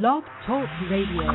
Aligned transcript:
Blog 0.00 0.24
Talk 0.46 0.70
Radio. 0.88 1.28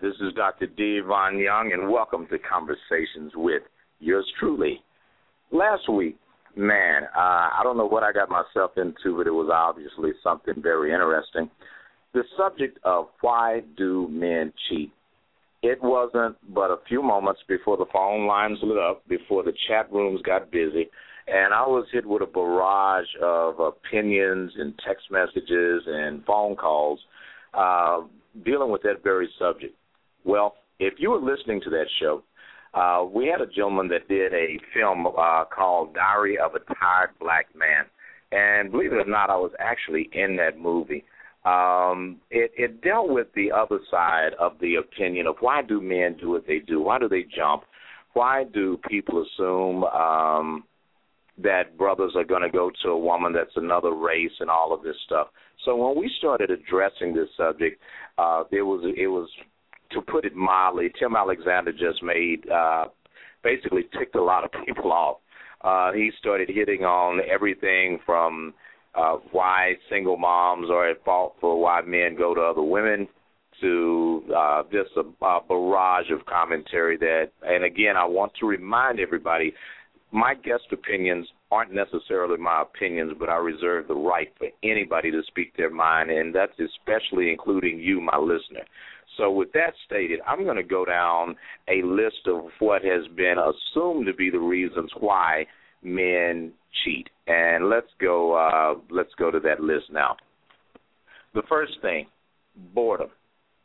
This 0.00 0.14
is 0.20 0.32
Dr. 0.34 0.66
D. 0.66 1.00
Ivan 1.04 1.40
Young, 1.40 1.72
and 1.72 1.90
welcome 1.90 2.28
to 2.28 2.38
Conversations 2.38 3.32
with 3.34 3.62
yours 3.98 4.24
truly. 4.38 4.80
Last 5.50 5.88
week, 5.90 6.16
man, 6.56 7.02
uh, 7.16 7.18
I 7.18 7.60
don't 7.64 7.76
know 7.76 7.88
what 7.88 8.04
I 8.04 8.12
got 8.12 8.28
myself 8.28 8.72
into, 8.76 9.16
but 9.16 9.26
it 9.26 9.32
was 9.32 9.50
obviously 9.52 10.12
something 10.22 10.62
very 10.62 10.92
interesting. 10.92 11.50
The 12.14 12.22
subject 12.36 12.78
of 12.84 13.06
why 13.22 13.62
do 13.76 14.06
men 14.08 14.52
cheat? 14.68 14.92
It 15.64 15.78
wasn't 15.82 16.36
but 16.54 16.70
a 16.70 16.76
few 16.86 17.02
moments 17.02 17.40
before 17.48 17.76
the 17.76 17.86
phone 17.92 18.28
lines 18.28 18.58
lit 18.62 18.78
up, 18.78 19.02
before 19.08 19.42
the 19.42 19.54
chat 19.66 19.92
rooms 19.92 20.22
got 20.22 20.52
busy, 20.52 20.88
and 21.26 21.52
I 21.52 21.66
was 21.66 21.86
hit 21.92 22.06
with 22.06 22.22
a 22.22 22.26
barrage 22.26 23.08
of 23.20 23.58
opinions 23.58 24.52
and 24.56 24.78
text 24.86 25.06
messages 25.10 25.82
and 25.86 26.24
phone 26.24 26.54
calls 26.54 27.00
uh, 27.52 28.02
dealing 28.44 28.70
with 28.70 28.82
that 28.82 29.02
very 29.02 29.28
subject. 29.40 29.74
Well, 30.24 30.54
if 30.78 30.94
you 30.98 31.10
were 31.10 31.20
listening 31.20 31.60
to 31.62 31.70
that 31.70 31.86
show, 32.00 32.22
uh, 32.74 33.04
we 33.04 33.26
had 33.26 33.40
a 33.40 33.46
gentleman 33.46 33.88
that 33.88 34.08
did 34.08 34.32
a 34.32 34.58
film 34.74 35.06
uh, 35.06 35.44
called 35.44 35.94
Diary 35.94 36.38
of 36.38 36.52
a 36.54 36.74
Tired 36.74 37.10
Black 37.20 37.46
Man. 37.56 37.84
And 38.30 38.70
believe 38.70 38.92
it 38.92 38.96
or 38.96 39.10
not, 39.10 39.30
I 39.30 39.36
was 39.36 39.52
actually 39.58 40.10
in 40.12 40.36
that 40.36 40.58
movie. 40.58 41.04
Um, 41.44 42.18
it, 42.30 42.50
it 42.56 42.82
dealt 42.82 43.08
with 43.08 43.28
the 43.34 43.50
other 43.52 43.78
side 43.90 44.30
of 44.38 44.52
the 44.60 44.74
opinion 44.74 45.26
of 45.26 45.36
why 45.40 45.62
do 45.62 45.80
men 45.80 46.16
do 46.20 46.30
what 46.30 46.46
they 46.46 46.58
do? 46.58 46.82
Why 46.82 46.98
do 46.98 47.08
they 47.08 47.24
jump? 47.34 47.62
Why 48.12 48.44
do 48.44 48.78
people 48.88 49.24
assume 49.24 49.84
um, 49.84 50.64
that 51.42 51.78
brothers 51.78 52.12
are 52.16 52.24
going 52.24 52.42
to 52.42 52.50
go 52.50 52.70
to 52.82 52.88
a 52.90 52.98
woman 52.98 53.32
that's 53.32 53.56
another 53.56 53.94
race 53.94 54.32
and 54.40 54.50
all 54.50 54.74
of 54.74 54.82
this 54.82 54.96
stuff? 55.06 55.28
So 55.64 55.76
when 55.76 55.96
we 55.96 56.10
started 56.18 56.50
addressing 56.50 57.14
this 57.14 57.28
subject, 57.36 57.80
uh, 58.18 58.44
there 58.50 58.66
was 58.66 58.84
it 58.96 59.06
was 59.06 59.28
to 59.90 60.02
put 60.02 60.24
it 60.24 60.34
mildly, 60.34 60.90
Tim 60.98 61.16
Alexander 61.16 61.72
just 61.72 62.02
made 62.02 62.48
uh, 62.50 62.86
basically 63.42 63.84
ticked 63.98 64.16
a 64.16 64.22
lot 64.22 64.44
of 64.44 64.50
people 64.64 64.92
off. 64.92 65.18
Uh, 65.62 65.92
he 65.92 66.10
started 66.18 66.48
hitting 66.48 66.84
on 66.84 67.20
everything 67.28 67.98
from 68.06 68.54
uh, 68.94 69.16
why 69.32 69.74
single 69.90 70.16
moms 70.16 70.70
are 70.70 70.90
at 70.90 71.04
fault 71.04 71.36
for 71.40 71.60
why 71.60 71.80
men 71.82 72.16
go 72.16 72.34
to 72.34 72.40
other 72.40 72.62
women 72.62 73.08
to 73.60 74.22
uh, 74.36 74.62
just 74.70 74.90
a, 74.96 75.24
a 75.24 75.40
barrage 75.48 76.10
of 76.12 76.24
commentary 76.26 76.96
that, 76.96 77.30
and 77.42 77.64
again, 77.64 77.96
I 77.96 78.04
want 78.04 78.32
to 78.40 78.46
remind 78.46 79.00
everybody 79.00 79.52
my 80.12 80.34
guest 80.34 80.64
opinions 80.72 81.26
aren't 81.50 81.72
necessarily 81.72 82.36
my 82.36 82.62
opinions, 82.62 83.12
but 83.18 83.28
I 83.28 83.36
reserve 83.36 83.88
the 83.88 83.94
right 83.94 84.32
for 84.38 84.48
anybody 84.62 85.10
to 85.10 85.22
speak 85.26 85.56
their 85.56 85.70
mind, 85.70 86.10
and 86.10 86.34
that's 86.34 86.52
especially 86.58 87.30
including 87.30 87.78
you, 87.78 88.00
my 88.00 88.16
listener. 88.16 88.64
So, 89.16 89.30
with 89.30 89.52
that 89.52 89.72
stated, 89.86 90.20
I'm 90.26 90.44
going 90.44 90.56
to 90.56 90.62
go 90.62 90.84
down 90.84 91.36
a 91.68 91.82
list 91.84 92.26
of 92.26 92.44
what 92.60 92.82
has 92.84 93.06
been 93.16 93.36
assumed 93.38 94.06
to 94.06 94.14
be 94.14 94.30
the 94.30 94.38
reasons 94.38 94.90
why 95.00 95.46
men 95.82 96.52
cheat, 96.84 97.08
and 97.26 97.68
let's 97.68 97.90
go. 98.00 98.34
Uh, 98.34 98.80
let's 98.90 99.12
go 99.18 99.30
to 99.30 99.40
that 99.40 99.60
list 99.60 99.86
now. 99.90 100.16
The 101.34 101.42
first 101.48 101.72
thing, 101.82 102.06
boredom. 102.74 103.08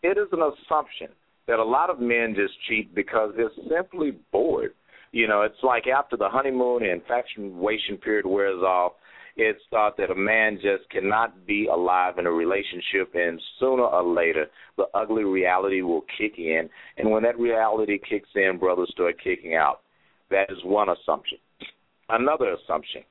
It 0.01 0.17
is 0.17 0.27
an 0.31 0.39
assumption 0.41 1.07
that 1.47 1.59
a 1.59 1.63
lot 1.63 1.89
of 1.89 1.99
men 1.99 2.35
just 2.35 2.53
cheat 2.67 2.93
because 2.93 3.33
they're 3.35 3.51
simply 3.69 4.17
bored. 4.31 4.73
You 5.11 5.27
know, 5.27 5.43
it's 5.43 5.61
like 5.61 5.87
after 5.87 6.17
the 6.17 6.29
honeymoon 6.29 6.83
and 6.83 7.01
infatuation 7.01 7.97
period 7.97 8.25
wears 8.25 8.61
off, 8.61 8.93
it's 9.35 9.61
thought 9.69 9.97
that 9.97 10.11
a 10.11 10.15
man 10.15 10.59
just 10.61 10.89
cannot 10.91 11.45
be 11.47 11.67
alive 11.67 12.19
in 12.19 12.27
a 12.27 12.31
relationship, 12.31 13.13
and 13.15 13.41
sooner 13.59 13.83
or 13.83 14.03
later, 14.03 14.45
the 14.77 14.85
ugly 14.93 15.23
reality 15.23 15.81
will 15.81 16.05
kick 16.17 16.33
in. 16.37 16.69
And 16.97 17.09
when 17.09 17.23
that 17.23 17.39
reality 17.39 17.97
kicks 17.97 18.29
in, 18.35 18.59
brothers 18.59 18.89
start 18.91 19.15
kicking 19.23 19.55
out. 19.55 19.81
That 20.29 20.51
is 20.51 20.57
one 20.63 20.89
assumption. 20.89 21.37
Another 22.09 22.55
assumption 22.55 23.01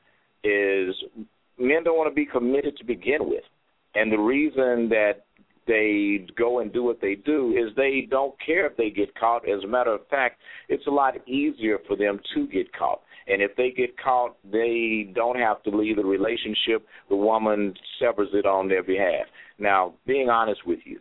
is 0.44 0.94
men 1.58 1.84
don't 1.84 1.96
want 1.96 2.10
to 2.10 2.14
be 2.14 2.26
committed 2.26 2.76
to 2.76 2.84
begin 2.84 3.28
with. 3.28 3.44
And 3.94 4.10
the 4.12 4.18
reason 4.18 4.88
that 4.90 5.24
they 5.66 6.26
go 6.36 6.60
and 6.60 6.72
do 6.72 6.82
what 6.82 7.00
they 7.00 7.14
do 7.14 7.50
is 7.52 7.74
they 7.76 8.06
don't 8.10 8.34
care 8.44 8.66
if 8.66 8.76
they 8.76 8.90
get 8.90 9.14
caught. 9.14 9.48
As 9.48 9.62
a 9.62 9.68
matter 9.68 9.92
of 9.92 10.06
fact, 10.08 10.40
it's 10.68 10.86
a 10.86 10.90
lot 10.90 11.14
easier 11.28 11.78
for 11.86 11.96
them 11.96 12.18
to 12.34 12.46
get 12.48 12.72
caught. 12.72 13.00
And 13.28 13.40
if 13.40 13.54
they 13.56 13.70
get 13.70 13.96
caught, 13.98 14.36
they 14.50 15.10
don't 15.14 15.38
have 15.38 15.62
to 15.64 15.70
leave 15.70 15.96
the 15.96 16.04
relationship. 16.04 16.86
The 17.08 17.16
woman 17.16 17.74
severs 17.98 18.28
it 18.32 18.46
on 18.46 18.68
their 18.68 18.82
behalf. 18.82 19.26
Now, 19.58 19.94
being 20.06 20.28
honest 20.28 20.66
with 20.66 20.80
you, 20.84 20.98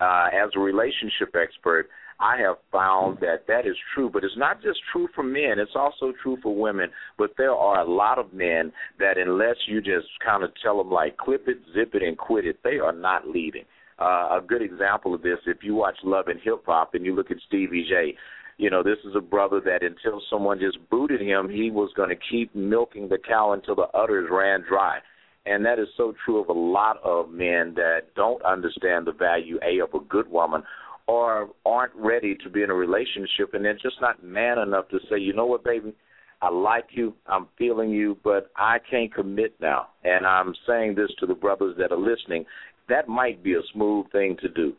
uh, 0.00 0.28
as 0.32 0.50
a 0.56 0.60
relationship 0.60 1.34
expert, 1.34 1.88
I 2.20 2.36
have 2.38 2.56
found 2.72 3.18
that 3.20 3.46
that 3.46 3.66
is 3.66 3.76
true, 3.94 4.10
but 4.12 4.24
it's 4.24 4.36
not 4.36 4.60
just 4.60 4.80
true 4.92 5.08
for 5.14 5.22
men, 5.22 5.58
it's 5.58 5.76
also 5.76 6.12
true 6.20 6.36
for 6.42 6.54
women. 6.54 6.90
But 7.16 7.30
there 7.38 7.52
are 7.52 7.80
a 7.80 7.88
lot 7.88 8.18
of 8.18 8.32
men 8.32 8.72
that, 8.98 9.18
unless 9.18 9.56
you 9.68 9.80
just 9.80 10.08
kind 10.24 10.42
of 10.42 10.50
tell 10.60 10.78
them, 10.78 10.90
like, 10.90 11.16
clip 11.16 11.46
it, 11.46 11.58
zip 11.74 11.94
it, 11.94 12.02
and 12.02 12.18
quit 12.18 12.44
it, 12.44 12.58
they 12.64 12.78
are 12.78 12.92
not 12.92 13.28
leaving. 13.28 13.64
Uh, 14.00 14.38
a 14.38 14.40
good 14.46 14.62
example 14.62 15.14
of 15.14 15.22
this, 15.22 15.38
if 15.46 15.58
you 15.62 15.74
watch 15.74 15.96
Love 16.04 16.28
and 16.28 16.40
Hip 16.42 16.62
Hop 16.66 16.94
and 16.94 17.04
you 17.04 17.14
look 17.14 17.30
at 17.30 17.36
Stevie 17.46 17.86
J, 17.88 18.16
you 18.58 18.70
know, 18.70 18.82
this 18.82 18.98
is 19.04 19.14
a 19.16 19.20
brother 19.20 19.60
that 19.64 19.82
until 19.82 20.20
someone 20.28 20.58
just 20.58 20.78
booted 20.90 21.20
him, 21.20 21.48
he 21.48 21.70
was 21.70 21.90
going 21.96 22.10
to 22.10 22.16
keep 22.30 22.54
milking 22.54 23.08
the 23.08 23.18
cow 23.18 23.52
until 23.52 23.76
the 23.76 23.86
udders 23.94 24.28
ran 24.30 24.64
dry. 24.68 24.98
And 25.46 25.64
that 25.64 25.78
is 25.78 25.88
so 25.96 26.12
true 26.24 26.42
of 26.42 26.48
a 26.48 26.52
lot 26.52 26.98
of 27.02 27.30
men 27.30 27.72
that 27.76 28.14
don't 28.14 28.42
understand 28.44 29.06
the 29.06 29.12
value, 29.12 29.58
A, 29.62 29.80
of 29.80 29.94
a 29.94 30.04
good 30.04 30.28
woman 30.28 30.62
or 31.06 31.48
aren't 31.64 31.94
ready 31.94 32.36
to 32.44 32.50
be 32.50 32.62
in 32.62 32.70
a 32.70 32.74
relationship 32.74 33.54
and 33.54 33.64
they're 33.64 33.72
just 33.74 33.96
not 34.00 34.22
man 34.22 34.58
enough 34.58 34.88
to 34.90 34.98
say, 35.08 35.18
you 35.18 35.32
know 35.32 35.46
what, 35.46 35.64
baby, 35.64 35.94
I 36.42 36.50
like 36.50 36.88
you, 36.90 37.14
I'm 37.26 37.48
feeling 37.56 37.90
you, 37.90 38.18
but 38.22 38.50
I 38.56 38.78
can't 38.90 39.12
commit 39.12 39.54
now. 39.60 39.88
And 40.04 40.26
I'm 40.26 40.52
saying 40.66 40.96
this 40.96 41.10
to 41.20 41.26
the 41.26 41.34
brothers 41.34 41.76
that 41.78 41.92
are 41.92 41.98
listening. 41.98 42.44
That 42.88 43.08
might 43.08 43.42
be 43.42 43.54
a 43.54 43.62
smooth 43.72 44.10
thing 44.12 44.36
to 44.42 44.48
do. 44.48 44.74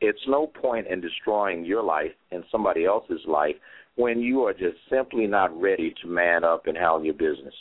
It's 0.00 0.20
no 0.28 0.46
point 0.46 0.86
in 0.86 1.00
destroying 1.00 1.64
your 1.64 1.82
life 1.82 2.12
and 2.30 2.44
somebody 2.52 2.84
else's 2.84 3.20
life 3.26 3.56
when 3.96 4.20
you 4.20 4.44
are 4.44 4.52
just 4.52 4.76
simply 4.90 5.26
not 5.26 5.60
ready 5.60 5.92
to 6.02 6.08
man 6.08 6.44
up 6.44 6.66
and 6.66 6.76
handle 6.76 7.04
your 7.04 7.14
business. 7.14 7.54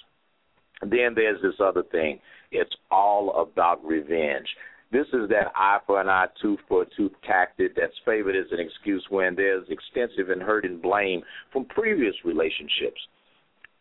Then 0.82 1.14
there's 1.16 1.42
this 1.42 1.60
other 1.60 1.84
thing. 1.92 2.20
It's 2.52 2.76
all 2.92 3.42
about 3.42 3.84
revenge. 3.84 4.48
This 4.92 5.08
is 5.08 5.28
that 5.30 5.52
eye 5.56 5.80
for 5.86 6.00
an 6.00 6.08
eye, 6.08 6.28
tooth 6.42 6.60
for 6.68 6.84
a 6.84 6.86
tooth 6.96 7.12
tactic 7.26 7.76
that's 7.76 7.98
favored 8.06 8.36
as 8.36 8.46
an 8.52 8.60
excuse 8.60 9.04
when 9.10 9.36
there's 9.36 9.68
extensive 9.70 10.30
and 10.30 10.42
hurting 10.42 10.80
blame 10.80 11.24
from 11.52 11.66
previous 11.66 12.16
relationships. 12.24 13.02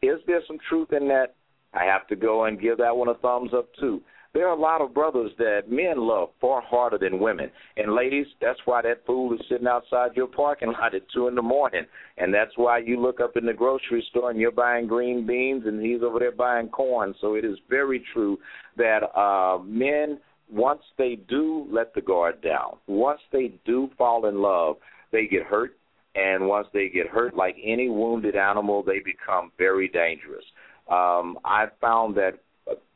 Is 0.03 0.19
there 0.27 0.41
some 0.47 0.59
truth 0.69 0.93
in 0.93 1.07
that? 1.09 1.35
I 1.75 1.85
have 1.85 2.07
to 2.09 2.17
go 2.17 2.45
and 2.45 2.61
give 2.61 2.79
that 2.79 2.97
one 2.97 3.09
a 3.09 3.15
thumbs 3.15 3.53
up 3.55 3.69
too 3.79 4.01
there 4.37 4.47
are 4.47 4.55
a 4.55 4.61
lot 4.61 4.83
of 4.83 4.93
brothers 4.93 5.31
that 5.39 5.63
men 5.71 5.97
love 5.97 6.29
far 6.43 6.61
harder 6.61 6.99
than 6.99 7.19
women. 7.19 7.51
And 7.79 7.95
ladies, 7.95 8.27
that's 8.39 8.59
why 8.67 8.83
that 8.83 9.07
fool 9.07 9.33
is 9.33 9.41
sitting 9.49 9.67
outside 9.67 10.11
your 10.15 10.27
parking 10.27 10.73
lot 10.73 10.95
at 10.95 11.09
two 11.09 11.27
in 11.27 11.35
the 11.35 11.41
morning. 11.41 11.87
And 12.19 12.35
that's 12.35 12.51
why 12.57 12.81
you 12.81 13.01
look 13.01 13.19
up 13.19 13.39
in 13.39 13.47
the 13.47 13.55
grocery 13.55 14.05
store 14.11 14.31
and 14.31 14.39
you're 14.39 14.53
buying 14.53 14.87
green 14.87 15.27
beans 15.27 15.63
and 15.65 15.81
he's 15.81 16.03
over 16.03 16.19
there 16.19 16.33
buying 16.33 16.69
corn. 16.69 17.15
So 17.19 17.35
it 17.35 17.47
is 17.47 17.57
very 17.71 18.05
true 18.13 18.39
that 18.77 19.05
uh 19.19 19.63
men 19.65 20.19
once 20.51 20.83
they 20.99 21.19
do 21.29 21.67
let 21.71 21.95
the 21.95 22.03
guard 22.03 22.43
down, 22.43 22.77
once 22.87 23.21
they 23.33 23.55
do 23.65 23.89
fall 23.97 24.27
in 24.27 24.43
love, 24.43 24.77
they 25.13 25.27
get 25.27 25.45
hurt 25.45 25.79
and 26.15 26.47
once 26.47 26.69
they 26.75 26.91
get 26.91 27.07
hurt 27.07 27.35
like 27.35 27.57
any 27.65 27.89
wounded 27.89 28.37
animal, 28.37 28.83
they 28.83 28.99
become 28.99 29.51
very 29.57 29.89
dangerous. 29.89 30.45
Um, 30.91 31.39
I've 31.45 31.73
found 31.81 32.17
that 32.17 32.39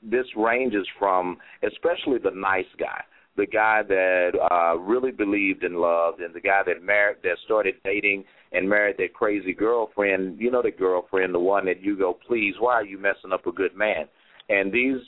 this 0.03 0.27
ranges 0.37 0.87
from 0.99 1.39
especially 1.63 2.19
the 2.19 2.31
nice 2.35 2.65
guy, 2.79 3.03
the 3.37 3.47
guy 3.47 3.83
that 3.87 4.31
uh 4.51 4.79
really 4.79 5.11
believed 5.13 5.65
in 5.65 5.75
love, 5.75 6.15
and 6.21 6.35
the 6.35 6.41
guy 6.41 6.63
that 6.67 6.83
married 6.83 7.19
that 7.23 7.37
started 7.45 7.75
dating 7.85 8.25
and 8.53 8.69
married 8.69 8.97
that 8.99 9.15
crazy 9.15 9.53
girlfriend. 9.53 10.41
You 10.41 10.51
know 10.51 10.63
the 10.63 10.71
girlfriend, 10.71 11.35
the 11.35 11.39
one 11.39 11.65
that 11.67 11.83
you 11.83 11.97
go, 11.97 12.19
please, 12.27 12.55
why 12.59 12.75
are 12.75 12.85
you 12.85 12.99
messing 12.99 13.33
up 13.33 13.47
a 13.47 13.53
good 13.53 13.77
man? 13.77 14.07
And 14.49 14.73
these 14.73 15.01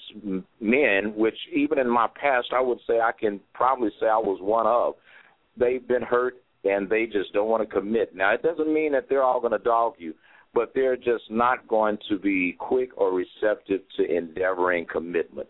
men, 0.60 1.14
which 1.16 1.36
even 1.52 1.80
in 1.80 1.90
my 1.90 2.06
past, 2.14 2.48
I 2.54 2.60
would 2.60 2.78
say 2.86 3.00
I 3.00 3.10
can 3.18 3.40
probably 3.54 3.90
say 3.98 4.06
I 4.06 4.16
was 4.16 4.38
one 4.40 4.68
of, 4.68 4.94
they've 5.56 5.86
been 5.86 6.02
hurt 6.02 6.36
and 6.62 6.88
they 6.88 7.06
just 7.06 7.32
don't 7.32 7.48
want 7.48 7.68
to 7.68 7.74
commit. 7.74 8.14
Now, 8.14 8.32
it 8.32 8.42
doesn't 8.44 8.72
mean 8.72 8.92
that 8.92 9.08
they're 9.08 9.24
all 9.24 9.40
going 9.40 9.52
to 9.52 9.58
dog 9.58 9.94
you, 9.98 10.14
but 10.54 10.72
they're 10.74 10.96
just 10.96 11.30
not 11.30 11.66
going 11.68 11.98
to 12.08 12.18
be 12.18 12.56
quick 12.58 12.90
or 12.96 13.12
receptive 13.12 13.80
to 13.96 14.04
endeavoring 14.04 14.86
commitment. 14.90 15.48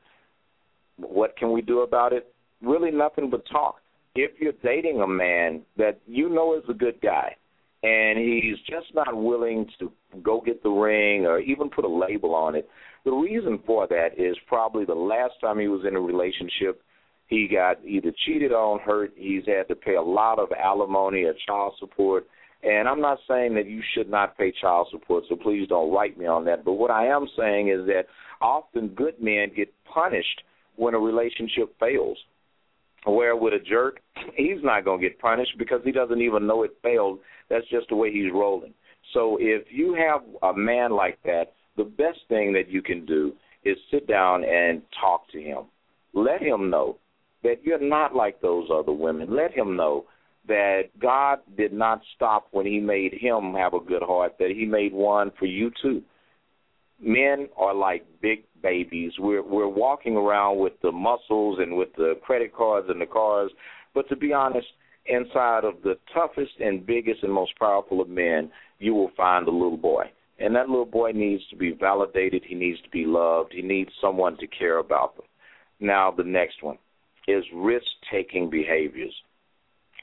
What 0.97 1.37
can 1.37 1.53
we 1.53 1.63
do 1.63 1.81
about 1.81 2.13
it? 2.13 2.33
Really, 2.61 2.91
nothing 2.91 3.31
but 3.31 3.45
talk. 3.51 3.77
If 4.15 4.33
you're 4.41 4.53
dating 4.63 5.01
a 5.01 5.07
man 5.07 5.63
that 5.77 6.01
you 6.07 6.29
know 6.29 6.57
is 6.57 6.65
a 6.69 6.75
good 6.75 7.01
guy, 7.01 7.37
and 7.83 8.19
he's 8.19 8.59
just 8.69 8.95
not 8.95 9.17
willing 9.17 9.67
to 9.81 9.91
go 10.23 10.41
get 10.41 10.63
the 10.63 10.71
ring 10.71 11.27
or 11.27 11.41
even 11.41 11.69
put 11.69 11.85
a 11.85 11.89
label 11.89 12.35
on 12.35 12.55
it, 12.55 12.69
the 13.05 13.11
reason 13.11 13.59
for 13.67 13.89
that 13.89 14.11
is 14.17 14.37
probably 14.47 14.85
the 14.85 14.95
last 14.95 15.35
time 15.41 15.59
he 15.59 15.67
was 15.67 15.85
in 15.87 15.97
a 15.97 16.01
relationship, 16.01 16.83
he 17.27 17.49
got 17.49 17.85
either 17.85 18.13
cheated 18.25 18.53
on, 18.53 18.79
hurt, 18.79 19.13
he's 19.17 19.45
had 19.47 19.67
to 19.69 19.75
pay 19.75 19.97
a 19.97 20.03
lot 20.03 20.39
of 20.39 20.49
alimony 20.53 21.25
or 21.25 21.35
child 21.47 21.75
support. 21.81 22.27
And 22.63 22.89
I'm 22.89 23.01
not 23.01 23.19
saying 23.29 23.55
that 23.55 23.67
you 23.67 23.83
should 23.95 24.09
not 24.09 24.39
pay 24.39 24.53
child 24.61 24.89
support, 24.91 25.25
so 25.29 25.37
please 25.37 25.69
don't 25.69 25.93
write 25.93 26.17
me 26.17 26.27
on 26.27 26.45
that. 26.45 26.65
But 26.65 26.75
what 26.75 26.91
I 26.91 27.07
am 27.07 27.27
saying 27.37 27.69
is 27.69 27.87
that 27.87 28.05
often 28.41 28.89
good 28.89 29.21
men 29.21 29.51
get 29.55 29.73
punished 29.85 30.43
when 30.77 30.95
a 30.95 30.99
relationship 30.99 31.75
fails. 31.81 32.19
Where 33.05 33.35
with 33.35 33.53
a 33.53 33.59
jerk, 33.59 34.01
he's 34.37 34.63
not 34.63 34.85
going 34.85 35.01
to 35.01 35.09
get 35.09 35.19
punished 35.19 35.59
because 35.59 35.81
he 35.85 35.91
doesn't 35.91 36.21
even 36.21 36.47
know 36.47 36.63
it 36.63 36.77
failed. 36.85 37.19
That's 37.51 37.69
just 37.69 37.89
the 37.89 37.97
way 37.97 38.13
he's 38.13 38.33
rolling. 38.33 38.75
So 39.13 39.39
if 39.41 39.65
you 39.71 39.95
have 39.95 40.23
a 40.43 40.57
man 40.57 40.93
like 40.93 41.19
that, 41.25 41.55
the 41.77 41.85
best 41.85 42.21
thing 42.29 42.53
that 42.53 42.69
you 42.69 42.81
can 42.81 43.05
do 43.05 43.33
is 43.65 43.77
sit 43.91 44.07
down 44.07 44.45
and 44.45 44.83
talk 45.01 45.29
to 45.33 45.43
him. 45.43 45.65
Let 46.15 46.41
him 46.41 46.71
know 46.71 46.99
that 47.43 47.65
you're 47.65 47.81
not 47.81 48.15
like 48.15 48.41
those 48.41 48.69
other 48.73 48.93
women. 48.93 49.35
Let 49.35 49.53
him 49.53 49.77
know 49.77 50.05
that 50.49 50.85
God 51.01 51.39
did 51.57 51.73
not 51.73 52.01
stop 52.17 52.49
when 52.51 52.67
he 52.67 52.81
made 52.81 53.15
him 53.15 53.55
have 53.55 53.75
a 53.75 53.81
good 53.81 54.03
heart, 54.03 54.35
that 54.39 54.51
he 54.51 54.67
made 54.67 54.93
one 54.93 55.31
for 55.39 55.47
you 55.47 55.71
too. 55.81 56.03
Men 57.01 57.49
are 57.57 57.75
like 57.75 58.05
big 58.21 58.45
babies. 58.63 59.13
We're 59.19 59.43
we're 59.43 59.69
walking 59.69 60.17
around 60.17 60.59
with 60.59 60.75
the 60.83 60.93
muscles 60.93 61.59
and 61.61 61.77
with 61.77 61.89
the 61.97 62.15
credit 62.23 62.55
cards 62.55 62.89
and 62.91 63.01
the 63.01 63.07
cars, 63.07 63.51
but 63.95 64.09
to 64.09 64.17
be 64.17 64.33
honest, 64.33 64.67
inside 65.07 65.65
of 65.65 65.83
the 65.83 65.99
toughest 66.15 66.53
and 66.61 66.87
biggest 66.87 67.23
and 67.23 67.33
most 67.33 67.59
powerful 67.59 68.01
of 68.01 68.09
men, 68.09 68.51
you 68.79 68.95
will 68.95 69.11
find 69.17 69.49
a 69.49 69.51
little 69.51 69.77
boy. 69.77 70.05
And 70.39 70.55
that 70.57 70.69
little 70.69 70.87
boy 70.87 71.13
needs 71.13 71.43
to 71.51 71.57
be 71.57 71.73
validated, 71.73 72.43
he 72.47 72.55
needs 72.55 72.81
to 72.83 72.91
be 72.91 73.05
loved, 73.05 73.53
he 73.53 73.63
needs 73.63 73.91
someone 74.01 74.37
to 74.39 74.47
care 74.47 74.79
about 74.79 75.17
them. 75.17 75.27
Now 75.81 76.11
the 76.11 76.25
next 76.25 76.63
one 76.63 76.79
is 77.29 77.45
risk 77.55 77.87
taking 78.11 78.51
behaviors. 78.51 79.15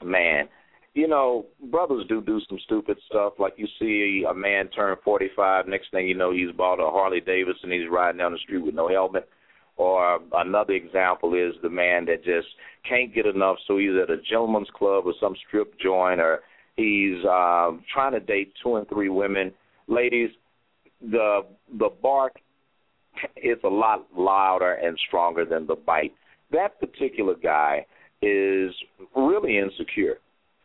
Man, 0.02 0.48
you 0.94 1.06
know, 1.06 1.46
brothers 1.70 2.04
do 2.08 2.20
do 2.20 2.40
some 2.48 2.58
stupid 2.64 2.98
stuff. 3.08 3.34
Like 3.38 3.54
you 3.56 3.66
see 3.78 4.24
a 4.28 4.34
man 4.34 4.68
turn 4.68 4.96
45, 5.04 5.68
next 5.68 5.90
thing 5.90 6.08
you 6.08 6.14
know, 6.14 6.32
he's 6.32 6.50
bought 6.56 6.80
a 6.80 6.90
Harley 6.90 7.20
Davidson, 7.20 7.70
and 7.70 7.80
he's 7.80 7.90
riding 7.90 8.18
down 8.18 8.32
the 8.32 8.38
street 8.38 8.64
with 8.64 8.74
no 8.74 8.88
helmet. 8.88 9.28
Or 9.76 10.20
another 10.34 10.74
example 10.74 11.34
is 11.34 11.54
the 11.62 11.70
man 11.70 12.04
that 12.06 12.24
just 12.24 12.48
can't 12.86 13.14
get 13.14 13.24
enough, 13.24 13.56
so 13.66 13.78
he's 13.78 13.92
at 14.02 14.10
a 14.10 14.20
gentleman's 14.28 14.68
club 14.74 15.04
or 15.06 15.14
some 15.20 15.34
strip 15.46 15.78
joint, 15.80 16.20
or 16.20 16.40
he's 16.76 17.24
uh, 17.24 17.70
trying 17.92 18.12
to 18.12 18.20
date 18.20 18.52
two 18.62 18.76
and 18.76 18.88
three 18.88 19.08
women. 19.08 19.52
Ladies, 19.86 20.30
the 21.00 21.42
the 21.78 21.88
bark 22.02 22.34
is 23.36 23.58
a 23.64 23.68
lot 23.68 24.06
louder 24.16 24.72
and 24.72 24.98
stronger 25.06 25.44
than 25.44 25.66
the 25.66 25.76
bite. 25.76 26.12
That 26.52 26.78
particular 26.80 27.34
guy 27.40 27.86
is 28.22 28.74
really 29.14 29.58
insecure 29.58 30.18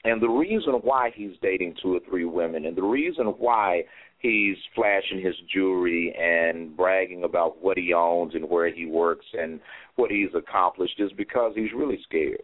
and 0.06 0.22
the 0.22 0.30
reason 0.30 0.74
why 0.84 1.12
he's 1.16 1.32
dating 1.42 1.76
two 1.82 1.96
or 1.96 2.00
three 2.08 2.26
women, 2.26 2.66
and 2.66 2.78
the 2.78 2.84
reason 2.84 3.26
why 3.26 3.82
he's 4.20 4.56
flashing 4.76 5.20
his 5.20 5.34
jewelry 5.52 6.16
and 6.18 6.78
bragging 6.78 7.24
about 7.24 7.62
what 7.62 7.76
he 7.76 7.92
owns 7.92 8.36
and 8.36 8.48
where 8.48 8.72
he 8.72 8.86
works 8.86 9.26
and 9.34 9.60
what 9.96 10.12
he's 10.12 10.30
accomplished 10.36 11.00
is 11.00 11.12
because 11.18 11.54
he's 11.56 11.74
really 11.76 12.00
scared. 12.08 12.44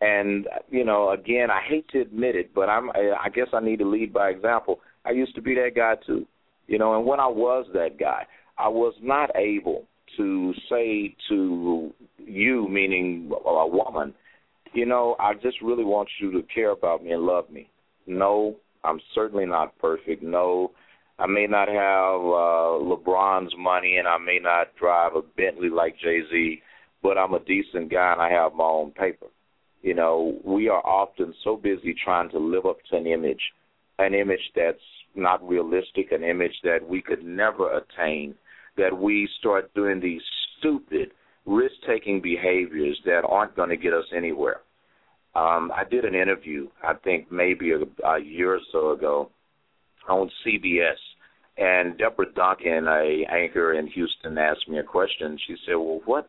And 0.00 0.48
you 0.70 0.84
know, 0.84 1.10
again, 1.10 1.50
I 1.50 1.60
hate 1.68 1.88
to 1.90 2.00
admit 2.00 2.36
it, 2.36 2.54
but 2.54 2.70
I'm 2.70 2.90
I 2.90 3.28
guess 3.34 3.48
I 3.52 3.60
need 3.60 3.80
to 3.80 3.88
lead 3.88 4.12
by 4.12 4.30
example. 4.30 4.80
I 5.04 5.10
used 5.10 5.34
to 5.34 5.42
be 5.42 5.54
that 5.56 5.72
guy 5.76 5.94
too. 6.06 6.26
You 6.68 6.78
know, 6.78 6.96
and 6.96 7.06
when 7.06 7.20
I 7.20 7.26
was 7.26 7.66
that 7.74 7.98
guy, 7.98 8.24
I 8.56 8.68
was 8.68 8.94
not 9.02 9.30
able 9.36 9.84
to 10.16 10.54
say 10.70 11.14
to 11.28 11.92
you, 12.18 12.68
meaning 12.68 13.30
a 13.30 13.66
woman, 13.66 14.14
you 14.72 14.86
know, 14.86 15.16
I 15.18 15.34
just 15.34 15.60
really 15.62 15.84
want 15.84 16.08
you 16.20 16.30
to 16.32 16.42
care 16.54 16.70
about 16.70 17.02
me 17.02 17.12
and 17.12 17.22
love 17.22 17.50
me. 17.50 17.70
No, 18.06 18.56
I'm 18.84 19.00
certainly 19.14 19.46
not 19.46 19.78
perfect. 19.78 20.22
No, 20.22 20.72
I 21.18 21.26
may 21.26 21.46
not 21.46 21.68
have 21.68 22.20
uh, 22.20 22.78
LeBron's 22.84 23.54
money 23.58 23.96
and 23.96 24.06
I 24.06 24.18
may 24.18 24.38
not 24.40 24.74
drive 24.76 25.16
a 25.16 25.22
Bentley 25.22 25.68
like 25.68 25.98
Jay 25.98 26.20
Z, 26.30 26.62
but 27.02 27.18
I'm 27.18 27.34
a 27.34 27.40
decent 27.40 27.90
guy 27.90 28.12
and 28.12 28.22
I 28.22 28.30
have 28.30 28.54
my 28.54 28.64
own 28.64 28.92
paper. 28.92 29.26
You 29.82 29.94
know, 29.94 30.38
we 30.44 30.68
are 30.68 30.84
often 30.84 31.34
so 31.44 31.56
busy 31.56 31.94
trying 32.04 32.30
to 32.30 32.38
live 32.38 32.66
up 32.66 32.78
to 32.90 32.96
an 32.96 33.06
image, 33.06 33.40
an 33.98 34.14
image 34.14 34.52
that's 34.54 34.78
not 35.14 35.46
realistic, 35.46 36.12
an 36.12 36.24
image 36.24 36.54
that 36.64 36.86
we 36.86 37.02
could 37.02 37.24
never 37.24 37.76
attain, 37.76 38.34
that 38.76 38.96
we 38.96 39.28
start 39.38 39.72
doing 39.74 40.00
these 40.00 40.22
stupid 40.58 41.10
risk 41.48 41.74
taking 41.86 42.20
behaviors 42.20 43.00
that 43.06 43.22
aren't 43.26 43.56
going 43.56 43.70
to 43.70 43.76
get 43.76 43.94
us 43.94 44.04
anywhere. 44.14 44.60
Um, 45.34 45.72
I 45.74 45.84
did 45.88 46.04
an 46.04 46.14
interview, 46.14 46.68
I 46.82 46.94
think 46.94 47.32
maybe 47.32 47.72
a, 47.72 48.06
a 48.06 48.20
year 48.20 48.54
or 48.54 48.60
so 48.70 48.92
ago, 48.92 49.30
on 50.08 50.30
CBS, 50.44 50.96
and 51.56 51.98
Deborah 51.98 52.32
Duncan, 52.34 52.86
a 52.88 53.24
anchor 53.30 53.74
in 53.74 53.86
Houston, 53.88 54.38
asked 54.38 54.68
me 54.68 54.78
a 54.78 54.82
question. 54.82 55.38
She 55.46 55.56
said, 55.66 55.74
"Well, 55.74 56.00
what 56.04 56.28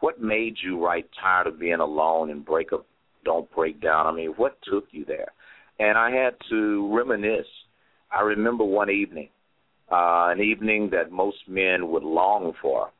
what 0.00 0.20
made 0.20 0.56
you 0.62 0.82
write 0.84 1.06
tired 1.20 1.46
of 1.46 1.60
being 1.60 1.80
alone 1.80 2.30
and 2.30 2.44
break 2.44 2.72
up, 2.72 2.84
don't 3.24 3.50
break 3.54 3.80
down? 3.80 4.06
I 4.06 4.12
mean, 4.12 4.30
what 4.36 4.58
took 4.62 4.86
you 4.90 5.04
there?" 5.04 5.28
And 5.78 5.96
I 5.96 6.10
had 6.10 6.34
to 6.50 6.94
reminisce. 6.94 7.46
I 8.10 8.22
remember 8.22 8.64
one 8.64 8.90
evening, 8.90 9.28
uh, 9.90 10.28
an 10.32 10.40
evening 10.40 10.90
that 10.90 11.12
most 11.12 11.38
men 11.46 11.90
would 11.90 12.02
long 12.02 12.52
for 12.60 12.90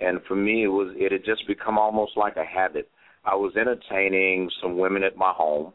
and 0.00 0.20
for 0.26 0.34
me 0.34 0.64
it 0.64 0.68
was 0.68 0.94
it 0.96 1.12
had 1.12 1.24
just 1.24 1.46
become 1.46 1.78
almost 1.78 2.16
like 2.16 2.36
a 2.36 2.44
habit. 2.44 2.88
I 3.24 3.34
was 3.34 3.52
entertaining 3.56 4.50
some 4.62 4.78
women 4.78 5.02
at 5.02 5.16
my 5.16 5.32
home, 5.34 5.72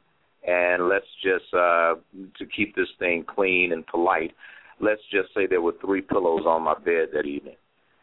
and 0.47 0.89
let's 0.89 1.05
just 1.23 1.53
uh 1.53 1.95
to 2.37 2.45
keep 2.55 2.75
this 2.75 2.89
thing 2.99 3.25
clean 3.27 3.71
and 3.71 3.85
polite, 3.85 4.31
let's 4.79 5.01
just 5.11 5.33
say 5.33 5.47
there 5.47 5.61
were 5.61 5.75
three 5.81 6.01
pillows 6.01 6.43
on 6.45 6.63
my 6.63 6.73
bed 6.73 7.09
that 7.13 7.25
evening. 7.25 7.55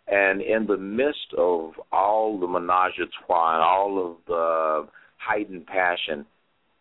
And 0.08 0.42
in 0.42 0.66
the 0.66 0.76
midst 0.76 1.32
of 1.38 1.72
all 1.90 2.38
the 2.38 2.46
menage 2.46 2.98
a 3.00 3.06
trois 3.24 3.54
and 3.54 3.62
all 3.62 4.10
of 4.10 4.16
the 4.26 4.88
heightened 5.16 5.66
passion, 5.66 6.26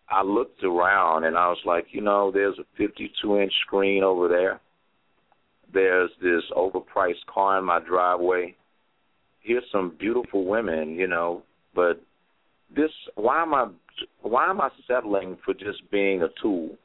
I 0.09 0.23
looked 0.23 0.63
around 0.63 1.23
and 1.23 1.37
I 1.37 1.47
was 1.47 1.59
like, 1.65 1.87
you 1.91 2.01
know, 2.01 2.31
there's 2.31 2.57
a 2.59 2.65
52 2.77 3.37
inch 3.37 3.53
screen 3.65 4.03
over 4.03 4.27
there. 4.27 4.59
There's 5.73 6.09
this 6.21 6.43
overpriced 6.55 7.25
car 7.33 7.59
in 7.59 7.65
my 7.65 7.79
driveway 7.79 8.55
here's 9.41 9.63
some 9.71 9.95
beautiful 9.99 10.45
women, 10.45 10.95
you 10.95 11.07
know, 11.07 11.43
but 11.75 12.01
this 12.75 12.91
why 13.15 13.41
am 13.41 13.53
I 13.53 13.67
why 14.21 14.49
am 14.49 14.61
I 14.61 14.69
settling 14.87 15.37
for 15.43 15.53
just 15.53 15.89
being 15.91 16.21
a 16.21 16.29
tool? 16.41 16.77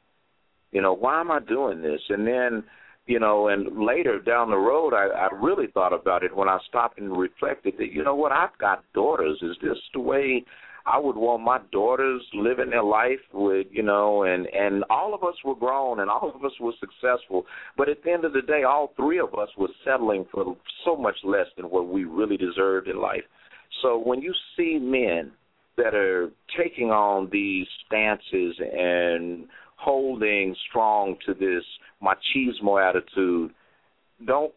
You 0.71 0.81
know, 0.81 0.93
why 0.93 1.19
am 1.19 1.31
I 1.31 1.39
doing 1.39 1.81
this? 1.81 2.01
And 2.09 2.27
then, 2.27 2.63
you 3.05 3.19
know, 3.19 3.47
and 3.47 3.85
later 3.85 4.19
down 4.19 4.49
the 4.49 4.57
road 4.57 4.93
I, 4.93 5.07
I 5.07 5.29
really 5.33 5.67
thought 5.67 5.93
about 5.93 6.23
it 6.23 6.35
when 6.35 6.49
I 6.49 6.59
stopped 6.67 6.99
and 6.99 7.17
reflected 7.17 7.75
that, 7.77 7.93
you 7.93 8.03
know 8.03 8.15
what, 8.15 8.31
I've 8.31 8.57
got 8.59 8.83
daughters. 8.93 9.39
Is 9.41 9.55
this 9.61 9.77
the 9.93 10.01
way 10.01 10.43
I 10.87 10.97
would 10.97 11.17
want 11.17 11.43
my 11.43 11.59
daughters 11.73 12.21
living 12.33 12.69
their 12.69 12.83
life 12.83 13.19
with, 13.33 13.67
you 13.71 13.83
know, 13.83 14.23
and 14.23 14.47
and 14.47 14.85
all 14.89 15.13
of 15.13 15.21
us 15.21 15.35
were 15.43 15.55
grown 15.55 15.99
and 15.99 16.09
all 16.09 16.31
of 16.33 16.45
us 16.45 16.53
were 16.61 16.71
successful, 16.79 17.45
but 17.75 17.89
at 17.89 18.03
the 18.03 18.11
end 18.11 18.23
of 18.23 18.31
the 18.31 18.41
day, 18.41 18.63
all 18.63 18.93
three 18.95 19.19
of 19.19 19.33
us 19.33 19.49
were 19.57 19.67
settling 19.83 20.25
for 20.31 20.55
so 20.85 20.95
much 20.95 21.17
less 21.25 21.47
than 21.57 21.65
what 21.65 21.89
we 21.89 22.05
really 22.05 22.37
deserved 22.37 22.87
in 22.87 23.01
life. 23.01 23.23
So 23.81 23.97
when 23.97 24.21
you 24.21 24.33
see 24.55 24.79
men 24.79 25.33
that 25.75 25.93
are 25.93 26.31
taking 26.57 26.89
on 26.89 27.29
these 27.33 27.67
stances 27.85 28.55
and 28.57 29.45
holding 29.75 30.55
strong 30.69 31.17
to 31.25 31.33
this 31.33 31.63
machismo 32.01 32.81
attitude, 32.81 33.51
don't 34.25 34.53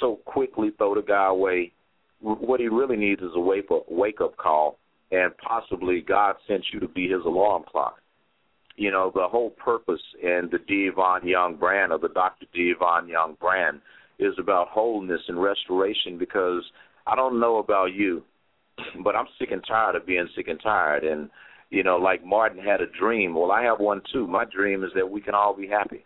so 0.00 0.16
quickly 0.24 0.70
throw 0.76 0.96
the 0.96 1.02
guy 1.02 1.28
away. 1.28 1.72
What 2.20 2.58
he 2.58 2.66
really 2.66 2.96
needs 2.96 3.22
is 3.22 3.30
a 3.36 3.40
wake 3.40 3.70
up 3.70 3.84
wake 3.88 4.20
up 4.20 4.36
call 4.36 4.78
and 5.14 5.36
possibly 5.38 6.00
God 6.00 6.36
sent 6.48 6.64
you 6.72 6.80
to 6.80 6.88
be 6.88 7.08
his 7.08 7.24
alarm 7.24 7.64
clock. 7.70 7.96
You 8.76 8.90
know, 8.90 9.12
the 9.14 9.28
whole 9.28 9.50
purpose 9.50 10.02
in 10.20 10.48
the 10.50 10.58
D. 10.66 10.90
Ivan 10.96 11.28
Young 11.28 11.56
brand 11.56 11.92
or 11.92 11.98
the 11.98 12.08
Dr. 12.08 12.46
D. 12.52 12.74
Ivan 12.80 13.08
Young 13.08 13.36
brand 13.40 13.80
is 14.18 14.34
about 14.38 14.68
wholeness 14.68 15.20
and 15.28 15.40
restoration 15.40 16.18
because 16.18 16.62
I 17.06 17.14
don't 17.14 17.38
know 17.38 17.58
about 17.58 17.92
you, 17.92 18.24
but 19.04 19.14
I'm 19.14 19.26
sick 19.38 19.50
and 19.52 19.62
tired 19.66 19.94
of 19.94 20.06
being 20.06 20.28
sick 20.34 20.48
and 20.48 20.60
tired. 20.60 21.04
And 21.04 21.30
you 21.70 21.84
know, 21.84 21.96
like 21.96 22.24
Martin 22.24 22.62
had 22.62 22.80
a 22.80 22.86
dream. 22.98 23.34
Well, 23.34 23.52
I 23.52 23.62
have 23.62 23.78
one 23.78 24.02
too. 24.12 24.26
My 24.26 24.44
dream 24.44 24.82
is 24.82 24.90
that 24.96 25.08
we 25.08 25.20
can 25.20 25.34
all 25.34 25.54
be 25.56 25.68
happy. 25.68 26.04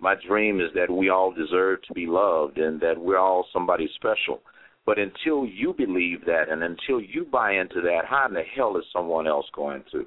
My 0.00 0.14
dream 0.26 0.60
is 0.60 0.70
that 0.74 0.90
we 0.90 1.08
all 1.08 1.32
deserve 1.32 1.82
to 1.82 1.94
be 1.94 2.06
loved 2.06 2.58
and 2.58 2.80
that 2.80 2.96
we're 2.96 3.18
all 3.18 3.46
somebody 3.52 3.88
special. 3.96 4.40
But 4.88 4.98
until 4.98 5.44
you 5.44 5.74
believe 5.74 6.24
that 6.24 6.48
and 6.48 6.62
until 6.62 6.98
you 6.98 7.26
buy 7.30 7.52
into 7.52 7.82
that, 7.82 8.06
how 8.08 8.26
in 8.26 8.32
the 8.32 8.40
hell 8.56 8.74
is 8.78 8.84
someone 8.90 9.26
else 9.26 9.44
going 9.54 9.84
to? 9.92 10.06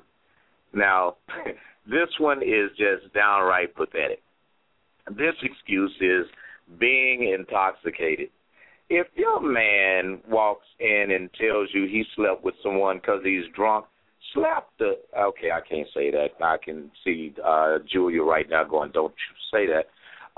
Now, 0.74 1.18
this 1.86 2.10
one 2.18 2.42
is 2.42 2.72
just 2.72 3.14
downright 3.14 3.76
pathetic. 3.76 4.24
This 5.08 5.36
excuse 5.44 5.94
is 6.02 6.26
being 6.80 7.32
intoxicated. 7.32 8.30
If 8.90 9.06
your 9.14 9.40
man 9.40 10.20
walks 10.28 10.66
in 10.80 11.12
and 11.12 11.30
tells 11.40 11.70
you 11.76 11.84
he 11.84 12.04
slept 12.16 12.44
with 12.44 12.56
someone 12.64 12.98
because 12.98 13.22
he's 13.24 13.46
drunk, 13.56 13.86
slap 14.34 14.70
the. 14.80 14.94
Okay, 15.16 15.52
I 15.52 15.62
can't 15.62 15.88
say 15.94 16.10
that. 16.10 16.30
I 16.44 16.58
can 16.58 16.90
see 17.04 17.36
uh 17.46 17.78
Julia 17.88 18.24
right 18.24 18.50
now 18.50 18.64
going, 18.64 18.90
"Don't 18.92 19.14
you 19.14 19.36
say 19.54 19.68
that." 19.68 19.86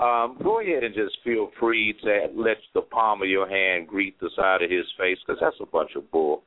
Um, 0.00 0.38
go 0.42 0.60
ahead 0.60 0.82
and 0.82 0.94
just 0.94 1.18
feel 1.22 1.50
free 1.58 1.94
to 2.02 2.26
let 2.34 2.56
the 2.74 2.82
palm 2.82 3.22
of 3.22 3.28
your 3.28 3.48
hand 3.48 3.88
greet 3.88 4.18
the 4.20 4.30
side 4.34 4.62
of 4.62 4.70
his 4.70 4.86
face 4.98 5.18
because 5.24 5.40
that's 5.40 5.56
a 5.60 5.66
bunch 5.66 5.90
of 5.96 6.10
bull. 6.10 6.42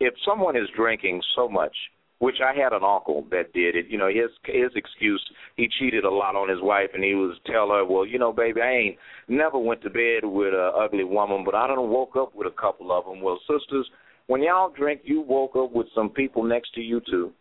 If 0.00 0.14
someone 0.24 0.56
is 0.56 0.68
drinking 0.74 1.20
so 1.36 1.48
much 1.48 1.74
which 2.18 2.36
I 2.44 2.52
had 2.52 2.72
an 2.72 2.82
uncle 2.82 3.24
that 3.30 3.52
did 3.52 3.76
it. 3.76 3.86
You 3.88 3.98
know, 3.98 4.08
his 4.08 4.30
his 4.44 4.70
excuse 4.74 5.24
he 5.56 5.68
cheated 5.78 6.04
a 6.04 6.10
lot 6.10 6.36
on 6.36 6.48
his 6.48 6.60
wife, 6.60 6.90
and 6.94 7.02
he 7.02 7.14
was 7.14 7.36
tell 7.46 7.68
her, 7.68 7.84
well, 7.84 8.04
you 8.04 8.18
know, 8.18 8.32
baby, 8.32 8.60
I 8.60 8.70
ain't 8.70 8.96
never 9.28 9.58
went 9.58 9.82
to 9.82 9.90
bed 9.90 10.24
with 10.24 10.52
a 10.54 10.72
ugly 10.76 11.04
woman, 11.04 11.44
but 11.44 11.54
I 11.54 11.66
done 11.68 11.90
woke 11.90 12.16
up 12.16 12.34
with 12.34 12.46
a 12.46 12.60
couple 12.60 12.92
of 12.92 13.04
them. 13.04 13.22
Well, 13.22 13.38
sisters, 13.48 13.88
when 14.26 14.42
y'all 14.42 14.70
drink, 14.70 15.02
you 15.04 15.20
woke 15.20 15.56
up 15.56 15.72
with 15.72 15.86
some 15.94 16.10
people 16.10 16.42
next 16.42 16.74
to 16.74 16.80
you 16.80 17.00
too, 17.08 17.32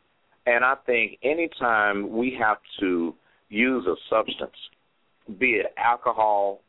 and 0.46 0.64
I 0.64 0.76
think 0.86 1.18
anytime 1.24 2.10
we 2.16 2.38
have 2.40 2.58
to 2.80 3.14
use 3.50 3.86
a 3.88 3.96
substance, 4.10 4.56
be 5.40 5.52
it 5.52 5.74
alcohol, 5.78 6.62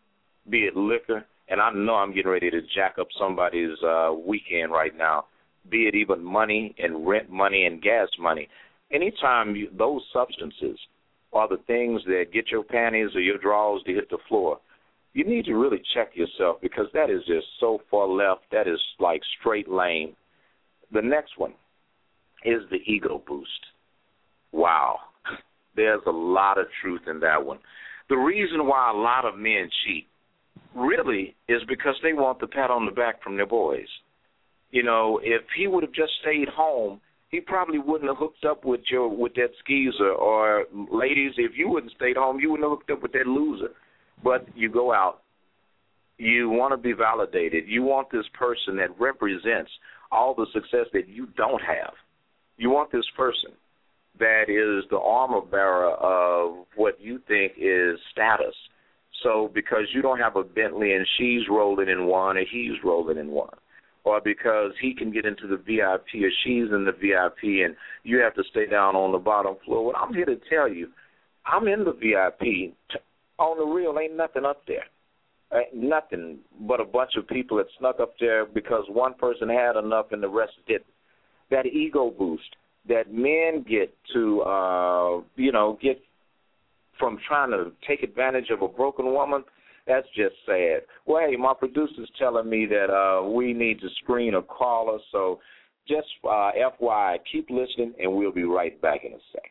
be 0.48 0.64
it 0.64 0.76
liquor, 0.76 1.24
and 1.48 1.60
I 1.60 1.70
know 1.72 1.94
I'm 1.94 2.14
getting 2.14 2.30
ready 2.30 2.50
to 2.50 2.60
jack 2.74 2.96
up 3.00 3.08
somebody's 3.18 3.76
uh 3.82 4.12
weekend 4.12 4.72
right 4.72 4.96
now 4.96 5.24
be 5.70 5.86
it 5.86 5.94
even 5.94 6.24
money 6.24 6.74
and 6.78 7.06
rent 7.06 7.30
money 7.30 7.64
and 7.64 7.82
gas 7.82 8.08
money. 8.18 8.48
Anytime 8.90 9.54
you, 9.54 9.68
those 9.76 10.02
substances 10.12 10.78
are 11.32 11.48
the 11.48 11.58
things 11.66 12.00
that 12.06 12.32
get 12.32 12.50
your 12.50 12.62
panties 12.64 13.10
or 13.14 13.20
your 13.20 13.38
drawers 13.38 13.82
to 13.86 13.94
hit 13.94 14.08
the 14.10 14.18
floor, 14.28 14.58
you 15.12 15.24
need 15.24 15.44
to 15.46 15.54
really 15.54 15.82
check 15.94 16.10
yourself 16.14 16.58
because 16.60 16.86
that 16.94 17.10
is 17.10 17.20
just 17.26 17.46
so 17.60 17.80
far 17.90 18.06
left. 18.06 18.42
That 18.52 18.68
is 18.68 18.80
like 18.98 19.20
straight 19.40 19.68
lane. 19.68 20.14
The 20.92 21.02
next 21.02 21.32
one 21.36 21.54
is 22.44 22.62
the 22.70 22.78
ego 22.86 23.22
boost. 23.26 23.66
Wow. 24.52 25.00
There's 25.76 26.02
a 26.06 26.10
lot 26.10 26.58
of 26.58 26.66
truth 26.80 27.02
in 27.06 27.20
that 27.20 27.44
one. 27.44 27.58
The 28.08 28.16
reason 28.16 28.66
why 28.66 28.90
a 28.90 28.96
lot 28.96 29.24
of 29.24 29.38
men 29.38 29.68
cheat 29.84 30.06
really 30.74 31.34
is 31.48 31.62
because 31.68 31.94
they 32.02 32.12
want 32.12 32.40
the 32.40 32.46
pat 32.46 32.70
on 32.70 32.86
the 32.86 32.92
back 32.92 33.22
from 33.22 33.36
their 33.36 33.46
boys. 33.46 33.88
You 34.70 34.82
know, 34.82 35.20
if 35.22 35.42
he 35.56 35.66
would 35.66 35.82
have 35.82 35.92
just 35.92 36.12
stayed 36.22 36.48
home, 36.48 37.00
he 37.30 37.40
probably 37.40 37.78
wouldn't 37.78 38.08
have 38.08 38.18
hooked 38.18 38.44
up 38.44 38.64
with 38.64 38.80
your 38.90 39.08
with 39.08 39.34
that 39.34 39.50
skeezer. 39.60 40.12
Or 40.12 40.64
ladies, 40.90 41.32
if 41.36 41.52
you 41.56 41.68
wouldn't 41.68 41.92
stayed 41.92 42.16
home, 42.16 42.40
you 42.40 42.50
wouldn't 42.50 42.68
have 42.68 42.78
hooked 42.78 42.90
up 42.90 43.02
with 43.02 43.12
that 43.12 43.26
loser. 43.26 43.70
But 44.22 44.46
you 44.54 44.70
go 44.70 44.92
out, 44.92 45.20
you 46.16 46.48
want 46.48 46.72
to 46.72 46.76
be 46.76 46.92
validated. 46.92 47.64
You 47.66 47.82
want 47.82 48.10
this 48.10 48.26
person 48.38 48.76
that 48.76 48.98
represents 48.98 49.70
all 50.10 50.34
the 50.34 50.46
success 50.52 50.86
that 50.92 51.08
you 51.08 51.28
don't 51.36 51.62
have. 51.62 51.92
You 52.56 52.70
want 52.70 52.90
this 52.90 53.04
person 53.16 53.52
that 54.18 54.44
is 54.48 54.88
the 54.90 54.98
armor 54.98 55.40
bearer 55.40 55.92
of 55.92 56.66
what 56.76 57.00
you 57.00 57.20
think 57.28 57.52
is 57.56 57.98
status. 58.12 58.54
So 59.22 59.50
because 59.52 59.84
you 59.92 60.02
don't 60.02 60.18
have 60.18 60.36
a 60.36 60.44
Bentley 60.44 60.94
and 60.94 61.06
she's 61.18 61.42
rolling 61.50 61.88
in 61.88 62.06
one 62.06 62.36
or 62.36 62.44
he's 62.50 62.82
rolling 62.84 63.18
in 63.18 63.30
one 63.30 63.54
or 64.04 64.20
because 64.20 64.72
he 64.80 64.94
can 64.94 65.12
get 65.12 65.26
into 65.26 65.46
the 65.46 65.56
VIP 65.56 66.22
or 66.22 66.30
she's 66.44 66.70
in 66.72 66.84
the 66.84 66.92
VIP 66.92 67.64
and 67.64 67.76
you 68.04 68.18
have 68.18 68.34
to 68.34 68.44
stay 68.50 68.66
down 68.66 68.96
on 68.96 69.12
the 69.12 69.18
bottom 69.18 69.56
floor. 69.64 69.86
Well, 69.86 69.96
I'm 69.96 70.14
here 70.14 70.24
to 70.24 70.40
tell 70.48 70.68
you, 70.68 70.88
I'm 71.44 71.66
in 71.68 71.84
the 71.84 71.92
VIP. 71.92 72.74
On 73.38 73.56
the 73.56 73.64
real, 73.64 73.98
ain't 73.98 74.16
nothing 74.16 74.44
up 74.44 74.62
there. 74.66 74.84
Ain't 75.52 75.74
nothing 75.74 76.38
but 76.60 76.80
a 76.80 76.84
bunch 76.84 77.12
of 77.16 77.26
people 77.28 77.56
that 77.58 77.66
snuck 77.78 78.00
up 78.00 78.14
there 78.18 78.46
because 78.46 78.84
one 78.88 79.14
person 79.14 79.48
had 79.48 79.76
enough 79.76 80.06
and 80.12 80.22
the 80.22 80.28
rest 80.28 80.52
didn't. 80.66 80.84
That 81.50 81.66
ego 81.66 82.10
boost 82.10 82.56
that 82.88 83.12
men 83.12 83.64
get 83.68 83.94
to, 84.14 84.42
uh, 84.42 85.20
you 85.36 85.52
know, 85.52 85.78
get 85.80 86.00
from 86.98 87.18
trying 87.26 87.50
to 87.50 87.72
take 87.86 88.02
advantage 88.02 88.50
of 88.50 88.62
a 88.62 88.68
broken 88.68 89.12
woman– 89.12 89.44
that's 89.88 90.06
just 90.14 90.34
sad. 90.44 90.82
Well, 91.06 91.26
hey, 91.26 91.34
my 91.36 91.54
producer's 91.58 92.10
telling 92.18 92.48
me 92.48 92.66
that 92.66 92.92
uh, 92.92 93.26
we 93.26 93.54
need 93.54 93.80
to 93.80 93.88
screen 94.02 94.34
a 94.34 94.42
caller, 94.42 94.98
so 95.10 95.40
just 95.88 96.06
uh, 96.24 96.50
FYI, 96.80 97.16
keep 97.32 97.48
listening, 97.48 97.94
and 97.98 98.12
we'll 98.12 98.30
be 98.30 98.44
right 98.44 98.80
back 98.82 99.00
in 99.04 99.12
a 99.12 99.18
second. 99.32 99.50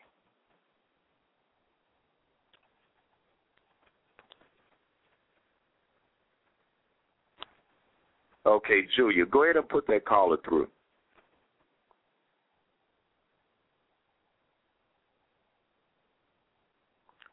Okay, 8.46 8.82
Julia, 8.96 9.26
go 9.26 9.42
ahead 9.42 9.56
and 9.56 9.68
put 9.68 9.88
that 9.88 10.06
caller 10.06 10.36
through. 10.48 10.68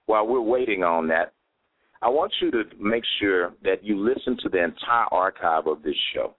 While 0.05 0.27
we're 0.27 0.41
waiting 0.41 0.83
on 0.83 1.07
that, 1.07 1.33
I 2.01 2.09
want 2.09 2.31
you 2.41 2.51
to 2.51 2.63
make 2.79 3.03
sure 3.19 3.53
that 3.63 3.83
you 3.83 3.97
listen 3.97 4.37
to 4.43 4.49
the 4.49 4.63
entire 4.63 5.07
archive 5.11 5.67
of 5.67 5.81
this 5.81 5.95
show. 6.13 6.35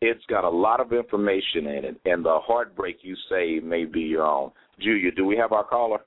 It's 0.00 0.24
got 0.30 0.44
a 0.44 0.48
lot 0.48 0.80
of 0.80 0.92
information 0.92 1.66
in 1.66 1.84
it, 1.84 2.00
and 2.04 2.24
the 2.24 2.38
heartbreak 2.42 2.98
you 3.02 3.16
say 3.28 3.58
may 3.60 3.84
be 3.84 4.00
your 4.00 4.24
own. 4.24 4.52
Julia, 4.80 5.10
do 5.10 5.26
we 5.26 5.36
have 5.36 5.52
our 5.52 5.64
caller? 5.64 5.98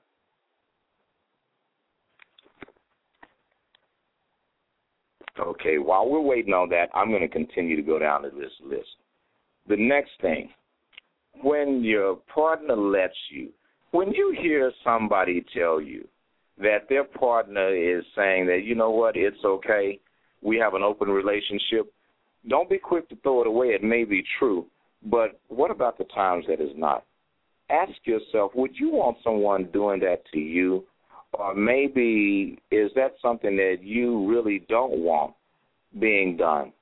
Okay, 5.38 5.78
while 5.78 6.08
we're 6.08 6.20
waiting 6.20 6.52
on 6.52 6.68
that, 6.70 6.88
I'm 6.94 7.10
going 7.10 7.22
to 7.22 7.28
continue 7.28 7.76
to 7.76 7.82
go 7.82 7.98
down 7.98 8.22
to 8.22 8.30
this 8.30 8.52
list. 8.64 8.88
The 9.68 9.76
next 9.76 10.10
thing, 10.20 10.50
when 11.42 11.82
your 11.84 12.16
partner 12.34 12.76
lets 12.76 13.14
you, 13.30 13.50
when 13.92 14.10
you 14.12 14.36
hear 14.40 14.72
somebody 14.84 15.44
tell 15.54 15.80
you, 15.80 16.06
that 16.58 16.88
their 16.88 17.04
partner 17.04 17.74
is 17.74 18.04
saying 18.14 18.46
that, 18.46 18.62
you 18.64 18.74
know 18.74 18.90
what, 18.90 19.16
it's 19.16 19.44
okay, 19.44 19.98
we 20.42 20.56
have 20.56 20.74
an 20.74 20.82
open 20.82 21.08
relationship, 21.08 21.92
don't 22.48 22.68
be 22.68 22.78
quick 22.78 23.08
to 23.08 23.16
throw 23.16 23.40
it 23.42 23.46
away. 23.46 23.68
It 23.68 23.84
may 23.84 24.04
be 24.04 24.24
true, 24.38 24.66
but 25.04 25.40
what 25.48 25.70
about 25.70 25.98
the 25.98 26.04
times 26.04 26.44
that 26.48 26.60
is 26.60 26.72
not? 26.76 27.04
Ask 27.70 27.92
yourself, 28.04 28.52
would 28.54 28.72
you 28.74 28.90
want 28.90 29.18
someone 29.22 29.70
doing 29.72 30.00
that 30.00 30.22
to 30.32 30.38
you? 30.38 30.84
Or 31.34 31.54
maybe 31.54 32.58
is 32.70 32.90
that 32.94 33.14
something 33.22 33.56
that 33.56 33.78
you 33.80 34.28
really 34.28 34.66
don't 34.68 34.98
want 34.98 35.34
being 35.98 36.36
done? 36.36 36.72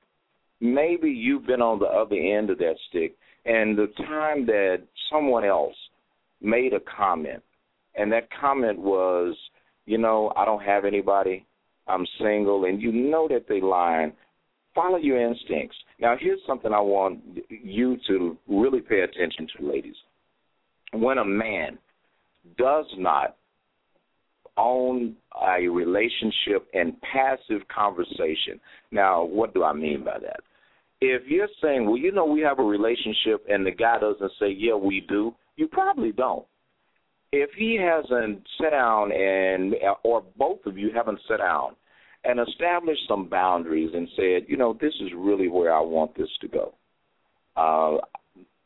Maybe 0.59 1.09
you've 1.09 1.47
been 1.47 1.61
on 1.61 1.79
the 1.79 1.85
other 1.85 2.15
end 2.15 2.49
of 2.49 2.57
that 2.57 2.75
stick, 2.89 3.15
and 3.45 3.77
the 3.77 3.87
time 3.97 4.45
that 4.47 4.83
someone 5.11 5.45
else 5.45 5.75
made 6.41 6.73
a 6.73 6.79
comment, 6.81 7.41
and 7.95 8.11
that 8.11 8.27
comment 8.39 8.77
was, 8.77 9.35
you 9.91 9.97
know, 9.97 10.31
I 10.37 10.45
don't 10.45 10.63
have 10.63 10.85
anybody, 10.85 11.45
I'm 11.85 12.05
single, 12.17 12.63
and 12.63 12.81
you 12.81 12.93
know 12.93 13.27
that 13.27 13.45
they 13.49 13.59
lying, 13.59 14.13
follow 14.73 14.95
your 14.95 15.19
instincts. 15.19 15.75
Now, 15.99 16.15
here's 16.17 16.39
something 16.47 16.71
I 16.71 16.79
want 16.79 17.19
you 17.49 17.97
to 18.07 18.37
really 18.47 18.79
pay 18.79 19.01
attention 19.01 19.47
to, 19.57 19.69
ladies. 19.69 19.95
When 20.93 21.17
a 21.17 21.25
man 21.25 21.77
does 22.57 22.85
not 22.97 23.35
own 24.55 25.17
a 25.45 25.67
relationship 25.67 26.67
and 26.73 26.93
passive 27.01 27.67
conversation, 27.67 28.61
now, 28.91 29.25
what 29.25 29.53
do 29.53 29.65
I 29.65 29.73
mean 29.73 30.05
by 30.05 30.19
that? 30.19 30.39
If 31.01 31.23
you're 31.27 31.49
saying, 31.61 31.85
well, 31.85 31.97
you 31.97 32.13
know, 32.13 32.25
we 32.25 32.39
have 32.41 32.59
a 32.59 32.63
relationship, 32.63 33.45
and 33.49 33.65
the 33.65 33.71
guy 33.71 33.99
doesn't 33.99 34.31
say, 34.39 34.55
yeah, 34.57 34.75
we 34.75 35.05
do, 35.09 35.33
you 35.57 35.67
probably 35.67 36.13
don't 36.13 36.45
if 37.31 37.49
he 37.57 37.77
hasn't 37.81 38.41
sat 38.59 38.71
down 38.71 39.11
and 39.11 39.75
or 40.03 40.23
both 40.37 40.65
of 40.65 40.77
you 40.77 40.91
haven't 40.93 41.19
sat 41.27 41.37
down 41.37 41.75
and 42.23 42.39
established 42.39 43.01
some 43.07 43.27
boundaries 43.27 43.91
and 43.93 44.07
said, 44.15 44.45
you 44.47 44.57
know, 44.57 44.77
this 44.79 44.93
is 45.01 45.09
really 45.15 45.47
where 45.47 45.73
I 45.73 45.81
want 45.81 46.15
this 46.15 46.29
to 46.41 46.47
go. 46.47 46.73
Uh, 47.55 47.97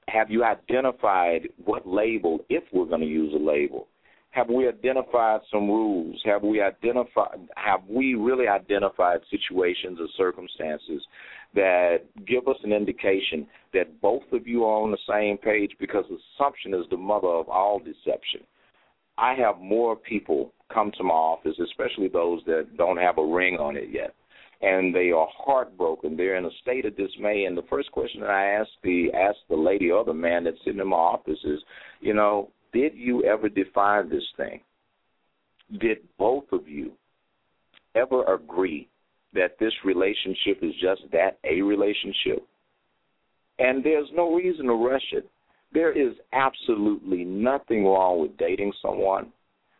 have 0.08 0.30
you 0.30 0.44
identified 0.44 1.50
what 1.64 1.88
label, 1.88 2.40
if 2.50 2.64
we're 2.74 2.86
going 2.86 3.02
to 3.02 3.08
use 3.08 3.34
a 3.34 3.44
label? 3.44 3.88
Have 4.32 4.50
we 4.50 4.68
identified 4.68 5.42
some 5.50 5.68
rules? 5.68 6.22
Have 6.26 6.44
we 6.44 6.62
identified 6.62 7.48
have 7.56 7.82
we 7.88 8.16
really 8.16 8.48
identified 8.48 9.22
situations 9.32 9.98
or 10.00 10.08
circumstances 10.18 11.02
that 11.54 12.00
give 12.28 12.48
us 12.50 12.58
an 12.64 12.74
indication 12.74 13.48
that 13.74 14.02
both 14.02 14.24
of 14.34 14.46
you 14.46 14.66
are 14.66 14.84
on 14.84 14.92
the 14.92 14.98
same 15.10 15.38
page 15.38 15.72
because 15.80 16.04
assumption 16.06 16.74
is 16.74 16.86
the 16.90 16.98
mother 16.98 17.30
of 17.30 17.48
all 17.48 17.80
deception. 17.80 18.42
I 19.18 19.34
have 19.36 19.60
more 19.60 19.96
people 19.96 20.52
come 20.74 20.92
to 20.98 21.04
my 21.04 21.14
office, 21.14 21.58
especially 21.64 22.08
those 22.08 22.42
that 22.46 22.78
don't 22.78 22.98
have 22.98 23.18
a 23.18 23.26
ring 23.26 23.56
on 23.58 23.78
it 23.78 23.90
yet 23.92 24.14
and 24.62 24.94
they 24.94 25.12
are 25.12 25.28
heartbroken. 25.38 26.16
They're 26.16 26.38
in 26.38 26.46
a 26.46 26.50
state 26.62 26.86
of 26.86 26.98
dismay. 26.98 27.46
And 27.46 27.58
the 27.58 27.66
first 27.70 27.92
question 27.92 28.22
that 28.22 28.30
I 28.30 28.52
ask 28.52 28.70
the 28.84 29.10
ask 29.14 29.38
the 29.50 29.56
lady 29.56 29.92
or 29.92 30.04
the 30.04 30.14
man 30.14 30.44
that's 30.44 30.58
sitting 30.64 30.80
in 30.80 30.88
my 30.88 30.98
office 30.98 31.40
is, 31.44 31.60
you 32.02 32.14
know, 32.14 32.50
did 32.74 32.94
you 32.96 33.24
ever 33.24 33.50
define 33.50 34.10
this 34.10 34.24
thing? 34.38 34.62
Did 35.80 35.98
both 36.18 36.46
of 36.52 36.68
you 36.68 36.94
ever 37.96 38.24
agree 38.34 38.88
that 39.34 39.58
this 39.60 39.74
relationship 39.84 40.60
is 40.62 40.74
just 40.82 41.02
that 41.12 41.38
a 41.44 41.62
relationship? 41.62 42.46
And 43.60 43.84
there's 43.84 44.10
no 44.14 44.34
reason 44.34 44.66
to 44.66 44.74
rush 44.74 45.06
it. 45.12 45.30
There 45.76 45.92
is 45.92 46.16
absolutely 46.32 47.26
nothing 47.26 47.84
wrong 47.84 48.22
with 48.22 48.38
dating 48.38 48.72
someone. 48.82 49.34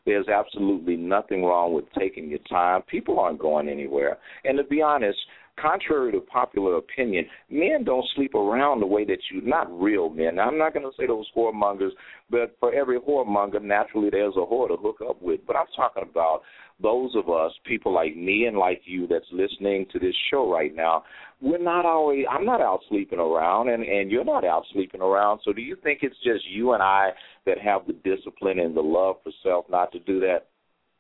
There's 0.06 0.28
absolutely 0.28 0.98
nothing 0.98 1.42
wrong 1.42 1.74
with 1.74 1.86
taking 1.98 2.30
your 2.30 2.40
time. 2.50 2.82
People 2.84 3.18
aren't 3.18 3.40
going 3.40 3.70
anywhere. 3.70 4.18
And 4.44 4.58
to 4.58 4.66
be 4.66 4.82
honest, 4.82 5.18
contrary 5.60 6.12
to 6.12 6.20
popular 6.20 6.78
opinion, 6.78 7.26
men 7.50 7.84
don't 7.84 8.06
sleep 8.16 8.36
around 8.36 8.80
the 8.80 8.86
way 8.86 9.06
that 9.06 9.20
you 9.32 9.42
not 9.42 9.68
real 9.80 10.10
men. 10.10 10.36
Now, 10.36 10.48
I'm 10.48 10.58
not 10.58 10.74
going 10.74 10.86
to 10.86 10.96
say 10.98 11.08
those 11.08 11.30
whoremongers, 11.36 11.92
but 12.30 12.56
for 12.60 12.74
every 12.74 13.00
whoremonger, 13.00 13.62
naturally 13.62 14.10
there's 14.10 14.36
a 14.36 14.40
whore 14.40 14.68
to 14.68 14.78
hook 14.78 14.98
up 15.08 15.22
with. 15.22 15.42
But 15.48 15.56
I'm 15.56 15.68
talking 15.76 16.04
about 16.10 16.42
those 16.82 17.16
of 17.16 17.30
us, 17.30 17.52
people 17.66 17.94
like 17.94 18.16
me 18.16 18.46
and 18.46 18.58
like 18.58 18.82
you 18.86 19.08
that's 19.08 19.26
listening 19.32 19.86
to 19.94 20.00
this 20.00 20.16
show 20.30 20.52
right 20.52 20.76
now, 20.76 21.04
we're 21.42 21.58
not 21.58 21.86
always 21.86 22.26
I'm 22.30 22.46
not 22.46 22.62
out 22.62 22.82
sleeping 22.90 23.20
around 23.20 23.70
and, 23.70 23.84
and 23.84 24.12
you're 24.12 24.26
not 24.26 24.44
out 24.44 24.64
sleeping 24.74 25.02
around. 25.02 25.40
So 25.46 25.54
do 25.54 25.62
you 25.62 25.78
think 25.84 26.00
it's 26.02 26.18
just 26.24 26.46
you 26.50 26.74
and 26.74 26.84
I 26.84 27.12
that 27.46 27.60
have 27.60 27.82
the 27.88 27.94
discipline 27.94 28.60
and 28.60 28.76
the 28.76 28.82
love 28.82 29.18
for 29.24 29.32
self 29.44 29.66
not 29.70 29.92
to 29.94 30.00
do 30.00 30.20
that? 30.22 30.48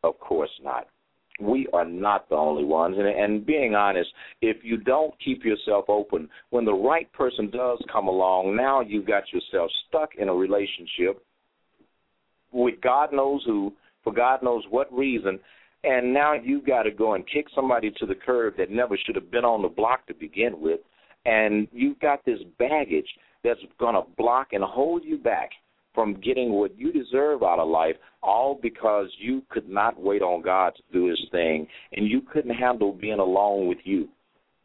Of 0.03 0.19
course 0.19 0.51
not. 0.63 0.87
We 1.39 1.67
are 1.73 1.85
not 1.85 2.29
the 2.29 2.35
only 2.35 2.63
ones. 2.63 2.95
And, 2.97 3.07
and 3.07 3.45
being 3.45 3.75
honest, 3.75 4.09
if 4.41 4.57
you 4.63 4.77
don't 4.77 5.13
keep 5.23 5.43
yourself 5.43 5.85
open, 5.89 6.29
when 6.49 6.65
the 6.65 6.73
right 6.73 7.11
person 7.13 7.49
does 7.49 7.83
come 7.91 8.07
along, 8.07 8.55
now 8.55 8.81
you've 8.81 9.07
got 9.07 9.23
yourself 9.33 9.69
stuck 9.87 10.15
in 10.17 10.29
a 10.29 10.33
relationship 10.33 11.21
with 12.55 12.79
God 12.81 13.11
knows 13.11 13.43
who, 13.45 13.73
for 14.03 14.13
God 14.13 14.41
knows 14.41 14.63
what 14.69 14.91
reason, 14.93 15.39
and 15.83 16.13
now 16.13 16.33
you've 16.33 16.65
got 16.65 16.83
to 16.83 16.91
go 16.91 17.13
and 17.13 17.27
kick 17.27 17.47
somebody 17.53 17.91
to 17.99 18.05
the 18.05 18.15
curb 18.15 18.55
that 18.57 18.71
never 18.71 18.97
should 19.05 19.15
have 19.15 19.29
been 19.29 19.45
on 19.45 19.61
the 19.61 19.67
block 19.67 20.07
to 20.07 20.13
begin 20.13 20.59
with, 20.59 20.79
and 21.25 21.67
you've 21.71 21.99
got 21.99 22.23
this 22.25 22.39
baggage 22.57 23.07
that's 23.43 23.59
going 23.79 23.93
to 23.93 24.03
block 24.17 24.47
and 24.53 24.63
hold 24.63 25.03
you 25.03 25.17
back 25.17 25.51
from 25.95 26.19
getting 26.21 26.51
what 26.51 26.77
you 26.77 26.91
deserve 26.91 27.41
out 27.41 27.59
of 27.59 27.69
life, 27.69 27.95
all 28.21 28.59
because 28.61 29.07
you 29.17 29.41
could 29.49 29.67
not 29.67 29.99
wait 29.99 30.21
on 30.21 30.41
God 30.41 30.73
to 30.75 30.83
do 30.93 31.07
His 31.07 31.19
thing, 31.31 31.67
and 31.93 32.07
you 32.07 32.21
couldn't 32.21 32.53
handle 32.53 32.91
being 32.91 33.19
alone 33.19 33.67
with 33.67 33.79
you. 33.83 34.09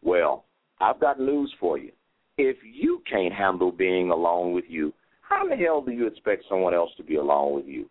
Well, 0.02 0.44
I've 0.80 1.00
got 1.00 1.20
news 1.20 1.52
for 1.60 1.78
you. 1.78 1.92
If 2.36 2.56
you 2.64 3.02
can't 3.10 3.32
handle 3.32 3.70
being 3.70 4.10
alone 4.10 4.52
with 4.52 4.64
you, 4.68 4.92
how 5.22 5.44
in 5.44 5.50
the 5.50 5.56
hell 5.56 5.80
do 5.80 5.92
you 5.92 6.06
expect 6.06 6.44
someone 6.48 6.74
else 6.74 6.90
to 6.96 7.04
be 7.04 7.16
alone 7.16 7.54
with 7.54 7.66
you? 7.66 7.88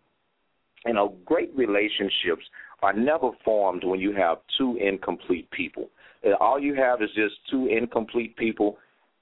You 0.84 0.94
know, 0.94 1.14
great 1.24 1.50
relationships 1.56 2.44
are 2.82 2.92
never 2.92 3.30
formed 3.44 3.84
when 3.84 4.00
you 4.00 4.12
have 4.12 4.38
two 4.58 4.78
incomplete 4.80 5.50
people. 5.50 5.88
Uh, 6.26 6.34
all 6.40 6.58
you 6.58 6.74
have 6.74 7.02
is 7.02 7.10
just 7.14 7.34
two 7.50 7.66
incomplete 7.66 8.36
people 8.36 8.78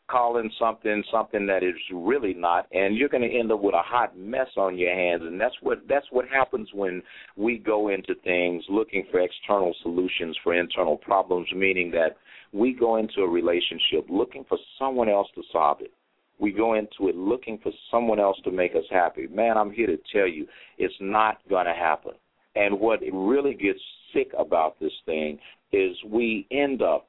calling 0.09 0.50
something 0.59 1.05
something 1.12 1.47
that 1.47 1.62
is 1.62 1.75
really 1.93 2.35
not 2.35 2.67
and 2.73 2.97
you're 2.97 3.09
going 3.09 3.29
to 3.29 3.38
end 3.38 3.53
up 3.53 3.61
with 3.61 3.75
a 3.75 3.83
hot 3.83 4.17
mess 4.19 4.49
on 4.57 4.79
your 4.79 4.95
hands 4.95 5.23
and 5.23 5.41
that's 5.41 5.55
what 5.61 5.79
that's 5.88 6.07
what 6.11 6.27
happens 6.29 6.69
when 6.73 7.03
we 7.37 7.59
go 7.59 7.88
into 7.88 8.14
things 8.25 8.64
looking 8.68 9.05
for 9.11 9.21
external 9.21 9.75
solutions 9.83 10.37
for 10.42 10.55
internal 10.55 10.97
problems 10.97 11.49
meaning 11.55 11.90
that 11.90 12.16
we 12.53 12.73
go 12.73 12.97
into 12.97 13.21
a 13.21 13.29
relationship 13.29 14.07
looking 14.09 14.44
for 14.49 14.59
someone 14.79 15.09
else 15.09 15.29
to 15.35 15.42
solve 15.53 15.81
it. 15.81 15.92
We 16.38 16.53
go 16.53 16.75
into 16.75 17.09
it 17.09 17.16
looking 17.16 17.59
for 17.62 17.73
someone 17.90 18.21
else 18.21 18.38
to 18.44 18.51
make 18.51 18.75
us 18.75 18.85
happy. 18.90 19.27
Man 19.27 19.57
i'm 19.57 19.73
here 19.73 19.87
to 19.87 19.99
tell 20.12 20.27
you 20.27 20.47
it's 20.79 20.94
not 21.01 21.38
going 21.49 21.66
to 21.66 21.75
happen. 21.75 22.12
And 22.55 22.79
what 22.81 23.01
really 23.12 23.55
gets 23.55 23.81
sick 24.14 24.31
about 24.38 24.79
this 24.81 24.92
thing 25.05 25.38
is 25.73 25.97
we 26.07 26.47
end 26.51 26.81
up 26.81 27.08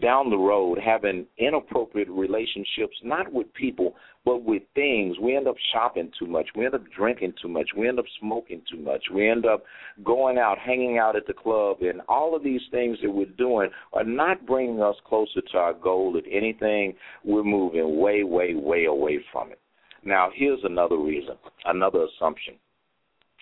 down 0.00 0.28
the 0.28 0.36
road 0.36 0.78
having 0.84 1.26
inappropriate 1.38 2.08
relationships, 2.10 2.94
not 3.02 3.32
with 3.32 3.52
people, 3.54 3.94
but 4.24 4.44
with 4.44 4.62
things. 4.74 5.16
We 5.18 5.34
end 5.34 5.48
up 5.48 5.56
shopping 5.72 6.10
too 6.18 6.26
much. 6.26 6.46
We 6.54 6.66
end 6.66 6.74
up 6.74 6.84
drinking 6.94 7.34
too 7.40 7.48
much. 7.48 7.70
We 7.76 7.88
end 7.88 7.98
up 7.98 8.04
smoking 8.20 8.62
too 8.70 8.78
much. 8.78 9.02
We 9.12 9.28
end 9.28 9.46
up 9.46 9.64
going 10.04 10.36
out, 10.36 10.58
hanging 10.58 10.98
out 10.98 11.16
at 11.16 11.26
the 11.26 11.32
club. 11.32 11.78
And 11.80 12.02
all 12.08 12.36
of 12.36 12.44
these 12.44 12.60
things 12.70 12.98
that 13.02 13.10
we're 13.10 13.26
doing 13.38 13.70
are 13.94 14.04
not 14.04 14.46
bringing 14.46 14.82
us 14.82 14.96
closer 15.06 15.40
to 15.40 15.58
our 15.58 15.72
goal. 15.72 16.16
If 16.16 16.26
anything, 16.30 16.94
we're 17.24 17.44
moving 17.44 17.98
way, 17.98 18.24
way, 18.24 18.54
way 18.54 18.84
away 18.84 19.18
from 19.32 19.52
it. 19.52 19.60
Now, 20.04 20.28
here's 20.34 20.60
another 20.64 20.98
reason, 20.98 21.34
another 21.64 22.04
assumption. 22.04 22.54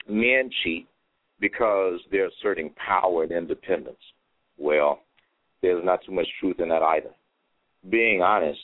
Men 0.08 0.48
cheat 0.62 0.86
because 1.40 2.00
they're 2.10 2.28
asserting 2.28 2.72
power 2.76 3.24
and 3.24 3.32
independence. 3.32 3.98
Well, 4.58 5.00
there's 5.62 5.84
not 5.84 6.00
too 6.04 6.12
much 6.12 6.26
truth 6.40 6.60
in 6.60 6.68
that 6.68 6.82
either. 6.82 7.10
Being 7.88 8.22
honest, 8.22 8.60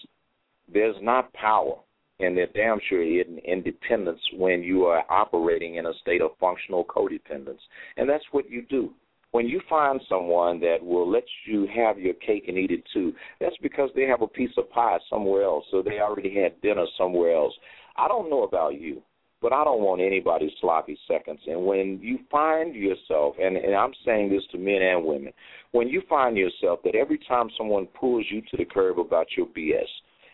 there's 0.72 0.96
not 1.00 1.32
power 1.32 1.76
and 2.20 2.36
there 2.36 2.46
damn 2.54 2.78
sure 2.88 3.02
isn't 3.02 3.38
independence 3.38 4.20
when 4.36 4.62
you 4.62 4.84
are 4.84 5.04
operating 5.10 5.76
in 5.76 5.86
a 5.86 5.94
state 6.00 6.22
of 6.22 6.30
functional 6.38 6.84
codependence. 6.84 7.58
And 7.96 8.08
that's 8.08 8.24
what 8.30 8.48
you 8.48 8.62
do. 8.62 8.92
When 9.32 9.48
you 9.48 9.60
find 9.68 10.00
someone 10.08 10.60
that 10.60 10.76
will 10.82 11.10
let 11.10 11.24
you 11.46 11.66
have 11.74 11.98
your 11.98 12.14
cake 12.14 12.44
and 12.48 12.58
eat 12.58 12.70
it 12.70 12.84
too, 12.92 13.12
that's 13.40 13.56
because 13.62 13.90
they 13.94 14.02
have 14.02 14.22
a 14.22 14.28
piece 14.28 14.50
of 14.58 14.70
pie 14.70 14.98
somewhere 15.08 15.42
else, 15.42 15.64
so 15.70 15.82
they 15.82 16.00
already 16.00 16.34
had 16.34 16.60
dinner 16.60 16.84
somewhere 16.98 17.34
else. 17.34 17.54
I 17.96 18.08
don't 18.08 18.30
know 18.30 18.42
about 18.42 18.78
you, 18.80 19.02
but 19.42 19.52
I 19.52 19.64
don't 19.64 19.82
want 19.82 20.00
anybody's 20.00 20.52
sloppy 20.60 20.96
seconds. 21.08 21.40
And 21.46 21.66
when 21.66 21.98
you 22.00 22.20
find 22.30 22.74
yourself, 22.74 23.34
and, 23.42 23.56
and 23.56 23.74
I'm 23.74 23.92
saying 24.06 24.30
this 24.30 24.44
to 24.52 24.58
men 24.58 24.80
and 24.80 25.04
women, 25.04 25.32
when 25.72 25.88
you 25.88 26.02
find 26.08 26.36
yourself 26.36 26.78
that 26.84 26.94
every 26.94 27.18
time 27.28 27.50
someone 27.58 27.86
pulls 27.86 28.24
you 28.30 28.40
to 28.50 28.56
the 28.56 28.64
curb 28.64 29.00
about 29.00 29.26
your 29.36 29.46
BS, 29.46 29.88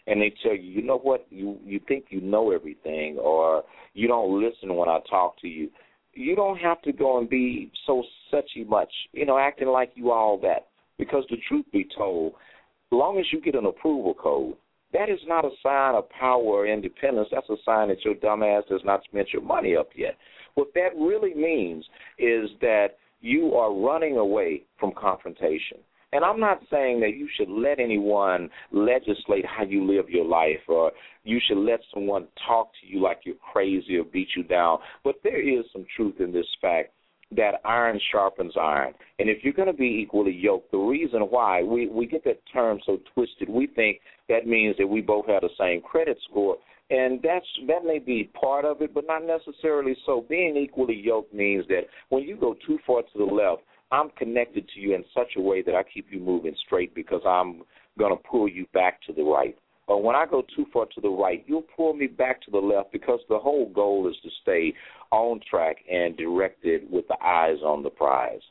and 0.06 0.20
they 0.20 0.32
tell 0.42 0.54
you, 0.54 0.70
you 0.70 0.82
know 0.82 0.98
what, 0.98 1.26
you 1.30 1.58
you 1.64 1.80
think 1.86 2.06
you 2.08 2.20
know 2.20 2.50
everything, 2.50 3.18
or 3.18 3.64
you 3.94 4.08
don't 4.08 4.42
listen 4.42 4.74
when 4.74 4.88
I 4.88 5.00
talk 5.08 5.38
to 5.40 5.48
you, 5.48 5.68
you 6.14 6.34
don't 6.34 6.56
have 6.58 6.80
to 6.82 6.92
go 6.92 7.18
and 7.18 7.28
be 7.28 7.70
so 7.86 8.02
suchy 8.32 8.66
much, 8.66 8.92
you 9.12 9.26
know, 9.26 9.38
acting 9.38 9.68
like 9.68 9.92
you 9.94 10.10
all 10.10 10.38
that. 10.40 10.68
Because 10.98 11.24
the 11.30 11.36
truth 11.48 11.66
be 11.72 11.86
told, 11.96 12.32
as 12.32 12.96
long 12.96 13.18
as 13.18 13.26
you 13.32 13.40
get 13.40 13.54
an 13.54 13.66
approval 13.66 14.14
code, 14.14 14.54
that 14.92 15.10
is 15.10 15.20
not 15.26 15.44
a 15.44 15.50
sign 15.62 15.94
of 15.94 16.08
power 16.10 16.40
or 16.40 16.66
independence. 16.66 17.28
That's 17.30 17.48
a 17.50 17.56
sign 17.64 17.88
that 17.88 18.04
your 18.04 18.14
dumb 18.14 18.42
ass 18.42 18.64
has 18.70 18.80
not 18.84 19.04
spent 19.04 19.32
your 19.32 19.42
money 19.42 19.76
up 19.76 19.90
yet. 19.94 20.16
What 20.54 20.68
that 20.74 20.90
really 20.96 21.34
means 21.34 21.84
is 22.18 22.50
that 22.60 22.96
you 23.20 23.54
are 23.54 23.74
running 23.74 24.16
away 24.16 24.62
from 24.78 24.92
confrontation. 24.98 25.78
And 26.12 26.24
I'm 26.24 26.40
not 26.40 26.60
saying 26.70 27.00
that 27.00 27.16
you 27.16 27.28
should 27.36 27.50
let 27.50 27.78
anyone 27.78 28.48
legislate 28.72 29.44
how 29.44 29.64
you 29.64 29.84
live 29.84 30.08
your 30.08 30.24
life 30.24 30.60
or 30.66 30.92
you 31.24 31.38
should 31.46 31.58
let 31.58 31.80
someone 31.92 32.28
talk 32.46 32.70
to 32.80 32.86
you 32.86 33.02
like 33.02 33.20
you're 33.24 33.34
crazy 33.52 33.96
or 33.98 34.04
beat 34.04 34.28
you 34.34 34.42
down. 34.42 34.78
But 35.04 35.16
there 35.22 35.40
is 35.40 35.66
some 35.70 35.84
truth 35.94 36.14
in 36.18 36.32
this 36.32 36.46
fact 36.62 36.92
that 37.36 37.60
iron 37.64 38.00
sharpens 38.10 38.54
iron. 38.60 38.94
And 39.18 39.28
if 39.28 39.44
you're 39.44 39.52
going 39.52 39.68
to 39.68 39.74
be 39.74 40.00
equally 40.02 40.32
yoked, 40.32 40.70
the 40.70 40.78
reason 40.78 41.20
why 41.22 41.62
we, 41.62 41.86
we 41.88 42.06
get 42.06 42.24
that 42.24 42.40
term 42.52 42.78
so 42.86 42.98
twisted, 43.14 43.48
we 43.48 43.66
think 43.66 44.00
that 44.28 44.46
means 44.46 44.76
that 44.78 44.86
we 44.86 45.00
both 45.00 45.26
have 45.26 45.42
the 45.42 45.50
same 45.58 45.82
credit 45.82 46.18
score. 46.30 46.56
And 46.90 47.20
that's 47.22 47.44
that 47.66 47.84
may 47.84 47.98
be 47.98 48.30
part 48.40 48.64
of 48.64 48.80
it, 48.80 48.94
but 48.94 49.04
not 49.06 49.22
necessarily 49.22 49.94
so. 50.06 50.24
Being 50.26 50.56
equally 50.56 50.96
yoked 50.96 51.34
means 51.34 51.66
that 51.68 51.82
when 52.08 52.22
you 52.22 52.34
go 52.34 52.56
too 52.66 52.78
far 52.86 53.02
to 53.02 53.18
the 53.18 53.24
left, 53.24 53.62
I'm 53.90 54.08
connected 54.16 54.66
to 54.70 54.80
you 54.80 54.94
in 54.94 55.04
such 55.14 55.36
a 55.36 55.40
way 55.40 55.60
that 55.62 55.74
I 55.74 55.82
keep 55.82 56.06
you 56.10 56.18
moving 56.18 56.54
straight 56.64 56.94
because 56.94 57.20
I'm 57.26 57.62
going 57.98 58.16
to 58.16 58.22
pull 58.22 58.48
you 58.48 58.66
back 58.72 59.02
to 59.02 59.12
the 59.12 59.22
right. 59.22 59.56
Or 59.88 60.02
when 60.02 60.14
I 60.14 60.26
go 60.26 60.44
too 60.54 60.66
far 60.70 60.84
to 60.94 61.00
the 61.00 61.08
right, 61.08 61.42
you'll 61.46 61.64
pull 61.74 61.94
me 61.94 62.06
back 62.06 62.42
to 62.42 62.50
the 62.50 62.58
left 62.58 62.92
because 62.92 63.20
the 63.28 63.38
whole 63.38 63.70
goal 63.70 64.06
is 64.08 64.16
to 64.22 64.28
stay 64.42 64.74
on 65.10 65.40
track 65.50 65.78
and 65.90 66.14
directed 66.16 66.82
with 66.90 67.08
the 67.08 67.16
eyes 67.24 67.56
on 67.64 67.82
the 67.82 67.88
prize. 67.88 68.42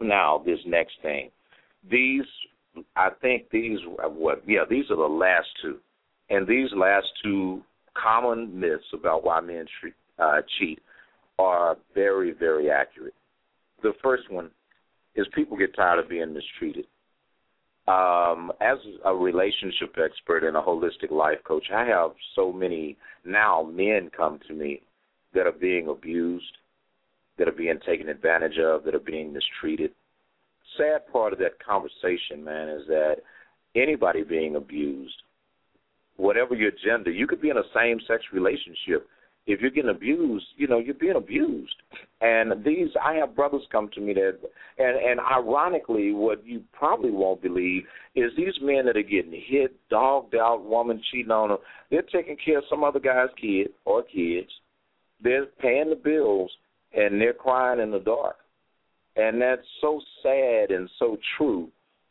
Now, 0.00 0.42
this 0.44 0.58
next 0.66 0.94
thing. 1.00 1.30
These, 1.88 2.24
I 2.96 3.10
think 3.22 3.50
these, 3.50 3.78
what, 3.86 4.42
yeah, 4.48 4.64
these 4.68 4.90
are 4.90 4.96
the 4.96 5.02
last 5.02 5.46
two. 5.62 5.78
And 6.28 6.46
these 6.46 6.68
last 6.76 7.06
two 7.22 7.62
common 7.94 8.58
myths 8.58 8.84
about 8.92 9.24
why 9.24 9.40
men 9.40 9.66
uh, 10.18 10.40
cheat 10.58 10.80
are 11.38 11.76
very, 11.94 12.32
very 12.32 12.68
accurate. 12.68 13.14
The 13.82 13.92
first 14.02 14.28
one 14.28 14.50
is 15.14 15.26
people 15.34 15.56
get 15.56 15.74
tired 15.76 16.00
of 16.00 16.08
being 16.08 16.34
mistreated. 16.34 16.86
Um, 17.88 18.52
as 18.60 18.76
a 19.06 19.14
relationship 19.14 19.96
expert 19.96 20.44
and 20.44 20.58
a 20.58 20.60
holistic 20.60 21.10
life 21.10 21.38
coach, 21.44 21.64
I 21.74 21.86
have 21.86 22.10
so 22.36 22.52
many 22.52 22.98
now 23.24 23.62
men 23.62 24.10
come 24.14 24.38
to 24.46 24.52
me 24.52 24.82
that 25.32 25.46
are 25.46 25.52
being 25.52 25.88
abused, 25.88 26.58
that 27.38 27.48
are 27.48 27.52
being 27.52 27.78
taken 27.86 28.10
advantage 28.10 28.58
of, 28.58 28.84
that 28.84 28.94
are 28.94 28.98
being 29.00 29.32
mistreated. 29.32 29.92
Sad 30.76 31.10
part 31.10 31.32
of 31.32 31.38
that 31.38 31.64
conversation, 31.64 32.44
man, 32.44 32.68
is 32.68 32.86
that 32.88 33.16
anybody 33.74 34.22
being 34.22 34.56
abused, 34.56 35.22
whatever 36.16 36.54
your 36.54 36.72
gender, 36.84 37.10
you 37.10 37.26
could 37.26 37.40
be 37.40 37.48
in 37.48 37.56
a 37.56 37.62
same 37.74 38.00
sex 38.06 38.22
relationship 38.34 39.08
if 39.48 39.62
you're 39.62 39.70
getting 39.70 39.90
abused, 39.90 40.44
you 40.56 40.68
know, 40.68 40.78
you're 40.78 40.94
being 40.94 41.16
abused. 41.16 41.74
And 42.20 42.62
these, 42.64 42.88
I 43.02 43.14
have 43.14 43.34
brothers 43.34 43.62
come 43.72 43.88
to 43.94 44.00
me 44.00 44.12
that, 44.12 44.38
and 44.78 44.96
and 44.98 45.18
ironically, 45.20 46.12
what 46.12 46.46
you 46.46 46.62
probably 46.72 47.10
won't 47.10 47.42
believe 47.42 47.84
is 48.14 48.30
these 48.36 48.54
men 48.60 48.84
that 48.84 48.96
are 48.96 49.02
getting 49.02 49.42
hit, 49.46 49.74
dogged 49.88 50.34
out, 50.34 50.64
woman 50.64 51.02
cheating 51.10 51.32
on 51.32 51.48
them, 51.48 51.58
they're 51.90 52.02
taking 52.02 52.36
care 52.44 52.58
of 52.58 52.64
some 52.68 52.84
other 52.84 53.00
guy's 53.00 53.28
kid 53.40 53.68
or 53.86 54.02
kids. 54.02 54.50
They're 55.22 55.46
paying 55.46 55.88
the 55.88 55.96
bills, 55.96 56.50
and 56.92 57.18
they're 57.18 57.32
crying 57.32 57.80
in 57.80 57.90
the 57.90 58.00
dark. 58.00 58.36
And 59.16 59.40
that's 59.40 59.66
so 59.80 60.00
sad 60.22 60.70
and 60.70 60.90
so 60.98 61.16
true. 61.38 61.68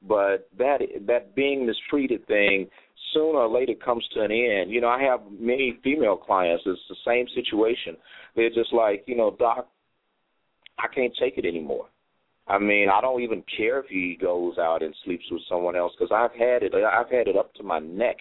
But 0.07 0.49
that 0.57 0.79
that 1.05 1.35
being 1.35 1.67
mistreated 1.67 2.25
thing 2.25 2.67
sooner 3.13 3.39
or 3.39 3.47
later 3.47 3.73
comes 3.73 4.07
to 4.13 4.21
an 4.21 4.31
end. 4.31 4.71
You 4.71 4.81
know, 4.81 4.89
I 4.89 5.01
have 5.01 5.21
many 5.39 5.79
female 5.83 6.17
clients. 6.17 6.63
It's 6.65 6.79
the 6.89 6.95
same 7.05 7.25
situation. 7.35 7.97
They're 8.35 8.49
just 8.49 8.73
like, 8.73 9.03
you 9.07 9.15
know, 9.15 9.35
doc, 9.37 9.67
I 10.79 10.87
can't 10.93 11.13
take 11.19 11.37
it 11.37 11.45
anymore. 11.45 11.85
I 12.47 12.57
mean, 12.59 12.87
I 12.89 13.01
don't 13.01 13.21
even 13.21 13.43
care 13.57 13.79
if 13.79 13.87
he 13.87 14.17
goes 14.19 14.57
out 14.57 14.81
and 14.81 14.95
sleeps 15.03 15.25
with 15.29 15.41
someone 15.49 15.75
else 15.75 15.93
because 15.97 16.13
I've 16.15 16.37
had 16.37 16.63
it. 16.63 16.73
I've 16.73 17.09
had 17.09 17.27
it 17.27 17.35
up 17.35 17.53
to 17.55 17.63
my 17.63 17.79
neck. 17.79 18.17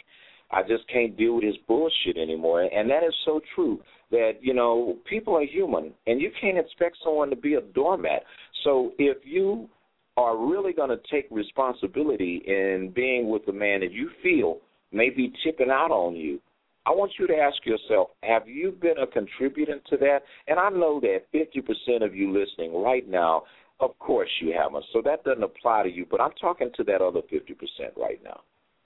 I 0.51 0.63
just 0.63 0.89
can't 0.93 1.17
deal 1.17 1.35
with 1.35 1.45
his 1.45 1.57
bullshit 1.69 2.17
anymore. 2.17 2.63
And 2.63 2.91
that 2.91 3.05
is 3.05 3.15
so 3.25 3.41
true 3.55 3.81
that, 4.11 4.33
you 4.41 4.55
know, 4.55 4.97
people 5.09 5.37
are 5.37 5.45
human 5.45 5.93
and 6.07 6.21
you 6.21 6.31
can't 6.41 6.59
expect 6.59 6.97
someone 7.05 7.31
to 7.31 7.37
be 7.37 7.55
a 7.55 7.61
doormat. 7.61 8.23
So 8.65 8.93
if 8.99 9.19
you 9.25 9.69
are 10.17 10.37
really 10.37 10.73
going 10.73 10.91
to 10.91 11.01
take 11.11 11.27
responsibility 11.31 12.43
in 12.47 12.93
being 12.95 13.29
with 13.29 13.45
the 13.47 13.53
man 13.53 13.81
that 13.81 13.93
you 13.93 14.11
feel 14.23 14.59
may 14.93 15.11
be 15.11 15.33
tipping 15.45 15.71
out 15.71 15.91
on 15.91 16.15
you. 16.17 16.41
I 16.87 16.91
want 16.91 17.13
you 17.19 17.27
to 17.27 17.35
ask 17.35 17.57
yourself, 17.67 18.11
have 18.23 18.47
you 18.47 18.71
been 18.71 18.99
a 18.99 19.07
contributor 19.07 19.81
to 19.91 19.97
that? 19.97 20.21
And 20.47 20.59
I 20.59 20.71
know 20.71 21.01
that 21.01 21.23
50% 21.35 22.05
of 22.05 22.15
you 22.15 22.33
listening 22.33 22.81
right 22.81 23.09
now, 23.09 23.43
of 23.81 23.99
course 23.99 24.31
you 24.41 24.55
haven't. 24.57 24.85
So 24.93 25.03
that 25.05 25.25
doesn't 25.25 25.43
apply 25.43 25.83
to 25.83 25.91
you, 25.91 26.07
but 26.09 26.21
I'm 26.21 26.33
talking 26.41 26.71
to 26.77 26.85
that 26.85 27.03
other 27.03 27.21
50% 27.23 27.97
right 27.97 28.23
now. 28.23 28.41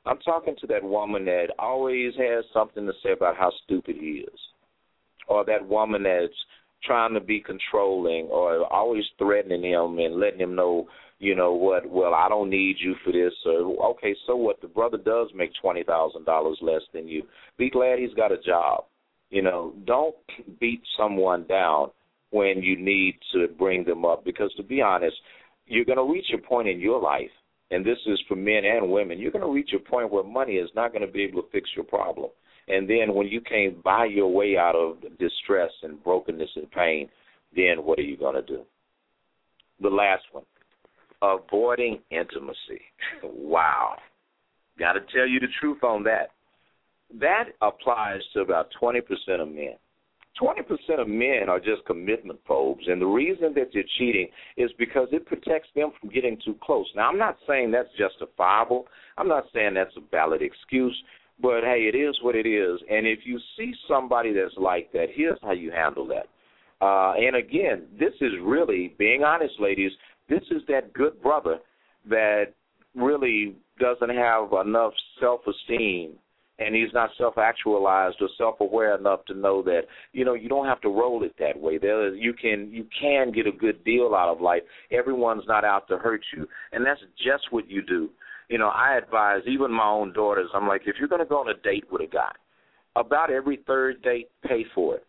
I'm 0.07 0.19
talking 0.19 0.57
to 0.63 0.67
that 0.69 0.83
woman 0.83 1.27
that 1.27 1.49
always 1.59 2.15
has 2.17 2.45
something 2.55 2.87
to 2.87 2.93
say 3.03 3.13
about 3.13 3.37
how 3.37 3.53
stupid 3.65 3.97
he 4.01 4.25
is, 4.27 4.41
or 5.29 5.45
that 5.45 5.69
woman 5.69 6.05
that's 6.05 6.33
trying 6.83 7.13
to 7.13 7.21
be 7.21 7.41
controlling 7.41 8.27
or 8.27 8.65
always 8.73 9.05
threatening 9.19 9.63
him 9.63 9.99
and 9.99 10.19
letting 10.19 10.41
him 10.41 10.55
know 10.55 10.89
you 11.21 11.37
know 11.37 11.53
what, 11.53 11.89
well, 11.89 12.15
I 12.15 12.31
don't 12.31 12.49
need 12.49 12.77
you 12.81 12.95
for 13.05 13.13
this. 13.13 13.35
Or, 13.45 13.91
okay, 13.91 14.17
so 14.27 14.35
what? 14.35 14.61
The 14.63 14.69
brother 14.69 14.97
does 14.97 15.29
make 15.35 15.53
$20,000 15.63 16.55
less 16.63 16.81
than 16.95 17.07
you. 17.07 17.23
Be 17.59 17.69
glad 17.69 17.99
he's 17.99 18.15
got 18.15 18.33
a 18.33 18.41
job. 18.41 18.85
You 19.29 19.43
know, 19.43 19.75
don't 19.87 20.17
beat 20.59 20.81
someone 20.99 21.47
down 21.47 21.91
when 22.31 22.63
you 22.63 22.77
need 22.77 23.19
to 23.35 23.49
bring 23.59 23.85
them 23.85 24.05
up 24.07 24.25
because, 24.25 24.51
to 24.57 24.63
be 24.63 24.81
honest, 24.81 25.15
you're 25.67 25.85
going 25.85 25.99
to 25.99 26.11
reach 26.11 26.27
a 26.35 26.39
point 26.39 26.69
in 26.69 26.81
your 26.81 27.01
life, 27.01 27.31
and 27.71 27.85
this 27.85 27.99
is 28.07 28.19
for 28.27 28.35
men 28.35 28.65
and 28.65 28.91
women, 28.91 29.19
you're 29.19 29.31
going 29.31 29.45
to 29.45 29.53
reach 29.53 29.71
a 29.77 29.91
point 29.91 30.11
where 30.11 30.25
money 30.25 30.55
is 30.55 30.71
not 30.75 30.91
going 30.91 31.07
to 31.07 31.13
be 31.13 31.23
able 31.23 31.43
to 31.43 31.51
fix 31.53 31.69
your 31.77 31.85
problem. 31.85 32.31
And 32.67 32.89
then 32.89 33.15
when 33.15 33.27
you 33.27 33.41
can't 33.43 33.83
buy 33.83 34.07
your 34.07 34.33
way 34.33 34.57
out 34.57 34.75
of 34.75 35.03
distress 35.19 35.71
and 35.83 36.03
brokenness 36.03 36.51
and 36.57 36.71
pain, 36.71 37.09
then 37.55 37.85
what 37.85 37.99
are 37.99 38.03
you 38.03 38.17
going 38.17 38.37
to 38.37 38.43
do? 38.43 38.63
The 39.81 39.89
last 39.89 40.23
one 40.33 40.45
avoiding 41.23 42.01
intimacy. 42.11 42.81
Wow. 43.23 43.97
Got 44.79 44.95
to 44.95 45.01
tell 45.15 45.27
you 45.29 45.41
the 45.41 45.49
truth 45.61 45.83
on 45.83 46.05
that. 46.05 46.31
That 47.19 47.51
applies 47.61 48.21
to 48.33 48.41
about 48.41 48.69
20% 48.81 49.03
of 49.41 49.49
men. 49.49 49.75
20% 50.41 51.01
of 51.01 51.09
men 51.09 51.49
are 51.49 51.59
just 51.59 51.85
commitment 51.87 52.39
phobes, 52.47 52.85
and 52.87 53.03
the 53.03 53.07
reason 53.07 53.53
that 53.55 53.71
they're 53.73 53.83
cheating 53.99 54.29
is 54.57 54.71
because 54.79 55.09
it 55.13 55.27
protects 55.27 55.69
them 55.75 55.91
from 56.01 56.09
getting 56.09 56.39
too 56.45 56.57
close. 56.63 56.87
Now, 56.95 57.09
I'm 57.09 57.19
not 57.19 57.37
saying 57.47 57.73
that's 57.73 57.89
justifiable. 57.99 58.87
I'm 59.19 59.29
not 59.29 59.45
saying 59.53 59.75
that's 59.75 59.97
a 59.97 60.11
valid 60.11 60.41
excuse, 60.41 60.97
but 61.43 61.63
hey, 61.63 61.91
it 61.93 61.97
is 61.97 62.17
what 62.23 62.37
it 62.37 62.47
is. 62.47 62.81
And 62.91 63.07
if 63.07 63.21
you 63.25 63.39
see 63.57 63.73
somebody 63.89 64.33
that's 64.33 64.57
like 64.57 64.93
that, 64.93 65.07
here's 65.15 65.39
how 65.43 65.53
you 65.53 65.73
handle 65.73 66.07
that. 66.07 66.29
Uh, 66.81 67.13
and 67.19 67.37
again, 67.37 67.87
this 67.99 68.15
is 68.21 68.33
really, 68.43 68.95
being 68.99 69.23
honest, 69.23 69.55
ladies, 69.59 69.93
this 70.31 70.43
is 70.51 70.63
that 70.69 70.93
good 70.95 71.21
brother 71.23 71.59
that 72.09 72.55
really 72.95 73.57
doesn't 73.79 74.17
have 74.17 74.53
enough 74.65 74.93
self 75.21 75.41
esteem 75.47 76.13
and 76.59 76.75
he's 76.75 76.93
not 76.95 77.11
self 77.19 77.37
actualized 77.37 78.17
or 78.21 78.29
self 78.39 78.61
aware 78.61 78.97
enough 78.97 79.25
to 79.27 79.35
know 79.35 79.63
that 79.63 79.83
you 80.13 80.25
know 80.25 80.35
you 80.35 80.49
don't 80.49 80.67
have 80.67 80.81
to 80.83 80.89
roll 80.89 81.23
it 81.25 81.35
that 81.39 81.59
way. 81.59 81.77
There 81.77 82.15
you 82.15 82.33
can 82.33 82.71
you 82.71 82.87
can 82.99 83.33
get 83.33 83.47
a 83.47 83.53
good 83.53 83.85
deal 83.85 84.15
out 84.15 84.33
of 84.33 84.41
life. 84.41 84.63
Everyone's 84.91 85.45
not 85.47 85.65
out 85.65 85.89
to 85.89 85.99
hurt 85.99 86.23
you 86.35 86.47
and 86.73 86.87
that's 86.87 87.01
just 87.19 87.51
what 87.51 87.69
you 87.69 87.83
do. 87.83 88.09
You 88.49 88.59
know 88.59 88.69
i 88.69 88.97
advise 88.97 89.43
even 89.47 89.71
my 89.71 89.87
own 89.87 90.13
daughters 90.13 90.51
i'm 90.53 90.67
like 90.67 90.83
if 90.87 90.97
you're 90.99 91.07
going 91.07 91.21
to 91.21 91.25
go 91.25 91.39
on 91.39 91.49
a 91.49 91.61
date 91.63 91.85
with 91.93 92.03
a 92.03 92.07
guy 92.09 92.33
about 92.97 93.31
every 93.31 93.61
third 93.65 94.03
date 94.03 94.29
pay 94.45 94.65
for 94.75 94.97
it 94.97 95.07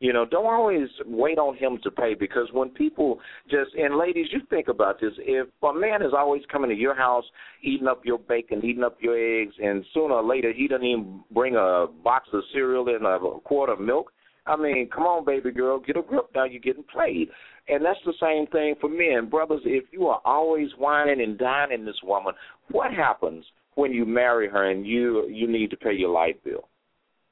you 0.00 0.12
know, 0.12 0.24
don't 0.24 0.46
always 0.46 0.88
wait 1.06 1.38
on 1.38 1.56
him 1.56 1.78
to 1.82 1.90
pay 1.90 2.14
because 2.14 2.48
when 2.52 2.70
people 2.70 3.18
just 3.50 3.74
and 3.74 3.98
ladies, 3.98 4.26
you 4.30 4.40
think 4.48 4.68
about 4.68 5.00
this. 5.00 5.12
If 5.18 5.48
a 5.62 5.74
man 5.74 6.02
is 6.02 6.12
always 6.16 6.42
coming 6.50 6.70
to 6.70 6.76
your 6.76 6.94
house, 6.94 7.24
eating 7.62 7.88
up 7.88 8.04
your 8.04 8.18
bacon, 8.18 8.64
eating 8.64 8.84
up 8.84 8.96
your 9.00 9.16
eggs, 9.18 9.54
and 9.60 9.84
sooner 9.92 10.14
or 10.14 10.24
later 10.24 10.52
he 10.52 10.68
doesn't 10.68 10.86
even 10.86 11.24
bring 11.32 11.56
a 11.56 11.86
box 12.04 12.28
of 12.32 12.42
cereal 12.52 12.88
and 12.88 13.04
a 13.04 13.18
quart 13.44 13.70
of 13.70 13.80
milk. 13.80 14.12
I 14.46 14.56
mean, 14.56 14.88
come 14.88 15.02
on, 15.02 15.24
baby 15.26 15.50
girl, 15.50 15.78
get 15.78 15.96
a 15.96 16.02
grip 16.02 16.30
now. 16.34 16.44
You're 16.44 16.60
getting 16.60 16.84
played, 16.84 17.28
and 17.68 17.84
that's 17.84 17.98
the 18.06 18.14
same 18.20 18.46
thing 18.46 18.76
for 18.80 18.88
men, 18.88 19.28
brothers. 19.28 19.60
If 19.64 19.84
you 19.92 20.06
are 20.06 20.22
always 20.24 20.68
whining 20.78 21.20
and 21.20 21.36
dining 21.36 21.84
this 21.84 22.00
woman, 22.04 22.34
what 22.70 22.92
happens 22.92 23.44
when 23.74 23.92
you 23.92 24.06
marry 24.06 24.48
her 24.48 24.70
and 24.70 24.86
you 24.86 25.26
you 25.28 25.48
need 25.50 25.70
to 25.70 25.76
pay 25.76 25.92
your 25.92 26.10
light 26.10 26.42
bill? 26.44 26.68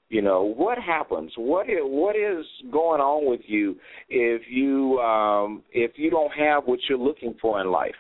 You 0.09 0.23
know 0.23 0.42
what 0.42 0.79
happens? 0.79 1.33
What 1.37 1.69
is, 1.69 1.79
what 1.83 2.14
is 2.14 2.45
going 2.71 3.01
on 3.01 3.29
with 3.29 3.40
you 3.47 3.77
if 4.09 4.42
you 4.49 4.99
um, 5.01 5.64
if 5.73 5.92
you 5.97 6.11
don't 6.11 6.33
have 6.33 6.64
what 6.64 6.79
you're 6.88 6.99
looking 6.99 7.35
for 7.42 7.61
in 7.61 7.73
life? 7.73 7.95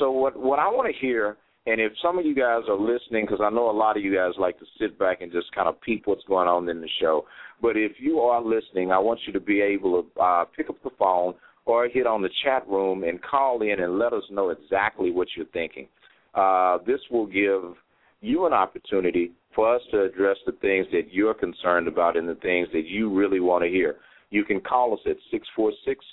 So 0.00 0.10
what 0.10 0.36
what 0.36 0.58
I 0.58 0.66
want 0.66 0.92
to 0.92 1.00
hear, 1.00 1.36
and 1.66 1.80
if 1.80 1.92
some 2.02 2.18
of 2.18 2.26
you 2.26 2.34
guys 2.34 2.62
are 2.68 2.78
listening, 2.78 3.26
because 3.26 3.40
I 3.40 3.50
know 3.50 3.70
a 3.70 3.72
lot 3.72 3.96
of 3.96 4.02
you 4.02 4.12
guys 4.12 4.32
like 4.38 4.58
to 4.58 4.66
sit 4.80 4.98
back 4.98 5.20
and 5.20 5.30
just 5.30 5.54
kind 5.54 5.68
of 5.68 5.80
peep 5.80 6.02
what's 6.06 6.24
going 6.24 6.48
on 6.48 6.68
in 6.68 6.80
the 6.80 6.88
show. 7.00 7.26
But 7.60 7.76
if 7.76 7.92
you 8.00 8.18
are 8.18 8.42
listening, 8.42 8.90
I 8.90 8.98
want 8.98 9.20
you 9.24 9.32
to 9.32 9.40
be 9.40 9.60
able 9.60 10.02
to 10.02 10.20
uh, 10.20 10.44
pick 10.56 10.68
up 10.68 10.82
the 10.82 10.90
phone 10.98 11.34
or 11.64 11.88
hit 11.88 12.08
on 12.08 12.22
the 12.22 12.30
chat 12.44 12.66
room 12.68 13.04
and 13.04 13.22
call 13.22 13.62
in 13.62 13.80
and 13.80 14.00
let 14.00 14.12
us 14.12 14.24
know 14.30 14.50
exactly 14.50 15.12
what 15.12 15.28
you're 15.36 15.46
thinking. 15.46 15.86
Uh, 16.34 16.78
this 16.84 16.98
will 17.08 17.26
give 17.26 17.76
you 18.22 18.46
an 18.46 18.52
opportunity 18.52 19.32
for 19.54 19.74
us 19.74 19.82
to 19.90 20.04
address 20.04 20.36
the 20.46 20.52
things 20.52 20.86
that 20.92 21.12
you're 21.12 21.34
concerned 21.34 21.88
about 21.88 22.16
and 22.16 22.28
the 22.28 22.36
things 22.36 22.68
that 22.72 22.86
you 22.86 23.10
really 23.10 23.40
want 23.40 23.62
to 23.64 23.68
hear. 23.68 23.96
You 24.30 24.44
can 24.44 24.60
call 24.60 24.94
us 24.94 25.00
at 25.06 25.16
six 25.30 25.46
four 25.54 25.72
six 25.84 26.04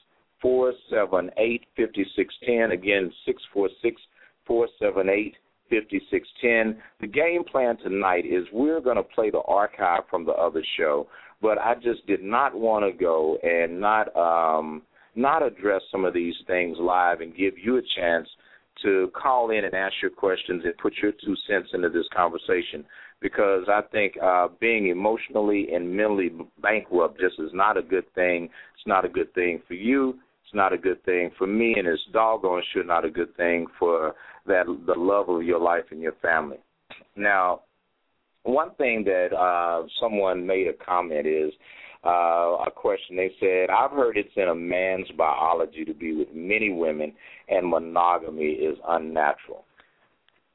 four 0.42 0.74
seven 0.90 1.30
eight 1.38 1.66
fifty 1.76 2.06
six 2.16 2.34
ten. 2.46 2.72
Again, 2.72 3.12
six 3.26 3.42
four 3.54 3.70
six 3.82 4.02
four 4.46 4.68
seven 4.80 5.08
eight 5.08 5.36
fifty 5.70 6.02
six 6.12 6.28
ten. 6.42 6.78
The 7.00 7.08
game 7.08 7.44
plan 7.44 7.78
tonight 7.78 8.26
is 8.26 8.46
we're 8.52 8.82
going 8.82 8.98
to 8.98 9.04
play 9.04 9.30
the 9.30 9.42
archive 9.48 10.04
from 10.10 10.26
the 10.26 10.34
other 10.34 10.64
show, 10.78 11.08
but 11.42 11.58
I 11.58 11.76
just 11.76 12.06
did 12.08 12.24
not 12.24 12.54
want 12.54 12.84
to 12.84 12.92
go 12.92 13.38
and 13.44 13.80
not 13.80 14.16
um, 14.18 14.82
not 15.16 15.44
address 15.44 15.82
some 15.92 16.06
of 16.06 16.14
these 16.14 16.36
things 16.48 16.78
live 16.80 17.22
and 17.22 17.36
give 17.36 17.54
you 17.58 17.78
a 17.78 17.82
chance 17.96 18.28
to 18.84 19.12
call 19.20 19.52
in 19.52 19.66
and 19.66 19.74
ask 19.74 19.94
your 20.02 20.12
questions 20.12 20.64
and 20.66 20.78
put 20.78 20.94
your 21.02 21.12
two 21.12 21.36
cents 21.48 21.70
into 21.74 21.90
this 21.90 22.06
conversation 22.16 22.86
because 23.22 23.66
I 23.68 23.82
think 23.92 24.14
uh, 24.22 24.48
being 24.60 24.88
emotionally 24.88 25.68
and 25.74 25.96
mentally 25.96 26.32
bankrupt 26.62 27.20
just 27.20 27.40
is 27.40 27.52
not 27.54 27.78
a 27.78 27.82
good 27.82 28.12
thing. 28.16 28.46
It's 28.46 28.88
not 28.88 29.06
a 29.06 29.10
good 29.10 29.34
thing 29.34 29.62
for 29.68 29.74
you. 29.74 30.20
It's 30.46 30.54
not 30.54 30.74
a 30.74 30.78
good 30.78 31.04
thing 31.06 31.30
for 31.38 31.46
me, 31.46 31.76
and 31.78 31.88
it's 31.88 32.02
doggone 32.12 32.64
sure 32.74 32.84
not 32.84 33.06
a 33.06 33.10
good 33.10 33.36
thing 33.38 33.68
for 33.78 34.16
that 34.48 34.66
the 34.66 34.96
love 34.98 35.30
of 35.30 35.44
your 35.44 35.60
life 35.60 35.84
and 35.92 36.02
your 36.02 36.16
family. 36.22 36.58
Now, 37.16 37.62
one 38.44 38.74
thing 38.76 39.04
that 39.04 39.36
uh, 39.36 39.86
someone 40.02 40.48
made 40.48 40.68
a 40.68 40.74
comment 40.74 41.28
is 41.28 41.52
uh, 42.06 42.64
a 42.66 42.72
question. 42.74 43.18
They 43.18 43.32
said, 43.40 43.70
I've 43.70 43.92
heard 43.92 44.18
it's 44.18 44.30
in 44.36 44.50
a 44.50 44.56
man's 44.56 45.10
biology 45.18 45.84
to 45.86 45.94
be 45.94 46.14
with 46.16 46.30
many 46.34 46.72
women, 46.72 47.14
and 47.50 47.68
monogamy 47.68 48.52
is 48.52 48.78
unnatural. 48.88 49.66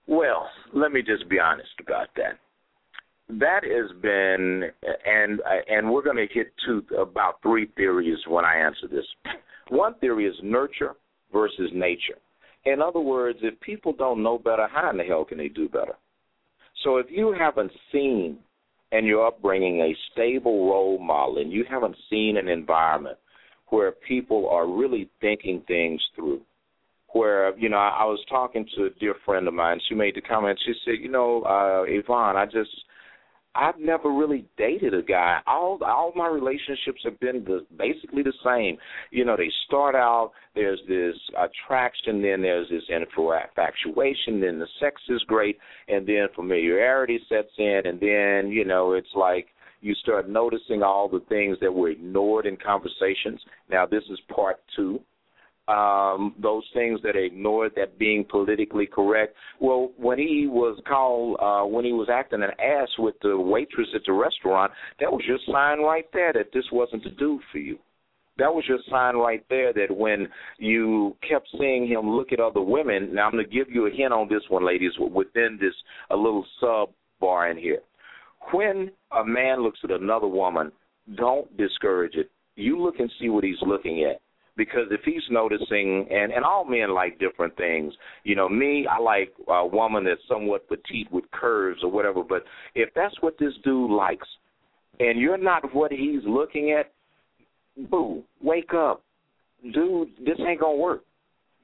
Well, 0.07 0.49
let 0.73 0.93
me 0.93 1.03
just 1.03 1.29
be 1.29 1.39
honest 1.39 1.71
about 1.81 2.09
that. 2.17 2.39
That 3.29 3.61
has 3.65 3.91
been, 4.03 4.65
and 5.07 5.41
and 5.69 5.91
we're 5.91 6.03
going 6.03 6.17
to 6.17 6.27
hit 6.33 6.53
to 6.67 6.85
about 6.99 7.41
three 7.43 7.69
theories 7.75 8.19
when 8.29 8.45
I 8.45 8.57
answer 8.57 8.87
this. 8.87 9.07
One 9.71 9.95
theory 9.95 10.27
is 10.27 10.35
nurture 10.43 10.95
versus 11.33 11.71
nature. 11.73 12.19
In 12.67 12.83
other 12.83 13.01
words, 13.01 13.39
if 13.43 13.59
people 13.61 13.95
don't 13.95 14.23
know 14.23 14.39
better, 14.39 14.69
how 14.71 14.91
in 14.91 14.99
the 14.99 15.05
hell 15.05 15.25
can 15.25 15.39
they 15.39 15.49
do 15.49 15.69
better? 15.71 15.95
So 16.83 16.99
if 16.99 17.07
you 17.09 17.35
haven't 17.39 17.73
seen 17.91 18.39
in 18.97 19.05
your 19.05 19.27
upbringing 19.27 19.81
a 19.81 19.97
stable 20.13 20.71
role 20.71 20.99
model 20.99 21.39
and 21.39 21.53
you 21.53 21.65
haven't 21.69 21.97
seen 22.09 22.37
an 22.37 22.49
environment 22.49 23.19
where 23.69 23.93
people 23.93 24.49
are 24.49 24.69
really 24.69 25.11
thinking 25.21 25.63
things 25.67 26.01
through, 26.15 26.41
where, 27.09 27.57
you 27.59 27.69
know, 27.69 27.77
I, 27.77 28.01
I 28.01 28.05
was 28.05 28.25
talking 28.29 28.67
to 28.77 28.85
a 28.85 28.91
dear 29.01 29.15
friend 29.25 29.49
of 29.49 29.55
mine, 29.55 29.81
she 29.89 29.95
made 29.95 30.15
the 30.15 30.21
comment, 30.21 30.59
she 30.65 30.75
said, 30.85 31.03
you 31.03 31.11
know, 31.11 31.43
uh, 31.43 31.85
Yvonne, 31.89 32.37
I 32.37 32.45
just 32.45 32.71
I've 33.55 33.79
never 33.79 34.11
really 34.11 34.45
dated 34.57 34.95
a 34.95 35.03
guy. 35.03 35.41
All 35.47 35.79
all 35.85 36.13
my 36.17 36.27
relationships 36.27 37.01
have 37.05 37.21
been 37.21 37.45
the, 37.45 37.65
basically 37.79 38.23
the 38.23 38.33
same. 38.45 38.79
You 39.11 39.25
know, 39.25 39.37
they 39.37 39.51
start 39.67 39.95
out 39.95 40.33
there's 40.55 40.81
this 40.89 41.15
attraction, 41.39 42.21
then 42.21 42.43
there's 42.43 42.69
this 42.69 42.83
infatuation, 42.89 44.41
then 44.41 44.59
the 44.59 44.67
sex 44.81 45.01
is 45.09 45.23
great, 45.27 45.59
and 45.89 46.07
then 46.07 46.27
familiarity 46.35 47.21
sets 47.29 47.53
in, 47.59 47.83
and 47.85 48.01
then 48.01 48.51
you 48.51 48.65
know 48.65 48.93
it's 48.93 49.15
like 49.15 49.47
you 49.81 49.95
start 49.97 50.29
noticing 50.29 50.83
all 50.83 51.09
the 51.09 51.23
things 51.29 51.59
that 51.61 51.73
were 51.73 51.91
ignored 51.91 52.47
in 52.47 52.57
conversations. 52.57 53.41
Now 53.71 53.87
this 53.87 54.05
is 54.11 54.19
part 54.35 54.57
two 54.75 55.01
um, 55.69 56.35
those 56.41 56.65
things 56.75 57.01
that 57.03 57.17
are 57.17 57.25
ignored, 57.25 57.73
that 57.77 57.99
being 57.99 58.25
politically 58.25 58.87
correct. 58.87 59.35
Well, 59.61 59.93
when 59.97 60.19
he 60.19 60.47
was 60.49 60.79
called, 60.87 61.39
uh, 61.41 61.67
when 61.67 61.85
he 61.85 61.93
was 61.93 62.09
acting 62.13 62.43
an 62.43 62.51
ass 62.61 62.89
with 62.99 63.15
the 63.23 63.39
waitress 63.39 63.89
at 63.95 64.03
the 64.07 64.13
restaurant, 64.13 64.73
that 65.01 65.11
was 65.11 65.23
your 65.27 65.39
sign 65.51 65.79
right 65.81 66.07
there 66.13 66.33
that 66.33 66.53
this 66.53 66.65
wasn't 66.71 67.05
the 67.05 67.11
do 67.11 67.41
for 67.51 67.59
you. 67.59 67.79
That 68.37 68.53
was 68.53 68.65
your 68.69 68.81
sign 68.91 69.15
right 69.17 69.45
there 69.49 69.73
that 69.73 69.97
when 69.97 70.29
you 70.59 71.17
kept 71.27 71.49
seeing 71.59 71.87
him 71.87 72.11
look 72.11 72.33
at 72.33 72.41
other 72.41 72.61
women. 72.61 73.15
Now 73.15 73.27
I'm 73.27 73.33
going 73.33 73.45
to 73.45 73.51
give 73.51 73.71
you 73.71 73.87
a 73.87 73.91
hint 73.91 74.13
on 74.13 74.29
this 74.29 74.43
one, 74.49 74.67
ladies, 74.67 74.93
within 74.99 75.57
this 75.61 75.75
a 76.11 76.17
little 76.17 76.45
sub 76.61 76.91
bar 77.21 77.51
in 77.51 77.57
here. 77.57 77.79
When 78.53 78.91
a 79.13 79.25
man 79.25 79.63
looks 79.63 79.79
at 79.85 79.93
another 79.93 80.27
woman, 80.27 80.73
don't 81.17 81.57
discourage 81.57 82.17
it. 82.17 82.29
You 82.57 82.83
look 82.83 82.99
and 82.99 83.11
see 83.21 83.29
what 83.29 83.45
he's 83.45 83.63
looking 83.63 84.05
at 84.05 84.21
because 84.57 84.87
if 84.91 85.01
he's 85.05 85.23
noticing 85.31 86.07
and 86.11 86.33
and 86.33 86.45
all 86.45 86.65
men 86.65 86.95
like 86.95 87.19
different 87.19 87.57
things. 87.57 87.93
You 88.25 88.37
know 88.37 88.49
me 88.49 88.87
i 88.91 88.99
like 89.01 89.33
a 89.49 89.67
woman 89.67 90.05
that's 90.05 90.21
somewhat 90.29 90.69
petite 90.69 91.11
with 91.11 91.25
curves 91.33 91.81
or 91.83 91.91
whatever 91.91 92.23
but 92.23 92.45
if 92.75 92.91
that's 92.95 93.15
what 93.21 93.39
this 93.39 93.53
dude 93.65 93.91
likes 93.91 94.29
and 95.01 95.19
you're 95.21 95.39
not 95.39 95.75
what 95.75 95.91
he's 95.91 96.23
looking 96.27 96.77
at 96.79 96.93
boo 97.91 98.23
wake 98.43 98.73
up. 98.75 99.03
Dude 99.63 100.09
this 100.25 100.39
ain't 100.47 100.61
gonna 100.61 100.77
work. 100.77 101.03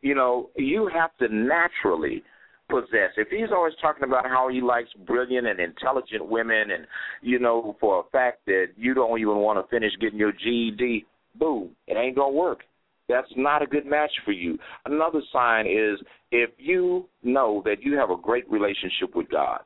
You 0.02 0.14
know 0.14 0.50
you 0.56 0.90
have 0.92 1.16
to 1.18 1.34
naturally 1.34 2.22
possess. 2.68 3.10
If 3.16 3.28
he's 3.30 3.50
always 3.52 3.74
talking 3.82 4.04
about 4.04 4.26
how 4.26 4.48
he 4.48 4.60
likes 4.60 4.90
brilliant 5.06 5.46
and 5.46 5.58
intelligent 5.58 6.28
women, 6.28 6.70
and 6.70 6.86
you 7.20 7.38
know 7.38 7.76
for 7.80 8.00
a 8.00 8.10
fact 8.10 8.46
that 8.46 8.66
you 8.76 8.94
don't 8.94 9.18
even 9.18 9.36
want 9.36 9.58
to 9.58 9.68
finish 9.70 9.92
getting 10.00 10.18
your 10.18 10.32
GED, 10.32 11.04
boo, 11.38 11.68
it 11.86 11.96
ain't 11.96 12.16
gonna 12.16 12.32
work 12.32 12.60
that's 13.10 13.32
not 13.36 13.62
a 13.62 13.66
good 13.66 13.86
match 13.86 14.12
for 14.24 14.32
you. 14.32 14.58
Another 14.86 15.20
sign 15.32 15.66
is 15.66 15.98
if 16.30 16.50
you 16.58 17.08
know 17.22 17.62
that 17.64 17.82
you 17.82 17.96
have 17.96 18.10
a 18.10 18.16
great 18.16 18.50
relationship 18.50 19.14
with 19.14 19.28
God, 19.30 19.60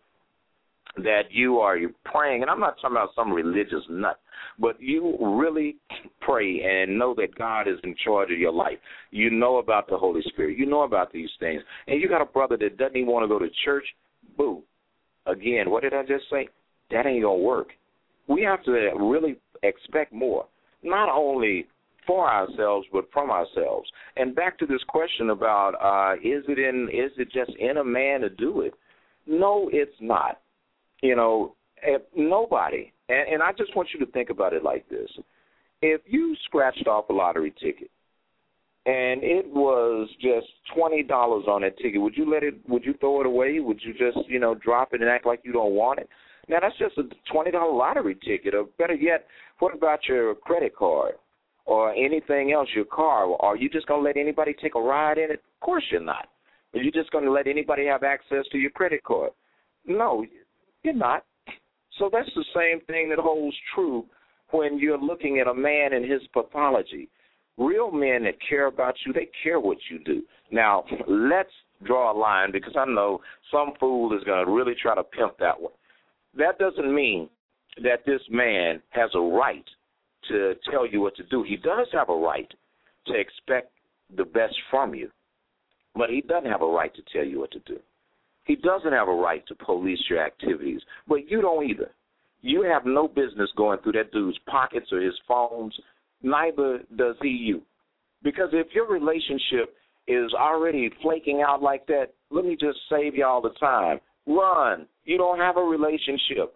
that 0.97 1.23
you 1.31 1.59
are 1.59 1.77
praying, 2.05 2.43
and 2.43 2.51
I'm 2.51 2.61
not 2.61 2.77
talking 2.81 2.97
about 2.97 3.11
some 3.17 3.33
religious 3.33 3.83
nut, 3.91 4.19
but 4.59 4.81
you 4.81 5.17
really 5.21 5.77
pray 6.21 6.61
and 6.63 6.99
know 6.99 7.15
that 7.17 7.35
God 7.35 7.67
is 7.67 7.79
in 7.83 7.95
charge 8.05 8.31
of 8.31 8.39
your 8.39 8.53
life. 8.53 8.79
You 9.11 9.31
know 9.31 9.57
about 9.59 9.89
the 9.89 9.97
Holy 9.97 10.23
Spirit. 10.29 10.57
You 10.57 10.67
know 10.67 10.83
about 10.83 11.13
these 11.13 11.31
things. 11.41 11.63
And 11.89 12.01
you 12.01 12.09
got 12.09 12.23
a 12.23 12.27
brother 12.27 12.57
that 12.59 12.79
doesn't 12.79 12.97
even 12.97 13.11
want 13.11 13.25
to 13.25 13.29
go 13.29 13.39
to 13.39 13.51
church, 13.65 13.85
boo. 14.37 14.63
Again, 15.27 15.71
what 15.71 15.83
did 15.83 15.95
I 15.95 16.03
just 16.03 16.25
say? 16.31 16.49
That 16.91 17.07
ain't 17.07 17.23
going 17.23 17.41
to 17.41 17.45
work. 17.45 17.69
We 18.29 18.43
have 18.43 18.63
to 18.65 18.71
really 18.71 19.37
expect 19.63 20.13
more. 20.13 20.47
Not 20.83 21.09
only 21.09 21.67
for 22.07 22.31
ourselves, 22.31 22.87
but 22.93 23.09
from 23.13 23.31
ourselves. 23.31 23.89
And 24.17 24.35
back 24.35 24.59
to 24.59 24.67
this 24.67 24.83
question 24.89 25.31
about 25.31 25.73
uh, 25.81 26.15
is 26.17 26.45
it 26.49 26.59
in 26.59 26.89
is 26.93 27.13
it 27.17 27.31
just 27.33 27.57
in 27.59 27.79
a 27.79 27.85
man 27.85 28.21
to 28.21 28.31
do 28.31 28.63
it? 28.63 28.75
No, 29.27 29.71
it's 29.73 29.97
not. 30.01 30.41
You 31.03 31.17
know, 31.17 31.57
if 31.83 32.03
nobody. 32.17 32.93
And, 33.09 33.35
and 33.35 33.43
I 33.43 33.53
just 33.53 33.75
want 33.77 33.89
you 33.93 34.05
to 34.05 34.11
think 34.13 34.31
about 34.31 34.53
it 34.53 34.63
like 34.63 34.89
this: 34.89 35.09
if 35.83 36.01
you 36.07 36.37
scratched 36.45 36.87
off 36.87 37.09
a 37.09 37.13
lottery 37.13 37.53
ticket 37.61 37.91
and 38.87 39.23
it 39.23 39.47
was 39.47 40.09
just 40.21 40.47
twenty 40.75 41.03
dollars 41.03 41.45
on 41.49 41.63
that 41.63 41.79
ticket, 41.79 42.01
would 42.01 42.17
you 42.17 42.31
let 42.31 42.43
it? 42.43 42.55
Would 42.69 42.85
you 42.85 42.95
throw 43.01 43.21
it 43.21 43.27
away? 43.27 43.59
Would 43.61 43.81
you 43.83 43.93
just 43.93 44.29
you 44.29 44.39
know 44.39 44.55
drop 44.55 44.93
it 44.93 45.01
and 45.01 45.09
act 45.09 45.27
like 45.27 45.41
you 45.45 45.53
don't 45.53 45.73
want 45.73 46.01
it? 46.01 46.09
Now 46.49 46.59
that's 46.61 46.77
just 46.79 46.99
a 46.99 47.05
twenty 47.33 47.51
dollar 47.51 47.73
lottery 47.73 48.17
ticket. 48.17 48.55
Or 48.55 48.65
better 48.79 48.95
yet, 48.95 49.27
what 49.59 49.75
about 49.75 50.01
your 50.07 50.35
credit 50.35 50.77
card? 50.77 51.15
Or 51.67 51.93
anything 51.93 52.53
else, 52.53 52.69
your 52.75 52.85
car, 52.85 53.35
are 53.41 53.57
you 53.57 53.69
just 53.69 53.87
going 53.87 54.03
to 54.03 54.07
let 54.07 54.17
anybody 54.17 54.55
take 54.61 54.75
a 54.75 54.81
ride 54.81 55.19
in 55.19 55.31
it? 55.31 55.43
Of 55.55 55.61
course 55.61 55.85
you're 55.91 56.01
not. 56.01 56.29
Are 56.75 56.81
you 56.81 56.91
just 56.91 57.11
going 57.11 57.25
to 57.25 57.31
let 57.31 57.47
anybody 57.47 57.87
have 57.87 58.03
access 58.03 58.45
to 58.53 58.59
your 58.59 58.71
credit 58.71 59.03
card? 59.05 59.31
No, 59.87 60.25
you're 60.83 60.95
not. 60.95 61.25
So 61.99 62.11
that's 62.13 62.31
the 62.35 62.45
same 62.55 62.85
thing 62.87 63.09
that 63.11 63.19
holds 63.19 63.57
true 63.75 64.05
when 64.51 64.79
you're 64.79 64.99
looking 64.99 65.39
at 65.39 65.47
a 65.47 65.55
man 65.55 65.93
and 65.93 66.11
his 66.11 66.23
pathology. 66.33 67.09
Real 67.57 67.91
men 67.93 68.25
that 68.25 68.35
care 68.47 68.67
about 68.67 68.95
you, 69.07 69.13
they 69.13 69.29
care 69.43 69.61
what 69.61 69.79
you 69.91 70.01
do. 70.01 70.23
Now, 70.51 70.85
let's 71.07 71.53
draw 71.85 72.13
a 72.13 72.19
line 72.19 72.51
because 72.51 72.75
I 72.77 72.85
know 72.85 73.21
some 73.51 73.73
fool 73.79 74.17
is 74.17 74.25
going 74.25 74.45
to 74.45 74.51
really 74.51 74.75
try 74.81 74.95
to 74.95 75.05
pimp 75.05 75.39
that 75.39 75.61
one. 75.61 75.73
That 76.37 76.59
doesn't 76.59 76.93
mean 76.93 77.29
that 77.83 78.05
this 78.07 78.21
man 78.29 78.83
has 78.91 79.11
a 79.15 79.21
right 79.21 79.65
to 80.29 80.55
tell 80.71 80.87
you 80.87 81.01
what 81.01 81.17
to 81.17 81.23
do. 81.25 81.45
He 81.47 81.57
does 81.57 81.87
have 81.93 82.09
a 82.09 82.17
right 82.17 82.51
to 83.07 83.15
expect 83.15 83.73
the 84.17 84.25
best 84.25 84.55
from 84.71 84.95
you, 84.95 85.11
but 85.95 86.11
he 86.11 86.21
doesn't 86.23 86.51
have 86.51 86.63
a 86.63 86.67
right 86.67 86.95
to 86.95 87.03
tell 87.13 87.25
you 87.25 87.41
what 87.41 87.51
to 87.53 87.61
do. 87.61 87.79
He 88.45 88.57
doesn't 88.57 88.93
have 88.93 89.09
a 89.09 89.15
right 89.15 89.47
to 89.47 89.55
police 89.55 90.01
your 90.09 90.25
activities, 90.25 90.81
but 91.09 91.31
you 91.31 91.41
don't 91.41 91.69
either. 91.69 91.91
You 92.43 92.63
have 92.63 92.85
no 92.85 93.09
business 93.09 93.49
going 93.57 93.79
through 93.81 93.93
that 93.93 94.13
dude's 94.13 94.39
pockets 94.47 94.93
or 94.93 95.01
his 95.01 95.15
phones, 95.27 95.75
neither 96.23 96.81
does 96.97 97.17
he 97.23 97.29
you. 97.29 97.63
Because 98.23 98.51
if 98.53 98.67
your 98.75 98.87
relationship 98.87 99.75
is 100.07 100.33
already 100.35 100.91
flaking 101.01 101.43
out 101.47 101.63
like 101.63 101.87
that, 101.87 102.09
let 102.31 102.45
me 102.45 102.57
just 102.61 102.79
save 102.91 103.15
you 103.15 103.25
all 103.25 103.41
the 103.41 103.55
time. 103.61 103.99
Run. 104.27 104.87
You 105.05 105.17
don't 105.17 105.39
have 105.39 105.57
a 105.57 105.63
relationship 105.63 106.55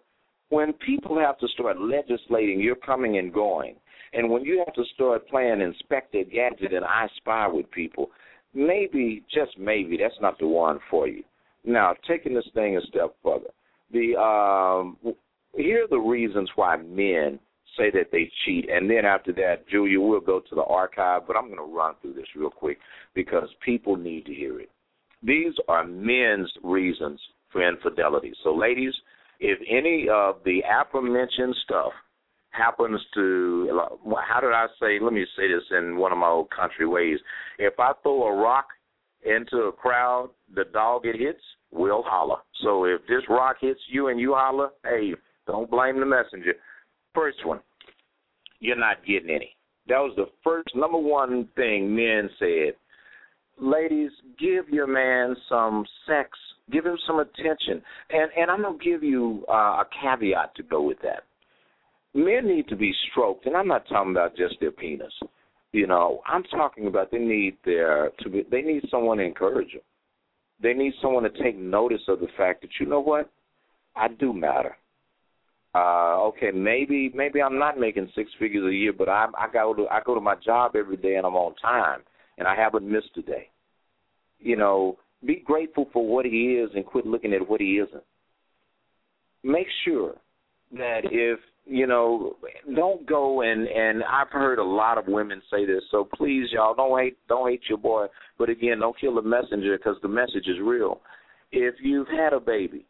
when 0.49 0.73
people 0.73 1.17
have 1.19 1.37
to 1.39 1.47
start 1.49 1.79
legislating 1.79 2.59
you're 2.59 2.75
coming 2.75 3.17
and 3.17 3.33
going, 3.33 3.75
and 4.13 4.29
when 4.29 4.43
you 4.43 4.63
have 4.65 4.73
to 4.73 4.83
start 4.95 5.27
playing 5.29 5.61
Inspector 5.61 6.23
Gadget 6.25 6.73
and 6.73 6.85
I 6.85 7.07
Spy 7.17 7.47
with 7.47 7.69
people, 7.71 8.09
maybe, 8.53 9.23
just 9.33 9.57
maybe, 9.57 9.97
that's 9.97 10.19
not 10.21 10.39
the 10.39 10.47
one 10.47 10.79
for 10.89 11.07
you. 11.07 11.23
Now, 11.63 11.93
taking 12.07 12.33
this 12.33 12.47
thing 12.53 12.77
a 12.77 12.81
step 12.81 13.15
further, 13.23 13.49
the 13.91 14.15
um, 14.19 14.97
here 15.55 15.83
are 15.83 15.87
the 15.87 15.97
reasons 15.97 16.49
why 16.55 16.77
men 16.77 17.39
say 17.77 17.91
that 17.91 18.11
they 18.11 18.31
cheat, 18.45 18.69
and 18.69 18.89
then 18.89 19.05
after 19.05 19.31
that, 19.33 19.67
Julia, 19.69 20.01
we'll 20.01 20.19
go 20.19 20.39
to 20.39 20.55
the 20.55 20.63
archive, 20.63 21.23
but 21.27 21.35
I'm 21.35 21.47
going 21.47 21.57
to 21.57 21.75
run 21.75 21.93
through 22.01 22.13
this 22.13 22.25
real 22.35 22.49
quick 22.49 22.79
because 23.13 23.47
people 23.63 23.95
need 23.95 24.25
to 24.25 24.33
hear 24.33 24.59
it. 24.59 24.69
These 25.21 25.53
are 25.67 25.85
men's 25.85 26.51
reasons 26.63 27.19
for 27.51 27.67
infidelity. 27.67 28.33
So, 28.43 28.53
ladies, 28.53 28.93
if 29.39 29.59
any 29.69 30.07
of 30.11 30.37
the 30.45 30.61
aforementioned 30.69 31.55
stuff 31.63 31.91
happens 32.51 32.99
to 33.13 33.81
how 34.27 34.39
did 34.41 34.51
I 34.51 34.65
say 34.81 34.99
let 34.99 35.13
me 35.13 35.25
say 35.37 35.47
this 35.47 35.63
in 35.77 35.97
one 35.97 36.11
of 36.11 36.17
my 36.17 36.27
old 36.27 36.49
country 36.49 36.87
ways. 36.87 37.19
If 37.57 37.79
I 37.79 37.91
throw 38.01 38.23
a 38.23 38.35
rock 38.35 38.65
into 39.23 39.57
a 39.63 39.71
crowd, 39.71 40.29
the 40.53 40.65
dog 40.73 41.05
it 41.05 41.19
hits 41.19 41.41
will 41.71 42.03
holler. 42.05 42.37
So 42.63 42.85
if 42.85 43.01
this 43.07 43.21
rock 43.29 43.57
hits 43.61 43.79
you 43.89 44.07
and 44.07 44.19
you 44.19 44.33
holler, 44.33 44.69
hey, 44.83 45.13
don't 45.45 45.69
blame 45.69 45.99
the 45.99 46.05
messenger. 46.05 46.53
First 47.13 47.45
one, 47.45 47.59
you're 48.59 48.77
not 48.77 49.05
getting 49.05 49.29
any. 49.29 49.55
That 49.87 49.99
was 49.99 50.13
the 50.15 50.27
first 50.43 50.69
number 50.75 50.97
one 50.97 51.47
thing 51.55 51.95
men 51.95 52.29
said. 52.39 52.73
Ladies, 53.59 54.11
give 54.39 54.69
your 54.69 54.87
man 54.87 55.35
some 55.49 55.85
sex 56.07 56.29
Give 56.71 56.85
him 56.85 56.97
some 57.07 57.19
attention. 57.19 57.81
And 58.09 58.29
and 58.37 58.51
I'm 58.51 58.61
gonna 58.61 58.77
give 58.83 59.03
you 59.03 59.45
uh, 59.49 59.83
a 59.83 59.85
caveat 60.01 60.55
to 60.55 60.63
go 60.63 60.81
with 60.81 60.97
that. 61.03 61.23
men 62.13 62.47
need 62.47 62.67
to 62.69 62.75
be 62.75 62.93
stroked, 63.11 63.45
and 63.45 63.55
I'm 63.55 63.67
not 63.67 63.87
talking 63.87 64.11
about 64.11 64.35
just 64.35 64.55
their 64.59 64.71
penis. 64.71 65.13
You 65.71 65.87
know, 65.87 66.21
I'm 66.25 66.43
talking 66.43 66.87
about 66.87 67.11
they 67.11 67.19
need 67.19 67.57
their 67.65 68.11
to 68.21 68.29
be 68.29 68.43
they 68.51 68.61
need 68.61 68.83
someone 68.89 69.17
to 69.19 69.23
encourage 69.23 69.71
them. 69.73 69.81
They 70.61 70.73
need 70.73 70.93
someone 71.01 71.23
to 71.23 71.43
take 71.43 71.57
notice 71.57 72.01
of 72.07 72.19
the 72.19 72.27
fact 72.37 72.61
that 72.61 72.71
you 72.79 72.85
know 72.85 72.99
what, 72.99 73.29
I 73.95 74.07
do 74.09 74.33
matter. 74.33 74.75
Uh, 75.75 76.23
okay, 76.29 76.49
maybe 76.51 77.11
maybe 77.13 77.41
I'm 77.41 77.59
not 77.59 77.79
making 77.79 78.11
six 78.15 78.31
figures 78.39 78.65
a 78.67 78.75
year, 78.75 78.91
but 78.91 79.07
I 79.07 79.27
I 79.37 79.47
go 79.53 79.73
to 79.75 79.87
I 79.87 80.01
go 80.03 80.15
to 80.15 80.21
my 80.21 80.35
job 80.43 80.75
every 80.75 80.97
day 80.97 81.15
and 81.15 81.25
I'm 81.25 81.35
on 81.35 81.53
time 81.55 82.01
and 82.39 82.47
I 82.47 82.55
haven't 82.55 82.89
missed 82.89 83.11
a 83.17 83.21
day. 83.21 83.49
You 84.39 84.55
know, 84.57 84.97
be 85.25 85.43
grateful 85.45 85.89
for 85.91 86.07
what 86.07 86.25
he 86.25 86.53
is 86.53 86.69
and 86.75 86.85
quit 86.85 87.05
looking 87.05 87.33
at 87.33 87.47
what 87.47 87.61
he 87.61 87.79
isn't. 87.79 88.03
Make 89.43 89.67
sure 89.85 90.15
that 90.73 91.01
if 91.05 91.39
you 91.69 91.85
know, 91.85 92.35
don't 92.75 93.05
go 93.05 93.41
and 93.41 93.67
and 93.67 94.03
I've 94.03 94.29
heard 94.29 94.57
a 94.57 94.63
lot 94.63 94.97
of 94.97 95.07
women 95.07 95.41
say 95.51 95.65
this. 95.65 95.83
So 95.91 96.07
please, 96.15 96.47
y'all, 96.51 96.73
don't 96.73 96.99
hate 96.99 97.17
don't 97.27 97.49
hate 97.49 97.61
your 97.69 97.77
boy, 97.77 98.07
but 98.37 98.49
again, 98.49 98.79
don't 98.79 98.99
kill 98.99 99.15
the 99.15 99.21
messenger 99.21 99.77
because 99.77 99.97
the 100.01 100.07
message 100.07 100.47
is 100.47 100.57
real. 100.61 101.01
If 101.51 101.75
you've 101.81 102.07
had 102.07 102.33
a 102.33 102.39
baby, 102.39 102.85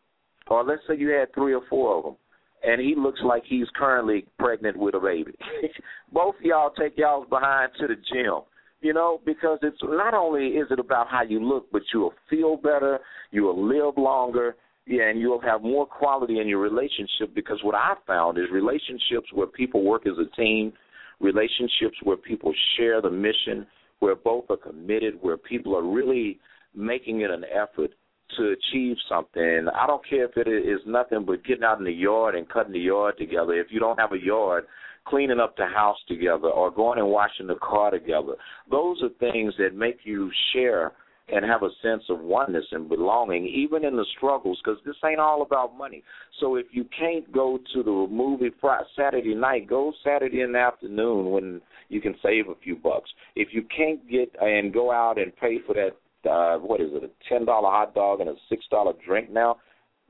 or 0.47 0.63
let's 0.63 0.81
say 0.87 0.97
you 0.97 1.09
had 1.09 1.33
three 1.33 1.53
or 1.53 1.61
four 1.69 1.97
of 1.97 2.03
them, 2.05 2.15
and 2.63 2.81
he 2.81 2.95
looks 2.97 3.19
like 3.23 3.43
he's 3.45 3.67
currently 3.75 4.25
pregnant 4.37 4.77
with 4.77 4.95
a 4.95 4.99
baby, 4.99 5.33
both 6.13 6.35
y'all 6.41 6.71
take 6.71 6.97
y'all's 6.97 7.27
behind 7.29 7.71
to 7.79 7.87
the 7.87 7.95
gym. 7.95 8.41
You 8.81 8.93
know, 8.93 9.19
because 9.25 9.59
it's 9.61 9.77
not 9.83 10.13
only 10.13 10.47
is 10.47 10.67
it 10.71 10.79
about 10.79 11.07
how 11.09 11.23
you 11.23 11.43
look, 11.43 11.69
but 11.71 11.81
you'll 11.93 12.13
feel 12.29 12.55
better, 12.55 12.99
you 13.31 13.43
will 13.43 13.67
live 13.67 13.97
longer, 13.97 14.55
yeah, 14.89 15.09
and 15.09 15.19
you'll 15.19 15.41
have 15.41 15.61
more 15.61 15.85
quality 15.85 16.39
in 16.39 16.47
your 16.47 16.59
relationship 16.59 17.35
because 17.35 17.59
what 17.61 17.75
I 17.75 17.93
found 18.07 18.37
is 18.37 18.45
relationships 18.51 19.27
where 19.33 19.47
people 19.47 19.83
work 19.83 20.07
as 20.07 20.13
a 20.17 20.35
team, 20.35 20.73
relationships 21.19 21.97
where 22.03 22.17
people 22.17 22.53
share 22.77 23.01
the 23.01 23.11
mission, 23.11 23.67
where 23.99 24.15
both 24.15 24.45
are 24.49 24.57
committed, 24.57 25.15
where 25.21 25.37
people 25.37 25.75
are 25.75 25.83
really 25.83 26.39
making 26.73 27.21
it 27.21 27.29
an 27.29 27.43
effort 27.53 27.91
to 28.37 28.53
achieve 28.53 28.95
something. 29.07 29.67
I 29.75 29.85
don't 29.85 30.07
care 30.07 30.25
if 30.25 30.37
it 30.37 30.47
is 30.47 30.79
nothing 30.85 31.25
but 31.25 31.43
getting 31.43 31.63
out 31.63 31.79
in 31.79 31.85
the 31.85 31.91
yard 31.91 32.35
and 32.35 32.49
cutting 32.49 32.73
the 32.73 32.79
yard 32.79 33.15
together. 33.17 33.53
If 33.53 33.67
you 33.69 33.79
don't 33.79 33.99
have 33.99 34.13
a 34.13 34.23
yard, 34.23 34.65
cleaning 35.09 35.39
up 35.39 35.57
the 35.57 35.65
house 35.65 35.97
together 36.07 36.47
or 36.47 36.71
going 36.71 36.99
and 36.99 37.07
washing 37.07 37.47
the 37.47 37.55
car 37.55 37.91
together. 37.91 38.35
Those 38.69 39.01
are 39.03 39.09
things 39.19 39.53
that 39.57 39.73
make 39.73 39.99
you 40.03 40.31
share 40.53 40.93
and 41.31 41.45
have 41.45 41.63
a 41.63 41.69
sense 41.83 42.03
of 42.09 42.19
oneness 42.19 42.65
and 42.71 42.89
belonging, 42.89 43.45
even 43.45 43.85
in 43.85 43.95
the 43.95 44.05
struggles, 44.17 44.59
because 44.63 44.79
this 44.85 44.95
ain't 45.05 45.19
all 45.19 45.41
about 45.41 45.77
money. 45.77 46.03
So 46.39 46.55
if 46.55 46.67
you 46.71 46.85
can't 46.97 47.31
go 47.31 47.59
to 47.73 47.83
the 47.83 48.07
movie 48.09 48.49
Friday, 48.59 48.85
Saturday 48.95 49.35
night, 49.35 49.67
go 49.67 49.93
Saturday 50.03 50.41
in 50.41 50.53
the 50.53 50.59
afternoon 50.59 51.29
when 51.29 51.61
you 51.89 52.01
can 52.01 52.15
save 52.23 52.49
a 52.49 52.55
few 52.63 52.75
bucks. 52.75 53.09
If 53.35 53.49
you 53.51 53.63
can't 53.75 54.07
get 54.09 54.35
and 54.41 54.73
go 54.73 54.91
out 54.91 55.19
and 55.19 55.35
pay 55.35 55.59
for 55.65 55.75
that, 55.75 56.29
uh, 56.29 56.57
what 56.57 56.81
is 56.81 56.89
it, 56.91 57.03
a 57.03 57.29
ten 57.29 57.45
dollar 57.45 57.69
hot 57.69 57.93
dog 57.93 58.21
and 58.21 58.29
a 58.29 58.35
six 58.49 58.65
dollar 58.69 58.93
drink 59.05 59.29
now, 59.29 59.57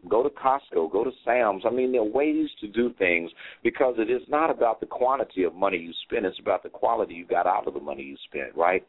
go 0.07 0.23
to 0.23 0.29
Costco, 0.29 0.91
go 0.91 1.03
to 1.03 1.11
Sam's. 1.25 1.63
I 1.65 1.71
mean, 1.71 1.91
there 1.91 2.01
are 2.01 2.05
ways 2.05 2.47
to 2.61 2.67
do 2.67 2.93
things 2.97 3.31
because 3.63 3.95
it 3.97 4.09
is 4.09 4.21
not 4.29 4.49
about 4.49 4.79
the 4.79 4.85
quantity 4.85 5.43
of 5.43 5.53
money 5.55 5.77
you 5.77 5.93
spend; 6.05 6.25
it's 6.25 6.39
about 6.39 6.63
the 6.63 6.69
quality 6.69 7.13
you 7.13 7.25
got 7.25 7.47
out 7.47 7.67
of 7.67 7.73
the 7.73 7.79
money 7.79 8.03
you 8.03 8.17
spent, 8.25 8.55
right? 8.55 8.85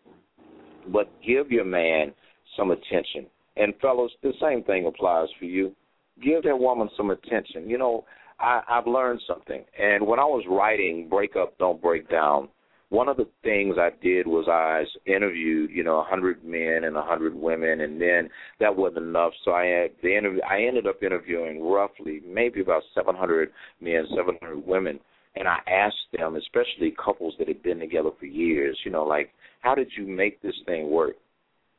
But 0.92 1.10
give 1.26 1.50
your 1.50 1.64
man 1.64 2.12
some 2.56 2.70
attention. 2.70 3.26
And 3.56 3.74
fellows, 3.80 4.10
the 4.22 4.32
same 4.40 4.62
thing 4.64 4.86
applies 4.86 5.28
for 5.38 5.44
you. 5.44 5.74
Give 6.22 6.42
that 6.44 6.58
woman 6.58 6.88
some 6.96 7.10
attention. 7.10 7.68
You 7.68 7.78
know, 7.78 8.04
I, 8.38 8.62
I've 8.68 8.86
learned 8.86 9.20
something. 9.26 9.64
And 9.78 10.06
when 10.06 10.18
I 10.18 10.24
was 10.24 10.44
writing 10.48 11.08
Break 11.08 11.36
Up, 11.36 11.56
Don't 11.58 11.80
Break 11.80 12.08
Down, 12.08 12.48
one 12.90 13.08
of 13.08 13.16
the 13.16 13.28
things 13.44 13.76
I 13.78 13.90
did 14.02 14.26
was 14.26 14.46
I 14.48 14.82
interviewed, 15.10 15.70
you 15.70 15.84
know, 15.84 16.00
a 16.00 16.04
hundred 16.04 16.44
men 16.44 16.82
and 16.84 16.96
a 16.96 17.02
hundred 17.02 17.34
women, 17.34 17.80
and 17.82 18.00
then 18.00 18.28
that 18.58 18.76
wasn't 18.76 19.06
enough. 19.06 19.32
So 19.44 19.52
I 19.52 19.66
had 19.66 19.90
the 20.02 20.16
interview. 20.16 20.40
I 20.42 20.62
ended 20.62 20.88
up 20.88 21.02
interviewing 21.02 21.64
roughly 21.64 22.20
maybe 22.26 22.60
about 22.60 22.82
700 22.94 23.50
men, 23.80 24.06
700 24.14 24.66
women, 24.66 24.98
and 25.36 25.46
I 25.46 25.58
asked 25.68 25.96
them, 26.12 26.34
especially 26.34 26.92
couples 27.02 27.34
that 27.38 27.46
had 27.46 27.62
been 27.62 27.78
together 27.78 28.10
for 28.18 28.26
years, 28.26 28.76
you 28.84 28.90
know, 28.90 29.04
like, 29.04 29.30
how 29.60 29.76
did 29.76 29.88
you 29.96 30.06
make 30.06 30.42
this 30.42 30.56
thing 30.66 30.90
work? 30.90 31.14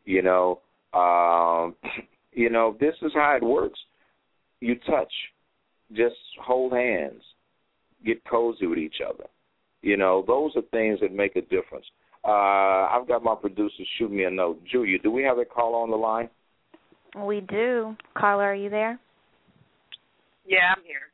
You 0.06 0.22
know, 0.22 0.62
um, 0.94 1.76
you 2.32 2.50
know, 2.50 2.78
this 2.80 2.96
is 3.02 3.12
how 3.14 3.36
it 3.36 3.44
works. 3.44 3.80
You 4.62 4.76
touch, 4.76 5.12
just 5.94 6.16
hold 6.42 6.72
hands, 6.72 7.22
get 8.06 8.24
cozy 8.24 8.66
with 8.66 8.78
each 8.78 9.02
other. 9.06 9.26
You 9.82 9.98
know, 9.98 10.24
those 10.28 10.52
are 10.56 10.62
things 10.72 11.00
that 11.02 11.12
make 11.14 11.36
a 11.36 11.42
difference. 11.42 11.86
Uh, 12.24 12.88
I've 12.88 13.08
got 13.08 13.24
my 13.24 13.36
producer 13.36 13.84
shoot 13.98 14.12
me 14.12 14.26
a 14.26 14.30
note. 14.30 14.62
Julia, 14.72 15.00
do 15.00 15.12
we 15.12 15.24
have 15.24 15.40
a 15.40 15.46
caller 15.46 15.82
on 15.82 15.90
the 15.90 15.98
line? 15.98 16.30
We 17.26 17.42
do. 17.42 17.96
Caller, 18.16 18.44
are 18.44 18.56
you 18.56 18.70
there? 18.70 19.00
Yeah, 20.46 20.74
I'm 20.76 20.84
here. 20.84 21.12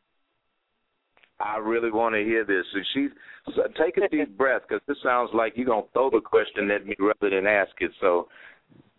I 1.39 1.57
really 1.57 1.91
want 1.91 2.15
to 2.15 2.23
hear 2.23 2.43
this. 2.43 2.65
So 2.73 2.79
she 2.93 3.07
so 3.55 3.63
take 3.81 3.97
a 3.97 4.07
deep 4.11 4.37
breath 4.37 4.63
because 4.67 4.81
this 4.87 4.97
sounds 5.03 5.29
like 5.33 5.53
you're 5.55 5.67
gonna 5.67 5.83
throw 5.93 6.09
the 6.09 6.19
question 6.19 6.69
at 6.71 6.85
me 6.85 6.95
rather 6.99 7.35
than 7.35 7.47
ask 7.47 7.71
it. 7.79 7.91
So 8.01 8.27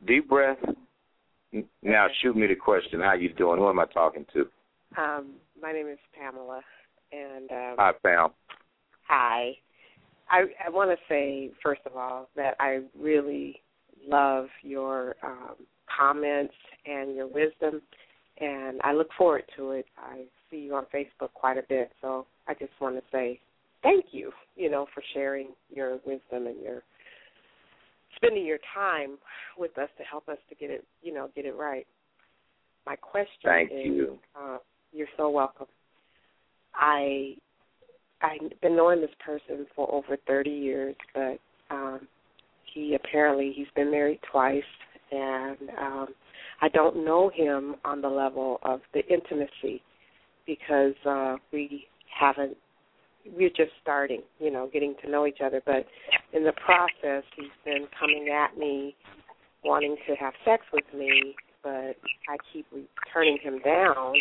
deep 0.06 0.28
breath. 0.28 0.58
Now 1.82 2.06
shoot 2.22 2.36
me 2.36 2.46
the 2.46 2.54
question. 2.54 3.00
How 3.00 3.14
you 3.14 3.32
doing? 3.32 3.58
Who 3.58 3.68
am 3.68 3.80
I 3.80 3.86
talking 3.86 4.24
to? 4.34 4.40
Um, 4.96 5.34
my 5.60 5.72
name 5.72 5.88
is 5.88 5.98
Pamela, 6.16 6.60
and 7.12 7.50
um, 7.50 7.74
hi, 7.78 7.92
Pam. 8.02 8.30
Hi. 9.08 9.52
I, 10.30 10.44
I 10.66 10.70
want 10.70 10.90
to 10.90 10.96
say 11.08 11.50
first 11.62 11.80
of 11.86 11.96
all 11.96 12.28
that 12.36 12.54
I 12.60 12.80
really 12.98 13.60
love 14.06 14.46
your 14.62 15.16
um, 15.22 15.54
comments 15.96 16.54
and 16.86 17.14
your 17.14 17.26
wisdom, 17.26 17.80
and 18.38 18.80
I 18.84 18.92
look 18.92 19.08
forward 19.16 19.44
to 19.56 19.72
it. 19.72 19.86
I 19.96 20.24
see 20.50 20.58
you 20.58 20.74
on 20.74 20.84
Facebook 20.94 21.32
quite 21.34 21.56
a 21.56 21.62
bit, 21.68 21.90
so 22.00 22.26
I 22.46 22.54
just 22.54 22.72
want 22.80 22.96
to 22.96 23.02
say 23.10 23.40
thank 23.82 24.06
you. 24.10 24.30
You 24.56 24.70
know, 24.70 24.86
for 24.94 25.02
sharing 25.14 25.48
your 25.74 25.92
wisdom 26.04 26.46
and 26.46 26.60
your 26.62 26.82
spending 28.16 28.44
your 28.44 28.58
time 28.74 29.16
with 29.56 29.76
us 29.78 29.88
to 29.96 30.04
help 30.04 30.28
us 30.28 30.38
to 30.48 30.54
get 30.54 30.70
it, 30.70 30.84
you 31.02 31.14
know, 31.14 31.30
get 31.34 31.46
it 31.46 31.54
right. 31.56 31.86
My 32.84 32.96
question 32.96 33.30
Thank 33.44 33.70
is, 33.70 33.78
you. 33.84 34.18
Uh, 34.38 34.58
you're 34.92 35.08
so 35.16 35.30
welcome. 35.30 35.66
I 36.74 37.36
I've 38.22 38.60
been 38.60 38.76
knowing 38.76 39.00
this 39.00 39.10
person 39.24 39.66
for 39.74 39.92
over 39.92 40.16
30 40.26 40.50
years, 40.50 40.96
but 41.14 41.38
um 41.70 42.06
he 42.74 42.94
apparently 42.94 43.52
he's 43.54 43.66
been 43.74 43.90
married 43.90 44.20
twice, 44.30 44.62
and 45.10 45.58
um 45.80 46.08
I 46.60 46.68
don't 46.68 47.04
know 47.04 47.30
him 47.34 47.76
on 47.84 48.00
the 48.00 48.08
level 48.08 48.58
of 48.62 48.80
the 48.92 49.06
intimacy 49.06 49.82
because 50.46 50.94
uh 51.06 51.36
we 51.52 51.86
haven't 52.18 52.56
we're 53.36 53.50
just 53.50 53.72
starting, 53.82 54.22
you 54.38 54.50
know, 54.50 54.70
getting 54.72 54.94
to 55.04 55.10
know 55.10 55.26
each 55.26 55.40
other. 55.44 55.60
But 55.64 55.86
in 56.32 56.44
the 56.44 56.52
process, 56.52 57.24
he's 57.36 57.46
been 57.64 57.86
coming 57.98 58.28
at 58.30 58.56
me, 58.56 58.94
wanting 59.64 59.96
to 60.06 60.14
have 60.14 60.32
sex 60.44 60.62
with 60.72 60.84
me, 60.96 61.34
but 61.62 61.96
I 62.28 62.36
keep 62.52 62.66
turning 63.12 63.38
him 63.42 63.58
down. 63.64 64.14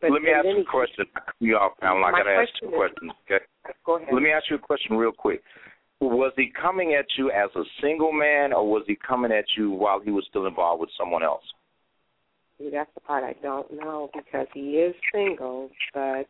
But 0.00 0.10
Let 0.10 0.22
me 0.22 0.30
ask 0.30 0.44
you 0.44 0.60
a 0.60 0.64
question. 0.64 1.06
You 1.40 1.56
off, 1.56 1.72
Pamela. 1.80 2.06
I 2.06 2.10
got 2.10 2.22
to 2.24 2.30
ask 2.30 2.50
you 2.60 2.68
a 2.68 2.72
question. 2.72 3.10
Okay. 3.24 3.44
Go 3.84 3.96
ahead. 3.96 4.08
Let 4.12 4.22
me 4.22 4.30
ask 4.30 4.44
you 4.50 4.56
a 4.56 4.58
question 4.58 4.96
real 4.96 5.12
quick. 5.12 5.42
Was 6.00 6.32
he 6.36 6.52
coming 6.60 6.94
at 6.94 7.06
you 7.16 7.30
as 7.30 7.48
a 7.56 7.62
single 7.80 8.12
man, 8.12 8.52
or 8.52 8.68
was 8.68 8.82
he 8.86 8.96
coming 8.96 9.32
at 9.32 9.46
you 9.56 9.70
while 9.70 9.98
he 9.98 10.10
was 10.10 10.26
still 10.28 10.46
involved 10.46 10.80
with 10.80 10.90
someone 10.98 11.22
else? 11.22 11.42
See, 12.58 12.68
that's 12.70 12.90
the 12.94 13.00
part 13.00 13.24
I 13.24 13.34
don't 13.42 13.70
know 13.72 14.10
because 14.14 14.46
he 14.52 14.72
is 14.72 14.94
single, 15.12 15.70
but 15.94 16.26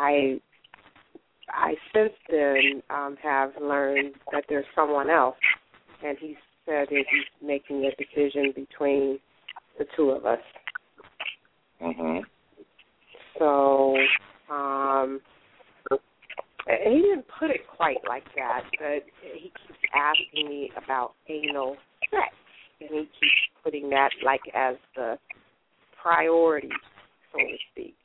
I 0.00 0.40
I 1.48 1.74
since 1.92 2.12
then 2.30 2.82
um, 2.90 3.16
have 3.22 3.50
learned 3.60 4.14
that 4.30 4.44
there's 4.48 4.64
someone 4.74 5.10
else, 5.10 5.36
and 6.04 6.16
he 6.18 6.36
said 6.64 6.86
that 6.90 7.04
he's 7.10 7.46
making 7.46 7.84
a 7.84 7.90
decision 7.96 8.52
between 8.54 9.18
the 9.78 9.86
two 9.96 10.10
of 10.10 10.24
us. 10.24 10.40
Mhm. 11.80 12.24
So, 13.42 13.96
um, 14.54 15.20
he 15.90 17.02
didn't 17.02 17.26
put 17.40 17.50
it 17.50 17.62
quite 17.76 17.96
like 18.08 18.22
that, 18.36 18.62
but 18.78 19.02
he 19.20 19.50
keeps 19.50 19.80
asking 19.92 20.48
me 20.48 20.70
about 20.76 21.14
anal 21.28 21.76
sex, 22.02 22.32
and 22.80 22.90
he 22.90 23.00
keeps 23.00 23.42
putting 23.64 23.90
that 23.90 24.10
like 24.24 24.42
as 24.54 24.76
the 24.94 25.18
priority, 26.00 26.70
so 27.32 27.38
to 27.38 27.56
speak. 27.72 27.96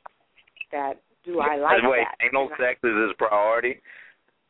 That 0.72 0.94
do 1.24 1.38
I 1.38 1.54
like 1.54 1.82
Wait, 1.84 2.02
that? 2.02 2.26
anal 2.26 2.48
sex 2.58 2.80
is 2.82 2.90
his 3.06 3.14
priority? 3.16 3.80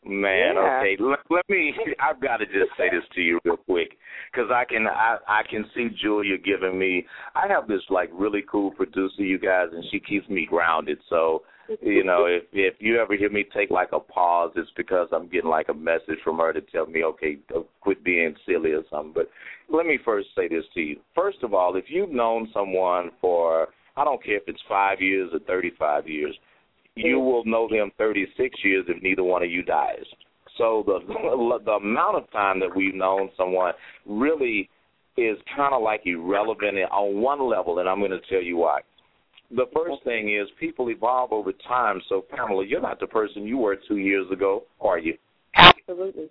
Man, 0.08 0.54
Yeah. 0.54 0.78
okay. 0.80 0.96
Let, 0.98 1.18
let 1.30 1.48
me. 1.48 1.74
I've 2.00 2.20
got 2.20 2.38
to 2.38 2.46
just 2.46 2.70
say 2.78 2.88
this 2.90 3.04
to 3.14 3.20
you 3.20 3.38
real 3.44 3.58
quick, 3.58 3.98
because 4.32 4.50
I 4.50 4.64
can. 4.64 4.86
I 4.86 5.18
I 5.28 5.42
can 5.48 5.64
see 5.74 5.88
Julia 6.02 6.38
giving 6.38 6.78
me. 6.78 7.06
I 7.34 7.46
have 7.48 7.68
this 7.68 7.82
like 7.90 8.08
really 8.12 8.42
cool 8.50 8.70
producer, 8.70 9.22
you 9.22 9.38
guys, 9.38 9.68
and 9.72 9.84
she 9.90 10.00
keeps 10.00 10.28
me 10.28 10.46
grounded. 10.48 10.98
So 11.10 11.42
you 11.82 12.04
know, 12.04 12.24
if 12.24 12.44
if 12.52 12.74
you 12.78 12.98
ever 12.98 13.14
hear 13.16 13.30
me 13.30 13.44
take 13.54 13.70
like 13.70 13.90
a 13.92 14.00
pause, 14.00 14.52
it's 14.56 14.70
because 14.76 15.08
I'm 15.12 15.28
getting 15.28 15.50
like 15.50 15.68
a 15.68 15.74
message 15.74 16.18
from 16.24 16.38
her 16.38 16.52
to 16.54 16.62
tell 16.62 16.86
me, 16.86 17.04
okay, 17.04 17.38
uh, 17.54 17.60
quit 17.82 18.02
being 18.02 18.34
silly 18.46 18.72
or 18.72 18.84
something. 18.90 19.12
But 19.14 19.30
let 19.68 19.84
me 19.84 19.98
first 20.02 20.28
say 20.34 20.48
this 20.48 20.64
to 20.74 20.80
you. 20.80 20.96
First 21.14 21.38
of 21.42 21.52
all, 21.52 21.76
if 21.76 21.84
you've 21.88 22.10
known 22.10 22.48
someone 22.54 23.10
for 23.20 23.68
I 23.96 24.04
don't 24.04 24.22
care 24.24 24.36
if 24.36 24.44
it's 24.46 24.62
five 24.66 25.02
years 25.02 25.30
or 25.34 25.40
thirty 25.40 25.72
five 25.78 26.08
years, 26.08 26.34
you 26.98 27.16
mm-hmm. 27.16 27.24
will 27.24 27.44
know 27.44 27.68
them 27.70 27.90
thirty 27.98 28.26
six 28.36 28.58
years 28.64 28.84
if 28.88 29.02
neither 29.02 29.22
one 29.24 29.42
of 29.42 29.50
you 29.50 29.62
dies. 29.62 30.04
So 30.56 30.82
the 30.86 31.00
the 31.64 31.72
amount 31.72 32.16
of 32.16 32.30
time 32.30 32.60
that 32.60 32.74
we've 32.74 32.94
known 32.94 33.30
someone 33.36 33.72
really 34.06 34.68
is 35.16 35.36
kind 35.56 35.74
of 35.74 35.82
like 35.82 36.02
irrelevant 36.04 36.78
on 36.92 37.20
one 37.20 37.42
level, 37.48 37.80
and 37.80 37.88
I'm 37.88 37.98
going 37.98 38.12
to 38.12 38.20
tell 38.28 38.42
you 38.42 38.58
why. 38.58 38.80
The 39.50 39.66
first 39.74 40.04
thing 40.04 40.34
is 40.34 40.46
people 40.60 40.90
evolve 40.90 41.32
over 41.32 41.52
time. 41.66 42.00
So, 42.08 42.22
Pamela, 42.30 42.66
you're 42.66 42.82
not 42.82 43.00
the 43.00 43.06
person 43.06 43.46
you 43.46 43.56
were 43.56 43.76
two 43.88 43.96
years 43.96 44.30
ago, 44.30 44.64
are 44.80 44.98
you? 44.98 45.14
Absolutely. 45.56 46.28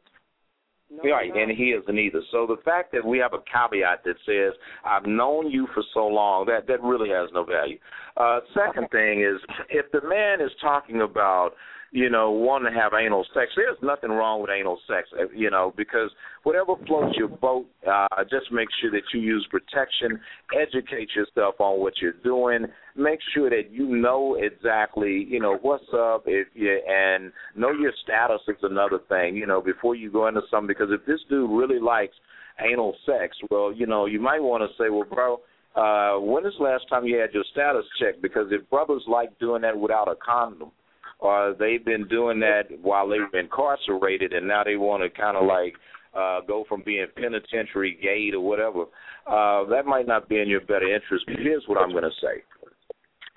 No, 0.89 1.11
right, 1.11 1.35
and 1.35 1.51
he 1.51 1.71
isn't 1.71 1.99
either. 1.99 2.21
So 2.31 2.47
the 2.47 2.61
fact 2.63 2.93
that 2.93 3.05
we 3.05 3.17
have 3.17 3.33
a 3.33 3.39
caveat 3.51 4.03
that 4.05 4.15
says 4.25 4.53
I've 4.85 5.05
known 5.05 5.51
you 5.51 5.67
for 5.73 5.83
so 5.93 6.07
long, 6.07 6.45
that 6.45 6.65
that 6.67 6.81
really 6.81 7.09
has 7.09 7.29
no 7.33 7.43
value. 7.43 7.77
Uh, 8.15 8.39
second 8.53 8.89
thing 8.91 9.21
is 9.21 9.41
if 9.69 9.91
the 9.91 10.07
man 10.07 10.39
is 10.39 10.51
talking 10.61 11.01
about 11.01 11.51
you 11.91 12.09
know, 12.09 12.31
wanting 12.31 12.73
to 12.73 12.79
have 12.79 12.91
anal 12.93 13.25
sex. 13.33 13.51
There's 13.55 13.77
nothing 13.81 14.09
wrong 14.09 14.41
with 14.41 14.49
anal 14.51 14.79
sex, 14.87 15.07
uh, 15.17 15.29
you 15.33 15.49
know, 15.49 15.73
because 15.77 16.09
whatever 16.43 16.73
floats 16.85 17.15
your 17.17 17.29
boat, 17.29 17.65
uh, 17.89 18.07
just 18.23 18.51
make 18.51 18.67
sure 18.81 18.91
that 18.91 19.03
you 19.13 19.21
use 19.21 19.47
protection, 19.49 20.19
educate 20.59 21.09
yourself 21.15 21.55
on 21.59 21.79
what 21.79 21.93
you're 22.01 22.13
doing, 22.23 22.65
make 22.95 23.19
sure 23.33 23.49
that 23.49 23.71
you 23.71 23.87
know 23.87 24.35
exactly, 24.39 25.25
you 25.29 25.39
know, 25.39 25.57
what's 25.61 25.85
up, 25.93 26.23
if 26.25 26.47
you 26.53 26.79
and 26.87 27.31
know 27.55 27.71
your 27.71 27.93
status 28.03 28.41
is 28.47 28.57
another 28.63 28.99
thing, 29.07 29.35
you 29.35 29.47
know, 29.47 29.61
before 29.61 29.95
you 29.95 30.11
go 30.11 30.27
into 30.27 30.41
something. 30.51 30.67
Because 30.67 30.89
if 30.91 31.05
this 31.05 31.19
dude 31.29 31.49
really 31.49 31.79
likes 31.79 32.15
anal 32.59 32.95
sex, 33.05 33.37
well, 33.49 33.71
you 33.73 33.85
know, 33.85 34.05
you 34.07 34.19
might 34.19 34.41
want 34.41 34.63
to 34.63 34.83
say, 34.83 34.89
well, 34.89 35.05
bro. 35.09 35.39
Uh, 35.75 36.19
when 36.19 36.43
is 36.43 36.53
the 36.57 36.63
last 36.63 36.83
time 36.89 37.05
you 37.05 37.19
had 37.19 37.31
your 37.35 37.43
status 37.51 37.85
checked? 38.01 38.19
Because 38.19 38.47
if 38.49 38.67
brothers 38.67 39.03
like 39.07 39.37
doing 39.37 39.61
that 39.61 39.77
without 39.77 40.07
a 40.07 40.15
condom, 40.15 40.71
or 41.19 41.55
they've 41.57 41.83
been 41.83 42.07
doing 42.07 42.39
that 42.39 42.63
while 42.81 43.07
they 43.07 43.17
were 43.19 43.39
incarcerated, 43.39 44.33
and 44.33 44.47
now 44.47 44.63
they 44.63 44.75
want 44.75 45.03
to 45.03 45.09
kind 45.09 45.37
of 45.37 45.45
like 45.45 45.73
uh, 46.15 46.41
go 46.47 46.63
from 46.67 46.83
being 46.85 47.05
penitentiary 47.15 47.97
gay 48.01 48.29
or 48.35 48.41
whatever. 48.41 48.83
Uh, 49.25 49.67
that 49.69 49.85
might 49.85 50.07
not 50.07 50.29
be 50.29 50.39
in 50.39 50.47
your 50.47 50.61
better 50.61 50.93
interest. 50.93 51.25
But 51.27 51.37
here's 51.41 51.63
what 51.67 51.79
I'm 51.79 51.91
going 51.91 52.03
to 52.03 52.09
say: 52.21 52.43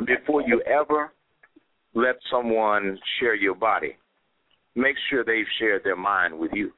before 0.07 0.43
you 0.43 0.63
ever 0.63 1.13
let 1.95 2.17
someone 2.31 2.99
share 3.19 3.35
your 3.35 3.55
body, 3.55 3.97
make 4.75 4.97
sure 5.09 5.25
they've 5.25 5.45
shared 5.59 5.83
their 5.85 5.97
mind 5.97 6.39
with 6.39 6.53
you. 6.53 6.73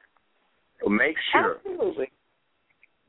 Make 0.87 1.15
sure 1.31 1.57
Absolutely. 1.65 2.11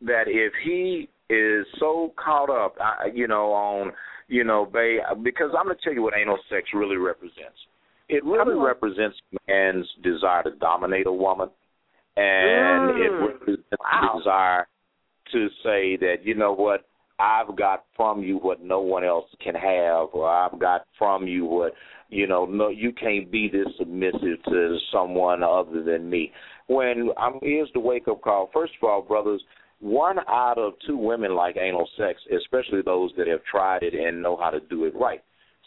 that 0.02 0.24
if 0.26 0.52
he 0.64 1.08
is 1.30 1.66
so 1.80 2.12
caught 2.22 2.50
up, 2.50 2.76
you 3.12 3.26
know, 3.26 3.52
on 3.52 3.92
you 4.28 4.44
know, 4.44 4.64
babe, 4.64 5.00
because 5.22 5.50
I'm 5.58 5.66
going 5.66 5.76
to 5.76 5.82
tell 5.82 5.92
you 5.92 6.02
what 6.02 6.14
anal 6.16 6.38
sex 6.48 6.68
really 6.72 6.96
represents. 6.96 7.58
It 8.08 8.24
really 8.24 8.54
represents 8.54 9.16
man's 9.48 9.86
desire 10.02 10.42
to 10.44 10.50
dominate 10.60 11.06
a 11.06 11.12
woman, 11.12 11.48
and 12.16 12.90
mm. 12.90 13.06
it 13.06 13.10
represents 13.10 13.64
wow. 13.80 14.12
the 14.12 14.18
desire 14.18 14.68
to 15.32 15.48
say 15.62 15.96
that 15.96 16.16
you 16.22 16.34
know 16.34 16.52
what 16.52 16.84
I've 17.18 17.56
got 17.56 17.84
from 17.96 18.22
you 18.22 18.36
what 18.38 18.62
no 18.62 18.80
one 18.80 19.04
else 19.04 19.26
can 19.42 19.54
have, 19.54 20.08
or 20.12 20.28
I've 20.28 20.58
got 20.58 20.82
from 20.98 21.26
you 21.26 21.46
what 21.46 21.72
you 22.10 22.26
know 22.26 22.44
no 22.44 22.68
you 22.68 22.92
can't 22.92 23.30
be 23.30 23.48
this 23.48 23.68
submissive 23.78 24.42
to 24.48 24.78
someone 24.92 25.42
other 25.42 25.82
than 25.82 26.10
me. 26.10 26.32
When 26.66 27.10
I'm 27.16 27.38
here's 27.40 27.70
the 27.72 27.80
wake 27.80 28.08
up 28.08 28.20
call. 28.20 28.50
First 28.52 28.72
of 28.82 28.88
all, 28.88 29.00
brothers, 29.02 29.42
one 29.80 30.18
out 30.28 30.58
of 30.58 30.74
two 30.86 30.98
women 30.98 31.34
like 31.34 31.56
anal 31.56 31.88
sex, 31.96 32.20
especially 32.36 32.82
those 32.82 33.12
that 33.16 33.28
have 33.28 33.44
tried 33.44 33.82
it 33.82 33.94
and 33.94 34.22
know 34.22 34.36
how 34.36 34.50
to 34.50 34.60
do 34.60 34.84
it 34.84 34.94
right 34.94 35.22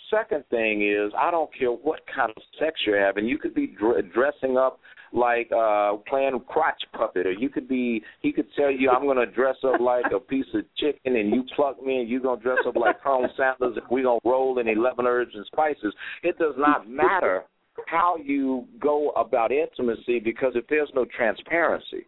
second 0.09 0.43
thing 0.49 0.81
is 0.81 1.11
I 1.17 1.31
don't 1.31 1.49
care 1.57 1.69
what 1.71 2.01
kind 2.13 2.31
of 2.35 2.43
sex 2.59 2.79
you're 2.85 2.99
having. 2.99 3.25
You 3.25 3.37
could 3.37 3.53
be 3.53 3.67
dr- 3.67 4.11
dressing 4.13 4.57
up 4.57 4.79
like 5.13 5.49
uh 5.57 5.93
playing 6.07 6.37
crotch 6.47 6.83
puppet 6.93 7.25
or 7.25 7.31
you 7.31 7.47
could 7.47 7.67
be 7.67 8.03
he 8.21 8.33
could 8.33 8.47
tell 8.57 8.69
you 8.69 8.89
I'm 8.89 9.03
going 9.03 9.17
to 9.17 9.25
dress 9.25 9.55
up 9.63 9.79
like 9.79 10.05
a 10.13 10.19
piece 10.19 10.45
of 10.53 10.63
chicken 10.77 11.15
and 11.15 11.33
you 11.33 11.43
pluck 11.55 11.81
me 11.81 12.01
and 12.01 12.09
you're 12.09 12.19
going 12.19 12.39
to 12.39 12.43
dress 12.43 12.59
up 12.67 12.75
like 12.75 13.01
Colonel 13.01 13.29
Sanders 13.37 13.77
and 13.77 13.85
we're 13.89 14.03
going 14.03 14.19
to 14.21 14.29
roll 14.29 14.59
in 14.59 14.67
11 14.67 15.05
herbs 15.05 15.31
and 15.33 15.45
spices. 15.45 15.93
It 16.23 16.37
does 16.37 16.55
not 16.57 16.89
matter 16.89 17.43
how 17.85 18.17
you 18.17 18.65
go 18.79 19.09
about 19.11 19.51
intimacy 19.51 20.19
because 20.19 20.53
if 20.55 20.65
there's 20.67 20.89
no 20.93 21.05
transparency, 21.05 22.07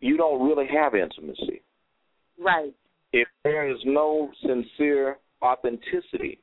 you 0.00 0.16
don't 0.16 0.46
really 0.46 0.66
have 0.66 0.94
intimacy. 0.94 1.62
Right. 2.38 2.74
If 3.12 3.28
there 3.44 3.70
is 3.70 3.78
no 3.84 4.30
sincere 4.42 5.18
authenticity, 5.42 6.40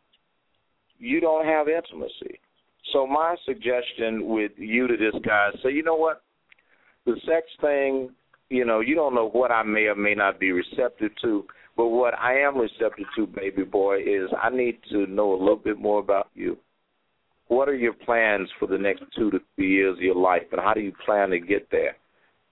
you 1.04 1.20
don't 1.20 1.46
have 1.46 1.68
intimacy. 1.68 2.40
So 2.94 3.06
my 3.06 3.36
suggestion 3.46 4.28
with 4.28 4.54
you 4.58 4.88
to 4.88 4.96
this 4.96 5.20
guy, 5.26 5.50
say, 5.62 5.72
you 5.72 5.84
know 5.84 5.96
what, 5.96 6.22
the 7.06 7.16
sex 7.26 7.48
thing, 7.60 8.10
you 8.50 8.66
know, 8.66 8.80
you 8.80 8.96
don't 8.96 9.14
know 9.14 9.30
what 9.30 9.52
I 9.52 9.64
may 9.64 9.86
or 9.86 9.96
may 9.96 10.16
not 10.16 10.40
be 10.40 10.52
receptive 10.52 11.12
to, 11.22 11.46
but 11.76 11.88
what 11.88 12.14
I 12.18 12.40
am 12.40 12.58
receptive 12.58 13.06
to, 13.18 13.28
baby 13.28 13.64
boy, 13.64 14.00
is 14.00 14.30
I 14.42 14.50
need 14.50 14.80
to 14.92 15.06
know 15.08 15.34
a 15.34 15.40
little 15.40 15.58
bit 15.58 15.78
more 15.78 16.00
about 16.00 16.28
you. 16.36 16.58
What 17.48 17.68
are 17.68 17.76
your 17.76 17.94
plans 17.94 18.48
for 18.58 18.68
the 18.68 18.78
next 18.78 19.04
two 19.18 19.30
to 19.32 19.40
three 19.56 19.74
years 19.74 19.98
of 19.98 20.04
your 20.04 20.16
life, 20.16 20.44
and 20.52 20.62
how 20.62 20.74
do 20.74 20.82
you 20.82 20.94
plan 21.06 21.32
to 21.32 21.40
get 21.40 21.70
there? 21.72 21.98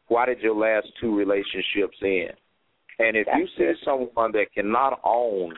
Why 0.07 0.25
did 0.25 0.39
your 0.39 0.55
last 0.55 0.87
two 0.99 1.15
relationships 1.15 1.97
end? 2.03 2.33
And 2.99 3.15
if 3.15 3.27
That's 3.27 3.39
you 3.39 3.47
see 3.57 3.63
it. 3.63 3.77
someone 3.85 4.33
that 4.33 4.47
cannot 4.53 4.99
own 5.05 5.53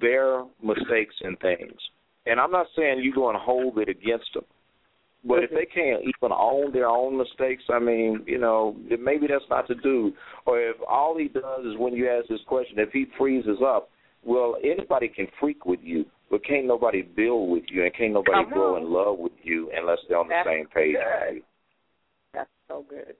their 0.00 0.44
mistakes 0.62 1.14
and 1.22 1.38
things, 1.38 1.78
and 2.26 2.40
I'm 2.40 2.50
not 2.50 2.66
saying 2.76 3.00
you 3.00 3.12
go 3.14 3.28
and 3.30 3.38
hold 3.38 3.78
it 3.78 3.88
against 3.88 4.32
them, 4.34 4.44
but 5.24 5.42
if 5.44 5.50
they 5.50 5.66
can't 5.66 6.02
even 6.02 6.32
own 6.32 6.72
their 6.72 6.88
own 6.88 7.16
mistakes, 7.16 7.62
I 7.72 7.78
mean, 7.78 8.24
you 8.26 8.38
know, 8.38 8.76
maybe 9.00 9.26
that's 9.28 9.44
not 9.50 9.68
the 9.68 9.74
dude. 9.76 10.14
Or 10.46 10.60
if 10.60 10.76
all 10.88 11.16
he 11.16 11.28
does 11.28 11.64
is 11.64 11.78
when 11.78 11.94
you 11.94 12.08
ask 12.08 12.28
this 12.28 12.40
question, 12.46 12.78
if 12.78 12.90
he 12.92 13.06
freezes 13.16 13.58
up, 13.64 13.88
well, 14.24 14.56
anybody 14.62 15.08
can 15.08 15.26
freak 15.40 15.64
with 15.66 15.80
you, 15.82 16.04
but 16.30 16.44
can't 16.44 16.66
nobody 16.66 17.02
build 17.02 17.50
with 17.50 17.64
you, 17.68 17.84
and 17.84 17.94
can't 17.94 18.12
nobody 18.14 18.44
Come 18.44 18.52
grow 18.52 18.76
on. 18.76 18.82
in 18.82 18.92
love 18.92 19.18
with 19.18 19.32
you 19.42 19.70
unless 19.76 19.98
they're 20.08 20.18
on 20.18 20.28
That's 20.28 20.46
the 20.46 20.50
same 20.50 20.66
page. 20.68 20.96
good. 20.96 21.42
That's 22.34 22.50
so 22.68 22.84
good. 22.88 23.14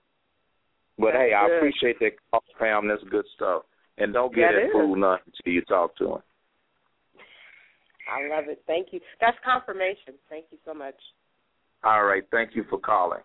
But 0.97 1.11
That's 1.11 1.17
hey, 1.17 1.33
I 1.33 1.47
appreciate 1.57 1.99
that 1.99 2.11
call, 2.31 2.43
Pam. 2.59 2.87
That's 2.87 3.03
good 3.09 3.25
stuff. 3.35 3.63
And 3.97 4.13
don't 4.13 4.33
get 4.33 4.51
That 4.53 4.67
that 4.67 4.71
fool 4.71 4.95
nothing 4.95 5.23
until 5.27 5.53
you 5.53 5.61
talk 5.63 5.95
to 5.97 6.15
him. 6.15 6.21
I 8.11 8.27
love 8.27 8.45
it. 8.47 8.61
Thank 8.67 8.87
you. 8.91 8.99
That's 9.21 9.37
confirmation. 9.43 10.15
Thank 10.29 10.45
you 10.51 10.57
so 10.65 10.73
much. 10.73 10.95
All 11.83 12.05
right, 12.05 12.23
thank 12.31 12.55
you 12.55 12.63
for 12.69 12.79
calling. 12.79 13.19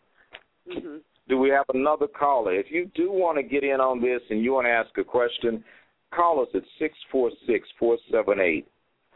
hmm 0.69 0.97
Do 1.29 1.39
we 1.39 1.49
have 1.51 1.67
another 1.73 2.07
caller? 2.07 2.55
If 2.55 2.67
you 2.71 2.91
do 2.95 3.11
want 3.13 3.39
to 3.39 3.43
get 3.43 3.63
in 3.65 3.81
on 3.81 4.01
this 4.01 4.21
and 4.31 4.43
you 4.43 4.53
want 4.53 4.67
to 4.67 4.71
ask 4.71 4.97
a 4.99 5.05
question, 5.05 5.63
call 6.15 6.43
us 6.43 6.49
at 6.55 6.63
six 6.79 6.95
four 7.13 7.31
six 7.47 7.69
four 7.79 7.99
seven 8.11 8.41
eight 8.41 8.67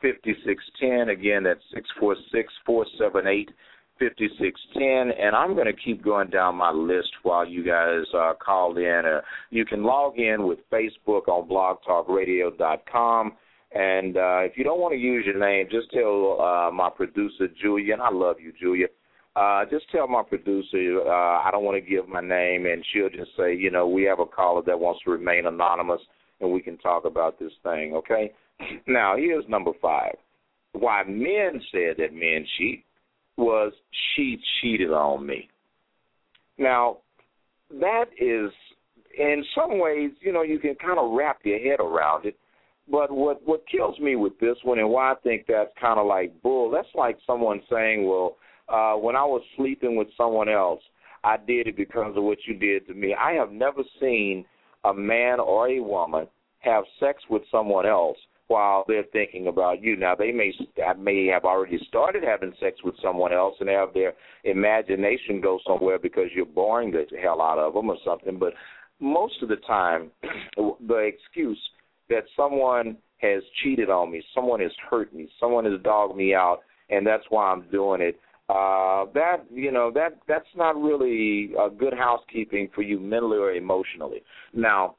fifty 0.01 0.35
six 0.47 0.63
ten. 0.81 1.09
Again, 1.09 1.43
that's 1.45 1.61
six 1.75 1.89
four 1.99 2.17
six 2.33 2.53
four 2.65 2.87
seven 2.99 3.27
eight 3.27 3.51
fifty 3.99 4.29
six 4.39 4.61
ten. 4.75 5.11
And 5.19 5.35
I'm 5.35 5.55
going 5.55 5.67
to 5.67 5.73
keep 5.73 6.05
going 6.05 6.31
down 6.31 6.57
my 6.57 6.71
list 6.71 7.11
while 7.23 7.47
you 7.47 7.65
guys 7.65 8.05
uh, 8.15 8.35
call 8.45 8.77
in. 8.77 9.03
Uh, 9.05 9.21
you 9.51 9.65
can 9.65 9.83
log 9.83 10.19
in 10.19 10.47
with 10.47 10.59
Facebook 10.71 11.29
on 11.29 11.49
blogtalkradio.com. 11.49 13.33
And 13.75 14.17
uh, 14.17 14.41
if 14.41 14.53
you 14.57 14.65
don't 14.65 14.81
want 14.81 14.93
to 14.93 14.99
use 14.99 15.25
your 15.25 15.39
name, 15.39 15.67
just 15.71 15.91
tell 15.93 16.41
uh, 16.41 16.71
my 16.71 16.91
producer 16.95 17.49
Julia, 17.61 17.95
and 17.95 18.03
I 18.03 18.11
love 18.11 18.37
you, 18.41 18.53
Julia. 18.61 18.87
Uh, 19.35 19.65
just 19.71 19.91
tell 19.91 20.07
my 20.07 20.23
producer 20.23 21.01
uh, 21.07 21.41
I 21.41 21.49
don't 21.51 21.65
want 21.65 21.83
to 21.83 21.91
give 21.91 22.07
my 22.07 22.21
name, 22.21 22.67
and 22.67 22.85
she'll 22.93 23.09
just 23.09 23.31
say, 23.37 23.55
you 23.57 23.71
know, 23.71 23.89
we 23.89 24.03
have 24.03 24.21
a 24.21 24.27
caller 24.27 24.63
that 24.67 24.79
wants 24.79 25.01
to 25.05 25.11
remain 25.11 25.47
anonymous, 25.47 26.01
and 26.41 26.53
we 26.53 26.61
can 26.61 26.77
talk 26.79 27.07
about 27.07 27.39
this 27.39 27.53
thing, 27.63 27.95
okay? 27.95 28.33
Now, 28.87 29.17
here's 29.17 29.45
number 29.49 29.73
five. 29.81 30.15
Why 30.73 31.03
men 31.05 31.61
said 31.73 31.97
that 31.99 32.13
men 32.13 32.47
cheat 32.59 32.85
was 33.37 33.73
she 34.15 34.39
cheated 34.61 34.91
on 34.91 35.27
me. 35.27 35.49
Now, 36.59 36.99
that 37.81 38.05
is, 38.21 38.51
in 39.19 39.45
some 39.55 39.79
ways, 39.79 40.11
you 40.21 40.33
know, 40.33 40.43
you 40.43 40.59
can 40.59 40.75
kind 40.75 40.99
of 40.99 41.13
wrap 41.13 41.39
your 41.45 41.59
head 41.59 41.81
around 41.81 42.27
it. 42.27 42.37
But 42.91 43.11
what 43.11 43.47
what 43.47 43.67
kills 43.69 43.99
me 44.01 44.17
with 44.17 44.39
this 44.41 44.57
one, 44.65 44.79
and 44.79 44.91
why 44.91 45.13
I 45.13 45.15
think 45.23 45.47
that's 45.47 45.71
kind 45.81 46.01
of 46.01 46.07
like 46.07 46.41
bull. 46.43 46.71
That's 46.71 46.95
like 46.95 47.19
someone 47.27 47.63
saying, 47.71 48.07
"Well, 48.07 48.37
uh, 48.69 48.95
when 48.95 49.17
I 49.17 49.25
was 49.25 49.43
sleeping 49.57 49.97
with 49.97 50.09
someone 50.17 50.49
else, 50.49 50.83
I 51.23 51.37
did 51.37 51.69
it 51.69 51.77
because 51.77 52.17
of 52.17 52.25
what 52.25 52.39
you 52.47 52.55
did 52.55 52.87
to 52.89 52.95
me." 52.95 53.15
I 53.15 53.33
have 53.33 53.53
never 53.53 53.83
seen 54.01 54.45
a 54.85 54.93
man 54.93 55.39
or 55.39 55.69
a 55.69 55.81
woman 55.81 56.27
have 56.61 56.85
sex 56.99 57.23
with 57.29 57.43
someone 57.51 57.87
else 57.87 58.19
while 58.49 58.85
they're 58.87 59.05
thinking 59.13 59.47
about 59.47 59.81
you. 59.81 59.97
Now 59.97 60.15
they 60.15 60.33
may 60.33 60.53
may 60.99 61.27
have 61.27 61.45
already 61.45 61.79
started 61.87 62.25
having 62.25 62.53
sex 62.61 62.83
with 62.83 62.95
someone 63.01 63.33
else 63.33 63.55
and 63.61 63.69
have 63.69 63.95
their 63.95 64.15
imagination 64.45 65.41
go 65.41 65.61
somewhere 65.67 65.99
because 65.99 66.27
you're 66.35 66.47
boring 66.47 66.91
the 66.91 67.07
hell 67.23 67.41
out 67.41 67.59
of 67.59 67.75
them 67.75 67.91
or 67.91 67.97
something. 68.05 68.39
But 68.39 68.55
most 69.01 69.43
of 69.43 69.49
the 69.49 69.57
time, 69.57 70.11
the 70.57 70.97
excuse 70.97 71.59
that 72.09 72.25
someone 72.37 72.97
has 73.19 73.43
cheated 73.63 73.89
on 73.89 74.11
me, 74.11 74.23
someone 74.35 74.61
has 74.61 74.73
hurt 74.91 75.15
me, 75.15 75.29
someone 75.39 75.65
has 75.65 75.81
dogged 75.83 76.17
me 76.17 76.35
out, 76.35 76.59
and 76.91 77.07
that's 77.07 77.25
why 77.31 77.51
I'm 77.51 77.69
doing 77.71 78.01
it. 78.01 78.19
Uh, 78.49 79.07
that 79.15 79.37
you 79.51 79.71
know 79.71 79.91
that 79.95 80.19
that's 80.29 80.45
not 80.57 80.77
really 80.77 81.53
a 81.59 81.71
good 81.71 81.95
housekeeping 81.95 82.69
for 82.75 82.83
you 82.83 82.99
mentally 82.99 83.39
or 83.39 83.53
emotionally. 83.53 84.23
Now, 84.53 84.97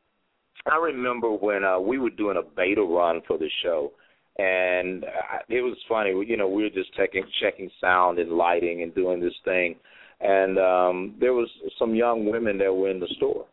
I 0.65 0.77
remember 0.77 1.29
when 1.29 1.63
uh, 1.63 1.79
we 1.79 1.99
were 1.99 2.09
doing 2.09 2.37
a 2.37 2.55
beta 2.55 2.81
run 2.81 3.21
for 3.27 3.37
the 3.37 3.49
show, 3.61 3.91
and 4.37 5.05
I, 5.05 5.39
it 5.49 5.61
was 5.61 5.77
funny. 5.89 6.11
You 6.25 6.37
know, 6.37 6.47
we 6.47 6.63
were 6.63 6.69
just 6.69 6.93
checking 6.95 7.23
checking 7.41 7.69
sound 7.81 8.17
and 8.17 8.31
lighting 8.31 8.81
and 8.81 8.95
doing 8.95 9.19
this 9.19 9.35
thing, 9.43 9.75
and 10.21 10.57
um, 10.57 11.15
there 11.19 11.33
was 11.33 11.49
some 11.77 11.93
young 11.93 12.25
women 12.31 12.57
that 12.59 12.73
were 12.73 12.89
in 12.89 12.99
the 12.99 13.13
store, 13.17 13.45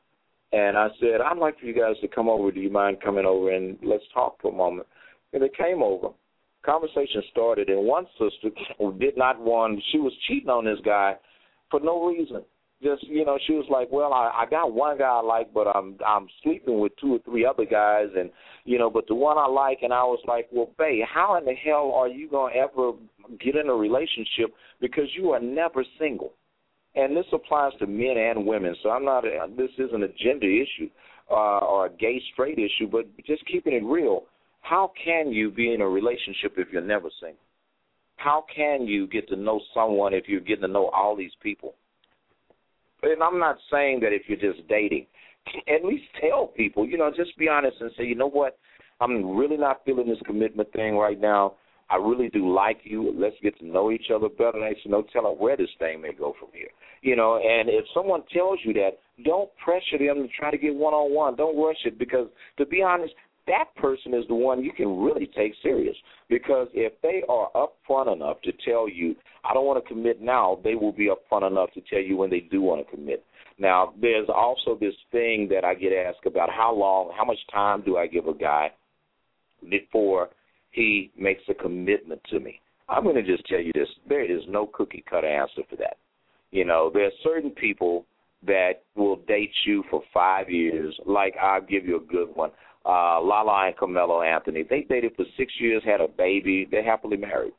and 0.53 0.76
I 0.76 0.88
said, 1.01 1.20
I'd 1.20 1.38
like 1.38 1.59
for 1.59 1.66
you 1.66 1.74
guys 1.74 1.96
to 2.01 2.09
come 2.09 2.28
over. 2.28 2.51
Do 2.51 2.61
you 2.61 2.70
mind 2.70 2.98
coming 3.03 3.24
over 3.24 3.51
and 3.51 3.78
let's 3.82 4.05
talk 4.12 4.40
for 4.40 4.53
a 4.53 4.57
moment? 4.57 4.88
And 5.32 5.42
they 5.42 5.51
came 5.51 5.82
over. 5.82 6.09
Conversation 6.64 7.22
started, 7.30 7.68
and 7.68 7.86
one 7.86 8.07
sister 8.18 8.51
did 8.98 9.16
not 9.16 9.40
want. 9.40 9.82
She 9.92 9.98
was 9.98 10.12
cheating 10.28 10.51
on 10.51 10.64
this 10.64 10.78
guy 10.84 11.14
for 11.70 11.80
no 11.80 12.07
reason 12.07 12.42
just 12.82 13.07
you 13.07 13.24
know 13.24 13.38
she 13.46 13.53
was 13.53 13.66
like 13.70 13.88
well 13.90 14.12
i 14.12 14.42
i 14.42 14.46
got 14.48 14.72
one 14.72 14.96
guy 14.98 15.05
i 15.05 15.20
like 15.20 15.53
but 15.53 15.66
i'm 15.66 15.96
i'm 16.07 16.26
sleeping 16.42 16.80
with 16.80 16.92
two 17.01 17.14
or 17.14 17.18
three 17.24 17.44
other 17.44 17.64
guys 17.64 18.07
and 18.16 18.30
you 18.64 18.78
know 18.78 18.90
but 18.90 19.07
the 19.07 19.14
one 19.14 19.36
i 19.38 19.46
like 19.46 19.78
and 19.82 19.92
i 19.92 20.03
was 20.03 20.20
like 20.26 20.48
well 20.53 20.70
babe 20.78 21.05
how 21.12 21.36
in 21.36 21.44
the 21.44 21.55
hell 21.55 21.92
are 21.94 22.09
you 22.09 22.28
going 22.28 22.53
to 22.53 22.59
ever 22.59 22.92
get 23.38 23.57
in 23.57 23.68
a 23.68 23.74
relationship 23.74 24.55
because 24.80 25.05
you 25.16 25.30
are 25.30 25.40
never 25.40 25.84
single 25.98 26.32
and 26.95 27.16
this 27.16 27.26
applies 27.32 27.72
to 27.78 27.86
men 27.86 28.16
and 28.16 28.47
women. 28.47 28.74
So 28.82 28.91
i'm 28.91 29.05
not 29.05 29.24
a, 29.24 29.47
this 29.57 29.70
isn't 29.78 30.03
a 30.03 30.09
gender 30.09 30.51
issue 30.51 30.88
uh 31.30 31.59
or 31.59 31.86
a 31.86 31.91
gay 31.91 32.20
straight 32.32 32.59
issue 32.59 32.88
but 32.91 33.05
just 33.26 33.47
keeping 33.47 33.74
it 33.74 33.84
real. 33.84 34.24
How 34.62 34.93
can 35.03 35.32
you 35.32 35.51
be 35.51 35.72
in 35.72 35.80
a 35.80 35.88
relationship 35.88 36.55
if 36.57 36.68
you're 36.72 36.82
never 36.82 37.09
single? 37.20 37.38
How 38.16 38.45
can 38.55 38.86
you 38.86 39.07
get 39.07 39.28
to 39.30 39.36
know 39.36 39.61
someone 39.72 40.12
if 40.12 40.24
you're 40.28 40.41
getting 40.41 40.62
to 40.62 40.68
know 40.68 40.88
all 40.88 41.16
these 41.16 41.32
people? 41.43 41.74
And 43.03 43.22
I'm 43.22 43.38
not 43.38 43.57
saying 43.70 44.01
that 44.01 44.12
if 44.12 44.22
you're 44.26 44.53
just 44.53 44.68
dating, 44.68 45.07
at 45.68 45.84
least 45.84 46.05
tell 46.20 46.49
people, 46.49 46.86
you 46.86 46.99
know, 46.99 47.11
just 47.14 47.36
be 47.38 47.49
honest 47.49 47.78
and 47.80 47.91
say, 47.97 48.05
you 48.05 48.14
know 48.14 48.28
what, 48.28 48.59
I'm 49.01 49.36
really 49.36 49.57
not 49.57 49.80
feeling 49.86 50.07
this 50.07 50.18
commitment 50.26 50.70
thing 50.72 50.97
right 50.97 51.18
now. 51.18 51.55
I 51.91 51.97
really 51.97 52.28
do 52.28 52.53
like 52.55 52.80
you. 52.84 53.12
Let's 53.16 53.36
get 53.43 53.59
to 53.59 53.66
know 53.66 53.91
each 53.91 54.11
other 54.14 54.28
better. 54.28 54.64
And 54.64 54.76
you 54.84 54.91
know, 54.91 55.05
tell 55.12 55.24
them 55.24 55.32
where 55.38 55.57
this 55.57 55.70
thing 55.78 56.01
may 56.01 56.12
go 56.12 56.34
from 56.38 56.51
here. 56.53 56.68
You 57.03 57.16
know, 57.16 57.36
and 57.36 57.68
if 57.68 57.84
someone 57.93 58.22
tells 58.32 58.59
you 58.64 58.72
that, 58.74 58.99
don't 59.24 59.51
pressure 59.62 59.99
them 59.99 60.22
to 60.22 60.28
try 60.38 60.51
to 60.51 60.59
get 60.59 60.74
one 60.74 60.95
on 60.95 61.12
one. 61.12 61.34
Don't 61.34 61.59
rush 61.59 61.78
it 61.84 61.99
because, 61.99 62.28
to 62.59 62.66
be 62.66 62.82
honest, 62.82 63.14
that 63.47 63.74
person 63.76 64.14
is 64.14 64.24
the 64.28 64.34
one 64.34 64.62
you 64.62 64.72
can 64.72 65.01
really 65.01 65.28
take 65.34 65.53
serious. 65.62 65.97
Because 66.28 66.68
if 66.74 66.93
they 67.03 67.22
are 67.28 67.49
upfront 67.55 68.12
enough 68.12 68.41
to 68.43 68.53
tell 68.64 68.88
you, 68.88 69.16
I 69.45 69.55
don't 69.55 69.66
want 69.66 69.82
to 69.82 69.88
commit 69.88 70.20
now, 70.20 70.59
they 70.62 70.74
will 70.74 70.93
be 70.93 71.09
upfront 71.09 71.51
enough 71.51 71.72
to 71.72 71.80
tell 71.91 72.01
you 72.01 72.16
when 72.16 72.30
they 72.30 72.41
do 72.41 72.62
want 72.62 72.86
to 72.86 72.97
commit. 72.97 73.24
Now, 73.59 73.93
there's 74.01 74.28
also 74.28 74.78
this 74.78 74.95
thing 75.11 75.49
that 75.51 75.64
I 75.64 75.74
get 75.74 75.93
asked 75.93 76.26
about 76.26 76.51
how 76.51 76.74
long, 76.74 77.12
how 77.16 77.24
much 77.24 77.38
time 77.53 77.82
do 77.84 77.97
I 77.97 78.07
give 78.07 78.26
a 78.26 78.34
guy 78.34 78.70
before 79.68 80.30
he 80.70 81.10
makes 81.16 81.42
a 81.48 81.54
commitment 81.54 82.20
to 82.30 82.40
me? 82.40 82.60
I'm 82.88 83.04
going 83.04 83.16
to 83.16 83.22
just 83.22 83.46
tell 83.46 83.60
you 83.60 83.72
this 83.74 83.88
there 84.08 84.24
is 84.24 84.42
no 84.48 84.66
cookie 84.66 85.04
cutter 85.08 85.26
answer 85.26 85.62
for 85.68 85.76
that. 85.76 85.96
You 86.50 86.64
know, 86.64 86.90
there 86.92 87.04
are 87.04 87.12
certain 87.22 87.50
people 87.50 88.06
that 88.46 88.82
will 88.96 89.16
date 89.28 89.52
you 89.66 89.84
for 89.90 90.02
five 90.12 90.50
years. 90.50 90.98
Like, 91.06 91.34
I'll 91.40 91.60
give 91.60 91.84
you 91.84 91.96
a 91.96 92.12
good 92.12 92.34
one 92.34 92.50
uh, 92.84 93.20
Lala 93.20 93.66
and 93.66 93.76
Carmelo 93.76 94.22
Anthony. 94.22 94.64
They 94.68 94.82
dated 94.82 95.12
for 95.16 95.24
six 95.36 95.52
years, 95.58 95.82
had 95.84 96.00
a 96.00 96.08
baby. 96.08 96.66
They're 96.70 96.84
happily 96.84 97.16
married. 97.16 97.52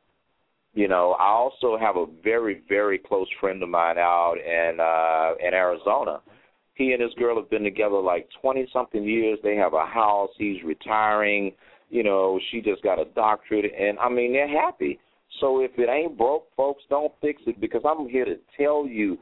You 0.74 0.88
know, 0.88 1.16
I 1.20 1.28
also 1.28 1.78
have 1.78 1.97
a 1.97 2.05
very, 2.24 2.62
very 2.70 2.97
close 2.97 3.28
friend 3.39 3.62
of 3.62 3.70
mine 3.70 3.97
out 3.97 4.36
in 4.38 4.80
uh 4.80 5.34
in 5.45 5.53
Arizona. 5.53 6.22
He 6.76 6.93
and 6.93 7.01
his 7.01 7.14
girl 7.16 7.36
have 7.36 7.49
been 7.49 7.64
together 7.64 7.99
like 7.99 8.30
twenty 8.41 8.66
something 8.72 9.03
years. 9.03 9.38
They 9.43 9.57
have 9.57 9.74
a 9.74 9.86
house. 9.86 10.30
He's 10.38 10.64
retiring. 10.64 11.51
You 11.92 12.04
know, 12.04 12.39
she 12.50 12.62
just 12.62 12.82
got 12.82 13.00
a 13.00 13.06
doctorate, 13.06 13.72
and 13.78 14.00
I 14.00 14.10
mean 14.10 14.34
they're 14.34 14.48
happy. 14.48 15.00
So 15.39 15.62
if 15.62 15.72
it 15.78 15.89
ain't 15.89 16.18
broke, 16.18 16.48
folks, 16.56 16.84
don't 16.89 17.12
fix 17.22 17.42
it 17.46 17.60
because 17.62 17.82
I'm 17.86 18.10
here 18.10 18.26
to 18.26 18.36
tell 18.58 18.88
you, 18.88 19.18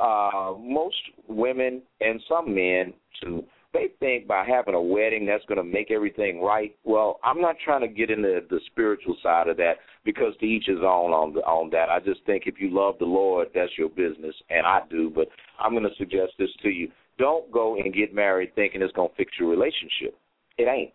uh, 0.00 0.54
most 0.58 0.96
women 1.28 1.82
and 2.00 2.20
some 2.28 2.54
men 2.54 2.92
too 3.22 3.44
they 3.74 3.88
think 3.98 4.26
by 4.26 4.44
having 4.44 4.74
a 4.74 4.80
wedding 4.80 5.26
that's 5.26 5.44
going 5.46 5.58
to 5.58 5.64
make 5.64 5.90
everything 5.90 6.40
right. 6.40 6.74
Well, 6.84 7.18
I'm 7.22 7.40
not 7.40 7.56
trying 7.62 7.80
to 7.82 7.88
get 7.88 8.08
into 8.08 8.40
the 8.48 8.60
spiritual 8.66 9.16
side 9.22 9.48
of 9.48 9.56
that 9.58 9.74
because 10.04 10.32
to 10.40 10.46
each 10.46 10.66
his 10.66 10.78
own 10.78 11.10
on 11.10 11.34
the, 11.34 11.40
on 11.40 11.70
that. 11.70 11.90
I 11.90 11.98
just 11.98 12.24
think 12.24 12.44
if 12.46 12.54
you 12.58 12.70
love 12.72 12.94
the 12.98 13.04
Lord, 13.04 13.48
that's 13.54 13.76
your 13.76 13.88
business, 13.90 14.34
and 14.48 14.64
I 14.64 14.80
do. 14.88 15.10
But 15.14 15.28
I'm 15.60 15.72
going 15.72 15.82
to 15.84 15.94
suggest 15.98 16.32
this 16.38 16.50
to 16.62 16.68
you: 16.70 16.88
don't 17.18 17.50
go 17.50 17.76
and 17.76 17.92
get 17.92 18.14
married 18.14 18.54
thinking 18.54 18.80
it's 18.80 18.92
going 18.92 19.10
to 19.10 19.16
fix 19.16 19.32
your 19.38 19.50
relationship. 19.50 20.16
It 20.56 20.68
ain't. 20.68 20.92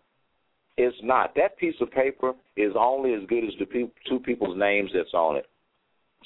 It's 0.82 0.96
not. 1.02 1.34
That 1.34 1.58
piece 1.58 1.74
of 1.82 1.90
paper 1.90 2.32
is 2.56 2.72
only 2.74 3.12
as 3.12 3.20
good 3.28 3.44
as 3.44 3.50
the 3.58 3.66
pe- 3.66 3.92
two 4.08 4.18
people's 4.20 4.58
names 4.58 4.90
that's 4.94 5.12
on 5.12 5.36
it. 5.36 5.44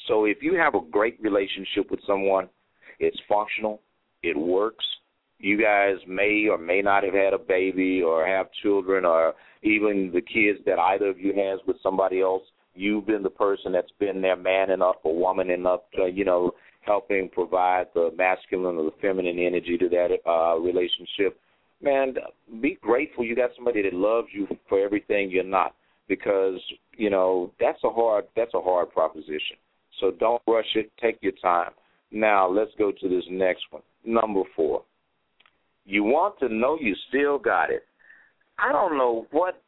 So 0.06 0.26
if 0.26 0.38
you 0.42 0.54
have 0.54 0.76
a 0.76 0.90
great 0.92 1.18
relationship 1.20 1.90
with 1.90 1.98
someone, 2.06 2.48
it's 3.00 3.18
functional, 3.28 3.80
it 4.22 4.36
works, 4.36 4.84
you 5.38 5.60
guys 5.60 5.96
may 6.06 6.46
or 6.48 6.56
may 6.56 6.82
not 6.82 7.02
have 7.02 7.14
had 7.14 7.34
a 7.34 7.38
baby 7.38 8.00
or 8.00 8.24
have 8.24 8.46
children 8.62 9.04
or 9.04 9.34
even 9.62 10.12
the 10.14 10.20
kids 10.20 10.60
that 10.66 10.78
either 10.78 11.08
of 11.08 11.18
you 11.18 11.32
has 11.34 11.58
with 11.66 11.76
somebody 11.82 12.20
else 12.20 12.42
you've 12.74 13.06
been 13.06 13.22
the 13.22 13.30
person 13.30 13.72
that's 13.72 13.92
been 13.98 14.20
there 14.20 14.36
man 14.36 14.70
enough 14.70 14.96
or 15.02 15.16
woman 15.16 15.50
enough 15.50 15.80
to, 15.94 16.10
you 16.12 16.24
know 16.24 16.52
helping 16.80 17.28
provide 17.28 17.86
the 17.94 18.10
masculine 18.16 18.76
or 18.76 18.84
the 18.84 18.96
feminine 19.00 19.38
energy 19.38 19.78
to 19.78 19.88
that 19.88 20.08
uh 20.28 20.58
relationship 20.58 21.40
man 21.84 22.14
be 22.60 22.78
grateful 22.80 23.24
you 23.24 23.36
got 23.36 23.50
somebody 23.54 23.82
that 23.82 23.94
loves 23.94 24.28
you 24.32 24.46
for 24.68 24.80
everything 24.80 25.30
you're 25.30 25.44
not 25.44 25.74
because 26.08 26.60
you 26.96 27.10
know 27.10 27.52
that's 27.60 27.82
a 27.84 27.90
hard 27.90 28.24
that's 28.34 28.54
a 28.54 28.60
hard 28.60 28.90
proposition 28.90 29.56
so 30.00 30.10
don't 30.18 30.42
rush 30.48 30.66
it 30.74 30.90
take 31.00 31.18
your 31.20 31.32
time 31.42 31.70
now 32.10 32.48
let's 32.48 32.72
go 32.78 32.90
to 32.90 33.08
this 33.08 33.24
next 33.30 33.62
one 33.70 33.82
number 34.04 34.42
four 34.56 34.82
you 35.84 36.02
want 36.02 36.38
to 36.40 36.48
know 36.48 36.78
you 36.80 36.94
still 37.08 37.38
got 37.38 37.70
it. 37.70 37.84
I 38.58 38.72
don't 38.72 38.96
know 38.96 39.26
what 39.30 39.60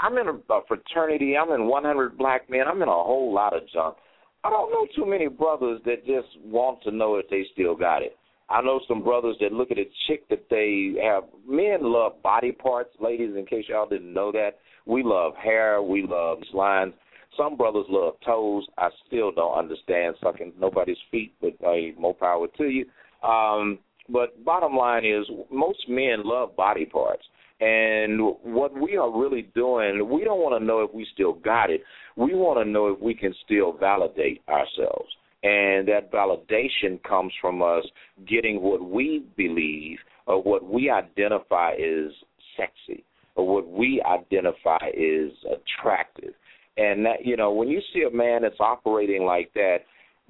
I'm 0.00 0.18
in 0.18 0.28
a, 0.28 0.52
a 0.52 0.60
fraternity. 0.68 1.36
I'm 1.36 1.50
in 1.52 1.66
100 1.66 2.18
black 2.18 2.50
men. 2.50 2.64
I'm 2.68 2.82
in 2.82 2.88
a 2.88 2.92
whole 2.92 3.32
lot 3.32 3.56
of 3.56 3.62
junk. 3.72 3.96
I 4.42 4.50
don't 4.50 4.70
know 4.70 4.86
too 4.94 5.08
many 5.08 5.28
brothers 5.28 5.80
that 5.86 6.04
just 6.04 6.28
want 6.44 6.82
to 6.82 6.90
know 6.90 7.16
if 7.16 7.28
they 7.30 7.46
still 7.52 7.74
got 7.74 8.02
it. 8.02 8.16
I 8.48 8.60
know 8.60 8.80
some 8.86 9.02
brothers 9.02 9.36
that 9.40 9.52
look 9.52 9.70
at 9.70 9.78
a 9.78 9.88
chick 10.06 10.28
that 10.28 10.48
they 10.50 10.94
have. 11.02 11.24
Men 11.48 11.78
love 11.82 12.22
body 12.22 12.52
parts, 12.52 12.90
ladies. 13.00 13.34
In 13.36 13.46
case 13.46 13.64
y'all 13.68 13.88
didn't 13.88 14.12
know 14.12 14.30
that, 14.32 14.58
we 14.86 15.02
love 15.02 15.34
hair, 15.36 15.82
we 15.82 16.06
love 16.06 16.38
lines. 16.52 16.92
Some 17.36 17.56
brothers 17.56 17.86
love 17.88 18.14
toes. 18.24 18.66
I 18.78 18.90
still 19.06 19.32
don't 19.32 19.58
understand 19.58 20.16
sucking 20.22 20.52
nobody's 20.58 20.98
feet, 21.10 21.34
but 21.40 21.54
hey, 21.60 21.94
more 21.98 22.14
power 22.14 22.46
to 22.58 22.64
you. 22.64 22.86
Um, 23.26 23.78
but 24.08 24.44
bottom 24.44 24.76
line 24.76 25.04
is, 25.04 25.26
most 25.50 25.88
men 25.88 26.22
love 26.24 26.54
body 26.54 26.84
parts. 26.84 27.24
And 27.60 28.20
what 28.42 28.78
we 28.78 28.96
are 28.96 29.10
really 29.10 29.42
doing, 29.54 30.08
we 30.10 30.24
don't 30.24 30.40
want 30.40 30.60
to 30.60 30.64
know 30.64 30.82
if 30.82 30.92
we 30.92 31.06
still 31.14 31.32
got 31.32 31.70
it. 31.70 31.82
We 32.16 32.34
want 32.34 32.64
to 32.64 32.70
know 32.70 32.88
if 32.88 33.00
we 33.00 33.14
can 33.14 33.34
still 33.44 33.72
validate 33.72 34.42
ourselves. 34.48 35.08
And 35.44 35.86
that 35.88 36.10
validation 36.10 37.02
comes 37.02 37.32
from 37.38 37.62
us 37.62 37.84
getting 38.26 38.62
what 38.62 38.82
we 38.82 39.24
believe 39.36 39.98
or 40.26 40.42
what 40.42 40.64
we 40.64 40.88
identify 40.88 41.72
as 41.72 42.10
sexy 42.56 43.04
or 43.34 43.46
what 43.46 43.68
we 43.68 44.02
identify 44.02 44.78
as 44.86 45.30
attractive. 45.52 46.32
And 46.78 47.04
that, 47.04 47.26
you 47.26 47.36
know, 47.36 47.52
when 47.52 47.68
you 47.68 47.82
see 47.92 48.04
a 48.10 48.16
man 48.16 48.42
that's 48.42 48.58
operating 48.58 49.24
like 49.24 49.52
that, 49.54 49.80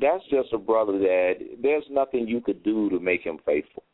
that's 0.00 0.24
just 0.30 0.52
a 0.52 0.58
brother 0.58 0.98
that 0.98 1.34
there's 1.62 1.84
nothing 1.88 2.26
you 2.26 2.40
could 2.40 2.64
do 2.64 2.90
to 2.90 2.98
make 2.98 3.22
him 3.22 3.38
faithful. 3.46 3.84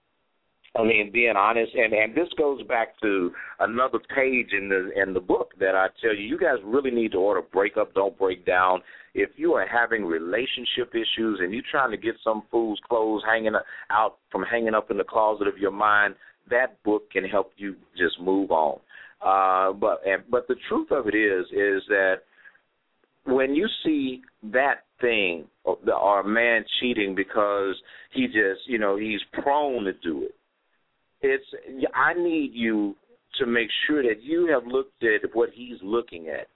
I 0.76 0.84
mean, 0.84 1.10
being 1.12 1.34
honest, 1.36 1.72
and 1.74 1.92
and 1.92 2.14
this 2.14 2.28
goes 2.38 2.62
back 2.62 2.98
to 3.00 3.32
another 3.58 3.98
page 4.14 4.50
in 4.52 4.68
the 4.68 4.90
in 5.02 5.12
the 5.14 5.20
book 5.20 5.52
that 5.58 5.74
I 5.74 5.88
tell 6.00 6.14
you, 6.14 6.22
you 6.22 6.38
guys 6.38 6.58
really 6.64 6.92
need 6.92 7.12
to 7.12 7.18
order 7.18 7.42
"Break 7.42 7.76
Up, 7.76 7.92
Don't 7.94 8.16
Break 8.16 8.46
Down." 8.46 8.80
If 9.12 9.30
you 9.36 9.54
are 9.54 9.66
having 9.66 10.04
relationship 10.04 10.94
issues 10.94 11.40
and 11.40 11.52
you're 11.52 11.64
trying 11.68 11.90
to 11.90 11.96
get 11.96 12.14
some 12.22 12.44
fool's 12.52 12.78
clothes 12.88 13.22
hanging 13.26 13.54
out 13.90 14.18
from 14.30 14.44
hanging 14.44 14.74
up 14.74 14.92
in 14.92 14.96
the 14.96 15.04
closet 15.04 15.48
of 15.48 15.58
your 15.58 15.72
mind, 15.72 16.14
that 16.50 16.80
book 16.84 17.10
can 17.10 17.24
help 17.24 17.50
you 17.56 17.74
just 17.98 18.20
move 18.20 18.52
on. 18.52 18.78
Uh, 19.20 19.72
but 19.72 20.00
and, 20.06 20.22
but 20.30 20.46
the 20.46 20.56
truth 20.68 20.92
of 20.92 21.08
it 21.08 21.16
is 21.16 21.46
is 21.46 21.82
that 21.88 22.18
when 23.26 23.54
you 23.56 23.66
see 23.84 24.22
that 24.52 24.84
thing 25.00 25.46
or 25.64 26.20
a 26.20 26.26
man 26.26 26.64
cheating 26.78 27.14
because 27.14 27.74
he 28.12 28.26
just 28.26 28.60
you 28.66 28.78
know 28.78 28.96
he's 28.96 29.20
prone 29.42 29.84
to 29.84 29.92
do 29.94 30.22
it, 30.22 30.34
it's 31.22 31.44
I 31.94 32.14
need 32.14 32.52
you 32.54 32.96
to 33.38 33.46
make 33.46 33.68
sure 33.86 34.02
that 34.02 34.22
you 34.22 34.46
have 34.46 34.66
looked 34.66 35.02
at 35.02 35.28
what 35.34 35.50
he's 35.54 35.78
looking 35.82 36.28
at. 36.28 36.48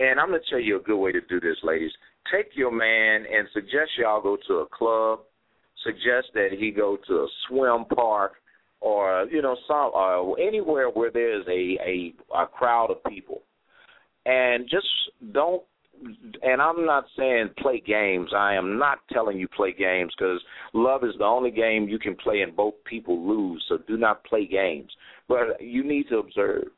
And 0.00 0.18
I'm 0.18 0.28
going 0.28 0.40
to 0.40 0.50
tell 0.50 0.60
you 0.60 0.78
a 0.78 0.82
good 0.82 0.98
way 0.98 1.12
to 1.12 1.20
do 1.22 1.40
this, 1.40 1.56
ladies. 1.62 1.90
Take 2.32 2.50
your 2.54 2.70
man 2.70 3.26
and 3.30 3.48
suggest 3.52 3.90
y'all 3.98 4.22
go 4.22 4.36
to 4.48 4.54
a 4.54 4.66
club. 4.66 5.20
Suggest 5.84 6.28
that 6.34 6.50
he 6.58 6.70
go 6.70 6.98
to 7.06 7.14
a 7.14 7.28
swim 7.48 7.84
park 7.94 8.32
or 8.80 9.26
you 9.30 9.42
know 9.42 9.56
some 9.68 9.90
uh, 9.94 10.32
anywhere 10.34 10.88
where 10.88 11.10
there's 11.10 11.46
a, 11.46 11.78
a 11.84 12.14
a 12.36 12.46
crowd 12.46 12.90
of 12.90 13.02
people, 13.04 13.42
and 14.26 14.68
just 14.68 14.86
don't. 15.32 15.62
And 16.42 16.62
I'm 16.62 16.86
not 16.86 17.04
saying 17.16 17.50
play 17.58 17.82
games. 17.84 18.30
I 18.34 18.54
am 18.54 18.78
not 18.78 18.98
telling 19.12 19.38
you 19.38 19.48
play 19.48 19.72
games 19.72 20.12
because 20.18 20.40
love 20.72 21.04
is 21.04 21.14
the 21.18 21.24
only 21.24 21.50
game 21.50 21.88
you 21.88 21.98
can 21.98 22.16
play 22.16 22.40
and 22.40 22.56
both 22.56 22.74
people 22.84 23.26
lose. 23.26 23.62
So 23.68 23.78
do 23.86 23.96
not 23.96 24.24
play 24.24 24.46
games. 24.46 24.90
But 25.28 25.60
you 25.60 25.84
need 25.84 26.08
to 26.08 26.18
observe 26.18 26.68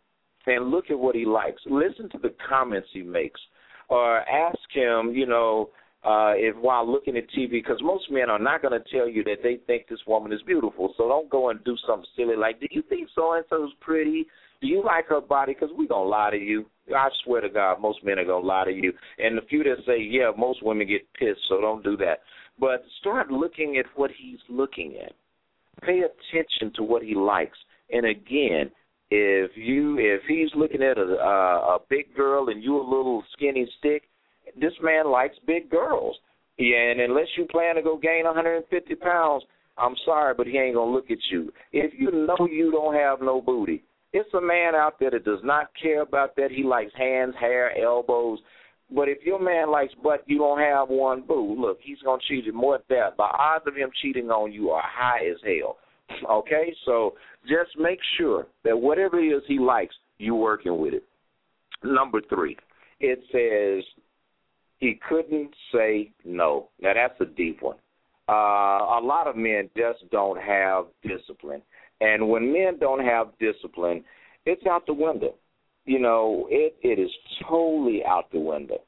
and 0.46 0.70
look 0.70 0.90
at 0.90 0.98
what 0.98 1.14
he 1.14 1.24
likes. 1.24 1.62
Listen 1.66 2.08
to 2.10 2.18
the 2.18 2.34
comments 2.48 2.88
he 2.92 3.02
makes, 3.02 3.40
or 3.88 4.20
ask 4.28 4.58
him. 4.72 5.12
You 5.14 5.26
know, 5.26 5.70
uh, 6.04 6.32
if 6.34 6.56
while 6.56 6.90
looking 6.90 7.16
at 7.16 7.30
TV, 7.30 7.50
because 7.50 7.80
most 7.82 8.10
men 8.10 8.28
are 8.28 8.38
not 8.38 8.62
going 8.62 8.78
to 8.78 8.96
tell 8.96 9.08
you 9.08 9.22
that 9.24 9.36
they 9.42 9.58
think 9.66 9.88
this 9.88 10.00
woman 10.06 10.32
is 10.32 10.42
beautiful. 10.42 10.94
So 10.96 11.08
don't 11.08 11.30
go 11.30 11.50
and 11.50 11.62
do 11.64 11.76
something 11.86 12.08
silly 12.16 12.36
like, 12.36 12.60
"Do 12.60 12.66
you 12.70 12.82
think 12.82 13.08
so 13.14 13.34
and 13.34 13.44
so 13.48 13.64
is 13.64 13.72
pretty? 13.80 14.26
Do 14.62 14.68
you 14.68 14.82
like 14.82 15.06
her 15.08 15.20
body?" 15.20 15.52
Because 15.52 15.74
we 15.76 15.86
gonna 15.86 16.08
lie 16.08 16.30
to 16.30 16.38
you. 16.38 16.64
I 16.94 17.10
swear 17.24 17.42
to 17.42 17.50
God, 17.50 17.80
most 17.80 18.02
men 18.02 18.18
are 18.18 18.24
gonna 18.24 18.46
lie 18.46 18.64
to 18.64 18.72
you. 18.72 18.92
And 19.18 19.36
the 19.36 19.42
few 19.42 19.62
that 19.64 19.84
say, 19.84 19.98
"Yeah," 19.98 20.30
most 20.36 20.62
women 20.62 20.86
get 20.86 21.12
pissed. 21.12 21.46
So 21.48 21.60
don't 21.60 21.84
do 21.84 21.96
that. 21.98 22.22
But 22.58 22.84
start 23.00 23.30
looking 23.30 23.76
at 23.76 23.86
what 23.96 24.10
he's 24.10 24.40
looking 24.48 24.96
at. 24.98 25.12
Pay 25.82 26.00
attention 26.02 26.70
to 26.76 26.82
what 26.82 27.02
he 27.02 27.14
likes. 27.14 27.58
And 27.90 28.06
again, 28.06 28.70
if 29.10 29.50
you 29.56 29.98
if 29.98 30.22
he's 30.24 30.54
looking 30.54 30.82
at 30.82 30.96
a 30.96 31.18
a, 31.18 31.76
a 31.76 31.78
big 31.88 32.14
girl 32.14 32.48
and 32.48 32.62
you 32.62 32.76
a 32.76 32.82
little 32.82 33.22
skinny 33.32 33.66
stick, 33.78 34.08
this 34.56 34.74
man 34.80 35.10
likes 35.10 35.38
big 35.46 35.70
girls. 35.70 36.16
Yeah, 36.58 36.90
and 36.90 37.00
unless 37.00 37.28
you 37.36 37.46
plan 37.46 37.74
to 37.76 37.82
go 37.82 37.96
gain 37.96 38.24
150 38.24 38.94
pounds, 38.96 39.44
I'm 39.78 39.96
sorry, 40.04 40.34
but 40.34 40.46
he 40.46 40.58
ain't 40.58 40.74
gonna 40.74 40.90
look 40.90 41.10
at 41.10 41.18
you. 41.30 41.52
If 41.72 41.92
you 41.98 42.10
know 42.10 42.46
you 42.50 42.70
don't 42.70 42.94
have 42.94 43.20
no 43.20 43.40
booty, 43.40 43.82
it's 44.12 44.32
a 44.34 44.40
man 44.40 44.74
out 44.74 44.98
there 45.00 45.10
that 45.10 45.24
does 45.24 45.40
not 45.42 45.70
care 45.80 46.02
about 46.02 46.36
that. 46.36 46.50
He 46.50 46.62
likes 46.62 46.92
hands, 46.96 47.34
hair, 47.38 47.76
elbows. 47.78 48.38
But 48.94 49.08
if 49.08 49.18
your 49.24 49.40
man 49.40 49.70
likes 49.70 49.94
butt, 50.02 50.22
you 50.26 50.38
don't 50.38 50.58
have 50.58 50.88
one 50.88 51.22
boo. 51.22 51.56
Look, 51.58 51.78
he's 51.82 52.00
gonna 52.04 52.20
cheat 52.28 52.44
you 52.44 52.52
more 52.52 52.78
than 52.88 52.98
that. 52.98 53.16
The 53.16 53.22
odds 53.22 53.66
of 53.66 53.74
him 53.74 53.90
cheating 54.02 54.30
on 54.30 54.52
you 54.52 54.70
are 54.70 54.82
high 54.84 55.26
as 55.30 55.38
hell. 55.44 55.78
Okay, 56.30 56.74
so 56.84 57.14
just 57.48 57.70
make 57.78 57.98
sure 58.18 58.46
that 58.64 58.78
whatever 58.78 59.18
it 59.18 59.28
is 59.28 59.42
he 59.48 59.58
likes, 59.58 59.94
you're 60.18 60.34
working 60.34 60.78
with 60.78 60.92
it. 60.92 61.04
Number 61.82 62.20
three, 62.28 62.56
it 63.00 63.18
says 63.32 63.82
he 64.78 65.00
couldn't 65.08 65.54
say 65.72 66.10
no. 66.24 66.68
Now 66.82 66.92
that's 66.94 67.18
a 67.20 67.24
deep 67.24 67.62
one. 67.62 67.76
Uh, 68.28 68.32
a 68.32 69.00
lot 69.02 69.26
of 69.26 69.36
men 69.36 69.70
just 69.76 70.08
don't 70.10 70.40
have 70.40 70.84
discipline, 71.02 71.62
and 72.02 72.28
when 72.28 72.52
men 72.52 72.78
don't 72.80 73.04
have 73.04 73.28
discipline, 73.38 74.02
it's 74.44 74.66
out 74.66 74.86
the 74.86 74.92
window. 74.92 75.34
You 75.84 76.00
know, 76.00 76.48
it 76.50 76.76
it 76.82 77.00
is 77.00 77.10
totally 77.48 78.02
out 78.04 78.30
the 78.32 78.40
window. 78.40 78.80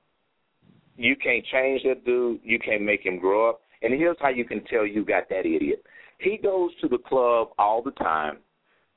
You 0.96 1.14
can't 1.16 1.44
change 1.46 1.82
that 1.84 2.04
dude. 2.04 2.40
You 2.42 2.58
can't 2.58 2.82
make 2.82 3.04
him 3.04 3.18
grow 3.18 3.50
up. 3.50 3.60
And 3.82 3.92
here's 3.94 4.16
how 4.20 4.30
you 4.30 4.44
can 4.44 4.64
tell 4.64 4.86
you 4.86 5.04
got 5.04 5.28
that 5.28 5.46
idiot. 5.46 5.84
He 6.18 6.38
goes 6.42 6.70
to 6.80 6.88
the 6.88 6.98
club 6.98 7.48
all 7.58 7.82
the 7.82 7.90
time. 7.92 8.38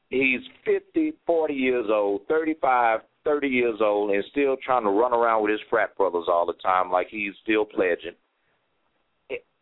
He's 0.10 0.42
fifty, 0.66 1.14
forty 1.26 1.54
years 1.54 1.88
old, 1.90 2.22
35, 2.28 3.02
30 3.24 3.48
years 3.48 3.80
old 3.82 4.12
and 4.12 4.24
still 4.32 4.56
trying 4.64 4.84
to 4.84 4.90
run 4.90 5.14
around 5.14 5.44
with 5.44 5.52
his 5.52 5.60
frat 5.70 5.96
brothers 5.98 6.26
all 6.28 6.46
the 6.46 6.54
time 6.64 6.90
like 6.90 7.08
he's 7.10 7.34
still 7.44 7.66
pledging. 7.66 8.16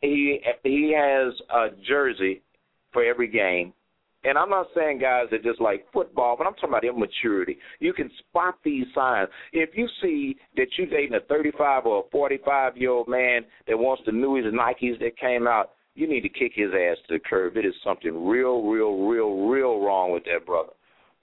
He 0.01 0.39
he 0.63 0.95
has 0.95 1.33
a 1.49 1.67
jersey 1.87 2.41
for 2.93 3.03
every 3.03 3.27
game. 3.27 3.73
And 4.25 4.37
I'm 4.37 4.49
not 4.49 4.67
saying 4.75 4.99
guys 4.99 5.25
that 5.31 5.43
just 5.43 5.61
like 5.61 5.85
football, 5.93 6.35
but 6.37 6.47
I'm 6.47 6.53
talking 6.55 6.69
about 6.69 6.83
immaturity. 6.83 7.57
You 7.79 7.93
can 7.93 8.09
spot 8.19 8.55
these 8.63 8.85
signs. 8.95 9.29
If 9.53 9.71
you 9.75 9.87
see 10.01 10.35
that 10.55 10.67
you're 10.77 10.87
dating 10.87 11.15
a 11.15 11.19
35 11.21 11.85
or 11.85 11.99
a 12.05 12.09
45 12.11 12.77
year 12.77 12.91
old 12.91 13.07
man 13.07 13.41
that 13.67 13.77
wants 13.77 14.03
the 14.05 14.11
newest 14.11 14.47
Nikes 14.55 14.99
that 14.99 15.17
came 15.19 15.47
out, 15.47 15.71
you 15.93 16.07
need 16.07 16.21
to 16.21 16.29
kick 16.29 16.51
his 16.55 16.71
ass 16.73 16.97
to 17.07 17.15
the 17.15 17.19
curb. 17.19 17.55
It 17.55 17.65
is 17.65 17.73
something 17.83 18.27
real, 18.27 18.63
real, 18.63 19.07
real, 19.07 19.47
real 19.47 19.79
wrong 19.79 20.11
with 20.11 20.23
that 20.25 20.45
brother 20.45 20.71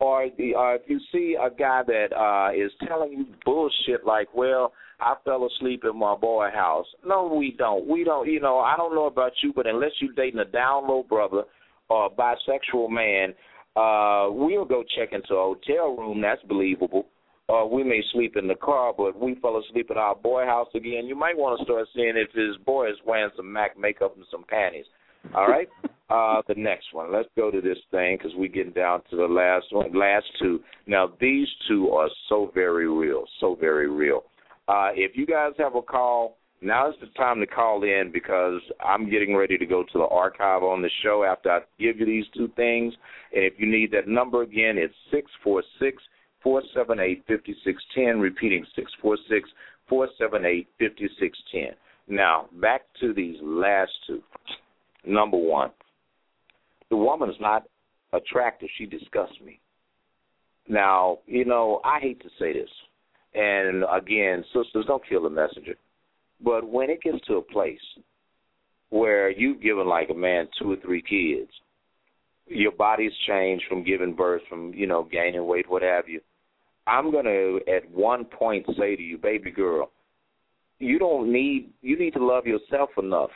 or 0.03 0.27
the 0.37 0.55
uh, 0.55 0.75
if 0.75 0.83
you 0.89 0.99
see 1.13 1.37
a 1.41 1.49
guy 1.49 1.83
that 1.87 2.09
uh 2.13 2.51
is 2.53 2.73
telling 2.89 3.13
you 3.13 3.27
bullshit 3.45 4.05
like, 4.05 4.29
well, 4.35 4.73
I 5.01 5.15
fell 5.25 5.47
asleep 5.47 5.85
in 5.89 5.97
my 5.97 6.17
boy 6.17 6.49
house. 6.53 6.87
No, 7.07 7.33
we 7.33 7.55
don't. 7.57 7.87
We 7.87 8.03
don't. 8.03 8.29
You 8.29 8.41
know, 8.41 8.59
I 8.59 8.77
don't 8.77 8.95
know 8.95 9.07
about 9.07 9.33
you, 9.43 9.53
but 9.55 9.67
unless 9.67 9.93
you're 10.01 10.13
dating 10.13 10.41
a 10.41 10.45
down 10.45 10.89
low 10.89 11.05
brother 11.09 11.45
or 11.93 12.07
a 12.07 12.11
bisexual 12.11 12.89
man, 12.91 13.35
uh, 13.77 14.33
we'll 14.33 14.65
go 14.65 14.83
check 14.97 15.11
into 15.13 15.35
a 15.35 15.55
hotel 15.55 15.95
room. 15.95 16.23
That's 16.23 16.43
believable. 16.45 17.07
Or 17.49 17.69
we 17.69 17.85
may 17.85 18.01
sleep 18.13 18.37
in 18.37 18.49
the 18.49 18.55
car, 18.55 18.95
but 18.97 19.19
we 19.21 19.35
fell 19.43 19.59
asleep 19.59 19.91
at 19.91 19.99
our 19.99 20.15
boy 20.15 20.45
house 20.47 20.69
again. 20.75 21.07
You 21.07 21.17
might 21.17 21.37
want 21.37 21.59
to 21.59 21.65
start 21.65 21.87
seeing 21.95 22.15
if 22.17 22.33
his 22.33 22.57
boy 22.65 22.89
is 22.89 22.97
wearing 23.07 23.31
some 23.37 23.53
Mac 23.53 23.79
makeup 23.79 24.17
and 24.17 24.25
some 24.31 24.45
panties. 24.49 24.87
All 25.35 25.49
right. 25.49 25.69
Uh, 26.11 26.43
the 26.47 26.55
next 26.55 26.93
one. 26.93 27.11
Let's 27.11 27.29
go 27.39 27.51
to 27.51 27.63
this 27.63 27.79
thing 27.91 28.19
because 28.19 28.33
we're 28.37 28.49
getting 28.49 28.75
down 28.75 29.01
to 29.09 29.17
the 29.17 29.25
last 29.25 29.65
one, 29.71 29.99
last 29.99 30.27
two. 30.39 30.61
Now 30.87 31.11
these 31.19 31.49
two 31.67 31.89
are 31.89 32.11
so 32.29 32.51
very 32.53 32.87
real, 32.87 33.25
so 33.41 33.57
very 33.59 33.89
real. 33.89 34.25
Uh, 34.69 34.91
if 34.95 35.13
you 35.17 35.25
guys 35.25 35.53
have 35.57 35.75
a 35.75 35.81
call, 35.81 36.37
now 36.63 36.89
is 36.89 36.95
the 37.01 37.09
time 37.17 37.41
to 37.41 37.47
call 37.47 37.83
in 37.83 38.11
because 38.13 38.61
I'm 38.85 39.11
getting 39.11 39.35
ready 39.35 39.59
to 39.59 39.67
go 39.67 39.83
to 39.83 39.99
the 39.99 40.07
archive 40.07 40.63
on 40.63 40.83
the 40.83 40.91
show 41.03 41.25
after 41.25 41.51
I 41.51 41.61
give 41.79 41.99
you 41.99 42.07
these 42.07 42.25
two 42.37 42.49
things. 42.57 42.95
And 43.35 43.45
if 43.45 43.55
you 43.59 43.67
need 43.71 43.91
that 43.93 44.09
number 44.09 44.43
again, 44.43 44.79
it's 44.79 44.95
six 45.11 45.31
four 45.43 45.63
six 45.81 46.03
four 46.43 46.63
seven 46.75 47.01
eight 47.01 47.25
fifty 47.27 47.55
six 47.65 47.83
ten. 47.95 48.21
Repeating 48.21 48.65
six 48.77 48.91
four 49.01 49.17
six 49.29 49.49
four 49.89 50.09
seven 50.19 50.45
eight 50.45 50.69
fifty 50.79 51.09
six 51.19 51.37
ten. 51.51 51.71
Now 52.09 52.47
back 52.61 52.83
to 53.01 53.13
these 53.13 53.37
last 53.43 53.93
two. 54.07 54.23
Number 55.05 55.37
one, 55.37 55.71
the 56.91 56.97
woman 56.97 57.29
is 57.29 57.37
not 57.41 57.65
attractive. 58.13 58.69
She 58.79 58.87
disgusts 58.87 59.41
me. 59.45 59.59
Now, 60.69 61.19
you 61.27 61.45
know, 61.45 61.81
I 61.85 61.99
hate 61.99 62.23
to 62.23 62.29
say 62.39 62.53
this, 62.53 62.71
and 63.35 63.85
again, 63.93 64.45
sisters, 64.55 64.85
don't 64.87 65.03
kill 65.09 65.25
the 65.25 65.31
messenger. 65.31 65.75
But 66.43 66.69
when 66.69 66.91
it 66.91 67.03
gets 67.03 67.25
to 67.27 67.37
a 67.37 67.43
place 67.43 67.81
where 68.91 69.31
you've 69.31 69.63
given 69.63 69.87
like 69.87 70.11
a 70.11 70.15
man 70.15 70.49
two 70.59 70.73
or 70.73 70.77
three 70.77 71.03
kids, 71.03 71.51
your 72.47 72.73
body's 72.73 73.13
changed 73.27 73.65
from 73.69 73.85
giving 73.85 74.15
birth, 74.15 74.43
from 74.49 74.73
you 74.75 74.87
know 74.87 75.09
gaining 75.11 75.47
weight, 75.47 75.71
what 75.71 75.83
have 75.83 76.09
you. 76.09 76.21
I'm 76.87 77.13
gonna 77.13 77.57
at 77.75 77.89
one 77.91 78.25
point 78.25 78.67
say 78.79 78.97
to 78.97 79.03
you, 79.03 79.17
baby 79.19 79.51
girl, 79.51 79.91
you 80.79 80.99
don't 80.99 81.33
need 81.33 81.71
you 81.81 81.99
need 81.99 82.15
to 82.15 82.25
love 82.25 82.47
yourself 82.47 82.91
enough 82.99 83.31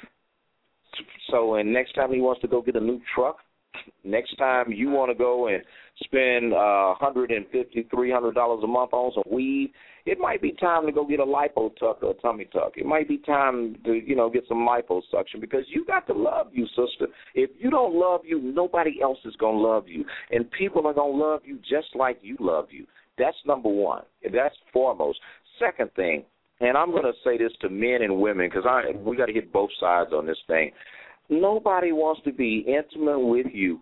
so, 1.31 1.55
and 1.57 1.73
next 1.73 1.95
time 1.95 2.13
he 2.13 2.21
wants 2.21 2.41
to 2.43 2.49
go 2.49 2.63
get 2.63 2.77
a 2.77 2.81
new 2.81 3.01
truck, 3.15 3.39
next 4.05 4.37
time 4.37 4.73
you 4.73 4.91
want 4.91 5.11
to 5.11 5.15
go 5.15 5.49
and 5.49 5.63
spend 6.05 6.53
uh 6.53 6.95
hundred 6.95 7.31
and 7.31 7.47
fifty, 7.51 7.87
three 7.91 8.11
hundred 8.11 8.35
dollars 8.35 8.63
a 8.65 8.67
month 8.67 8.93
on 8.93 9.13
some 9.15 9.25
weed, 9.31 9.73
it 10.07 10.19
might 10.19 10.41
be 10.41 10.53
time 10.53 10.87
to 10.87 10.93
go 10.93 11.05
get 11.05 11.21
a 11.21 11.25
lipo 11.25 11.71
tuck 11.77 12.03
or 12.03 12.13
a 12.13 12.15
tummy 12.15 12.47
tuck. 12.47 12.73
It 12.77 12.87
might 12.87 13.09
be 13.09 13.19
time 13.19 13.77
to, 13.85 13.93
you 13.93 14.17
know, 14.17 14.31
get 14.31 14.45
some 14.49 14.67
liposuction 14.67 15.41
because 15.41 15.65
you 15.69 15.85
got 15.85 16.07
to 16.07 16.15
love 16.15 16.49
you, 16.53 16.67
sister. 16.69 17.09
If 17.35 17.51
you 17.59 17.71
don't 17.71 17.95
love 17.95 18.21
you, 18.25 18.41
nobody 18.41 19.03
else 19.03 19.19
is 19.25 19.35
gonna 19.37 19.59
love 19.59 19.89
you. 19.89 20.05
And 20.31 20.51
people 20.53 20.87
are 20.87 20.95
gonna 20.95 21.17
love 21.17 21.41
you 21.45 21.59
just 21.59 21.95
like 21.95 22.19
you 22.23 22.37
love 22.41 22.69
you. 22.71 22.87
That's 23.19 23.37
number 23.47 23.69
one. 23.69 24.03
That's 24.33 24.55
foremost. 24.73 25.19
Second 25.59 25.91
thing, 25.95 26.25
and 26.61 26.77
I'm 26.77 26.91
going 26.91 27.05
to 27.05 27.13
say 27.25 27.37
this 27.39 27.53
to 27.61 27.69
men 27.69 28.03
and 28.03 28.19
women 28.21 28.49
because 28.49 28.65
I 28.67 28.97
we 28.97 29.17
got 29.17 29.27
to 29.27 29.33
hit 29.33 29.53
both 29.53 29.71
sides 29.81 30.11
on 30.13 30.27
this 30.27 30.39
thing. 30.47 30.71
Nobody 31.29 31.93
wants 31.93 32.21
to 32.25 32.33
be 32.33 32.65
intimate 32.67 33.19
with 33.19 33.47
you, 33.53 33.81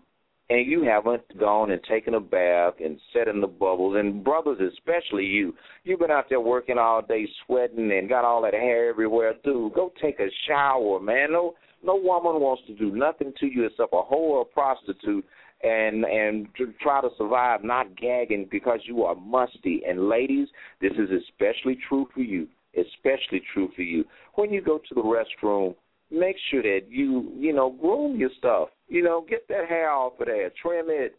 and 0.50 0.66
you 0.66 0.82
haven't 0.82 1.22
gone 1.38 1.70
and 1.70 1.82
taken 1.84 2.14
a 2.14 2.20
bath 2.20 2.74
and 2.84 3.00
set 3.12 3.28
in 3.28 3.40
the 3.40 3.46
bubbles. 3.46 3.96
And 3.96 4.22
brothers, 4.22 4.58
especially 4.72 5.24
you, 5.24 5.54
you've 5.84 6.00
been 6.00 6.10
out 6.10 6.26
there 6.28 6.40
working 6.40 6.78
all 6.78 7.00
day, 7.00 7.26
sweating 7.46 7.92
and 7.92 8.08
got 8.08 8.24
all 8.24 8.42
that 8.42 8.52
hair 8.52 8.88
everywhere. 8.88 9.34
Dude, 9.42 9.72
go 9.72 9.92
take 10.02 10.20
a 10.20 10.28
shower, 10.46 11.00
man. 11.00 11.32
No, 11.32 11.54
No 11.82 11.96
woman 11.96 12.40
wants 12.42 12.62
to 12.66 12.74
do 12.74 12.94
nothing 12.94 13.32
to 13.40 13.46
you 13.46 13.64
except 13.64 13.92
a 13.92 13.96
whore 13.96 14.44
prostitute 14.50 15.24
and 15.62 16.04
and 16.04 16.48
try 16.80 17.00
to 17.00 17.08
survive 17.16 17.64
not 17.64 17.96
gagging 17.96 18.46
because 18.50 18.80
you 18.84 19.02
are 19.04 19.14
musty. 19.14 19.82
And 19.88 20.10
ladies, 20.10 20.48
this 20.80 20.92
is 20.92 21.08
especially 21.22 21.78
true 21.88 22.06
for 22.12 22.20
you. 22.20 22.48
Especially 22.76 23.40
true 23.52 23.70
for 23.74 23.82
you. 23.82 24.04
When 24.34 24.52
you 24.52 24.60
go 24.60 24.78
to 24.78 24.94
the 24.94 25.00
restroom, 25.00 25.74
make 26.10 26.36
sure 26.50 26.62
that 26.62 26.82
you 26.88 27.32
you 27.36 27.52
know 27.52 27.70
groom 27.70 28.18
your 28.18 28.30
stuff. 28.38 28.68
You 28.88 29.02
know, 29.02 29.24
get 29.28 29.46
that 29.48 29.68
hair 29.68 29.90
off 29.90 30.20
of 30.20 30.26
there, 30.26 30.50
trim 30.60 30.86
it. 30.88 31.16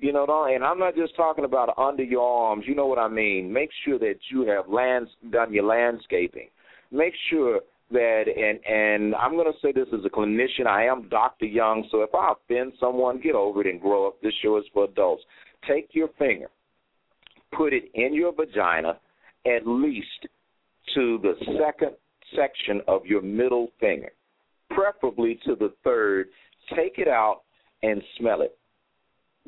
You 0.00 0.12
know, 0.12 0.26
don't, 0.26 0.54
and 0.54 0.64
I'm 0.64 0.78
not 0.78 0.94
just 0.94 1.16
talking 1.16 1.44
about 1.44 1.76
under 1.76 2.04
your 2.04 2.22
arms. 2.22 2.64
You 2.66 2.76
know 2.76 2.86
what 2.86 2.98
I 2.98 3.08
mean. 3.08 3.52
Make 3.52 3.70
sure 3.84 3.98
that 3.98 4.16
you 4.30 4.46
have 4.46 4.68
lands 4.68 5.10
done 5.30 5.52
your 5.52 5.64
landscaping. 5.64 6.48
Make 6.92 7.14
sure 7.30 7.60
that 7.90 8.24
and 8.28 8.60
and 8.66 9.14
I'm 9.14 9.32
going 9.32 9.50
to 9.52 9.58
say 9.60 9.72
this 9.72 9.88
as 9.92 10.04
a 10.04 10.10
clinician. 10.10 10.66
I 10.66 10.84
am 10.84 11.08
Dr. 11.08 11.46
Young, 11.46 11.86
so 11.90 12.02
if 12.02 12.14
I 12.14 12.32
offend 12.32 12.74
someone, 12.78 13.20
get 13.20 13.34
over 13.34 13.60
it 13.62 13.66
and 13.66 13.80
grow 13.80 14.06
up. 14.06 14.20
This 14.22 14.34
show 14.42 14.58
is 14.58 14.64
for 14.72 14.84
adults. 14.84 15.22
Take 15.66 15.88
your 15.92 16.08
finger, 16.18 16.48
put 17.56 17.72
it 17.72 17.84
in 17.94 18.14
your 18.14 18.32
vagina, 18.32 18.98
at 19.46 19.66
least 19.66 20.28
to 20.94 21.18
the 21.22 21.34
second 21.58 21.96
section 22.36 22.82
of 22.86 23.06
your 23.06 23.22
middle 23.22 23.68
finger, 23.80 24.10
preferably 24.70 25.38
to 25.44 25.54
the 25.54 25.72
third. 25.84 26.28
Take 26.76 26.98
it 26.98 27.08
out 27.08 27.42
and 27.82 28.02
smell 28.18 28.42
it, 28.42 28.58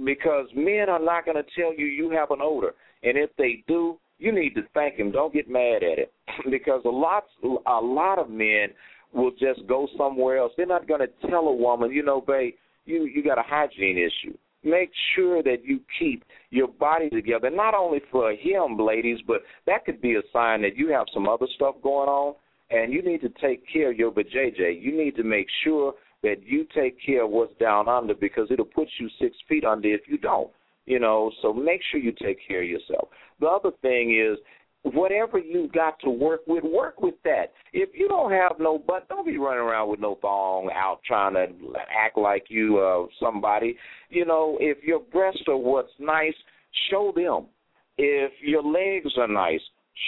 because 0.04 0.46
men 0.54 0.88
are 0.88 1.02
not 1.02 1.24
going 1.24 1.36
to 1.36 1.60
tell 1.60 1.74
you 1.74 1.86
you 1.86 2.10
have 2.10 2.30
an 2.30 2.38
odor, 2.42 2.74
and 3.02 3.18
if 3.18 3.30
they 3.36 3.64
do, 3.66 3.98
you 4.18 4.32
need 4.32 4.54
to 4.54 4.62
thank 4.74 4.96
him. 4.96 5.10
Don't 5.10 5.32
get 5.32 5.48
mad 5.48 5.82
at 5.82 5.98
it 5.98 6.12
because 6.50 6.82
a 6.84 6.88
lot 6.88 7.24
a 7.66 7.80
lot 7.80 8.18
of 8.18 8.30
men 8.30 8.68
will 9.12 9.32
just 9.32 9.66
go 9.66 9.88
somewhere 9.98 10.38
else. 10.38 10.52
They're 10.56 10.66
not 10.66 10.86
going 10.86 11.00
to 11.00 11.28
tell 11.28 11.48
a 11.48 11.54
woman, 11.54 11.90
you 11.90 12.02
know, 12.02 12.20
babe, 12.20 12.54
you 12.84 13.04
you 13.04 13.24
got 13.24 13.38
a 13.38 13.44
hygiene 13.44 13.98
issue. 13.98 14.36
Make 14.62 14.90
sure 15.16 15.42
that 15.42 15.64
you 15.64 15.80
keep 15.98 16.22
your 16.50 16.68
body 16.68 17.08
together, 17.08 17.48
not 17.48 17.72
only 17.72 18.00
for 18.12 18.32
him, 18.32 18.78
ladies, 18.78 19.18
but 19.26 19.40
that 19.66 19.86
could 19.86 20.02
be 20.02 20.16
a 20.16 20.22
sign 20.34 20.60
that 20.62 20.76
you 20.76 20.92
have 20.92 21.06
some 21.14 21.26
other 21.26 21.46
stuff 21.56 21.76
going 21.82 22.10
on, 22.10 22.34
and 22.70 22.92
you 22.92 23.02
need 23.02 23.20
to 23.22 23.28
take 23.40 23.62
care 23.70 23.90
of 23.90 23.98
your 23.98 24.12
JJ. 24.12 24.80
You 24.80 24.96
need 24.96 25.16
to 25.16 25.24
make 25.24 25.46
sure 25.64 25.94
that 26.22 26.36
you 26.44 26.66
take 26.74 26.96
care 27.04 27.24
of 27.24 27.30
what's 27.30 27.56
down 27.58 27.88
under 27.88 28.14
because 28.14 28.48
it'll 28.50 28.64
put 28.64 28.88
you 28.98 29.08
six 29.20 29.36
feet 29.48 29.64
under 29.64 29.88
if 29.88 30.02
you 30.06 30.18
don't. 30.18 30.50
You 30.86 30.98
know, 30.98 31.30
so 31.42 31.52
make 31.52 31.80
sure 31.90 32.00
you 32.00 32.12
take 32.12 32.38
care 32.46 32.62
of 32.62 32.68
yourself. 32.68 33.08
The 33.38 33.46
other 33.46 33.70
thing 33.82 34.18
is 34.18 34.38
whatever 34.82 35.38
you've 35.38 35.72
got 35.72 35.98
to 36.00 36.10
work 36.10 36.40
with, 36.46 36.64
work 36.64 37.00
with 37.00 37.14
that. 37.24 37.52
If 37.72 37.90
you 37.94 38.08
don't 38.08 38.32
have 38.32 38.52
no 38.58 38.78
butt, 38.78 39.08
don't 39.08 39.26
be 39.26 39.36
running 39.36 39.62
around 39.62 39.90
with 39.90 40.00
no 40.00 40.18
thong 40.20 40.70
out 40.74 41.00
trying 41.06 41.34
to 41.34 41.46
act 41.76 42.16
like 42.16 42.46
you 42.48 42.78
uh 42.78 43.06
somebody. 43.22 43.76
You 44.08 44.24
know, 44.24 44.56
if 44.60 44.82
your 44.82 45.00
breasts 45.00 45.42
are 45.48 45.56
what's 45.56 45.92
nice, 45.98 46.34
show 46.90 47.12
them. 47.14 47.46
If 47.98 48.32
your 48.42 48.62
legs 48.62 49.12
are 49.18 49.28
nice, 49.28 49.60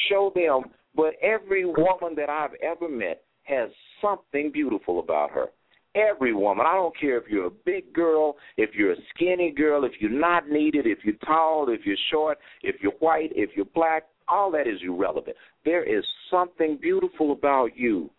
show 0.08 0.32
them. 0.34 0.72
But 0.94 1.14
every 1.22 1.64
woman 1.64 2.14
that 2.16 2.28
I've 2.28 2.54
ever 2.62 2.88
met 2.88 3.22
has 3.44 3.70
something 4.00 4.50
beautiful 4.52 5.00
about 5.00 5.30
her. 5.30 5.46
Every 5.94 6.32
woman. 6.32 6.64
I 6.66 6.74
don't 6.74 6.98
care 6.98 7.18
if 7.18 7.24
you're 7.28 7.46
a 7.46 7.50
big 7.50 7.92
girl, 7.92 8.36
if 8.56 8.70
you're 8.74 8.92
a 8.92 8.96
skinny 9.14 9.50
girl, 9.50 9.84
if 9.84 9.92
you're 10.00 10.10
not 10.10 10.48
needed, 10.48 10.86
if 10.86 10.98
you're 11.04 11.16
tall, 11.26 11.66
if 11.68 11.84
you're 11.84 11.96
short, 12.10 12.38
if 12.62 12.76
you're 12.80 12.92
white, 12.92 13.30
if 13.34 13.50
you're 13.54 13.66
black, 13.66 14.04
all 14.28 14.50
that 14.52 14.66
is 14.66 14.78
irrelevant. 14.82 15.36
There 15.64 15.84
is 15.84 16.04
something 16.30 16.78
beautiful 16.80 17.32
about 17.32 17.76
you 17.76 18.10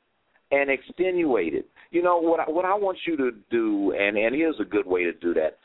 and 0.51 0.69
extenuated. 0.69 1.65
You 1.89 2.03
know 2.03 2.19
what 2.19 2.41
I, 2.41 2.43
what 2.43 2.65
I 2.65 2.75
want 2.75 2.99
you 3.07 3.17
to 3.17 3.31
do 3.49 3.93
and 3.97 4.17
and 4.17 4.35
here's 4.35 4.59
a 4.59 4.65
good 4.65 4.85
way 4.85 5.03
to 5.03 5.13
do 5.13 5.33
that. 5.33 5.57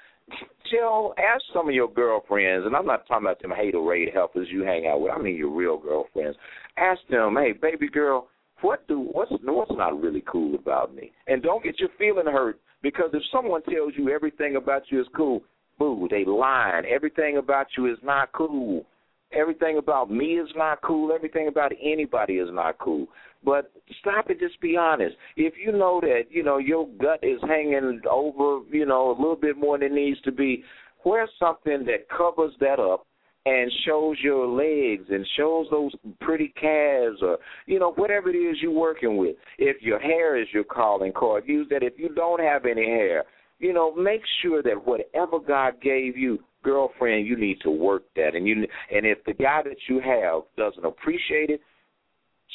Tell 0.70 1.14
ask 1.18 1.43
some 1.55 1.68
of 1.68 1.74
your 1.74 1.91
girlfriends, 1.91 2.66
and 2.66 2.76
I'm 2.76 2.85
not 2.85 3.07
talking 3.07 3.26
about 3.26 3.41
them 3.41 3.53
haterade 3.53 4.12
helpers 4.12 4.49
you 4.51 4.62
hang 4.62 4.87
out 4.87 5.01
with. 5.01 5.12
I 5.12 5.18
mean 5.18 5.37
your 5.37 5.51
real 5.51 5.79
girlfriends. 5.79 6.37
Ask 6.76 7.01
them, 7.09 7.37
hey, 7.37 7.53
baby 7.53 7.89
girl, 7.89 8.29
what 8.61 8.87
do 8.89 9.01
what's 9.01 9.33
what's 9.45 9.70
not 9.72 10.01
really 10.01 10.22
cool 10.26 10.55
about 10.55 10.95
me? 10.95 11.12
And 11.26 11.43
don't 11.43 11.64
get 11.64 11.81
your 11.81 11.89
feeling 11.99 12.26
hurt 12.26 12.61
because 12.83 13.11
if 13.12 13.22
someone 13.33 13.62
tells 13.62 13.93
you 13.97 14.11
everything 14.11 14.57
about 14.57 14.83
you 14.91 15.01
is 15.01 15.07
cool, 15.16 15.43
boo, 15.79 16.09
they 16.11 16.24
lying. 16.24 16.85
Everything 16.85 17.39
about 17.39 17.68
you 17.76 17.91
is 17.91 17.99
not 18.03 18.33
cool. 18.33 18.85
Everything 19.33 19.79
about 19.79 20.11
me 20.11 20.39
is 20.39 20.49
not 20.57 20.81
cool. 20.83 21.12
Everything 21.12 21.49
about 21.49 21.72
anybody 21.83 22.35
is 22.35 22.49
not 22.51 22.79
cool. 22.79 23.07
But 23.45 23.70
stop 24.01 24.30
it. 24.30 24.41
Just 24.41 24.61
be 24.61 24.76
honest. 24.76 25.16
If 25.36 25.55
you 25.64 25.72
know 25.72 26.01
that 26.01 26.24
you 26.30 26.43
know 26.43 26.59
your 26.59 26.89
gut 27.01 27.20
is 27.22 27.41
hanging 27.43 28.01
over, 28.11 28.64
you 28.70 28.86
know, 28.86 29.11
a 29.11 29.16
little 29.16 29.36
bit 29.36 29.57
more 29.57 29.78
than 29.78 29.89
it 29.89 29.95
needs 29.95 30.20
to 30.22 30.32
be, 30.32 30.64
wear 31.05 31.28
something 31.39 31.84
that 31.86 32.09
covers 32.09 32.53
that 32.61 32.80
up 32.80 33.07
and 33.47 33.70
shows 33.86 34.16
your 34.22 34.47
legs 34.47 35.07
and 35.11 35.26
shows 35.36 35.66
those 35.70 35.93
pretty 36.20 36.53
calves 36.61 37.22
or 37.22 37.39
you 37.66 37.78
know 37.78 37.93
whatever 37.93 38.30
it 38.30 38.36
is 38.36 38.57
you're 38.61 38.72
working 38.72 39.16
with. 39.16 39.36
If 39.59 39.80
your 39.82 39.99
hair 39.99 40.41
is 40.41 40.49
your 40.53 40.64
calling 40.64 41.12
card, 41.12 41.45
use 41.47 41.66
that. 41.70 41.82
If 41.82 41.95
you 41.97 42.11
don't 42.14 42.41
have 42.41 42.66
any 42.66 42.84
hair, 42.84 43.24
you 43.59 43.72
know 43.72 43.95
make 43.95 44.22
sure 44.43 44.62
that 44.62 44.86
whatever 44.86 45.39
God 45.39 45.80
gave 45.80 46.16
you, 46.16 46.41
girlfriend, 46.62 47.26
you 47.26 47.39
need 47.39 47.61
to 47.62 47.70
work 47.70 48.03
that. 48.16 48.34
And 48.34 48.47
you 48.47 48.66
and 48.91 49.07
if 49.07 49.24
the 49.24 49.34
guy 49.34 49.62
that 49.64 49.76
you 49.89 50.01
have 50.01 50.43
doesn't 50.57 50.84
appreciate 50.84 51.51
it, 51.51 51.61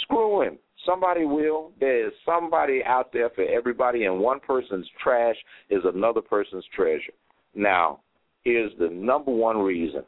screw 0.03 0.41
him. 0.41 0.57
Somebody 0.86 1.25
will. 1.25 1.71
There 1.79 2.07
is 2.07 2.13
somebody 2.25 2.81
out 2.86 3.13
there 3.13 3.29
for 3.29 3.45
everybody, 3.45 4.05
and 4.05 4.19
one 4.19 4.39
person's 4.39 4.88
trash 5.01 5.36
is 5.69 5.81
another 5.86 6.21
person's 6.21 6.65
treasure. 6.75 7.13
Now, 7.55 7.99
here's 8.43 8.71
the 8.79 8.89
number 8.89 9.31
one 9.31 9.57
reason 9.57 10.03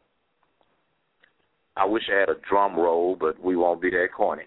I 1.78 1.86
wish 1.86 2.04
I 2.12 2.20
had 2.20 2.30
a 2.30 2.40
drum 2.50 2.76
roll, 2.76 3.18
but 3.20 3.42
we 3.42 3.56
won't 3.56 3.82
be 3.82 3.90
that 3.90 4.08
corny. 4.16 4.44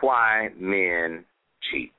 Why 0.00 0.48
men 0.58 1.24
cheat. 1.70 1.92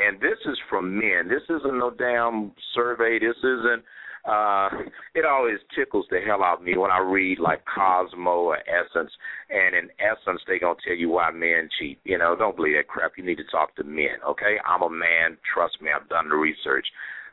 And 0.00 0.20
this 0.20 0.38
is 0.46 0.58
from 0.68 0.98
men. 0.98 1.28
This 1.28 1.44
isn't 1.44 1.78
no 1.78 1.90
damn 1.90 2.50
survey. 2.74 3.18
This 3.20 3.36
isn't 3.38 3.84
uh 4.24 4.70
it 5.14 5.24
always 5.24 5.58
tickles 5.76 6.06
the 6.10 6.18
hell 6.26 6.42
out 6.42 6.58
of 6.58 6.64
me 6.64 6.76
when 6.78 6.90
I 6.90 6.98
read 6.98 7.38
like 7.38 7.62
Cosmo 7.66 8.30
or 8.30 8.58
Essence 8.58 9.10
and 9.50 9.74
in 9.74 9.88
Essence 9.98 10.40
they 10.46 10.58
gonna 10.58 10.76
tell 10.86 10.96
you 10.96 11.10
why 11.10 11.30
men 11.30 11.68
cheat. 11.78 11.98
You 12.04 12.18
know, 12.18 12.34
don't 12.36 12.56
believe 12.56 12.76
that 12.76 12.88
crap. 12.88 13.12
You 13.16 13.24
need 13.24 13.36
to 13.36 13.44
talk 13.50 13.74
to 13.76 13.84
men, 13.84 14.22
okay? 14.26 14.56
I'm 14.66 14.82
a 14.82 14.90
man, 14.90 15.36
trust 15.52 15.80
me, 15.82 15.90
I've 15.94 16.08
done 16.08 16.28
the 16.28 16.36
research. 16.36 16.86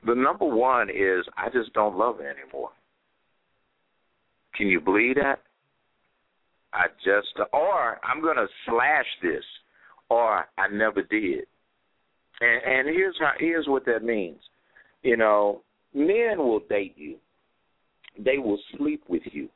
The 0.06 0.16
number 0.16 0.46
one 0.46 0.90
is 0.90 1.26
I 1.38 1.50
just 1.50 1.74
don't 1.74 1.98
love 1.98 2.20
it 2.20 2.26
anymore. 2.26 2.70
Can 4.56 4.68
you 4.68 4.82
believe 4.82 5.16
that? 5.16 5.40
I 6.74 6.88
just 7.04 7.30
or 7.54 8.00
I'm 8.04 8.22
gonna 8.22 8.48
slash 8.66 9.06
this 9.22 9.44
or 10.10 10.46
I 10.58 10.68
never 10.72 11.04
did. 11.04 11.46
And 12.42 12.62
and 12.66 12.88
here's 12.88 13.16
how 13.20 13.32
here's 13.40 13.68
what 13.68 13.86
that 13.86 14.04
means. 14.04 14.40
You 15.04 15.18
know, 15.18 15.62
men 15.94 16.38
will 16.38 16.62
date 16.70 16.96
you. 16.98 17.18
They 18.18 18.38
will 18.38 18.60
sleep 18.78 19.04
with 19.08 19.24
you. 19.32 19.50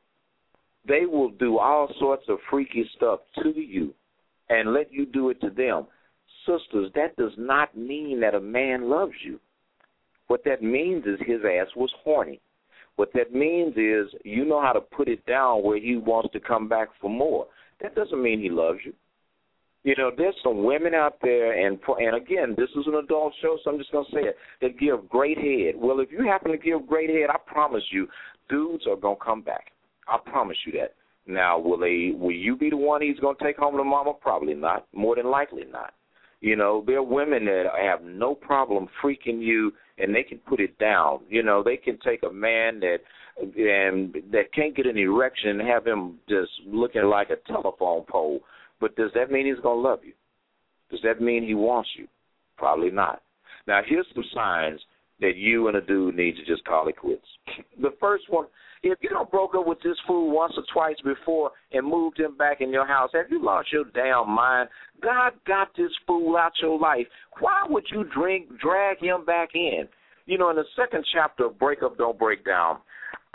They 0.86 1.04
will 1.06 1.30
do 1.30 1.58
all 1.58 1.88
sorts 1.98 2.24
of 2.28 2.38
freaky 2.50 2.88
stuff 2.96 3.20
to 3.42 3.58
you 3.58 3.92
and 4.48 4.72
let 4.72 4.92
you 4.92 5.06
do 5.06 5.30
it 5.30 5.40
to 5.40 5.50
them. 5.50 5.86
Sisters, 6.46 6.92
that 6.94 7.16
does 7.16 7.32
not 7.36 7.76
mean 7.76 8.20
that 8.20 8.34
a 8.34 8.40
man 8.40 8.88
loves 8.88 9.14
you. 9.24 9.40
What 10.28 10.44
that 10.44 10.62
means 10.62 11.04
is 11.06 11.18
his 11.26 11.40
ass 11.44 11.68
was 11.74 11.92
horny. 12.04 12.40
What 12.96 13.12
that 13.14 13.34
means 13.34 13.76
is 13.76 14.12
you 14.24 14.44
know 14.44 14.60
how 14.60 14.72
to 14.72 14.80
put 14.80 15.08
it 15.08 15.24
down 15.26 15.62
where 15.62 15.78
he 15.78 15.96
wants 15.96 16.32
to 16.32 16.40
come 16.40 16.68
back 16.68 16.88
for 17.00 17.10
more. 17.10 17.46
That 17.82 17.94
doesn't 17.94 18.22
mean 18.22 18.40
he 18.40 18.48
loves 18.48 18.78
you. 18.84 18.94
You 19.86 19.94
know, 19.96 20.10
there's 20.18 20.34
some 20.42 20.64
women 20.64 20.94
out 20.94 21.18
there, 21.22 21.64
and 21.64 21.78
and 22.00 22.16
again, 22.16 22.56
this 22.58 22.68
is 22.70 22.88
an 22.88 22.96
adult 22.96 23.32
show, 23.40 23.56
so 23.62 23.70
I'm 23.70 23.78
just 23.78 23.92
gonna 23.92 24.04
say 24.12 24.22
it. 24.22 24.36
That 24.60 24.80
give 24.80 25.08
great 25.08 25.38
head. 25.38 25.76
Well, 25.76 26.00
if 26.00 26.10
you 26.10 26.26
happen 26.26 26.50
to 26.50 26.58
give 26.58 26.88
great 26.88 27.08
head, 27.08 27.30
I 27.30 27.36
promise 27.46 27.84
you, 27.92 28.08
dudes 28.48 28.84
are 28.88 28.96
gonna 28.96 29.14
come 29.24 29.42
back. 29.42 29.66
I 30.08 30.18
promise 30.28 30.56
you 30.66 30.72
that. 30.72 30.94
Now, 31.28 31.60
will 31.60 31.78
they? 31.78 32.10
Will 32.18 32.32
you 32.32 32.56
be 32.56 32.68
the 32.68 32.76
one 32.76 33.00
he's 33.00 33.20
gonna 33.20 33.38
take 33.40 33.58
home 33.58 33.76
to 33.76 33.84
mama? 33.84 34.14
Probably 34.20 34.54
not. 34.54 34.88
More 34.92 35.14
than 35.14 35.30
likely 35.30 35.62
not. 35.70 35.94
You 36.40 36.56
know, 36.56 36.82
there 36.84 36.98
are 36.98 37.02
women 37.04 37.44
that 37.44 37.66
have 37.80 38.02
no 38.02 38.34
problem 38.34 38.88
freaking 39.00 39.40
you 39.40 39.72
and 39.98 40.12
they 40.12 40.24
can 40.24 40.38
put 40.38 40.58
it 40.58 40.76
down. 40.78 41.20
You 41.28 41.44
know, 41.44 41.62
they 41.62 41.76
can 41.76 41.96
take 42.04 42.24
a 42.24 42.32
man 42.32 42.80
that 42.80 42.98
and 43.38 44.16
that 44.32 44.52
can't 44.52 44.74
get 44.74 44.86
an 44.86 44.98
erection 44.98 45.60
and 45.60 45.68
have 45.68 45.86
him 45.86 46.18
just 46.28 46.50
looking 46.66 47.04
like 47.04 47.30
a 47.30 47.36
telephone 47.46 48.04
pole. 48.08 48.40
But 48.80 48.96
does 48.96 49.10
that 49.14 49.30
mean 49.30 49.46
he's 49.46 49.62
gonna 49.62 49.80
love 49.80 50.00
you? 50.04 50.12
Does 50.90 51.00
that 51.02 51.20
mean 51.20 51.44
he 51.44 51.54
wants 51.54 51.90
you? 51.96 52.06
Probably 52.56 52.90
not. 52.90 53.22
Now 53.66 53.80
here's 53.86 54.06
some 54.14 54.24
signs 54.34 54.80
that 55.20 55.36
you 55.36 55.68
and 55.68 55.76
a 55.76 55.80
dude 55.80 56.14
need 56.14 56.36
to 56.36 56.44
just 56.44 56.64
call 56.64 56.88
it 56.88 56.96
quits. 56.96 57.26
The 57.80 57.94
first 58.00 58.24
one, 58.28 58.46
if 58.82 58.98
you 59.00 59.08
don't 59.08 59.30
broke 59.30 59.54
up 59.54 59.66
with 59.66 59.78
this 59.82 59.96
fool 60.06 60.30
once 60.30 60.52
or 60.56 60.62
twice 60.72 60.96
before 61.02 61.50
and 61.72 61.86
moved 61.86 62.20
him 62.20 62.36
back 62.36 62.60
in 62.60 62.70
your 62.70 62.86
house, 62.86 63.10
have 63.14 63.30
you 63.30 63.42
lost 63.42 63.72
your 63.72 63.84
damn 63.94 64.30
mind? 64.30 64.68
God 65.02 65.32
got 65.46 65.68
this 65.76 65.90
fool 66.06 66.36
out 66.36 66.52
your 66.60 66.78
life. 66.78 67.06
Why 67.40 67.62
would 67.68 67.84
you 67.90 68.04
drink 68.14 68.48
drag 68.60 68.98
him 68.98 69.24
back 69.24 69.50
in? 69.54 69.88
You 70.26 70.38
know, 70.38 70.50
in 70.50 70.56
the 70.56 70.64
second 70.76 71.04
chapter 71.12 71.46
of 71.46 71.58
Break 71.58 71.82
Up, 71.82 71.96
Don't 71.96 72.18
Break 72.18 72.44
Down, 72.44 72.78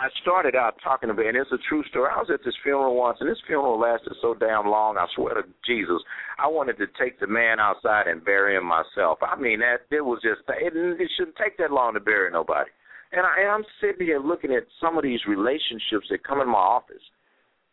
I 0.00 0.08
started 0.20 0.56
out 0.56 0.74
talking 0.82 1.10
about, 1.10 1.26
and 1.26 1.36
it's 1.36 1.52
a 1.52 1.62
true 1.68 1.84
story. 1.88 2.10
I 2.12 2.18
was 2.18 2.30
at 2.32 2.44
this 2.44 2.54
funeral 2.64 2.96
once, 2.96 3.18
and 3.20 3.30
this 3.30 3.38
funeral 3.46 3.78
lasted 3.78 4.14
so 4.20 4.34
damn 4.34 4.66
long. 4.66 4.98
I 4.98 5.06
swear 5.14 5.34
to 5.34 5.42
Jesus, 5.64 6.02
I 6.38 6.48
wanted 6.48 6.76
to 6.78 6.86
take 6.98 7.20
the 7.20 7.28
man 7.28 7.60
outside 7.60 8.08
and 8.08 8.24
bury 8.24 8.56
him 8.56 8.64
myself. 8.66 9.18
I 9.22 9.36
mean, 9.38 9.60
that 9.60 9.86
it 9.94 10.04
was 10.04 10.20
just 10.22 10.40
it, 10.48 10.72
it 10.74 11.10
shouldn't 11.16 11.36
take 11.36 11.56
that 11.58 11.70
long 11.70 11.94
to 11.94 12.00
bury 12.00 12.32
nobody. 12.32 12.70
And, 13.12 13.24
I, 13.24 13.42
and 13.42 13.48
I'm 13.48 13.64
sitting 13.80 14.06
here 14.06 14.18
looking 14.18 14.52
at 14.52 14.64
some 14.80 14.96
of 14.96 15.04
these 15.04 15.20
relationships 15.28 16.08
that 16.10 16.26
come 16.26 16.40
in 16.40 16.48
my 16.48 16.58
office, 16.58 17.02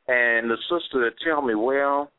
and 0.08 0.52
the 0.52 0.58
sister 0.70 1.00
would 1.00 1.14
tell 1.26 1.42
me, 1.42 1.56
well, 1.56 2.12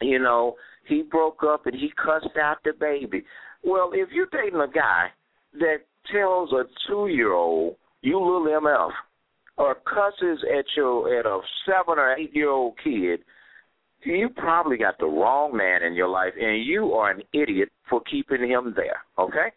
you 0.00 0.18
know, 0.18 0.54
he 0.86 1.02
broke 1.02 1.42
up 1.42 1.66
and 1.66 1.74
he 1.74 1.90
cussed 1.96 2.36
out 2.40 2.58
the 2.64 2.72
baby. 2.78 3.24
Well, 3.64 3.90
if 3.94 4.10
you're 4.12 4.28
dating 4.30 4.60
a 4.60 4.70
guy 4.70 5.08
that 5.58 5.78
tells 6.12 6.52
a 6.52 6.64
two 6.86 7.08
year 7.08 7.32
old, 7.32 7.76
you 8.04 8.18
little 8.18 8.60
MF, 8.60 8.90
or 9.56 9.76
cusses 9.76 10.44
at 10.56 10.64
your 10.76 11.18
at 11.18 11.26
a 11.26 11.40
seven 11.64 11.98
or 11.98 12.14
eight 12.14 12.34
year 12.34 12.50
old 12.50 12.74
kid, 12.82 13.20
you 14.04 14.28
probably 14.36 14.76
got 14.76 14.98
the 14.98 15.06
wrong 15.06 15.56
man 15.56 15.82
in 15.82 15.94
your 15.94 16.08
life, 16.08 16.34
and 16.38 16.64
you 16.64 16.92
are 16.92 17.10
an 17.10 17.22
idiot 17.32 17.70
for 17.88 18.02
keeping 18.02 18.48
him 18.48 18.74
there. 18.76 19.00
Okay? 19.18 19.52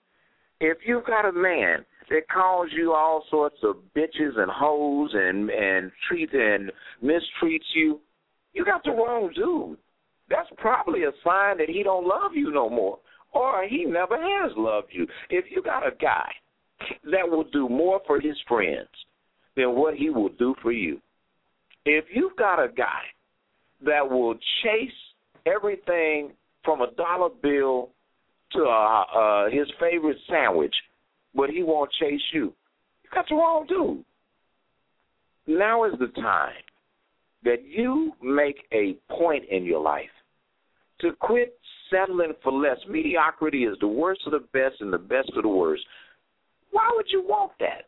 If 0.61 0.77
you've 0.85 1.05
got 1.05 1.27
a 1.27 1.33
man 1.33 1.85
that 2.09 2.29
calls 2.33 2.69
you 2.75 2.93
all 2.93 3.25
sorts 3.29 3.57
of 3.63 3.75
bitches 3.95 4.37
and 4.37 4.49
hoes 4.49 5.11
and 5.13 5.49
and 5.49 5.91
treats 6.07 6.33
and 6.33 6.71
mistreats 7.03 7.67
you, 7.75 7.99
you 8.53 8.63
got 8.63 8.83
the 8.83 8.91
wrong 8.91 9.31
dude. 9.35 9.77
That's 10.29 10.49
probably 10.57 11.03
a 11.03 11.11
sign 11.23 11.57
that 11.57 11.69
he 11.69 11.83
don't 11.83 12.07
love 12.07 12.31
you 12.33 12.51
no 12.51 12.69
more, 12.69 12.99
or 13.33 13.65
he 13.67 13.85
never 13.85 14.15
has 14.15 14.51
loved 14.55 14.87
you. 14.91 15.05
If 15.29 15.45
you 15.49 15.61
got 15.61 15.85
a 15.85 15.91
guy 15.99 16.31
that 17.05 17.29
will 17.29 17.45
do 17.51 17.69
more 17.69 18.01
for 18.05 18.19
his 18.19 18.35
friends 18.47 18.87
than 19.55 19.75
what 19.75 19.95
he 19.95 20.09
will 20.09 20.29
do 20.37 20.55
for 20.61 20.71
you. 20.71 20.99
If 21.85 22.05
you've 22.13 22.35
got 22.35 22.63
a 22.63 22.67
guy 22.67 23.01
that 23.85 24.09
will 24.09 24.35
chase 24.63 24.91
everything 25.45 26.31
from 26.63 26.81
a 26.81 26.91
dollar 26.91 27.29
bill 27.41 27.89
to 28.53 28.63
uh, 28.63 29.03
uh, 29.03 29.49
his 29.49 29.67
favorite 29.79 30.17
sandwich, 30.29 30.73
but 31.35 31.49
he 31.49 31.63
won't 31.63 31.91
chase 31.99 32.21
you, 32.33 32.53
you 33.03 33.09
got 33.13 33.25
the 33.29 33.35
wrong 33.35 33.65
dude. 33.67 34.03
Now 35.47 35.85
is 35.85 35.93
the 35.99 36.07
time 36.21 36.53
that 37.43 37.63
you 37.65 38.11
make 38.21 38.57
a 38.73 38.97
point 39.09 39.45
in 39.49 39.63
your 39.63 39.81
life 39.81 40.09
to 41.01 41.11
quit 41.19 41.57
settling 41.89 42.33
for 42.43 42.51
less. 42.51 42.77
Mediocrity 42.89 43.63
is 43.63 43.77
the 43.79 43.87
worst 43.87 44.21
of 44.25 44.33
the 44.33 44.45
best 44.51 44.81
and 44.81 44.91
the 44.91 44.97
best 44.97 45.31
of 45.35 45.43
the 45.43 45.49
worst. 45.49 45.83
Why 46.71 46.91
would 46.95 47.07
you 47.11 47.23
want 47.23 47.53
that? 47.59 47.87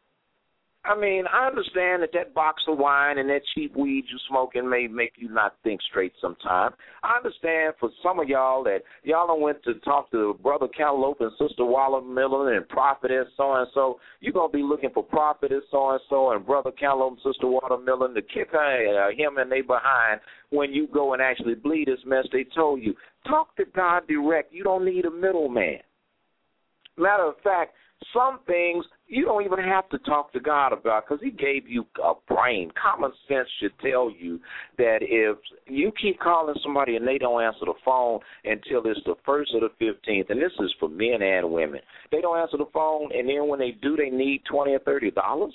I 0.86 0.98
mean, 0.98 1.26
I 1.32 1.46
understand 1.46 2.04
that 2.04 2.14
that 2.14 2.34
box 2.34 2.64
of 2.68 2.78
wine 2.78 3.18
and 3.18 3.30
that 3.30 3.42
cheap 3.54 3.76
weed 3.76 4.06
you 4.10 4.18
smoking 4.30 4.68
may 4.70 4.88
make 4.88 5.14
you 5.18 5.30
not 5.30 5.56
think 5.62 5.82
straight 5.90 6.14
sometimes. 6.22 6.74
I 7.04 7.18
understand 7.18 7.74
for 7.80 7.90
some 8.02 8.18
of 8.20 8.30
y'all 8.30 8.64
that 8.64 8.80
y'all 9.04 9.28
done 9.28 9.42
went 9.42 9.62
to 9.66 9.74
talk 9.82 10.10
to 10.12 10.40
Brother 10.42 10.68
Cantaloupe 10.70 11.20
and 11.20 11.32
Sister 11.32 11.66
Watermelon 11.66 12.56
and 12.56 12.68
Prophetess 12.70 13.28
so 13.36 13.56
and 13.56 13.68
so. 13.74 14.00
You're 14.22 14.34
gonna 14.34 14.54
be 14.54 14.64
looking 14.64 14.90
for 14.92 15.04
Prophetess 15.04 15.64
so 15.70 15.92
and 15.92 16.02
so 16.10 16.32
and 16.32 16.46
Brother 16.46 16.72
Cantaloupe 16.72 17.20
and 17.24 17.34
Sister 17.34 17.48
Watermelon 17.48 18.16
to 18.16 18.22
kick 18.22 18.50
uh, 18.54 19.10
him 19.12 19.38
and 19.38 19.52
they 19.52 19.62
behind 19.62 20.22
when 20.50 20.72
you 20.72 20.88
go 20.88 21.12
and 21.14 21.22
actually 21.22 21.56
bleed 21.56 21.90
this 21.90 22.00
mess 22.06 22.26
they 22.32 22.46
told 22.56 22.82
you. 22.82 22.96
Talk 23.28 23.54
to 23.58 23.66
God 23.76 24.08
direct. 24.08 24.54
You 24.54 24.64
don't 24.64 24.86
need 24.86 25.04
a 25.04 25.12
middleman. 25.12 25.80
Matter 26.98 27.28
of 27.28 27.36
fact, 27.44 27.74
some 28.14 28.40
things 28.48 28.86
you 29.08 29.26
don't 29.26 29.44
even 29.44 29.60
have 29.60 29.90
to 29.90 29.98
talk 30.00 30.32
to 30.34 30.40
God 30.40 30.72
about 30.72 31.04
because 31.06 31.24
He 31.24 31.32
gave 31.32 31.68
you 31.68 31.86
a 32.04 32.14
brain. 32.28 32.72
Common 32.82 33.12
sense 33.28 33.48
should 33.60 33.78
tell 33.80 34.10
you 34.10 34.40
that 34.78 35.00
if 35.02 35.38
you 35.68 35.92
keep 36.02 36.20
calling 36.20 36.56
somebody 36.64 36.96
and 36.96 37.08
they 37.08 37.18
don't 37.18 37.44
answer 37.44 37.66
the 37.66 37.74
phone 37.84 38.20
until 38.46 38.82
it's 38.86 39.00
the 39.06 39.16
first 39.26 39.52
or 39.54 39.62
the 39.62 39.70
fifteenth, 39.78 40.30
and 40.30 40.42
this 40.42 40.52
is 40.60 40.74
for 40.80 40.90
men 40.90 41.22
and 41.22 41.52
women, 41.52 41.82
they 42.12 42.22
don't 42.22 42.40
answer 42.40 42.58
the 42.58 42.70
phone, 42.74 43.10
and 43.14 43.28
then 43.28 43.48
when 43.48 43.60
they 43.60 43.72
do, 43.82 43.96
they 43.96 44.10
need 44.10 44.42
twenty 44.50 44.74
or 44.74 44.80
thirty 44.80 45.12
dollars. 45.12 45.54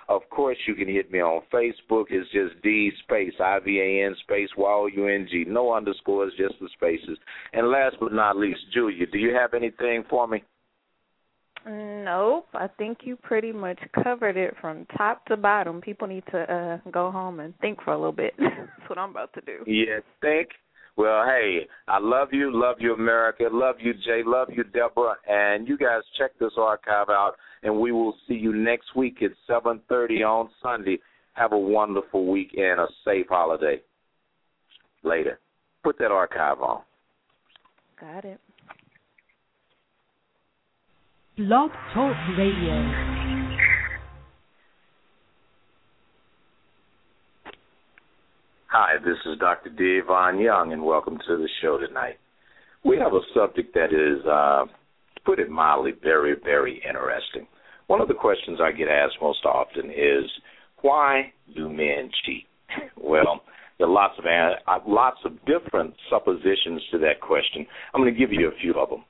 N 0.08 0.14
Y 0.14 0.16
O 0.16 0.20
U 0.20 0.22
N 0.22 0.22
G.com. 0.22 0.22
Of 0.22 0.30
course, 0.30 0.58
you 0.66 0.74
can 0.74 0.88
hit 0.88 1.10
me 1.10 1.20
on 1.20 1.42
Facebook. 1.52 2.04
It's 2.10 2.30
just 2.30 2.62
D 2.62 2.90
space 3.02 3.34
I 3.40 3.58
V 3.64 3.80
A 3.80 4.06
N 4.06 4.16
space 4.20 4.50
Y 4.56 4.70
O 4.70 4.86
U 4.86 5.08
N 5.08 5.26
G. 5.30 5.44
No 5.46 5.74
underscores, 5.74 6.32
just 6.36 6.54
the 6.60 6.68
spaces. 6.74 7.18
And 7.52 7.68
last 7.68 7.96
but 8.00 8.12
not 8.12 8.36
least, 8.36 8.60
Julia, 8.72 9.06
do 9.06 9.18
you 9.18 9.34
have 9.34 9.54
anything 9.54 10.04
for 10.08 10.26
me? 10.26 10.42
Nope. 11.66 12.48
I 12.54 12.68
think 12.68 12.98
you 13.04 13.16
pretty 13.16 13.52
much 13.52 13.78
covered 14.02 14.36
it 14.36 14.54
from 14.60 14.86
top 14.96 15.24
to 15.26 15.36
bottom. 15.36 15.80
People 15.80 16.08
need 16.08 16.24
to 16.32 16.40
uh 16.40 16.90
go 16.90 17.10
home 17.10 17.40
and 17.40 17.58
think 17.60 17.82
for 17.82 17.92
a 17.92 17.96
little 17.96 18.12
bit. 18.12 18.34
That's 18.38 18.88
what 18.88 18.98
I'm 18.98 19.10
about 19.10 19.32
to 19.34 19.40
do. 19.40 19.64
Yeah, 19.66 20.00
think. 20.20 20.50
Well, 20.96 21.24
hey, 21.24 21.66
I 21.88 21.98
love 21.98 22.28
you, 22.32 22.50
love 22.54 22.76
you, 22.78 22.94
America, 22.94 23.44
love 23.50 23.76
you, 23.80 23.94
Jay, 23.94 24.22
love 24.24 24.48
you, 24.52 24.62
Deborah, 24.62 25.16
and 25.28 25.66
you 25.66 25.76
guys 25.76 26.02
check 26.16 26.30
this 26.38 26.52
archive 26.56 27.08
out 27.08 27.34
and 27.64 27.80
we 27.80 27.90
will 27.90 28.14
see 28.28 28.34
you 28.34 28.54
next 28.54 28.94
week 28.94 29.22
at 29.22 29.32
7:30 29.48 30.22
on 30.22 30.50
Sunday. 30.62 31.00
Have 31.32 31.52
a 31.52 31.58
wonderful 31.58 32.26
weekend, 32.26 32.78
a 32.78 32.86
safe 33.04 33.26
holiday. 33.28 33.82
Later. 35.02 35.40
Put 35.82 35.98
that 35.98 36.12
archive 36.12 36.60
on. 36.62 36.82
Got 38.00 38.24
it. 38.24 38.40
Blog 41.36 41.72
Talk 41.92 42.16
Radio. 42.38 43.23
Hi, 48.76 48.96
this 49.04 49.18
is 49.24 49.38
Dr. 49.38 49.70
D. 49.70 50.00
Ivan 50.02 50.40
Young, 50.40 50.72
and 50.72 50.84
welcome 50.84 51.16
to 51.28 51.36
the 51.36 51.48
show 51.62 51.78
tonight. 51.78 52.16
We 52.84 52.98
have 52.98 53.12
a 53.12 53.20
subject 53.32 53.72
that 53.74 53.92
is 53.94 54.26
uh, 54.26 54.64
put 55.24 55.38
it 55.38 55.48
mildly, 55.48 55.92
very, 56.02 56.34
very 56.42 56.82
interesting. 56.84 57.46
One 57.86 58.00
of 58.00 58.08
the 58.08 58.14
questions 58.14 58.58
I 58.60 58.72
get 58.72 58.88
asked 58.88 59.18
most 59.22 59.44
often 59.44 59.90
is, 59.90 60.28
why 60.82 61.32
do 61.54 61.68
men 61.68 62.10
cheat? 62.26 62.46
Well, 63.00 63.42
there 63.78 63.86
are 63.86 63.92
lots 63.92 64.14
of 64.18 64.24
uh, 64.24 64.78
lots 64.88 65.18
of 65.24 65.38
different 65.46 65.94
suppositions 66.10 66.82
to 66.90 66.98
that 66.98 67.20
question. 67.20 67.64
I'm 67.94 68.02
going 68.02 68.12
to 68.12 68.18
give 68.18 68.32
you 68.32 68.48
a 68.48 68.60
few 68.60 68.74
of 68.74 68.90
them. 68.90 69.04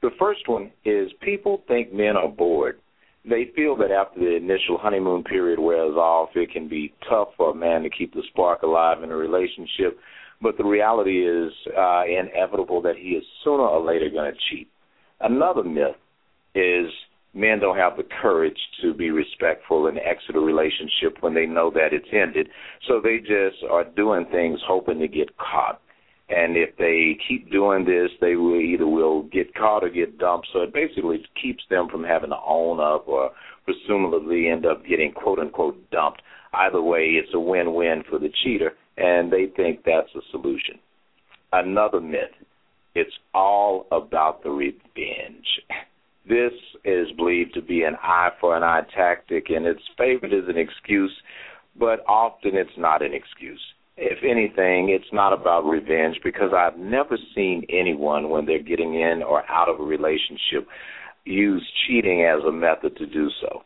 The 0.00 0.12
first 0.18 0.48
one 0.48 0.70
is 0.86 1.10
people 1.20 1.64
think 1.68 1.92
men 1.92 2.16
are 2.16 2.28
bored. 2.28 2.78
They 3.24 3.50
feel 3.54 3.76
that 3.76 3.92
after 3.92 4.20
the 4.20 4.36
initial 4.36 4.78
honeymoon 4.78 5.22
period 5.22 5.60
wears 5.60 5.94
off, 5.94 6.30
it 6.34 6.50
can 6.50 6.68
be 6.68 6.92
tough 7.08 7.28
for 7.36 7.50
a 7.52 7.54
man 7.54 7.82
to 7.82 7.90
keep 7.90 8.12
the 8.12 8.22
spark 8.30 8.62
alive 8.62 9.02
in 9.02 9.12
a 9.12 9.16
relationship. 9.16 9.98
But 10.40 10.56
the 10.56 10.64
reality 10.64 11.24
is 11.24 11.52
uh, 11.78 12.02
inevitable 12.04 12.82
that 12.82 12.96
he 12.96 13.10
is 13.10 13.24
sooner 13.44 13.62
or 13.62 13.84
later 13.84 14.10
going 14.10 14.32
to 14.32 14.38
cheat. 14.50 14.68
Another 15.20 15.62
myth 15.62 15.94
is 16.56 16.90
men 17.32 17.60
don't 17.60 17.76
have 17.76 17.96
the 17.96 18.06
courage 18.20 18.58
to 18.82 18.92
be 18.92 19.10
respectful 19.10 19.86
and 19.86 19.98
exit 19.98 20.34
a 20.34 20.40
relationship 20.40 21.16
when 21.20 21.32
they 21.32 21.46
know 21.46 21.70
that 21.70 21.92
it's 21.92 22.08
ended. 22.12 22.48
So 22.88 23.00
they 23.00 23.18
just 23.18 23.62
are 23.70 23.84
doing 23.84 24.26
things 24.32 24.58
hoping 24.66 24.98
to 24.98 25.08
get 25.08 25.36
caught. 25.36 25.80
And 26.28 26.56
if 26.56 26.76
they 26.76 27.18
keep 27.28 27.50
doing 27.50 27.84
this, 27.84 28.10
they 28.20 28.36
will 28.36 28.60
either 28.60 28.86
will 28.86 29.24
get 29.24 29.54
caught 29.54 29.84
or 29.84 29.90
get 29.90 30.18
dumped. 30.18 30.48
So 30.52 30.60
it 30.62 30.72
basically 30.72 31.24
keeps 31.40 31.62
them 31.68 31.88
from 31.90 32.04
having 32.04 32.30
to 32.30 32.38
own 32.46 32.80
up 32.80 33.06
or 33.06 33.30
presumably 33.64 34.48
end 34.48 34.64
up 34.64 34.84
getting 34.86 35.12
quote 35.12 35.38
unquote 35.38 35.90
dumped. 35.90 36.22
Either 36.54 36.80
way, 36.80 37.20
it's 37.22 37.34
a 37.34 37.40
win 37.40 37.74
win 37.74 38.02
for 38.08 38.18
the 38.18 38.30
cheater, 38.42 38.72
and 38.96 39.32
they 39.32 39.46
think 39.56 39.84
that's 39.84 40.14
a 40.14 40.20
solution. 40.30 40.78
Another 41.52 42.00
myth 42.00 42.30
it's 42.94 43.14
all 43.34 43.86
about 43.90 44.42
the 44.42 44.50
revenge. 44.50 45.46
This 46.28 46.52
is 46.84 47.08
believed 47.16 47.54
to 47.54 47.62
be 47.62 47.82
an 47.82 47.96
eye 48.02 48.30
for 48.40 48.56
an 48.56 48.62
eye 48.62 48.82
tactic, 48.94 49.46
and 49.48 49.66
it's 49.66 49.82
favored 49.96 50.32
as 50.32 50.48
an 50.48 50.58
excuse, 50.58 51.12
but 51.78 52.04
often 52.06 52.54
it's 52.54 52.76
not 52.76 53.02
an 53.02 53.14
excuse. 53.14 53.60
If 54.04 54.24
anything, 54.24 54.88
it's 54.88 55.12
not 55.12 55.32
about 55.32 55.64
revenge 55.64 56.16
because 56.24 56.52
I've 56.52 56.76
never 56.76 57.16
seen 57.34 57.64
anyone, 57.70 58.30
when 58.30 58.46
they're 58.46 58.62
getting 58.62 58.94
in 58.94 59.22
or 59.22 59.48
out 59.48 59.68
of 59.68 59.78
a 59.78 59.84
relationship, 59.84 60.66
use 61.24 61.64
cheating 61.86 62.24
as 62.24 62.42
a 62.44 62.50
method 62.50 62.96
to 62.96 63.06
do 63.06 63.30
so. 63.40 63.62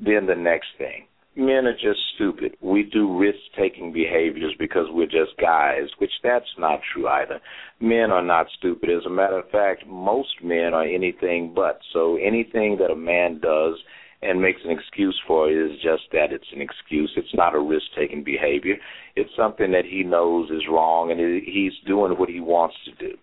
Then 0.00 0.26
the 0.26 0.34
next 0.34 0.68
thing 0.78 1.06
men 1.38 1.66
are 1.66 1.72
just 1.72 2.00
stupid. 2.16 2.56
We 2.60 2.82
do 2.82 3.16
risk 3.16 3.38
taking 3.56 3.92
behaviors 3.92 4.54
because 4.58 4.86
we're 4.90 5.06
just 5.06 5.38
guys, 5.40 5.88
which 5.98 6.10
that's 6.22 6.44
not 6.58 6.80
true 6.92 7.06
either. 7.06 7.40
Men 7.80 8.10
are 8.10 8.22
not 8.22 8.46
stupid. 8.58 8.90
As 8.90 9.06
a 9.06 9.10
matter 9.10 9.38
of 9.38 9.48
fact, 9.50 9.86
most 9.86 10.42
men 10.42 10.74
are 10.74 10.84
anything 10.84 11.52
but. 11.54 11.78
So 11.92 12.16
anything 12.16 12.76
that 12.78 12.90
a 12.90 12.96
man 12.96 13.38
does 13.40 13.74
and 14.22 14.40
makes 14.42 14.60
an 14.64 14.70
excuse 14.70 15.18
for 15.26 15.50
it 15.50 15.54
is 15.54 15.76
just 15.82 16.02
that 16.12 16.32
it's 16.32 16.52
an 16.54 16.60
excuse. 16.60 17.12
It's 17.16 17.34
not 17.34 17.54
a 17.54 17.60
risk 17.60 17.86
taking 17.96 18.24
behavior. 18.24 18.76
It's 19.16 19.30
something 19.36 19.70
that 19.72 19.84
he 19.84 20.02
knows 20.02 20.50
is 20.50 20.62
wrong 20.70 21.10
and 21.10 21.20
he's 21.20 21.72
doing 21.86 22.12
what 22.12 22.28
he 22.28 22.40
wants 22.40 22.76
to 22.86 22.92
do. 23.08 23.16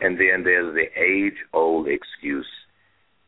And 0.00 0.16
then 0.16 0.44
there's 0.44 0.74
the 0.74 0.86
age 1.00 1.36
old 1.52 1.86
excuse 1.88 2.46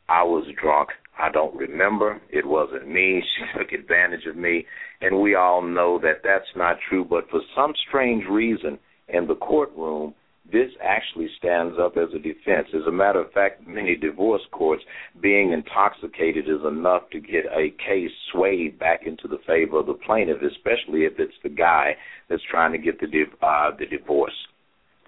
I 0.08 0.22
was 0.22 0.46
drunk 0.60 0.90
I 1.20 1.30
don't 1.30 1.54
remember. 1.54 2.20
It 2.30 2.46
wasn't 2.46 2.88
me. 2.88 3.22
She 3.22 3.58
took 3.58 3.72
advantage 3.72 4.26
of 4.26 4.36
me. 4.36 4.66
And 5.00 5.20
we 5.20 5.34
all 5.34 5.62
know 5.62 5.98
that 6.02 6.22
that's 6.24 6.50
not 6.56 6.78
true. 6.88 7.04
But 7.04 7.28
for 7.30 7.40
some 7.54 7.74
strange 7.88 8.24
reason, 8.30 8.78
in 9.08 9.26
the 9.26 9.34
courtroom, 9.34 10.14
this 10.52 10.70
actually 10.82 11.28
stands 11.38 11.76
up 11.78 11.96
as 11.96 12.08
a 12.14 12.18
defense. 12.18 12.68
As 12.74 12.86
a 12.86 12.92
matter 12.92 13.20
of 13.20 13.32
fact, 13.32 13.66
many 13.66 13.96
divorce 13.96 14.42
courts, 14.52 14.82
being 15.20 15.52
intoxicated 15.52 16.48
is 16.48 16.64
enough 16.66 17.08
to 17.10 17.20
get 17.20 17.44
a 17.46 17.70
case 17.70 18.10
swayed 18.32 18.78
back 18.78 19.06
into 19.06 19.28
the 19.28 19.38
favor 19.46 19.80
of 19.80 19.86
the 19.86 19.94
plaintiff, 19.94 20.38
especially 20.42 21.04
if 21.04 21.14
it's 21.18 21.34
the 21.42 21.48
guy 21.48 21.96
that's 22.28 22.42
trying 22.50 22.72
to 22.72 22.78
get 22.78 23.00
the 23.00 23.06
uh, 23.42 23.70
the 23.78 23.86
divorce. 23.86 24.34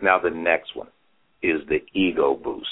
Now, 0.01 0.19
the 0.19 0.31
next 0.31 0.75
one 0.75 0.89
is 1.43 1.61
the 1.69 1.79
ego 1.95 2.35
boost. 2.35 2.67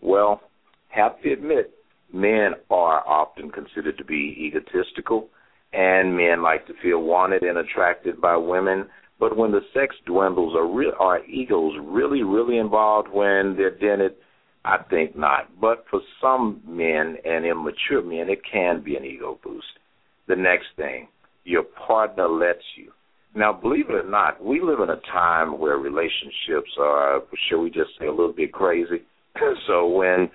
Well, 0.00 0.40
have 0.88 1.20
to 1.22 1.32
admit, 1.32 1.72
men 2.12 2.52
are 2.70 3.06
often 3.06 3.50
considered 3.50 3.98
to 3.98 4.04
be 4.04 4.36
egotistical, 4.38 5.28
and 5.72 6.16
men 6.16 6.42
like 6.42 6.66
to 6.66 6.74
feel 6.82 7.00
wanted 7.02 7.42
and 7.42 7.58
attracted 7.58 8.20
by 8.20 8.36
women. 8.36 8.86
But 9.22 9.36
when 9.36 9.52
the 9.52 9.60
sex 9.72 9.94
dwindles, 10.04 10.56
are, 10.56 10.66
re- 10.66 10.92
are 10.98 11.24
egos 11.26 11.74
really, 11.80 12.24
really 12.24 12.58
involved 12.58 13.08
when 13.08 13.54
they're 13.56 13.70
dented? 13.70 14.16
I 14.64 14.78
think 14.90 15.16
not. 15.16 15.48
But 15.60 15.84
for 15.88 16.00
some 16.20 16.60
men 16.66 17.18
and 17.24 17.46
immature 17.46 18.02
men, 18.02 18.28
it 18.28 18.40
can 18.50 18.82
be 18.82 18.96
an 18.96 19.04
ego 19.04 19.38
boost. 19.44 19.78
The 20.26 20.34
next 20.34 20.66
thing, 20.74 21.06
your 21.44 21.62
partner 21.62 22.26
lets 22.26 22.64
you. 22.76 22.90
Now, 23.32 23.52
believe 23.52 23.90
it 23.90 23.94
or 23.94 24.10
not, 24.10 24.44
we 24.44 24.60
live 24.60 24.80
in 24.80 24.90
a 24.90 25.00
time 25.12 25.56
where 25.60 25.76
relationships 25.76 26.72
are, 26.80 27.22
shall 27.48 27.60
we 27.60 27.70
just 27.70 27.90
say, 28.00 28.06
a 28.06 28.10
little 28.10 28.32
bit 28.32 28.52
crazy. 28.52 29.02
so 29.68 29.86
when 29.86 30.28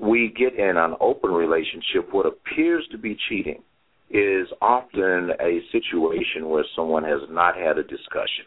we 0.00 0.34
get 0.36 0.58
in 0.58 0.76
an 0.76 0.96
open 1.00 1.30
relationship, 1.30 2.12
what 2.12 2.26
appears 2.26 2.84
to 2.90 2.98
be 2.98 3.16
cheating 3.28 3.62
is 4.10 4.48
often 4.60 5.30
a 5.40 5.60
situation 5.72 6.48
where 6.48 6.64
someone 6.76 7.04
has 7.04 7.20
not 7.30 7.56
had 7.56 7.78
a 7.78 7.82
discussion. 7.82 8.46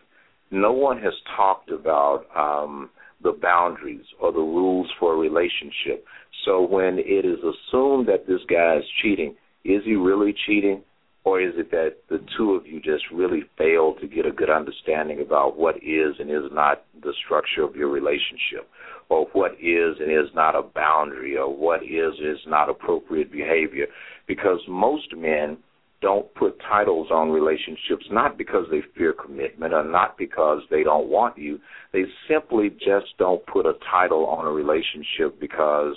No 0.52 0.72
one 0.72 0.98
has 1.00 1.14
talked 1.36 1.72
about 1.72 2.26
um, 2.36 2.90
the 3.22 3.34
boundaries 3.42 4.06
or 4.22 4.32
the 4.32 4.40
rules 4.40 4.88
for 5.00 5.14
a 5.14 5.18
relationship. 5.18 6.06
So 6.46 6.62
when 6.62 7.00
it 7.00 7.26
is 7.26 7.40
assumed 7.40 8.08
that 8.08 8.28
this 8.28 8.42
guy 8.50 8.78
is 8.78 8.86
cheating, 9.02 9.36
is 9.66 9.84
he 9.84 9.96
really 9.96 10.34
cheating? 10.46 10.84
Or 11.26 11.42
is 11.42 11.54
it 11.58 11.72
that 11.72 11.98
the 12.10 12.24
two 12.38 12.52
of 12.52 12.66
you 12.66 12.80
just 12.80 13.04
really 13.12 13.44
failed 13.58 14.00
to 14.00 14.08
get 14.08 14.26
a 14.26 14.32
good 14.32 14.50
understanding 14.50 15.20
about 15.20 15.58
what 15.58 15.76
is 15.78 16.16
and 16.20 16.30
is 16.32 16.50
not 16.54 16.86
the 17.02 17.14
structure 17.26 17.64
of 17.64 17.76
your 17.76 17.90
relationship? 17.90 18.70
or 19.10 19.28
what 19.34 19.54
is 19.54 19.96
and 20.00 20.12
is 20.12 20.34
not 20.34 20.56
a 20.56 20.62
boundary 20.62 21.38
or 21.38 21.54
what 21.54 21.84
is 21.84 22.14
and 22.20 22.30
is 22.30 22.44
not 22.48 22.70
appropriate 22.70 23.32
behavior 23.32 23.88
because 24.28 24.60
most 24.68 25.16
men 25.16 25.58
don't 26.02 26.32
put 26.36 26.60
titles 26.60 27.08
on 27.10 27.30
relationships 27.30 28.06
not 28.12 28.38
because 28.38 28.66
they 28.70 28.82
fear 28.96 29.14
commitment 29.14 29.74
or 29.74 29.84
not 29.84 30.18
because 30.18 30.62
they 30.70 30.84
don't 30.84 31.10
want 31.10 31.38
you. 31.38 31.60
They 31.92 32.04
simply 32.30 32.70
just 32.70 33.18
don't 33.18 33.46
put 33.48 33.66
a 33.66 33.74
title 33.92 34.28
on 34.28 34.46
a 34.46 34.52
relationship 34.52 35.40
because 35.40 35.96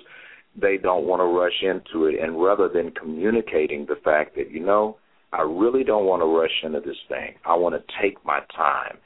they 0.60 0.78
don't 0.78 1.06
want 1.06 1.20
to 1.20 1.24
rush 1.24 1.62
into 1.62 2.06
it. 2.06 2.18
And 2.18 2.42
rather 2.42 2.68
than 2.68 2.92
communicating 2.92 3.84
the 3.86 4.00
fact 4.02 4.36
that 4.36 4.50
you 4.50 4.60
know 4.60 4.96
I 5.32 5.42
really 5.42 5.84
don't 5.84 6.06
want 6.06 6.22
to 6.22 6.26
rush 6.26 6.64
into 6.64 6.80
this 6.80 6.98
thing. 7.08 7.34
I 7.44 7.54
want 7.54 7.74
to 7.74 7.94
take 8.02 8.24
my 8.24 8.40
time. 8.54 8.98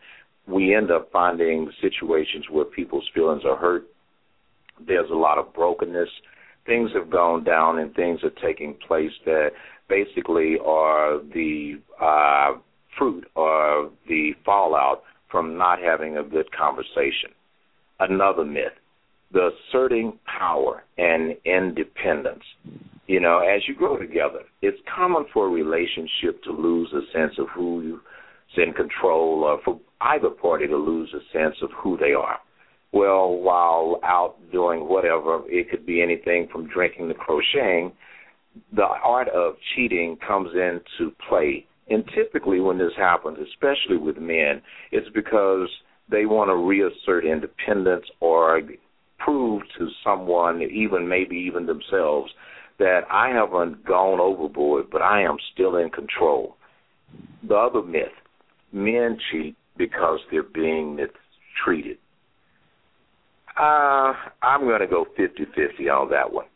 We 0.46 0.74
end 0.74 0.90
up 0.90 1.10
finding 1.12 1.70
situations 1.80 2.46
where 2.50 2.64
people's 2.64 3.08
feelings 3.14 3.42
are 3.44 3.56
hurt. 3.56 3.84
There's 4.86 5.10
a 5.10 5.16
lot 5.16 5.38
of 5.38 5.52
brokenness. 5.52 6.08
Things 6.66 6.90
have 6.94 7.10
gone 7.10 7.44
down 7.44 7.78
and 7.78 7.94
things 7.94 8.20
are 8.22 8.30
taking 8.42 8.74
place 8.86 9.12
that 9.26 9.50
basically 9.88 10.56
are 10.64 11.18
the 11.18 11.80
uh, 12.00 12.58
fruit 12.98 13.26
or 13.34 13.90
the 14.08 14.32
fallout 14.44 15.02
from 15.30 15.58
not 15.58 15.78
having 15.80 16.16
a 16.16 16.22
good 16.22 16.50
conversation. 16.52 17.30
Another 18.00 18.44
myth 18.44 18.72
the 19.32 19.50
asserting 19.68 20.18
power 20.26 20.84
and 20.96 21.34
independence. 21.44 22.44
You 23.06 23.20
know, 23.20 23.40
as 23.40 23.62
you 23.66 23.74
grow 23.74 23.98
together, 23.98 24.40
it's 24.62 24.78
common 24.94 25.26
for 25.32 25.46
a 25.46 25.50
relationship 25.50 26.42
to 26.44 26.52
lose 26.52 26.88
a 26.92 27.02
sense 27.12 27.32
of 27.38 27.48
who's 27.54 27.98
in 28.56 28.72
control 28.72 29.42
or 29.42 29.60
for 29.64 29.80
either 30.00 30.30
party 30.30 30.68
to 30.68 30.76
lose 30.76 31.12
a 31.12 31.36
sense 31.36 31.56
of 31.62 31.70
who 31.76 31.96
they 31.98 32.12
are 32.12 32.38
well, 32.94 33.34
while 33.34 33.98
out 34.04 34.36
doing 34.52 34.88
whatever, 34.88 35.42
it 35.46 35.68
could 35.68 35.84
be 35.84 36.00
anything 36.00 36.48
from 36.52 36.68
drinking 36.68 37.08
to 37.08 37.14
crocheting, 37.14 37.92
the 38.72 38.84
art 38.84 39.28
of 39.28 39.54
cheating 39.74 40.16
comes 40.26 40.50
into 40.54 41.12
play. 41.28 41.66
And 41.90 42.04
typically, 42.14 42.60
when 42.60 42.78
this 42.78 42.92
happens, 42.96 43.38
especially 43.52 43.96
with 43.96 44.16
men, 44.16 44.62
it's 44.92 45.08
because 45.12 45.68
they 46.08 46.24
want 46.24 46.50
to 46.50 46.54
reassert 46.54 47.26
independence 47.26 48.04
or 48.20 48.62
prove 49.18 49.62
to 49.78 49.88
someone, 50.04 50.62
even 50.62 51.08
maybe 51.08 51.36
even 51.36 51.66
themselves, 51.66 52.30
that 52.78 53.00
I 53.10 53.30
haven't 53.30 53.84
gone 53.84 54.20
overboard, 54.20 54.86
but 54.90 55.02
I 55.02 55.22
am 55.22 55.36
still 55.52 55.76
in 55.76 55.90
control. 55.90 56.56
The 57.46 57.56
other 57.56 57.82
myth 57.82 58.08
men 58.72 59.18
cheat 59.30 59.56
because 59.76 60.20
they're 60.30 60.42
being 60.42 60.96
mistreated. 60.96 61.98
Uh, 63.58 64.12
I'm 64.42 64.62
going 64.62 64.80
to 64.80 64.86
go 64.86 65.06
50-50 65.18 65.88
on 65.90 66.10
that 66.10 66.32
one. 66.32 66.46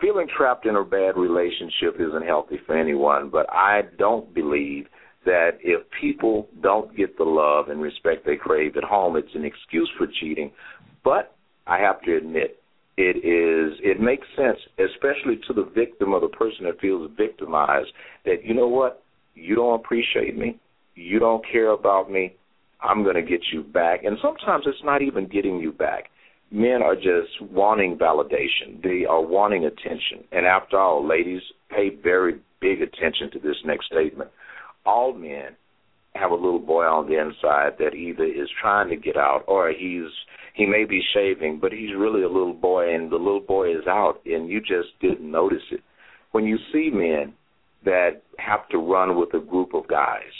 Feeling 0.00 0.26
trapped 0.34 0.64
in 0.64 0.76
a 0.76 0.84
bad 0.84 1.16
relationship 1.16 1.96
isn't 2.00 2.24
healthy 2.24 2.58
for 2.66 2.76
anyone, 2.76 3.28
but 3.28 3.46
I 3.52 3.82
don't 3.98 4.32
believe 4.32 4.86
that 5.26 5.58
if 5.62 5.82
people 6.00 6.48
don't 6.62 6.96
get 6.96 7.18
the 7.18 7.24
love 7.24 7.68
and 7.68 7.82
respect 7.82 8.24
they 8.24 8.36
crave 8.36 8.76
at 8.76 8.84
home, 8.84 9.16
it's 9.16 9.34
an 9.34 9.44
excuse 9.44 9.90
for 9.98 10.06
cheating. 10.20 10.50
But 11.04 11.34
I 11.66 11.78
have 11.78 12.00
to 12.02 12.16
admit, 12.16 12.58
it 12.96 13.16
is 13.18 13.78
it 13.82 14.00
makes 14.00 14.26
sense, 14.36 14.58
especially 14.78 15.40
to 15.46 15.52
the 15.52 15.70
victim 15.74 16.12
or 16.14 16.20
the 16.20 16.28
person 16.28 16.64
that 16.64 16.80
feels 16.80 17.10
victimized, 17.16 17.90
that 18.24 18.44
you 18.44 18.54
know 18.54 18.68
what, 18.68 19.02
you 19.34 19.54
don't 19.54 19.80
appreciate 19.80 20.36
me, 20.36 20.58
you 20.94 21.18
don't 21.18 21.44
care 21.50 21.70
about 21.70 22.10
me, 22.10 22.34
I'm 22.82 23.02
going 23.02 23.14
to 23.16 23.22
get 23.22 23.40
you 23.52 23.62
back. 23.62 24.04
And 24.04 24.18
sometimes 24.22 24.64
it's 24.66 24.82
not 24.84 25.02
even 25.02 25.26
getting 25.26 25.58
you 25.58 25.72
back. 25.72 26.09
Men 26.50 26.82
are 26.82 26.96
just 26.96 27.40
wanting 27.52 27.96
validation. 27.96 28.82
They 28.82 29.04
are 29.04 29.22
wanting 29.22 29.66
attention. 29.66 30.24
And 30.32 30.46
after 30.46 30.78
all, 30.78 31.06
ladies, 31.06 31.42
pay 31.70 31.90
very 31.90 32.40
big 32.60 32.82
attention 32.82 33.30
to 33.32 33.38
this 33.38 33.56
next 33.64 33.86
statement. 33.86 34.30
All 34.84 35.12
men 35.12 35.56
have 36.14 36.32
a 36.32 36.34
little 36.34 36.58
boy 36.58 36.84
on 36.84 37.08
the 37.08 37.20
inside 37.20 37.78
that 37.78 37.94
either 37.94 38.24
is 38.24 38.48
trying 38.60 38.88
to 38.88 38.96
get 38.96 39.16
out 39.16 39.44
or 39.46 39.70
he's 39.70 40.10
he 40.54 40.66
may 40.66 40.84
be 40.84 41.00
shaving, 41.14 41.60
but 41.60 41.72
he's 41.72 41.94
really 41.96 42.22
a 42.22 42.28
little 42.28 42.52
boy 42.52 42.92
and 42.92 43.10
the 43.10 43.16
little 43.16 43.40
boy 43.40 43.70
is 43.70 43.86
out 43.86 44.20
and 44.26 44.50
you 44.50 44.60
just 44.60 44.88
didn't 45.00 45.30
notice 45.30 45.62
it. 45.70 45.80
When 46.32 46.44
you 46.44 46.58
see 46.72 46.90
men 46.92 47.34
that 47.84 48.22
have 48.38 48.68
to 48.70 48.78
run 48.78 49.16
with 49.18 49.32
a 49.34 49.38
group 49.38 49.74
of 49.74 49.86
guys, 49.88 50.32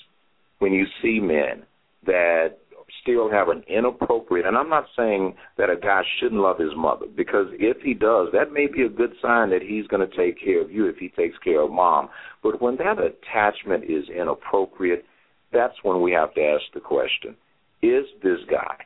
when 0.58 0.72
you 0.72 0.84
see 1.00 1.20
men 1.20 1.62
that 2.06 2.58
still 3.02 3.30
have 3.30 3.48
an 3.48 3.62
inappropriate 3.68 4.46
and 4.46 4.56
I'm 4.56 4.68
not 4.68 4.86
saying 4.96 5.34
that 5.58 5.70
a 5.70 5.76
guy 5.76 6.02
shouldn't 6.18 6.40
love 6.40 6.58
his 6.58 6.74
mother 6.76 7.06
because 7.14 7.46
if 7.52 7.78
he 7.82 7.94
does 7.94 8.28
that 8.32 8.52
may 8.52 8.66
be 8.66 8.82
a 8.82 8.88
good 8.88 9.12
sign 9.22 9.50
that 9.50 9.62
he's 9.62 9.86
going 9.86 10.08
to 10.08 10.16
take 10.16 10.42
care 10.42 10.60
of 10.60 10.70
you 10.70 10.86
if 10.86 10.96
he 10.96 11.08
takes 11.08 11.36
care 11.38 11.62
of 11.62 11.70
mom. 11.70 12.08
But 12.42 12.60
when 12.60 12.76
that 12.76 12.98
attachment 12.98 13.84
is 13.84 14.08
inappropriate 14.08 15.04
that's 15.52 15.74
when 15.82 16.00
we 16.02 16.12
have 16.12 16.34
to 16.34 16.42
ask 16.42 16.64
the 16.74 16.80
question 16.80 17.36
is 17.82 18.04
this 18.22 18.40
guy 18.50 18.76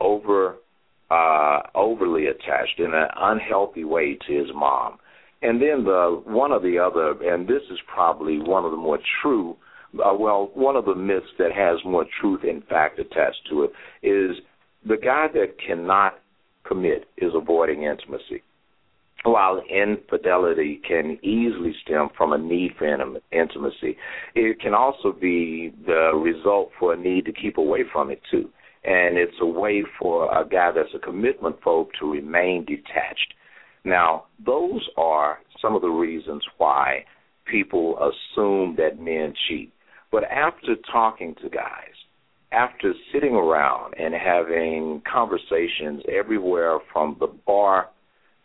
over 0.00 0.56
uh 1.10 1.60
overly 1.74 2.26
attached 2.26 2.78
in 2.78 2.92
an 2.94 3.08
unhealthy 3.16 3.84
way 3.84 4.18
to 4.26 4.32
his 4.32 4.48
mom? 4.54 4.98
And 5.42 5.60
then 5.60 5.84
the 5.84 6.22
one 6.24 6.52
of 6.52 6.62
the 6.62 6.78
other 6.78 7.14
and 7.22 7.48
this 7.48 7.62
is 7.70 7.78
probably 7.92 8.38
one 8.38 8.64
of 8.64 8.70
the 8.70 8.76
more 8.76 8.98
true 9.22 9.56
uh, 9.94 10.14
well, 10.18 10.50
one 10.54 10.76
of 10.76 10.84
the 10.84 10.94
myths 10.94 11.26
that 11.38 11.52
has 11.52 11.78
more 11.84 12.06
truth 12.20 12.44
in 12.44 12.62
fact 12.62 12.98
attached 12.98 13.48
to 13.50 13.64
it 13.64 13.70
is 14.02 14.36
the 14.86 14.96
guy 14.96 15.26
that 15.32 15.56
cannot 15.64 16.14
commit 16.66 17.08
is 17.18 17.32
avoiding 17.34 17.84
intimacy. 17.84 18.42
While 19.24 19.62
infidelity 19.70 20.80
can 20.86 21.18
easily 21.22 21.72
stem 21.84 22.08
from 22.16 22.32
a 22.32 22.38
need 22.38 22.72
for 22.76 22.86
intimacy, 23.30 23.96
it 24.34 24.60
can 24.60 24.74
also 24.74 25.12
be 25.12 25.72
the 25.86 26.10
result 26.14 26.70
for 26.78 26.94
a 26.94 26.96
need 26.96 27.26
to 27.26 27.32
keep 27.32 27.56
away 27.56 27.84
from 27.92 28.10
it 28.10 28.20
too. 28.30 28.48
And 28.84 29.16
it's 29.16 29.36
a 29.40 29.46
way 29.46 29.84
for 30.00 30.24
a 30.36 30.44
guy 30.44 30.72
that's 30.74 30.92
a 30.94 30.98
commitment 30.98 31.60
phobe 31.60 31.90
to 32.00 32.10
remain 32.10 32.64
detached. 32.64 33.34
Now, 33.84 34.24
those 34.44 34.88
are 34.96 35.38
some 35.60 35.76
of 35.76 35.82
the 35.82 35.88
reasons 35.88 36.44
why 36.58 37.04
people 37.46 37.96
assume 37.98 38.76
that 38.78 39.00
men 39.00 39.34
cheat. 39.48 39.71
But 40.12 40.24
after 40.24 40.76
talking 40.92 41.34
to 41.42 41.48
guys, 41.48 41.96
after 42.52 42.92
sitting 43.12 43.34
around 43.34 43.94
and 43.98 44.14
having 44.14 45.02
conversations 45.10 46.02
everywhere 46.06 46.78
from 46.92 47.16
the 47.18 47.28
bar 47.46 47.88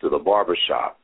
to 0.01 0.09
the 0.09 0.17
barbershop 0.17 0.97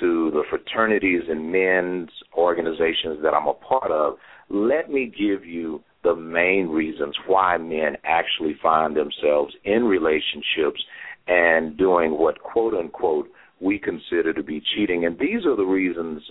to 0.00 0.30
the 0.32 0.42
fraternities 0.50 1.22
and 1.28 1.52
men's 1.52 2.10
organizations 2.36 3.22
that 3.22 3.34
I'm 3.34 3.46
a 3.46 3.54
part 3.54 3.90
of, 3.90 4.14
let 4.48 4.90
me 4.90 5.06
give 5.06 5.44
you 5.44 5.82
the 6.02 6.14
main 6.14 6.68
reasons 6.68 7.16
why 7.26 7.56
men 7.58 7.96
actually 8.04 8.56
find 8.62 8.96
themselves 8.96 9.54
in 9.64 9.84
relationships 9.84 10.82
and 11.26 11.76
doing 11.76 12.18
what 12.18 12.40
quote 12.40 12.74
unquote 12.74 13.28
we 13.60 13.78
consider 13.78 14.32
to 14.32 14.42
be 14.42 14.62
cheating. 14.74 15.06
And 15.06 15.18
these 15.18 15.46
are 15.46 15.56
the 15.56 15.64
reasons, 15.64 16.22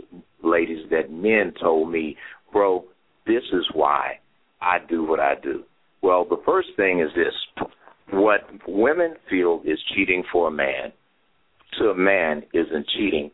ladies, 0.44 0.86
that 0.92 1.12
men 1.12 1.54
told 1.60 1.92
me, 1.92 2.16
bro, 2.52 2.86
this 3.26 3.44
is 3.54 3.66
why 3.74 4.20
I 4.62 4.78
do 4.90 5.06
what 5.06 5.20
I 5.20 5.34
do. 5.42 5.64
Well, 6.02 6.26
the 6.26 6.42
first 6.46 6.70
thing 6.76 7.00
is 7.00 7.10
this 7.16 7.68
what 8.12 8.42
women 8.68 9.16
feel 9.30 9.62
is 9.66 9.80
cheating 9.96 10.24
for 10.32 10.50
a 10.50 10.52
man 10.52 10.92
to 11.80 11.90
a 11.90 11.96
man 11.96 12.44
isn't 12.54 12.88
cheating. 12.96 13.32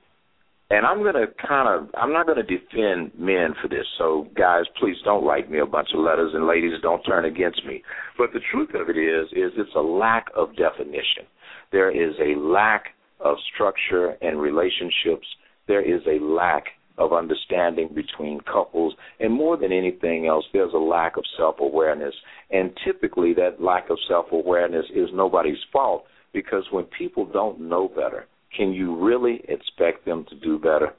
And 0.71 0.85
I'm 0.85 0.99
going 0.99 1.15
to 1.15 1.25
kind 1.47 1.67
of, 1.67 1.89
I'm 1.95 2.13
not 2.13 2.27
going 2.27 2.37
to 2.37 2.43
defend 2.43 3.11
men 3.17 3.55
for 3.59 3.67
this. 3.67 3.85
So, 3.97 4.27
guys, 4.37 4.65
please 4.79 4.97
don't 5.03 5.25
write 5.25 5.49
me 5.49 5.59
a 5.59 5.65
bunch 5.65 5.89
of 5.95 5.99
letters, 6.01 6.31
and 6.35 6.45
ladies, 6.45 6.73
don't 6.83 7.01
turn 7.03 7.25
against 7.25 7.65
me. 7.65 7.81
But 8.17 8.33
the 8.33 8.39
truth 8.51 8.69
of 8.75 8.87
it 8.87 8.97
is, 8.97 9.27
is 9.31 9.51
it's 9.57 9.75
a 9.75 9.81
lack 9.81 10.27
of 10.35 10.55
definition. 10.55 11.25
There 11.71 11.89
is 11.89 12.13
a 12.19 12.39
lack 12.39 12.89
of 13.19 13.37
structure 13.53 14.15
and 14.21 14.39
relationships. 14.39 15.25
There 15.67 15.81
is 15.81 16.01
a 16.05 16.23
lack 16.23 16.65
of 16.99 17.13
understanding 17.13 17.89
between 17.95 18.39
couples. 18.41 18.93
And 19.19 19.33
more 19.33 19.57
than 19.57 19.71
anything 19.71 20.27
else, 20.27 20.45
there's 20.53 20.73
a 20.73 20.77
lack 20.77 21.17
of 21.17 21.23
self 21.37 21.55
awareness. 21.59 22.13
And 22.51 22.71
typically, 22.85 23.33
that 23.35 23.61
lack 23.61 23.89
of 23.89 23.97
self 24.07 24.27
awareness 24.31 24.85
is 24.93 25.09
nobody's 25.13 25.57
fault 25.73 26.03
because 26.33 26.63
when 26.71 26.85
people 26.85 27.25
don't 27.25 27.59
know 27.59 27.87
better, 27.87 28.27
can 28.55 28.73
you 28.73 28.95
really 28.95 29.41
expect 29.47 30.05
them 30.05 30.25
to 30.29 30.35
do 30.35 30.59
better? 30.59 30.93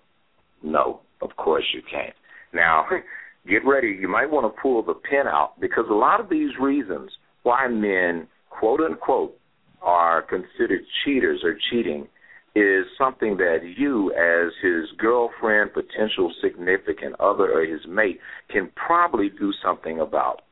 No, 0.62 1.00
of 1.20 1.36
course 1.36 1.64
you 1.74 1.82
can't. 1.88 2.14
Now, 2.52 2.86
get 3.48 3.64
ready. 3.64 3.96
You 4.00 4.08
might 4.08 4.30
want 4.30 4.52
to 4.52 4.60
pull 4.60 4.82
the 4.82 4.94
pin 4.94 5.26
out 5.26 5.60
because 5.60 5.84
a 5.90 5.94
lot 5.94 6.20
of 6.20 6.28
these 6.28 6.50
reasons 6.60 7.10
why 7.42 7.68
men, 7.68 8.26
quote 8.48 8.80
unquote, 8.80 9.36
are 9.82 10.22
considered 10.22 10.80
cheaters 11.04 11.40
or 11.44 11.56
cheating 11.70 12.06
is 12.54 12.84
something 12.98 13.36
that 13.36 13.58
you, 13.76 14.12
as 14.12 14.52
his 14.62 14.90
girlfriend, 14.98 15.72
potential 15.72 16.32
significant 16.42 17.14
other, 17.20 17.52
or 17.52 17.64
his 17.64 17.86
mate, 17.88 18.18
can 18.50 18.70
probably 18.74 19.28
do 19.28 19.52
something 19.62 20.00
about. 20.00 20.42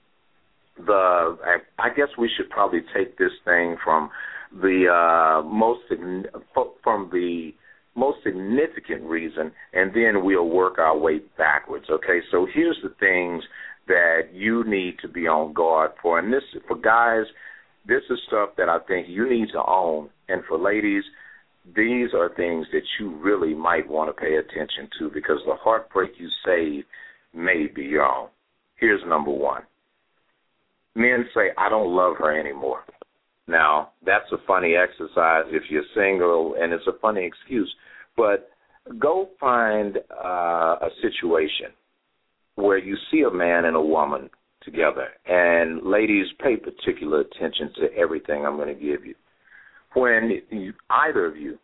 The 0.87 1.37
I 1.79 1.89
guess 1.89 2.09
we 2.17 2.31
should 2.37 2.51
probably 2.51 2.83
take 2.95 3.19
this 3.19 3.33
thing 3.45 3.77
from 3.83 4.11
the 4.53 4.87
uh, 4.89 5.43
most 5.43 5.81
from 6.85 7.11
the 7.13 7.51
most 7.97 8.19
significant 8.23 9.03
reason, 9.03 9.51
and 9.73 9.93
then 9.93 10.25
we'll 10.25 10.49
work 10.49 10.79
our 10.79 10.97
way 10.97 11.21
backwards. 11.37 11.87
Okay, 11.91 12.21
so 12.31 12.47
here's 12.55 12.79
the 12.83 12.95
things 13.01 13.43
that 13.89 14.29
you 14.33 14.63
need 14.65 14.99
to 15.03 15.09
be 15.09 15.27
on 15.27 15.53
guard 15.53 15.91
for, 16.01 16.21
and 16.21 16.33
this 16.33 16.45
for 16.69 16.77
guys, 16.77 17.25
this 17.89 18.03
is 18.09 18.21
stuff 18.29 18.51
that 18.57 18.69
I 18.69 18.79
think 18.87 19.09
you 19.09 19.29
need 19.29 19.49
to 19.53 19.63
own, 19.67 20.11
and 20.29 20.43
for 20.47 20.57
ladies 20.59 21.03
these 21.75 22.11
are 22.15 22.35
things 22.35 22.67
that 22.73 22.83
you 22.99 23.17
really 23.17 23.55
might 23.55 23.89
want 23.89 24.09
to 24.09 24.21
pay 24.21 24.37
attention 24.37 24.89
to 24.99 25.11
because 25.11 25.39
the 25.47 25.55
heartbreak 25.55 26.13
you 26.19 26.29
save 26.45 26.85
may 27.35 27.67
be 27.67 27.83
your 27.83 28.07
own. 28.07 28.29
Here's 28.77 29.03
number 29.07 29.31
one 29.31 29.63
men 30.99 31.25
say, 31.35 31.51
I 31.57 31.69
don't 31.69 31.95
love 31.95 32.17
her 32.19 32.39
anymore. 32.39 32.81
Now, 33.47 33.91
that's 34.05 34.31
a 34.33 34.37
funny 34.47 34.75
exercise 34.75 35.45
if 35.47 35.63
you're 35.71 35.85
single, 35.95 36.57
and 36.61 36.73
it's 36.73 36.87
a 36.87 36.99
funny 37.01 37.25
excuse, 37.25 37.73
but 38.17 38.51
go 38.99 39.29
find 39.41 39.99
uh, 40.13 40.77
a 40.83 40.89
situation 41.01 41.73
where 42.57 42.79
you 42.79 42.97
see 43.11 43.23
a 43.23 43.31
man 43.31 43.65
and 43.65 43.77
a 43.77 43.81
woman 43.81 44.29
together. 44.63 45.09
And 45.27 45.83
ladies, 45.85 46.27
pay 46.43 46.57
particular 46.57 47.21
attention 47.21 47.73
to 47.77 47.95
everything 47.97 48.45
I'm 48.45 48.57
going 48.57 48.69
to 48.69 48.75
give 48.75 49.07
you 49.07 49.15
when 49.95 50.41
you, 50.51 50.73
either 50.91 51.27
of 51.27 51.37
you 51.37 51.59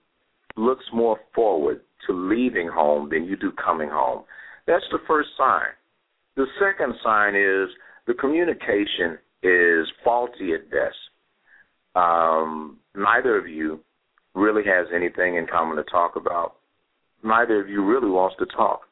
looks 0.57 0.85
more 0.93 1.19
forward 1.35 1.81
to 2.07 2.13
leaving 2.13 2.69
home 2.69 3.09
than 3.11 3.25
you 3.25 3.37
do 3.37 3.53
coming 3.53 3.89
home. 3.89 4.25
That's 4.67 4.85
the 4.91 4.99
first 5.07 5.31
sign. 5.37 5.69
The 6.37 6.47
second 6.59 6.95
sign 7.03 7.35
is 7.35 7.69
the 8.07 8.15
communication 8.15 9.19
is 9.43 9.87
faulty 10.03 10.53
at 10.55 10.71
best. 10.71 10.97
Um, 11.95 12.79
neither 12.95 13.37
of 13.37 13.47
you 13.47 13.81
really 14.35 14.63
has 14.65 14.87
anything 14.95 15.37
in 15.37 15.47
common 15.47 15.77
to 15.77 15.85
talk 15.85 16.17
about. 16.17 16.57
Neither 17.23 17.61
of 17.61 17.69
you 17.69 17.85
really 17.85 18.11
wants 18.11 18.37
to 18.39 18.47
talk. 18.47 18.83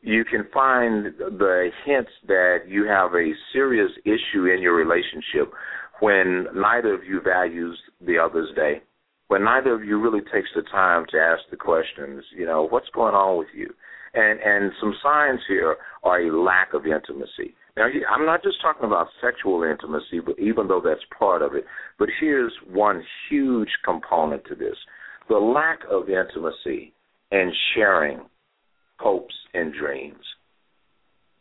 You 0.00 0.24
can 0.24 0.46
find 0.52 1.06
the 1.18 1.70
hints 1.84 2.10
that 2.28 2.58
you 2.68 2.84
have 2.86 3.14
a 3.14 3.32
serious 3.52 3.90
issue 4.04 4.46
in 4.46 4.60
your 4.60 4.76
relationship 4.76 5.52
when 6.00 6.46
neither 6.54 6.94
of 6.94 7.04
you 7.04 7.20
values 7.20 7.78
the 8.04 8.18
other's 8.18 8.54
day, 8.54 8.82
when 9.28 9.44
neither 9.44 9.74
of 9.74 9.84
you 9.84 10.00
really 10.00 10.20
takes 10.32 10.48
the 10.54 10.62
time 10.62 11.06
to 11.10 11.18
ask 11.18 11.42
the 11.50 11.56
questions, 11.56 12.24
you 12.36 12.46
know, 12.46 12.66
what's 12.68 12.88
going 12.94 13.14
on 13.14 13.38
with 13.38 13.48
you? 13.54 13.72
And 14.14 14.38
and 14.40 14.72
some 14.80 14.94
signs 15.02 15.40
here 15.48 15.76
are 16.02 16.20
a 16.20 16.42
lack 16.42 16.72
of 16.74 16.86
intimacy. 16.86 17.54
Now, 17.76 17.86
I'm 18.14 18.24
not 18.24 18.44
just 18.44 18.60
talking 18.62 18.84
about 18.84 19.08
sexual 19.20 19.64
intimacy, 19.64 20.20
but 20.24 20.38
even 20.38 20.68
though 20.68 20.80
that's 20.84 21.00
part 21.18 21.42
of 21.42 21.54
it. 21.54 21.64
But 21.98 22.08
here's 22.20 22.52
one 22.70 23.02
huge 23.28 23.70
component 23.84 24.44
to 24.46 24.54
this: 24.54 24.76
the 25.28 25.38
lack 25.38 25.80
of 25.90 26.08
intimacy 26.08 26.92
and 27.32 27.52
sharing 27.74 28.20
hopes 28.98 29.34
and 29.54 29.74
dreams. 29.74 30.24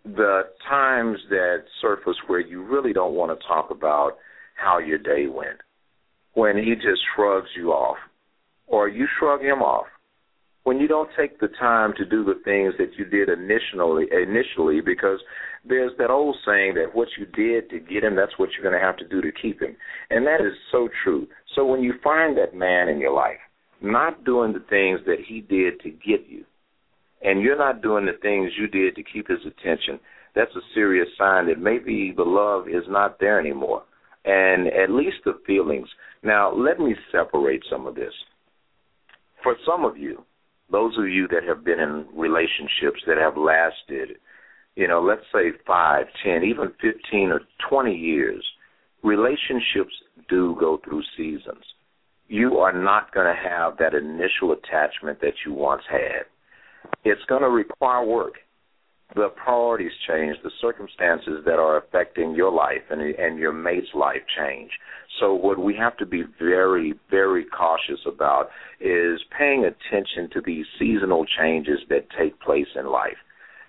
The 0.06 0.42
times 0.68 1.20
that 1.30 1.64
surface 1.82 2.18
where 2.28 2.40
you 2.40 2.64
really 2.64 2.94
don't 2.94 3.14
want 3.14 3.38
to 3.38 3.48
talk 3.48 3.70
about 3.70 4.14
how 4.56 4.80
your 4.80 4.98
day 4.98 5.28
went. 5.28 5.62
When 6.34 6.58
he 6.58 6.76
just 6.76 7.02
shrugs 7.16 7.50
you 7.56 7.72
off. 7.72 7.98
or 8.68 8.88
you 8.88 9.08
shrug 9.20 9.42
him 9.42 9.62
off 9.62 9.88
when 10.64 10.80
you 10.80 10.88
don't 10.88 11.10
take 11.18 11.40
the 11.40 11.50
time 11.60 11.94
to 11.98 12.06
do 12.06 12.24
the 12.24 12.40
things 12.46 12.74
that 12.78 12.92
you 12.98 13.06
did 13.06 13.30
initially 13.30 14.06
initially 14.12 14.82
because 14.82 15.20
there's 15.68 15.92
that 15.98 16.10
old 16.10 16.36
saying 16.46 16.74
that 16.76 16.96
what 16.96 17.08
you 17.18 17.26
did 17.26 17.70
to 17.70 17.80
get 17.80 18.04
him 18.04 18.16
that's 18.16 18.38
what 18.38 18.50
you're 18.54 18.70
going 18.70 18.80
to 18.80 18.86
have 18.86 18.98
to 18.98 19.08
do 19.08 19.22
to 19.22 19.32
keep 19.32 19.62
him 19.62 19.76
and 20.10 20.26
that 20.26 20.42
is 20.42 20.54
so 20.72 20.88
true 21.04 21.28
so 21.56 21.66
when 21.66 21.82
you 21.84 21.94
find 22.04 22.38
that 22.38 22.56
man 22.56 22.88
in 22.88 23.00
your 23.00 23.14
life 23.14 23.40
not 23.82 24.24
doing 24.24 24.54
the 24.54 24.64
things 24.70 25.00
that 25.06 25.20
he 25.28 25.42
did 25.42 25.80
to 25.82 25.90
get 25.90 26.28
you 26.30 26.44
and 27.22 27.42
you're 27.42 27.58
not 27.58 27.82
doing 27.82 28.06
the 28.06 28.18
things 28.22 28.52
you 28.58 28.68
did 28.68 28.96
to 28.96 29.04
keep 29.04 29.28
his 29.28 29.46
attention 29.46 30.00
that's 30.36 30.56
a 30.56 30.62
serious 30.74 31.08
sign 31.18 31.48
that 31.48 31.60
maybe 31.60 32.14
the 32.16 32.24
love 32.24 32.68
is 32.68 32.84
not 32.88 33.20
there 33.20 33.40
anymore 33.40 33.84
and 34.26 34.68
at 34.68 34.90
least 34.90 35.18
the 35.26 35.40
feelings 35.46 35.88
now 36.24 36.54
let 36.54 36.80
me 36.80 36.96
separate 37.12 37.64
some 37.70 37.88
of 37.88 37.96
this 37.96 38.14
for 39.42 39.56
some 39.66 39.86
of 39.86 39.98
you 39.98 40.24
those 40.74 40.98
of 40.98 41.08
you 41.08 41.28
that 41.28 41.44
have 41.48 41.64
been 41.64 41.80
in 41.80 42.08
relationships 42.16 43.02
that 43.06 43.18
have 43.18 43.38
lasted, 43.38 44.18
you 44.76 44.88
know, 44.88 45.02
let's 45.02 45.26
say 45.32 45.52
five, 45.66 46.08
ten, 46.24 46.44
even 46.44 46.72
15 46.82 47.30
or 47.30 47.42
20 47.70 47.94
years, 47.94 48.44
relationships 49.04 49.94
do 50.28 50.58
go 50.60 50.80
through 50.84 51.04
seasons. 51.16 51.64
You 52.28 52.58
are 52.58 52.74
not 52.74 53.14
going 53.14 53.28
to 53.28 53.50
have 53.50 53.78
that 53.78 53.94
initial 53.94 54.54
attachment 54.54 55.22
that 55.22 55.34
you 55.46 55.54
once 55.54 55.84
had. 55.90 56.24
It's 57.06 57.24
going 57.30 57.44
to 57.44 57.50
require 57.50 58.04
work 58.04 58.36
the 59.16 59.30
priorities 59.30 59.92
change, 60.08 60.38
the 60.44 60.52
circumstances 60.62 61.44
that 61.46 61.60
are 61.60 61.78
affecting 61.78 62.36
your 62.36 62.52
life 62.52 62.82
and 62.90 63.02
and 63.02 63.38
your 63.38 63.54
mate's 63.54 63.94
life 63.94 64.22
change. 64.38 64.72
So 65.20 65.34
what 65.34 65.60
we 65.60 65.76
have 65.76 65.98
to 65.98 66.06
be 66.06 66.24
very 66.40 66.94
very 67.10 67.46
cautious 67.46 68.00
about 68.06 68.50
is 68.80 69.20
paying 69.38 69.66
attention 69.66 70.30
to 70.34 70.42
these 70.46 70.66
seasonal 70.80 71.26
changes 71.40 71.80
that 71.90 72.08
take 72.18 72.40
place 72.40 72.68
in 72.76 72.88
life. 72.88 73.18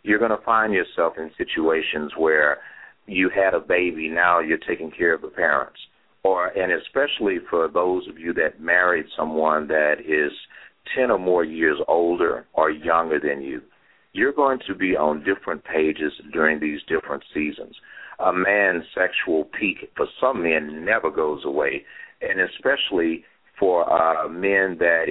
You're 0.02 0.18
going 0.18 0.30
to 0.30 0.44
find 0.44 0.72
yourself 0.72 1.14
in 1.18 1.30
situations 1.38 2.12
where 2.16 2.58
you 3.06 3.30
had 3.34 3.54
a 3.54 3.60
baby, 3.60 4.08
now 4.08 4.40
you're 4.40 4.58
taking 4.58 4.90
care 4.90 5.14
of 5.14 5.22
the 5.22 5.28
parents. 5.28 5.78
Or 6.22 6.46
and 6.46 6.72
especially 6.72 7.38
for 7.50 7.68
those 7.68 8.08
of 8.08 8.18
you 8.18 8.32
that 8.34 8.60
married 8.60 9.06
someone 9.16 9.68
that 9.68 9.96
is 10.00 10.32
10 10.96 11.10
or 11.10 11.18
more 11.18 11.44
years 11.44 11.78
older 11.86 12.46
or 12.54 12.70
younger 12.70 13.18
than 13.20 13.42
you 13.42 13.60
you're 14.14 14.32
going 14.32 14.60
to 14.66 14.74
be 14.74 14.96
on 14.96 15.24
different 15.24 15.64
pages 15.64 16.12
during 16.32 16.60
these 16.60 16.80
different 16.88 17.24
seasons. 17.34 17.74
A 18.20 18.32
man's 18.32 18.84
sexual 18.94 19.44
peak 19.58 19.90
for 19.96 20.06
some 20.20 20.44
men 20.44 20.84
never 20.84 21.10
goes 21.10 21.44
away, 21.44 21.84
and 22.22 22.40
especially 22.40 23.24
for 23.58 23.92
uh, 23.92 24.28
men 24.28 24.78
that 24.78 25.06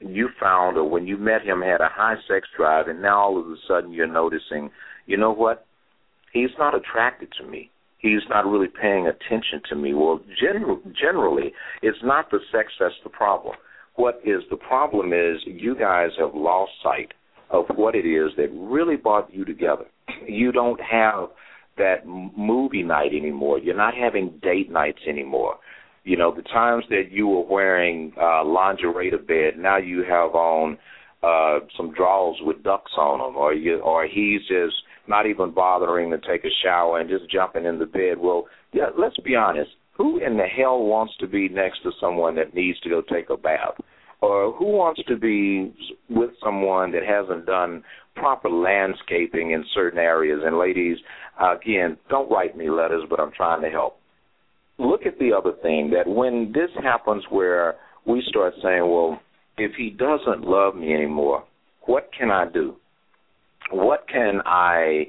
you 0.00 0.30
found 0.40 0.78
or 0.78 0.88
when 0.88 1.06
you 1.06 1.18
met 1.18 1.42
him 1.42 1.60
had 1.60 1.82
a 1.82 1.88
high 1.90 2.16
sex 2.26 2.48
drive, 2.56 2.88
and 2.88 3.02
now 3.02 3.20
all 3.20 3.38
of 3.38 3.46
a 3.46 3.56
sudden 3.68 3.92
you're 3.92 4.06
noticing, 4.06 4.70
you 5.04 5.18
know 5.18 5.32
what? 5.32 5.66
He's 6.32 6.50
not 6.58 6.74
attracted 6.74 7.28
to 7.38 7.46
me. 7.46 7.70
He's 7.98 8.22
not 8.28 8.46
really 8.46 8.68
paying 8.68 9.06
attention 9.06 9.60
to 9.68 9.76
me. 9.76 9.92
Well, 9.92 10.20
gen- 10.40 10.94
generally, 10.98 11.52
it's 11.82 11.98
not 12.02 12.30
the 12.30 12.40
sex 12.50 12.72
that's 12.80 12.94
the 13.04 13.10
problem. 13.10 13.56
What 13.96 14.20
is 14.24 14.42
the 14.50 14.56
problem 14.56 15.12
is 15.12 15.40
you 15.44 15.74
guys 15.74 16.10
have 16.18 16.34
lost 16.34 16.72
sight 16.82 17.12
of 17.50 17.66
what 17.74 17.94
it 17.94 18.06
is 18.06 18.30
that 18.36 18.48
really 18.52 18.96
brought 18.96 19.32
you 19.32 19.44
together. 19.44 19.84
You 20.26 20.52
don't 20.52 20.80
have 20.80 21.28
that 21.78 22.06
movie 22.06 22.82
night 22.82 23.12
anymore. 23.12 23.58
You're 23.58 23.76
not 23.76 23.94
having 23.94 24.38
date 24.42 24.70
nights 24.70 25.00
anymore. 25.08 25.56
You 26.04 26.16
know, 26.16 26.34
the 26.34 26.42
times 26.42 26.84
that 26.88 27.10
you 27.10 27.26
were 27.26 27.44
wearing 27.44 28.12
uh 28.20 28.44
lingerie 28.44 29.10
to 29.10 29.18
bed, 29.18 29.58
now 29.58 29.76
you 29.76 30.04
have 30.04 30.34
on 30.34 30.78
uh 31.22 31.60
some 31.76 31.92
drawers 31.92 32.36
with 32.42 32.62
ducks 32.62 32.92
on 32.96 33.18
them 33.18 33.36
or 33.36 33.52
you 33.52 33.80
or 33.80 34.06
he's 34.06 34.40
just 34.42 34.76
not 35.08 35.26
even 35.26 35.50
bothering 35.52 36.10
to 36.10 36.18
take 36.18 36.44
a 36.44 36.54
shower 36.64 36.98
and 36.98 37.08
just 37.08 37.30
jumping 37.30 37.64
in 37.64 37.78
the 37.78 37.86
bed. 37.86 38.18
Well, 38.18 38.46
yeah, 38.72 38.86
let's 38.98 39.18
be 39.18 39.36
honest. 39.36 39.70
Who 39.96 40.18
in 40.18 40.36
the 40.36 40.44
hell 40.44 40.82
wants 40.82 41.14
to 41.20 41.26
be 41.26 41.48
next 41.48 41.82
to 41.82 41.90
someone 42.00 42.34
that 42.36 42.54
needs 42.54 42.78
to 42.80 42.90
go 42.90 43.02
take 43.02 43.30
a 43.30 43.36
bath? 43.36 43.76
Or 44.20 44.52
who 44.52 44.66
wants 44.66 45.00
to 45.08 45.16
be 45.16 45.74
with 46.08 46.30
someone 46.42 46.92
that 46.92 47.02
hasn't 47.02 47.46
done 47.46 47.84
proper 48.14 48.48
landscaping 48.48 49.50
in 49.50 49.64
certain 49.74 49.98
areas? 49.98 50.40
And 50.44 50.58
ladies, 50.58 50.96
again, 51.40 51.96
don't 52.08 52.30
write 52.30 52.56
me 52.56 52.70
letters, 52.70 53.04
but 53.08 53.20
I'm 53.20 53.32
trying 53.32 53.62
to 53.62 53.68
help. 53.68 53.98
Look 54.78 55.06
at 55.06 55.18
the 55.18 55.32
other 55.32 55.52
thing 55.62 55.90
that 55.90 56.10
when 56.10 56.52
this 56.52 56.70
happens 56.82 57.24
where 57.30 57.76
we 58.06 58.22
start 58.28 58.54
saying, 58.62 58.82
well, 58.82 59.20
if 59.58 59.72
he 59.76 59.90
doesn't 59.90 60.42
love 60.42 60.74
me 60.74 60.92
anymore, 60.92 61.44
what 61.82 62.10
can 62.16 62.30
I 62.30 62.46
do? 62.52 62.76
What 63.70 64.06
can 64.08 64.40
I 64.44 65.06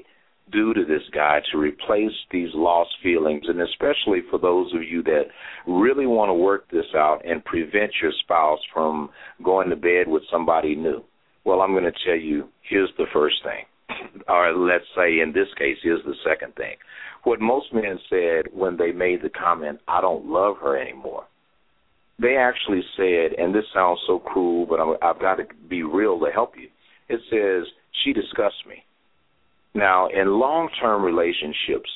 do 0.50 0.74
to 0.74 0.84
this 0.84 1.02
guy 1.14 1.40
to 1.52 1.58
replace 1.58 2.12
these 2.30 2.50
lost 2.54 2.90
feelings, 3.02 3.44
and 3.48 3.60
especially 3.60 4.20
for 4.30 4.38
those 4.38 4.72
of 4.74 4.82
you 4.82 5.02
that 5.04 5.24
really 5.66 6.06
want 6.06 6.28
to 6.28 6.34
work 6.34 6.70
this 6.70 6.86
out 6.94 7.20
and 7.24 7.44
prevent 7.44 7.92
your 8.00 8.12
spouse 8.22 8.60
from 8.72 9.10
going 9.44 9.70
to 9.70 9.76
bed 9.76 10.06
with 10.06 10.22
somebody 10.30 10.74
new. 10.74 11.02
Well, 11.44 11.60
I'm 11.60 11.72
going 11.72 11.84
to 11.84 11.92
tell 12.04 12.16
you 12.16 12.48
here's 12.68 12.90
the 12.98 13.06
first 13.12 13.36
thing, 13.42 13.64
or 14.28 14.52
let's 14.52 14.84
say 14.96 15.20
in 15.20 15.32
this 15.34 15.48
case, 15.56 15.76
here's 15.82 16.04
the 16.04 16.14
second 16.28 16.54
thing. 16.54 16.76
What 17.24 17.40
most 17.40 17.72
men 17.72 17.98
said 18.08 18.46
when 18.52 18.76
they 18.76 18.92
made 18.92 19.22
the 19.22 19.30
comment, 19.30 19.80
I 19.88 20.00
don't 20.00 20.26
love 20.26 20.56
her 20.62 20.80
anymore, 20.80 21.24
they 22.20 22.36
actually 22.36 22.82
said, 22.96 23.38
and 23.38 23.54
this 23.54 23.64
sounds 23.72 24.00
so 24.06 24.18
cruel, 24.18 24.66
but 24.66 24.80
I'm, 24.80 24.96
I've 25.02 25.20
got 25.20 25.36
to 25.36 25.44
be 25.68 25.82
real 25.82 26.18
to 26.20 26.30
help 26.32 26.54
you. 26.56 26.68
It 27.08 27.20
says, 27.30 27.72
she 28.04 28.12
disgusts 28.12 28.64
me 28.68 28.84
now, 29.74 30.08
in 30.08 30.38
long 30.38 30.68
term 30.80 31.02
relationships, 31.02 31.90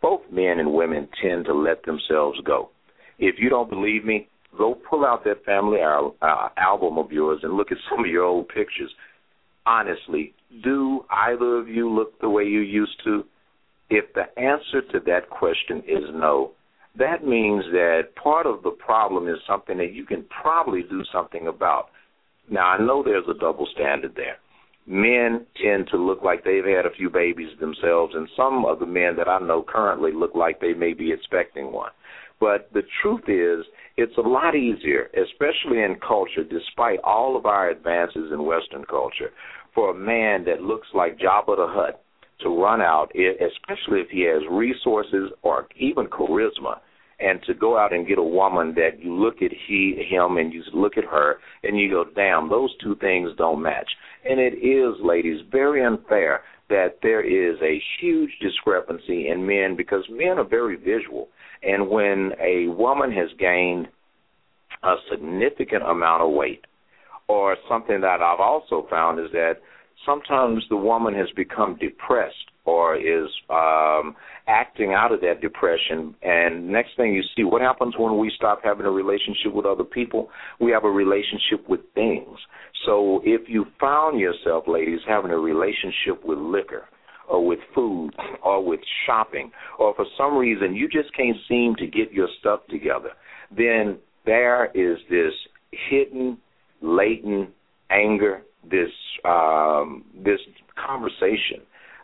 both 0.00 0.22
men 0.30 0.58
and 0.58 0.72
women 0.72 1.08
tend 1.22 1.44
to 1.46 1.54
let 1.54 1.84
themselves 1.84 2.40
go. 2.44 2.70
If 3.18 3.36
you 3.38 3.48
don't 3.48 3.70
believe 3.70 4.04
me, 4.04 4.28
go 4.56 4.74
pull 4.74 5.04
out 5.04 5.24
that 5.24 5.44
family 5.44 5.80
al- 5.80 6.16
uh, 6.22 6.48
album 6.56 6.98
of 6.98 7.12
yours 7.12 7.40
and 7.42 7.54
look 7.54 7.70
at 7.70 7.78
some 7.90 8.00
of 8.00 8.10
your 8.10 8.24
old 8.24 8.48
pictures. 8.48 8.90
Honestly, 9.64 10.34
do 10.64 11.04
either 11.10 11.58
of 11.58 11.68
you 11.68 11.88
look 11.88 12.20
the 12.20 12.28
way 12.28 12.44
you 12.44 12.60
used 12.60 13.00
to? 13.04 13.24
If 13.90 14.06
the 14.14 14.24
answer 14.40 14.80
to 14.92 15.00
that 15.06 15.30
question 15.30 15.78
is 15.86 16.04
no, 16.12 16.52
that 16.98 17.24
means 17.24 17.64
that 17.72 18.08
part 18.20 18.46
of 18.46 18.62
the 18.62 18.70
problem 18.70 19.28
is 19.28 19.36
something 19.46 19.78
that 19.78 19.92
you 19.92 20.04
can 20.04 20.24
probably 20.42 20.82
do 20.82 21.02
something 21.12 21.46
about. 21.46 21.90
Now, 22.50 22.66
I 22.66 22.78
know 22.78 23.02
there's 23.02 23.28
a 23.30 23.38
double 23.38 23.68
standard 23.72 24.14
there 24.16 24.38
men 24.86 25.46
tend 25.62 25.88
to 25.88 25.96
look 25.96 26.22
like 26.22 26.44
they've 26.44 26.64
had 26.64 26.86
a 26.86 26.96
few 26.96 27.08
babies 27.08 27.50
themselves, 27.60 28.14
and 28.14 28.28
some 28.36 28.64
of 28.64 28.78
the 28.78 28.86
men 28.86 29.16
that 29.16 29.28
I 29.28 29.38
know 29.38 29.64
currently 29.66 30.12
look 30.12 30.34
like 30.34 30.60
they 30.60 30.74
may 30.74 30.92
be 30.92 31.12
expecting 31.12 31.72
one. 31.72 31.90
But 32.40 32.70
the 32.72 32.82
truth 33.00 33.28
is, 33.28 33.64
it's 33.96 34.16
a 34.18 34.28
lot 34.28 34.56
easier, 34.56 35.10
especially 35.14 35.82
in 35.82 35.96
culture, 36.06 36.42
despite 36.42 36.98
all 37.04 37.36
of 37.36 37.46
our 37.46 37.70
advances 37.70 38.32
in 38.32 38.44
Western 38.44 38.84
culture, 38.84 39.30
for 39.74 39.90
a 39.90 39.94
man 39.94 40.44
that 40.46 40.62
looks 40.62 40.88
like 40.92 41.18
Jabba 41.18 41.56
the 41.56 41.66
Hutt 41.68 42.02
to 42.40 42.48
run 42.48 42.80
out, 42.80 43.12
especially 43.14 44.00
if 44.00 44.08
he 44.10 44.22
has 44.22 44.42
resources 44.50 45.30
or 45.42 45.68
even 45.76 46.06
charisma 46.06 46.80
and 47.22 47.42
to 47.44 47.54
go 47.54 47.78
out 47.78 47.92
and 47.92 48.06
get 48.06 48.18
a 48.18 48.22
woman 48.22 48.74
that 48.74 49.00
you 49.00 49.14
look 49.14 49.36
at 49.42 49.50
he 49.68 50.06
him 50.10 50.36
and 50.36 50.52
you 50.52 50.62
look 50.74 50.96
at 50.96 51.04
her 51.04 51.36
and 51.62 51.78
you 51.78 51.90
go, 51.90 52.04
damn, 52.14 52.48
those 52.48 52.70
two 52.82 52.96
things 52.96 53.30
don't 53.38 53.62
match. 53.62 53.90
And 54.28 54.40
it 54.40 54.54
is, 54.54 54.96
ladies, 55.02 55.40
very 55.50 55.84
unfair 55.84 56.40
that 56.68 56.98
there 57.02 57.22
is 57.22 57.60
a 57.60 57.80
huge 58.00 58.30
discrepancy 58.40 59.28
in 59.28 59.46
men 59.46 59.76
because 59.76 60.04
men 60.10 60.38
are 60.38 60.48
very 60.48 60.76
visual. 60.76 61.28
And 61.62 61.88
when 61.88 62.32
a 62.40 62.68
woman 62.68 63.12
has 63.12 63.28
gained 63.38 63.88
a 64.82 64.94
significant 65.10 65.82
amount 65.82 66.22
of 66.22 66.32
weight, 66.32 66.64
or 67.28 67.56
something 67.68 68.00
that 68.00 68.20
I've 68.20 68.40
also 68.40 68.86
found 68.90 69.18
is 69.18 69.30
that 69.32 69.54
sometimes 70.04 70.62
the 70.68 70.76
woman 70.76 71.14
has 71.14 71.28
become 71.36 71.76
depressed 71.80 72.51
or 72.64 72.96
is 72.96 73.28
um 73.50 74.14
acting 74.46 74.92
out 74.92 75.12
of 75.12 75.20
that 75.20 75.40
depression. 75.40 76.14
And 76.22 76.68
next 76.68 76.90
thing 76.96 77.14
you 77.14 77.22
see 77.36 77.44
what 77.44 77.60
happens 77.60 77.94
when 77.98 78.18
we 78.18 78.32
stop 78.36 78.60
having 78.62 78.86
a 78.86 78.90
relationship 78.90 79.52
with 79.52 79.66
other 79.66 79.84
people? 79.84 80.28
We 80.60 80.70
have 80.72 80.84
a 80.84 80.90
relationship 80.90 81.68
with 81.68 81.80
things. 81.94 82.38
So 82.86 83.20
if 83.24 83.48
you 83.48 83.66
found 83.80 84.18
yourself 84.18 84.64
ladies 84.66 85.00
having 85.06 85.30
a 85.30 85.38
relationship 85.38 86.24
with 86.24 86.38
liquor 86.38 86.84
or 87.28 87.44
with 87.44 87.60
food 87.74 88.10
or 88.42 88.64
with 88.64 88.80
shopping 89.06 89.50
or 89.78 89.94
for 89.94 90.04
some 90.18 90.36
reason 90.36 90.74
you 90.74 90.88
just 90.88 91.14
can't 91.16 91.36
seem 91.48 91.74
to 91.76 91.86
get 91.86 92.12
your 92.12 92.28
stuff 92.40 92.60
together 92.68 93.10
then 93.56 93.98
there 94.26 94.66
is 94.74 94.98
this 95.08 95.32
hidden 95.88 96.36
latent 96.80 97.50
anger 97.90 98.42
this 98.70 98.90
um, 99.24 100.04
this 100.24 100.40
conversation 100.76 101.60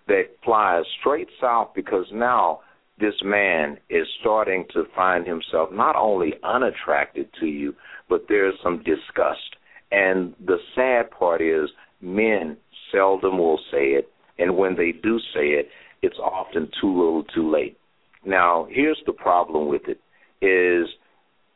that 0.09 0.25
flies 0.45 0.85
straight 1.01 1.29
south 1.41 1.69
because 1.75 2.07
now 2.13 2.61
this 2.99 3.15
man 3.23 3.79
is 3.89 4.07
starting 4.21 4.65
to 4.73 4.85
find 4.95 5.27
himself 5.27 5.71
not 5.73 5.95
only 5.95 6.35
unattracted 6.43 7.29
to 7.41 7.47
you, 7.47 7.75
but 8.09 8.25
there's 8.29 8.55
some 8.63 8.79
disgust. 8.79 9.57
And 9.93 10.35
the 10.45 10.59
sad 10.75 11.11
part 11.11 11.41
is 11.41 11.71
men 12.01 12.57
seldom 12.93 13.39
will 13.39 13.61
say 13.71 13.91
it, 13.91 14.11
and 14.39 14.57
when 14.57 14.77
they 14.77 14.93
do 14.93 15.19
say 15.35 15.51
it, 15.51 15.69
it's 16.03 16.19
often 16.19 16.71
too 16.81 16.89
little 16.89 17.25
too 17.35 17.51
late. 17.51 17.77
Now, 18.25 18.67
here's 18.71 19.01
the 19.07 19.13
problem 19.13 19.69
with 19.69 19.83
it 19.89 20.01
is 20.45 20.89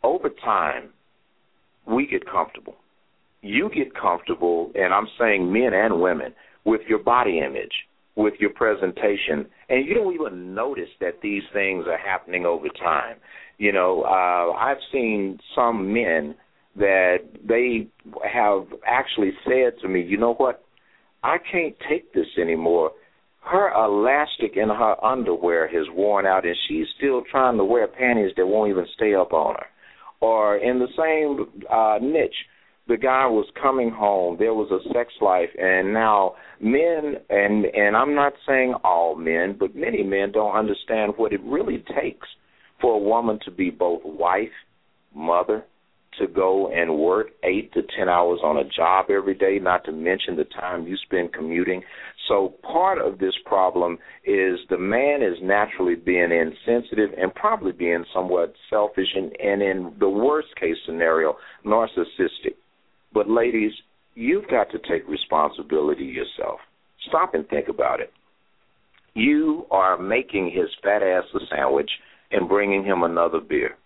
over 0.03 0.29
time 0.45 0.91
we 1.87 2.07
get 2.07 2.29
comfortable. 2.29 2.77
You 3.41 3.71
get 3.75 3.95
comfortable, 3.95 4.71
and 4.75 4.95
I'm 4.95 5.09
saying 5.19 5.53
men 5.53 5.75
and 5.75 6.01
women, 6.01 6.33
with 6.65 6.83
your 6.89 7.01
body 7.01 7.41
image, 7.45 7.73
with 8.15 8.35
your 8.41 8.51
presentation, 8.51 9.47
and 9.69 9.87
you 9.87 9.95
don't 9.95 10.15
even 10.15 10.55
notice 10.55 10.91
that 11.01 11.21
these 11.23 11.43
things 11.53 11.87
are 11.87 11.99
happening 11.99 12.45
over 12.45 12.69
time. 12.69 13.17
You 13.59 13.73
know, 13.73 14.03
uh, 14.03 14.53
I've 14.53 14.83
seen 14.93 15.39
some 15.55 15.93
men 15.93 16.35
that 16.77 17.19
they 17.47 17.89
have 18.31 18.67
actually 18.87 19.33
said 19.45 19.81
to 19.83 19.89
me, 19.89 20.03
you 20.03 20.17
know 20.19 20.35
what, 20.35 20.65
I 21.23 21.37
can't 21.51 21.75
take 21.89 22.13
this 22.13 22.27
anymore. 22.41 22.93
Her 23.41 23.73
elastic 23.73 24.57
in 24.57 24.69
her 24.69 25.05
underwear 25.05 25.67
has 25.69 25.87
worn 25.93 26.27
out, 26.27 26.47
and 26.47 26.57
she's 26.69 26.87
still 26.97 27.23
trying 27.31 27.57
to 27.57 27.65
wear 27.65 27.87
panties 27.89 28.33
that 28.37 28.47
won't 28.47 28.71
even 28.71 28.87
stay 28.95 29.15
up 29.15 29.33
on 29.33 29.55
her. 29.55 29.67
Or 30.21 30.57
in 30.57 30.79
the 30.79 30.87
same 30.97 31.65
uh, 31.71 31.99
niche, 32.01 32.35
the 32.89 32.97
guy 32.97 33.27
was 33.27 33.47
coming 33.61 33.91
home. 33.91 34.37
There 34.39 34.55
was 34.55 34.71
a 34.71 34.93
sex 34.93 35.13
life, 35.21 35.51
and 35.59 35.93
now 35.93 36.35
men 36.61 37.17
and 37.31 37.65
and 37.67 37.97
I'm 37.97 38.15
not 38.15 38.33
saying 38.47 38.75
all 38.85 39.15
men, 39.15 39.57
but 39.59 39.75
many 39.75 40.03
men 40.03 40.33
don't 40.33 40.57
understand 40.57 41.13
what 41.17 41.33
it 41.33 41.41
really 41.45 41.85
takes 42.01 42.29
for 42.81 42.97
a 42.97 42.99
woman 42.99 43.39
to 43.45 43.51
be 43.51 43.71
both 43.71 44.03
wife, 44.05 44.51
mother, 45.15 45.65
to 46.19 46.27
go 46.27 46.71
and 46.73 46.99
work 46.99 47.29
eight 47.45 47.73
to 47.73 47.83
ten 47.97 48.09
hours 48.09 48.41
on 48.43 48.59
a 48.59 48.69
job 48.69 49.07
every 49.11 49.35
day, 49.35 49.59
not 49.61 49.85
to 49.85 49.93
mention 49.93 50.37
the 50.37 50.45
time 50.45 50.87
you 50.87 50.97
spend 51.07 51.33
commuting. 51.33 51.83
So 52.29 52.55
part 52.63 52.99
of 53.01 53.19
this 53.19 53.35
problem 53.47 53.99
is 54.25 54.59
the 54.69 54.79
man 54.79 55.23
is 55.23 55.39
naturally 55.43 55.95
being 55.95 56.31
insensitive 56.31 57.11
and 57.17 57.35
probably 57.35 57.73
being 57.73 58.05
somewhat 58.13 58.55
selfish 58.69 59.09
and, 59.15 59.33
and 59.41 59.63
in 59.63 59.95
the 59.99 60.09
worst 60.09 60.49
case 60.61 60.77
scenario, 60.85 61.37
narcissistic. 61.65 62.57
But 63.13 63.29
ladies, 63.29 63.73
you've 64.15 64.49
got 64.49 64.71
to 64.71 64.79
take 64.79 65.09
responsibility 65.09 66.05
yourself. 66.05 66.61
Stop 67.09 67.35
and 67.35 67.49
think 67.49 67.69
about 67.69 68.01
it. 68.01 68.13
You 69.15 69.67
are 69.71 69.99
making 69.99 70.53
his 70.55 70.69
fat 70.83 71.03
ass 71.03 71.25
a 71.35 71.41
sandwich 71.55 71.91
and 72.31 72.49
bringing 72.49 72.85
him 72.85 73.03
another 73.03 73.41
beer. 73.41 73.77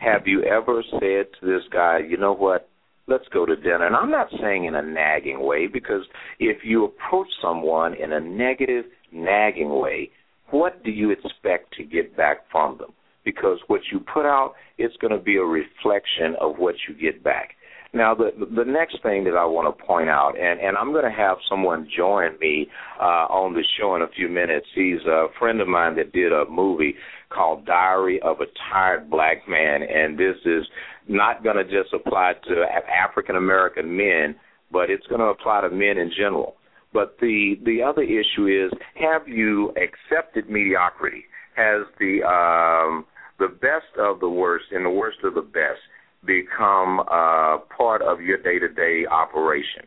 Have 0.00 0.26
you 0.26 0.42
ever 0.44 0.82
said 0.90 1.26
to 1.40 1.46
this 1.46 1.62
guy, 1.72 1.98
you 1.98 2.16
know 2.16 2.32
what? 2.32 2.68
Let's 3.06 3.28
go 3.32 3.44
to 3.44 3.56
dinner. 3.56 3.86
And 3.86 3.96
I'm 3.96 4.10
not 4.10 4.28
saying 4.40 4.64
in 4.64 4.74
a 4.74 4.82
nagging 4.82 5.40
way 5.44 5.66
because 5.66 6.02
if 6.38 6.58
you 6.64 6.84
approach 6.84 7.26
someone 7.42 7.94
in 7.94 8.12
a 8.12 8.20
negative, 8.20 8.84
nagging 9.12 9.70
way, 9.80 10.10
what 10.50 10.82
do 10.84 10.90
you 10.90 11.10
expect 11.10 11.74
to 11.74 11.84
get 11.84 12.16
back 12.16 12.38
from 12.50 12.78
them? 12.78 12.92
Because 13.24 13.58
what 13.66 13.80
you 13.92 14.00
put 14.00 14.26
out, 14.26 14.54
it's 14.78 14.96
going 14.96 15.12
to 15.12 15.22
be 15.22 15.36
a 15.36 15.42
reflection 15.42 16.36
of 16.40 16.56
what 16.58 16.74
you 16.88 16.94
get 16.94 17.22
back. 17.22 17.50
Now, 17.92 18.14
the 18.14 18.30
the 18.54 18.64
next 18.64 19.02
thing 19.02 19.24
that 19.24 19.34
I 19.34 19.44
want 19.44 19.66
to 19.66 19.84
point 19.84 20.08
out, 20.08 20.38
and, 20.38 20.60
and 20.60 20.76
I'm 20.76 20.92
going 20.92 21.04
to 21.04 21.10
have 21.10 21.38
someone 21.48 21.88
join 21.96 22.38
me 22.38 22.68
uh, 23.00 23.26
on 23.26 23.52
the 23.52 23.64
show 23.78 23.96
in 23.96 24.02
a 24.02 24.08
few 24.08 24.28
minutes. 24.28 24.66
He's 24.74 25.00
a 25.08 25.26
friend 25.40 25.60
of 25.60 25.66
mine 25.66 25.96
that 25.96 26.12
did 26.12 26.32
a 26.32 26.44
movie 26.48 26.94
called 27.30 27.66
Diary 27.66 28.20
of 28.22 28.40
a 28.40 28.46
Tired 28.70 29.10
Black 29.10 29.48
Man, 29.48 29.82
and 29.82 30.16
this 30.16 30.36
is 30.44 30.64
not 31.08 31.42
going 31.42 31.56
to 31.56 31.64
just 31.64 31.92
apply 31.92 32.34
to 32.46 32.64
African 32.88 33.34
American 33.34 33.96
men, 33.96 34.36
but 34.70 34.88
it's 34.88 35.06
going 35.08 35.20
to 35.20 35.26
apply 35.26 35.62
to 35.62 35.70
men 35.70 35.98
in 35.98 36.12
general. 36.16 36.54
But 36.92 37.16
the 37.20 37.54
the 37.64 37.82
other 37.82 38.02
issue 38.02 38.46
is, 38.46 38.70
have 38.94 39.26
you 39.26 39.70
accepted 39.70 40.48
mediocrity? 40.48 41.24
Has 41.56 41.86
the 41.98 42.22
um, 42.22 43.04
the 43.40 43.48
best 43.48 43.98
of 43.98 44.20
the 44.20 44.28
worst 44.28 44.66
and 44.70 44.84
the 44.84 44.90
worst 44.90 45.18
of 45.24 45.34
the 45.34 45.42
best 45.42 45.80
become 46.24 47.00
uh, 47.00 47.58
part 47.76 48.02
of 48.02 48.20
your 48.20 48.38
day 48.38 48.58
to 48.58 48.68
day 48.68 49.04
operation? 49.10 49.84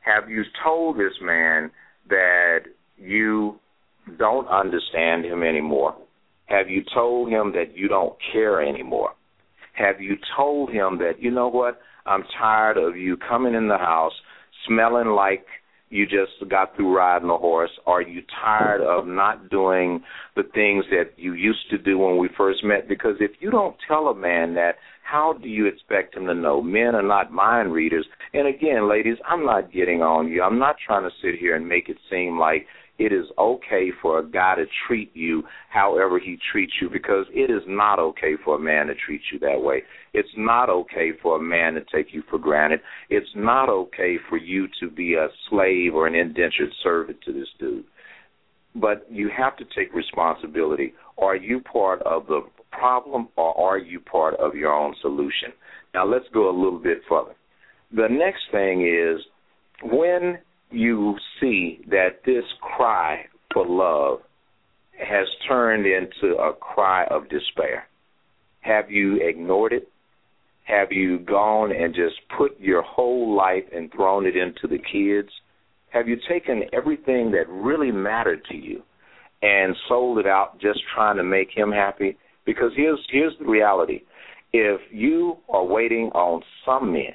Have 0.00 0.28
you 0.28 0.42
told 0.64 0.96
this 0.96 1.12
man 1.22 1.70
that 2.08 2.60
you 2.96 3.58
don't 4.18 4.48
understand 4.48 5.24
him 5.24 5.42
anymore? 5.42 5.96
Have 6.46 6.68
you 6.68 6.82
told 6.92 7.30
him 7.30 7.52
that 7.52 7.76
you 7.76 7.88
don't 7.88 8.14
care 8.32 8.60
anymore? 8.60 9.10
Have 9.74 10.00
you 10.00 10.16
told 10.36 10.70
him 10.70 10.98
that, 10.98 11.14
you 11.20 11.30
know 11.30 11.48
what, 11.48 11.80
I'm 12.04 12.24
tired 12.38 12.76
of 12.76 12.96
you 12.96 13.16
coming 13.16 13.54
in 13.54 13.68
the 13.68 13.78
house 13.78 14.12
smelling 14.66 15.08
like 15.08 15.46
you 15.92 16.06
just 16.06 16.50
got 16.50 16.74
through 16.74 16.96
riding 16.96 17.28
a 17.28 17.36
horse? 17.36 17.70
Are 17.86 18.00
you 18.00 18.22
tired 18.42 18.80
of 18.80 19.06
not 19.06 19.50
doing 19.50 20.02
the 20.34 20.42
things 20.54 20.84
that 20.90 21.10
you 21.16 21.34
used 21.34 21.68
to 21.70 21.78
do 21.78 21.98
when 21.98 22.16
we 22.16 22.28
first 22.36 22.64
met? 22.64 22.88
Because 22.88 23.16
if 23.20 23.32
you 23.40 23.50
don't 23.50 23.76
tell 23.86 24.08
a 24.08 24.14
man 24.14 24.54
that, 24.54 24.76
how 25.02 25.34
do 25.34 25.48
you 25.48 25.66
expect 25.66 26.16
him 26.16 26.26
to 26.26 26.34
know? 26.34 26.62
Men 26.62 26.94
are 26.94 27.02
not 27.02 27.30
mind 27.30 27.72
readers. 27.72 28.06
And 28.32 28.48
again, 28.48 28.88
ladies, 28.88 29.18
I'm 29.28 29.44
not 29.44 29.70
getting 29.70 30.00
on 30.00 30.28
you. 30.28 30.42
I'm 30.42 30.58
not 30.58 30.76
trying 30.84 31.02
to 31.02 31.14
sit 31.22 31.38
here 31.38 31.54
and 31.54 31.68
make 31.68 31.90
it 31.90 31.98
seem 32.10 32.38
like 32.38 32.66
it 33.04 33.12
is 33.12 33.26
okay 33.36 33.90
for 34.00 34.20
a 34.20 34.24
guy 34.24 34.54
to 34.54 34.64
treat 34.86 35.10
you 35.12 35.42
however 35.70 36.20
he 36.20 36.38
treats 36.52 36.74
you 36.80 36.88
because 36.88 37.26
it 37.32 37.50
is 37.50 37.62
not 37.66 37.98
okay 37.98 38.34
for 38.44 38.54
a 38.54 38.60
man 38.60 38.86
to 38.86 38.94
treat 38.94 39.20
you 39.32 39.40
that 39.40 39.60
way. 39.60 39.82
It's 40.14 40.28
not 40.36 40.70
okay 40.70 41.10
for 41.20 41.36
a 41.36 41.42
man 41.42 41.74
to 41.74 41.80
take 41.92 42.14
you 42.14 42.22
for 42.30 42.38
granted. 42.38 42.78
It's 43.10 43.34
not 43.34 43.68
okay 43.68 44.18
for 44.28 44.36
you 44.36 44.68
to 44.78 44.88
be 44.88 45.14
a 45.14 45.26
slave 45.50 45.94
or 45.94 46.06
an 46.06 46.14
indentured 46.14 46.70
servant 46.80 47.18
to 47.24 47.32
this 47.32 47.48
dude. 47.58 47.84
But 48.76 49.04
you 49.10 49.30
have 49.36 49.56
to 49.56 49.64
take 49.76 49.92
responsibility. 49.92 50.94
Are 51.18 51.36
you 51.36 51.60
part 51.60 52.02
of 52.02 52.28
the 52.28 52.42
problem 52.70 53.28
or 53.36 53.58
are 53.58 53.78
you 53.78 53.98
part 53.98 54.34
of 54.36 54.54
your 54.54 54.72
own 54.72 54.94
solution? 55.02 55.50
Now 55.92 56.06
let's 56.06 56.26
go 56.32 56.48
a 56.48 56.56
little 56.56 56.78
bit 56.78 56.98
further. 57.08 57.34
The 57.90 58.08
next 58.08 58.42
thing 58.52 58.86
is 58.86 59.20
when 59.82 60.38
you 60.72 61.16
see 61.40 61.80
that 61.88 62.22
this 62.24 62.44
cry 62.60 63.24
for 63.52 63.66
love 63.66 64.20
has 64.98 65.26
turned 65.48 65.86
into 65.86 66.36
a 66.36 66.52
cry 66.54 67.04
of 67.06 67.28
despair? 67.28 67.88
Have 68.60 68.90
you 68.90 69.16
ignored 69.16 69.72
it? 69.72 69.88
Have 70.64 70.92
you 70.92 71.18
gone 71.18 71.72
and 71.72 71.94
just 71.94 72.16
put 72.36 72.58
your 72.60 72.82
whole 72.82 73.36
life 73.36 73.64
and 73.74 73.90
thrown 73.92 74.26
it 74.26 74.36
into 74.36 74.68
the 74.68 74.78
kids? 74.78 75.28
Have 75.90 76.08
you 76.08 76.16
taken 76.28 76.62
everything 76.72 77.32
that 77.32 77.48
really 77.48 77.90
mattered 77.90 78.44
to 78.46 78.56
you 78.56 78.82
and 79.42 79.76
sold 79.88 80.18
it 80.18 80.26
out 80.26 80.60
just 80.60 80.80
trying 80.94 81.16
to 81.16 81.24
make 81.24 81.48
him 81.54 81.72
happy? 81.72 82.16
Because 82.46 82.70
here's 82.76 83.00
here's 83.10 83.34
the 83.38 83.44
reality. 83.44 84.02
If 84.52 84.80
you 84.90 85.38
are 85.48 85.64
waiting 85.64 86.10
on 86.14 86.42
some 86.64 86.92
men 86.92 87.14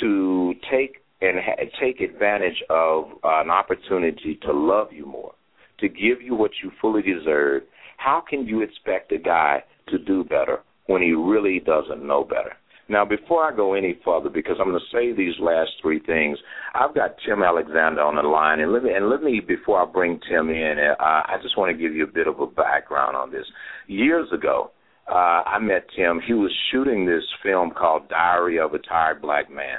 to 0.00 0.54
take 0.70 1.02
and 1.20 1.38
ha- 1.38 1.64
take 1.80 2.00
advantage 2.00 2.62
of 2.70 3.04
uh, 3.24 3.40
an 3.40 3.50
opportunity 3.50 4.38
to 4.42 4.52
love 4.52 4.88
you 4.92 5.06
more, 5.06 5.34
to 5.80 5.88
give 5.88 6.22
you 6.22 6.34
what 6.34 6.50
you 6.62 6.70
fully 6.80 7.02
deserve, 7.02 7.62
how 7.96 8.22
can 8.28 8.46
you 8.46 8.62
expect 8.62 9.12
a 9.12 9.18
guy 9.18 9.62
to 9.88 9.98
do 9.98 10.24
better 10.24 10.60
when 10.86 11.02
he 11.02 11.12
really 11.12 11.60
doesn't 11.60 12.06
know 12.06 12.24
better? 12.24 12.52
Now, 12.88 13.04
before 13.04 13.42
I 13.42 13.56
go 13.56 13.74
any 13.74 13.98
further, 14.04 14.28
because 14.30 14.56
I'm 14.60 14.68
going 14.68 14.78
to 14.78 14.96
say 14.96 15.12
these 15.12 15.34
last 15.40 15.70
three 15.82 15.98
things, 15.98 16.38
I've 16.72 16.94
got 16.94 17.16
Tim 17.26 17.42
Alexander 17.42 18.00
on 18.00 18.14
the 18.14 18.22
line, 18.22 18.60
and 18.60 18.72
let 18.72 18.84
me 18.84 18.92
and 18.94 19.10
let 19.10 19.22
me 19.22 19.40
before 19.40 19.82
I 19.82 19.90
bring 19.90 20.20
Tim 20.28 20.50
in, 20.50 20.76
uh, 20.78 21.02
I 21.02 21.36
just 21.42 21.58
want 21.58 21.76
to 21.76 21.82
give 21.82 21.96
you 21.96 22.04
a 22.04 22.12
bit 22.12 22.28
of 22.28 22.38
a 22.38 22.46
background 22.46 23.16
on 23.16 23.32
this. 23.32 23.44
Years 23.88 24.28
ago, 24.32 24.70
uh, 25.10 25.42
I 25.46 25.58
met 25.58 25.86
Tim. 25.96 26.20
He 26.24 26.32
was 26.32 26.52
shooting 26.70 27.06
this 27.06 27.24
film 27.42 27.72
called 27.72 28.08
Diary 28.08 28.60
of 28.60 28.74
a 28.74 28.78
Tired 28.78 29.20
Black 29.20 29.50
Man. 29.50 29.78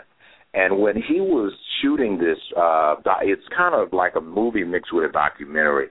And 0.58 0.80
when 0.80 0.96
he 0.96 1.22
was 1.22 1.54
shooting 1.82 2.18
this, 2.18 2.40
uh, 2.58 2.96
it's 3.22 3.48
kind 3.56 3.76
of 3.76 3.94
like 3.94 4.16
a 4.16 4.22
movie 4.22 4.64
mixed 4.64 4.92
with 4.92 5.08
a 5.08 5.14
documentary. 5.14 5.90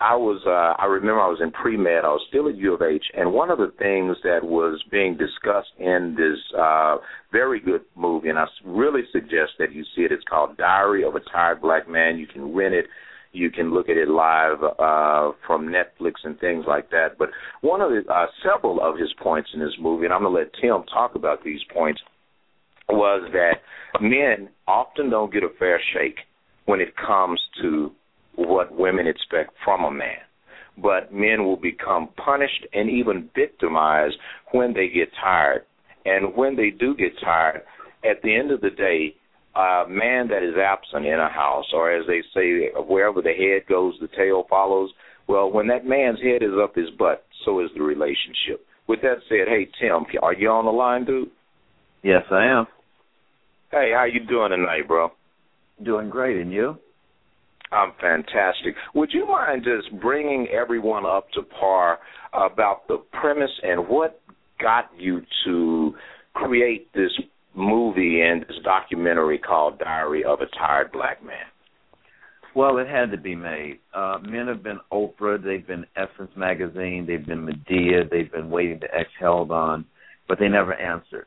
I 0.00 0.16
was, 0.16 0.40
uh, 0.46 0.80
I 0.82 0.86
remember 0.86 1.20
I 1.20 1.28
was 1.28 1.40
in 1.42 1.50
pre 1.50 1.76
med. 1.76 2.04
I 2.04 2.08
was 2.08 2.24
still 2.28 2.48
at 2.48 2.56
U 2.56 2.72
of 2.72 2.80
H, 2.80 3.04
and 3.14 3.34
one 3.34 3.50
of 3.50 3.58
the 3.58 3.72
things 3.78 4.16
that 4.24 4.42
was 4.42 4.82
being 4.90 5.18
discussed 5.18 5.72
in 5.78 6.16
this 6.16 6.38
uh, 6.58 6.96
very 7.30 7.60
good 7.60 7.82
movie, 7.94 8.30
and 8.30 8.38
I 8.38 8.46
really 8.64 9.02
suggest 9.12 9.52
that 9.58 9.74
you 9.74 9.84
see 9.94 10.02
it. 10.02 10.12
It's 10.12 10.24
called 10.24 10.56
Diary 10.56 11.04
of 11.04 11.14
a 11.14 11.20
Tired 11.20 11.60
Black 11.60 11.86
Man. 11.86 12.16
You 12.16 12.26
can 12.26 12.54
rent 12.54 12.74
it. 12.74 12.86
You 13.32 13.50
can 13.50 13.74
look 13.74 13.90
at 13.90 13.98
it 13.98 14.08
live 14.08 14.62
uh, 14.62 15.32
from 15.46 15.68
Netflix 15.68 16.14
and 16.24 16.40
things 16.40 16.64
like 16.66 16.88
that. 16.90 17.18
But 17.18 17.28
one 17.60 17.82
of 17.82 17.90
the 17.90 18.02
uh, 18.10 18.26
several 18.42 18.80
of 18.80 18.98
his 18.98 19.12
points 19.22 19.50
in 19.52 19.60
this 19.60 19.76
movie, 19.78 20.06
and 20.06 20.14
I'm 20.14 20.22
going 20.22 20.32
to 20.32 20.40
let 20.40 20.52
Tim 20.58 20.84
talk 20.90 21.16
about 21.16 21.44
these 21.44 21.60
points 21.72 22.00
was 22.88 23.28
that 23.32 23.56
men 24.00 24.48
often 24.66 25.10
don't 25.10 25.32
get 25.32 25.42
a 25.42 25.48
fair 25.58 25.80
shake 25.92 26.18
when 26.66 26.80
it 26.80 26.94
comes 26.96 27.40
to 27.62 27.90
what 28.36 28.76
women 28.76 29.06
expect 29.06 29.50
from 29.64 29.84
a 29.84 29.90
man. 29.90 30.18
But 30.78 31.12
men 31.12 31.44
will 31.44 31.56
become 31.56 32.10
punished 32.22 32.66
and 32.72 32.90
even 32.90 33.30
victimized 33.34 34.16
when 34.52 34.74
they 34.74 34.88
get 34.88 35.08
tired. 35.20 35.62
And 36.04 36.34
when 36.36 36.54
they 36.54 36.70
do 36.70 36.94
get 36.94 37.12
tired, 37.22 37.62
at 38.08 38.22
the 38.22 38.36
end 38.36 38.50
of 38.50 38.60
the 38.60 38.70
day, 38.70 39.14
a 39.56 39.84
man 39.88 40.28
that 40.28 40.42
is 40.42 40.54
absent 40.56 41.06
in 41.06 41.18
a 41.18 41.30
house, 41.30 41.64
or 41.72 41.90
as 41.90 42.06
they 42.06 42.20
say, 42.34 42.68
wherever 42.76 43.22
the 43.22 43.32
head 43.32 43.66
goes, 43.68 43.94
the 44.00 44.08
tail 44.08 44.44
follows. 44.50 44.90
Well, 45.28 45.50
when 45.50 45.66
that 45.68 45.86
man's 45.86 46.20
head 46.20 46.42
is 46.42 46.52
up 46.62 46.74
his 46.74 46.90
butt, 46.98 47.24
so 47.44 47.60
is 47.60 47.70
the 47.74 47.82
relationship. 47.82 48.66
With 48.86 49.00
that 49.00 49.16
said, 49.28 49.48
hey 49.48 49.66
Tim, 49.80 50.04
are 50.22 50.34
you 50.34 50.50
on 50.50 50.66
the 50.66 50.70
line, 50.70 51.04
dude? 51.04 51.30
Yes, 52.02 52.22
I 52.30 52.44
am. 52.44 52.66
Hey, 53.72 53.90
how 53.92 54.04
you 54.04 54.20
doing 54.24 54.50
tonight, 54.50 54.86
bro? 54.86 55.10
Doing 55.82 56.08
great, 56.08 56.40
and 56.40 56.52
you? 56.52 56.78
I'm 57.72 57.92
fantastic. 58.00 58.76
Would 58.94 59.10
you 59.12 59.26
mind 59.26 59.64
just 59.64 60.00
bringing 60.00 60.46
everyone 60.48 61.04
up 61.04 61.28
to 61.32 61.42
par 61.42 61.98
about 62.32 62.86
the 62.86 62.98
premise 63.20 63.50
and 63.64 63.88
what 63.88 64.20
got 64.60 64.88
you 64.96 65.20
to 65.44 65.94
create 66.34 66.92
this 66.94 67.10
movie 67.56 68.20
and 68.20 68.42
this 68.42 68.56
documentary 68.62 69.38
called 69.38 69.80
Diary 69.80 70.22
of 70.22 70.38
a 70.42 70.46
Tired 70.56 70.92
Black 70.92 71.24
Man? 71.24 71.34
Well, 72.54 72.78
it 72.78 72.86
had 72.86 73.10
to 73.10 73.18
be 73.18 73.34
made. 73.34 73.80
Uh, 73.92 74.18
men 74.22 74.46
have 74.46 74.62
been 74.62 74.78
Oprah, 74.92 75.42
they've 75.42 75.66
been 75.66 75.86
Essence 75.96 76.30
Magazine, 76.36 77.04
they've 77.04 77.26
been 77.26 77.44
Madea, 77.44 78.08
they've 78.08 78.30
been 78.30 78.48
waiting 78.48 78.78
to 78.78 78.94
X 78.94 79.10
held 79.18 79.50
on, 79.50 79.84
but 80.28 80.38
they 80.38 80.48
never 80.48 80.72
answered. 80.72 81.26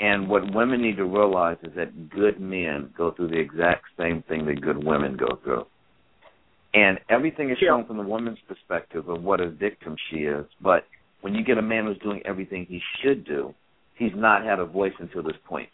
And 0.00 0.28
what 0.28 0.54
women 0.54 0.80
need 0.80 0.96
to 0.96 1.04
realize 1.04 1.58
is 1.62 1.72
that 1.76 2.08
good 2.08 2.40
men 2.40 2.90
go 2.96 3.10
through 3.10 3.28
the 3.28 3.38
exact 3.38 3.84
same 3.98 4.24
thing 4.28 4.46
that 4.46 4.62
good 4.62 4.82
women 4.82 5.16
go 5.16 5.38
through. 5.44 5.66
And 6.72 6.98
everything 7.10 7.50
is 7.50 7.58
shown 7.58 7.86
from 7.86 7.98
the 7.98 8.02
woman's 8.02 8.38
perspective 8.48 9.08
of 9.08 9.22
what 9.22 9.40
a 9.40 9.50
victim 9.50 9.96
she 10.10 10.20
is. 10.20 10.46
But 10.62 10.84
when 11.20 11.34
you 11.34 11.44
get 11.44 11.58
a 11.58 11.62
man 11.62 11.84
who's 11.84 11.98
doing 11.98 12.22
everything 12.24 12.64
he 12.66 12.80
should 13.02 13.26
do, 13.26 13.54
he's 13.96 14.12
not 14.14 14.44
had 14.44 14.58
a 14.58 14.64
voice 14.64 14.92
until 14.98 15.22
this 15.22 15.36
point. 15.46 15.68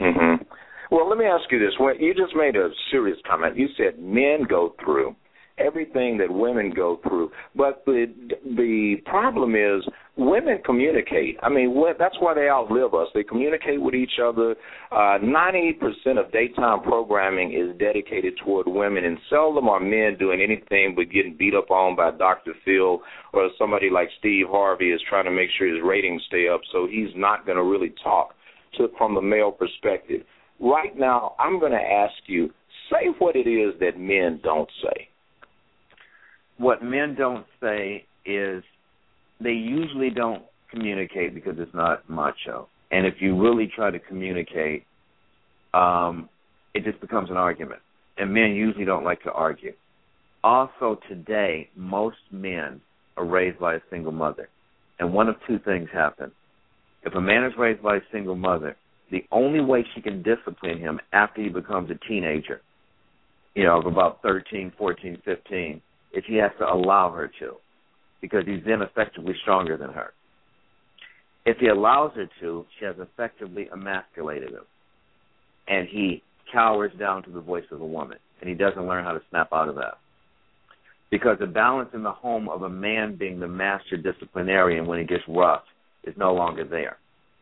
Mm-hmm. 0.00 0.42
Well, 0.90 1.08
let 1.08 1.18
me 1.18 1.26
ask 1.26 1.44
you 1.52 1.60
this. 1.60 1.74
When 1.78 2.00
you 2.00 2.12
just 2.14 2.34
made 2.34 2.56
a 2.56 2.70
serious 2.90 3.18
comment. 3.28 3.56
You 3.56 3.68
said 3.76 4.00
men 4.00 4.46
go 4.48 4.74
through 4.84 5.14
everything 5.64 6.18
that 6.18 6.30
women 6.30 6.72
go 6.74 6.98
through, 7.02 7.30
but 7.54 7.82
the 7.86 8.06
the 8.44 8.96
problem 9.06 9.54
is 9.54 9.84
women 10.16 10.58
communicate. 10.64 11.38
I 11.42 11.48
mean, 11.48 11.74
what, 11.74 11.96
that's 11.98 12.16
why 12.20 12.34
they 12.34 12.48
outlive 12.48 12.94
us. 12.94 13.08
They 13.14 13.22
communicate 13.22 13.80
with 13.80 13.94
each 13.94 14.18
other. 14.22 14.54
Uh, 14.92 15.18
percent 15.80 16.18
of 16.18 16.30
daytime 16.32 16.82
programming 16.82 17.52
is 17.52 17.76
dedicated 17.78 18.34
toward 18.44 18.66
women, 18.68 19.04
and 19.04 19.18
seldom 19.30 19.68
are 19.68 19.80
men 19.80 20.16
doing 20.18 20.40
anything 20.40 20.94
but 20.94 21.10
getting 21.10 21.36
beat 21.38 21.54
up 21.54 21.70
on 21.70 21.96
by 21.96 22.10
Dr. 22.10 22.52
Phil 22.64 23.00
or 23.32 23.50
somebody 23.58 23.88
like 23.90 24.08
Steve 24.18 24.46
Harvey 24.48 24.90
is 24.90 25.00
trying 25.08 25.24
to 25.24 25.30
make 25.30 25.48
sure 25.56 25.72
his 25.72 25.82
ratings 25.84 26.22
stay 26.26 26.48
up. 26.48 26.60
So 26.72 26.86
he's 26.90 27.10
not 27.16 27.46
going 27.46 27.56
to 27.56 27.64
really 27.64 27.94
talk 28.02 28.34
to 28.76 28.88
from 28.98 29.14
the 29.14 29.22
male 29.22 29.52
perspective. 29.52 30.22
Right 30.60 30.96
now, 30.98 31.34
I'm 31.38 31.58
going 31.58 31.72
to 31.72 31.78
ask 31.78 32.14
you, 32.26 32.50
say 32.90 33.08
what 33.18 33.36
it 33.36 33.48
is 33.48 33.78
that 33.80 33.98
men 33.98 34.40
don't 34.42 34.68
say. 34.82 35.09
What 36.60 36.82
men 36.82 37.14
don't 37.14 37.46
say 37.58 38.04
is 38.26 38.62
they 39.42 39.52
usually 39.52 40.10
don't 40.10 40.42
communicate 40.70 41.34
because 41.34 41.54
it's 41.56 41.72
not 41.72 42.08
macho. 42.10 42.68
And 42.90 43.06
if 43.06 43.14
you 43.18 43.40
really 43.40 43.66
try 43.74 43.90
to 43.90 43.98
communicate, 43.98 44.84
um, 45.72 46.28
it 46.74 46.84
just 46.84 47.00
becomes 47.00 47.30
an 47.30 47.38
argument. 47.38 47.80
And 48.18 48.34
men 48.34 48.50
usually 48.50 48.84
don't 48.84 49.04
like 49.04 49.22
to 49.22 49.32
argue. 49.32 49.72
Also, 50.44 51.00
today, 51.08 51.70
most 51.76 52.18
men 52.30 52.82
are 53.16 53.24
raised 53.24 53.58
by 53.58 53.76
a 53.76 53.80
single 53.88 54.12
mother. 54.12 54.50
And 54.98 55.14
one 55.14 55.30
of 55.30 55.36
two 55.48 55.60
things 55.60 55.88
happen. 55.90 56.30
If 57.04 57.14
a 57.14 57.22
man 57.22 57.44
is 57.44 57.54
raised 57.58 57.82
by 57.82 57.96
a 57.96 58.00
single 58.12 58.36
mother, 58.36 58.76
the 59.10 59.24
only 59.32 59.62
way 59.62 59.82
she 59.94 60.02
can 60.02 60.22
discipline 60.22 60.78
him 60.78 61.00
after 61.14 61.40
he 61.40 61.48
becomes 61.48 61.90
a 61.90 62.06
teenager, 62.06 62.60
you 63.54 63.64
know, 63.64 63.78
of 63.78 63.86
about 63.86 64.20
13, 64.20 64.74
14, 64.76 65.22
15, 65.24 65.80
is 66.12 66.24
he 66.26 66.36
has 66.36 66.50
to 66.58 66.64
allow 66.64 67.12
her 67.12 67.30
to, 67.40 67.54
because 68.20 68.44
he's 68.46 68.64
then 68.66 68.82
effectively 68.82 69.34
stronger 69.42 69.76
than 69.76 69.90
her. 69.90 70.12
If 71.46 71.58
he 71.58 71.68
allows 71.68 72.12
her 72.16 72.28
to, 72.40 72.66
she 72.78 72.84
has 72.84 72.96
effectively 72.98 73.68
emasculated 73.72 74.50
him, 74.50 74.64
and 75.68 75.88
he 75.88 76.22
cowers 76.52 76.92
down 76.98 77.22
to 77.24 77.30
the 77.30 77.40
voice 77.40 77.64
of 77.70 77.80
a 77.80 77.86
woman, 77.86 78.18
and 78.40 78.48
he 78.48 78.54
doesn't 78.54 78.86
learn 78.86 79.04
how 79.04 79.12
to 79.12 79.22
snap 79.30 79.48
out 79.52 79.68
of 79.68 79.76
that. 79.76 79.98
Because 81.10 81.38
the 81.40 81.46
balance 81.46 81.90
in 81.92 82.02
the 82.02 82.12
home 82.12 82.48
of 82.48 82.62
a 82.62 82.68
man 82.68 83.16
being 83.16 83.40
the 83.40 83.48
master 83.48 83.96
disciplinarian 83.96 84.86
when 84.86 84.98
he 84.98 85.04
gets 85.04 85.24
rough 85.28 85.62
is 86.04 86.14
no 86.16 86.32
longer 86.32 86.64
there. 86.64 86.98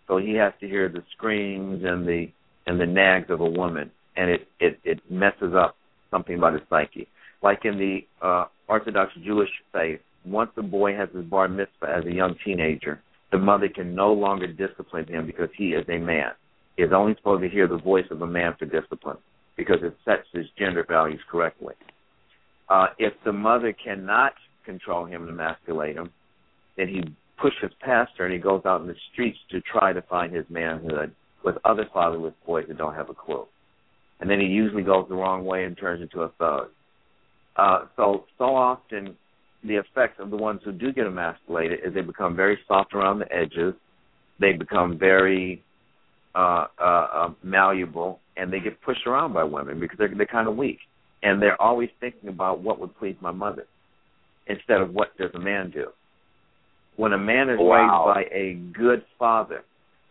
So 0.06 0.16
he 0.16 0.32
has 0.34 0.52
to 0.60 0.66
hear 0.66 0.88
the 0.88 1.02
screams 1.16 1.84
and 1.84 2.06
the 2.06 2.28
and 2.66 2.80
the 2.80 2.86
nags 2.86 3.30
of 3.30 3.40
a 3.40 3.48
woman, 3.48 3.90
and 4.16 4.30
it 4.30 4.48
it 4.58 4.78
it 4.84 5.00
messes 5.10 5.54
up 5.54 5.76
something 6.10 6.36
about 6.36 6.54
his 6.54 6.62
psyche. 6.70 7.08
Like 7.42 7.64
in 7.64 7.78
the 7.78 8.00
uh, 8.24 8.46
Orthodox 8.68 9.12
Jewish 9.24 9.50
faith, 9.72 10.00
once 10.24 10.50
the 10.56 10.62
boy 10.62 10.94
has 10.94 11.08
his 11.14 11.24
bar 11.24 11.48
mitzvah 11.48 11.96
as 11.98 12.04
a 12.04 12.12
young 12.12 12.34
teenager, 12.44 13.00
the 13.30 13.38
mother 13.38 13.68
can 13.68 13.94
no 13.94 14.12
longer 14.12 14.46
discipline 14.46 15.06
him 15.06 15.26
because 15.26 15.48
he 15.56 15.68
is 15.68 15.84
a 15.88 15.98
man. 15.98 16.30
He 16.76 16.82
is 16.82 16.92
only 16.94 17.14
supposed 17.16 17.42
to 17.42 17.48
hear 17.48 17.66
the 17.66 17.78
voice 17.78 18.06
of 18.10 18.22
a 18.22 18.26
man 18.26 18.54
for 18.58 18.66
discipline 18.66 19.18
because 19.56 19.78
it 19.82 19.96
sets 20.04 20.26
his 20.32 20.46
gender 20.58 20.84
values 20.88 21.20
correctly. 21.30 21.74
Uh, 22.68 22.86
if 22.98 23.12
the 23.24 23.32
mother 23.32 23.72
cannot 23.72 24.32
control 24.64 25.04
him 25.04 25.22
and 25.22 25.30
emasculate 25.30 25.96
him, 25.96 26.10
then 26.76 26.88
he 26.88 27.02
pushes 27.40 27.74
past 27.80 28.12
her 28.18 28.24
and 28.24 28.34
he 28.34 28.40
goes 28.40 28.62
out 28.64 28.80
in 28.80 28.86
the 28.86 28.94
streets 29.12 29.38
to 29.50 29.60
try 29.60 29.92
to 29.92 30.02
find 30.02 30.34
his 30.34 30.44
manhood 30.48 31.12
with 31.44 31.56
other 31.64 31.86
fatherless 31.92 32.34
boys 32.46 32.64
that 32.68 32.78
don't 32.78 32.94
have 32.94 33.10
a 33.10 33.14
clue. 33.14 33.46
And 34.20 34.28
then 34.28 34.40
he 34.40 34.46
usually 34.46 34.82
goes 34.82 35.06
the 35.08 35.14
wrong 35.14 35.44
way 35.44 35.64
and 35.64 35.76
turns 35.76 36.02
into 36.02 36.22
a 36.22 36.30
thug. 36.38 36.68
Uh, 37.58 37.86
so 37.96 38.24
so 38.38 38.44
often 38.44 39.16
the 39.64 39.74
effects 39.74 40.20
of 40.20 40.30
the 40.30 40.36
ones 40.36 40.60
who 40.64 40.72
do 40.72 40.92
get 40.92 41.06
emasculated 41.06 41.80
is 41.84 41.92
they 41.92 42.00
become 42.00 42.36
very 42.36 42.58
soft 42.68 42.94
around 42.94 43.18
the 43.18 43.32
edges, 43.32 43.74
they 44.40 44.52
become 44.52 44.96
very 44.96 45.62
uh, 46.34 46.66
uh, 46.80 46.84
uh, 46.84 47.30
malleable, 47.42 48.20
and 48.36 48.52
they 48.52 48.60
get 48.60 48.80
pushed 48.82 49.06
around 49.06 49.32
by 49.32 49.42
women 49.42 49.80
because 49.80 49.98
they're 49.98 50.14
they're 50.14 50.26
kind 50.26 50.46
of 50.46 50.56
weak, 50.56 50.78
and 51.22 51.42
they're 51.42 51.60
always 51.60 51.90
thinking 51.98 52.28
about 52.28 52.62
what 52.62 52.78
would 52.78 52.96
please 52.98 53.16
my 53.20 53.32
mother 53.32 53.66
instead 54.46 54.80
of 54.80 54.94
what 54.94 55.16
does 55.18 55.30
a 55.34 55.38
man 55.40 55.70
do. 55.70 55.88
When 56.96 57.12
a 57.12 57.18
man 57.18 57.50
is 57.50 57.58
wow. 57.60 58.12
raised 58.14 58.30
by 58.30 58.36
a 58.36 58.54
good 58.72 59.04
father, 59.18 59.62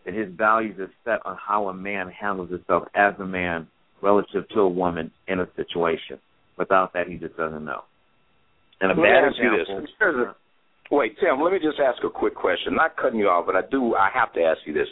that 0.06 0.14
his 0.14 0.28
values 0.36 0.78
are 0.80 0.92
set 1.04 1.26
on 1.26 1.38
how 1.38 1.70
a 1.70 1.74
man 1.74 2.10
handles 2.10 2.50
himself 2.50 2.84
as 2.94 3.14
a 3.20 3.26
man 3.26 3.68
relative 4.02 4.48
to 4.50 4.60
a 4.60 4.70
woman 4.70 5.12
in 5.28 5.40
a 5.40 5.48
situation. 5.56 6.20
Without 6.58 6.94
that, 6.94 7.08
he 7.08 7.16
just 7.16 7.38
doesn't 7.38 7.64
know. 7.64 7.82
And 8.82 8.92
a 8.92 8.96
let 9.00 9.08
bad 9.08 9.28
example. 9.30 9.86
You 10.00 10.24
this. 10.24 10.36
Wait, 10.92 11.18
Tim. 11.20 11.42
Let 11.42 11.54
me 11.54 11.60
just 11.60 11.80
ask 11.80 12.04
a 12.04 12.10
quick 12.10 12.36
question. 12.36 12.76
Not 12.76 12.96
cutting 12.96 13.20
you 13.20 13.28
off, 13.28 13.46
but 13.46 13.56
I 13.56 13.62
do. 13.70 13.96
I 13.96 14.10
have 14.14 14.34
to 14.34 14.42
ask 14.42 14.60
you 14.66 14.74
this. 14.74 14.88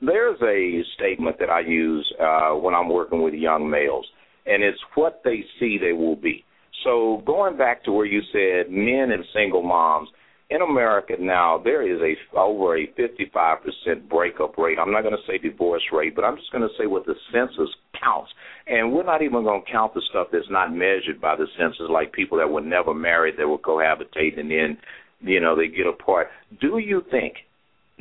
There's 0.00 0.38
a 0.42 0.82
statement 0.94 1.36
that 1.40 1.50
I 1.50 1.60
use 1.60 2.06
uh, 2.20 2.54
when 2.54 2.74
I'm 2.74 2.88
working 2.88 3.22
with 3.22 3.34
young 3.34 3.68
males, 3.68 4.06
and 4.46 4.62
it's 4.62 4.78
what 4.94 5.22
they 5.24 5.44
see 5.58 5.78
they 5.78 5.92
will 5.92 6.16
be. 6.16 6.44
So 6.84 7.22
going 7.26 7.56
back 7.56 7.84
to 7.84 7.92
where 7.92 8.06
you 8.06 8.20
said 8.32 8.70
men 8.70 9.10
and 9.10 9.24
single 9.34 9.62
moms, 9.62 10.08
in 10.50 10.62
America 10.62 11.14
now, 11.18 11.60
there 11.62 11.82
is 11.82 12.00
a 12.00 12.38
over 12.38 12.78
a 12.78 12.86
55% 12.98 14.08
breakup 14.08 14.56
rate. 14.56 14.78
I'm 14.80 14.92
not 14.92 15.02
going 15.02 15.14
to 15.14 15.26
say 15.26 15.36
divorce 15.36 15.82
rate, 15.92 16.14
but 16.16 16.24
I'm 16.24 16.36
just 16.36 16.50
going 16.52 16.62
to 16.62 16.74
say 16.78 16.86
what 16.86 17.04
the 17.04 17.14
census 17.32 17.68
counts. 18.02 18.30
And 18.66 18.92
we're 18.92 19.04
not 19.04 19.22
even 19.22 19.44
going 19.44 19.64
to 19.64 19.72
count 19.72 19.94
the 19.94 20.02
stuff 20.10 20.28
that's 20.32 20.50
not 20.50 20.72
measured 20.72 21.20
by 21.20 21.36
the 21.36 21.46
census, 21.58 21.88
like 21.90 22.12
people 22.12 22.38
that 22.38 22.50
were 22.50 22.60
never 22.60 22.94
married 22.94 23.36
that 23.38 23.48
were 23.48 23.58
cohabitating 23.58 24.38
and 24.38 24.50
then, 24.50 24.78
you 25.20 25.40
know, 25.40 25.56
they 25.56 25.68
get 25.68 25.86
apart. 25.86 26.28
Do 26.60 26.78
you 26.78 27.02
think, 27.10 27.34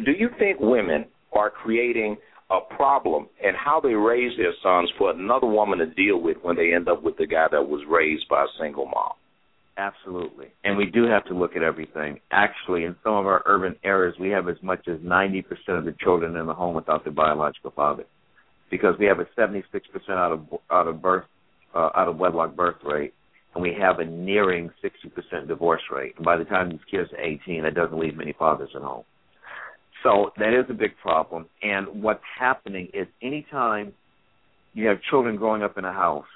do 0.04 0.12
you 0.12 0.30
think 0.38 0.60
women 0.60 1.06
are 1.34 1.50
creating 1.50 2.18
a 2.50 2.60
problem 2.76 3.28
and 3.44 3.56
how 3.56 3.80
they 3.80 3.94
raise 3.94 4.38
their 4.38 4.54
sons 4.64 4.92
for 4.98 5.12
another 5.12 5.48
woman 5.48 5.80
to 5.80 5.86
deal 5.86 6.22
with 6.22 6.38
when 6.42 6.56
they 6.56 6.74
end 6.74 6.88
up 6.88 7.04
with 7.04 7.18
the 7.18 7.28
guy 7.28 7.48
that 7.52 7.62
was 7.62 7.82
raised 7.90 8.28
by 8.30 8.44
a 8.44 8.62
single 8.62 8.86
mom? 8.86 9.14
Absolutely. 9.78 10.48
And 10.64 10.76
we 10.76 10.88
do 10.88 11.04
have 11.06 11.24
to 11.26 11.36
look 11.36 11.56
at 11.56 11.62
everything. 11.62 12.20
Actually, 12.32 12.86
in 12.86 12.96
some 13.04 13.14
of 13.14 13.28
our 13.28 13.44
urban 13.46 13.76
areas, 13.84 14.16
we 14.20 14.30
have 14.30 14.50
as 14.50 14.56
much 14.64 14.88
as 14.88 14.98
90% 15.00 15.44
of 15.70 15.86
the 15.86 15.96
children 16.02 16.36
in 16.36 16.48
the 16.48 16.54
home 16.54 16.74
without 16.74 17.04
their 17.04 17.14
biological 17.14 17.72
father 17.72 18.06
because 18.70 18.96
we 19.00 19.06
have 19.06 19.20
a 19.20 19.26
76% 19.40 19.64
out 20.10 20.32
of 20.32 20.48
out 20.72 20.88
of 20.88 21.02
birth 21.02 21.26
uh, 21.76 21.90
out 21.96 22.08
of 22.08 22.18
wedlock 22.18 22.56
birth 22.56 22.78
rate 22.84 23.14
and 23.58 23.64
we 23.64 23.76
have 23.80 24.00
a 24.00 24.06
nearing 24.06 24.70
60% 24.84 25.48
divorce 25.48 25.82
rate. 25.92 26.14
And 26.16 26.24
by 26.24 26.38
the 26.38 26.44
time 26.44 26.70
these 26.70 26.80
kids 26.92 27.10
are 27.12 27.24
18, 27.24 27.64
that 27.64 27.74
doesn't 27.74 27.98
leave 27.98 28.16
many 28.16 28.34
fathers 28.38 28.70
at 28.76 28.84
home. 28.84 29.04
So 30.04 30.32
that 30.38 30.54
is 30.54 30.66
a 30.70 30.76
big 30.76 30.92
problem. 31.02 31.48
And 31.64 32.04
what's 32.04 32.22
happening 32.40 32.90
is 32.94 33.08
anytime 33.24 33.94
you 34.74 34.88
have 34.88 34.98
children 35.10 35.38
growing 35.38 35.64
up 35.64 35.76
in 35.78 35.86
a 35.86 35.92
house 35.92 36.28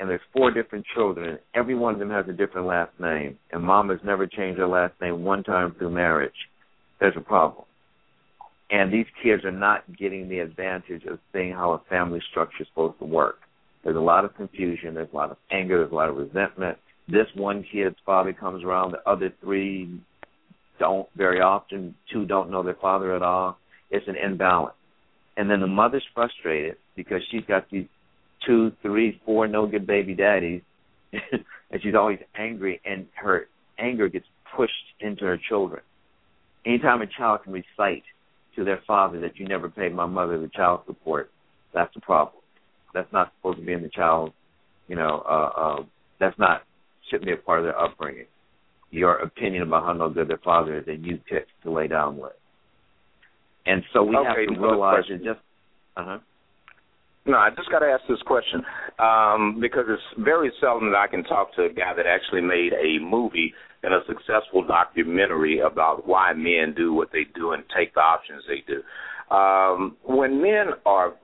and 0.00 0.10
there's 0.10 0.20
four 0.32 0.50
different 0.50 0.84
children, 0.92 1.30
and 1.30 1.38
every 1.54 1.76
one 1.76 1.94
of 1.94 2.00
them 2.00 2.10
has 2.10 2.26
a 2.28 2.32
different 2.32 2.66
last 2.66 2.90
name, 2.98 3.38
and 3.52 3.62
mom 3.62 3.88
has 3.88 4.00
never 4.04 4.26
changed 4.26 4.58
her 4.58 4.66
last 4.66 4.92
name 5.00 5.24
one 5.24 5.42
time 5.42 5.74
through 5.78 5.90
marriage, 5.90 6.34
there's 7.00 7.16
a 7.16 7.20
problem. 7.20 7.64
And 8.70 8.92
these 8.92 9.06
kids 9.22 9.44
are 9.44 9.52
not 9.52 9.84
getting 9.96 10.28
the 10.28 10.40
advantage 10.40 11.04
of 11.04 11.18
seeing 11.32 11.52
how 11.52 11.72
a 11.72 11.82
family 11.88 12.20
structure 12.30 12.62
is 12.62 12.68
supposed 12.68 12.98
to 12.98 13.04
work. 13.04 13.38
There's 13.84 13.96
a 13.96 14.00
lot 14.00 14.24
of 14.24 14.34
confusion. 14.34 14.94
There's 14.94 15.08
a 15.12 15.16
lot 15.16 15.30
of 15.30 15.36
anger. 15.52 15.78
There's 15.78 15.92
a 15.92 15.94
lot 15.94 16.08
of 16.08 16.16
resentment. 16.16 16.78
This 17.08 17.26
one 17.36 17.64
kid's 17.70 17.96
father 18.04 18.32
comes 18.32 18.64
around. 18.64 18.92
The 18.92 19.08
other 19.08 19.32
three 19.40 20.00
don't 20.80 21.08
very 21.16 21.40
often. 21.40 21.94
Two 22.12 22.26
don't 22.26 22.50
know 22.50 22.64
their 22.64 22.74
father 22.74 23.14
at 23.14 23.22
all. 23.22 23.58
It's 23.90 24.08
an 24.08 24.16
imbalance. 24.16 24.74
And 25.36 25.48
then 25.48 25.60
the 25.60 25.68
mother's 25.68 26.04
frustrated 26.14 26.76
because 26.96 27.20
she's 27.30 27.44
got 27.46 27.70
these 27.70 27.86
two, 28.44 28.72
three, 28.82 29.20
four 29.24 29.46
no 29.46 29.66
good 29.66 29.86
baby 29.86 30.14
daddies, 30.14 30.62
and 31.12 31.82
she's 31.82 31.94
always 31.94 32.18
angry, 32.36 32.80
and 32.84 33.06
her 33.14 33.46
anger 33.78 34.08
gets 34.08 34.26
pushed 34.56 34.72
into 35.00 35.24
her 35.24 35.38
children. 35.48 35.82
Anytime 36.64 37.02
a 37.02 37.06
child 37.06 37.44
can 37.44 37.52
recite 37.52 38.02
to 38.56 38.64
their 38.64 38.80
father 38.86 39.20
that 39.20 39.38
you 39.38 39.46
never 39.46 39.68
paid 39.68 39.94
my 39.94 40.06
mother 40.06 40.40
the 40.40 40.48
child 40.48 40.80
support, 40.86 41.30
that's 41.72 41.94
a 41.96 42.00
problem. 42.00 42.42
That's 42.94 43.12
not 43.12 43.32
supposed 43.36 43.58
to 43.58 43.64
be 43.64 43.72
in 43.72 43.82
the 43.82 43.90
child, 43.90 44.32
you 44.88 44.96
know, 44.96 45.22
uh, 45.28 45.60
uh, 45.60 45.84
that's 46.18 46.38
not, 46.38 46.62
shouldn't 47.10 47.26
be 47.26 47.32
a 47.32 47.36
part 47.36 47.60
of 47.60 47.66
their 47.66 47.78
upbringing. 47.78 48.26
Your 48.90 49.16
opinion 49.16 49.62
about 49.62 49.84
how 49.84 49.92
no 49.92 50.08
good 50.08 50.28
their 50.28 50.38
father 50.38 50.78
is 50.78 50.86
that 50.86 51.00
you 51.00 51.18
picked 51.28 51.50
to 51.64 51.70
lay 51.70 51.88
down 51.88 52.16
with. 52.16 52.32
And 53.66 53.82
so 53.92 54.02
we 54.02 54.16
okay, 54.16 54.46
have 54.46 54.54
to 54.54 54.60
realize 54.60 55.04
that 55.10 55.24
just, 55.24 55.40
uh 55.96 56.04
huh. 56.04 56.18
No, 57.26 57.38
I 57.38 57.50
just 57.50 57.70
got 57.70 57.80
to 57.80 57.86
ask 57.86 58.02
this 58.08 58.22
question 58.22 58.62
um, 59.00 59.58
because 59.60 59.84
it's 59.88 60.24
very 60.24 60.52
seldom 60.60 60.92
that 60.92 60.98
I 60.98 61.08
can 61.08 61.24
talk 61.24 61.52
to 61.56 61.64
a 61.64 61.68
guy 61.68 61.92
that 61.96 62.06
actually 62.06 62.40
made 62.40 62.72
a 62.72 63.02
movie 63.04 63.52
and 63.82 63.92
a 63.92 64.00
successful 64.06 64.64
documentary 64.64 65.58
about 65.58 66.06
why 66.06 66.32
men 66.32 66.72
do 66.76 66.92
what 66.92 67.10
they 67.12 67.24
do 67.34 67.50
and 67.50 67.64
take 67.76 67.94
the 67.94 68.00
options 68.00 68.42
they 68.46 68.62
do. 68.66 68.82
Um, 69.34 69.96
when 70.04 70.40
men 70.40 70.68
are 70.84 71.14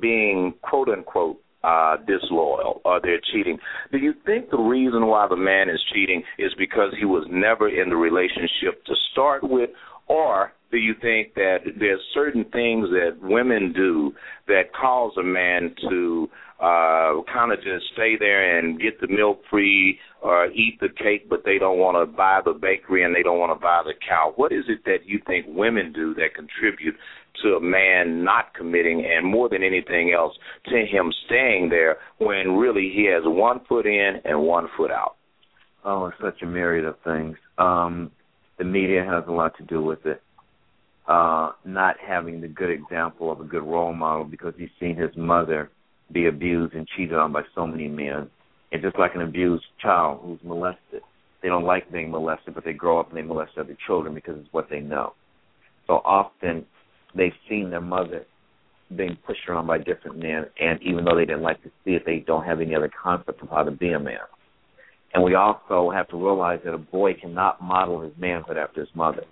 being 0.00 0.54
quote 0.62 0.88
unquote 0.88 1.40
uh, 1.62 1.96
disloyal 2.08 2.80
or 2.84 3.00
they're 3.00 3.20
cheating, 3.32 3.58
do 3.92 3.98
you 3.98 4.14
think 4.26 4.50
the 4.50 4.58
reason 4.58 5.06
why 5.06 5.28
the 5.28 5.36
man 5.36 5.70
is 5.70 5.80
cheating 5.94 6.24
is 6.38 6.52
because 6.58 6.92
he 6.98 7.04
was 7.04 7.24
never 7.30 7.68
in 7.68 7.88
the 7.88 7.96
relationship 7.96 8.84
to 8.86 8.94
start 9.12 9.44
with, 9.44 9.70
or 10.08 10.52
do 10.72 10.78
you 10.78 10.94
think 11.00 11.34
that 11.34 11.58
there's 11.78 12.00
certain 12.14 12.44
things 12.44 12.88
that 12.88 13.18
women 13.20 13.72
do 13.74 14.12
that 14.48 14.72
cause 14.72 15.12
a 15.18 15.22
man 15.22 15.74
to 15.88 16.28
uh 16.60 17.20
kind 17.32 17.52
of 17.52 17.58
just 17.58 17.84
stay 17.92 18.14
there 18.18 18.58
and 18.58 18.80
get 18.80 19.00
the 19.00 19.08
milk 19.08 19.40
free 19.50 19.98
or 20.22 20.46
eat 20.46 20.78
the 20.80 20.88
cake 20.88 21.28
but 21.28 21.44
they 21.44 21.58
don't 21.58 21.78
want 21.78 21.96
to 21.96 22.16
buy 22.16 22.40
the 22.44 22.52
bakery 22.52 23.04
and 23.04 23.14
they 23.14 23.22
don't 23.22 23.38
want 23.38 23.56
to 23.56 23.60
buy 23.60 23.82
the 23.84 23.92
cow? 24.08 24.32
What 24.36 24.50
is 24.50 24.64
it 24.68 24.84
that 24.86 25.04
you 25.04 25.20
think 25.26 25.46
women 25.48 25.92
do 25.92 26.14
that 26.14 26.34
contribute 26.34 26.94
to 27.42 27.56
a 27.56 27.60
man 27.60 28.24
not 28.24 28.54
committing 28.54 29.04
and 29.04 29.26
more 29.26 29.48
than 29.48 29.62
anything 29.62 30.12
else 30.16 30.34
to 30.66 30.76
him 30.76 31.12
staying 31.26 31.68
there 31.68 31.98
when 32.18 32.56
really 32.56 32.90
he 32.94 33.06
has 33.12 33.22
one 33.26 33.60
foot 33.68 33.86
in 33.86 34.20
and 34.24 34.40
one 34.40 34.68
foot 34.76 34.90
out? 34.90 35.16
Oh 35.84 36.10
such 36.22 36.40
a 36.42 36.46
myriad 36.46 36.86
of 36.86 36.94
things. 37.04 37.36
Um 37.58 38.10
the 38.56 38.64
media 38.64 39.04
has 39.04 39.24
a 39.28 39.32
lot 39.32 39.56
to 39.58 39.64
do 39.64 39.82
with 39.82 40.06
it 40.06 40.22
uh 41.08 41.52
not 41.64 41.96
having 41.98 42.40
the 42.40 42.48
good 42.48 42.70
example 42.70 43.32
of 43.32 43.40
a 43.40 43.44
good 43.44 43.62
role 43.62 43.92
model 43.92 44.24
because 44.24 44.54
he's 44.56 44.70
seen 44.78 44.96
his 44.96 45.10
mother 45.16 45.70
be 46.12 46.26
abused 46.26 46.74
and 46.74 46.86
cheated 46.96 47.14
on 47.14 47.32
by 47.32 47.42
so 47.54 47.66
many 47.66 47.88
men. 47.88 48.28
And 48.70 48.82
just 48.82 48.98
like 48.98 49.14
an 49.14 49.22
abused 49.22 49.64
child 49.80 50.20
who's 50.22 50.38
molested, 50.44 51.02
they 51.42 51.48
don't 51.48 51.64
like 51.64 51.90
being 51.92 52.10
molested, 52.10 52.54
but 52.54 52.64
they 52.64 52.72
grow 52.72 53.00
up 53.00 53.08
and 53.08 53.18
they 53.18 53.22
molest 53.22 53.58
other 53.58 53.76
children 53.86 54.14
because 54.14 54.36
it's 54.38 54.52
what 54.52 54.68
they 54.70 54.80
know. 54.80 55.14
So 55.86 55.94
often 56.04 56.64
they've 57.14 57.32
seen 57.48 57.70
their 57.70 57.80
mother 57.80 58.24
being 58.96 59.16
pushed 59.26 59.48
around 59.48 59.66
by 59.66 59.78
different 59.78 60.18
men, 60.18 60.44
and 60.60 60.80
even 60.82 61.04
though 61.04 61.16
they 61.16 61.24
didn't 61.24 61.42
like 61.42 61.62
to 61.62 61.70
see 61.84 61.92
it, 61.92 62.04
they 62.04 62.18
don't 62.26 62.44
have 62.44 62.60
any 62.60 62.74
other 62.74 62.90
concept 63.02 63.42
of 63.42 63.48
how 63.48 63.62
to 63.62 63.70
be 63.70 63.92
a 63.92 63.98
man. 63.98 64.18
And 65.14 65.22
we 65.22 65.34
also 65.34 65.90
have 65.90 66.08
to 66.08 66.16
realize 66.16 66.60
that 66.64 66.74
a 66.74 66.78
boy 66.78 67.14
cannot 67.14 67.62
model 67.62 68.00
his 68.00 68.12
manhood 68.18 68.56
after 68.56 68.80
his 68.80 68.88
mother. 68.94 69.24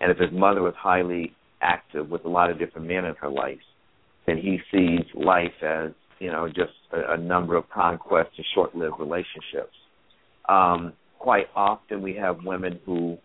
And 0.00 0.10
if 0.10 0.18
his 0.18 0.32
mother 0.32 0.62
was 0.62 0.74
highly 0.76 1.32
active 1.60 2.08
with 2.08 2.24
a 2.24 2.28
lot 2.28 2.50
of 2.50 2.58
different 2.58 2.86
men 2.86 3.04
in 3.04 3.14
her 3.16 3.28
life, 3.28 3.58
then 4.26 4.36
he 4.36 4.58
sees 4.70 5.04
life 5.14 5.52
as 5.62 5.92
you 6.18 6.30
know, 6.30 6.48
just 6.48 6.72
a, 6.92 7.14
a 7.14 7.16
number 7.16 7.56
of 7.56 7.68
conquests 7.70 8.32
and 8.36 8.46
short-lived 8.54 8.94
relationships. 8.98 9.74
Um, 10.48 10.92
quite 11.18 11.46
often, 11.54 12.02
we 12.02 12.14
have 12.14 12.44
women 12.44 12.80
who 12.84 13.18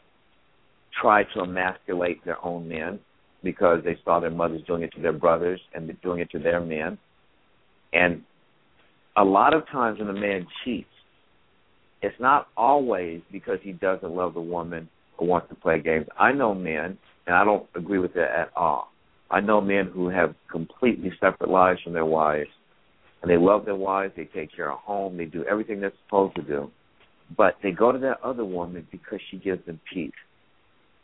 try 1.02 1.24
to 1.34 1.42
emasculate 1.42 2.24
their 2.26 2.44
own 2.46 2.68
men 2.68 3.00
because 3.44 3.80
they 3.84 3.98
saw 4.06 4.20
their 4.20 4.30
mothers 4.30 4.62
doing 4.68 4.84
it 4.84 4.94
to 4.96 5.02
their 5.02 5.14
brothers 5.14 5.60
and 5.74 5.90
doing 6.02 6.20
it 6.20 6.30
to 6.32 6.40
their 6.40 6.60
men. 6.60 6.98
And 7.92 8.24
a 9.18 9.24
lot 9.24 9.54
of 9.54 9.68
times 9.68 10.00
when 10.00 10.10
a 10.10 10.14
man 10.14 10.48
cheats, 10.64 10.88
it's 12.02 12.16
not 12.20 12.48
always 12.56 13.22
because 13.32 13.60
he 13.62 13.72
doesn't 13.72 14.12
love 14.12 14.34
the 14.34 14.42
woman 14.42 14.90
or 15.18 15.28
wants 15.28 15.50
to 15.50 15.56
play 15.56 15.80
games. 15.82 16.08
I 16.18 16.32
know 16.32 16.54
men, 16.54 16.98
and 17.28 17.36
I 17.36 17.44
don't 17.44 17.66
agree 17.76 18.00
with 18.00 18.14
that 18.14 18.32
at 18.38 18.52
all. 18.56 18.92
I 19.30 19.40
know 19.40 19.62
men 19.62 19.90
who 19.94 20.10
have 20.10 20.36
completely 20.52 21.12
separate 21.20 21.50
lives 21.50 21.82
from 21.84 21.94
their 21.94 22.06
wives 22.06 22.50
and 23.24 23.32
they 23.32 23.38
love 23.38 23.64
their 23.64 23.76
wives, 23.76 24.14
they 24.18 24.26
take 24.26 24.54
care 24.54 24.70
of 24.70 24.80
home, 24.80 25.16
they 25.16 25.26
do 25.26 25.46
everything 25.50 25.80
they're 25.80 25.94
supposed 26.06 26.36
to 26.36 26.42
do. 26.42 26.70
But 27.36 27.56
they 27.64 27.72
go 27.72 27.92
to 27.92 27.98
that 28.00 28.22
other 28.22 28.44
woman 28.44 28.86
because 28.92 29.20
she 29.32 29.38
gives 29.38 29.66
them 29.66 29.80
peace. 29.92 30.12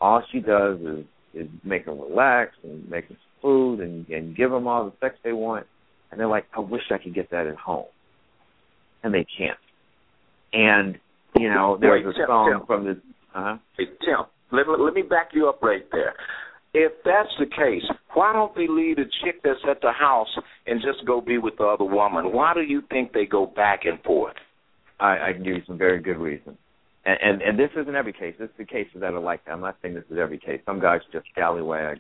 All 0.02 0.22
she 0.32 0.40
does 0.40 0.80
is 0.82 1.06
is 1.34 1.48
make 1.64 1.86
them 1.86 2.00
relax 2.00 2.54
and 2.64 2.90
make 2.90 3.08
them 3.08 3.18
food 3.42 3.80
and 3.80 4.08
and 4.10 4.36
give 4.36 4.52
them 4.52 4.68
all 4.68 4.86
the 4.86 4.94
sex 5.00 5.16
they 5.24 5.32
want, 5.32 5.66
and 6.12 6.20
they're 6.20 6.28
like, 6.28 6.46
I 6.56 6.60
wish 6.60 6.82
I 6.92 6.98
could 6.98 7.16
get 7.16 7.32
that 7.32 7.48
at 7.48 7.56
home, 7.56 7.86
and 9.02 9.14
they 9.14 9.26
can't. 9.38 9.58
And 10.52 11.00
you 11.36 11.50
know, 11.50 11.78
there's 11.80 12.06
Wait, 12.06 12.24
a 12.24 12.28
song 12.28 12.52
Tim. 12.52 12.68
from 12.68 12.84
the. 12.86 13.02
Uh 13.36 13.44
huh. 13.44 13.58
Hey, 13.78 13.86
Tim, 14.04 14.26
let, 14.52 14.68
let 14.80 14.94
me 14.94 15.02
back 15.02 15.30
you 15.34 15.48
up 15.50 15.62
right 15.62 15.86
there. 15.92 16.14
If 16.74 16.92
that's 17.04 17.30
the 17.40 17.46
case, 17.46 17.84
why 18.14 18.32
don't 18.32 18.54
they 18.56 18.68
leave 18.70 18.98
the 18.98 19.06
chick 19.24 19.42
that's 19.44 19.60
at 19.70 19.82
the 19.82 19.92
house 19.92 20.28
and 20.68 20.80
just 20.82 21.06
go 21.06 21.20
be 21.20 21.38
with 21.40 21.58
the 21.58 21.64
other 21.64 21.84
woman? 21.84 22.32
Why 22.32 22.54
do 22.54 22.62
you 22.62 22.84
think 22.90 23.12
they 23.12 23.26
go 23.26 23.48
back 23.48 23.82
and 23.86 24.02
forth? 24.04 24.36
I, 25.00 25.30
I 25.30 25.34
can 25.34 25.44
give 25.44 25.56
you 25.56 25.64
some 25.66 25.78
very 25.78 26.00
good 26.00 26.18
reasons. 26.18 26.58
And, 27.06 27.18
and 27.22 27.42
and 27.42 27.60
this 27.60 27.70
isn't 27.80 27.96
every 27.96 28.14
case. 28.14 28.36
This 28.38 28.50
is 28.50 28.56
the 28.58 28.66
cases 28.66 28.98
that 29.02 29.14
are 29.14 29.20
like 29.20 29.46
that. 29.46 29.52
I'm 29.52 29.62
not 29.62 29.78
saying 29.82 29.96
this 29.96 30.04
is 30.12 30.18
every 30.20 30.38
case. 30.38 30.62
Some 30.66 30.80
guys 30.80 31.00
just 31.12 31.26
scallywag 31.32 32.00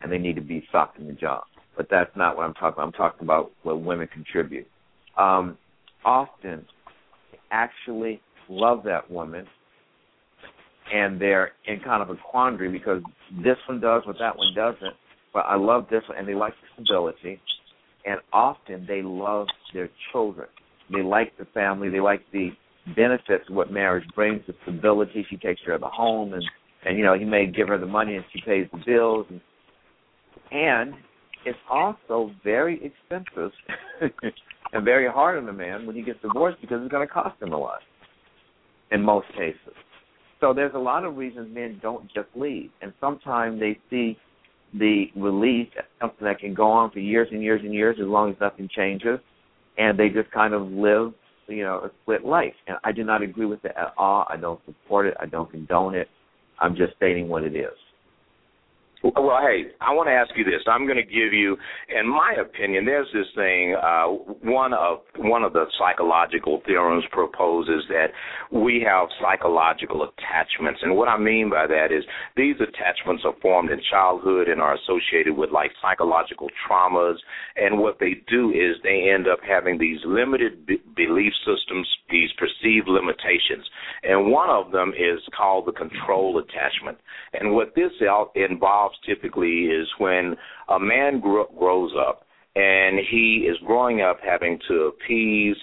and 0.00 0.10
they 0.10 0.18
need 0.18 0.36
to 0.36 0.42
be 0.42 0.64
socked 0.72 0.98
in 0.98 1.06
the 1.06 1.12
jaw. 1.12 1.42
But 1.76 1.88
that's 1.90 2.10
not 2.16 2.36
what 2.36 2.44
I'm 2.44 2.54
talking 2.54 2.74
about. 2.74 2.86
I'm 2.86 2.92
talking 2.92 3.22
about 3.22 3.52
what 3.62 3.80
women 3.82 4.08
contribute. 4.12 4.66
Um, 5.16 5.58
often 6.04 6.64
actually 7.50 8.20
love 8.48 8.82
that 8.84 9.10
woman 9.10 9.46
and 10.92 11.20
they're 11.20 11.52
in 11.66 11.80
kind 11.80 12.02
of 12.02 12.10
a 12.10 12.16
quandary 12.30 12.70
because 12.70 13.02
this 13.44 13.56
one 13.68 13.80
does 13.80 14.02
what 14.06 14.16
that 14.18 14.36
one 14.36 14.54
doesn't. 14.54 14.94
But 15.32 15.40
I 15.40 15.56
love 15.56 15.86
this 15.90 16.02
one 16.08 16.18
and 16.18 16.26
they 16.26 16.34
like 16.34 16.54
the 16.54 16.82
stability 16.82 17.40
and 18.04 18.20
often 18.32 18.86
they 18.86 19.02
love 19.02 19.46
their 19.74 19.90
children. 20.12 20.48
They 20.90 21.02
like 21.02 21.36
the 21.38 21.44
family, 21.52 21.90
they 21.90 22.00
like 22.00 22.22
the 22.32 22.50
benefits 22.96 23.44
of 23.50 23.54
what 23.54 23.70
marriage 23.70 24.06
brings, 24.14 24.42
the 24.46 24.54
stability. 24.62 25.26
She 25.28 25.36
takes 25.36 25.60
care 25.64 25.74
of 25.74 25.80
the 25.80 25.88
home 25.88 26.32
and 26.32 26.44
and 26.84 26.96
you 26.96 27.04
know, 27.04 27.14
he 27.18 27.24
may 27.24 27.46
give 27.46 27.68
her 27.68 27.78
the 27.78 27.86
money 27.86 28.16
and 28.16 28.24
she 28.32 28.40
pays 28.44 28.66
the 28.72 28.80
bills 28.86 29.26
and 29.30 29.40
and 30.50 30.94
it's 31.44 31.58
also 31.70 32.30
very 32.42 32.80
expensive 32.84 33.52
and 34.72 34.84
very 34.84 35.10
hard 35.10 35.38
on 35.38 35.46
the 35.46 35.52
man 35.52 35.86
when 35.86 35.96
he 35.96 36.02
gets 36.02 36.20
divorced 36.22 36.60
because 36.60 36.80
it's 36.82 36.90
going 36.90 37.06
to 37.06 37.12
cost 37.12 37.40
him 37.42 37.52
a 37.52 37.58
lot 37.58 37.80
in 38.90 39.02
most 39.02 39.26
cases. 39.28 39.74
So 40.40 40.52
there's 40.54 40.74
a 40.74 40.78
lot 40.78 41.04
of 41.04 41.16
reasons 41.16 41.52
men 41.52 41.78
don't 41.82 42.04
just 42.14 42.28
leave, 42.34 42.70
and 42.80 42.92
sometimes 43.00 43.58
they 43.58 43.78
see 43.90 44.16
the 44.74 45.06
release 45.16 45.68
as 45.78 45.84
something 46.00 46.24
that 46.26 46.38
can 46.38 46.54
go 46.54 46.70
on 46.70 46.90
for 46.90 47.00
years 47.00 47.28
and 47.32 47.42
years 47.42 47.60
and 47.64 47.72
years 47.74 47.96
as 48.00 48.06
long 48.06 48.30
as 48.30 48.36
nothing 48.40 48.68
changes, 48.74 49.18
and 49.78 49.98
they 49.98 50.08
just 50.08 50.30
kind 50.30 50.54
of 50.54 50.70
live, 50.70 51.12
you 51.48 51.64
know, 51.64 51.78
a 51.78 51.90
split 52.02 52.24
life. 52.24 52.52
And 52.66 52.76
I 52.84 52.92
do 52.92 53.02
not 53.02 53.22
agree 53.22 53.46
with 53.46 53.64
it 53.64 53.72
at 53.76 53.94
all. 53.96 54.26
I 54.28 54.36
don't 54.36 54.60
support 54.66 55.06
it. 55.06 55.14
I 55.18 55.26
don't 55.26 55.50
condone 55.50 55.94
it. 55.94 56.08
I'm 56.60 56.76
just 56.76 56.94
stating 56.96 57.28
what 57.28 57.42
it 57.42 57.56
is. 57.56 57.72
Well, 59.02 59.38
hey, 59.46 59.70
I 59.80 59.94
want 59.94 60.08
to 60.08 60.12
ask 60.12 60.30
you 60.34 60.42
this. 60.42 60.66
I'm 60.66 60.84
going 60.84 60.98
to 60.98 61.06
give 61.06 61.32
you, 61.32 61.56
in 61.88 62.08
my 62.08 62.34
opinion, 62.34 62.84
there's 62.84 63.06
this 63.14 63.30
thing. 63.36 63.76
Uh, 63.78 64.06
one 64.42 64.74
of 64.74 64.98
one 65.16 65.44
of 65.44 65.52
the 65.52 65.66
psychological 65.78 66.62
theorems 66.66 67.04
proposes 67.12 67.84
that 67.90 68.10
we 68.50 68.84
have 68.84 69.06
psychological 69.22 70.02
attachments, 70.02 70.80
and 70.82 70.96
what 70.96 71.06
I 71.06 71.16
mean 71.16 71.48
by 71.48 71.68
that 71.68 71.94
is 71.94 72.02
these 72.36 72.56
attachments 72.56 73.22
are 73.24 73.34
formed 73.40 73.70
in 73.70 73.80
childhood 73.88 74.48
and 74.48 74.60
are 74.60 74.74
associated 74.74 75.36
with 75.36 75.50
like 75.52 75.70
psychological 75.80 76.48
traumas. 76.66 77.16
And 77.54 77.78
what 77.78 78.00
they 78.00 78.22
do 78.26 78.50
is 78.50 78.82
they 78.82 79.10
end 79.14 79.28
up 79.28 79.38
having 79.46 79.78
these 79.78 80.00
limited 80.04 80.66
belief 80.66 81.32
systems, 81.46 81.86
these 82.10 82.30
perceived 82.36 82.88
limitations, 82.88 83.62
and 84.02 84.32
one 84.32 84.50
of 84.50 84.72
them 84.72 84.90
is 84.90 85.22
called 85.36 85.66
the 85.66 85.72
control 85.72 86.38
attachment. 86.38 86.98
And 87.32 87.54
what 87.54 87.76
this 87.76 87.92
involves 88.34 88.87
involves 88.88 88.98
typically 89.06 89.66
is 89.66 89.86
when 89.98 90.34
a 90.68 90.78
man 90.78 91.20
gro- 91.20 91.50
grows 91.58 91.92
up 91.98 92.22
and 92.54 92.98
he 93.10 93.46
is 93.48 93.56
growing 93.66 94.00
up 94.00 94.18
having 94.24 94.58
to 94.68 94.92
appease 94.94 95.56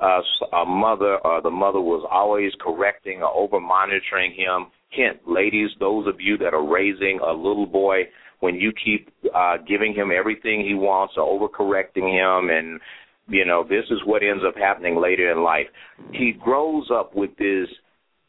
uh, 0.00 0.20
a 0.56 0.64
mother 0.66 1.18
or 1.24 1.40
the 1.42 1.50
mother 1.50 1.80
was 1.80 2.06
always 2.10 2.52
correcting 2.60 3.22
or 3.22 3.34
over 3.34 3.60
monitoring 3.60 4.32
him. 4.32 4.66
Hint, 4.90 5.20
ladies, 5.26 5.70
those 5.80 6.06
of 6.06 6.20
you 6.20 6.36
that 6.38 6.52
are 6.52 6.66
raising 6.66 7.18
a 7.26 7.32
little 7.32 7.66
boy, 7.66 8.02
when 8.40 8.56
you 8.56 8.72
keep 8.84 9.08
uh, 9.34 9.56
giving 9.66 9.94
him 9.94 10.10
everything 10.16 10.64
he 10.66 10.74
wants 10.74 11.14
or 11.16 11.24
overcorrecting 11.24 12.10
him 12.10 12.50
and 12.50 12.80
you 13.28 13.44
know 13.44 13.62
this 13.62 13.84
is 13.88 14.00
what 14.04 14.20
ends 14.24 14.42
up 14.46 14.56
happening 14.56 15.00
later 15.00 15.30
in 15.30 15.44
life 15.44 15.66
he 16.10 16.32
grows 16.42 16.90
up 16.92 17.14
with 17.14 17.30
this 17.38 17.68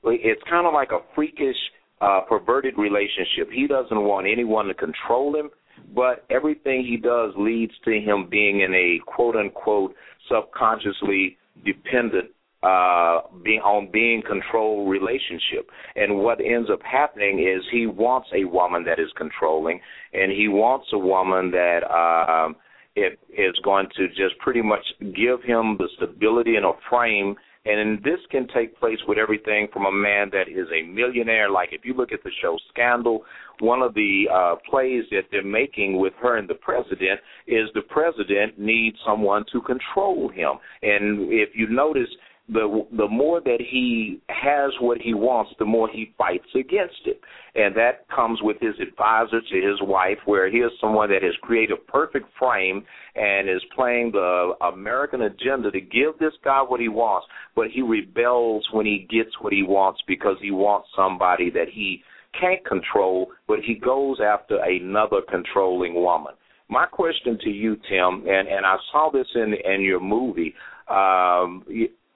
it's 0.04 0.42
kind 0.48 0.68
of 0.68 0.74
like 0.74 0.92
a 0.92 1.00
freakish 1.16 1.58
uh 2.04 2.22
perverted 2.28 2.76
relationship. 2.78 3.50
He 3.52 3.68
doesn't 3.68 4.04
want 4.04 4.28
anyone 4.28 4.66
to 4.68 4.74
control 4.74 5.36
him 5.36 5.50
but 5.96 6.26
everything 6.30 6.86
he 6.86 6.98
does 6.98 7.34
leads 7.38 7.74
to 7.86 7.92
him 7.92 8.28
being 8.30 8.62
in 8.62 8.74
a 8.74 9.00
quote 9.06 9.36
unquote 9.36 9.96
subconsciously 10.30 11.38
dependent 11.66 12.30
uh 12.64 13.20
being 13.44 13.60
on 13.60 13.90
being 13.92 14.22
controlled 14.26 14.90
relationship. 14.90 15.70
And 15.96 16.20
what 16.20 16.40
ends 16.40 16.70
up 16.72 16.80
happening 16.84 17.40
is 17.40 17.64
he 17.72 17.88
wants 17.88 18.30
a 18.34 18.46
woman 18.46 18.86
that 18.86 19.00
is 19.00 19.10
controlling 19.18 19.80
and 20.14 20.32
he 20.32 20.48
wants 20.48 20.88
a 20.94 20.98
woman 20.98 21.52
that 21.52 21.82
um 21.92 22.56
it 22.96 23.20
is 23.30 23.56
going 23.64 23.88
to 23.98 24.08
just 24.10 24.38
pretty 24.40 24.62
much 24.62 24.86
give 25.00 25.42
him 25.44 25.78
the 25.78 25.90
stability 25.98 26.56
and 26.56 26.66
a 26.66 26.74
frame 26.90 27.36
and 27.66 28.04
this 28.04 28.20
can 28.30 28.48
take 28.54 28.78
place 28.80 29.00
with 29.08 29.18
everything 29.18 29.68
from 29.72 29.86
a 29.86 29.92
man 29.92 30.30
that 30.32 30.50
is 30.50 30.68
a 30.74 30.86
millionaire. 30.86 31.50
Like 31.50 31.70
if 31.72 31.86
you 31.86 31.94
look 31.94 32.12
at 32.12 32.24
the 32.24 32.32
show 32.42 32.58
Scandal, 32.70 33.24
one 33.60 33.82
of 33.82 33.94
the 33.94 34.26
uh, 34.34 34.56
plays 34.70 35.04
that 35.12 35.24
they're 35.32 35.44
making 35.44 35.98
with 35.98 36.14
her 36.22 36.38
and 36.38 36.50
the 36.50 36.56
president 36.56 37.22
is 37.48 37.70
the 37.74 37.84
president 37.90 38.60
needs 38.60 38.98
someone 39.06 39.46
to 39.54 39.62
control 39.62 40.30
him. 40.30 40.54
And 40.82 41.32
if 41.32 41.50
you 41.56 41.70
notice, 41.70 42.10
the 42.50 42.86
the 42.98 43.08
more 43.08 43.40
that 43.40 43.60
he 43.60 44.20
has 44.28 44.72
what 44.82 44.98
he 44.98 45.14
wants, 45.14 45.52
the 45.60 45.66
more 45.66 45.88
he 45.88 46.14
fights 46.18 46.48
against 46.54 47.00
it, 47.06 47.22
and 47.56 47.74
that 47.76 48.06
comes 48.14 48.40
with 48.42 48.58
his 48.60 48.76
advisor 48.82 49.40
to 49.40 49.56
his 49.56 49.82
wife, 49.82 50.18
where 50.26 50.52
he 50.52 50.58
is 50.58 50.72
someone 50.82 51.10
that 51.10 51.24
has 51.24 51.34
created 51.42 51.78
a 51.78 51.92
perfect 51.92 52.26
frame 52.38 52.84
and 53.16 53.50
is 53.50 53.64
playing 53.74 54.12
the 54.12 54.54
American 54.62 55.22
agenda 55.22 55.72
to 55.72 55.80
give 55.80 56.20
this 56.20 56.34
guy 56.44 56.62
what 56.62 56.82
he 56.82 56.90
wants, 56.90 57.28
but 57.56 57.68
he 57.72 57.82
rebels 57.82 58.68
when 58.74 58.86
he 58.86 59.08
gets 59.10 59.32
what 59.40 59.54
he 59.54 59.64
wants 59.64 60.02
because 60.06 60.36
he 60.42 60.52
wants 60.52 60.90
somebody 60.98 61.50
that 61.50 61.70
he 61.72 62.04
can't 62.40 62.66
control, 62.66 63.32
but 63.48 63.60
he 63.66 63.76
goes 63.76 64.18
after 64.20 64.58
another 64.58 65.22
controlling 65.30 65.94
woman. 65.94 66.34
My 66.70 66.88
question 66.88 67.38
to 67.42 67.50
you, 67.50 67.78
Tim, 67.90 68.26
and 68.28 68.48
and 68.50 68.66
I 68.66 68.76
saw 68.92 69.10
this 69.12 69.28
in 69.34 69.54
in 69.54 69.82
your 69.82 70.02
movie. 70.02 70.54
Um, 70.90 71.64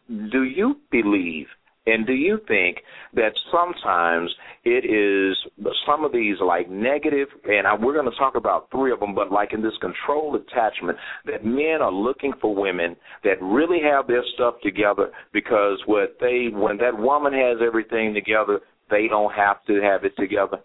do 0.08 0.44
you 0.44 0.78
believe 0.92 1.48
and 1.88 2.06
do 2.06 2.14
you 2.14 2.40
think 2.50 2.80
that 3.14 3.32
sometimes 3.50 4.30
it 4.66 4.84
is 4.84 5.38
some 5.86 6.04
of 6.04 6.12
these 6.12 6.36
like 6.46 6.70
negative, 6.70 7.30
and 7.46 7.66
I, 7.66 7.76
we're 7.76 7.94
going 7.94 8.12
to 8.12 8.18
talk 8.18 8.36
about 8.36 8.70
three 8.72 8.92
of 8.92 9.00
them, 9.00 9.16
but 9.16 9.32
like 9.32 9.54
in 9.54 9.62
this 9.62 9.74
control 9.80 10.36
attachment, 10.36 10.98
that 11.26 11.46
men 11.46 11.82
are 11.82 11.92
looking 11.92 12.34
for 12.42 12.54
women 12.54 12.98
that 13.24 13.42
really 13.42 13.80
have 13.90 14.06
their 14.06 14.24
stuff 14.36 14.56
together 14.62 15.12
because 15.32 15.82
what 15.86 16.18
they 16.20 16.48
when 16.52 16.78
that 16.78 16.98
woman 16.98 17.32
has 17.32 17.60
everything 17.66 18.14
together, 18.14 18.60
they 18.92 19.08
don't 19.08 19.34
have 19.34 19.64
to 19.68 19.80
have 19.82 20.04
it 20.04 20.14
together. 20.18 20.58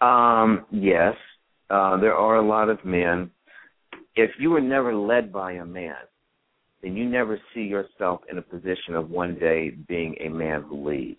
Um, 0.00 0.66
yes, 0.72 1.14
uh, 1.70 1.98
there 1.98 2.14
are 2.14 2.36
a 2.36 2.46
lot 2.46 2.68
of 2.68 2.84
men. 2.84 3.30
If 4.16 4.30
you 4.40 4.50
were 4.50 4.60
never 4.60 4.92
led 4.92 5.32
by 5.32 5.52
a 5.52 5.64
man, 5.64 5.94
then 6.82 6.96
you 6.96 7.04
never 7.04 7.40
see 7.54 7.62
yourself 7.62 8.20
in 8.30 8.38
a 8.38 8.42
position 8.42 8.94
of 8.94 9.10
one 9.10 9.38
day 9.38 9.70
being 9.88 10.14
a 10.20 10.28
man 10.28 10.62
who 10.62 10.88
leads. 10.88 11.18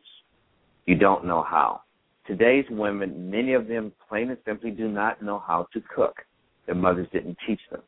You 0.85 0.95
don't 0.95 1.25
know 1.25 1.43
how. 1.43 1.81
Today's 2.25 2.65
women, 2.69 3.29
many 3.29 3.53
of 3.53 3.67
them 3.67 3.91
plain 4.07 4.29
and 4.29 4.37
simply 4.45 4.71
do 4.71 4.87
not 4.87 5.21
know 5.21 5.43
how 5.45 5.67
to 5.73 5.81
cook. 5.93 6.15
Their 6.65 6.75
mothers 6.75 7.07
didn't 7.11 7.37
teach 7.45 7.59
them 7.71 7.81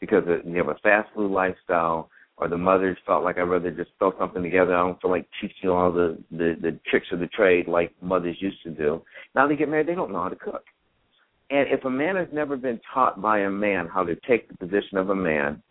because 0.00 0.24
they 0.26 0.56
have 0.56 0.68
a 0.68 0.76
fast 0.82 1.08
food 1.14 1.30
lifestyle, 1.30 2.10
or 2.36 2.48
the 2.48 2.56
mothers 2.56 2.96
felt 3.06 3.24
like 3.24 3.38
I'd 3.38 3.42
rather 3.42 3.70
just 3.70 3.90
throw 3.98 4.12
something 4.18 4.42
together. 4.42 4.74
I 4.74 4.86
don't 4.86 5.00
feel 5.00 5.10
like 5.10 5.26
teaching 5.40 5.70
all 5.70 5.92
the, 5.92 6.18
the 6.30 6.56
the 6.60 6.78
tricks 6.88 7.06
of 7.12 7.20
the 7.20 7.26
trade 7.28 7.68
like 7.68 7.92
mothers 8.02 8.36
used 8.40 8.62
to 8.64 8.70
do. 8.70 9.02
Now 9.34 9.46
they 9.46 9.56
get 9.56 9.68
married, 9.68 9.88
they 9.88 9.94
don't 9.94 10.12
know 10.12 10.22
how 10.22 10.28
to 10.28 10.36
cook. 10.36 10.64
And 11.50 11.68
if 11.68 11.84
a 11.84 11.90
man 11.90 12.16
has 12.16 12.28
never 12.32 12.56
been 12.56 12.80
taught 12.92 13.20
by 13.20 13.40
a 13.40 13.50
man 13.50 13.86
how 13.86 14.04
to 14.04 14.16
take 14.26 14.48
the 14.48 14.56
position 14.56 14.98
of 14.98 15.10
a 15.10 15.14
man 15.14 15.62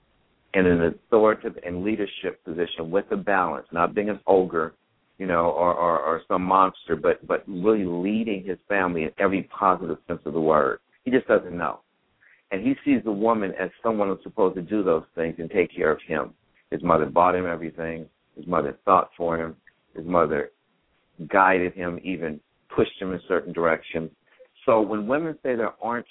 in 0.54 0.66
an 0.66 0.82
authoritative 0.84 1.58
and 1.66 1.84
leadership 1.84 2.44
position 2.44 2.92
with 2.92 3.06
a 3.12 3.18
balance, 3.18 3.68
not 3.72 3.96
being 3.96 4.10
an 4.10 4.20
ogre, 4.28 4.74
you 5.18 5.26
know, 5.26 5.50
or, 5.50 5.74
or, 5.74 6.00
or 6.00 6.22
some 6.28 6.44
monster, 6.44 6.96
but 6.96 7.26
but 7.28 7.44
really 7.48 7.86
leading 7.86 8.44
his 8.44 8.58
family 8.68 9.04
in 9.04 9.12
every 9.20 9.44
positive 9.44 9.98
sense 10.08 10.22
of 10.26 10.34
the 10.34 10.42
word. 10.42 10.80
He 11.06 11.12
just 11.12 11.28
doesn't 11.28 11.58
know. 11.58 11.80
And 12.52 12.66
he 12.66 12.76
sees 12.86 13.04
the 13.04 13.12
woman 13.12 13.52
as 13.60 13.70
someone 13.82 14.10
who's 14.10 14.22
supposed 14.22 14.56
to 14.56 14.62
do 14.62 14.84
those 14.84 15.04
things 15.16 15.36
and 15.40 15.50
take 15.50 15.76
care 15.76 15.92
of 15.92 16.00
him. 16.08 16.34
His 16.70 16.84
mother 16.84 17.06
bought 17.06 17.36
him 17.36 17.48
everything. 17.48 18.06
His 18.36 18.46
mother 18.48 18.78
thought 18.86 19.10
for 19.18 19.38
him. 19.40 19.56
His 19.96 20.06
mother 20.06 20.52
guided 21.30 21.74
him, 21.74 22.00
even 22.04 22.40
pushed 22.76 23.00
him 23.00 23.12
in 23.12 23.20
certain 23.28 23.54
directions. 23.54 24.12
So 24.66 24.82
when 24.82 25.08
women 25.08 25.38
say 25.44 25.56
there 25.56 25.74
aren't 25.82 26.06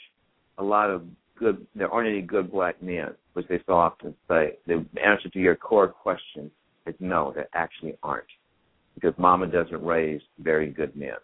a 0.58 0.62
lot 0.62 0.90
of 0.90 1.02
good, 1.38 1.66
there 1.74 1.90
aren't 1.90 2.08
any 2.08 2.22
good 2.22 2.50
black 2.50 2.82
men, 2.82 3.14
which 3.34 3.48
they 3.48 3.60
so 3.66 3.74
often 3.74 4.14
say. 4.28 4.58
The 4.66 4.84
answer 5.04 5.28
to 5.30 5.38
your 5.38 5.56
core 5.56 5.88
question 5.88 6.50
is 6.86 6.94
no, 7.00 7.32
there 7.34 7.48
actually 7.54 7.96
aren't, 8.02 8.26
because 8.94 9.14
Mama 9.18 9.46
doesn't 9.46 9.82
raise 9.84 10.20
very 10.38 10.70
good 10.70 10.94
men. 10.96 11.14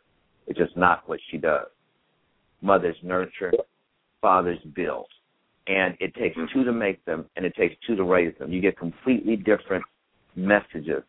It's 0.47 0.59
just 0.59 0.77
not 0.77 1.09
what 1.09 1.21
she 1.31 1.37
does. 1.37 1.67
Mothers 2.63 2.97
nurture, 3.03 3.53
fathers 4.21 4.59
build, 4.75 5.07
and 5.67 5.95
it 6.01 6.15
takes 6.15 6.37
mm-hmm. 6.37 6.59
two 6.59 6.65
to 6.65 6.73
make 6.73 7.05
them, 7.05 7.27
and 7.37 7.45
it 7.45 7.55
takes 7.55 7.75
two 7.87 7.95
to 7.97 8.05
raise 8.05 8.37
them. 8.39 8.53
You 8.53 8.61
get 8.61 8.79
completely 8.79 9.37
different 9.37 9.85
messages, 10.35 11.03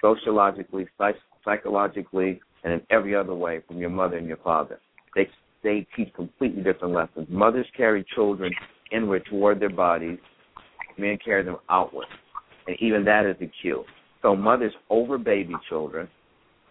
sociologically, 0.00 0.86
psych- 0.98 1.16
psychologically, 1.44 2.40
and 2.64 2.72
in 2.72 2.80
every 2.90 3.14
other 3.14 3.34
way 3.34 3.60
from 3.68 3.78
your 3.78 3.90
mother 3.90 4.16
and 4.16 4.26
your 4.26 4.38
father. 4.38 4.80
They 5.14 5.28
they 5.62 5.86
teach 5.96 6.12
completely 6.14 6.62
different 6.62 6.94
lessons. 6.94 7.26
Mothers 7.28 7.66
carry 7.76 8.04
children 8.14 8.52
inward 8.92 9.24
toward 9.28 9.58
their 9.58 9.70
bodies, 9.70 10.18
men 10.98 11.18
carry 11.24 11.44
them 11.44 11.56
outward. 11.68 12.06
And 12.66 12.76
even 12.80 13.04
that 13.04 13.26
is 13.26 13.36
a 13.40 13.50
cue. 13.62 13.84
So 14.22 14.34
mothers 14.34 14.72
over 14.90 15.18
baby 15.18 15.54
children, 15.68 16.08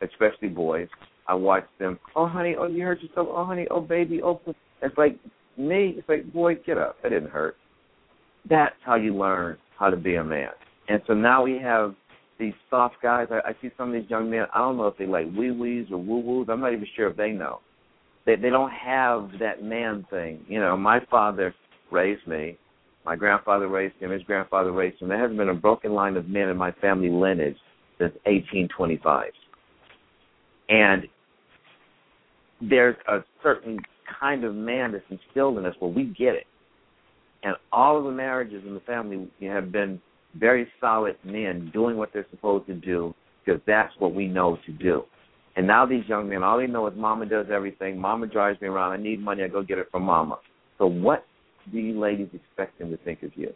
especially 0.02 0.50
boys. 0.50 0.88
I 1.28 1.34
watch 1.34 1.66
them, 1.80 2.00
oh 2.16 2.28
honey, 2.28 2.56
oh 2.58 2.68
you 2.68 2.84
hurt 2.84 3.02
yourself, 3.02 3.28
oh 3.32 3.46
honey, 3.46 3.66
oh 3.72 3.82
baby, 3.82 4.22
oh 4.22 4.40
it's 4.82 4.98
like 4.98 5.18
me, 5.58 5.96
it's 5.98 6.08
like, 6.08 6.32
boy, 6.32 6.56
get 6.56 6.78
up. 6.78 6.98
That 7.02 7.10
didn't 7.10 7.32
hurt. 7.32 7.56
That's 8.48 8.76
how 8.86 8.96
you 8.96 9.16
learn 9.16 9.58
how 9.80 9.90
to 9.90 9.98
be 9.98 10.16
a 10.16 10.24
man. 10.24 10.50
And 10.88 11.02
so 11.08 11.14
now 11.14 11.44
we 11.44 11.58
have 11.60 11.96
these 12.38 12.54
soft 12.70 12.96
guys. 13.02 13.28
I, 13.32 13.50
I 13.50 13.54
see 13.62 13.72
some 13.78 13.88
of 13.88 13.94
these 13.94 14.10
young 14.10 14.30
men. 14.30 14.46
I 14.54 14.60
don't 14.60 14.78
know 14.78 14.88
if 14.88 14.98
they 14.98 15.08
like 15.08 15.26
wee 15.36 15.52
wees 15.52 15.88
or 15.92 15.98
woo 15.98 16.20
woos. 16.20 16.48
I'm 16.50 16.60
not 16.60 16.74
even 16.74 16.86
sure 16.96 17.10
if 17.10 17.18
they 17.18 17.32
know 17.32 17.62
they 18.26 18.36
they 18.36 18.50
don't 18.50 18.72
have 18.72 19.30
that 19.40 19.64
man 19.64 20.06
thing. 20.10 20.44
You 20.48 20.60
know, 20.60 20.76
my 20.76 21.00
father 21.10 21.54
raised 21.92 22.26
me. 22.28 22.58
My 23.06 23.16
grandfather 23.16 23.68
raised 23.68 23.96
him. 24.00 24.12
His 24.12 24.24
grandfather 24.24 24.72
raised 24.72 25.02
him. 25.02 25.10
There 25.10 25.20
hasn't 25.20 25.38
been 25.38 25.50
a 25.50 25.54
broken 25.54 25.94
line 25.94 26.18
of 26.18 26.28
men 26.28 26.50
in 26.50 26.58
my 26.58 26.72
family 26.74 27.10
lineage 27.10 27.58
since 28.00 28.14
1825. 28.26 29.32
And 30.70 31.04
there's 32.62 32.96
a 33.08 33.20
certain 33.44 33.80
kind 34.20 34.44
of 34.44 34.56
man 34.56 34.92
that's 34.92 35.04
instilled 35.10 35.60
in 35.60 35.66
us 35.66 35.76
where 35.80 35.92
we 35.92 36.06
get 36.06 36.34
it. 36.36 36.48
And 37.44 37.56
all 37.72 37.98
of 37.98 38.06
the 38.06 38.12
marriages 38.12 38.64
in 38.66 38.74
the 38.74 38.80
family 38.82 39.30
have 39.42 39.72
been 39.72 40.02
very 40.40 40.68
solid 40.82 41.16
men 41.24 41.70
doing 41.74 41.98
what 41.98 42.10
they're 42.12 42.26
supposed 42.32 42.66
to 42.68 42.74
do 42.74 43.14
because 43.46 43.62
that's 43.68 43.94
what 44.00 44.16
we 44.16 44.28
know 44.28 44.58
to 44.66 44.72
do. 44.72 45.04
And 45.56 45.68
now 45.68 45.86
these 45.86 46.04
young 46.08 46.28
men, 46.28 46.44
all 46.44 46.58
they 46.58 46.68
know 46.68 46.88
is 46.88 46.94
mama 46.98 47.28
does 47.28 47.46
everything. 47.54 48.00
Mama 48.00 48.28
drives 48.28 48.60
me 48.62 48.68
around. 48.68 48.92
I 48.92 48.98
need 48.98 49.22
money. 49.22 49.44
I 49.44 49.48
go 49.48 49.62
get 49.64 49.78
it 49.78 49.88
from 49.92 50.04
mama. 50.04 50.40
So 50.80 50.88
what 50.88 51.26
do 51.72 51.80
you 51.80 52.00
ladies 52.00 52.30
expect 52.34 52.80
them 52.80 52.92
to 52.92 52.98
think 52.98 53.24
of 53.24 53.32
you? 53.36 53.54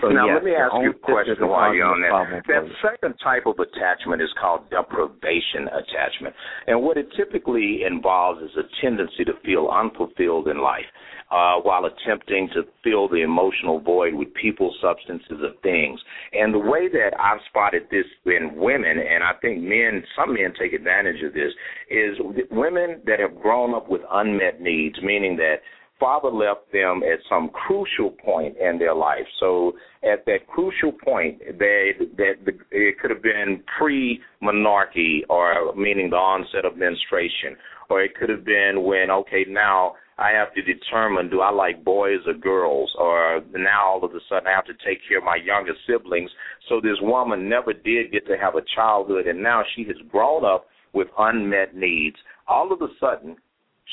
So 0.00 0.08
now 0.08 0.26
yes, 0.26 0.34
let 0.34 0.44
me 0.44 0.52
ask 0.52 0.74
you 0.82 0.90
a 0.90 0.94
question 0.94 1.48
while 1.48 1.72
you're 1.72 1.86
on 1.86 2.02
that. 2.02 2.42
That 2.48 2.68
second 2.84 3.14
type 3.22 3.46
of 3.46 3.56
attachment 3.58 4.20
is 4.20 4.28
called 4.38 4.68
deprivation 4.68 5.72
attachment, 5.72 6.34
and 6.66 6.82
what 6.82 6.98
it 6.98 7.08
typically 7.16 7.80
involves 7.86 8.42
is 8.42 8.50
a 8.58 8.68
tendency 8.82 9.24
to 9.24 9.32
feel 9.44 9.68
unfulfilled 9.72 10.48
in 10.48 10.60
life. 10.60 10.84
Uh, 11.28 11.58
while 11.62 11.86
attempting 11.86 12.48
to 12.54 12.62
fill 12.84 13.08
the 13.08 13.16
emotional 13.16 13.80
void 13.80 14.14
with 14.14 14.32
people, 14.34 14.72
substances, 14.80 15.42
or 15.42 15.50
things. 15.60 15.98
And 16.32 16.54
the 16.54 16.58
way 16.60 16.86
that 16.86 17.18
I've 17.18 17.40
spotted 17.48 17.82
this 17.90 18.04
in 18.26 18.54
women, 18.54 18.96
and 19.00 19.24
I 19.24 19.32
think 19.42 19.60
men, 19.60 20.04
some 20.14 20.34
men 20.34 20.54
take 20.56 20.72
advantage 20.72 21.24
of 21.24 21.34
this, 21.34 21.52
is 21.90 22.16
women 22.52 23.02
that 23.06 23.18
have 23.18 23.40
grown 23.42 23.74
up 23.74 23.90
with 23.90 24.02
unmet 24.08 24.60
needs, 24.60 25.02
meaning 25.02 25.34
that 25.38 25.56
father 25.98 26.30
left 26.30 26.70
them 26.72 27.02
at 27.02 27.18
some 27.28 27.48
crucial 27.50 28.10
point 28.10 28.56
in 28.58 28.78
their 28.78 28.94
life. 28.94 29.26
So 29.40 29.72
at 30.02 30.24
that 30.26 30.46
crucial 30.46 30.92
point, 30.92 31.38
they, 31.58 31.92
that 32.16 32.34
the, 32.44 32.52
it 32.70 32.98
could 33.00 33.10
have 33.10 33.22
been 33.22 33.62
pre-menarche, 33.78 35.22
or 35.28 35.74
meaning 35.74 36.10
the 36.10 36.16
onset 36.16 36.64
of 36.64 36.76
menstruation, 36.76 37.56
or 37.88 38.02
it 38.02 38.14
could 38.14 38.28
have 38.28 38.44
been 38.44 38.84
when 38.84 39.10
okay 39.10 39.44
now 39.48 39.94
I 40.18 40.30
have 40.30 40.52
to 40.54 40.62
determine 40.62 41.30
do 41.30 41.40
I 41.40 41.50
like 41.50 41.84
boys 41.84 42.20
or 42.26 42.34
girls, 42.34 42.90
or 42.98 43.42
now 43.52 43.86
all 43.86 44.04
of 44.04 44.12
a 44.12 44.20
sudden 44.28 44.48
I 44.48 44.52
have 44.52 44.66
to 44.66 44.74
take 44.84 44.98
care 45.08 45.18
of 45.18 45.24
my 45.24 45.36
younger 45.36 45.74
siblings. 45.86 46.30
So 46.68 46.80
this 46.80 46.98
woman 47.00 47.48
never 47.48 47.72
did 47.72 48.12
get 48.12 48.26
to 48.26 48.36
have 48.36 48.54
a 48.54 48.62
childhood, 48.74 49.26
and 49.26 49.42
now 49.42 49.62
she 49.74 49.84
has 49.84 49.96
grown 50.10 50.44
up 50.44 50.66
with 50.92 51.08
unmet 51.18 51.76
needs. 51.76 52.16
All 52.48 52.72
of 52.72 52.80
a 52.80 52.88
sudden, 52.98 53.36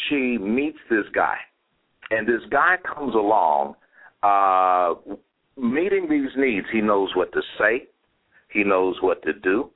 she 0.09 0.38
meets 0.38 0.77
this 0.89 1.05
guy 1.13 1.38
and 2.11 2.27
this 2.27 2.41
guy 2.49 2.75
comes 2.84 3.15
along, 3.15 3.75
uh, 4.21 4.95
meeting 5.57 6.07
these 6.09 6.31
needs. 6.38 6.67
He 6.71 6.81
knows 6.81 7.09
what 7.15 7.31
to 7.34 7.41
say, 7.57 7.88
he 8.49 8.63
knows 8.63 8.95
what 9.01 9.21
to 9.23 9.34
do. 9.34 9.69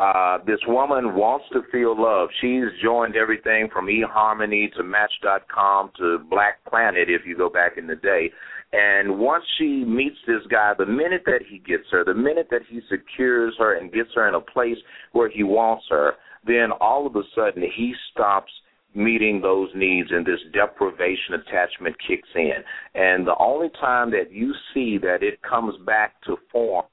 Uh, 0.00 0.38
this 0.46 0.60
woman 0.66 1.14
wants 1.14 1.44
to 1.52 1.60
feel 1.70 1.94
love. 1.94 2.30
She's 2.40 2.64
joined 2.82 3.16
everything 3.16 3.68
from 3.70 3.86
eHarmony 3.86 4.72
to 4.76 4.82
Match.com 4.82 5.90
to 5.98 6.20
Black 6.30 6.64
Planet, 6.64 7.10
if 7.10 7.26
you 7.26 7.36
go 7.36 7.50
back 7.50 7.76
in 7.76 7.86
the 7.86 7.96
day. 7.96 8.30
And 8.72 9.18
once 9.18 9.44
she 9.58 9.84
meets 9.84 10.16
this 10.26 10.40
guy, 10.50 10.72
the 10.78 10.86
minute 10.86 11.24
that 11.26 11.40
he 11.46 11.58
gets 11.58 11.84
her, 11.90 12.02
the 12.02 12.14
minute 12.14 12.48
that 12.50 12.62
he 12.70 12.80
secures 12.88 13.54
her 13.58 13.76
and 13.76 13.92
gets 13.92 14.08
her 14.14 14.26
in 14.26 14.34
a 14.34 14.40
place 14.40 14.78
where 15.12 15.28
he 15.28 15.42
wants 15.42 15.84
her, 15.90 16.12
then 16.46 16.70
all 16.80 17.06
of 17.06 17.14
a 17.16 17.22
sudden 17.34 17.62
he 17.62 17.92
stops 18.10 18.50
meeting 18.94 19.40
those 19.40 19.68
needs 19.74 20.08
and 20.10 20.26
this 20.26 20.40
deprivation 20.52 21.34
attachment 21.34 21.96
kicks 22.06 22.28
in. 22.34 22.52
And 22.94 23.26
the 23.26 23.36
only 23.38 23.68
time 23.80 24.10
that 24.10 24.32
you 24.32 24.52
see 24.74 24.98
that 24.98 25.22
it 25.22 25.40
comes 25.42 25.74
back 25.86 26.20
to 26.22 26.36
form 26.50 26.84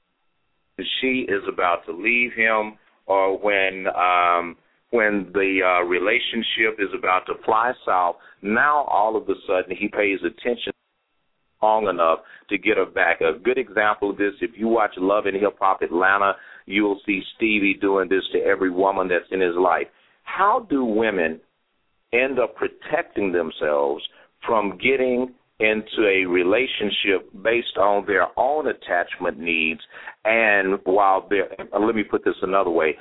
she 1.00 1.26
is 1.28 1.42
about 1.52 1.84
to 1.86 1.92
leave 1.92 2.32
him 2.32 2.78
or 3.06 3.38
when 3.38 3.86
um 3.88 4.56
when 4.90 5.30
the 5.34 5.60
uh 5.64 5.84
relationship 5.84 6.78
is 6.78 6.88
about 6.96 7.26
to 7.26 7.34
fly 7.44 7.72
south, 7.84 8.16
now 8.42 8.84
all 8.84 9.16
of 9.16 9.28
a 9.28 9.34
sudden 9.46 9.76
he 9.76 9.88
pays 9.88 10.18
attention 10.20 10.72
long 11.60 11.88
enough 11.88 12.20
to 12.48 12.56
get 12.56 12.76
her 12.76 12.86
back. 12.86 13.20
A 13.20 13.38
good 13.38 13.58
example 13.58 14.10
of 14.10 14.16
this, 14.16 14.34
if 14.40 14.52
you 14.56 14.68
watch 14.68 14.92
Love 14.96 15.26
and 15.26 15.34
Hip 15.34 15.56
Hop 15.60 15.82
Atlanta, 15.82 16.34
you'll 16.66 17.00
see 17.04 17.20
Stevie 17.36 17.76
doing 17.80 18.08
this 18.08 18.22
to 18.32 18.38
every 18.38 18.70
woman 18.70 19.08
that's 19.08 19.30
in 19.32 19.40
his 19.40 19.56
life. 19.56 19.88
How 20.22 20.66
do 20.70 20.84
women 20.84 21.40
end 22.12 22.38
up 22.38 22.54
protecting 22.56 23.32
themselves 23.32 24.02
from 24.46 24.78
getting 24.78 25.34
into 25.60 26.06
a 26.06 26.24
relationship 26.24 27.30
based 27.42 27.76
on 27.76 28.06
their 28.06 28.26
own 28.38 28.68
attachment 28.68 29.38
needs 29.38 29.80
and 30.24 30.78
while 30.84 31.26
they're 31.28 31.48
let 31.80 31.96
me 31.96 32.04
put 32.04 32.24
this 32.24 32.36
another 32.42 32.70
way 32.70 32.96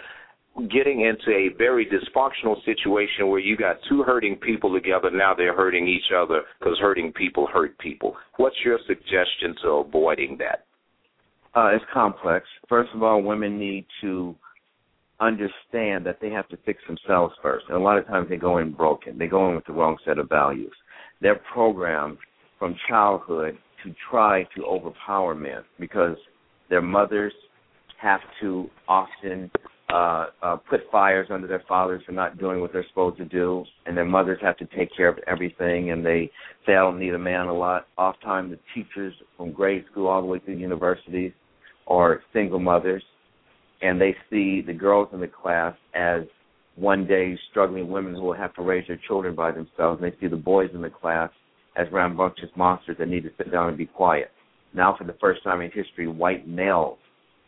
getting 0.72 1.02
into 1.02 1.30
a 1.30 1.56
very 1.56 1.86
dysfunctional 1.86 2.56
situation 2.66 3.28
where 3.28 3.40
you 3.40 3.56
got 3.56 3.78
two 3.88 4.02
hurting 4.02 4.36
people 4.36 4.74
together 4.74 5.12
now 5.12 5.36
they're 5.36 5.56
hurting 5.56 5.88
each 5.88 6.12
other 6.16 6.42
because 6.60 6.80
hurting 6.80 7.14
people 7.14 7.46
hurt 7.46 7.78
people 7.78 8.16
what's 8.38 8.56
your 8.66 8.80
suggestion 8.88 9.54
to 9.62 9.70
avoiding 9.70 10.36
that 10.40 10.66
Uh, 11.56 11.70
it's 11.74 11.86
complex. 11.92 12.46
First 12.70 12.90
of 12.94 13.02
all, 13.02 13.22
women 13.24 13.58
need 13.58 13.86
to 14.02 14.36
understand 15.20 16.06
that 16.06 16.20
they 16.22 16.30
have 16.30 16.48
to 16.50 16.58
fix 16.66 16.82
themselves 16.88 17.34
first. 17.42 17.66
And 17.68 17.78
a 17.78 17.80
lot 17.80 17.98
of 17.98 18.06
times 18.08 18.30
they 18.30 18.38
go 18.38 18.60
in 18.60 18.72
broken. 18.72 19.18
They 19.18 19.28
go 19.28 19.50
in 19.50 19.56
with 19.56 19.66
the 19.66 19.74
wrong 19.74 19.98
set 20.06 20.18
of 20.18 20.30
values. 20.30 20.74
They're 21.22 21.42
programmed 21.54 22.18
from 22.60 22.76
childhood 22.88 23.58
to 23.84 23.94
try 24.10 24.44
to 24.56 24.66
overpower 24.66 25.36
men 25.36 25.64
because 25.80 26.18
their 26.70 26.82
mothers 26.82 27.34
have 28.02 28.20
to 28.42 28.70
often 28.88 29.50
uh, 29.92 30.26
uh, 30.44 30.58
put 30.70 30.82
fires 30.92 31.28
under 31.32 31.48
their 31.48 31.64
fathers 31.68 32.04
for 32.06 32.12
not 32.12 32.38
doing 32.38 32.60
what 32.60 32.74
they're 32.74 32.86
supposed 32.90 33.18
to 33.18 33.26
do, 33.26 33.64
and 33.86 33.96
their 33.96 34.06
mothers 34.06 34.38
have 34.42 34.58
to 34.58 34.66
take 34.78 34.90
care 34.96 35.08
of 35.08 35.18
everything, 35.28 35.92
and 35.92 36.06
they 36.06 36.30
say, 36.66 36.74
I 36.74 36.82
don't 36.82 37.00
need 37.00 37.14
a 37.14 37.20
man 37.20 37.48
a 37.48 37.54
lot. 37.54 37.88
Oftentimes, 37.98 38.52
the 38.52 38.60
teachers 38.76 39.14
from 39.38 39.54
grade 39.54 39.86
school 39.92 40.08
all 40.08 40.22
the 40.22 40.28
way 40.28 40.40
through 40.40 40.56
universities 40.58 41.32
are 41.88 42.22
single 42.34 42.60
mothers, 42.60 43.04
and 43.82 44.00
they 44.00 44.16
see 44.30 44.62
the 44.62 44.74
girls 44.74 45.10
in 45.14 45.20
the 45.20 45.28
class 45.28 45.76
as 45.94 46.22
one 46.76 47.08
day 47.08 47.38
struggling 47.50 47.90
women 47.90 48.14
who 48.14 48.22
will 48.22 48.34
have 48.34 48.54
to 48.56 48.62
raise 48.62 48.88
their 48.88 49.00
children 49.08 49.36
by 49.36 49.52
themselves, 49.52 50.02
and 50.02 50.12
they 50.12 50.16
see 50.20 50.28
the 50.28 50.36
boys 50.36 50.70
in 50.74 50.82
the 50.82 50.90
class 50.90 51.30
as 51.76 51.88
rambunctious 51.92 52.50
monsters 52.56 52.98
that 53.00 53.08
need 53.08 53.24
to 53.24 53.32
sit 53.38 53.52
down 53.52 53.70
and 53.70 53.78
be 53.78 53.86
quiet. 53.86 54.32
Now, 54.74 54.96
for 54.98 55.04
the 55.04 55.16
first 55.20 55.44
time 55.44 55.62
in 55.62 55.72
history, 55.72 56.08
white 56.08 56.48
males 56.48 56.98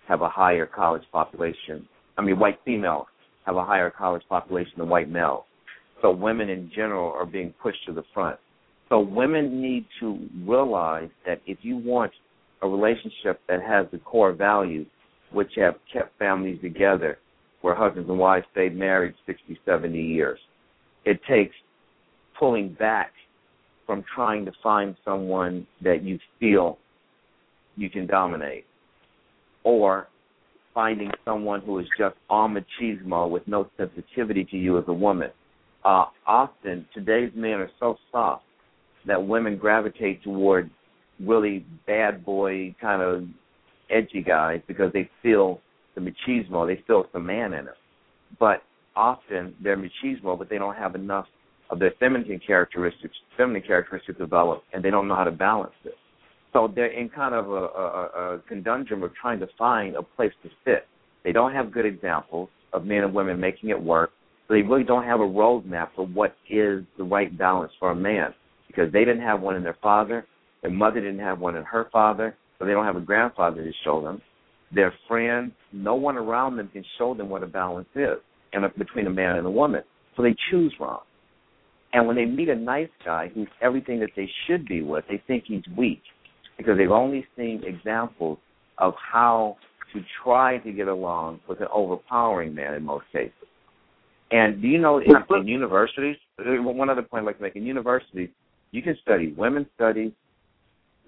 have 0.07 0.22
a 0.22 0.30
higher 0.30 0.65
college 0.65 1.03
population. 1.11 1.88
I 2.18 2.22
mean, 2.22 2.39
white 2.39 2.60
females 2.65 3.07
have 3.45 3.56
a 3.56 3.65
higher 3.65 3.91
college 3.91 4.23
population 4.30 4.73
than 4.77 4.89
white 4.89 5.10
males. 5.10 5.43
So 6.01 6.11
women 6.11 6.49
in 6.49 6.72
general 6.73 7.11
are 7.11 7.26
being 7.26 7.53
pushed 7.61 7.85
to 7.88 7.93
the 7.93 8.03
front. 8.14 8.39
So 8.89 8.99
women 8.99 9.61
need 9.61 9.85
to 9.99 10.27
realize 10.45 11.10
that 11.26 11.41
if 11.45 11.60
you 11.61 11.77
want 11.77 12.11
a 12.61 12.68
relationship 12.68 13.39
that 13.47 13.61
has 13.61 13.85
the 13.91 13.99
core 13.99 14.34
values, 14.34 14.88
which 15.31 15.51
have 15.56 15.76
kept 15.91 16.18
families 16.18 16.60
together, 16.61 17.18
where 17.61 17.76
husbands 17.76 18.10
and 18.10 18.18
wives 18.18 18.45
stayed 18.51 18.76
married 18.76 19.14
60, 19.26 19.60
70 19.65 20.01
years, 20.01 20.39
it 21.06 21.19
takes 21.30 21.56
pulling 22.38 22.73
back 22.73 23.11
from 23.85 24.03
trying 24.14 24.45
to 24.45 24.51
find 24.61 24.95
someone 25.03 25.65
that 25.81 26.03
you 26.03 26.19
feel 26.39 26.77
you 27.76 27.89
can 27.89 28.06
dominate 28.06 28.65
or 29.64 30.07
finding 30.73 31.10
someone 31.26 31.61
who 31.61 31.80
is 31.80 31.88
just 31.97 32.15
on 32.30 32.56
machismo 32.56 33.30
with 33.30 33.45
no 33.47 33.69
sensitivity 33.77 34.45
to 34.45 34.57
you 34.57 34.77
as 34.77 34.84
a 34.88 34.93
woman. 34.93 35.30
Uh, 35.84 36.06
often, 36.27 36.85
today's 36.93 37.31
men 37.35 37.53
are 37.53 37.72
so 37.80 37.97
soft 38.11 38.43
that 39.07 39.22
women 39.26 39.57
gravitate 39.57 40.22
toward 40.23 40.69
really 41.19 41.65
bad 41.88 42.23
boy 42.23 42.73
kind 42.80 43.01
of 43.01 43.23
edgy 43.90 44.22
guys 44.22 44.61
because 44.68 44.91
they 44.94 45.10
feel 45.22 45.60
the 45.95 46.02
machismo, 46.02 46.68
they 46.68 46.82
feel 46.88 47.06
some 47.11 47.26
man 47.26 47.53
in 47.53 47.66
them. 47.66 47.76
But 48.40 48.64
often 48.95 49.56
they're 49.61 49.78
machismo, 49.78 50.38
but 50.38 50.49
they 50.49 50.57
don't 50.57 50.76
have 50.76 50.95
enough 50.95 51.26
of 51.70 51.80
their 51.80 51.94
feminine 51.99 52.40
characteristics, 52.45 53.16
feminine 53.38 53.61
characteristics 53.66 54.18
developed, 54.18 54.66
and 54.74 54.84
they 54.84 54.90
don't 54.90 55.07
know 55.07 55.16
how 55.16 55.24
to 55.24 55.32
balance 55.32 55.74
it. 55.86 55.94
So 56.53 56.72
they're 56.74 56.88
in 56.88 57.10
kind 57.10 57.36
of 57.36 57.49
a, 57.49 57.52
a, 57.52 58.36
a 58.36 58.40
conundrum 58.48 59.03
of 59.03 59.14
trying 59.16 59.40
to 59.40 59.48
find 59.57 59.95
a 59.95 60.02
place 60.02 60.32
to 60.44 60.49
fit. 60.66 60.88
They 61.24 61.32
don't 61.32 61.53
have 61.53 61.72
good 61.72 61.86
examples 61.86 62.49
of 62.74 62.86
men 62.86 63.03
and 63.03 63.14
women 63.14 63.40
making 63.40 63.70
it 63.70 63.82
work. 63.82 64.11
So 64.48 64.56
they 64.56 64.61
really 64.61 64.84
don't 64.84 65.03
have 65.03 65.20
a 65.20 65.24
roadmap 65.24 65.90
for 65.95 66.07
what 66.07 66.36
is 66.49 66.84
the 66.98 67.03
right 67.03 67.36
balance 67.38 67.72
for 67.80 67.91
a 67.91 67.95
man 67.95 68.34
because 68.68 68.91
they 68.91 68.99
didn't 68.99 69.22
have 69.22 69.41
one 69.41 69.56
in 69.56 69.64
their 69.64 69.78
father, 69.82 70.26
their 70.61 70.72
mother 70.72 70.99
didn't 70.99 71.20
have 71.20 71.40
one 71.40 71.56
in 71.56 71.64
her 71.64 71.88
father, 71.91 72.36
so 72.60 72.65
they 72.65 72.72
don't 72.72 72.86
have 72.86 72.98
a 72.98 73.02
grandfather 73.02 73.64
to 73.64 73.72
show 73.84 74.02
them. 74.02 74.22
Their 74.73 74.94
friends, 75.07 75.53
no 75.73 75.95
one 75.95 76.18
around 76.18 76.57
them 76.57 76.69
can 76.72 76.84
show 76.98 77.15
them 77.15 77.30
what 77.30 77.41
a 77.41 77.48
balance 77.48 77.88
is 77.95 78.18
and 78.53 78.64
between 78.77 79.07
a 79.07 79.10
man 79.10 79.38
and 79.38 79.48
a 79.48 79.52
woman. 79.52 79.81
So 80.15 80.23
they 80.23 80.36
choose 80.52 80.73
wrong. 80.80 81.02
And 81.94 82.06
when 82.06 82.15
they 82.15 82.26
meet 82.26 82.49
a 82.49 82.56
nice 82.56 82.90
guy 83.03 83.31
who's 83.34 83.48
everything 83.61 83.99
that 84.02 84.11
they 84.15 84.30
should 84.45 84.68
be 84.68 84.84
with, 84.84 85.06
they 85.10 85.22
think 85.26 85.45
he's 85.48 85.64
weak 85.76 86.02
because 86.57 86.77
they've 86.77 86.91
only 86.91 87.26
seen 87.36 87.64
examples 87.65 88.38
of 88.77 88.94
how 89.11 89.57
to 89.94 90.02
try 90.23 90.57
to 90.60 90.72
get 90.72 90.88
along 90.88 91.40
with 91.48 91.61
an 91.61 91.68
overpowering 91.73 92.53
man 92.53 92.76
in 92.76 92.84
most 92.84 93.06
cases. 93.11 93.34
And 94.31 94.61
do 94.61 94.68
you 94.68 94.77
know 94.77 94.99
in, 94.99 95.15
in 95.36 95.48
universities, 95.48 96.15
uh, 96.40 96.61
one 96.61 96.90
other 96.90 97.02
point 97.02 97.23
I'd 97.23 97.26
like 97.26 97.38
to 97.38 97.44
make, 97.44 97.56
in 97.56 97.65
universities, 97.65 98.30
you 98.72 98.84
can 98.84 98.95
study 99.02 99.34
women's 99.36 99.65
studies, 99.76 100.11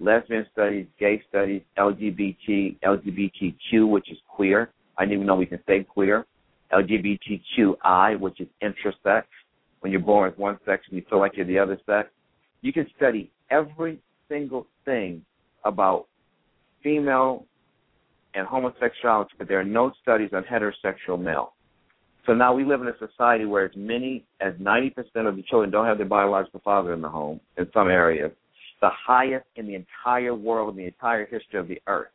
lesbian 0.02 0.46
studies, 0.52 0.86
gay 0.98 1.22
studies, 1.28 1.62
LGBT, 1.78 2.78
LGBTQ, 2.80 3.88
which 3.88 4.10
is 4.10 4.18
queer. 4.28 4.70
I 4.98 5.04
didn't 5.04 5.14
even 5.14 5.26
know 5.26 5.36
we 5.36 5.46
can 5.46 5.60
say 5.66 5.84
queer. 5.84 6.26
LGBTQI, 6.72 8.18
which 8.18 8.40
is 8.40 8.48
intersex. 8.62 9.24
When 9.80 9.92
you're 9.92 10.00
born 10.00 10.30
with 10.30 10.38
one 10.38 10.58
sex 10.64 10.84
and 10.88 10.96
you 10.96 11.04
feel 11.08 11.18
like 11.18 11.36
you're 11.36 11.46
the 11.46 11.58
other 11.58 11.78
sex. 11.86 12.08
You 12.60 12.72
can 12.72 12.86
study 12.96 13.30
every 13.50 14.00
single 14.28 14.66
thing 14.84 15.24
about 15.64 16.06
female 16.82 17.46
and 18.34 18.46
homosexuality, 18.46 19.32
but 19.38 19.48
there 19.48 19.60
are 19.60 19.64
no 19.64 19.92
studies 20.02 20.30
on 20.32 20.44
heterosexual 20.44 21.20
male. 21.20 21.54
So 22.26 22.34
now 22.34 22.54
we 22.54 22.64
live 22.64 22.80
in 22.80 22.88
a 22.88 22.96
society 22.98 23.44
where 23.44 23.64
as 23.64 23.72
many 23.76 24.24
as 24.40 24.54
90% 24.54 24.94
of 25.28 25.36
the 25.36 25.42
children 25.42 25.70
don't 25.70 25.86
have 25.86 25.98
their 25.98 26.06
biological 26.06 26.60
father 26.64 26.92
in 26.92 27.02
the 27.02 27.08
home 27.08 27.40
in 27.58 27.66
some 27.74 27.88
areas, 27.88 28.30
the 28.82 28.90
highest 28.90 29.46
in 29.56 29.66
the 29.66 29.76
entire 29.76 30.34
world, 30.34 30.70
in 30.70 30.76
the 30.76 30.84
entire 30.84 31.24
history 31.24 31.58
of 31.58 31.68
the 31.68 31.80
earth. 31.86 32.10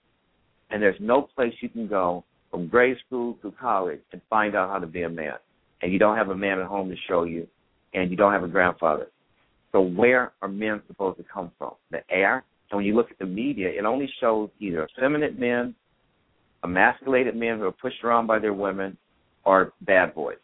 And 0.69 0.83
there's 0.83 0.99
no 0.99 1.21
place 1.23 1.53
you 1.61 1.69
can 1.69 1.87
go 1.87 2.25
from 2.51 2.67
grade 2.67 2.97
school 3.07 3.37
to 3.41 3.51
college 3.59 4.01
and 4.11 4.21
find 4.29 4.55
out 4.55 4.69
how 4.69 4.77
to 4.77 4.85
be 4.85 5.03
a 5.03 5.09
man. 5.09 5.35
And 5.81 5.91
you 5.91 5.97
don't 5.97 6.17
have 6.17 6.29
a 6.29 6.35
man 6.35 6.59
at 6.59 6.67
home 6.67 6.89
to 6.89 6.95
show 7.07 7.23
you, 7.23 7.47
and 7.93 8.11
you 8.11 8.17
don't 8.17 8.33
have 8.33 8.43
a 8.43 8.49
grandfather. 8.49 9.07
So 9.71 9.81
where 9.81 10.33
are 10.41 10.49
men 10.49 10.81
supposed 10.87 11.17
to 11.17 11.23
come 11.23 11.51
from? 11.57 11.73
The 11.89 12.01
air? 12.09 12.43
And 12.69 12.77
when 12.77 12.85
you 12.85 12.95
look 12.95 13.11
at 13.11 13.17
the 13.17 13.25
media, 13.25 13.69
it 13.69 13.85
only 13.85 14.09
shows 14.19 14.49
either 14.59 14.85
effeminate 14.85 15.39
men, 15.39 15.73
emasculated 16.65 17.35
men 17.35 17.59
who 17.59 17.65
are 17.65 17.71
pushed 17.71 18.03
around 18.03 18.27
by 18.27 18.39
their 18.39 18.53
women, 18.53 18.97
or 19.45 19.71
bad 19.81 20.13
boys. 20.13 20.37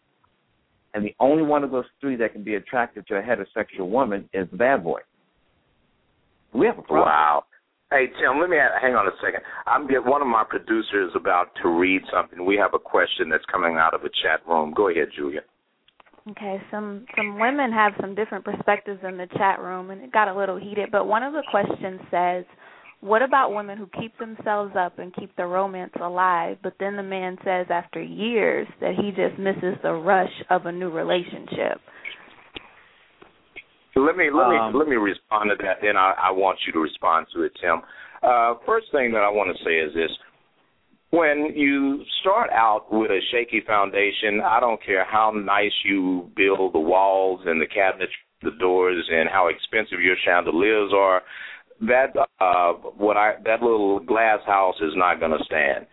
And 0.94 1.04
the 1.04 1.16
only 1.20 1.44
one 1.44 1.66
of 1.66 1.72
those 1.72 1.86
three 2.00 2.16
that 2.18 2.32
can 2.32 2.44
be 2.44 2.56
attractive 2.56 3.06
to 3.08 3.16
a 3.16 3.22
heterosexual 3.22 3.90
woman 3.90 4.30
is 4.34 4.48
the 4.52 4.58
bad 4.58 4.84
boy. 4.84 5.02
We 6.54 6.68
have 6.68 6.78
a 6.78 6.82
problem. 6.82 7.08
Wow. 7.08 7.44
Hey 7.92 8.08
Tim, 8.20 8.40
let 8.40 8.50
me 8.50 8.58
hang 8.82 8.96
on 8.96 9.08
a 9.08 9.12
second. 9.24 9.42
I'm 9.68 9.88
get 9.88 10.04
one 10.04 10.22
of 10.22 10.28
my 10.28 10.44
producers 10.48 11.12
about 11.16 11.50
to 11.62 11.70
read 11.70 12.02
something. 12.12 12.44
We 12.44 12.58
have 12.58 12.74
a 12.74 12.80
question 12.80 13.30
that's 13.30 13.46
coming 13.52 13.78
out 13.78 13.94
of 13.94 14.02
a 14.02 14.10
chat 14.10 14.42
room. 14.48 14.74
Go 14.76 14.90
ahead, 14.90 15.10
Julia. 15.16 15.42
Okay, 16.32 16.60
some 16.72 17.06
some 17.16 17.38
women 17.38 17.72
have 17.72 17.94
some 18.00 18.16
different 18.16 18.46
perspectives 18.46 19.00
in 19.08 19.18
the 19.18 19.28
chat 19.38 19.60
room, 19.60 19.92
and 19.92 20.02
it 20.02 20.12
got 20.12 20.28
a 20.28 20.34
little 20.34 20.58
heated. 20.58 20.90
But 20.92 21.06
one 21.06 21.22
of 21.22 21.34
the 21.34 21.44
questions 21.52 22.00
says, 22.10 22.46
"What 23.02 23.22
about 23.22 23.54
women 23.54 23.78
who 23.78 23.88
keep 24.00 24.18
themselves 24.18 24.74
up 24.76 24.98
and 24.98 25.14
keep 25.14 25.36
the 25.36 25.46
romance 25.46 25.94
alive, 26.02 26.58
but 26.64 26.74
then 26.80 26.96
the 26.96 27.04
man 27.04 27.38
says 27.44 27.68
after 27.70 28.02
years 28.02 28.68
that 28.80 28.96
he 28.96 29.12
just 29.12 29.38
misses 29.38 29.78
the 29.84 29.94
rush 29.94 30.34
of 30.50 30.66
a 30.66 30.72
new 30.72 30.90
relationship?" 30.90 31.80
Let 33.96 34.18
me 34.18 34.30
let 34.34 34.50
me 34.50 34.58
Um, 34.58 34.74
let 34.74 34.88
me 34.88 34.96
respond 34.96 35.52
to 35.52 35.64
that. 35.64 35.78
Then 35.82 35.98
I, 35.98 36.14
I 36.30 36.32
want 36.32 36.58
you 36.66 36.74
to 36.74 36.80
respond 36.80 37.28
to 37.34 37.44
it, 37.44 37.52
Tim. 37.62 37.82
Uh, 38.24 38.56
first 38.66 38.88
thing 38.92 39.12
that 39.12 39.22
I 39.22 39.30
want 39.30 39.56
to 39.56 39.64
say 39.64 39.78
is 39.78 39.94
this: 39.94 40.12
when 41.12 41.54
you 41.56 42.04
start 42.22 42.50
out 42.52 42.92
with 42.92 43.12
a 43.12 43.20
shaky 43.32 43.62
foundation, 43.68 44.42
I 44.42 44.60
don't 44.60 44.84
care 44.84 45.06
how 45.06 45.32
nice 45.32 45.72
you 45.86 46.32
build 46.36 46.74
the 46.74 46.80
walls 46.80 47.42
and 47.46 47.62
the 47.62 47.68
cabinets, 47.68 48.12
the 48.42 48.52
doors, 48.60 49.08
and 49.12 49.30
how 49.30 49.48
expensive 49.48 50.02
your 50.02 50.16
chandeliers 50.26 50.92
are. 50.96 51.22
That 51.82 52.16
uh, 52.40 52.74
what 52.98 53.16
I 53.18 53.34
that 53.46 53.62
little 53.62 54.00
glass 54.00 54.40
house 54.48 54.76
is 54.82 54.94
not 54.96 55.20
going 55.20 55.38
to 55.38 55.44
stand. 55.46 55.86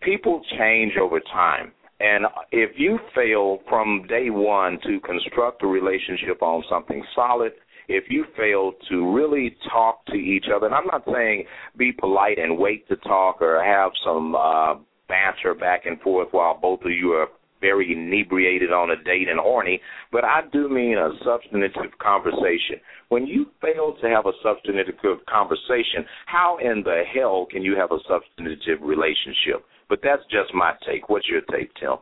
People 0.00 0.42
change 0.58 0.94
over 1.00 1.20
time. 1.20 1.72
And 2.00 2.26
if 2.52 2.72
you 2.76 2.98
fail 3.14 3.58
from 3.68 4.06
day 4.08 4.30
one 4.30 4.78
to 4.84 5.00
construct 5.00 5.62
a 5.62 5.66
relationship 5.66 6.42
on 6.42 6.62
something 6.70 7.04
solid, 7.14 7.52
if 7.88 8.04
you 8.08 8.24
fail 8.36 8.72
to 8.90 9.12
really 9.12 9.56
talk 9.72 10.04
to 10.06 10.14
each 10.14 10.44
other, 10.54 10.66
and 10.66 10.74
I'm 10.74 10.86
not 10.86 11.04
saying 11.12 11.44
be 11.76 11.90
polite 11.92 12.38
and 12.38 12.58
wait 12.58 12.86
to 12.88 12.96
talk 12.96 13.40
or 13.42 13.62
have 13.64 13.90
some 14.04 14.36
uh, 14.36 14.74
banter 15.08 15.54
back 15.54 15.86
and 15.86 16.00
forth 16.00 16.28
while 16.32 16.58
both 16.60 16.82
of 16.82 16.90
you 16.90 17.12
are 17.12 17.28
very 17.60 17.92
inebriated 17.92 18.72
on 18.72 18.90
a 18.90 18.96
date 18.96 19.28
and 19.28 19.40
horny, 19.40 19.80
but 20.12 20.24
I 20.24 20.40
do 20.52 20.68
mean 20.68 20.96
a 20.98 21.10
substantive 21.24 21.98
conversation. 21.98 22.80
When 23.08 23.26
you 23.26 23.46
fail 23.60 23.96
to 24.00 24.08
have 24.08 24.26
a 24.26 24.32
substantive 24.42 24.94
conversation, 25.28 26.04
how 26.26 26.58
in 26.58 26.82
the 26.84 27.02
hell 27.14 27.46
can 27.50 27.62
you 27.62 27.76
have 27.76 27.90
a 27.92 27.98
substantive 28.08 28.80
relationship? 28.82 29.64
But 29.88 30.00
that's 30.02 30.22
just 30.30 30.52
my 30.54 30.72
take. 30.86 31.08
What's 31.08 31.28
your 31.28 31.40
take, 31.50 31.72
Tim? 31.80 31.96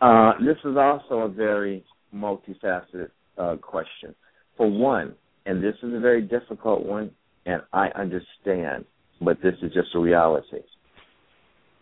Uh, 0.00 0.32
this 0.40 0.58
is 0.64 0.76
also 0.76 1.20
a 1.20 1.28
very 1.28 1.84
multifaceted 2.14 3.10
uh, 3.36 3.56
question. 3.56 4.14
For 4.56 4.70
one, 4.70 5.14
and 5.46 5.62
this 5.62 5.74
is 5.82 5.94
a 5.94 6.00
very 6.00 6.22
difficult 6.22 6.84
one, 6.84 7.10
and 7.46 7.62
I 7.72 7.88
understand, 7.94 8.84
but 9.20 9.38
this 9.42 9.54
is 9.62 9.72
just 9.72 9.94
a 9.94 9.98
reality. 9.98 10.58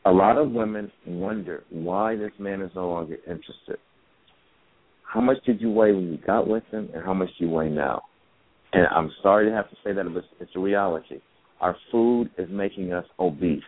A 0.06 0.12
lot 0.12 0.38
of 0.38 0.52
women 0.52 0.92
wonder 1.04 1.64
why 1.68 2.14
this 2.14 2.30
man 2.38 2.62
is 2.62 2.70
no 2.76 2.88
longer 2.88 3.16
interested. 3.26 3.78
How 5.02 5.20
much 5.20 5.38
did 5.44 5.60
you 5.60 5.72
weigh 5.72 5.90
when 5.92 6.12
you 6.12 6.18
got 6.24 6.46
with 6.46 6.62
him, 6.70 6.88
and 6.94 7.04
how 7.04 7.12
much 7.12 7.28
do 7.36 7.44
you 7.44 7.50
weigh 7.50 7.70
now? 7.70 8.02
And 8.72 8.86
I'm 8.94 9.10
sorry 9.20 9.50
to 9.50 9.52
have 9.52 9.68
to 9.68 9.76
say 9.82 9.92
that, 9.92 10.04
but 10.14 10.22
it's 10.38 10.52
a 10.54 10.60
reality. 10.60 11.20
Our 11.60 11.76
food 11.90 12.30
is 12.38 12.48
making 12.52 12.92
us 12.92 13.04
obese. 13.18 13.62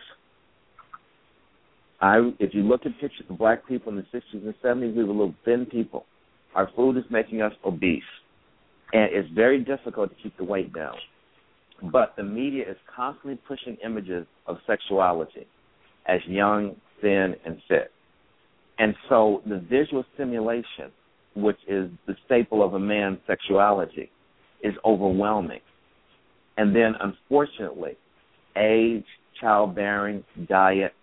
I, 1.99 2.31
if 2.39 2.53
you 2.53 2.63
look 2.63 2.85
at 2.85 2.93
pictures 3.01 3.25
of 3.29 3.37
black 3.37 3.67
people 3.67 3.91
in 3.91 3.97
the 3.97 4.17
60s 4.17 4.45
and 4.45 4.53
70s, 4.63 4.95
we 4.95 5.03
were 5.03 5.11
little 5.11 5.35
thin 5.43 5.65
people. 5.65 6.05
Our 6.55 6.69
food 6.73 6.95
is 6.95 7.03
making 7.09 7.41
us 7.41 7.51
obese, 7.65 8.01
and 8.93 9.09
it's 9.11 9.27
very 9.35 9.61
difficult 9.61 10.11
to 10.11 10.15
keep 10.23 10.37
the 10.37 10.45
weight 10.45 10.73
down. 10.73 10.95
But 11.91 12.13
the 12.15 12.23
media 12.23 12.63
is 12.69 12.77
constantly 12.95 13.37
pushing 13.45 13.75
images 13.83 14.25
of 14.47 14.57
sexuality 14.65 15.45
as 16.07 16.19
young, 16.27 16.75
thin, 17.01 17.35
and 17.45 17.61
fit. 17.67 17.91
And 18.77 18.95
so 19.09 19.41
the 19.45 19.59
visual 19.59 20.05
stimulation, 20.13 20.91
which 21.35 21.59
is 21.67 21.89
the 22.07 22.15
staple 22.25 22.63
of 22.63 22.73
a 22.73 22.79
man's 22.79 23.19
sexuality, 23.27 24.09
is 24.63 24.73
overwhelming. 24.85 25.61
And 26.57 26.75
then, 26.75 26.93
unfortunately, 26.99 27.97
age, 28.57 29.05
childbearing, 29.39 30.23
diet, 30.47 30.93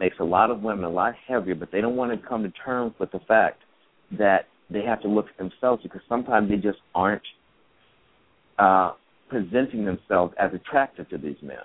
makes 0.00 0.16
a 0.20 0.24
lot 0.24 0.50
of 0.50 0.60
women 0.60 0.84
a 0.84 0.90
lot 0.90 1.14
heavier, 1.26 1.54
but 1.54 1.70
they 1.72 1.80
don't 1.80 1.96
want 1.96 2.10
to 2.12 2.28
come 2.28 2.42
to 2.42 2.50
terms 2.50 2.92
with 2.98 3.10
the 3.12 3.20
fact 3.20 3.62
that 4.18 4.46
they 4.70 4.82
have 4.82 5.00
to 5.02 5.08
look 5.08 5.26
at 5.28 5.36
themselves 5.38 5.82
because 5.82 6.00
sometimes 6.08 6.48
they 6.48 6.56
just 6.56 6.78
aren't 6.94 7.22
uh, 8.58 8.92
presenting 9.28 9.84
themselves 9.84 10.34
as 10.38 10.50
attractive 10.54 11.08
to 11.10 11.18
these 11.18 11.36
men. 11.42 11.56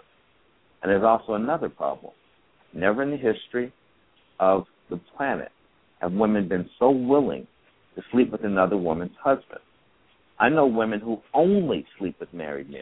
And 0.82 0.92
there's 0.92 1.04
also 1.04 1.34
another 1.34 1.70
problem. 1.70 2.14
Never 2.74 3.04
in 3.04 3.12
the 3.12 3.18
history 3.18 3.74
of 4.40 4.66
the 4.90 5.00
planet 5.16 5.50
have 6.00 6.12
women 6.14 6.48
been 6.48 6.70
so 6.80 6.90
willing 6.90 7.48
to 7.96 8.02
sleep 8.12 8.32
with 8.32 8.44
another 8.44 8.78
woman's 8.78 9.16
husband. 9.22 9.60
I 10.40 10.50
know 10.50 10.66
women 10.68 11.00
who 11.00 11.20
only 11.34 11.86
sleep 11.98 12.16
with 12.20 12.34
married 12.34 12.70
men 12.70 12.82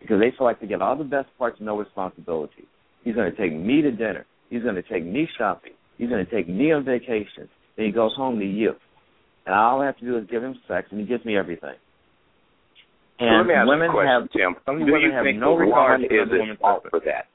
because 0.00 0.20
they 0.20 0.30
feel 0.36 0.46
like 0.46 0.60
they 0.60 0.66
get 0.66 0.80
all 0.80 0.96
the 0.96 1.04
best 1.04 1.28
parts 1.36 1.58
and 1.58 1.66
no 1.66 1.76
responsibility. 1.78 2.66
He's 3.04 3.14
going 3.14 3.30
to 3.30 3.36
take 3.36 3.54
me 3.54 3.82
to 3.82 3.90
dinner. 3.90 4.24
He's 4.48 4.62
going 4.62 4.76
to 4.76 4.82
take 4.82 5.04
me 5.04 5.28
shopping. 5.36 5.72
He's 5.98 6.08
going 6.08 6.24
to 6.24 6.30
take 6.30 6.48
me 6.48 6.72
on 6.72 6.84
vacation. 6.84 7.48
Then 7.76 7.86
he 7.86 7.92
goes 7.92 8.12
home 8.16 8.38
to 8.38 8.46
you. 8.46 8.72
And 9.46 9.54
all 9.54 9.82
I 9.82 9.86
have 9.86 9.98
to 9.98 10.04
do 10.04 10.16
is 10.16 10.24
give 10.30 10.42
him 10.42 10.54
sex, 10.68 10.88
and 10.90 11.00
he 11.00 11.06
gives 11.06 11.24
me 11.24 11.36
everything. 11.36 11.74
So 13.18 13.24
And 13.26 13.38
let 13.38 13.46
me 13.46 13.54
ask 13.54 13.68
women 13.68 13.86
you 13.86 13.90
a 13.90 13.92
question, 13.92 14.12
have 14.12 14.30
Tim. 14.30 14.56
some 14.64 14.78
Do 14.78 14.92
women 14.92 15.00
you 15.02 15.12
have 15.12 15.24
think 15.24 15.40
no 15.40 15.56
regard 15.56 16.02
is 16.02 16.10
at 16.12 16.60
fault 16.60 16.84
for 16.90 17.00
that? 17.00 17.26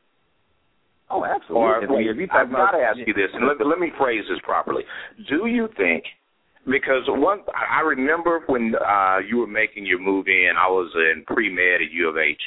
Oh, 1.13 1.23
absolutely. 1.25 1.61
Or 1.61 1.95
wait, 1.95 2.05
you- 2.05 2.11
if 2.11 2.17
you 2.17 2.27
talk 2.27 2.47
I've 2.47 2.51
got 2.51 2.71
to 2.71 2.79
ask 2.79 2.97
you 2.97 3.13
this, 3.13 3.29
and 3.33 3.47
let, 3.47 3.65
let 3.65 3.77
me 3.79 3.91
phrase 3.97 4.23
this 4.29 4.39
properly. 4.43 4.83
Do 5.29 5.45
you 5.45 5.69
think? 5.77 6.03
Because 6.65 7.03
one, 7.07 7.41
I 7.53 7.79
I 7.79 7.81
remember 7.81 8.41
when 8.47 8.73
uh, 8.75 9.17
you 9.29 9.37
were 9.37 9.47
making 9.47 9.85
your 9.85 9.99
movie, 9.99 10.45
and 10.45 10.57
I 10.57 10.67
was 10.67 10.89
in 10.95 11.23
pre 11.25 11.49
med 11.53 11.81
at 11.81 11.91
U 11.91 12.09
of 12.09 12.17
H. 12.17 12.41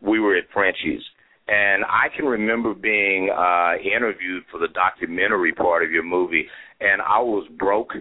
We 0.00 0.18
were 0.18 0.34
at 0.34 0.44
Frenchie's, 0.52 1.02
and 1.46 1.84
I 1.84 2.08
can 2.16 2.24
remember 2.24 2.72
being 2.74 3.28
uh, 3.30 3.74
interviewed 3.84 4.44
for 4.50 4.58
the 4.58 4.68
documentary 4.68 5.52
part 5.52 5.84
of 5.84 5.90
your 5.90 6.02
movie, 6.02 6.46
and 6.80 7.02
I 7.02 7.20
was 7.20 7.46
broke. 7.58 7.92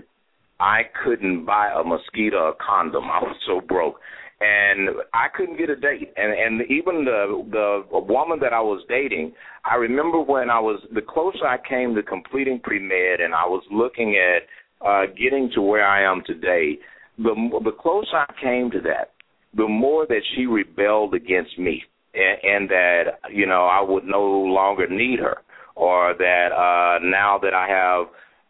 I 0.62 0.84
couldn't 1.04 1.46
buy 1.46 1.72
a 1.76 1.84
mosquito 1.84 2.50
a 2.50 2.54
condom. 2.56 3.04
I 3.06 3.20
was 3.20 3.36
so 3.46 3.60
broke 3.62 4.00
and 4.42 4.90
I 5.14 5.28
couldn't 5.36 5.58
get 5.58 5.70
a 5.70 5.76
date. 5.76 6.14
And 6.16 6.32
and 6.34 6.62
even 6.72 7.04
the 7.04 7.44
the 7.92 8.00
woman 8.00 8.40
that 8.40 8.54
I 8.54 8.62
was 8.62 8.84
dating, 8.88 9.34
I 9.66 9.76
remember 9.76 10.22
when 10.22 10.50
I 10.50 10.60
was 10.60 10.82
the 10.94 11.02
closer 11.02 11.46
I 11.46 11.58
came 11.68 11.96
to 11.96 12.04
completing 12.04 12.60
pre 12.60 12.80
med, 12.80 13.20
and 13.20 13.34
I 13.34 13.46
was 13.46 13.64
looking 13.72 14.18
at 14.18 14.86
uh, 14.86 15.06
getting 15.08 15.52
to 15.56 15.62
where 15.62 15.86
I 15.86 16.10
am 16.10 16.24
today. 16.26 16.80
The 17.18 17.36
the 17.64 17.72
closer 17.72 18.16
I 18.16 18.34
came 18.42 18.72
to 18.72 18.82
that, 18.82 19.12
the 19.56 19.68
more 19.68 20.06
that 20.08 20.22
she 20.36 20.46
rebelled 20.46 21.14
against 21.14 21.60
me, 21.60 21.84
and, 22.14 22.38
and 22.44 22.70
that 22.70 23.04
you 23.32 23.46
know 23.46 23.66
I 23.66 23.82
would 23.82 24.06
no 24.06 24.24
longer 24.24 24.88
need 24.88 25.20
her, 25.20 25.40
or 25.76 26.14
that 26.18 26.50
uh, 26.54 27.04
now 27.04 27.40
that 27.42 27.54
I 27.54 27.68
have 27.68 28.08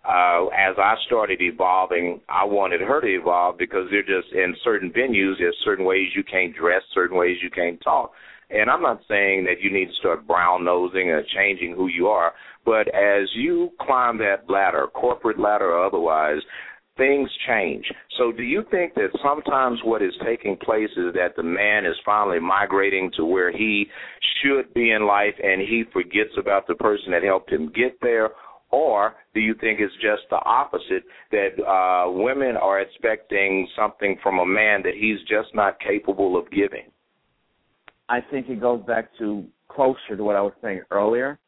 uh, 0.09 0.47
as 0.47 0.75
I 0.79 0.95
started 1.05 1.39
evolving, 1.39 2.19
I 2.29 2.43
wanted 2.43 2.81
her 2.81 2.99
to 2.99 3.07
evolve 3.07 3.59
because 3.59 3.87
they're 3.91 4.01
just 4.01 4.33
in 4.33 4.55
certain 4.63 4.91
venues, 4.91 5.35
there's 5.37 5.55
certain 5.63 5.85
ways 5.85 6.07
you 6.15 6.23
can't 6.23 6.55
dress, 6.55 6.81
certain 6.95 7.15
ways 7.15 7.37
you 7.43 7.51
can't 7.51 7.79
talk. 7.81 8.11
And 8.49 8.71
I'm 8.71 8.81
not 8.81 9.01
saying 9.07 9.45
that 9.45 9.61
you 9.61 9.71
need 9.71 9.85
to 9.85 9.99
start 9.99 10.25
brown 10.25 10.65
nosing 10.65 11.09
or 11.09 11.23
changing 11.35 11.75
who 11.75 11.87
you 11.87 12.07
are, 12.07 12.33
but 12.65 12.87
as 12.87 13.29
you 13.35 13.69
climb 13.79 14.17
that 14.17 14.49
ladder, 14.49 14.87
corporate 14.95 15.39
ladder 15.39 15.73
or 15.73 15.85
otherwise, 15.85 16.41
things 16.97 17.29
change. 17.47 17.85
So, 18.17 18.31
do 18.31 18.41
you 18.41 18.63
think 18.71 18.95
that 18.95 19.09
sometimes 19.23 19.79
what 19.83 20.01
is 20.01 20.13
taking 20.25 20.57
place 20.57 20.89
is 20.97 21.13
that 21.13 21.35
the 21.37 21.43
man 21.43 21.85
is 21.85 21.95
finally 22.03 22.39
migrating 22.39 23.11
to 23.15 23.25
where 23.25 23.51
he 23.51 23.85
should 24.41 24.73
be 24.73 24.91
in 24.91 25.05
life 25.05 25.35
and 25.41 25.61
he 25.61 25.83
forgets 25.93 26.33
about 26.37 26.65
the 26.67 26.75
person 26.75 27.11
that 27.11 27.23
helped 27.23 27.51
him 27.51 27.71
get 27.73 27.97
there? 28.01 28.31
Or 28.71 29.15
do 29.33 29.39
you 29.39 29.55
think 29.55 29.79
it's 29.79 29.93
just 29.95 30.29
the 30.29 30.39
opposite 30.45 31.03
that 31.31 31.59
uh, 31.63 32.11
women 32.11 32.55
are 32.55 32.79
expecting 32.79 33.67
something 33.75 34.17
from 34.21 34.39
a 34.39 34.45
man 34.45 34.83
that 34.83 34.93
he's 34.93 35.19
just 35.21 35.55
not 35.55 35.79
capable 35.79 36.37
of 36.37 36.49
giving? 36.51 36.91
I 38.09 38.19
think 38.21 38.49
it 38.49 38.61
goes 38.61 38.83
back 38.85 39.09
to 39.19 39.45
closer 39.69 40.15
to 40.15 40.23
what 40.23 40.35
I 40.35 40.41
was 40.41 40.53
saying 40.61 40.81
earlier. 40.91 41.39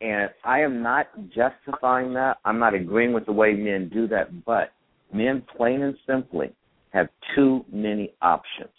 And 0.00 0.30
I 0.44 0.60
am 0.60 0.82
not 0.82 1.06
justifying 1.28 2.12
that. 2.14 2.38
I'm 2.44 2.58
not 2.58 2.74
agreeing 2.74 3.12
with 3.12 3.26
the 3.26 3.32
way 3.32 3.54
men 3.54 3.88
do 3.92 4.06
that, 4.08 4.44
but 4.44 4.72
men, 5.12 5.42
plain 5.56 5.82
and 5.82 5.96
simply, 6.06 6.52
have 6.90 7.08
too 7.34 7.64
many 7.72 8.12
options. 8.20 8.70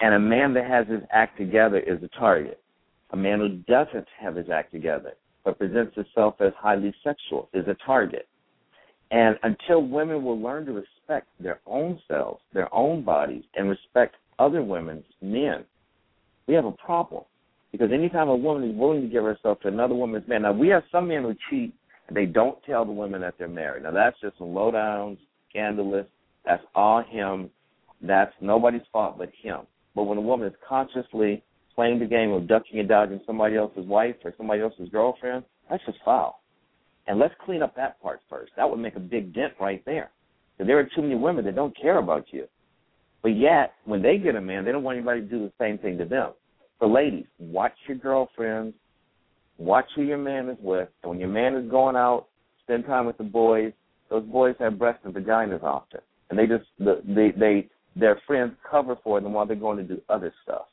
And 0.00 0.14
a 0.14 0.18
man 0.18 0.54
that 0.54 0.66
has 0.66 0.86
his 0.88 1.02
act 1.10 1.38
together 1.38 1.78
is 1.78 2.02
a 2.02 2.08
target. 2.18 2.60
A 3.10 3.16
man 3.16 3.38
who 3.38 3.48
doesn't 3.72 4.06
have 4.18 4.34
his 4.34 4.50
act 4.50 4.72
together 4.72 5.12
but 5.46 5.58
presents 5.58 5.94
himself 5.94 6.34
as 6.40 6.52
highly 6.58 6.92
sexual 7.04 7.48
is 7.54 7.66
a 7.68 7.76
target. 7.86 8.28
And 9.12 9.38
until 9.44 9.80
women 9.80 10.24
will 10.24 10.38
learn 10.38 10.66
to 10.66 10.72
respect 10.72 11.28
their 11.38 11.60
own 11.66 12.00
selves, 12.08 12.40
their 12.52 12.72
own 12.74 13.04
bodies, 13.04 13.44
and 13.54 13.68
respect 13.68 14.16
other 14.40 14.62
women's 14.62 15.04
men, 15.22 15.64
we 16.48 16.54
have 16.54 16.64
a 16.64 16.72
problem. 16.72 17.22
Because 17.70 17.92
anytime 17.92 18.28
a 18.28 18.34
woman 18.36 18.68
is 18.68 18.76
willing 18.76 19.02
to 19.02 19.06
give 19.06 19.22
herself 19.22 19.60
to 19.60 19.68
another 19.68 19.94
woman's 19.94 20.26
man, 20.26 20.42
now 20.42 20.52
we 20.52 20.66
have 20.68 20.82
some 20.90 21.08
men 21.08 21.22
who 21.22 21.34
cheat 21.48 21.72
and 22.08 22.16
they 22.16 22.26
don't 22.26 22.58
tell 22.64 22.84
the 22.84 22.92
women 22.92 23.20
that 23.20 23.34
they're 23.38 23.48
married. 23.48 23.84
Now 23.84 23.92
that's 23.92 24.20
just 24.20 24.40
low 24.40 24.72
down, 24.72 25.16
scandalous. 25.50 26.06
That's 26.44 26.62
all 26.74 27.04
him. 27.08 27.50
That's 28.02 28.32
nobody's 28.40 28.82
fault 28.92 29.18
but 29.18 29.30
him. 29.40 29.60
But 29.94 30.04
when 30.04 30.18
a 30.18 30.22
woman 30.22 30.48
is 30.48 30.54
consciously 30.68 31.42
playing 31.76 31.98
the 31.98 32.06
game 32.06 32.32
of 32.32 32.48
ducking 32.48 32.80
and 32.80 32.88
dodging 32.88 33.20
somebody 33.26 33.56
else's 33.56 33.86
wife 33.86 34.16
or 34.24 34.34
somebody 34.36 34.62
else's 34.62 34.88
girlfriend, 34.88 35.44
that's 35.70 35.84
just 35.84 35.98
foul. 36.04 36.40
And 37.06 37.20
let's 37.20 37.34
clean 37.44 37.62
up 37.62 37.76
that 37.76 38.00
part 38.02 38.20
first. 38.28 38.52
That 38.56 38.68
would 38.68 38.80
make 38.80 38.96
a 38.96 39.00
big 39.00 39.32
dent 39.32 39.52
right 39.60 39.84
there. 39.84 40.10
Because 40.56 40.66
there 40.66 40.78
are 40.78 40.88
too 40.96 41.02
many 41.02 41.14
women 41.14 41.44
that 41.44 41.54
don't 41.54 41.76
care 41.80 41.98
about 41.98 42.24
you. 42.32 42.46
But 43.22 43.36
yet, 43.36 43.74
when 43.84 44.02
they 44.02 44.18
get 44.18 44.34
a 44.36 44.40
man, 44.40 44.64
they 44.64 44.72
don't 44.72 44.82
want 44.82 44.96
anybody 44.96 45.20
to 45.20 45.26
do 45.26 45.38
the 45.40 45.52
same 45.60 45.78
thing 45.78 45.98
to 45.98 46.04
them. 46.04 46.32
So, 46.80 46.86
ladies, 46.86 47.26
watch 47.38 47.72
your 47.86 47.98
girlfriends, 47.98 48.74
watch 49.58 49.86
who 49.94 50.02
your 50.02 50.18
man 50.18 50.48
is 50.48 50.58
with. 50.60 50.88
And 51.02 51.10
when 51.10 51.20
your 51.20 51.28
man 51.28 51.54
is 51.54 51.70
going 51.70 51.96
out, 51.96 52.26
spend 52.62 52.86
time 52.86 53.06
with 53.06 53.18
the 53.18 53.24
boys. 53.24 53.72
Those 54.10 54.24
boys 54.24 54.54
have 54.60 54.78
breasts 54.78 55.02
and 55.04 55.14
vaginas 55.14 55.62
often, 55.62 56.00
and 56.30 56.38
they 56.38 56.46
just 56.46 56.64
they 56.78 57.32
they 57.36 57.68
their 57.96 58.20
friends 58.26 58.54
cover 58.68 58.96
for 59.02 59.20
them 59.20 59.32
while 59.32 59.46
they're 59.46 59.56
going 59.56 59.78
to 59.78 59.82
do 59.82 60.00
other 60.08 60.32
stuff. 60.44 60.66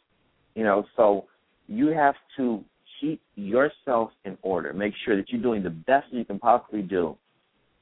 You 0.55 0.63
know, 0.63 0.85
so 0.95 1.25
you 1.67 1.87
have 1.87 2.15
to 2.37 2.63
keep 2.99 3.21
yourself 3.35 4.11
in 4.25 4.37
order. 4.41 4.73
Make 4.73 4.93
sure 5.05 5.15
that 5.15 5.29
you're 5.29 5.41
doing 5.41 5.63
the 5.63 5.69
best 5.69 6.07
you 6.11 6.25
can 6.25 6.39
possibly 6.39 6.81
do 6.81 7.17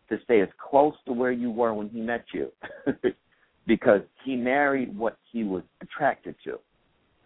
to 0.09 0.17
stay 0.23 0.41
as 0.41 0.49
close 0.69 0.93
to 1.05 1.13
where 1.13 1.31
you 1.31 1.51
were 1.51 1.73
when 1.73 1.89
he 1.89 2.01
met 2.01 2.25
you. 2.33 2.51
because 3.67 4.01
he 4.25 4.35
married 4.35 4.97
what 4.97 5.17
he 5.31 5.43
was 5.43 5.63
attracted 5.81 6.35
to. 6.43 6.57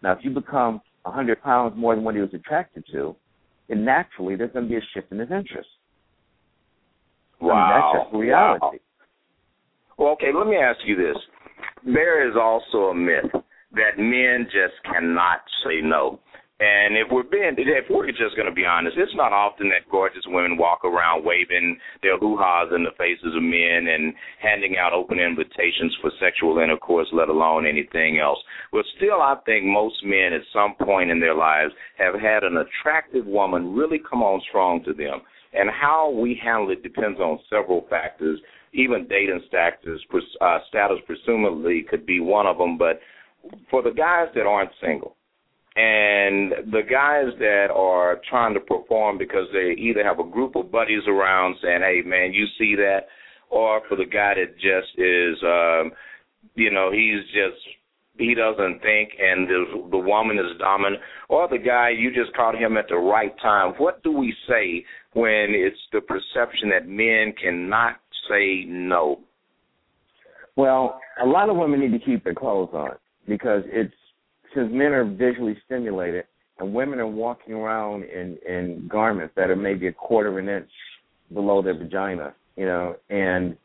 Now, 0.03 0.11
if 0.11 0.19
you 0.22 0.31
become 0.31 0.81
a 1.05 1.09
100 1.09 1.41
pounds 1.41 1.73
more 1.77 1.95
than 1.95 2.03
what 2.03 2.15
he 2.15 2.22
was 2.22 2.34
attracted 2.34 2.84
to, 2.91 3.15
then 3.69 3.85
naturally 3.85 4.35
there's 4.35 4.51
going 4.51 4.65
to 4.65 4.69
be 4.69 4.77
a 4.77 4.88
shift 4.93 5.11
in 5.11 5.19
his 5.19 5.31
interest. 5.31 5.69
Wow. 7.39 7.53
I 7.53 7.55
mean, 7.55 7.81
that's 7.81 8.05
just 8.05 8.15
reality. 8.15 8.61
Wow. 8.61 8.73
Well, 9.97 10.09
okay, 10.13 10.31
let 10.38 10.47
me 10.47 10.57
ask 10.57 10.80
you 10.85 10.95
this. 10.95 11.17
There 11.85 12.30
is 12.30 12.35
also 12.39 12.89
a 12.89 12.95
myth 12.95 13.31
that 13.76 13.97
men 13.97 14.45
just 14.45 14.76
cannot 14.84 15.41
say 15.64 15.81
no. 15.81 16.19
And 16.57 16.95
if 16.95 17.11
we're 17.11 17.23
being, 17.27 17.56
if 17.57 17.85
we're 17.89 18.07
just 18.07 18.38
going 18.38 18.47
to 18.47 18.56
be 18.56 18.64
honest, 18.64 18.95
it's 18.97 19.11
not 19.14 19.34
often 19.34 19.68
that 19.69 19.91
gorgeous 19.91 20.23
women 20.26 20.56
walk 20.56 20.85
around 20.85 21.26
waving 21.26 21.77
their 22.02 22.18
hoo-haws 22.18 22.72
in 22.73 22.85
the 22.85 22.95
faces 22.97 23.35
of 23.35 23.43
men 23.43 23.91
and 23.91 24.14
handing 24.41 24.77
out 24.80 24.93
open 24.93 25.19
invitations 25.19 25.93
for 25.99 26.11
sexual 26.18 26.60
intercourse, 26.60 27.10
let 27.11 27.27
alone 27.27 27.68
anything 27.68 28.19
else. 28.19 28.39
But 28.72 28.85
still, 28.95 29.22
I 29.22 29.35
think 29.45 29.65
most 29.65 29.95
men 30.06 30.31
at 30.31 30.47
some 30.53 30.76
point 30.80 31.11
in 31.11 31.19
their 31.19 31.35
lives 31.35 31.73
have 31.97 32.15
had 32.15 32.45
an 32.45 32.56
attractive 32.56 33.26
woman 33.26 33.76
really 33.76 33.99
come 33.99 34.23
on 34.23 34.39
strong 34.47 34.81
to 34.85 34.93
them. 34.93 35.19
And 35.52 35.69
how 35.69 36.10
we 36.10 36.39
handle 36.41 36.72
it 36.72 36.84
depends 36.84 37.19
on 37.19 37.39
several 37.49 37.85
factors. 37.89 38.39
Even 38.72 39.07
dating 39.10 39.41
status, 39.47 39.99
uh, 40.39 40.60
status 40.69 40.99
presumably 41.06 41.85
could 41.89 42.06
be 42.06 42.22
one 42.22 42.47
of 42.47 42.57
them. 42.57 42.77
But 42.77 42.99
for 43.69 43.81
the 43.81 43.91
guys 43.91 44.27
that 44.35 44.45
aren't 44.45 44.72
single, 44.81 45.15
and 45.76 46.72
the 46.72 46.81
guys 46.89 47.34
that 47.39 47.67
are 47.73 48.22
trying 48.30 48.53
to 48.53 48.59
perform 48.59 49.17
because 49.17 49.47
they 49.51 49.76
either 49.77 50.03
have 50.03 50.19
a 50.19 50.30
group 50.30 50.55
of 50.55 50.72
buddies 50.72 51.03
around 51.07 51.57
saying, 51.61 51.81
"Hey, 51.81 52.01
man, 52.05 52.34
you 52.34 52.45
see 52.57 52.76
that," 52.76 53.07
or 53.49 53.81
for 53.88 53.95
the 53.95 54.05
guy 54.05 54.35
that 54.35 54.55
just 54.55 54.97
is, 54.97 55.43
um, 55.43 55.91
you 56.55 56.72
know, 56.72 56.91
he's 56.91 57.23
just 57.34 57.61
he 58.17 58.34
doesn't 58.34 58.81
think, 58.81 59.09
and 59.19 59.47
the 59.47 59.88
the 59.91 59.97
woman 59.97 60.39
is 60.39 60.57
dominant, 60.59 61.01
or 61.27 61.47
the 61.49 61.57
guy 61.57 61.89
you 61.89 62.13
just 62.13 62.34
caught 62.35 62.55
him 62.55 62.77
at 62.77 62.88
the 62.88 62.95
right 62.95 63.38
time. 63.39 63.73
What 63.77 64.01
do 64.03 64.11
we 64.11 64.34
say 64.47 64.85
when 65.13 65.47
it's 65.49 65.80
the 65.91 66.01
perception 66.01 66.69
that 66.69 66.88
men 66.88 67.34
cannot 67.41 67.97
say 68.30 68.63
no? 68.65 69.19
Well, 70.55 70.99
a 71.22 71.26
lot 71.26 71.49
of 71.49 71.57
women 71.57 71.81
need 71.81 71.91
to 71.91 72.05
keep 72.05 72.23
their 72.23 72.34
clothes 72.34 72.69
on 72.73 72.91
because 73.27 73.64
it's 73.68 73.93
since 74.53 74.69
men 74.72 74.93
are 74.93 75.06
visually 75.06 75.57
stimulated 75.65 76.26
and 76.60 76.73
women 76.73 76.99
are 76.99 77.07
walking 77.07 77.53
around 77.53 78.03
in 78.03 78.38
in 78.47 78.88
garments 78.91 79.34
that 79.35 79.49
are 79.49 79.56
maybe 79.56 79.88
a 79.88 79.93
quarter 79.93 80.30
of 80.30 80.38
an 80.38 80.49
inch 80.49 80.69
below 81.34 81.61
their 81.61 81.77
vagina, 81.77 82.34
you 82.56 82.65
know, 82.65 82.95
and 83.10 83.57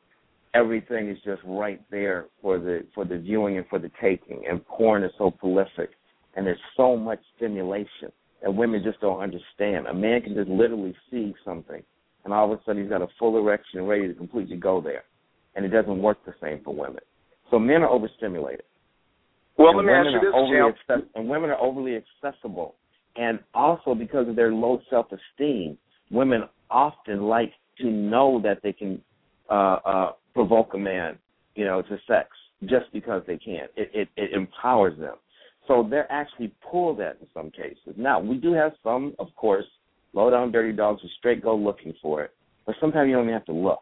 everything 0.55 1.09
is 1.09 1.19
just 1.25 1.41
right 1.45 1.81
there 1.91 2.27
for 2.43 2.59
the 2.59 2.85
for 2.95 3.05
the 3.05 3.19
viewing 3.19 3.59
and 3.59 3.67
for 3.69 3.79
the 3.79 3.91
taking. 4.01 4.45
And 4.49 4.65
porn 4.67 5.05
is 5.05 5.13
so 5.19 5.31
prolific, 5.31 5.91
and 6.35 6.47
there's 6.47 6.59
so 6.77 6.97
much 6.97 7.21
stimulation 7.37 8.11
that 8.43 8.53
women 8.53 8.83
just 8.83 9.01
don't 9.01 9.21
understand. 9.21 9.87
A 9.87 9.95
man 9.95 10.23
can 10.23 10.35
just 10.35 10.49
literally 10.49 10.97
see 11.11 11.35
something, 11.45 11.83
and 12.25 12.33
all 12.33 12.53
of 12.53 12.59
a 12.59 12.63
sudden 12.65 12.83
he's 12.83 12.91
got 12.91 13.03
a 13.03 13.09
full 13.19 13.39
erection 13.39 13.85
ready 13.85 14.09
to 14.09 14.15
completely 14.15 14.57
go 14.57 14.81
there, 14.81 15.05
and 15.55 15.65
it 15.65 15.69
doesn't 15.69 16.03
work 16.03 16.19
the 16.25 16.35
same 16.43 16.61
for 16.65 16.75
women. 16.75 17.03
So 17.51 17.59
men 17.59 17.83
are 17.83 17.89
overstimulated. 17.89 18.65
Well, 19.61 19.79
and 19.79 19.79
let 19.79 19.85
me 19.85 19.93
ask 19.93 20.07
you 20.07 20.21
this, 20.21 20.35
access- 20.89 21.09
and 21.15 21.29
women 21.29 21.51
are 21.51 21.61
overly 21.61 21.97
accessible, 21.97 22.77
and 23.17 23.39
also 23.55 23.95
because 23.95 24.27
of 24.29 24.35
their 24.37 24.53
low 24.53 24.81
self-esteem, 24.89 25.77
women 26.11 26.45
often 26.71 27.23
like 27.23 27.53
to 27.79 27.91
know 27.91 28.41
that 28.43 28.63
they 28.63 28.73
can 28.73 29.01
uh, 29.51 29.79
uh, 29.85 30.13
provoke 30.35 30.75
a 30.75 30.79
man, 30.79 31.19
you 31.57 31.65
know, 31.65 31.83
to 31.83 31.99
sex 32.07 32.29
just 32.65 32.87
because 32.93 33.23
they 33.27 33.37
can. 33.37 33.67
It, 33.77 33.91
it 33.93 34.09
it 34.17 34.33
empowers 34.33 34.99
them. 34.99 35.17
So 35.67 35.87
they're 35.89 36.11
actually 36.11 36.53
pulled 36.71 37.01
at 37.01 37.19
in 37.21 37.27
some 37.35 37.51
cases. 37.51 37.95
Now 37.97 38.19
we 38.19 38.37
do 38.37 38.53
have 38.55 38.73
some, 38.83 39.15
of 39.19 39.29
course, 39.37 39.67
low 40.15 40.31
down 40.31 40.53
dirty 40.53 40.73
dogs 40.73 41.03
who 41.03 41.09
straight 41.19 41.43
go 41.43 41.55
looking 41.55 41.93
for 42.01 42.23
it, 42.23 42.31
but 42.67 42.75
sometimes 42.81 43.09
you 43.09 43.15
don't 43.15 43.25
even 43.25 43.35
have 43.35 43.45
to 43.47 43.53
look. 43.53 43.81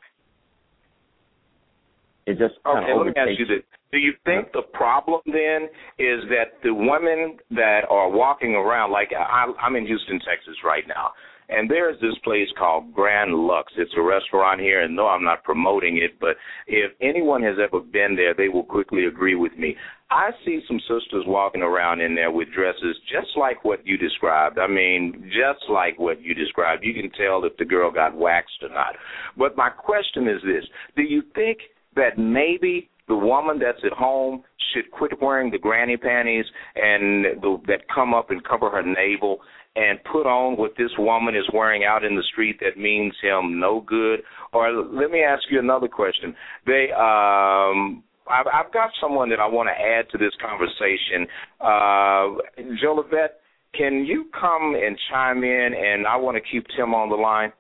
It 2.28 2.36
just 2.36 2.60
okay. 2.66 2.92
Let 2.92 3.06
me 3.06 3.12
ask 3.16 3.40
you 3.40 3.46
this: 3.46 3.64
Do 3.90 3.96
you 3.96 4.12
think 4.26 4.52
the 4.52 4.68
problem 4.74 5.20
then 5.24 5.64
is 5.98 6.20
that 6.28 6.60
the 6.62 6.74
women 6.74 7.38
that 7.52 7.88
are 7.88 8.10
walking 8.10 8.54
around, 8.54 8.92
like 8.92 9.08
I, 9.18 9.50
I'm 9.62 9.76
in 9.76 9.86
Houston, 9.86 10.20
Texas, 10.20 10.56
right 10.62 10.84
now, 10.86 11.12
and 11.48 11.70
there's 11.70 11.98
this 12.02 12.18
place 12.24 12.48
called 12.58 12.92
Grand 12.92 13.32
Lux. 13.32 13.72
It's 13.78 13.94
a 13.96 14.02
restaurant 14.02 14.60
here, 14.60 14.82
and 14.82 14.94
no, 14.94 15.06
I'm 15.06 15.24
not 15.24 15.42
promoting 15.42 15.96
it, 15.96 16.20
but 16.20 16.36
if 16.66 16.92
anyone 17.00 17.42
has 17.44 17.56
ever 17.58 17.80
been 17.80 18.14
there, 18.14 18.34
they 18.34 18.50
will 18.50 18.64
quickly 18.64 19.06
agree 19.06 19.34
with 19.34 19.56
me. 19.56 19.74
I 20.10 20.30
see 20.44 20.60
some 20.68 20.80
sisters 20.80 21.24
walking 21.26 21.62
around 21.62 22.02
in 22.02 22.14
there 22.14 22.30
with 22.30 22.48
dresses 22.54 22.96
just 23.10 23.34
like 23.38 23.64
what 23.64 23.86
you 23.86 23.96
described. 23.96 24.58
I 24.58 24.66
mean, 24.66 25.30
just 25.32 25.64
like 25.70 25.98
what 25.98 26.20
you 26.20 26.34
described. 26.34 26.84
You 26.84 26.92
can 26.92 27.10
tell 27.12 27.42
if 27.44 27.56
the 27.56 27.64
girl 27.64 27.90
got 27.90 28.14
waxed 28.14 28.62
or 28.62 28.68
not. 28.68 28.96
But 29.38 29.56
my 29.56 29.70
question 29.70 30.28
is 30.28 30.42
this 30.44 30.64
Do 30.94 31.02
you 31.02 31.22
think 31.34 31.58
that 31.96 32.18
maybe 32.18 32.88
the 33.08 33.16
woman 33.16 33.58
that's 33.58 33.82
at 33.84 33.92
home 33.92 34.42
should 34.72 34.90
quit 34.90 35.12
wearing 35.20 35.50
the 35.50 35.58
granny 35.58 35.96
panties 35.96 36.44
and 36.76 37.42
the, 37.42 37.58
that 37.66 37.80
come 37.92 38.14
up 38.14 38.30
and 38.30 38.44
cover 38.44 38.70
her 38.70 38.82
navel 38.82 39.38
and 39.76 39.98
put 40.10 40.26
on 40.26 40.56
what 40.56 40.72
this 40.76 40.90
woman 40.98 41.34
is 41.34 41.44
wearing 41.52 41.84
out 41.84 42.04
in 42.04 42.16
the 42.16 42.22
street 42.32 42.58
that 42.60 42.76
means 42.76 43.14
him 43.22 43.58
no 43.58 43.80
good 43.80 44.20
or 44.52 44.72
let 44.72 45.10
me 45.10 45.22
ask 45.22 45.42
you 45.50 45.58
another 45.58 45.88
question 45.88 46.34
they 46.66 46.88
um 46.92 48.02
I've, 48.30 48.46
I've 48.46 48.72
got 48.72 48.90
someone 49.00 49.30
that 49.30 49.40
I 49.40 49.46
want 49.46 49.68
to 49.68 49.72
add 49.72 50.10
to 50.10 50.18
this 50.18 50.32
conversation. 50.40 51.26
Uh, 51.60 52.76
Jolivette, 52.82 53.40
can 53.74 54.04
you 54.04 54.26
come 54.38 54.74
and 54.74 54.98
chime 55.10 55.44
in? 55.44 55.70
And 55.74 56.06
I 56.06 56.16
want 56.16 56.36
to 56.36 56.42
keep 56.42 56.66
Tim 56.76 56.94
on 56.94 57.08
the 57.08 57.16
line. 57.16 57.52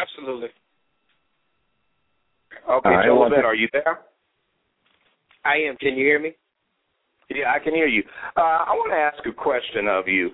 Absolutely. 0.00 0.48
Okay, 2.68 2.88
right, 2.88 3.06
Joe 3.06 3.20
well, 3.20 3.32
are 3.32 3.54
you 3.54 3.68
there? 3.72 4.00
I 5.44 5.56
am. 5.68 5.76
Can 5.76 5.96
you 5.96 6.04
hear 6.04 6.18
me? 6.18 6.32
Yeah, 7.30 7.52
I 7.54 7.58
can 7.62 7.74
hear 7.74 7.86
you. 7.86 8.02
Uh, 8.36 8.40
I 8.40 8.70
want 8.70 8.92
to 8.92 8.96
ask 8.96 9.26
a 9.26 9.32
question 9.32 9.88
of 9.88 10.08
you. 10.08 10.30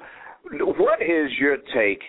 What 0.79 1.01
is 1.03 1.31
your 1.39 1.57
take? 1.75 2.01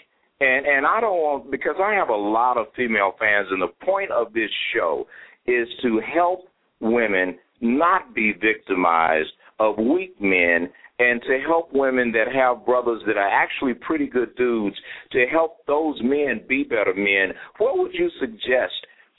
And 0.42 0.66
and 0.66 0.86
I 0.86 1.00
don't 1.00 1.18
want 1.18 1.52
because 1.52 1.76
I 1.82 1.94
have 1.94 2.10
a 2.10 2.16
lot 2.16 2.58
of 2.58 2.68
female 2.76 3.14
fans, 3.20 3.48
and 3.52 3.62
the 3.62 3.86
point 3.86 4.12
of 4.12 4.34
this 4.34 4.50
show 4.74 5.08
is 5.48 5.68
to 5.84 6.02
help 6.14 6.42
women 6.82 7.38
not 7.62 8.14
be 8.14 8.34
victimized 8.34 9.32
of 9.60 9.78
weak 9.78 10.20
men 10.20 10.70
and 11.00 11.22
to 11.22 11.40
help 11.46 11.70
women 11.74 12.12
that 12.12 12.34
have 12.34 12.66
brothers 12.66 13.02
that 13.08 13.18
are 13.18 13.30
actually 13.30 13.74
pretty 13.74 14.08
good 14.08 14.36
dudes 14.36 14.76
to 15.12 15.26
help 15.32 15.66
those 15.68 15.98
men 16.02 16.42
be 16.48 16.64
better 16.64 16.94
men. 16.96 17.34
What 17.58 17.78
would 17.78 17.94
you 17.94 18.10
suggest 18.20 18.74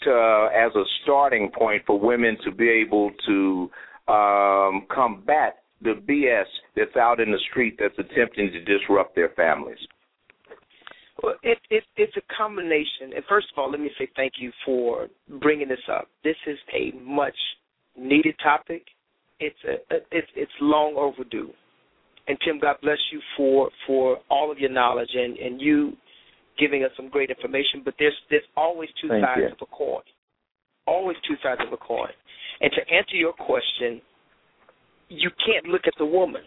uh, 0.07 0.47
as 0.47 0.75
a 0.75 0.85
starting 1.03 1.51
point 1.57 1.83
for 1.87 1.99
women 1.99 2.37
to 2.45 2.51
be 2.51 2.69
able 2.69 3.11
to 3.27 3.71
um, 4.09 4.87
combat 4.91 5.59
the 5.83 5.95
BS 6.09 6.47
that's 6.77 6.97
out 6.97 7.21
in 7.21 7.31
the 7.31 7.39
street 7.51 7.77
that's 7.79 7.99
attempting 7.99 8.51
to 8.53 8.61
disrupt 8.65 9.15
their 9.15 9.31
families? 9.31 9.79
Well, 11.23 11.35
it, 11.43 11.59
it, 11.71 11.85
it's 11.97 12.17
a 12.17 12.35
combination. 12.37 13.13
And 13.15 13.25
first 13.29 13.47
of 13.53 13.59
all, 13.59 13.71
let 13.71 13.81
me 13.81 13.91
say 13.99 14.09
thank 14.17 14.35
you 14.39 14.53
for 14.65 15.09
bringing 15.41 15.69
this 15.69 15.79
up. 15.91 16.09
This 16.25 16.37
is 16.47 16.59
a 16.75 16.97
much 17.03 17.37
needed 17.97 18.35
topic. 18.43 18.83
It's 19.41 19.57
a 19.65 19.97
it's 20.11 20.29
it's 20.35 20.53
long 20.61 20.95
overdue. 20.97 21.51
And 22.29 22.39
Tim, 22.45 22.59
God 22.59 22.77
bless 22.83 22.99
you 23.13 23.21
for 23.37 23.71
for 23.87 24.19
all 24.31 24.51
of 24.51 24.59
your 24.59 24.71
knowledge 24.71 25.11
and 25.15 25.37
and 25.39 25.61
you 25.61 25.93
giving 26.59 26.85
us 26.85 26.91
some 26.97 27.09
great 27.09 27.31
information. 27.31 27.83
But 27.85 27.95
there's 27.99 28.17
there's 28.31 28.47
always 28.57 28.89
two 29.01 29.09
Thank 29.09 29.25
sides 29.25 29.41
you. 29.41 29.47
of 29.47 29.59
a 29.61 29.67
coin. 29.67 30.03
Always 30.87 31.17
two 31.29 31.37
sides 31.43 31.61
of 31.67 31.73
a 31.73 31.77
coin. 31.77 32.11
And 32.61 32.71
to 32.73 32.95
answer 32.95 33.17
your 33.17 33.33
question, 33.33 34.01
you 35.09 35.31
can't 35.45 35.67
look 35.67 35.83
at 35.87 35.95
the 35.99 36.07
woman. 36.07 36.43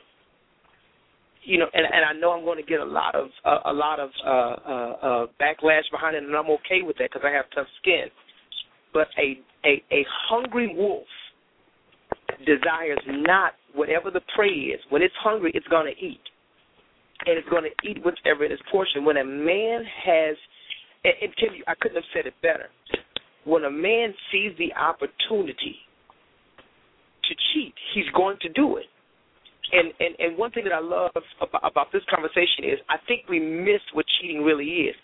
You 1.44 1.58
know, 1.58 1.68
and 1.74 1.86
and 1.86 2.06
I 2.06 2.20
know 2.20 2.32
I'm 2.32 2.44
going 2.44 2.62
to 2.64 2.70
get 2.70 2.80
a 2.80 2.86
lot 2.86 3.16
of 3.16 3.28
uh, 3.46 3.60
a 3.66 3.74
lot 3.74 4.00
of 4.00 4.10
uh, 4.26 4.30
uh, 4.30 4.94
uh, 5.02 5.26
backlash 5.40 5.90
behind 5.92 6.16
it, 6.16 6.24
and 6.24 6.36
I'm 6.36 6.50
okay 6.52 6.82
with 6.84 6.98
that 6.98 7.10
because 7.12 7.26
I 7.26 7.32
have 7.32 7.46
tough 7.56 7.68
skin. 7.82 8.06
But 8.94 9.08
a 9.18 9.40
a 9.66 9.84
a 9.92 10.06
hungry 10.28 10.74
wolf 10.76 11.08
desires 12.46 13.00
not 13.08 13.54
whatever 13.74 14.12
the 14.12 14.22
prey 14.36 14.50
is. 14.50 14.80
When 14.90 15.02
it's 15.02 15.14
hungry, 15.22 15.52
it's 15.54 15.68
going 15.68 15.86
to 15.94 16.06
eat, 16.06 16.22
and 17.26 17.38
it's 17.38 17.50
going 17.50 17.64
to 17.64 17.88
eat 17.88 18.04
whatever 18.04 18.46
in 18.46 18.52
its 18.52 18.62
portion. 18.72 19.06
When 19.06 19.18
a 19.18 19.26
man 19.26 19.84
has, 20.06 20.36
and, 21.04 21.14
and 21.22 21.34
Tim, 21.40 21.50
I 21.68 21.74
couldn't 21.80 21.96
have 21.96 22.12
said 22.14 22.26
it 22.26 22.34
better. 22.42 22.68
When 23.46 23.64
a 23.66 23.72
man 23.72 24.14
sees 24.32 24.52
the 24.58 24.74
opportunity 24.76 25.78
to 27.24 27.36
cheat, 27.54 27.74
he's 27.94 28.10
going 28.16 28.38
to 28.42 28.50
do 28.50 28.78
it. 28.78 28.86
And 29.72 29.94
and 30.00 30.16
and 30.18 30.38
one 30.38 30.50
thing 30.50 30.64
that 30.64 30.74
I 30.74 30.82
love 30.82 31.12
about, 31.42 31.62
about 31.62 31.88
this 31.94 32.02
conversation 32.10 32.66
is 32.66 32.80
I 32.90 32.98
think 33.08 33.30
we 33.30 33.40
miss 33.40 33.82
what 33.94 34.06
cheating 34.20 34.42
really 34.42 34.90
is. 34.90 34.96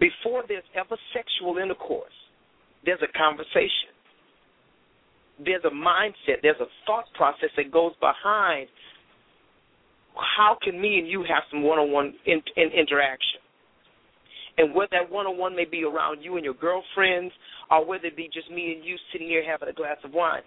Before 0.00 0.42
there's 0.48 0.66
ever 0.74 0.96
sexual 1.14 1.58
intercourse, 1.58 2.12
there's 2.84 3.00
a 3.00 3.12
conversation 3.16 3.94
there's 5.44 5.64
a 5.64 5.74
mindset, 5.74 6.40
there's 6.42 6.60
a 6.60 6.70
thought 6.86 7.04
process 7.14 7.50
that 7.56 7.70
goes 7.70 7.92
behind 8.00 8.68
how 10.16 10.56
can 10.62 10.80
me 10.80 10.98
and 10.98 11.08
you 11.08 11.24
have 11.28 11.42
some 11.50 11.62
one-on-one 11.62 12.14
in, 12.26 12.42
in 12.56 12.68
interaction. 12.72 13.40
And 14.58 14.74
whether 14.74 14.90
that 14.92 15.10
one-on-one 15.10 15.54
may 15.54 15.66
be 15.66 15.84
around 15.84 16.22
you 16.22 16.36
and 16.36 16.44
your 16.44 16.54
girlfriends, 16.54 17.32
or 17.70 17.84
whether 17.84 18.06
it 18.06 18.16
be 18.16 18.30
just 18.32 18.50
me 18.50 18.74
and 18.74 18.84
you 18.84 18.96
sitting 19.12 19.28
here 19.28 19.44
having 19.44 19.68
a 19.68 19.72
glass 19.72 19.98
of 20.04 20.12
wine, 20.12 20.42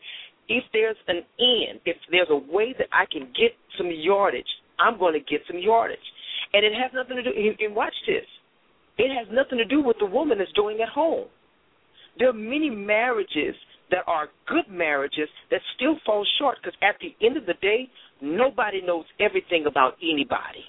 if 0.47 0.63
there's 0.73 0.97
an 1.07 1.17
end, 1.39 1.79
if 1.85 1.97
there's 2.09 2.27
a 2.31 2.51
way 2.51 2.73
that 2.77 2.87
I 2.91 3.05
can 3.11 3.31
get 3.37 3.53
some 3.77 3.87
yardage, 3.91 4.49
I'm 4.79 4.97
going 4.97 5.13
to 5.13 5.19
get 5.19 5.41
some 5.47 5.59
yardage. 5.59 5.99
And 6.53 6.65
it 6.65 6.73
has 6.73 6.91
nothing 6.93 7.17
to 7.17 7.23
do, 7.23 7.31
and 7.35 7.75
watch 7.75 7.93
this, 8.07 8.25
it 8.97 9.13
has 9.15 9.27
nothing 9.31 9.59
to 9.59 9.65
do 9.65 9.81
with 9.83 9.97
the 9.99 10.07
woman 10.07 10.39
that's 10.39 10.51
doing 10.53 10.79
at 10.81 10.89
home. 10.89 11.27
There 12.17 12.29
are 12.29 12.33
many 12.33 12.69
marriages 12.69 13.55
that 13.91 14.03
are 14.07 14.27
good 14.47 14.67
marriages 14.69 15.29
that 15.51 15.61
still 15.75 15.95
fall 16.05 16.25
short 16.39 16.57
because 16.61 16.77
at 16.81 16.95
the 16.99 17.13
end 17.25 17.37
of 17.37 17.45
the 17.45 17.53
day, 17.61 17.89
nobody 18.21 18.81
knows 18.81 19.05
everything 19.19 19.65
about 19.67 19.95
anybody. 20.01 20.65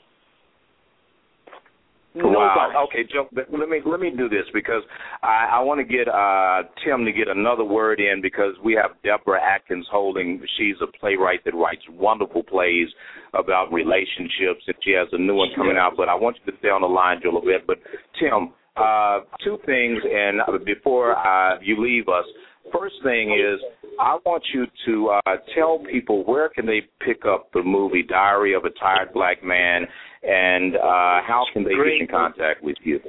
Nobody. 2.14 2.34
Wow. 2.34 2.88
Okay, 2.88 3.04
Joe. 3.12 3.28
Let 3.32 3.68
me 3.68 3.80
let 3.86 4.00
me 4.00 4.10
do 4.10 4.28
this 4.28 4.42
because 4.52 4.82
I, 5.22 5.46
I 5.52 5.60
want 5.60 5.78
to 5.78 5.84
get 5.84 6.08
uh, 6.08 6.62
Tim 6.84 7.04
to 7.04 7.12
get 7.12 7.28
another 7.28 7.62
word 7.62 8.00
in 8.00 8.20
because 8.20 8.54
we 8.64 8.74
have 8.74 9.00
Deborah 9.04 9.40
Atkins 9.40 9.86
holding. 9.92 10.42
She's 10.58 10.74
a 10.82 10.88
playwright 10.98 11.44
that 11.44 11.54
writes 11.54 11.82
wonderful 11.88 12.42
plays 12.42 12.88
about 13.32 13.72
relationships, 13.72 14.64
and 14.66 14.74
she 14.82 14.90
has 14.90 15.06
a 15.12 15.18
new 15.18 15.36
one 15.36 15.50
coming 15.54 15.76
out. 15.76 15.92
But 15.96 16.08
I 16.08 16.16
want 16.16 16.36
you 16.44 16.50
to 16.50 16.58
stay 16.58 16.68
on 16.68 16.80
the 16.80 16.88
line, 16.88 17.20
Joe, 17.22 17.38
a 17.38 17.44
bit. 17.44 17.64
But 17.64 17.78
Tim, 18.18 18.54
uh, 18.76 19.20
two 19.44 19.58
things, 19.64 20.02
and 20.02 20.64
before 20.64 21.16
uh, 21.16 21.60
you 21.62 21.80
leave 21.80 22.08
us, 22.08 22.24
first 22.72 22.96
thing 23.02 23.32
is 23.32 23.60
I 23.98 24.18
want 24.24 24.42
you 24.54 24.66
to 24.86 25.10
uh, 25.10 25.36
tell 25.54 25.82
people 25.90 26.24
where 26.24 26.48
can 26.48 26.66
they 26.66 26.82
pick 27.04 27.24
up 27.26 27.50
the 27.52 27.62
movie 27.62 28.02
Diary 28.02 28.54
of 28.54 28.64
a 28.64 28.70
Tired 28.70 29.12
Black 29.12 29.44
Man, 29.44 29.86
and 30.22 30.76
uh, 30.76 31.20
how 31.26 31.44
can 31.52 31.64
they 31.64 31.70
get 31.70 32.00
in 32.00 32.06
contact 32.10 32.62
with 32.62 32.76
you? 32.82 33.00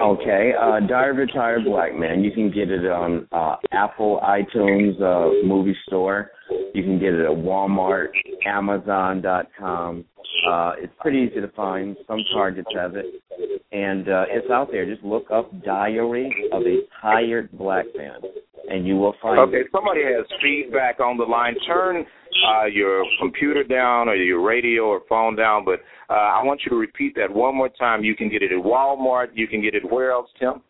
Okay, 0.00 0.52
uh, 0.60 0.80
Diary 0.86 1.22
of 1.22 1.28
a 1.28 1.32
Tired 1.32 1.64
Black 1.64 1.96
Man. 1.96 2.22
You 2.22 2.30
can 2.32 2.48
get 2.50 2.70
it 2.70 2.86
on 2.86 3.26
uh, 3.32 3.56
Apple, 3.72 4.20
iTunes, 4.22 5.00
uh, 5.02 5.46
movie 5.46 5.76
store. 5.86 6.30
You 6.74 6.82
can 6.82 6.98
get 6.98 7.14
it 7.14 7.24
at 7.24 7.36
Walmart, 7.36 8.08
Amazon.com. 8.46 10.04
Uh, 10.48 10.72
it's 10.78 10.92
pretty 11.00 11.28
easy 11.30 11.40
to 11.40 11.48
find. 11.48 11.96
Some 12.06 12.20
Targets 12.32 12.68
have 12.76 12.96
it, 12.96 13.06
and 13.72 14.08
uh, 14.08 14.24
it's 14.28 14.50
out 14.50 14.68
there. 14.70 14.86
Just 14.86 15.04
look 15.04 15.26
up 15.30 15.50
Diary 15.64 16.32
of 16.52 16.62
a 16.62 16.78
Tired 17.00 17.50
Black 17.52 17.86
Man, 17.96 18.20
and 18.68 18.86
you 18.86 18.96
will 18.96 19.14
find 19.20 19.38
it. 19.38 19.42
Okay, 19.42 19.56
it. 19.58 19.66
somebody 19.72 20.02
has 20.04 20.24
feedback 20.42 21.00
on 21.00 21.16
the 21.16 21.24
line. 21.24 21.56
Turn 21.66 22.04
uh, 22.48 22.66
your 22.66 23.04
computer 23.20 23.64
down 23.64 24.08
or 24.08 24.14
your 24.14 24.42
radio 24.42 24.84
or 24.84 25.02
phone 25.08 25.36
down, 25.36 25.64
but 25.64 25.80
uh, 26.08 26.14
I 26.14 26.44
want 26.44 26.60
you 26.64 26.70
to 26.70 26.76
repeat 26.76 27.14
that 27.16 27.32
one 27.32 27.56
more 27.56 27.68
time. 27.68 28.04
You 28.04 28.14
can 28.14 28.30
get 28.30 28.42
it 28.42 28.52
at 28.52 28.64
Walmart. 28.64 29.28
You 29.34 29.48
can 29.48 29.60
get 29.60 29.74
it 29.74 29.90
where 29.90 30.12
else, 30.12 30.28
Tim? 30.38 30.62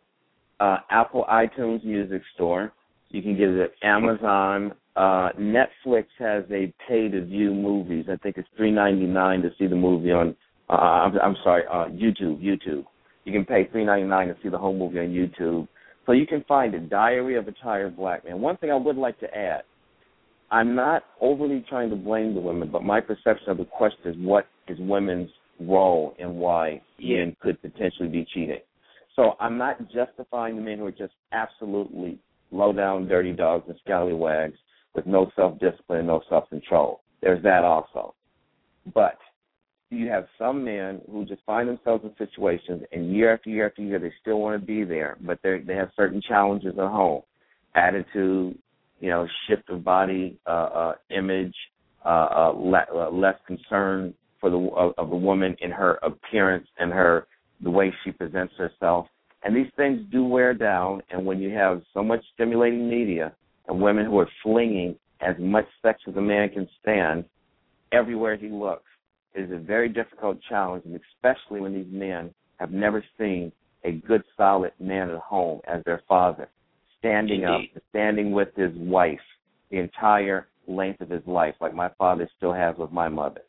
uh, 0.60 0.76
Apple 0.90 1.24
iTunes 1.30 1.84
Music 1.84 2.22
Store. 2.34 2.72
You 3.08 3.22
can 3.22 3.36
get 3.36 3.48
it 3.48 3.60
at 3.60 3.70
Amazon. 3.82 4.72
Uh, 4.96 5.30
Netflix 5.38 6.06
has 6.18 6.44
a 6.50 6.72
pay 6.88 7.08
to 7.08 7.24
view 7.24 7.54
movies. 7.54 8.06
I 8.10 8.16
think 8.16 8.36
it's 8.36 8.48
three 8.56 8.70
ninety 8.70 9.06
nine 9.06 9.40
to 9.42 9.50
see 9.58 9.66
the 9.66 9.76
movie 9.76 10.10
on. 10.10 10.36
Uh, 10.68 10.72
I'm, 10.72 11.18
I'm 11.20 11.36
sorry, 11.44 11.62
uh, 11.70 11.86
YouTube. 11.86 12.42
YouTube. 12.42 12.84
You 13.24 13.32
can 13.32 13.44
pay 13.44 13.68
three 13.70 13.84
ninety 13.84 14.06
nine 14.06 14.28
to 14.28 14.36
see 14.42 14.48
the 14.48 14.58
whole 14.58 14.76
movie 14.76 14.98
on 14.98 15.06
YouTube. 15.06 15.68
So 16.06 16.12
you 16.12 16.26
can 16.26 16.44
find 16.48 16.74
it. 16.74 16.90
Diary 16.90 17.36
of 17.36 17.46
a 17.46 17.52
Tired 17.52 17.96
Black 17.96 18.24
Man. 18.24 18.40
One 18.40 18.56
thing 18.56 18.70
I 18.70 18.76
would 18.76 18.96
like 18.96 19.18
to 19.20 19.32
add. 19.34 19.62
I'm 20.50 20.74
not 20.74 21.04
overly 21.20 21.64
trying 21.68 21.90
to 21.90 21.96
blame 21.96 22.34
the 22.34 22.40
women, 22.40 22.70
but 22.72 22.82
my 22.82 23.00
perception 23.00 23.50
of 23.50 23.58
the 23.58 23.64
question 23.64 24.00
is 24.06 24.16
what 24.18 24.46
is 24.66 24.78
women's 24.80 25.30
role 25.60 26.16
and 26.18 26.34
why 26.34 26.82
men 26.98 27.36
could 27.40 27.60
potentially 27.62 28.08
be 28.08 28.26
cheating. 28.34 28.58
So 29.14 29.34
I'm 29.38 29.56
not 29.56 29.78
justifying 29.92 30.56
the 30.56 30.62
men 30.62 30.78
who 30.78 30.86
are 30.86 30.90
just 30.90 31.12
absolutely 31.30 32.18
low 32.50 32.72
down, 32.72 33.06
dirty 33.06 33.32
dogs 33.32 33.66
and 33.68 33.78
scallywags 33.84 34.56
with 34.94 35.06
no 35.06 35.30
self 35.36 35.58
discipline 35.58 36.06
no 36.06 36.22
self 36.28 36.48
control. 36.50 37.00
There's 37.22 37.42
that 37.42 37.64
also. 37.64 38.14
But 38.94 39.18
you 39.90 40.08
have 40.08 40.26
some 40.38 40.64
men 40.64 41.00
who 41.10 41.24
just 41.24 41.42
find 41.44 41.68
themselves 41.68 42.04
in 42.04 42.14
situations 42.16 42.82
and 42.92 43.14
year 43.14 43.34
after 43.34 43.50
year 43.50 43.66
after 43.66 43.82
year 43.82 43.98
they 43.98 44.12
still 44.20 44.40
want 44.40 44.60
to 44.60 44.64
be 44.64 44.84
there, 44.84 45.16
but 45.20 45.38
they 45.42 45.58
they 45.58 45.74
have 45.74 45.90
certain 45.96 46.22
challenges 46.22 46.74
at 46.78 46.88
home. 46.88 47.22
Attitude, 47.74 48.58
you 49.00 49.10
know, 49.10 49.26
shift 49.48 49.68
of 49.70 49.84
body 49.84 50.38
uh, 50.46 50.50
uh 50.50 50.94
image, 51.10 51.54
uh, 52.04 52.08
uh, 52.08 52.52
le- 52.56 52.86
uh 52.94 53.10
less 53.10 53.36
concern 53.46 54.14
for 54.40 54.50
the 54.50 54.58
of, 54.76 54.94
of 54.96 55.10
the 55.10 55.16
woman 55.16 55.56
in 55.60 55.70
her 55.70 55.98
appearance 56.02 56.66
and 56.78 56.92
her 56.92 57.26
the 57.62 57.70
way 57.70 57.92
she 58.04 58.10
presents 58.10 58.54
herself. 58.56 59.06
And 59.42 59.56
these 59.56 59.70
things 59.76 60.00
do 60.10 60.24
wear 60.24 60.54
down. 60.54 61.02
And 61.10 61.24
when 61.24 61.40
you 61.40 61.50
have 61.50 61.82
so 61.94 62.02
much 62.02 62.22
stimulating 62.34 62.88
media 62.88 63.32
and 63.70 63.80
women 63.80 64.04
who 64.04 64.18
are 64.18 64.28
flinging 64.42 64.96
as 65.20 65.36
much 65.38 65.64
sex 65.80 66.00
as 66.08 66.16
a 66.16 66.20
man 66.20 66.48
can 66.50 66.68
stand 66.82 67.24
everywhere 67.92 68.36
he 68.36 68.48
looks, 68.48 68.84
it 69.34 69.42
is 69.42 69.50
a 69.52 69.58
very 69.58 69.88
difficult 69.88 70.38
challenge, 70.48 70.84
and 70.84 70.98
especially 71.14 71.60
when 71.60 71.72
these 71.72 71.86
men 71.90 72.34
have 72.58 72.72
never 72.72 73.02
seen 73.18 73.52
a 73.84 73.92
good, 73.92 74.22
solid 74.36 74.72
man 74.80 75.08
at 75.08 75.18
home 75.20 75.60
as 75.66 75.82
their 75.84 76.02
father, 76.08 76.48
standing 76.98 77.42
Indeed. 77.42 77.70
up, 77.76 77.82
standing 77.90 78.32
with 78.32 78.48
his 78.56 78.72
wife 78.76 79.20
the 79.70 79.78
entire 79.78 80.48
length 80.66 81.00
of 81.00 81.08
his 81.08 81.22
life, 81.26 81.54
like 81.60 81.74
my 81.74 81.88
father 81.96 82.28
still 82.36 82.52
has 82.52 82.76
with 82.76 82.90
my 82.92 83.08
mother. 83.08 83.40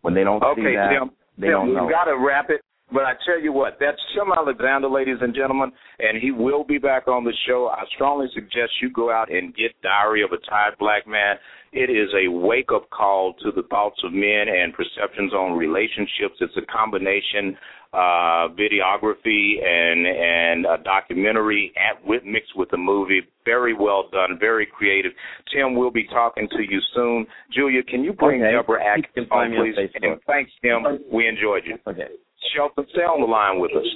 When 0.00 0.14
they 0.14 0.24
don't 0.24 0.42
Okay, 0.42 0.62
see 0.62 0.76
that, 0.76 0.88
Tim. 0.98 1.10
they 1.38 1.48
Tim, 1.48 1.52
don't 1.52 1.74
know. 1.74 1.84
we've 1.84 1.92
got 1.92 2.04
to 2.04 2.16
wrap 2.16 2.46
it. 2.50 2.62
But 2.92 3.02
I 3.02 3.14
tell 3.26 3.40
you 3.40 3.52
what, 3.52 3.78
that's 3.80 3.98
Tim 4.14 4.30
Alexander, 4.30 4.88
ladies 4.88 5.18
and 5.20 5.34
gentlemen, 5.34 5.72
and 5.98 6.22
he 6.22 6.30
will 6.30 6.62
be 6.62 6.78
back 6.78 7.08
on 7.08 7.24
the 7.24 7.34
show. 7.46 7.68
I 7.68 7.82
strongly 7.94 8.28
suggest 8.32 8.78
you 8.80 8.90
go 8.90 9.10
out 9.10 9.30
and 9.30 9.54
get 9.56 9.74
Diary 9.82 10.22
of 10.22 10.30
a 10.30 10.38
Tired 10.48 10.78
Black 10.78 11.06
Man. 11.06 11.36
It 11.72 11.90
is 11.90 12.08
a 12.14 12.30
wake 12.30 12.70
up 12.72 12.88
call 12.90 13.34
to 13.42 13.50
the 13.50 13.64
thoughts 13.68 14.00
of 14.04 14.12
men 14.12 14.46
and 14.48 14.72
perceptions 14.72 15.34
on 15.34 15.58
relationships. 15.58 16.38
It's 16.40 16.56
a 16.56 16.66
combination 16.72 17.58
uh, 17.92 18.48
videography 18.54 19.62
and 19.64 20.06
and 20.06 20.66
a 20.66 20.82
documentary 20.82 21.72
at, 21.76 22.04
with 22.06 22.24
mixed 22.24 22.56
with 22.56 22.70
the 22.70 22.76
movie. 22.76 23.22
Very 23.44 23.74
well 23.74 24.08
done, 24.12 24.38
very 24.38 24.66
creative. 24.66 25.12
Tim, 25.52 25.74
we'll 25.74 25.90
be 25.90 26.06
talking 26.06 26.48
to 26.50 26.62
you 26.62 26.80
soon. 26.94 27.26
Julia, 27.52 27.82
can 27.82 28.04
you 28.04 28.12
bring 28.12 28.42
okay. 28.42 28.52
Deborah 28.52 28.84
Atkins 28.84 29.28
on, 29.30 29.54
please? 29.56 29.74
And 30.02 30.20
thanks, 30.26 30.50
Tim. 30.62 30.84
We 31.12 31.26
enjoyed 31.26 31.62
you. 31.64 31.78
Okay. 31.86 32.14
Shelton, 32.54 32.86
stay 32.92 33.02
on 33.02 33.20
the 33.20 33.26
line 33.26 33.60
with 33.60 33.72
us. 33.72 33.88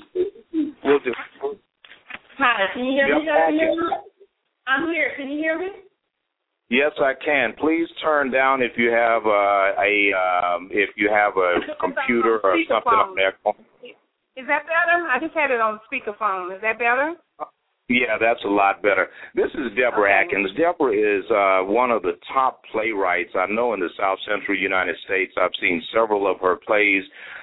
We'll 0.84 0.98
do. 1.00 1.12
Hi, 2.38 2.66
can 2.74 2.84
you 2.84 2.92
hear 2.92 3.06
Yep, 3.06 3.18
me? 3.20 3.26
Can 3.26 3.54
you 3.54 3.60
hear 3.60 3.74
me? 3.76 3.96
I'm 4.66 4.86
here. 4.88 5.12
Can 5.16 5.28
you 5.28 5.38
hear 5.38 5.58
me? 5.58 5.68
Yes, 6.70 6.92
I 7.02 7.12
can. 7.22 7.52
Please 7.58 7.88
turn 8.02 8.30
down 8.30 8.62
if 8.62 8.72
you 8.76 8.90
have 8.90 9.26
uh, 9.26 9.74
a 9.74 10.12
um, 10.14 10.68
if 10.70 10.90
you 10.96 11.10
have 11.10 11.36
a 11.36 11.58
computer 11.80 12.38
or 12.44 12.56
something 12.68 12.92
on 12.92 13.14
there. 13.16 13.34
Is 14.36 14.46
that 14.46 14.62
better? 14.64 15.06
I 15.10 15.18
just 15.20 15.34
had 15.34 15.50
it 15.50 15.60
on 15.60 15.80
speakerphone. 15.90 16.54
Is 16.54 16.62
that 16.62 16.78
better? 16.78 17.14
Yeah, 17.90 18.18
that's 18.20 18.42
a 18.44 18.48
lot 18.48 18.82
better. 18.82 19.08
This 19.34 19.50
is 19.54 19.74
Deborah 19.74 20.06
Okay. 20.06 20.30
Atkins. 20.30 20.50
Deborah 20.56 20.94
is 20.94 21.24
uh, 21.28 21.66
one 21.66 21.90
of 21.90 22.02
the 22.02 22.12
top 22.32 22.62
playwrights 22.70 23.34
I 23.34 23.46
know 23.50 23.74
in 23.74 23.80
the 23.80 23.90
South 23.98 24.18
Central 24.30 24.56
United 24.56 24.94
States. 25.04 25.32
I've 25.36 25.50
seen 25.60 25.82
several 25.92 26.30
of 26.30 26.38
her 26.38 26.54
plays. 26.64 27.02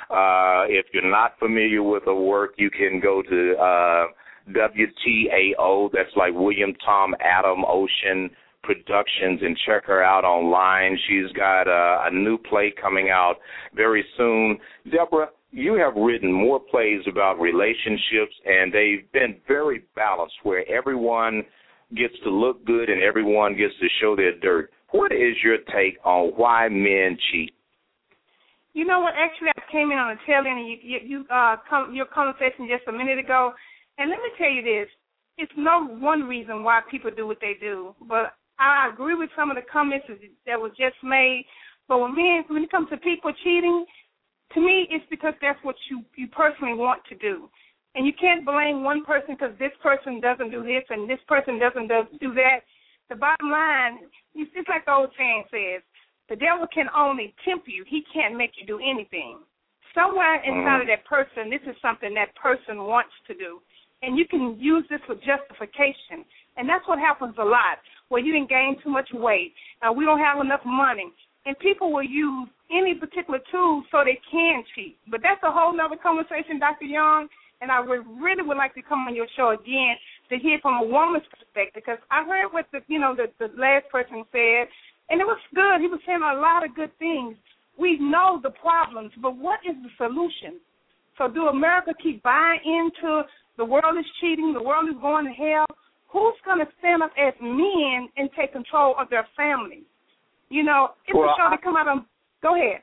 Uh, 0.09 0.63
if 0.69 0.85
you're 0.93 1.09
not 1.09 1.37
familiar 1.39 1.83
with 1.83 2.03
her 2.05 2.15
work, 2.15 2.53
you 2.57 2.69
can 2.69 2.99
go 3.01 3.21
to 3.21 3.55
uh, 3.57 4.05
WTAO. 4.51 5.89
That's 5.91 6.15
like 6.15 6.33
William 6.33 6.73
Tom 6.85 7.15
Adam 7.19 7.65
Ocean 7.67 8.29
Productions 8.63 9.39
and 9.41 9.57
check 9.65 9.85
her 9.85 10.03
out 10.03 10.25
online. 10.25 10.97
She's 11.07 11.31
got 11.33 11.67
uh, 11.67 12.07
a 12.07 12.11
new 12.11 12.37
play 12.37 12.73
coming 12.81 13.09
out 13.09 13.35
very 13.75 14.03
soon. 14.17 14.57
Deborah, 14.91 15.29
you 15.51 15.75
have 15.75 15.95
written 15.95 16.31
more 16.31 16.59
plays 16.59 17.01
about 17.09 17.39
relationships, 17.39 18.33
and 18.45 18.73
they've 18.73 19.09
been 19.13 19.37
very 19.47 19.83
balanced, 19.95 20.35
where 20.43 20.69
everyone 20.69 21.43
gets 21.95 22.13
to 22.23 22.29
look 22.29 22.65
good 22.65 22.89
and 22.89 23.01
everyone 23.01 23.55
gets 23.55 23.73
to 23.79 23.87
show 24.01 24.15
their 24.15 24.37
dirt. 24.39 24.71
What 24.91 25.11
is 25.11 25.35
your 25.43 25.57
take 25.73 25.97
on 26.03 26.33
why 26.35 26.67
men 26.69 27.17
cheat? 27.31 27.53
You 28.77 28.85
know 28.85 28.99
what? 28.99 29.17
Actually, 29.17 29.49
I 29.57 29.71
came 29.71 29.89
in 29.89 29.97
on 29.97 30.13
the 30.13 30.21
tail 30.29 30.45
end 30.45 30.61
of 30.61 30.67
you, 30.69 30.77
you, 30.85 30.99
you 31.01 31.19
uh, 31.33 31.57
com- 31.67 31.97
your 31.97 32.05
conversation 32.05 32.69
just 32.69 32.85
a 32.85 32.93
minute 32.93 33.17
ago, 33.17 33.49
and 33.97 34.05
let 34.05 34.21
me 34.21 34.29
tell 34.37 34.53
you 34.53 34.61
this: 34.61 34.85
it's 35.41 35.51
no 35.57 35.97
one 35.97 36.29
reason 36.29 36.61
why 36.61 36.81
people 36.85 37.09
do 37.09 37.25
what 37.25 37.41
they 37.41 37.57
do, 37.59 37.95
but 38.05 38.37
I 38.61 38.87
agree 38.93 39.15
with 39.17 39.33
some 39.35 39.49
of 39.49 39.57
the 39.57 39.65
comments 39.65 40.05
that 40.45 40.61
was 40.61 40.69
just 40.77 40.93
made. 41.01 41.49
But 41.89 42.05
when 42.05 42.13
men, 42.13 42.45
when 42.53 42.61
it 42.61 42.69
comes 42.69 42.87
to 42.93 42.97
people 42.97 43.33
cheating, 43.43 43.83
to 44.53 44.61
me, 44.61 44.85
it's 44.91 45.09
because 45.09 45.33
that's 45.41 45.57
what 45.63 45.75
you 45.89 46.05
you 46.13 46.27
personally 46.27 46.77
want 46.77 47.01
to 47.09 47.15
do, 47.17 47.49
and 47.95 48.05
you 48.05 48.13
can't 48.13 48.45
blame 48.45 48.83
one 48.83 49.03
person 49.03 49.33
because 49.33 49.57
this 49.57 49.73
person 49.81 50.21
doesn't 50.21 50.51
do 50.53 50.61
this 50.61 50.85
and 50.93 51.09
this 51.09 51.23
person 51.27 51.57
doesn't 51.57 51.87
do, 51.89 52.05
do 52.21 52.31
that. 52.37 52.61
The 53.09 53.17
bottom 53.17 53.49
line, 53.49 54.05
it's 54.35 54.53
just 54.53 54.69
like 54.69 54.85
the 54.85 54.93
old 54.93 55.09
saying 55.17 55.49
says: 55.49 55.81
the 56.29 56.35
devil 56.35 56.67
can 56.73 56.87
only 56.95 57.33
tempt 57.45 57.67
you; 57.67 57.83
he 57.87 58.03
can't 58.13 58.35
make 58.35 58.51
you 58.59 58.65
do 58.65 58.79
anything. 58.79 59.39
Somewhere 59.95 60.43
inside 60.43 60.81
of 60.81 60.87
that 60.87 61.05
person, 61.05 61.49
this 61.49 61.63
is 61.65 61.75
something 61.81 62.13
that 62.13 62.35
person 62.35 62.83
wants 62.83 63.13
to 63.27 63.33
do, 63.33 63.59
and 64.03 64.17
you 64.17 64.25
can 64.27 64.57
use 64.59 64.85
this 64.89 65.01
for 65.07 65.15
justification. 65.15 66.25
And 66.57 66.67
that's 66.67 66.87
what 66.87 66.99
happens 66.99 67.35
a 67.39 67.43
lot, 67.43 67.77
where 68.09 68.21
you 68.21 68.33
didn't 68.33 68.49
gain 68.49 68.77
too 68.83 68.89
much 68.89 69.09
weight, 69.13 69.53
uh, 69.81 69.91
we 69.91 70.05
don't 70.05 70.19
have 70.19 70.39
enough 70.39 70.61
money, 70.65 71.11
and 71.45 71.57
people 71.59 71.91
will 71.91 72.03
use 72.03 72.49
any 72.71 72.93
particular 72.95 73.39
tool 73.51 73.83
so 73.91 74.03
they 74.03 74.19
can 74.29 74.63
cheat. 74.75 74.97
But 75.09 75.21
that's 75.23 75.41
a 75.43 75.51
whole 75.51 75.73
other 75.79 75.95
conversation, 75.95 76.59
Dr. 76.59 76.85
Young. 76.85 77.27
And 77.59 77.71
I 77.71 77.79
would 77.79 78.05
really 78.21 78.43
would 78.43 78.57
like 78.57 78.75
to 78.75 78.83
come 78.83 79.07
on 79.07 79.15
your 79.15 79.25
show 79.35 79.49
again 79.49 79.95
to 80.29 80.37
hear 80.37 80.59
from 80.61 80.83
a 80.83 80.85
woman's 80.85 81.25
perspective 81.25 81.81
because 81.81 81.97
I 82.11 82.23
heard 82.23 82.53
what 82.53 82.67
the 82.71 82.81
you 82.87 82.99
know 82.99 83.15
the, 83.15 83.33
the 83.39 83.49
last 83.57 83.89
person 83.89 84.23
said, 84.31 84.67
and 85.09 85.21
it 85.21 85.25
was 85.25 85.39
good. 85.55 85.81
He 85.81 85.87
was 85.87 85.99
saying 86.05 86.21
a 86.21 86.39
lot 86.39 86.65
of 86.65 86.75
good 86.75 86.91
things. 86.99 87.35
We 87.79 87.97
know 87.99 88.39
the 88.41 88.49
problems, 88.49 89.11
but 89.21 89.37
what 89.37 89.59
is 89.67 89.75
the 89.83 89.89
solution? 89.97 90.59
So 91.17 91.27
do 91.27 91.47
America 91.47 91.93
keep 92.01 92.21
buying 92.23 92.59
into 92.65 93.23
the 93.57 93.65
world 93.65 93.97
is 93.97 94.05
cheating, 94.21 94.53
the 94.53 94.61
world 94.61 94.89
is 94.89 94.95
going 95.01 95.25
to 95.25 95.31
hell? 95.31 95.65
Who's 96.09 96.35
going 96.45 96.59
to 96.59 96.67
stand 96.79 97.03
up 97.03 97.11
as 97.17 97.33
men 97.41 98.07
and 98.17 98.29
take 98.37 98.53
control 98.53 98.95
of 98.99 99.09
their 99.09 99.27
families? 99.35 99.83
You 100.49 100.63
know, 100.63 100.89
it's 101.07 101.17
Well, 101.17 101.29
a 101.29 101.35
show 101.37 101.55
to 101.55 101.61
come 101.61 101.75
out 101.75 101.87
on. 101.87 102.05
Go 102.41 102.55
ahead. 102.55 102.81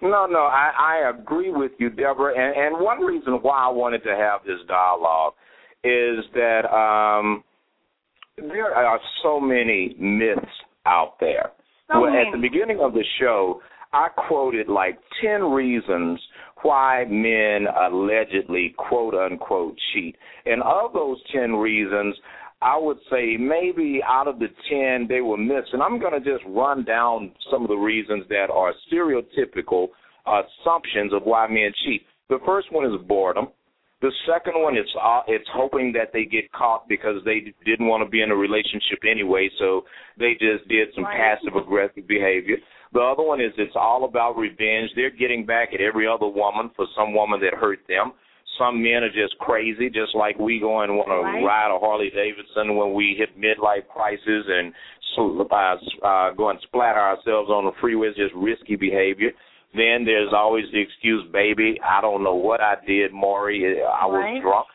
No, 0.00 0.26
no, 0.26 0.40
I, 0.40 0.72
I 0.78 1.10
agree 1.10 1.52
with 1.52 1.72
you, 1.78 1.90
Deborah. 1.90 2.32
And, 2.36 2.56
and 2.56 2.84
one 2.84 3.00
reason 3.00 3.34
why 3.34 3.66
I 3.66 3.68
wanted 3.68 4.02
to 4.04 4.16
have 4.16 4.40
this 4.44 4.58
dialogue 4.66 5.34
is 5.84 6.24
that 6.34 6.62
um, 6.72 7.44
there 8.36 8.74
are 8.74 9.00
so 9.22 9.38
many 9.38 9.94
myths 9.98 10.40
out 10.86 11.14
there. 11.20 11.50
So 11.92 12.00
well, 12.00 12.12
at 12.12 12.32
the 12.32 12.38
beginning 12.40 12.80
of 12.80 12.92
the 12.92 13.04
show, 13.20 13.60
I 13.92 14.08
quoted 14.08 14.68
like 14.68 14.98
10 15.22 15.42
reasons 15.42 16.18
why 16.62 17.04
men 17.08 17.66
allegedly, 17.90 18.74
quote 18.78 19.14
unquote, 19.14 19.76
cheat. 19.92 20.16
And 20.46 20.62
of 20.62 20.92
those 20.92 21.18
10 21.34 21.54
reasons, 21.54 22.16
I 22.62 22.78
would 22.78 22.98
say 23.10 23.36
maybe 23.36 24.00
out 24.06 24.28
of 24.28 24.38
the 24.38 24.48
10 24.70 25.08
they 25.08 25.20
were 25.20 25.36
missed. 25.36 25.72
And 25.72 25.82
I'm 25.82 25.98
going 25.98 26.12
to 26.12 26.20
just 26.20 26.44
run 26.48 26.84
down 26.84 27.32
some 27.50 27.62
of 27.62 27.68
the 27.68 27.76
reasons 27.76 28.24
that 28.28 28.46
are 28.52 28.72
stereotypical 28.90 29.88
assumptions 30.26 31.12
of 31.12 31.22
why 31.24 31.48
men 31.48 31.72
cheat. 31.84 32.02
The 32.28 32.38
first 32.46 32.72
one 32.72 32.86
is 32.86 33.06
boredom. 33.06 33.48
The 34.02 34.10
second 34.26 34.60
one 34.60 34.76
is 34.76 34.84
uh, 35.00 35.22
it's 35.28 35.48
hoping 35.54 35.92
that 35.92 36.12
they 36.12 36.24
get 36.24 36.50
caught 36.50 36.88
because 36.88 37.22
they 37.24 37.54
didn't 37.64 37.86
want 37.86 38.02
to 38.02 38.10
be 38.10 38.20
in 38.20 38.32
a 38.32 38.36
relationship 38.36 38.98
anyway, 39.08 39.48
so 39.60 39.84
they 40.18 40.32
just 40.34 40.66
did 40.68 40.88
some 40.94 41.04
Right. 41.04 41.16
passive 41.38 41.54
aggressive 41.54 42.06
behavior. 42.08 42.58
The 42.92 43.00
other 43.00 43.22
one 43.22 43.40
is 43.40 43.52
it's 43.56 43.76
all 43.76 44.04
about 44.04 44.36
revenge. 44.36 44.90
They're 44.96 45.10
getting 45.10 45.46
back 45.46 45.72
at 45.72 45.80
every 45.80 46.06
other 46.06 46.26
woman 46.26 46.70
for 46.74 46.86
some 46.96 47.14
woman 47.14 47.40
that 47.40 47.54
hurt 47.54 47.86
them. 47.86 48.12
Some 48.58 48.82
men 48.82 49.04
are 49.04 49.08
just 49.08 49.38
crazy, 49.38 49.88
just 49.88 50.14
like 50.16 50.36
we 50.38 50.58
go 50.58 50.80
and 50.80 50.96
want 50.96 51.08
to 51.08 51.22
Right. 51.22 51.42
ride 51.44 51.70
a 51.70 51.78
Harley 51.78 52.10
Davidson 52.10 52.74
when 52.76 52.92
we 52.92 53.14
hit 53.14 53.38
midlife 53.38 53.86
crisis 53.88 54.44
and 54.48 54.74
so, 55.14 55.46
uh, 55.48 55.78
uh, 56.02 56.30
go 56.32 56.48
and 56.50 56.60
splatter 56.62 56.98
ourselves 57.00 57.50
on 57.50 57.64
the 57.66 57.72
freeway. 57.80 58.08
It's 58.08 58.16
just 58.16 58.34
risky 58.34 58.76
behavior. 58.76 59.32
Then 59.74 60.04
there's 60.04 60.32
always 60.34 60.64
the 60.72 60.80
excuse, 60.80 61.24
baby, 61.32 61.80
I 61.82 62.00
don't 62.00 62.22
know 62.22 62.34
what 62.34 62.60
I 62.60 62.76
did, 62.86 63.12
Maury. 63.12 63.80
I 63.82 64.06
was 64.06 64.20
Right. 64.20 64.42
drunk. 64.42 64.66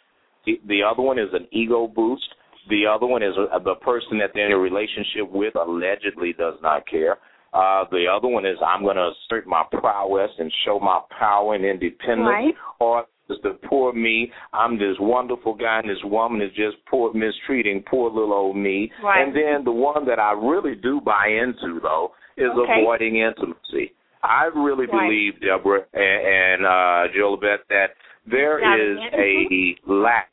The- 0.45 0.61
The 0.65 0.83
other 0.83 1.03
one 1.03 1.19
is 1.19 1.31
an 1.33 1.47
ego 1.51 1.87
boost. 1.87 2.33
The 2.69 2.85
other 2.87 3.05
one 3.05 3.21
is 3.21 3.37
uh, 3.37 3.59
the 3.59 3.75
person 3.75 4.17
that 4.17 4.33
they're 4.33 4.47
in 4.47 4.51
a 4.53 4.57
relationship 4.57 5.29
with 5.29 5.55
allegedly 5.55 6.33
does 6.33 6.59
not 6.61 6.85
care. 6.87 7.17
Uh, 7.53 7.85
the 7.91 8.07
other 8.07 8.27
one 8.27 8.45
is 8.45 8.57
I'm 8.61 8.83
going 8.83 8.97
to 8.97 9.07
assert 9.09 9.45
my 9.47 9.63
prowess 9.71 10.31
and 10.37 10.51
show 10.65 10.79
my 10.79 10.99
power 11.17 11.53
and 11.55 11.63
independence. 11.63 12.27
Right. 12.27 12.55
Or 12.79 13.05
is 13.29 13.37
the 13.41 13.51
poor 13.67 13.91
me. 13.93 14.31
I'm 14.53 14.77
this 14.77 14.97
wonderful 14.99 15.53
guy, 15.53 15.79
and 15.79 15.89
this 15.89 16.01
woman 16.05 16.41
is 16.41 16.51
just 16.53 16.77
poor 16.85 17.13
mistreating 17.13 17.83
poor 17.83 18.09
little 18.09 18.33
old 18.33 18.55
me. 18.55 18.89
Right. 19.03 19.21
And 19.21 19.35
then 19.35 19.63
the 19.65 19.71
one 19.71 20.05
that 20.05 20.17
I 20.19 20.31
really 20.31 20.75
do 20.75 21.01
buy 21.01 21.27
into 21.27 21.79
though 21.81 22.13
is 22.37 22.49
Okay. 22.51 22.81
avoiding 22.81 23.17
intimacy. 23.17 23.93
I 24.27 24.45
really 24.45 24.85
Right. 24.87 25.07
believe, 25.07 25.39
Deborah 25.39 25.85
and, 25.93 26.03
and 26.03 26.65
uh, 26.65 27.07
Jolivette, 27.15 27.65
that 27.69 27.95
there 28.25 28.59
Got 28.59 28.79
a 28.79 29.75
lack 29.85 30.29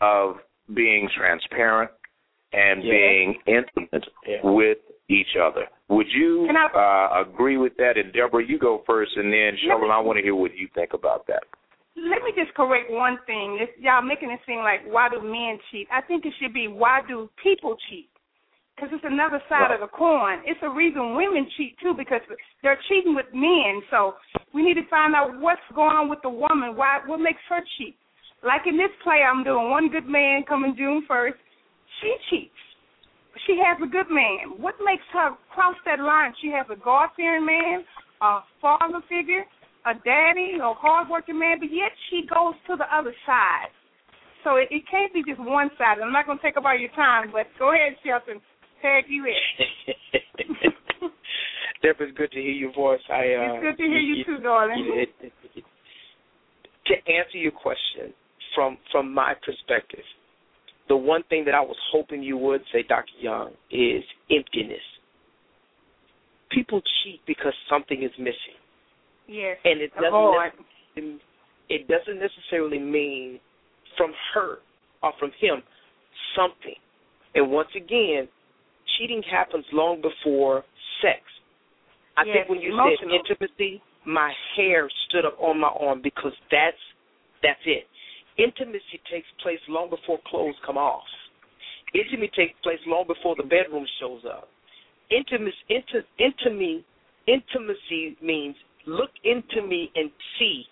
of 0.00 0.36
being 0.74 1.08
transparent 1.16 1.90
and 2.52 2.82
Yeah. 2.84 2.90
being 2.92 3.42
intimate 3.46 4.08
Yeah. 4.26 4.40
with 4.42 4.78
each 5.08 5.36
other. 5.36 5.68
Would 5.88 6.12
you 6.12 6.48
I- 6.48 6.66
uh, 6.66 7.20
agree 7.22 7.56
with 7.56 7.76
that? 7.76 7.96
And 7.96 8.12
Deborah, 8.12 8.44
you 8.44 8.58
go 8.58 8.78
first, 8.86 9.16
and 9.16 9.32
then 9.32 9.56
Sheldon, 9.58 9.90
I 9.90 9.98
want 9.98 10.16
to 10.18 10.22
hear 10.22 10.34
what 10.34 10.54
you 10.56 10.68
think 10.68 10.92
about 10.92 11.26
that. 11.26 11.44
Let 11.96 12.22
me 12.24 12.32
just 12.32 12.52
correct 12.54 12.90
one 12.90 13.18
thing. 13.26 13.58
It's, 13.60 13.72
y'all 13.78 14.02
making 14.02 14.30
it 14.30 14.40
seem 14.46 14.58
like 14.58 14.84
why 14.86 15.08
do 15.08 15.20
men 15.20 15.58
cheat? 15.70 15.86
I 15.92 16.00
think 16.00 16.26
it 16.26 16.34
should 16.40 16.52
be 16.52 16.66
why 16.68 17.02
do 17.06 17.30
people 17.42 17.76
cheat? 17.88 18.08
Because 18.74 18.90
it's 18.90 19.06
another 19.06 19.40
side 19.48 19.70
of 19.70 19.78
the 19.78 19.86
coin. 19.86 20.42
It's 20.44 20.58
a 20.62 20.68
reason 20.68 21.14
women 21.14 21.46
cheat 21.56 21.78
too 21.78 21.94
because 21.96 22.20
they're 22.62 22.78
cheating 22.88 23.14
with 23.14 23.30
men. 23.32 23.80
So 23.90 24.14
we 24.52 24.62
need 24.62 24.74
to 24.74 24.88
find 24.90 25.14
out 25.14 25.38
what's 25.38 25.62
going 25.74 25.94
on 25.94 26.10
with 26.10 26.18
the 26.22 26.30
woman. 26.30 26.74
Why? 26.74 26.98
What 27.06 27.18
makes 27.18 27.40
her 27.48 27.62
cheat? 27.78 27.94
Like 28.42 28.66
in 28.66 28.76
this 28.76 28.90
play 29.02 29.22
I'm 29.22 29.44
doing, 29.44 29.70
one 29.70 29.88
good 29.90 30.06
man 30.06 30.42
coming 30.42 30.74
June 30.76 31.04
first. 31.06 31.38
She 32.02 32.10
cheats. 32.28 32.60
She 33.46 33.58
has 33.62 33.78
a 33.78 33.86
good 33.86 34.10
man. 34.10 34.58
What 34.58 34.74
makes 34.84 35.06
her 35.12 35.38
cross 35.54 35.76
that 35.86 35.98
line? 35.98 36.34
She 36.42 36.50
has 36.50 36.66
a 36.70 36.76
God 36.76 37.10
fearing 37.16 37.46
man, 37.46 37.84
a 38.22 38.40
father 38.60 39.00
figure, 39.08 39.46
a 39.86 39.94
daddy 40.04 40.58
or 40.62 40.74
hardworking 40.74 41.38
man, 41.38 41.58
but 41.58 41.70
yet 41.70 41.92
she 42.10 42.26
goes 42.26 42.54
to 42.66 42.76
the 42.76 42.88
other 42.90 43.14
side. 43.26 43.70
So 44.44 44.56
it, 44.56 44.68
it 44.70 44.84
can't 44.90 45.12
be 45.12 45.24
just 45.26 45.40
one 45.40 45.70
side. 45.78 45.98
I'm 45.98 46.12
not 46.12 46.26
going 46.26 46.38
to 46.38 46.44
take 46.44 46.56
up 46.56 46.64
all 46.64 46.76
your 46.76 46.92
time, 46.92 47.32
but 47.32 47.48
go 47.58 47.72
ahead, 47.72 47.96
Shelton. 48.04 48.40
Tag 48.84 49.04
you 49.08 49.24
in. 49.24 49.32
Deborah, 51.82 52.06
it's 52.06 52.18
good 52.18 52.30
to 52.32 52.38
hear 52.38 52.52
your 52.52 52.72
voice. 52.74 53.00
I, 53.08 53.14
uh, 53.14 53.54
it's 53.54 53.62
good 53.62 53.82
to 53.82 53.88
hear 53.88 53.98
you, 53.98 54.16
you 54.16 54.24
too, 54.24 54.42
darling. 54.42 54.92
It, 54.92 55.08
it, 55.20 55.32
it, 55.56 55.64
to 56.86 56.94
answer 57.10 57.38
your 57.38 57.52
question 57.52 58.12
from 58.54 58.76
from 58.92 59.14
my 59.14 59.32
perspective, 59.42 60.04
the 60.88 60.96
one 60.96 61.22
thing 61.30 61.46
that 61.46 61.54
I 61.54 61.62
was 61.62 61.76
hoping 61.92 62.22
you 62.22 62.36
would 62.36 62.60
say, 62.72 62.84
Dr. 62.86 63.08
Young, 63.20 63.52
is 63.70 64.04
emptiness. 64.30 64.84
People 66.50 66.82
cheat 67.02 67.20
because 67.26 67.54
something 67.70 68.02
is 68.02 68.12
missing. 68.18 68.60
Yes. 69.26 69.56
And 69.64 69.80
it 69.80 69.92
doesn't 69.94 71.20
it 71.70 71.88
doesn't 71.88 72.20
necessarily 72.20 72.78
mean 72.78 73.40
from 73.96 74.12
her 74.34 74.58
or 75.02 75.12
from 75.18 75.30
him 75.40 75.62
something. 76.36 76.76
And 77.34 77.50
once 77.50 77.70
again, 77.74 78.28
cheating 78.98 79.22
happens 79.30 79.64
long 79.72 80.02
before 80.02 80.64
sex. 81.02 81.20
I 82.16 82.24
yes, 82.24 82.34
think 82.34 82.48
when 82.48 82.60
you 82.60 82.72
emotional. 82.72 82.96
said 83.00 83.36
intimacy, 83.36 83.82
my 84.06 84.32
hair 84.56 84.88
stood 85.08 85.24
up 85.24 85.36
on 85.40 85.58
my 85.60 85.68
arm 85.68 86.00
because 86.02 86.32
that's 86.50 86.76
that's 87.42 87.60
it. 87.66 87.84
Intimacy 88.38 89.00
takes 89.10 89.26
place 89.42 89.60
long 89.68 89.90
before 89.90 90.18
clothes 90.26 90.54
come 90.64 90.76
off. 90.76 91.04
Intimacy 91.94 92.30
takes 92.36 92.54
place 92.62 92.80
long 92.86 93.06
before 93.06 93.36
the 93.36 93.42
bedroom 93.42 93.86
shows 94.00 94.22
up. 94.26 94.48
Intimacy, 95.10 95.54
inti, 95.70 96.02
intimacy, 96.18 96.84
intimacy 97.26 98.16
means 98.22 98.56
look 98.86 99.10
into 99.24 99.66
me 99.66 99.90
and 99.94 100.10
see 100.38 100.64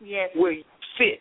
yes. 0.00 0.30
where 0.34 0.52
you 0.52 0.64
fit. 0.96 1.20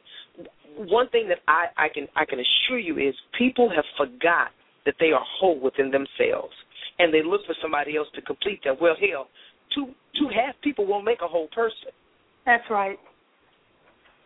One 0.78 1.10
thing 1.10 1.28
that 1.30 1.40
I, 1.48 1.66
I 1.78 1.88
can 1.94 2.08
I 2.16 2.26
can 2.26 2.40
assure 2.40 2.80
you 2.80 2.98
is 2.98 3.16
people 3.38 3.70
have 3.70 3.86
forgot 3.98 4.52
that 4.86 4.96
they 5.00 5.12
are 5.12 5.24
whole 5.40 5.60
within 5.60 5.92
themselves, 5.92 6.54
and 7.00 7.14
they 7.14 7.24
look 7.24 7.42
for 7.46 7.56
somebody 7.62 7.98
else 7.98 8.08
to 8.16 8.22
complete 8.22 8.64
them. 8.64 8.76
Well, 8.80 8.96
hell, 9.00 9.28
two 9.74 9.88
two 10.18 10.30
half 10.34 10.56
people 10.62 10.86
won't 10.86 11.06
make 11.06 11.22
a 11.22 11.28
whole 11.28 11.48
person. 11.54 11.92
That's 12.46 12.64
right. 12.70 12.98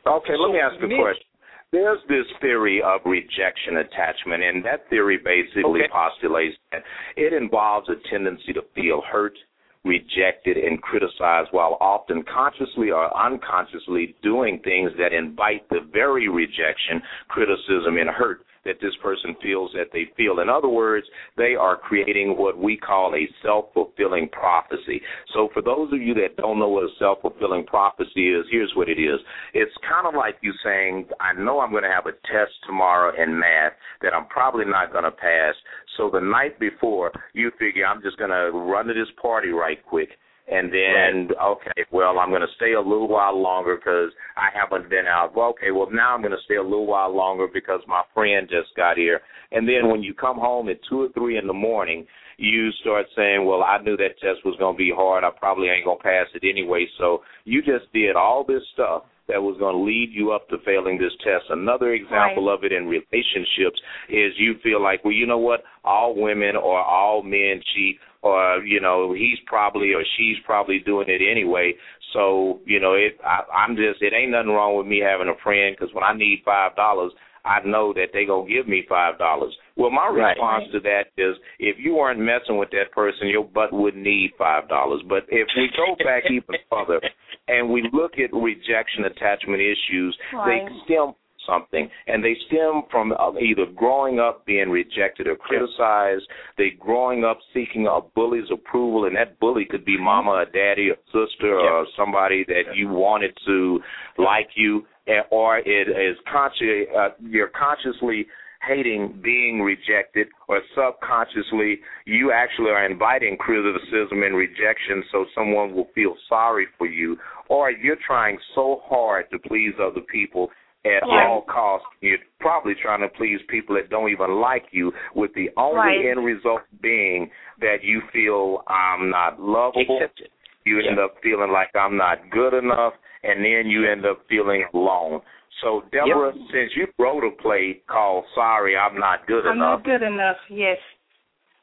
Okay, 0.06 0.34
let 0.38 0.48
So 0.48 0.54
me 0.54 0.60
ask 0.60 0.76
a 0.84 0.88
men- 0.88 0.98
question. 1.00 1.24
There's 1.72 2.00
this 2.10 2.26
theory 2.42 2.82
of 2.82 3.02
rejection 3.06 3.78
attachment, 3.78 4.42
and 4.44 4.66
that 4.66 4.90
theory 4.90 5.18
basically 5.18 5.82
Okay. 5.86 5.88
postulates 5.90 6.58
that 6.72 6.84
it 7.16 7.32
involves 7.32 7.88
a 7.90 7.96
tendency 8.10 8.54
to 8.54 8.64
feel 8.74 9.02
hurt, 9.02 9.38
rejected, 9.86 10.58
and 10.58 10.82
criticized 10.82 11.52
while 11.52 11.78
often 11.80 12.24
consciously 12.24 12.90
or 12.90 13.16
unconsciously 13.16 14.16
doing 14.24 14.60
things 14.60 14.92
that 14.98 15.14
invite 15.14 15.68
the 15.70 15.82
very 15.94 16.28
rejection, 16.28 17.04
criticism, 17.28 17.98
and 17.98 18.10
hurt 18.10 18.42
that 18.70 18.80
this 18.80 18.94
person 19.02 19.36
feels 19.42 19.72
that 19.74 19.90
they 19.92 20.06
feel. 20.16 20.40
In 20.40 20.50
other 20.50 20.70
words, 20.70 21.08
they 21.38 21.56
are 21.56 21.76
creating 21.76 22.38
what 22.38 22.58
we 22.58 22.78
call 22.78 23.16
a 23.16 23.28
self 23.44 23.66
fulfilling 23.74 24.30
prophecy. 24.30 25.02
So, 25.34 25.50
for 25.54 25.62
those 25.62 25.92
of 25.92 26.02
you 26.02 26.14
that 26.16 26.38
don't 26.38 26.60
know 26.60 26.70
what 26.70 26.84
a 26.84 26.94
self 27.00 27.22
fulfilling 27.22 27.66
prophecy 27.66 28.30
is, 28.30 28.46
here's 28.52 28.72
what 28.76 28.88
it 28.88 29.00
is 29.00 29.20
it's 29.54 29.74
kind 29.90 30.06
of 30.06 30.14
like 30.14 30.36
you 30.42 30.54
saying, 30.64 31.08
I 31.20 31.34
know 31.34 31.60
I'm 31.60 31.72
going 31.72 31.84
to 31.84 31.90
have 31.90 32.06
a 32.06 32.14
test 32.32 32.54
tomorrow 32.68 33.12
in 33.22 33.38
math 33.38 33.74
that 34.02 34.14
I'm 34.14 34.28
probably 34.28 34.66
not 34.66 34.92
going 34.92 35.06
to 35.06 35.12
pass. 35.12 35.56
So, 35.98 36.10
the 36.12 36.22
night 36.22 36.60
before, 36.60 37.12
you 37.34 37.52
figure 37.58 37.86
I'm 37.86 38.02
just 38.04 38.18
going 38.18 38.30
to 38.30 38.52
run 38.52 38.86
to 38.86 38.94
this 38.94 39.12
party 39.20 39.50
right 39.50 39.84
quick. 39.84 40.10
And 40.52 40.74
then, 40.74 41.30
okay, 41.40 41.86
well, 41.92 42.18
I'm 42.18 42.30
going 42.30 42.42
to 42.42 42.56
stay 42.56 42.74
a 42.74 42.82
little 42.82 43.08
while 43.08 43.40
longer 43.40 43.76
because 43.76 44.10
I 44.36 44.50
haven't 44.52 44.90
been 44.90 45.06
out. 45.06 45.36
Well, 45.36 45.50
okay, 45.50 45.70
well, 45.70 45.90
now 45.92 46.16
I'm 46.16 46.22
going 46.22 46.32
to 46.32 46.44
stay 46.46 46.56
a 46.56 46.64
little 46.64 46.88
while 46.88 47.16
longer 47.16 47.48
because 47.54 47.82
my 47.88 48.02
friend 48.16 48.50
just 48.50 48.76
got 48.76 48.98
here. 48.98 49.22
And 49.52 49.68
then 49.68 49.92
when 49.92 50.02
you 50.02 50.16
come 50.16 50.38
home 50.38 50.70
at 50.70 50.80
2 50.90 51.02
or 51.02 51.10
3 51.14 51.38
in 51.38 51.46
the 51.46 51.54
morning, 51.54 52.08
you 52.38 52.72
start 52.82 53.06
saying, 53.16 53.46
well, 53.46 53.62
I 53.62 53.78
knew 53.84 53.98
that 53.98 54.20
test 54.22 54.44
was 54.44 54.56
going 54.58 54.76
to 54.76 54.78
be 54.78 54.92
hard. 54.96 55.24
I 55.24 55.30
probably 55.38 55.68
ain't 55.68 55.86
going 55.86 56.00
to 56.00 56.04
pass 56.04 56.26
it 56.34 56.48
anyway. 56.48 56.88
So 56.98 57.22
you 57.44 57.62
just 57.62 57.92
did 57.94 58.16
all 58.16 58.44
this 58.44 58.64
stuff 58.74 59.04
that 59.28 59.42
was 59.42 59.58
going 59.60 59.76
to 59.76 59.82
lead 59.82 60.10
you 60.12 60.32
up 60.32 60.50
to 60.50 60.58
failing 60.66 60.98
this 60.98 61.14
test. 61.24 61.46
Another 61.50 61.94
example 61.94 62.52
of 62.52 62.64
it 62.64 62.72
in 62.72 62.88
relationships 62.88 63.80
is 64.10 64.34
you 64.38 64.56
feel 64.64 64.82
like, 64.82 65.04
well, 65.06 65.14
you 65.14 65.28
know 65.28 65.38
what? 65.38 65.62
All 65.84 66.16
women 66.16 66.56
or 66.56 66.80
all 66.82 67.22
men 67.22 67.62
cheat 67.76 68.00
or 68.22 68.64
you 68.66 68.82
know 68.82 69.14
he's 69.14 69.38
probably 69.46 69.94
or 69.94 70.04
she's 70.18 70.38
probably 70.46 70.80
doing 70.80 71.08
it 71.10 71.22
anyway 71.22 71.74
so 72.14 72.60
you 72.66 72.80
know 72.80 72.94
it 72.94 73.18
I, 73.26 73.42
i'm 73.56 73.76
just 73.76 74.02
it 74.02 74.14
ain't 74.14 74.32
nothing 74.32 74.50
wrong 74.52 74.78
with 74.78 74.88
me 74.88 75.00
having 75.00 75.30
a 75.30 75.44
friend 75.44 75.76
because 75.78 75.94
when 75.94 76.04
i 76.04 76.14
need 76.14 76.42
five 76.44 76.76
dollars 76.76 77.12
i 77.46 77.60
know 77.66 77.94
that 77.94 78.08
they 78.12 78.26
gonna 78.26 78.48
give 78.50 78.68
me 78.68 78.84
five 78.90 79.18
dollars 79.18 79.56
well 79.78 79.90
my 79.92 80.08
Right. 80.10 80.32
response 80.36 80.66
to 80.74 80.80
that 80.82 81.04
is 81.18 81.36
if 81.60 81.78
you 81.80 81.96
weren't 81.96 82.20
messing 82.20 82.58
with 82.58 82.72
that 82.72 82.92
person 82.92 83.28
your 83.30 83.46
butt 83.46 83.72
wouldn't 83.72 84.04
need 84.04 84.32
five 84.38 84.68
dollars 84.68 85.02
but 85.08 85.24
if 85.30 85.48
we 85.56 85.70
go 85.78 85.96
back 86.04 86.24
even 86.30 86.56
further 86.70 87.00
and 87.48 87.70
we 87.70 87.88
look 87.94 88.14
at 88.20 88.34
rejection 88.36 89.06
attachment 89.06 89.62
issues 89.62 90.18
Right. 90.34 90.68
they 90.68 90.76
stem 90.86 91.14
something 91.50 91.90
and 92.08 92.24
they 92.24 92.36
stem 92.48 92.84
from 92.92 93.12
uh, 93.14 93.32
either 93.40 93.66
growing 93.76 94.20
up 94.20 94.46
being 94.46 94.70
rejected 94.70 95.28
or 95.28 95.36
criticized 95.36 96.28
they 96.58 96.72
growing 96.80 97.24
up 97.24 97.40
seeking 97.54 97.88
a 97.88 98.00
bully's 98.16 98.50
approval 98.52 99.06
and 99.06 99.16
that 99.16 99.40
bully 99.40 99.66
could 99.70 99.86
be 99.86 99.98
mama 99.98 100.32
or 100.32 100.46
daddy 100.46 100.90
or 100.90 100.98
sister 101.08 101.60
or 101.60 101.86
somebody 101.98 102.46
that 102.48 102.76
you 102.76 102.88
wanted 102.88 103.32
to 103.46 103.80
like 104.18 104.50
you 104.56 104.84
or 105.32 105.60
it 105.60 105.90
is 105.90 106.18
conscious 106.32 106.88
uh, 106.98 107.10
you're 107.20 107.50
consciously 107.50 108.26
hating 108.68 109.20
being 109.24 109.62
rejected 109.62 110.28
or 110.48 110.62
subconsciously 110.76 111.80
you 112.06 112.32
actually 112.32 112.70
are 112.70 112.86
inviting 112.86 113.38
criticism 113.38 114.24
and 114.24 114.36
rejection 114.36 115.04
so 115.12 115.26
someone 115.34 115.74
will 115.74 115.88
feel 115.96 116.14
sorry 116.28 116.66
for 116.78 116.88
you 116.88 117.18
or 117.48 117.72
you're 117.72 117.98
trying 118.06 118.38
so 118.56 118.82
hard 118.84 119.26
to 119.32 119.40
please 119.40 119.74
other 119.82 120.02
people 120.12 120.50
at 120.86 121.04
Right. 121.04 121.28
all 121.28 121.42
costs. 121.42 121.88
You're 122.02 122.20
probably 122.40 122.76
trying 122.76 123.02
to 123.02 123.10
please 123.10 123.42
people 123.44 123.76
that 123.76 123.90
don't 123.90 124.10
even 124.10 124.40
like 124.40 124.72
you, 124.72 124.94
with 125.14 125.34
the 125.34 125.52
only 125.58 125.76
Right. 125.80 126.06
end 126.06 126.24
result 126.24 126.62
being 126.82 127.30
that 127.60 127.84
you 127.84 128.02
feel 128.14 128.64
I'm 128.68 129.10
not 129.10 129.40
lovable. 129.42 129.98
Accepted. 129.98 130.30
You 130.66 130.80
end 130.80 131.00
up 131.00 131.20
feeling 131.22 131.52
like 131.52 131.76
I'm 131.76 131.98
not 131.98 132.30
good 132.30 132.54
enough, 132.54 132.94
and 133.24 133.44
then 133.44 133.68
you 133.68 133.86
end 133.86 134.06
up 134.06 134.26
feeling 134.28 134.66
alone. 134.74 135.22
So, 135.62 135.82
Deborah, 135.92 136.34
since 136.52 136.76
you 136.76 136.88
wrote 136.98 137.24
a 137.24 137.32
play 137.32 137.82
called 137.88 138.26
"Sorry, 138.34 138.78
I'm 138.78 138.98
Not 138.98 139.26
Good 139.26 139.46
enough. 139.46 139.52
I'm 139.52 139.58
not 139.58 139.84
good 139.84 140.02
enough. 140.04 140.38
Yes. 140.50 140.80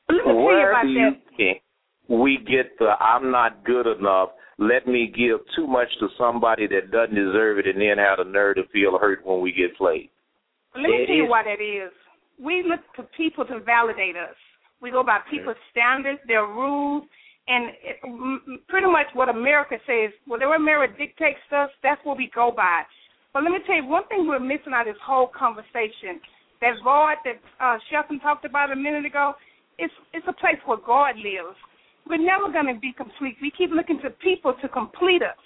Let 0.08 0.16
me 0.16 0.22
tell 0.22 0.34
you 0.34 0.68
about 0.68 1.26
that. 1.38 1.60
we 2.08 2.36
get 2.38 2.78
the 2.78 2.96
"I'm 3.02 3.30
not 3.30 3.64
good 3.64 3.86
enough"? 3.86 4.30
Let 4.58 4.86
me 4.86 5.12
give 5.14 5.40
too 5.54 5.66
much 5.66 5.88
to 6.00 6.08
somebody 6.16 6.66
that 6.68 6.90
doesn't 6.90 7.14
deserve 7.14 7.58
it, 7.58 7.66
and 7.66 7.80
then 7.80 7.98
have 7.98 8.18
the 8.18 8.24
nerve 8.24 8.56
to 8.56 8.64
feel 8.72 8.98
hurt 8.98 9.24
when 9.24 9.40
we 9.40 9.52
get 9.52 9.76
played. 9.76 10.08
Let 10.74 10.88
me 10.88 10.96
It 11.02 11.06
tell 11.06 11.16
you 11.16 11.24
is- 11.24 11.30
why 11.30 11.42
that 11.42 11.60
is. 11.60 11.92
We 12.38 12.62
look 12.62 12.80
to 12.96 13.02
people 13.16 13.44
to 13.46 13.60
validate 13.60 14.16
us. 14.16 14.36
We 14.80 14.90
go 14.90 15.02
by 15.02 15.20
people's 15.30 15.56
standards, 15.70 16.20
their 16.26 16.44
rules, 16.44 17.04
and 17.48 17.72
it, 17.82 18.66
pretty 18.68 18.86
much 18.86 19.06
what 19.14 19.28
America 19.28 19.78
says, 19.86 20.10
whatever 20.26 20.54
America 20.54 20.94
dictates 20.98 21.40
to 21.50 21.56
us, 21.56 21.70
that's 21.82 22.04
what 22.04 22.18
we 22.18 22.28
go 22.34 22.50
by. 22.50 22.82
But 23.32 23.42
let 23.42 23.52
me 23.52 23.58
tell 23.66 23.76
you 23.76 23.86
one 23.86 24.04
thing 24.08 24.26
we're 24.26 24.38
missing 24.40 24.72
out 24.74 24.88
of 24.88 24.94
this 24.94 25.02
whole 25.02 25.28
conversation. 25.28 26.20
That 26.60 26.74
void 26.82 27.16
that 27.24 27.38
uh, 27.60 27.78
Shelton 27.90 28.20
talked 28.20 28.44
about 28.44 28.72
a 28.72 28.76
minute 28.76 29.04
ago, 29.04 29.34
it's 29.78 29.92
it's 30.12 30.26
a 30.26 30.32
place 30.32 30.56
where 30.64 30.78
God 30.78 31.16
lives. 31.16 31.56
We're 32.08 32.22
never 32.22 32.52
going 32.52 32.72
to 32.72 32.78
be 32.78 32.92
complete. 32.92 33.36
We 33.42 33.50
keep 33.50 33.70
looking 33.70 33.98
to 34.02 34.10
people 34.10 34.54
to 34.62 34.68
complete 34.68 35.22
us. 35.22 35.38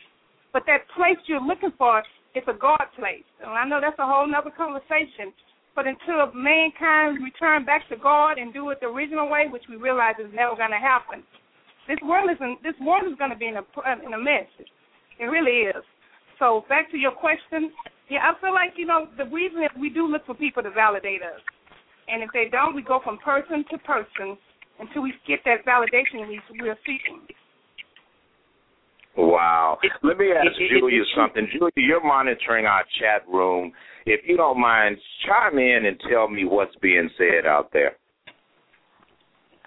But 0.52 0.64
that 0.66 0.84
place 0.94 1.16
you're 1.26 1.40
looking 1.40 1.72
for 1.78 2.02
is 2.34 2.44
a 2.48 2.52
God 2.52 2.84
place. 2.98 3.24
And 3.40 3.50
I 3.50 3.64
know 3.64 3.80
that's 3.80 3.98
a 3.98 4.06
whole 4.06 4.28
nother 4.28 4.50
conversation. 4.50 5.32
But 5.74 5.86
until 5.86 6.28
mankind 6.34 7.22
return 7.22 7.64
back 7.64 7.88
to 7.88 7.96
God 7.96 8.38
and 8.38 8.52
do 8.52 8.68
it 8.70 8.80
the 8.80 8.86
original 8.86 9.30
way, 9.30 9.46
which 9.48 9.64
we 9.70 9.76
realize 9.76 10.14
is 10.18 10.30
never 10.34 10.56
going 10.56 10.74
to 10.74 10.82
happen, 10.82 11.22
this 11.88 11.98
world 12.04 12.28
is 12.30 12.36
in, 12.40 12.56
this 12.62 12.74
world 12.82 13.04
is 13.10 13.16
going 13.18 13.30
to 13.30 13.38
be 13.38 13.48
in 13.48 13.56
a 13.56 13.64
in 14.04 14.12
a 14.12 14.18
mess. 14.18 14.50
It 15.18 15.24
really 15.24 15.70
is. 15.70 15.82
So 16.38 16.64
back 16.68 16.90
to 16.90 16.98
your 16.98 17.12
question, 17.12 17.72
yeah, 18.08 18.30
I 18.30 18.40
feel 18.40 18.52
like 18.52 18.74
you 18.76 18.86
know 18.86 19.08
the 19.16 19.24
reason 19.26 19.62
is 19.62 19.70
we 19.78 19.90
do 19.90 20.06
look 20.06 20.26
for 20.26 20.34
people 20.34 20.62
to 20.62 20.70
validate 20.70 21.22
us, 21.22 21.40
and 22.08 22.22
if 22.22 22.30
they 22.34 22.46
don't, 22.50 22.74
we 22.74 22.82
go 22.82 23.00
from 23.02 23.18
person 23.18 23.64
to 23.70 23.78
person 23.78 24.36
until 24.80 25.02
we 25.02 25.12
get 25.26 25.40
that 25.44 25.64
validation 25.66 26.26
we 26.28 26.40
we're 26.60 26.76
seeking. 26.86 27.20
Wow. 29.16 29.78
Let 30.02 30.18
me 30.18 30.32
ask 30.32 30.46
it- 30.58 30.62
it- 30.72 30.78
Julia 30.78 31.02
something. 31.16 31.46
Julia, 31.52 31.70
you're 31.76 32.02
monitoring 32.02 32.66
our 32.66 32.84
chat 32.98 33.26
room. 33.28 33.72
If 34.06 34.26
you 34.26 34.36
don't 34.36 34.58
mind, 34.58 34.96
chime 35.26 35.58
in 35.58 35.86
and 35.86 36.00
tell 36.08 36.28
me 36.28 36.44
what's 36.44 36.74
being 36.76 37.10
said 37.18 37.46
out 37.46 37.70
there. 37.72 37.96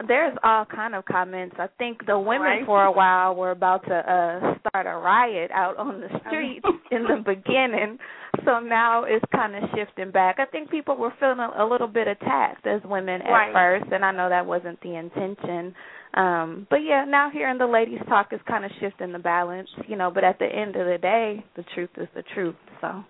there's 0.07 0.35
all 0.43 0.65
kind 0.65 0.95
of 0.95 1.05
comments. 1.05 1.55
I 1.59 1.67
think 1.77 2.05
the 2.07 2.17
women 2.19 2.41
Right. 2.47 2.65
for 2.65 2.83
a 2.83 2.91
while 2.91 3.35
were 3.35 3.51
about 3.51 3.85
to 3.85 3.95
uh 4.11 4.55
start 4.57 4.87
a 4.87 4.97
riot 4.97 5.51
out 5.51 5.77
on 5.77 6.01
the 6.01 6.09
streets 6.25 6.65
in 6.91 7.03
the 7.03 7.17
beginning. 7.17 7.99
So 8.45 8.59
now 8.59 9.03
it's 9.03 9.23
kind 9.31 9.55
of 9.55 9.63
shifting 9.75 10.11
back. 10.11 10.37
I 10.39 10.45
think 10.45 10.69
people 10.69 10.97
were 10.97 11.13
feeling 11.19 11.39
a, 11.39 11.63
a 11.63 11.65
little 11.65 11.87
bit 11.87 12.07
attacked 12.07 12.65
as 12.67 12.81
women 12.83 13.21
at 13.21 13.29
Right. 13.29 13.53
first, 13.53 13.91
and 13.91 14.03
I 14.03 14.11
know 14.11 14.29
that 14.29 14.45
wasn't 14.45 14.79
the 14.81 14.95
intention. 14.95 15.73
Um, 16.13 16.67
but 16.69 16.77
yeah, 16.83 17.05
now 17.07 17.29
hearing 17.31 17.57
the 17.57 17.65
ladies 17.65 17.99
talk 18.07 18.33
is 18.33 18.39
kind 18.47 18.65
of 18.65 18.71
shifting 18.79 19.11
the 19.11 19.19
balance, 19.19 19.69
you 19.87 19.95
know. 19.95 20.11
But 20.13 20.23
at 20.23 20.37
the 20.39 20.45
end 20.45 20.75
of 20.75 20.85
the 20.85 20.97
day, 20.97 21.43
the 21.55 21.63
truth 21.73 21.89
is 21.97 22.07
the 22.13 22.23
truth. 22.33 22.55
So 22.81 23.03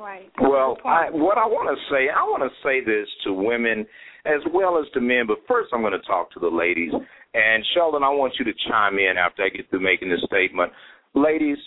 Right. 0.00 0.30
Well, 0.40 0.78
I, 0.84 1.10
what 1.10 1.36
I 1.36 1.46
want 1.46 1.68
to 1.76 1.94
say, 1.94 2.08
I 2.08 2.22
want 2.22 2.42
to 2.42 2.50
say 2.66 2.80
this 2.82 3.06
to 3.24 3.32
women 3.34 3.86
as 4.24 4.40
well 4.52 4.78
as 4.78 4.86
to 4.94 5.00
men, 5.00 5.24
but 5.26 5.38
first 5.46 5.70
I'm 5.72 5.82
going 5.82 5.92
to 5.92 6.06
talk 6.06 6.32
to 6.32 6.40
the 6.40 6.48
ladies. 6.48 6.92
And 7.34 7.64
Shelton, 7.74 8.02
I 8.02 8.08
want 8.08 8.34
you 8.38 8.44
to 8.46 8.52
chime 8.68 8.98
in 8.98 9.16
after 9.18 9.42
I 9.42 9.48
get 9.50 9.68
through 9.70 9.82
making 9.82 10.08
this 10.08 10.22
statement. 10.24 10.72
Ladies, 11.14 11.58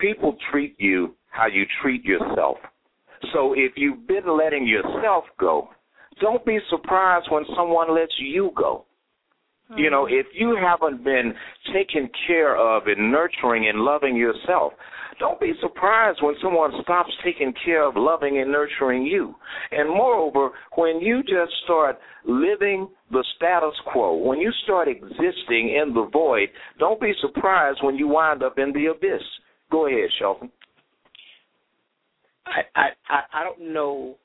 people 0.00 0.36
treat 0.50 0.74
you 0.78 1.14
how 1.30 1.46
you 1.46 1.64
treat 1.82 2.04
yourself. 2.04 2.56
So 3.32 3.52
if 3.52 3.72
you've 3.76 4.06
been 4.06 4.36
letting 4.36 4.66
yourself 4.66 5.24
go, 5.38 5.68
don't 6.20 6.44
be 6.44 6.58
surprised 6.70 7.26
when 7.30 7.44
someone 7.56 7.94
lets 7.94 8.14
you 8.18 8.50
go. 8.56 8.86
You 9.76 9.88
know, 9.88 10.06
hmm. 10.06 10.14
if 10.14 10.26
you 10.34 10.58
haven't 10.60 11.04
been 11.04 11.32
taken 11.72 12.08
care 12.26 12.56
of 12.56 12.84
and 12.86 13.12
nurturing 13.12 13.68
and 13.68 13.80
loving 13.80 14.16
yourself, 14.16 14.72
don't 15.20 15.38
be 15.38 15.52
surprised 15.60 16.18
when 16.22 16.34
someone 16.42 16.72
stops 16.82 17.12
taking 17.22 17.52
care 17.64 17.84
of 17.86 17.94
loving 17.94 18.38
and 18.38 18.50
nurturing 18.50 19.04
you. 19.04 19.34
And 19.70 19.88
moreover, 19.88 20.50
when 20.76 20.98
you 21.00 21.22
just 21.22 21.52
start 21.64 21.98
living 22.24 22.88
the 23.12 23.24
status 23.36 23.74
quo, 23.92 24.16
when 24.16 24.40
you 24.40 24.50
start 24.64 24.88
existing 24.88 25.76
in 25.78 25.92
the 25.94 26.08
void, 26.10 26.48
don't 26.78 27.00
be 27.00 27.12
surprised 27.20 27.80
when 27.82 27.96
you 27.96 28.08
wind 28.08 28.42
up 28.42 28.58
in 28.58 28.72
the 28.72 28.86
abyss. 28.86 29.22
Go 29.70 29.86
ahead, 29.86 30.10
Shelton. 30.18 30.50
I, 32.46 32.60
I 32.74 32.88
I 33.08 33.20
I 33.40 33.44
don't 33.44 33.72
know 33.72 34.16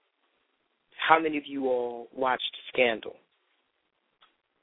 how 1.07 1.19
many 1.19 1.37
of 1.37 1.43
you 1.45 1.67
all 1.67 2.07
watched 2.15 2.43
Scandal, 2.73 3.15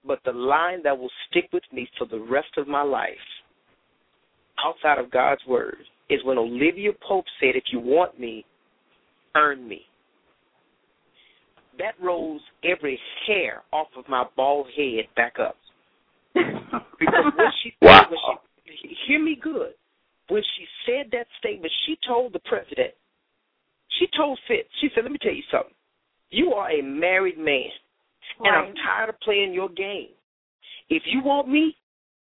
but 0.05 0.19
the 0.25 0.33
line 0.33 0.83
that 0.83 0.99
will 0.99 1.11
stick 1.31 1.49
with 1.53 1.63
me 1.73 1.89
for 1.99 2.07
the 2.07 2.19
rest 2.19 2.49
of 2.57 2.67
my 2.67 2.83
life, 2.83 3.11
outside 4.65 4.99
of 4.99 5.11
God's 5.11 5.43
word, 5.47 5.77
is 6.11 6.21
when 6.25 6.39
Olivia 6.39 6.91
Pope 7.07 7.27
said, 7.39 7.55
"If 7.55 7.65
you 7.73 7.79
want 7.79 8.19
me, 8.19 8.45
earn 9.37 9.67
me." 9.69 9.87
That 11.79 11.95
rolls 12.03 12.43
every 12.65 13.01
hair 13.27 13.63
off 13.73 13.89
of 13.97 14.07
my 14.09 14.25
bald 14.37 14.67
head 14.77 15.07
back 15.17 15.39
up. 15.39 15.57
Because 16.99 17.33
when 17.37 17.51
she, 17.65 17.75
Wow. 17.83 18.07
when 18.11 18.77
she 18.81 18.97
hear 19.07 19.19
me 19.21 19.35
good, 19.35 19.75
when 20.33 20.43
she 20.57 20.65
said 20.87 21.11
that 21.13 21.27
statement, 21.39 21.71
she 21.85 21.99
told 22.09 22.33
the 22.33 22.41
president, 22.41 22.95
she 23.99 24.07
told 24.17 24.39
Fitz, 24.49 24.69
she 24.81 24.89
said, 24.95 25.05
"Let 25.05 25.13
me 25.13 25.19
tell 25.19 25.35
you 25.35 25.43
something. 25.51 25.75
You 26.31 26.55
are 26.55 26.71
a 26.71 26.81
married 26.81 27.37
man, 27.37 27.71
and 28.41 28.49
I'm 28.49 28.75
tired 28.77 29.11
of 29.11 29.21
playing 29.21 29.53
your 29.53 29.69
game. 29.69 30.09
If 30.89 31.03
you 31.05 31.21
want 31.23 31.49
me, 31.49 31.77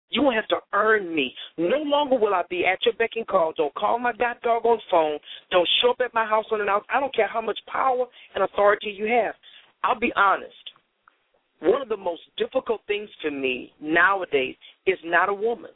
you 0.10 0.22
will 0.22 0.32
have 0.32 0.48
to 0.50 0.62
earn 0.74 1.14
me. 1.14 1.36
No 1.58 1.80
longer 1.80 2.16
will 2.16 2.36
I 2.36 2.44
be 2.52 2.68
at 2.68 2.86
your 2.86 2.94
beck 2.94 3.16
and 3.16 3.26
call. 3.26 3.52
Don't 3.58 3.74
call 3.74 3.98
my 3.98 4.14
god 4.14 4.38
doggone 4.44 4.80
phone. 4.92 5.18
Don't 5.50 5.68
show 5.82 5.90
up 5.90 6.02
at 6.02 6.14
my 6.14 6.26
house 6.26 6.46
unannounced. 6.52 6.88
I 6.94 7.00
don't 7.00 7.16
care 7.16 7.28
how 7.28 7.42
much 7.42 7.60
power 7.66 8.06
and 8.36 8.44
authority 8.44 8.92
you 8.92 9.08
have. 9.08 9.34
I'll 9.84 10.00
be 10.00 10.14
honest. 10.16 10.54
One 11.62 11.82
of 11.82 11.90
the 11.90 11.98
most 11.98 12.22
difficult 12.38 12.82
things 12.86 13.10
for 13.24 13.32
me 13.32 13.74
nowadays 13.82 14.56
is 14.86 15.00
not 15.04 15.30
a 15.30 15.34
woman. 15.34 15.72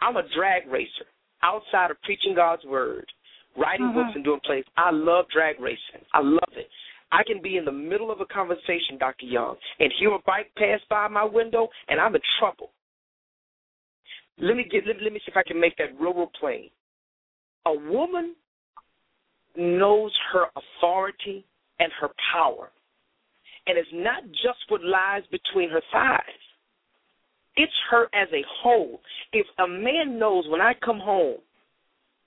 I'm 0.00 0.16
a 0.16 0.22
drag 0.34 0.66
racer. 0.66 1.06
Outside 1.42 1.90
of 1.90 2.00
preaching 2.02 2.34
God's 2.34 2.64
word, 2.64 3.10
writing 3.56 3.86
Mhm. 3.86 3.94
books 3.94 4.14
and 4.14 4.24
doing 4.24 4.40
plays, 4.40 4.64
I 4.76 4.90
love 4.90 5.28
drag 5.28 5.60
racing. 5.60 6.04
I 6.12 6.20
love 6.20 6.52
it. 6.56 6.70
I 7.12 7.24
can 7.24 7.40
be 7.40 7.56
in 7.56 7.64
the 7.64 7.72
middle 7.72 8.10
of 8.10 8.20
a 8.20 8.26
conversation, 8.26 8.96
Dr. 8.98 9.26
Young, 9.26 9.56
and 9.80 9.92
hear 9.94 10.12
a 10.12 10.18
bike 10.20 10.54
pass 10.54 10.80
by 10.88 11.08
my 11.08 11.24
window, 11.24 11.68
and 11.88 12.00
I'm 12.00 12.14
in 12.14 12.22
trouble. 12.38 12.70
Let 14.38 14.56
me 14.56 14.64
get. 14.64 14.86
Let, 14.86 15.02
let 15.02 15.12
me 15.12 15.18
see 15.20 15.30
if 15.30 15.36
I 15.36 15.42
can 15.42 15.58
make 15.58 15.76
that 15.76 15.98
real, 15.98 16.14
real 16.14 16.28
plain. 16.28 16.70
A 17.66 17.74
woman 17.74 18.36
knows 19.56 20.16
her 20.32 20.46
authority 20.56 21.44
and 21.78 21.92
her 22.00 22.10
power, 22.32 22.70
and 23.66 23.76
it's 23.76 23.88
not 23.92 24.22
just 24.30 24.58
what 24.68 24.82
lies 24.82 25.22
between 25.30 25.68
her 25.70 25.82
thighs. 25.92 26.22
It's 27.56 27.72
her 27.90 28.04
as 28.14 28.28
a 28.32 28.42
whole. 28.62 29.00
If 29.32 29.46
a 29.58 29.66
man 29.66 30.18
knows 30.18 30.44
when 30.48 30.60
I 30.60 30.72
come 30.84 30.98
home, 30.98 31.38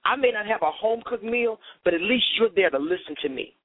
I 0.05 0.15
may 0.15 0.31
not 0.31 0.45
have 0.45 0.61
a 0.61 0.71
home 0.71 1.01
cooked 1.05 1.23
meal, 1.23 1.59
but 1.83 1.93
at 1.93 2.01
least 2.01 2.25
you're 2.37 2.49
there 2.53 2.69
to 2.69 2.77
listen 2.77 3.15
to 3.21 3.29
me. 3.29 3.55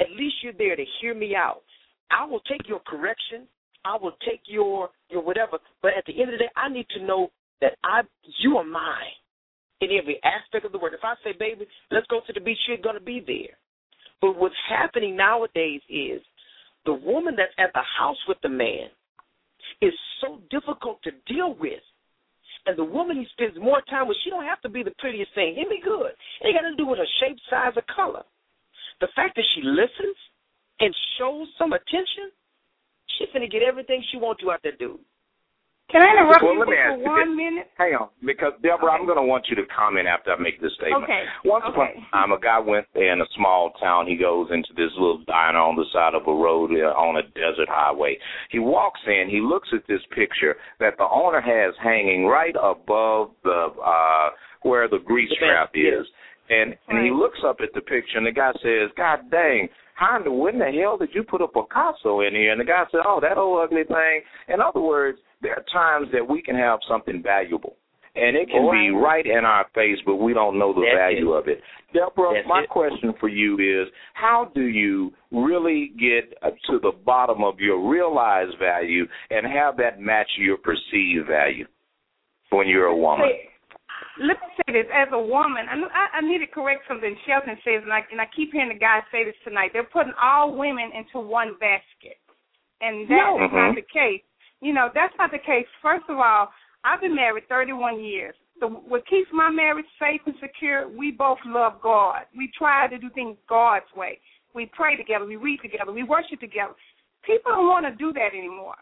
At 0.00 0.10
least 0.10 0.36
you're 0.42 0.52
there 0.52 0.76
to 0.76 0.84
hear 1.00 1.14
me 1.14 1.34
out. 1.34 1.62
I 2.10 2.26
will 2.26 2.40
take 2.40 2.68
your 2.68 2.80
correction. 2.80 3.46
I 3.84 3.96
will 3.96 4.12
take 4.28 4.42
your 4.46 4.90
your 5.08 5.22
whatever. 5.22 5.58
But 5.80 5.92
at 5.96 6.04
the 6.06 6.12
end 6.20 6.32
of 6.32 6.38
the 6.38 6.44
day, 6.44 6.50
I 6.56 6.68
need 6.68 6.86
to 6.96 7.04
know 7.04 7.30
that 7.60 7.72
I 7.84 8.02
you 8.40 8.58
are 8.58 8.64
mine 8.64 9.16
in 9.80 9.88
every 9.98 10.20
aspect 10.22 10.64
of 10.64 10.72
the 10.72 10.78
word. 10.78 10.94
If 10.94 11.04
I 11.04 11.14
say, 11.24 11.32
baby, 11.38 11.66
let's 11.90 12.06
go 12.06 12.20
to 12.26 12.32
the 12.32 12.40
beach, 12.40 12.58
you're 12.68 12.76
gonna 12.76 13.00
be 13.00 13.22
there. 13.26 13.56
But 14.20 14.38
what's 14.38 14.54
happening 14.68 15.16
nowadays 15.16 15.80
is 15.88 16.22
the 16.84 16.92
woman 16.92 17.34
that's 17.36 17.52
at 17.58 17.72
the 17.72 17.82
house 17.98 18.18
with 18.28 18.38
the 18.42 18.48
man 18.48 18.88
is 19.82 19.92
so 20.20 20.40
difficult 20.50 21.02
to 21.02 21.10
deal 21.26 21.54
with. 21.58 21.82
And 22.64 22.78
the 22.78 22.84
woman 22.84 23.16
he 23.16 23.26
spends 23.32 23.58
more 23.58 23.82
time 23.90 24.06
with, 24.06 24.16
she 24.22 24.30
don't 24.30 24.44
have 24.44 24.60
to 24.62 24.68
be 24.68 24.82
the 24.84 24.94
prettiest 24.98 25.34
thing. 25.34 25.56
Hear 25.56 25.68
me 25.68 25.80
good. 25.82 26.12
It 26.40 26.46
ain't 26.46 26.56
got 26.56 26.62
to 26.62 26.76
do 26.76 26.86
with 26.86 26.98
her 26.98 27.10
shape, 27.20 27.36
size, 27.50 27.72
or 27.74 27.82
color. 27.94 28.22
The 29.00 29.08
fact 29.16 29.34
that 29.34 29.44
she 29.54 29.62
listens 29.62 30.16
and 30.78 30.94
shows 31.18 31.48
some 31.58 31.72
attention, 31.72 32.30
she's 33.18 33.28
gonna 33.32 33.48
get 33.48 33.62
everything 33.62 34.02
she 34.10 34.16
wants 34.16 34.42
to 34.42 34.50
out 34.52 34.60
that 34.62 34.78
dude. 34.78 34.98
Can 35.92 36.00
I 36.02 36.08
interrupt 36.16 36.42
Well, 36.42 36.54
you 36.54 36.60
let 36.60 36.68
me 36.68 36.76
for 36.80 36.96
you 36.96 37.04
one 37.04 37.28
this. 37.28 37.36
minute? 37.36 37.66
Hang 37.76 37.92
on, 37.94 38.08
because 38.24 38.52
Deborah, 38.64 38.92
I'm 38.96 39.04
going 39.04 39.20
to 39.20 39.28
want 39.28 39.44
you 39.52 39.56
to 39.56 39.66
comment 39.68 40.08
after 40.08 40.32
I 40.32 40.40
make 40.40 40.56
this 40.60 40.72
statement. 40.80 41.04
Okay. 41.04 41.24
Once 41.44 41.64
upon 41.68 41.88
Okay. 41.92 42.00
a 42.00 42.10
time, 42.16 42.32
a 42.32 42.40
guy 42.40 42.58
went 42.58 42.86
in 42.96 43.20
a 43.20 43.28
small 43.36 43.72
town. 43.78 44.06
He 44.08 44.16
goes 44.16 44.48
into 44.50 44.72
this 44.74 44.90
little 44.96 45.22
diner 45.28 45.58
on 45.60 45.76
the 45.76 45.84
side 45.92 46.14
of 46.14 46.26
a 46.26 46.32
road 46.34 46.72
on 46.72 47.16
a 47.20 47.22
desert 47.36 47.68
highway. 47.68 48.16
He 48.50 48.58
walks 48.58 49.00
in. 49.06 49.28
He 49.28 49.40
looks 49.40 49.68
at 49.72 49.86
this 49.86 50.00
picture 50.16 50.56
that 50.80 50.96
the 50.96 51.06
owner 51.12 51.40
has 51.40 51.74
hanging 51.82 52.24
right 52.26 52.56
above 52.56 53.30
the 53.44 53.68
uh 53.84 54.30
where 54.62 54.88
the 54.88 54.98
grease 54.98 55.28
The 55.28 55.44
trap 55.46 55.72
bench, 55.74 55.84
is. 56.00 56.06
And 56.50 56.74
and 56.88 57.04
he 57.04 57.10
looks 57.10 57.38
up 57.46 57.58
at 57.62 57.72
the 57.74 57.80
picture, 57.80 58.18
and 58.18 58.26
the 58.26 58.32
guy 58.32 58.52
says, 58.62 58.90
"God 58.96 59.30
dang." 59.30 59.68
How 59.94 60.16
in 60.16 60.24
the, 60.24 60.32
when 60.32 60.58
the 60.58 60.70
hell 60.70 60.96
did 60.96 61.10
you 61.12 61.22
put 61.22 61.40
a 61.42 61.46
Picasso 61.48 62.20
in 62.20 62.34
here? 62.34 62.50
And 62.50 62.60
the 62.60 62.64
guy 62.64 62.84
said, 62.90 63.00
"Oh, 63.06 63.20
that 63.20 63.38
old 63.38 63.62
ugly 63.62 63.84
thing." 63.84 64.22
In 64.48 64.60
other 64.60 64.80
words, 64.80 65.18
there 65.40 65.52
are 65.52 65.64
times 65.72 66.10
that 66.12 66.26
we 66.26 66.42
can 66.42 66.56
have 66.56 66.80
something 66.88 67.22
valuable, 67.22 67.76
and 68.16 68.36
it 68.36 68.48
can 68.48 68.64
oh, 68.64 68.72
be 68.72 68.90
right 68.90 69.24
in 69.24 69.44
our 69.44 69.66
face, 69.74 69.98
but 70.04 70.16
we 70.16 70.34
don't 70.34 70.58
know 70.58 70.72
the 70.72 70.80
That's 70.80 70.98
value 70.98 71.34
it. 71.34 71.38
of 71.38 71.48
it. 71.48 71.62
Deborah, 71.94 72.34
That's 72.34 72.48
my 72.48 72.62
it. 72.62 72.68
question 72.70 73.12
for 73.20 73.28
you 73.28 73.54
is: 73.58 73.88
How 74.14 74.50
do 74.54 74.62
you 74.62 75.12
really 75.30 75.92
get 75.98 76.36
to 76.68 76.78
the 76.80 76.92
bottom 77.04 77.44
of 77.44 77.60
your 77.60 77.88
realized 77.88 78.58
value 78.58 79.06
and 79.30 79.46
have 79.46 79.76
that 79.76 80.00
match 80.00 80.28
your 80.38 80.56
perceived 80.56 81.28
value 81.28 81.66
when 82.50 82.66
you're 82.66 82.86
a 82.86 82.96
woman? 82.96 83.28
Say- 83.30 83.48
let 84.20 84.36
me 84.40 84.48
say 84.56 84.72
this 84.72 84.86
as 84.92 85.08
a 85.12 85.18
woman. 85.18 85.66
I, 85.68 85.74
I, 85.74 86.04
I 86.18 86.20
need 86.20 86.38
to 86.38 86.46
correct 86.46 86.82
something 86.88 87.14
Shelton 87.26 87.56
says, 87.64 87.82
and 87.82 87.92
I, 87.92 88.00
and 88.10 88.20
I 88.20 88.26
keep 88.34 88.52
hearing 88.52 88.68
the 88.70 88.78
guys 88.78 89.02
say 89.10 89.24
this 89.24 89.34
tonight. 89.44 89.70
They're 89.72 89.84
putting 89.84 90.12
all 90.20 90.54
women 90.56 90.90
into 90.94 91.18
one 91.20 91.54
basket, 91.60 92.18
and 92.80 93.08
that 93.08 93.16
No. 93.16 93.36
is 93.44 93.52
not 93.52 93.72
Mhm. 93.72 93.74
the 93.76 93.88
case. 93.92 94.22
You 94.60 94.72
know, 94.72 94.90
that's 94.94 95.14
not 95.18 95.30
the 95.30 95.38
case. 95.38 95.66
First 95.80 96.04
of 96.08 96.18
all, 96.18 96.52
I've 96.84 97.00
been 97.00 97.14
married 97.14 97.48
31 97.48 98.00
years. 98.00 98.34
The, 98.60 98.68
what 98.68 99.06
keeps 99.06 99.30
my 99.32 99.50
marriage 99.50 99.86
safe 99.98 100.20
and 100.26 100.34
secure, 100.38 100.86
we 100.88 101.10
both 101.10 101.38
love 101.44 101.80
God. 101.82 102.26
We 102.36 102.48
try 102.56 102.86
to 102.86 102.98
do 102.98 103.10
things 103.10 103.36
God's 103.48 103.86
way. 103.96 104.20
We 104.54 104.66
pray 104.66 104.96
together, 104.96 105.24
we 105.24 105.36
read 105.36 105.60
together, 105.62 105.90
we 105.92 106.02
worship 106.04 106.38
together. 106.38 106.74
People 107.24 107.52
don't 107.52 107.68
want 107.68 107.86
to 107.86 107.92
do 107.92 108.12
that 108.12 108.34
anymore, 108.34 108.76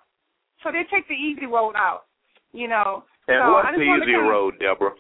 so 0.63 0.73
they 0.73 0.83
take 0.91 1.07
the 1.09 1.15
easy 1.15 1.47
road 1.47 1.77
out. 1.77 2.07
You 2.53 2.67
know, 2.67 3.05
And 3.29 3.39
so 3.41 3.53
what's 3.53 3.79
the 3.79 3.87
wanna 3.87 4.05
easier 4.05 4.23
road, 4.23 4.59
Deborah? 4.59 4.95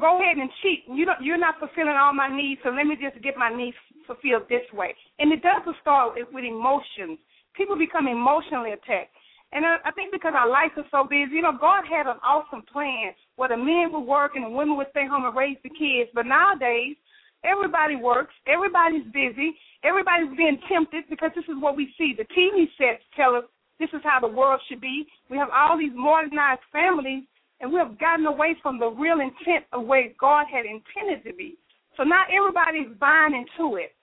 Go 0.00 0.20
ahead 0.20 0.36
and 0.36 0.50
cheat. 0.62 0.84
You 0.88 1.04
don't, 1.06 1.22
you're 1.22 1.38
not 1.38 1.58
fulfilling 1.58 1.96
all 1.96 2.12
my 2.12 2.28
needs, 2.28 2.60
so 2.64 2.70
let 2.70 2.86
me 2.86 2.96
just 2.98 3.22
get 3.22 3.36
my 3.36 3.50
needs 3.50 3.76
fulfilled 4.06 4.44
this 4.48 4.66
way. 4.72 4.94
And 5.18 5.32
it 5.32 5.42
doesn't 5.42 5.76
start 5.80 6.14
with, 6.14 6.44
emotions. 6.44 7.18
People 7.54 7.78
become 7.78 8.06
emotionally 8.06 8.72
attacked. 8.72 9.14
And 9.52 9.64
I, 9.64 9.76
I 9.86 9.90
think 9.92 10.12
because 10.12 10.34
our 10.34 10.48
life 10.48 10.74
is 10.76 10.84
so 10.90 11.04
busy, 11.04 11.38
you 11.38 11.42
know, 11.42 11.56
God 11.58 11.84
had 11.88 12.06
an 12.06 12.18
awesome 12.26 12.62
plan 12.70 13.14
where 13.36 13.48
the 13.48 13.56
men 13.56 13.90
would 13.92 14.04
work 14.04 14.32
and 14.34 14.44
the 14.44 14.50
women 14.50 14.76
would 14.76 14.90
stay 14.90 15.06
home 15.06 15.24
and 15.24 15.36
raise 15.36 15.56
the 15.62 15.70
kids. 15.70 16.10
But 16.14 16.26
nowadays, 16.26 16.96
everybody 17.44 17.96
works, 17.96 18.34
everybody's 18.46 19.06
busy, 19.14 19.54
everybody's 19.84 20.34
being 20.36 20.58
tempted 20.68 21.04
because 21.08 21.30
this 21.34 21.46
is 21.46 21.56
what 21.62 21.76
we 21.76 21.94
see. 21.96 22.12
The 22.16 22.26
TV 22.34 22.66
sets 22.76 23.02
tell 23.14 23.36
us 23.36 23.44
this 23.78 23.90
is 23.92 24.00
how 24.02 24.20
the 24.20 24.28
world 24.28 24.60
should 24.68 24.80
be. 24.80 25.06
We 25.30 25.36
have 25.38 25.48
all 25.54 25.78
these 25.78 25.94
modernized 25.94 26.66
families, 26.72 27.24
and 27.60 27.72
we 27.72 27.78
have 27.78 27.98
gotten 27.98 28.26
away 28.26 28.56
from 28.62 28.78
the 28.78 28.88
real 28.88 29.20
intent 29.20 29.64
of 29.72 29.86
where 29.86 30.12
God 30.20 30.46
had 30.50 30.64
intended 30.66 31.24
to 31.24 31.34
be. 31.34 31.56
So 31.96 32.02
now 32.02 32.24
everybody's 32.28 32.92
buying 33.00 33.32
into 33.32 33.76
it. 33.76 33.96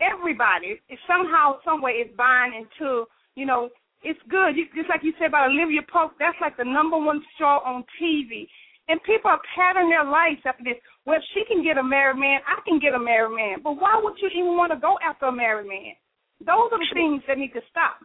Everybody 0.00 0.80
is 0.88 0.98
somehow, 1.06 1.58
some 1.64 1.82
way, 1.82 2.04
is 2.04 2.10
buying 2.16 2.52
into. 2.52 3.04
You 3.34 3.46
know, 3.46 3.68
it's 4.02 4.20
good. 4.28 4.56
You, 4.56 4.66
just 4.74 4.88
like 4.88 5.04
you 5.04 5.12
said 5.18 5.28
about 5.28 5.50
Olivia 5.50 5.80
Pope, 5.92 6.12
that's 6.18 6.36
like 6.40 6.56
the 6.56 6.64
number 6.64 6.96
one 6.96 7.20
show 7.38 7.60
on 7.64 7.84
TV. 8.00 8.48
And 8.88 9.02
people 9.02 9.30
are 9.30 9.40
patterning 9.54 9.90
their 9.90 10.04
lives 10.04 10.40
after 10.44 10.64
this. 10.64 10.80
Well, 11.04 11.16
if 11.16 11.24
she 11.34 11.44
can 11.44 11.64
get 11.64 11.76
a 11.76 11.82
married 11.82 12.20
man, 12.20 12.40
I 12.46 12.60
can 12.64 12.78
get 12.78 12.94
a 12.94 13.00
married 13.00 13.36
man. 13.36 13.58
But 13.62 13.80
why 13.80 13.98
would 14.00 14.14
you 14.22 14.28
even 14.32 14.56
want 14.56 14.72
to 14.72 14.78
go 14.78 14.96
after 15.04 15.26
a 15.26 15.32
married 15.32 15.68
man? 15.68 15.92
Those 16.40 16.70
are 16.72 16.78
the 16.78 16.92
things 16.92 17.22
that 17.26 17.38
need 17.38 17.52
to 17.52 17.64
stop. 17.70 17.98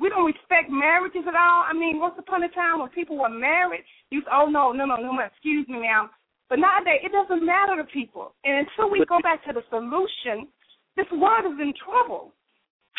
We 0.00 0.08
don't 0.08 0.24
respect 0.24 0.72
marriages 0.72 1.28
at 1.28 1.36
all. 1.36 1.68
I 1.68 1.76
mean, 1.76 2.00
once 2.00 2.16
upon 2.16 2.42
a 2.42 2.48
time 2.48 2.80
when 2.80 2.88
people 2.90 3.20
were 3.20 3.28
married, 3.28 3.84
you 4.08 4.22
oh 4.32 4.48
no, 4.48 4.72
no, 4.72 4.86
no, 4.86 4.96
no, 4.96 5.12
excuse 5.20 5.68
me 5.68 5.84
now. 5.84 6.08
But 6.48 6.58
nowadays 6.58 7.04
it 7.04 7.12
doesn't 7.12 7.44
matter 7.44 7.76
to 7.76 7.84
people. 7.84 8.32
And 8.44 8.66
until 8.66 8.90
we 8.90 9.04
go 9.04 9.20
back 9.22 9.44
to 9.44 9.52
the 9.52 9.62
solution, 9.68 10.48
this 10.96 11.06
world 11.12 11.52
is 11.52 11.60
in 11.60 11.72
trouble. 11.76 12.32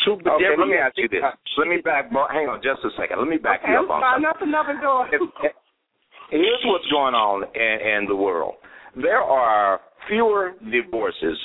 True, 0.04 0.18
but 0.22 0.34
okay, 0.34 0.54
let 0.56 0.66
me 0.66 0.78
ask 0.78 0.96
you 0.96 1.08
this. 1.08 1.20
Let 1.58 1.68
me 1.68 1.78
back. 1.82 2.10
Hang 2.10 2.48
on, 2.48 2.62
just 2.62 2.80
a 2.86 2.90
second. 2.96 3.18
Let 3.18 3.28
me 3.28 3.36
back 3.36 3.60
okay, 3.62 3.72
you 3.72 3.84
up 3.84 3.90
on 3.90 4.22
something. 4.22 4.48
another 4.48 4.78
door. 4.80 5.06
Here's 6.30 6.64
what's 6.64 6.86
going 6.88 7.14
on 7.14 7.44
in, 7.54 7.76
in 7.82 8.08
the 8.08 8.16
world. 8.16 8.54
There 8.96 9.20
are 9.20 9.80
fewer 10.08 10.54
divorces 10.70 11.36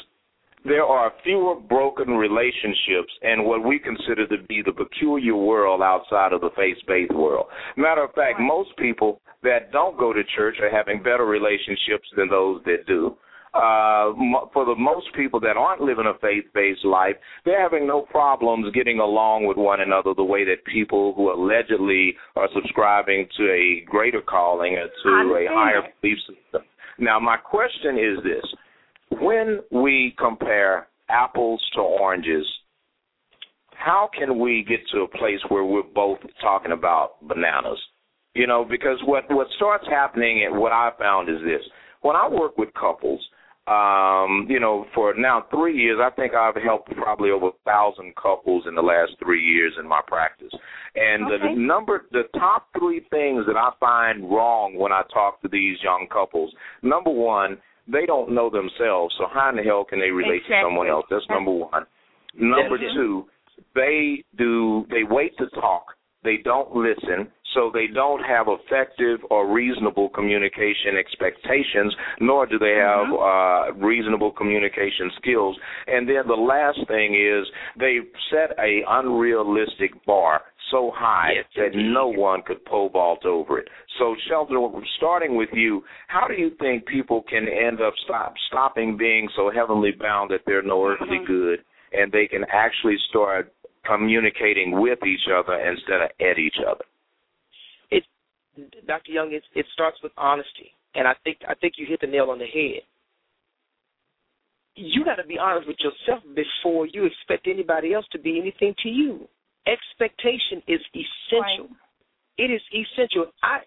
there 0.67 0.85
are 0.85 1.11
fewer 1.23 1.55
broken 1.55 2.09
relationships 2.09 3.11
in 3.21 3.45
what 3.45 3.63
we 3.63 3.79
consider 3.79 4.27
to 4.27 4.43
be 4.47 4.61
the 4.65 4.71
peculiar 4.71 5.35
world 5.35 5.81
outside 5.81 6.33
of 6.33 6.41
the 6.41 6.49
faith 6.55 6.77
based 6.87 7.13
world. 7.13 7.47
Matter 7.75 8.03
of 8.03 8.13
fact, 8.13 8.39
most 8.39 8.75
people 8.77 9.21
that 9.43 9.71
don't 9.71 9.97
go 9.97 10.13
to 10.13 10.21
church 10.35 10.57
are 10.61 10.69
having 10.69 11.01
better 11.01 11.25
relationships 11.25 12.07
than 12.15 12.29
those 12.29 12.61
that 12.65 12.85
do. 12.85 13.15
Uh, 13.53 14.13
for 14.53 14.65
the 14.65 14.75
most 14.77 15.07
people 15.15 15.39
that 15.39 15.57
aren't 15.57 15.81
living 15.81 16.05
a 16.05 16.19
faith-based 16.19 16.85
life, 16.85 17.15
they're 17.43 17.61
having 17.61 17.87
no 17.87 18.01
problems 18.01 18.71
getting 18.75 18.99
along 18.99 19.47
with 19.47 19.57
one 19.57 19.81
another 19.81 20.13
the 20.15 20.23
way 20.23 20.43
that 20.43 20.63
people 20.65 21.13
who 21.15 21.31
allegedly 21.31 22.13
are 22.35 22.49
subscribing 22.53 23.25
to 23.35 23.43
a 23.49 23.83
greater 23.89 24.21
calling 24.21 24.73
or 24.73 24.87
to 25.01 25.33
a 25.33 25.47
higher 25.49 25.81
belief 26.01 26.19
system. 26.19 26.61
Now, 26.99 27.19
my 27.19 27.37
question 27.37 27.97
is 27.97 28.23
this: 28.23 28.45
when 29.19 29.59
we 29.71 30.15
compare 30.17 30.87
apples 31.09 31.61
to 31.75 31.81
oranges, 31.81 32.45
how 33.71 34.09
can 34.17 34.39
we 34.39 34.65
get 34.67 34.79
to 34.91 35.01
a 35.01 35.07
place 35.07 35.39
where 35.49 35.63
we're 35.63 35.83
both 35.83 36.19
talking 36.41 36.71
about 36.71 37.15
bananas? 37.27 37.79
You 38.33 38.47
know, 38.47 38.65
because 38.69 38.99
what 39.05 39.23
what 39.29 39.47
starts 39.55 39.85
happening 39.89 40.45
and 40.45 40.59
what 40.59 40.71
I 40.71 40.91
found 40.99 41.29
is 41.29 41.41
this: 41.43 41.61
when 42.01 42.15
I 42.15 42.27
work 42.27 42.57
with 42.57 42.69
couples, 42.73 43.21
um, 43.67 44.47
you 44.49 44.61
know, 44.61 44.85
for 44.95 45.13
now 45.17 45.45
three 45.51 45.77
years, 45.77 45.99
I 46.01 46.09
think 46.11 46.33
I've 46.33 46.55
helped 46.55 46.95
probably 46.95 47.31
over 47.31 47.47
a 47.47 47.51
thousand 47.65 48.15
couples 48.15 48.63
in 48.65 48.75
the 48.75 48.81
last 48.81 49.11
three 49.21 49.43
years 49.43 49.73
in 49.77 49.87
my 49.87 49.99
practice. 50.07 50.51
And 50.95 51.25
okay. 51.25 51.53
the 51.53 51.59
number, 51.59 52.05
the 52.11 52.23
top 52.33 52.69
three 52.77 53.01
things 53.09 53.45
that 53.45 53.57
I 53.57 53.71
find 53.79 54.29
wrong 54.29 54.75
when 54.77 54.93
I 54.93 55.01
talk 55.13 55.41
to 55.41 55.49
these 55.49 55.77
young 55.83 56.07
couples. 56.11 56.53
Number 56.81 57.11
one, 57.11 57.57
they 57.91 58.05
don't 58.05 58.31
know 58.31 58.49
themselves, 58.49 59.15
so 59.17 59.25
how 59.33 59.49
in 59.49 59.57
the 59.57 59.63
hell 59.63 59.85
can 59.85 59.99
they 59.99 60.11
relate 60.11 60.37
exactly. 60.37 60.55
to 60.55 60.65
someone 60.65 60.87
else? 60.87 61.05
That's 61.09 61.25
number 61.29 61.51
one. 61.51 61.85
Number 62.35 62.77
two, 62.77 63.25
they 63.75 64.23
do 64.37 64.85
they 64.89 65.03
wait 65.03 65.37
to 65.37 65.47
talk. 65.59 65.85
They 66.23 66.37
don't 66.43 66.75
listen, 66.75 67.31
so 67.53 67.71
they 67.73 67.87
don't 67.87 68.21
have 68.23 68.47
effective 68.49 69.19
or 69.29 69.51
reasonable 69.51 70.09
communication 70.09 70.97
expectations, 70.99 71.95
nor 72.19 72.45
do 72.45 72.59
they 72.59 72.75
have 72.75 73.07
mm-hmm. 73.07 73.81
uh, 73.81 73.85
reasonable 73.85 74.31
communication 74.31 75.09
skills. 75.17 75.57
And 75.87 76.07
then 76.07 76.27
the 76.27 76.33
last 76.33 76.79
thing 76.87 77.15
is 77.15 77.47
they 77.79 77.99
set 78.31 78.57
a 78.59 78.81
unrealistic 78.87 80.05
bar 80.05 80.41
so 80.71 80.91
high 80.95 81.31
yes, 81.35 81.45
that 81.55 81.73
indeed. 81.73 81.93
no 81.93 82.07
one 82.07 82.41
could 82.45 82.63
pole 82.65 82.89
vault 82.89 83.25
over 83.25 83.59
it. 83.59 83.67
So, 83.99 84.15
Shelton, 84.27 84.83
starting 84.97 85.35
with 85.35 85.49
you, 85.53 85.83
how 86.07 86.27
do 86.27 86.33
you 86.33 86.51
think 86.59 86.85
people 86.85 87.23
can 87.29 87.47
end 87.47 87.81
up 87.81 87.93
stop 88.03 88.33
stopping 88.47 88.97
being 88.97 89.29
so 89.35 89.51
heavenly 89.53 89.91
bound 89.91 90.31
that 90.31 90.41
they're 90.45 90.61
no 90.61 90.85
earthly 90.85 91.17
mm-hmm. 91.17 91.25
good, 91.25 91.59
and 91.93 92.11
they 92.11 92.27
can 92.27 92.45
actually 92.51 92.97
start 93.09 93.53
communicating 93.85 94.79
with 94.79 94.99
each 95.03 95.27
other 95.33 95.53
instead 95.53 96.01
of 96.01 96.09
at 96.19 96.37
each 96.37 96.57
other? 96.67 96.83
It, 97.89 98.03
Dr. 98.85 99.11
Young, 99.11 99.33
it, 99.33 99.43
it 99.55 99.65
starts 99.73 99.97
with 100.03 100.11
honesty, 100.17 100.71
and 100.95 101.07
I 101.07 101.13
think 101.23 101.37
I 101.47 101.55
think 101.55 101.73
you 101.77 101.85
hit 101.87 102.01
the 102.01 102.07
nail 102.07 102.29
on 102.29 102.39
the 102.39 102.45
head. 102.45 102.81
You 104.75 105.03
got 105.03 105.15
to 105.15 105.25
be 105.25 105.39
honest 105.39 105.67
with 105.67 105.77
yourself 105.79 106.23
before 106.35 106.85
you 106.85 107.05
expect 107.05 107.47
anybody 107.47 107.93
else 107.93 108.05
to 108.11 108.19
be 108.19 108.39
anything 108.39 108.75
to 108.83 108.89
you 108.89 109.27
expectation 109.67 110.63
is 110.67 110.81
essential. 110.95 111.67
Right. 111.67 111.69
It 112.37 112.51
is 112.51 112.61
essential. 112.71 113.31
I 113.43 113.59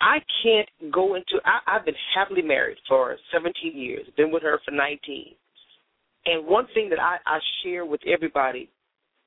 I 0.00 0.18
can't 0.42 0.68
go 0.92 1.14
into. 1.14 1.40
I, 1.44 1.60
I've 1.66 1.84
been 1.84 1.94
happily 2.14 2.42
married 2.42 2.78
for 2.88 3.16
17 3.32 3.76
years. 3.76 4.06
Been 4.16 4.32
with 4.32 4.42
her 4.42 4.58
for 4.64 4.70
19. 4.70 5.34
And 6.26 6.46
one 6.46 6.66
thing 6.74 6.88
that 6.90 7.00
I, 7.00 7.16
I 7.26 7.38
share 7.62 7.84
with 7.84 8.00
everybody, 8.06 8.70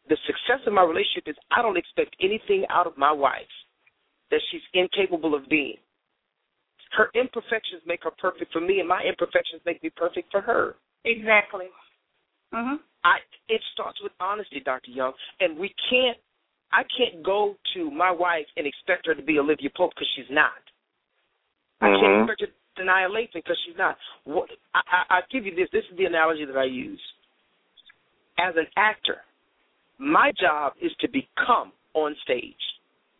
the 0.10 0.18
success 0.28 0.66
of 0.66 0.74
my 0.74 0.84
relationship 0.84 1.28
is 1.28 1.36
I 1.56 1.62
don't 1.62 1.78
expect 1.78 2.16
anything 2.22 2.66
out 2.70 2.88
of 2.88 2.98
my 2.98 3.12
wife 3.12 3.42
that 4.32 4.42
she's 4.52 4.62
incapable 4.74 5.36
of 5.36 5.48
being. 5.48 5.78
Her 6.92 7.10
imperfections 7.16 7.82
make 7.86 8.04
her 8.04 8.12
perfect 8.20 8.52
for 8.54 8.62
me, 8.62 8.80
and 8.80 8.88
my 8.88 9.02
imperfections 9.04 9.62
make 9.66 9.82
me 9.82 9.90
perfect 9.96 10.32
for 10.32 10.42
her. 10.42 10.76
Exactly. 11.06 11.66
Mm-hmm. 12.54 12.76
I 13.04 13.18
it 13.50 13.62
starts 13.74 14.00
with 14.02 14.12
honesty, 14.20 14.62
Dr. 14.64 14.92
Young, 14.92 15.14
and 15.40 15.58
we 15.58 15.74
can't. 15.90 16.18
I 16.72 16.84
can't 16.98 17.24
go 17.24 17.56
to 17.76 17.92
my 17.92 18.10
wife 18.10 18.48
and 18.58 18.66
expect 18.66 19.06
her 19.06 19.14
to 19.14 19.22
be 19.22 19.38
Olivia 19.38 19.70
Pope 19.76 19.92
because 19.94 20.08
she's 20.16 20.32
not. 20.32 20.58
I 21.82 21.90
can't 21.90 22.02
mm-hmm. 22.02 22.22
expect 22.24 22.42
her 22.42 22.48
to 22.48 22.82
deny 22.82 23.06
Lathan 23.08 23.34
because 23.34 23.60
she's 23.66 23.78
not. 23.78 23.98
What 24.24 24.50
I, 24.74 24.82
I, 24.90 25.18
I 25.18 25.20
give 25.32 25.46
you 25.46 25.56
this. 25.56 25.68
This 25.72 25.84
is 25.92 25.98
the 25.98 26.06
analogy 26.06 26.46
that 26.46 26.58
I 26.58 26.66
use. 26.66 27.02
As 28.40 28.56
an 28.58 28.66
actor, 28.76 29.18
my 30.00 30.32
job 30.40 30.74
is 30.82 30.92
to 31.02 31.08
become 31.08 31.72
on 31.94 32.16
stage 32.24 32.56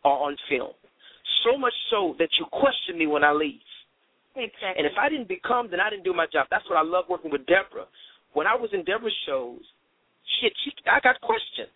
or 0.04 0.26
on 0.26 0.36
film. 0.48 0.72
So 1.44 1.56
much 1.56 1.74
so 1.90 2.16
that 2.18 2.28
you 2.38 2.46
question 2.50 2.98
me 2.98 3.06
when 3.06 3.22
I 3.22 3.32
leave. 3.32 3.60
Exactly. 4.34 4.74
And 4.78 4.86
if 4.86 4.98
I 4.98 5.08
didn't 5.08 5.28
become, 5.28 5.70
then 5.70 5.78
I 5.78 5.90
didn't 5.90 6.02
do 6.02 6.12
my 6.12 6.26
job. 6.32 6.48
That's 6.50 6.68
what 6.68 6.76
I 6.76 6.82
love 6.82 7.04
working 7.08 7.30
with 7.30 7.46
Deborah 7.46 7.86
when 8.34 8.46
I 8.46 8.54
was 8.54 8.70
in 8.72 8.84
Deborah's 8.84 9.14
shows, 9.26 9.62
shit, 10.40 10.52
she, 10.64 10.72
I 10.90 11.00
got 11.00 11.20
questioned 11.20 11.72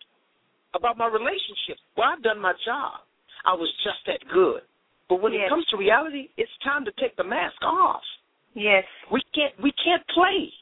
about 0.75 0.97
my 0.97 1.07
relationship. 1.07 1.77
Well, 1.97 2.09
I've 2.13 2.23
done 2.23 2.39
my 2.39 2.53
job. 2.65 3.01
I 3.45 3.53
was 3.53 3.69
just 3.83 3.99
that 4.07 4.19
good. 4.31 4.61
But 5.07 5.21
when 5.21 5.33
yes. 5.33 5.47
it 5.47 5.49
comes 5.49 5.65
to 5.73 5.77
reality, 5.77 6.29
it's 6.37 6.51
time 6.63 6.85
to 6.85 6.91
take 6.99 7.17
the 7.17 7.23
mask 7.23 7.57
off. 7.63 8.05
Yes. 8.53 8.83
We 9.11 9.21
can't 9.33 9.53
we 9.61 9.73
can't 9.83 10.05
play. 10.13 10.53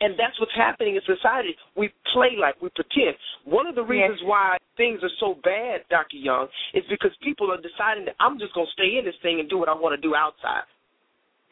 And 0.00 0.14
that's 0.14 0.38
what's 0.38 0.54
happening 0.54 0.94
in 0.94 1.02
society. 1.06 1.56
We 1.76 1.90
play 2.12 2.38
like 2.38 2.60
we 2.62 2.70
pretend. 2.74 3.16
One 3.44 3.66
of 3.66 3.74
the 3.74 3.82
reasons 3.82 4.18
yes. 4.22 4.28
why 4.28 4.56
things 4.76 5.00
are 5.02 5.14
so 5.18 5.38
bad, 5.42 5.82
Dr. 5.90 6.16
Young, 6.16 6.46
is 6.74 6.84
because 6.90 7.10
people 7.22 7.50
are 7.50 7.58
deciding 7.58 8.04
that 8.06 8.14
I'm 8.20 8.38
just 8.38 8.54
gonna 8.54 8.70
stay 8.74 8.98
in 8.98 9.04
this 9.04 9.18
thing 9.22 9.40
and 9.40 9.48
do 9.48 9.58
what 9.58 9.68
I 9.68 9.74
want 9.74 9.94
to 9.94 10.02
do 10.02 10.14
outside. 10.14 10.66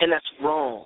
And 0.00 0.12
that's 0.12 0.26
wrong. 0.42 0.84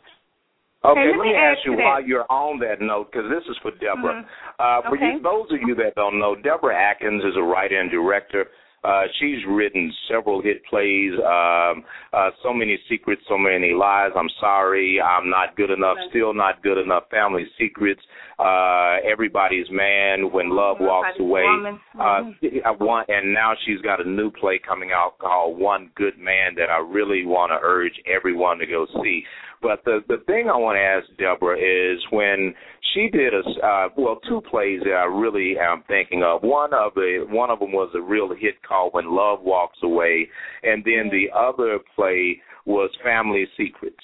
Okay, 0.82 1.12
let, 1.12 1.18
let 1.18 1.24
me 1.24 1.34
ask 1.36 1.58
you 1.66 1.74
while 1.74 2.02
you're 2.02 2.30
on 2.30 2.58
that 2.60 2.80
note, 2.80 3.12
because 3.12 3.28
this 3.28 3.44
is 3.50 3.56
for 3.60 3.70
Deborah. 3.72 4.24
Mm-hmm. 4.24 4.86
Uh, 4.86 4.88
for 4.88 4.96
okay. 4.96 5.16
you, 5.16 5.22
those 5.22 5.46
of 5.52 5.60
you 5.66 5.74
that 5.76 5.94
don't 5.94 6.18
know, 6.18 6.34
Deborah 6.34 6.76
Atkins 6.76 7.22
is 7.22 7.36
a 7.36 7.42
writer 7.42 7.78
and 7.78 7.90
director. 7.90 8.46
Uh, 8.82 9.02
she's 9.20 9.36
written 9.46 9.92
several 10.10 10.40
hit 10.40 10.64
plays, 10.64 11.12
um, 11.18 11.84
uh, 12.14 12.30
So 12.42 12.54
Many 12.54 12.78
Secrets, 12.88 13.20
So 13.28 13.36
Many 13.36 13.74
Lies, 13.74 14.10
I'm 14.16 14.30
Sorry, 14.40 14.98
I'm 14.98 15.28
Not 15.28 15.54
Good 15.54 15.70
Enough, 15.70 15.98
Still 16.08 16.32
Not 16.32 16.62
Good 16.62 16.78
Enough, 16.78 17.02
Family 17.10 17.44
Secrets, 17.58 18.00
uh, 18.38 18.96
Everybody's 19.04 19.66
Man, 19.70 20.32
When 20.32 20.48
Love 20.48 20.78
Walks 20.80 21.18
Away. 21.20 21.44
Uh, 21.92 22.00
mm-hmm. 22.00 22.82
one, 22.82 23.04
and 23.08 23.34
now 23.34 23.52
she's 23.66 23.82
got 23.82 24.00
a 24.00 24.08
new 24.08 24.30
play 24.30 24.58
coming 24.66 24.92
out 24.94 25.18
called 25.18 25.58
One 25.58 25.90
Good 25.94 26.16
Man 26.16 26.54
that 26.56 26.70
I 26.70 26.78
really 26.78 27.26
want 27.26 27.50
to 27.50 27.58
urge 27.60 28.00
everyone 28.06 28.56
to 28.60 28.66
go 28.66 28.86
see. 29.02 29.24
But 29.62 29.84
the 29.84 30.00
the 30.08 30.18
thing 30.26 30.48
I 30.48 30.56
want 30.56 30.76
to 30.76 30.80
ask 30.80 31.06
Deborah 31.18 31.58
is 31.58 32.00
when 32.10 32.54
she 32.94 33.10
did 33.10 33.34
a 33.34 33.66
uh, 33.66 33.88
well 33.96 34.18
two 34.28 34.40
plays 34.50 34.80
that 34.84 34.94
I 34.94 35.04
really 35.04 35.56
am 35.58 35.84
thinking 35.86 36.22
of. 36.22 36.42
One 36.42 36.72
of 36.72 36.94
the 36.94 37.26
one 37.28 37.50
of 37.50 37.58
them 37.58 37.72
was 37.72 37.90
a 37.94 38.00
real 38.00 38.28
hit 38.34 38.62
called 38.66 38.94
When 38.94 39.14
Love 39.14 39.40
Walks 39.42 39.78
Away, 39.82 40.28
and 40.62 40.82
then 40.84 41.10
the 41.10 41.26
other 41.36 41.78
play 41.94 42.40
was 42.64 42.90
Family 43.04 43.46
Secrets. 43.56 43.96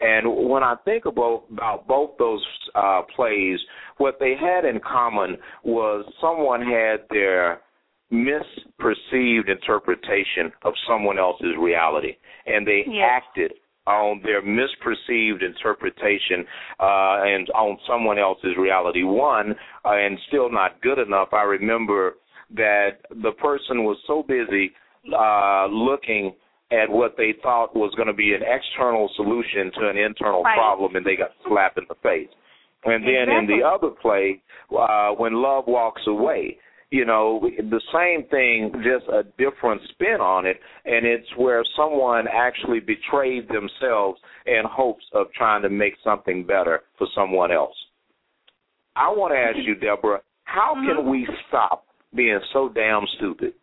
And 0.00 0.48
when 0.50 0.62
I 0.64 0.74
think 0.84 1.04
about 1.06 1.44
about 1.52 1.86
both 1.86 2.10
those 2.18 2.44
uh, 2.74 3.02
plays, 3.14 3.58
what 3.98 4.16
they 4.18 4.34
had 4.38 4.64
in 4.64 4.80
common 4.80 5.36
was 5.62 6.04
someone 6.20 6.60
had 6.60 7.06
their 7.10 7.60
misperceived 8.12 9.48
interpretation 9.48 10.52
of 10.62 10.74
someone 10.88 11.18
else's 11.18 11.54
reality, 11.58 12.16
and 12.46 12.66
they 12.66 12.84
Yes. 12.86 13.22
acted 13.22 13.52
on 13.86 14.20
their 14.22 14.42
misperceived 14.42 15.42
interpretation 15.44 16.44
uh, 16.80 17.20
and 17.22 17.48
on 17.50 17.78
someone 17.86 18.18
else's 18.18 18.56
reality. 18.58 19.02
One, 19.02 19.54
uh, 19.84 19.92
and 19.92 20.18
still 20.28 20.50
not 20.50 20.80
good 20.80 20.98
enough. 20.98 21.28
I 21.32 21.42
remember 21.42 22.14
that 22.54 23.00
the 23.10 23.32
person 23.32 23.84
was 23.84 23.96
so 24.06 24.22
busy 24.22 24.72
uh, 25.16 25.66
looking 25.66 26.34
at 26.72 26.88
what 26.88 27.14
they 27.16 27.34
thought 27.42 27.74
was 27.76 27.92
going 27.94 28.08
to 28.08 28.14
be 28.14 28.32
an 28.32 28.40
external 28.42 29.10
solution 29.16 29.70
to 29.78 29.88
an 29.88 29.96
internal 29.96 30.42
Right. 30.42 30.56
problem, 30.56 30.96
and 30.96 31.04
they 31.04 31.16
got 31.16 31.32
slapped 31.46 31.78
in 31.78 31.84
the 31.88 31.94
face. 31.96 32.28
And 32.84 33.04
then 33.04 33.30
in 33.30 33.46
the 33.46 33.66
other 33.66 33.88
play, 33.88 34.42
uh, 34.76 35.10
when 35.12 35.34
love 35.34 35.64
walks 35.66 36.02
away, 36.06 36.58
you 36.94 37.04
know, 37.04 37.40
the 37.42 37.80
same 37.92 38.28
thing, 38.28 38.70
just 38.84 39.10
a 39.10 39.24
different 39.36 39.82
spin 39.90 40.20
on 40.20 40.46
it, 40.46 40.60
and 40.84 41.04
it's 41.04 41.26
where 41.36 41.64
someone 41.76 42.26
actually 42.32 42.78
betrayed 42.78 43.48
themselves 43.48 44.20
in 44.46 44.62
hopes 44.64 45.02
of 45.12 45.26
trying 45.36 45.62
to 45.62 45.68
make 45.68 45.94
something 46.04 46.46
better 46.46 46.82
for 46.96 47.08
someone 47.12 47.50
else. 47.50 47.74
I 48.94 49.08
want 49.08 49.34
to 49.34 49.38
ask 49.38 49.66
you, 49.66 49.74
Deborah, 49.74 50.20
how 50.44 50.74
can 50.74 51.02
mm-hmm. 51.02 51.10
we 51.10 51.26
stop 51.48 51.84
being 52.14 52.38
so 52.52 52.68
damn 52.72 53.02
stupid? 53.16 53.54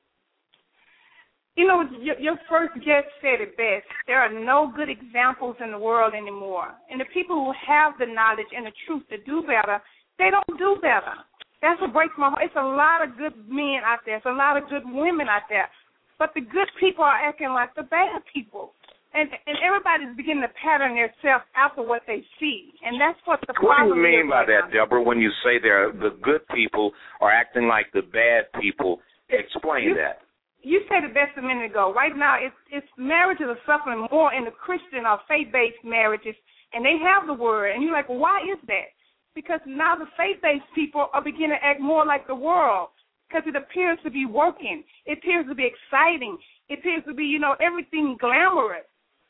You 1.56 1.68
know, 1.68 1.84
your, 2.02 2.20
your 2.20 2.36
first 2.49 2.74
guest 2.84 3.08
said 3.22 3.40
it 3.40 3.56
best. 3.56 3.88
There 4.08 4.20
are 4.20 4.34
no 4.34 4.74
good 4.76 4.90
examples 4.90 5.56
in 5.64 5.72
the 5.72 5.80
world 5.80 6.14
anymore. 6.14 6.68
And 6.90 6.99
the 6.99 7.06
people 7.14 7.38
who 7.45 7.53
have 7.66 7.94
the 7.98 8.12
knowledge 8.12 8.52
and 8.53 8.66
the 8.66 8.76
truth 8.86 9.03
to 9.10 9.24
do 9.24 9.41
better, 9.44 9.80
they 10.20 10.28
don't 10.32 10.60
do 10.60 10.76
better. 10.82 11.16
That's 11.61 11.79
what 11.79 11.93
breaks 11.93 12.13
my 12.17 12.29
heart. 12.29 12.41
It's 12.43 12.55
a 12.57 12.63
lot 12.65 13.05
of 13.05 13.17
good 13.17 13.38
men 13.47 13.81
out 13.85 13.99
there. 14.05 14.17
It's 14.17 14.25
a 14.25 14.33
lot 14.33 14.57
of 14.57 14.67
good 14.69 14.83
women 14.85 15.27
out 15.29 15.45
there. 15.49 15.69
But 16.17 16.33
the 16.33 16.41
good 16.41 16.69
people 16.79 17.03
are 17.03 17.17
acting 17.17 17.49
like 17.53 17.73
the 17.75 17.83
bad 17.83 18.21
people. 18.33 18.73
And 19.13 19.27
and 19.45 19.57
everybody's 19.59 20.15
beginning 20.15 20.43
to 20.47 20.53
pattern 20.55 20.95
themselves 20.95 21.43
after 21.55 21.83
what 21.83 22.01
they 22.07 22.23
see. 22.39 22.71
And 22.85 22.95
that's 22.99 23.19
what 23.25 23.41
the 23.45 23.53
What 23.59 23.83
do 23.83 23.93
you 23.93 24.01
mean 24.01 24.29
by 24.29 24.45
that. 24.47 24.71
Deborah? 24.71 25.03
When 25.03 25.19
you 25.19 25.29
say 25.43 25.59
they're 25.61 25.91
the 25.91 26.15
good 26.23 26.47
people 26.55 26.91
are 27.19 27.31
acting 27.31 27.67
like 27.67 27.91
the 27.93 28.01
bad 28.07 28.47
people, 28.61 29.01
explain 29.29 29.89
You- 29.89 29.95
that. 29.95 30.21
you 30.63 30.79
said 30.88 31.03
it 31.03 31.13
best 31.13 31.35
a 31.38 31.41
minute 31.41 31.65
ago. 31.69 31.91
Right 31.93 32.15
now, 32.15 32.38
it's 32.39 32.55
it's 32.71 32.88
marriages 32.97 33.47
are 33.51 33.59
suffering 33.65 34.07
more 34.11 34.31
in 34.33 34.45
the 34.45 34.51
Christian 34.51 35.05
or 35.05 35.19
faith-based 35.27 35.83
marriages, 35.83 36.35
and 36.71 36.85
they 36.85 36.97
have 36.99 37.27
the 37.27 37.33
word, 37.35 37.71
and 37.75 37.83
you're 37.83 37.91
like, 37.91 38.07
well, 38.07 38.19
why 38.19 38.39
is 38.47 38.59
that? 38.67 38.95
Because 39.34 39.62
now 39.66 39.95
the 39.95 40.08
faith-based 40.18 40.66
people 40.76 41.08
are 41.14 41.24
beginning 41.24 41.58
to 41.60 41.66
act 41.66 41.80
more 41.80 42.06
like 42.06 42.28
the 42.28 42.36
world, 42.36 42.90
because 43.28 43.48
it 43.48 43.56
appears 43.56 43.98
to 44.03 44.12
be 44.12 44.26
working. 44.26 44.84
It 45.06 45.20
appears 45.20 45.48
to 45.48 45.56
be 45.56 45.64
exciting. 45.66 46.38
It 46.68 46.80
appears 46.80 47.03
to 47.08 47.14
be, 47.14 47.24
you 47.24 47.40
know, 47.40 47.56
everything 47.62 48.18
glamorous. 48.20 48.84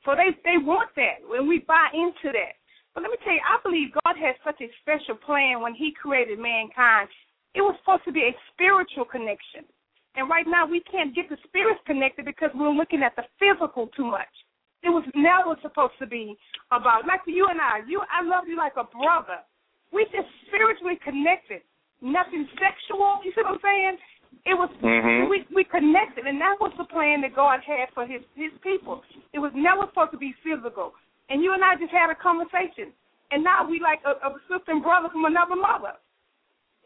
So 0.05 0.15
they 0.17 0.33
they 0.43 0.57
want 0.57 0.89
that, 0.95 1.21
and 1.21 1.47
we 1.47 1.59
buy 1.59 1.87
into 1.93 2.33
that. 2.33 2.57
But 2.93 3.03
let 3.03 3.11
me 3.11 3.17
tell 3.23 3.33
you, 3.33 3.45
I 3.45 3.61
believe 3.61 3.93
God 4.03 4.17
had 4.17 4.35
such 4.43 4.59
a 4.59 4.69
special 4.81 5.15
plan 5.15 5.61
when 5.61 5.75
He 5.75 5.93
created 5.93 6.39
mankind. 6.39 7.07
It 7.53 7.61
was 7.61 7.75
supposed 7.79 8.05
to 8.05 8.11
be 8.11 8.25
a 8.25 8.35
spiritual 8.51 9.05
connection. 9.05 9.69
And 10.15 10.29
right 10.29 10.45
now 10.47 10.65
we 10.65 10.81
can't 10.81 11.15
get 11.15 11.29
the 11.29 11.37
spirits 11.47 11.79
connected 11.85 12.25
because 12.25 12.49
we're 12.55 12.73
looking 12.73 13.03
at 13.03 13.15
the 13.15 13.23
physical 13.39 13.87
too 13.95 14.09
much. 14.09 14.31
It 14.83 14.89
was 14.89 15.05
never 15.15 15.55
supposed 15.61 15.93
to 15.99 16.07
be 16.07 16.35
about 16.71 17.05
like 17.07 17.21
you 17.27 17.47
and 17.49 17.61
I. 17.61 17.85
You 17.87 18.01
I 18.11 18.25
love 18.25 18.45
you 18.47 18.57
like 18.57 18.73
a 18.75 18.83
brother. 18.83 19.45
We 19.91 20.05
just 20.11 20.27
spiritually 20.47 20.97
connected. 21.03 21.61
Nothing 22.01 22.47
sexual. 22.57 23.21
You 23.23 23.31
see 23.35 23.41
what 23.43 23.59
I'm 23.59 23.61
saying? 23.61 23.97
It 24.45 24.55
was 24.55 24.69
Mhm. 24.81 25.29
we 25.29 25.45
we 25.53 25.63
connected 25.63 26.25
and 26.25 26.39
that 26.41 26.59
was 26.59 26.71
the 26.77 26.85
plan 26.85 27.21
that 27.21 27.35
God 27.35 27.61
had 27.61 27.91
for 27.93 28.05
his 28.05 28.21
his 28.35 28.51
people. 28.63 29.03
It 29.33 29.39
was 29.39 29.51
never 29.53 29.85
supposed 29.87 30.11
to 30.11 30.17
be 30.17 30.33
physical. 30.43 30.95
And 31.29 31.43
you 31.43 31.53
and 31.53 31.63
I 31.63 31.75
just 31.75 31.91
had 31.91 32.09
a 32.09 32.15
conversation. 32.15 32.91
And 33.31 33.43
now 33.43 33.63
we 33.63 33.79
like 33.79 34.01
a, 34.03 34.11
a 34.27 34.35
sister 34.49 34.71
and 34.71 34.83
brother 34.83 35.09
from 35.09 35.25
another 35.25 35.55
mother. 35.55 35.93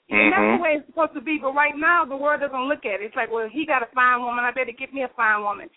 And 0.10 0.32
that's 0.32 0.58
the 0.58 0.62
way 0.62 0.78
it's 0.78 0.86
supposed 0.86 1.14
to 1.14 1.22
be. 1.22 1.40
But 1.42 1.56
right 1.56 1.74
now, 1.76 2.06
the 2.06 2.16
world 2.16 2.42
doesn't 2.42 2.70
look 2.70 2.86
at 2.86 3.02
it. 3.02 3.10
It's 3.10 3.16
like, 3.16 3.32
well, 3.32 3.50
he 3.50 3.66
got 3.66 3.82
a 3.82 3.90
fine 3.96 4.22
woman. 4.22 4.46
I 4.46 4.52
better 4.52 4.72
get 4.72 4.94
me 4.94 5.02
a 5.02 5.10
fine 5.18 5.42
woman. 5.42 5.68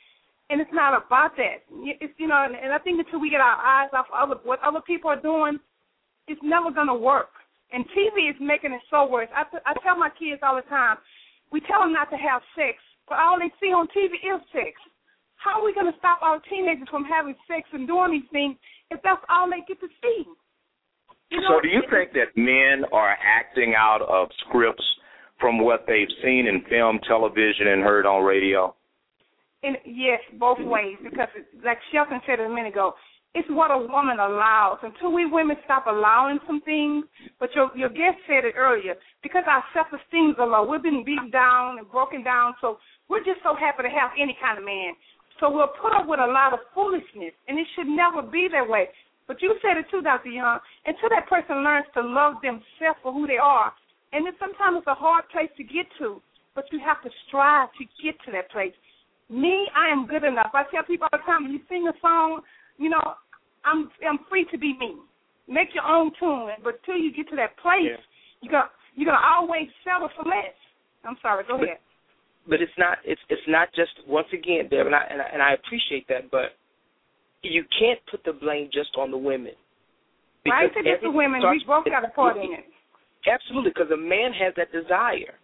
And 0.50 0.60
it's 0.60 0.72
not 0.72 0.92
about 0.92 1.36
that. 1.36 1.64
It's 2.00 2.12
you 2.18 2.28
know, 2.28 2.44
and, 2.44 2.54
and 2.54 2.72
I 2.72 2.78
think 2.78 2.98
until 3.00 3.20
we 3.20 3.30
get 3.30 3.40
our 3.40 3.56
eyes 3.56 3.88
off 3.94 4.06
other 4.12 4.36
what 4.44 4.60
other 4.62 4.80
people 4.80 5.08
are 5.08 5.20
doing, 5.20 5.58
it's 6.28 6.40
never 6.44 6.70
gonna 6.70 6.94
work. 6.94 7.30
And 7.72 7.84
TV 7.92 8.30
is 8.30 8.36
making 8.40 8.72
it 8.72 8.80
so 8.90 9.08
worse. 9.08 9.28
I, 9.34 9.44
I 9.66 9.74
tell 9.84 9.96
my 9.96 10.08
kids 10.16 10.40
all 10.42 10.56
the 10.56 10.68
time, 10.68 10.96
we 11.52 11.60
tell 11.60 11.80
them 11.80 11.92
not 11.92 12.08
to 12.10 12.16
have 12.16 12.40
sex, 12.56 12.78
but 13.08 13.18
all 13.18 13.38
they 13.38 13.52
see 13.60 13.72
on 13.72 13.88
TV 13.88 14.16
is 14.20 14.40
sex. 14.52 14.76
How 15.36 15.60
are 15.60 15.64
we 15.64 15.74
gonna 15.74 15.96
stop 15.98 16.20
our 16.22 16.40
teenagers 16.48 16.88
from 16.90 17.04
having 17.04 17.34
sex 17.46 17.68
and 17.72 17.86
doing 17.86 18.12
these 18.12 18.30
things 18.32 18.56
if 18.90 19.00
that's 19.02 19.22
all 19.28 19.48
they 19.48 19.64
get 19.66 19.80
to 19.80 19.88
see? 20.02 20.24
You 21.30 21.40
know, 21.40 21.56
So, 21.56 21.60
do 21.60 21.68
you 21.68 21.82
think 21.90 22.12
that 22.12 22.32
men 22.36 22.88
are 22.92 23.16
acting 23.20 23.74
out 23.76 24.00
of 24.02 24.28
scripts 24.48 24.84
from 25.38 25.60
what 25.60 25.84
they've 25.86 26.10
seen 26.24 26.46
in 26.46 26.64
film, 26.68 26.98
television, 27.06 27.68
and 27.68 27.82
heard 27.82 28.06
on 28.06 28.24
radio? 28.24 28.74
And 29.62 29.76
yes, 29.84 30.20
both 30.38 30.58
ways 30.60 30.96
because, 31.02 31.28
like 31.64 31.78
Shelton 31.92 32.20
said 32.26 32.40
a 32.40 32.48
minute 32.48 32.72
ago, 32.72 32.94
it's 33.34 33.48
what 33.50 33.70
a 33.70 33.78
woman 33.78 34.18
allows. 34.18 34.78
Until 34.82 35.12
we 35.12 35.26
women 35.26 35.56
stop 35.64 35.86
allowing 35.86 36.38
some 36.46 36.60
things, 36.62 37.04
but 37.38 37.50
your 37.54 37.70
your 37.76 37.90
guest 37.90 38.18
said 38.26 38.44
it 38.44 38.54
earlier, 38.56 38.94
because 39.22 39.44
our 39.46 39.62
self 39.74 39.88
esteem 39.92 40.30
is 40.30 40.36
low. 40.38 40.64
We've 40.64 40.82
been 40.82 41.04
beaten 41.04 41.30
down 41.30 41.78
and 41.78 41.90
broken 41.90 42.24
down, 42.24 42.54
so 42.60 42.78
we're 43.08 43.24
just 43.24 43.40
so 43.42 43.54
happy 43.54 43.82
to 43.84 43.92
have 43.92 44.10
any 44.18 44.36
kind 44.40 44.58
of 44.58 44.64
man. 44.64 44.94
So 45.40 45.50
we'll 45.50 45.70
put 45.80 45.94
up 45.94 46.08
with 46.08 46.20
a 46.20 46.26
lot 46.26 46.52
of 46.52 46.60
foolishness, 46.74 47.36
and 47.46 47.58
it 47.58 47.66
should 47.76 47.86
never 47.86 48.22
be 48.22 48.48
that 48.50 48.66
way. 48.66 48.88
But 49.28 49.42
you 49.42 49.54
said 49.60 49.76
it 49.76 49.86
too, 49.90 50.02
Dr. 50.02 50.30
Young. 50.30 50.58
Until 50.86 51.10
that 51.10 51.28
person 51.28 51.62
learns 51.62 51.86
to 51.94 52.02
love 52.02 52.40
themselves 52.42 52.98
for 53.02 53.12
who 53.12 53.26
they 53.26 53.38
are, 53.38 53.72
and 54.12 54.24
then 54.26 54.32
sometimes 54.40 54.78
it's 54.80 54.88
a 54.88 54.96
hard 54.96 55.28
place 55.28 55.52
to 55.58 55.62
get 55.62 55.86
to, 56.00 56.20
but 56.56 56.64
you 56.72 56.80
have 56.80 57.04
to 57.04 57.10
strive 57.28 57.68
to 57.78 57.84
get 58.02 58.16
to 58.24 58.32
that 58.32 58.50
place. 58.50 58.72
Me, 59.28 59.68
I 59.76 59.92
am 59.92 60.08
good 60.08 60.24
enough. 60.24 60.50
I 60.54 60.64
tell 60.72 60.82
people 60.82 61.06
all 61.12 61.20
the 61.20 61.24
time, 61.28 61.44
when 61.44 61.52
you 61.52 61.60
sing 61.68 61.86
a 61.86 61.92
song, 62.00 62.40
you 62.78 62.88
know, 62.88 63.02
I'm 63.64 63.90
I'm 64.08 64.20
free 64.30 64.46
to 64.50 64.58
be 64.58 64.76
me. 64.78 64.96
Make 65.48 65.74
your 65.74 65.84
own 65.84 66.12
tune, 66.18 66.50
but 66.62 66.82
till 66.84 66.96
you 66.96 67.12
get 67.12 67.28
to 67.30 67.36
that 67.36 67.56
place, 67.58 67.82
Yeah. 67.84 67.96
you're 68.40 68.52
gonna 68.52 68.70
you're 68.94 69.06
gonna 69.12 69.26
always 69.26 69.68
settle 69.84 70.08
for 70.16 70.24
less. 70.24 70.54
I'm 71.04 71.16
sorry. 71.20 71.44
Go 71.44 71.58
But- 71.58 71.64
ahead. 71.64 71.78
but 72.46 72.62
it's 72.62 72.76
not 72.78 72.98
it's 73.04 73.20
it's 73.28 73.46
not 73.48 73.72
just 73.74 73.92
once 74.06 74.28
again, 74.32 74.68
Deb, 74.68 74.86
and 74.86 74.94
I 74.94 75.02
and 75.10 75.20
I, 75.20 75.24
and 75.26 75.42
I 75.42 75.52
appreciate 75.52 76.06
that, 76.08 76.30
but 76.30 76.56
you 77.42 77.64
can't 77.78 78.00
put 78.10 78.24
the 78.24 78.32
blame 78.32 78.70
just 78.72 78.96
on 78.96 79.10
the 79.10 79.18
women. 79.18 79.54
Right? 80.46 80.68
Because 80.68 80.84
To 80.84 80.90
just 80.90 81.02
the 81.02 81.10
women, 81.10 81.42
we 81.50 81.62
both 81.66 81.84
got 81.84 82.04
a 82.04 82.08
part 82.08 82.36
in 82.36 82.52
it. 82.52 82.64
Absolutely, 83.26 83.70
because 83.70 83.90
a 83.90 83.96
man 83.96 84.32
has 84.32 84.54
that 84.56 84.72
desire. 84.72 85.34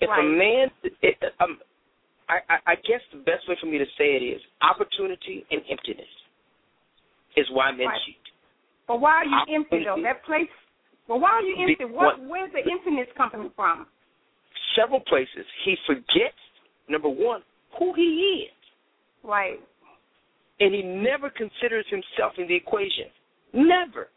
If 0.00 0.08
a 0.08 0.22
man, 0.22 0.70
it, 1.02 1.16
um, 1.40 1.60
I, 2.28 2.40
I, 2.48 2.72
I 2.72 2.74
guess 2.76 3.00
the 3.12 3.18
best 3.18 3.46
way 3.48 3.56
for 3.60 3.66
me 3.66 3.76
to 3.78 3.84
say 3.98 4.16
it 4.16 4.24
is 4.24 4.40
opportunity 4.62 5.44
and 5.50 5.60
emptiness 5.68 6.08
is 7.36 7.46
why 7.50 7.70
men 7.72 7.86
Right. 7.88 8.00
cheat. 8.06 8.16
But 8.86 9.00
why 9.00 9.12
are 9.22 9.24
you 9.24 9.54
empty 9.54 9.84
though? 9.84 10.00
That 10.02 10.22
place. 10.24 10.48
Well, 11.06 11.20
why 11.20 11.30
are 11.30 11.42
you 11.42 11.56
empty? 11.68 11.84
What? 11.84 12.18
what- 12.18 12.20
Where's 12.28 12.52
the 12.52 12.62
emptiness 12.70 13.08
coming 13.16 13.50
from? 13.56 13.86
Several 14.74 15.00
places 15.00 15.46
he 15.64 15.76
forgets 15.86 16.38
number 16.88 17.08
one 17.08 17.42
who 17.78 17.92
he 17.94 18.46
is, 18.46 18.52
Right. 19.22 19.60
and 20.60 20.74
he 20.74 20.82
never 20.82 21.30
considers 21.30 21.86
himself 21.88 22.38
in 22.38 22.46
the 22.46 22.54
equation. 22.54 23.10
Never. 23.52 24.08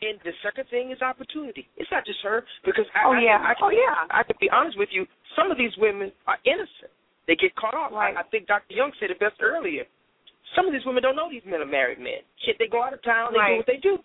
And 0.00 0.20
the 0.20 0.32
second 0.42 0.68
thing 0.68 0.92
is 0.92 1.02
opportunity. 1.02 1.68
It's 1.76 1.90
not 1.90 2.04
just 2.06 2.20
her 2.22 2.44
because 2.64 2.86
I, 2.94 3.04
Oh, 3.04 3.12
I, 3.12 3.20
yeah. 3.20 3.38
I, 3.42 3.50
I, 3.50 3.54
Oh, 3.60 3.70
yeah. 3.70 4.06
I 4.10 4.22
can 4.22 4.36
be 4.40 4.48
honest 4.50 4.78
with 4.78 4.90
you. 4.92 5.06
Some 5.34 5.50
of 5.50 5.58
these 5.58 5.76
women 5.76 6.12
are 6.28 6.38
innocent. 6.44 6.92
They 7.26 7.34
get 7.34 7.54
caught 7.56 7.74
off. 7.74 7.90
Right. 7.92 8.16
I, 8.16 8.20
I 8.20 8.22
think 8.24 8.46
Dr. 8.46 8.74
Young 8.74 8.92
said 9.00 9.10
it 9.10 9.18
best 9.18 9.40
earlier. 9.42 9.84
Some 10.56 10.66
of 10.66 10.72
these 10.72 10.84
women 10.86 11.02
don't 11.02 11.16
know 11.16 11.28
these 11.30 11.44
men 11.44 11.60
are 11.60 11.66
married 11.66 11.98
men. 11.98 12.20
Shit, 12.44 12.56
they 12.58 12.66
go 12.68 12.82
out 12.82 12.92
of 12.92 13.02
town. 13.02 13.32
They 13.32 13.38
Right. 13.38 13.50
do 13.52 13.56
what 13.58 13.66
they 13.66 13.76
do. 13.76 13.98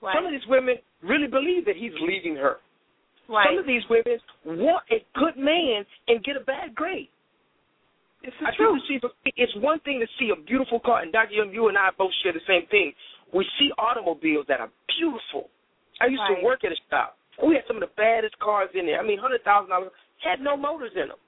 Right. 0.00 0.14
Some 0.14 0.26
of 0.26 0.32
these 0.32 0.46
women 0.46 0.78
really 1.02 1.26
believe 1.26 1.64
that 1.66 1.76
he's 1.76 1.92
leaving 2.00 2.36
her. 2.36 2.58
right. 3.28 3.46
Some 3.48 3.58
of 3.58 3.66
these 3.66 3.82
women 3.88 4.20
want 4.44 4.84
a 4.90 5.04
good 5.14 5.36
man 5.36 5.84
and 6.08 6.22
get 6.22 6.36
a 6.36 6.40
bad 6.40 6.74
grade. 6.76 7.08
It's 8.22 8.36
I 8.40 8.52
truth. 8.54 8.82
see, 8.88 9.00
it's 9.36 9.54
one 9.56 9.78
thing 9.80 10.00
to 10.00 10.06
see 10.18 10.30
a 10.30 10.36
beautiful 10.36 10.78
car, 10.80 11.00
and 11.02 11.12
Dr. 11.12 11.34
Young, 11.34 11.52
you 11.52 11.68
and 11.68 11.76
I 11.76 11.90
both 11.90 12.12
share 12.22 12.32
the 12.32 12.40
same 12.46 12.66
thing. 12.66 12.94
We 13.32 13.44
see 13.58 13.70
automobiles 13.78 14.46
that 14.46 14.60
are 14.60 14.70
beautiful. 14.96 15.50
I 16.00 16.06
used 16.06 16.20
Right. 16.22 16.38
to 16.38 16.44
work 16.44 16.64
at 16.64 16.72
a 16.72 16.76
shop. 16.90 17.16
We 17.42 17.54
had 17.54 17.66
some 17.66 17.76
of 17.76 17.80
the 17.80 17.88
baddest 17.96 18.38
cars 18.38 18.70
in 18.74 18.86
there. 18.86 18.98
I 18.98 19.02
mean, 19.02 19.18
hundred 19.18 19.42
thousand 19.44 19.70
dollars 19.70 19.92
had 20.20 20.40
no 20.40 20.56
motors 20.56 20.94
in 20.94 21.08
them. 21.08 21.18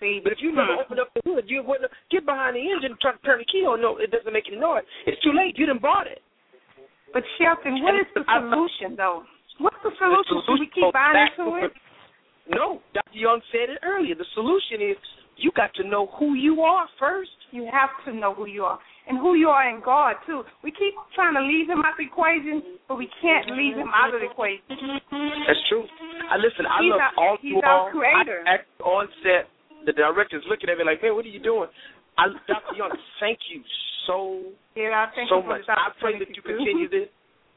See, 0.00 0.20
But 0.22 0.32
if 0.32 0.38
you 0.40 0.54
never 0.54 0.78
opened 0.78 1.00
up 1.00 1.10
the 1.14 1.22
hood, 1.26 1.44
you 1.50 1.62
wouldn't 1.66 1.90
get 2.10 2.24
behind 2.24 2.54
the 2.54 2.62
engine 2.62 2.92
and 2.94 3.00
try 3.00 3.12
to 3.12 3.22
turn 3.26 3.38
the 3.42 3.48
key 3.50 3.66
on. 3.66 3.82
No, 3.82 3.98
it 3.98 4.10
doesn't 4.14 4.32
make 4.32 4.46
any 4.46 4.58
noise. 4.60 4.86
It's 5.06 5.18
too 5.22 5.32
late. 5.34 5.58
You 5.58 5.66
didn't 5.66 5.82
bought 5.82 6.06
it. 6.06 6.22
But 7.12 7.24
Shelton, 7.38 7.82
what 7.82 7.94
is 7.98 8.06
the 8.14 8.22
solution 8.22 8.94
though? 8.94 9.24
What's 9.58 9.80
the 9.82 9.90
solution? 9.98 10.38
Should 10.46 10.60
we 10.60 10.70
keep 10.70 10.92
buying 10.92 11.18
into 11.34 11.56
it? 11.66 11.72
No, 12.48 12.80
Dr. 12.94 13.18
Young 13.18 13.40
said 13.52 13.68
it 13.74 13.78
earlier. 13.82 14.14
The 14.14 14.28
solution 14.34 14.80
is 14.80 14.96
you 15.36 15.50
got 15.56 15.74
to 15.76 15.84
know 15.88 16.06
who 16.18 16.34
you 16.34 16.60
are 16.62 16.86
first. 16.98 17.30
You 17.50 17.66
have 17.72 17.90
to 18.06 18.12
know 18.14 18.34
who 18.34 18.46
you 18.46 18.64
are 18.64 18.78
and 19.08 19.16
who 19.18 19.34
you 19.34 19.48
are 19.48 19.68
in 19.68 19.80
God 19.82 20.16
too. 20.26 20.44
We 20.62 20.70
keep 20.70 20.92
trying 21.14 21.34
to 21.34 21.40
leave 21.42 21.66
him 21.68 21.80
out 21.80 21.96
of 21.96 21.98
the 21.98 22.04
equation, 22.06 22.76
but 22.86 22.96
we 23.00 23.08
can't 23.20 23.50
leave 23.56 23.74
him 23.74 23.88
out 23.94 24.12
of 24.14 24.20
the 24.20 24.28
equation. 24.30 24.62
That's 25.48 25.64
true. 25.68 25.84
I 26.30 26.36
listen. 26.36 26.68
I 26.68 26.82
He's 26.84 26.92
love 26.92 27.00
our- 27.00 27.14
all 27.16 27.36
he's 27.40 27.50
you 27.56 27.62
our 27.64 27.88
all. 27.88 27.90
creator. 27.90 28.44
I, 28.46 28.54
at 28.60 28.66
on 28.84 29.08
set, 29.24 29.48
the 29.86 29.92
director's 29.92 30.44
looking 30.48 30.70
at 30.70 30.78
me 30.78 30.84
like, 30.84 31.02
"Man, 31.02 31.14
what 31.14 31.24
are 31.24 31.28
you 31.28 31.40
doing?" 31.40 31.68
I, 32.18 32.26
Dr. 32.46 32.74
Young, 32.74 32.90
thank 33.20 33.38
you 33.48 33.62
so 34.06 34.42
Yeah, 34.74 35.06
so 35.28 35.42
much. 35.42 35.62
I 35.68 35.90
pray 36.00 36.18
that 36.18 36.34
you 36.34 36.42
continue 36.42 36.88
this. 36.88 37.08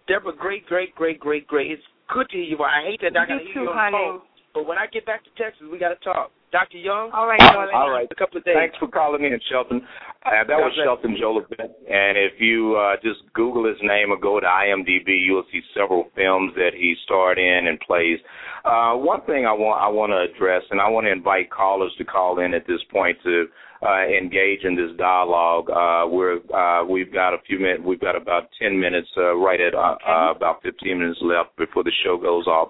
Deborah, 0.08 0.33
great, 0.35 0.66
great, 0.67 0.93
great, 0.93 1.19
great, 1.19 1.48
great. 1.48 1.72
It's 1.72 1.83
good 2.14 2.30
to 2.30 2.38
hear 2.38 2.45
you. 2.45 2.64
I 2.64 2.83
hate 2.85 3.01
that 3.01 3.17
I 3.17 3.25
got 3.25 3.40
to 3.40 3.43
You 3.43 3.53
hear 3.53 3.64
you 3.64 3.69
on 3.69 3.91
the 3.91 3.98
phone. 3.98 4.22
But 4.53 4.67
when 4.67 4.77
I 4.77 4.88
get 4.88 5.05
back 5.05 5.23
to 5.23 5.30
Texas, 5.41 5.63
we 5.71 5.80
got 5.80 5.89
to 5.89 5.99
talk. 6.03 6.31
Dr. 6.51 6.77
Young, 6.77 7.11
All 7.13 7.27
right, 7.27 7.39
darling. 7.39 7.71
All 7.73 7.89
right. 7.89 8.07
a 8.11 8.15
couple 8.15 8.38
of 8.38 8.43
days. 8.43 8.55
Thanks 8.57 8.75
for 8.77 8.89
calling 8.89 9.23
in, 9.23 9.39
Shelton. 9.49 9.81
Uh, 10.25 10.43
that 10.43 10.59
was 10.59 10.75
God 10.75 10.75
bless. 10.75 10.85
Shelton 10.85 11.15
Jolivette. 11.15 11.71
And 11.88 12.17
if 12.19 12.39
you 12.39 12.75
uh, 12.75 12.95
just 13.01 13.21
Google 13.33 13.65
his 13.65 13.77
name 13.81 14.11
or 14.11 14.19
go 14.19 14.39
to 14.39 14.45
IMDb, 14.45 15.23
you'll 15.25 15.47
see 15.51 15.61
several 15.73 16.11
films 16.13 16.51
that 16.55 16.71
he 16.75 16.93
starred 17.05 17.39
in 17.39 17.67
and 17.67 17.80
plays. 17.80 18.19
Uh, 18.65 18.93
one 18.95 19.21
thing 19.25 19.45
I 19.45 19.53
want 19.53 19.81
I 19.81 19.88
want 19.88 20.11
to 20.11 20.19
address, 20.27 20.61
and 20.69 20.81
I 20.81 20.89
want 20.89 21.05
to 21.07 21.11
invite 21.11 21.49
callers 21.49 21.93
to 21.97 22.03
call 22.03 22.39
in 22.39 22.53
at 22.53 22.67
this 22.67 22.81
point 22.91 23.17
to 23.23 23.45
uh, 23.81 24.05
engage 24.05 24.63
in 24.63 24.75
this 24.75 24.91
dialogue. 24.97 25.69
Uh, 25.69 26.05
we're 26.07 26.38
uh, 26.53 26.85
we've 26.85 27.11
got 27.11 27.33
a 27.33 27.39
few 27.47 27.57
minutes. 27.57 27.81
We've 27.83 27.99
got 27.99 28.15
about 28.15 28.49
ten 28.61 28.80
minutes, 28.80 29.07
uh, 29.17 29.35
right 29.35 29.59
at 29.59 29.73
uh, 29.73 29.95
uh, 30.05 30.33
about 30.35 30.61
fifteen 30.61 30.99
minutes 30.99 31.19
left 31.23 31.55
before 31.57 31.83
the 31.83 31.91
show 32.03 32.17
goes 32.17 32.45
off. 32.45 32.69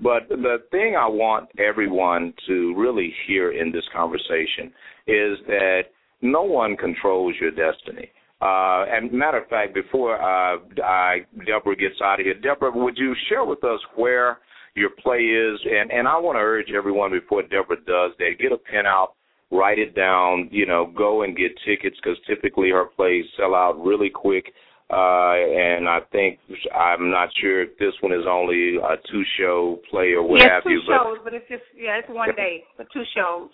But 0.00 0.28
the 0.28 0.58
thing 0.70 0.94
I 0.96 1.08
want 1.08 1.48
everyone 1.58 2.32
to 2.46 2.74
really 2.76 3.12
hear 3.26 3.52
in 3.52 3.72
this 3.72 3.84
conversation 3.92 4.72
is 5.06 5.38
that 5.46 5.82
no 6.22 6.42
one 6.42 6.76
controls 6.76 7.34
your 7.40 7.50
destiny. 7.50 8.10
Uh, 8.40 8.84
and 8.88 9.12
matter 9.12 9.38
of 9.38 9.48
fact, 9.48 9.74
before 9.74 10.14
uh, 10.14 10.58
I, 10.84 11.26
Deborah 11.44 11.74
gets 11.74 11.96
out 12.02 12.20
of 12.20 12.26
here, 12.26 12.34
Deborah, 12.34 12.70
would 12.72 12.96
you 12.96 13.14
share 13.28 13.44
with 13.44 13.64
us 13.64 13.80
where 13.96 14.38
your 14.76 14.90
play 14.90 15.18
is? 15.18 15.58
And, 15.64 15.90
and 15.90 16.06
I 16.06 16.16
want 16.18 16.36
to 16.36 16.40
urge 16.40 16.70
everyone 16.76 17.10
before 17.10 17.42
Deborah 17.42 17.76
does 17.84 18.12
that, 18.18 18.36
get 18.38 18.52
a 18.52 18.58
pen 18.58 18.86
out, 18.86 19.14
write 19.50 19.80
it 19.80 19.96
down, 19.96 20.48
you 20.52 20.66
know, 20.66 20.92
go 20.96 21.22
and 21.22 21.36
get 21.36 21.50
tickets 21.66 21.96
because 22.02 22.18
typically 22.28 22.70
her 22.70 22.84
plays 22.84 23.24
sell 23.36 23.56
out 23.56 23.82
really 23.84 24.10
quick. 24.10 24.52
Uh, 24.88 25.36
and 25.36 25.84
I 25.86 26.00
think 26.12 26.40
I'm 26.72 27.10
not 27.10 27.28
sure 27.40 27.62
if 27.62 27.76
this 27.78 27.92
one 28.00 28.12
is 28.12 28.24
only 28.26 28.76
a 28.76 28.96
two 29.12 29.22
show 29.38 29.78
play 29.90 30.16
or 30.16 30.22
what 30.24 30.40
yes, 30.40 30.48
have 30.48 30.64
two 30.64 30.80
you, 30.80 30.82
shows, 30.88 31.18
but 31.22 31.34
it's 31.34 31.44
just 31.48 31.64
yeah, 31.76 32.00
it's 32.00 32.08
one 32.08 32.32
day 32.34 32.64
but 32.78 32.86
two 32.88 33.04
shows. 33.14 33.50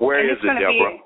where 0.00 0.20
and 0.20 0.32
is 0.32 0.40
it, 0.40 0.48
Deborah? 0.48 0.96
Be, 0.96 1.04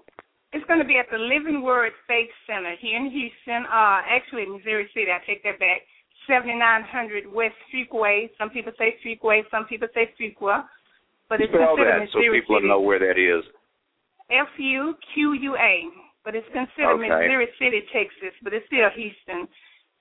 it's 0.53 0.67
going 0.67 0.79
to 0.79 0.87
be 0.87 0.99
at 1.03 1.11
the 1.11 1.19
Living 1.19 1.63
Word 1.63 1.91
Faith 2.07 2.31
Center 2.47 2.79
here 2.79 2.95
in 2.95 3.11
Houston. 3.11 3.67
Uh, 3.67 4.07
actually, 4.07 4.47
Missouri 4.47 4.87
City. 4.95 5.11
I 5.11 5.19
take 5.27 5.43
that 5.43 5.59
back. 5.59 5.83
7900 6.31 7.27
West 7.27 7.59
Freeway. 7.75 8.31
Some 8.39 8.51
people 8.51 8.73
say 8.79 8.95
Freeway. 9.03 9.43
Some 9.51 9.67
people 9.67 9.89
say 9.95 10.15
Freaqua. 10.15 10.63
But 11.29 11.41
it's 11.41 11.51
Spell 11.51 11.75
considered 11.75 12.07
that 12.07 12.15
so 12.15 12.23
people 12.23 12.59
City. 12.59 12.69
know 12.69 12.81
where 12.81 12.99
that 12.99 13.19
is. 13.19 13.43
F 14.31 14.47
U 14.59 14.95
Q 15.15 15.33
U 15.35 15.57
A, 15.59 15.91
but 16.25 16.35
it's 16.35 16.49
considered 16.53 16.99
Okay. 17.01 17.09
Missouri 17.09 17.49
City, 17.59 17.83
Texas, 17.93 18.35
but 18.43 18.53
it's 18.53 18.67
still 18.67 18.91
Houston. 18.95 19.49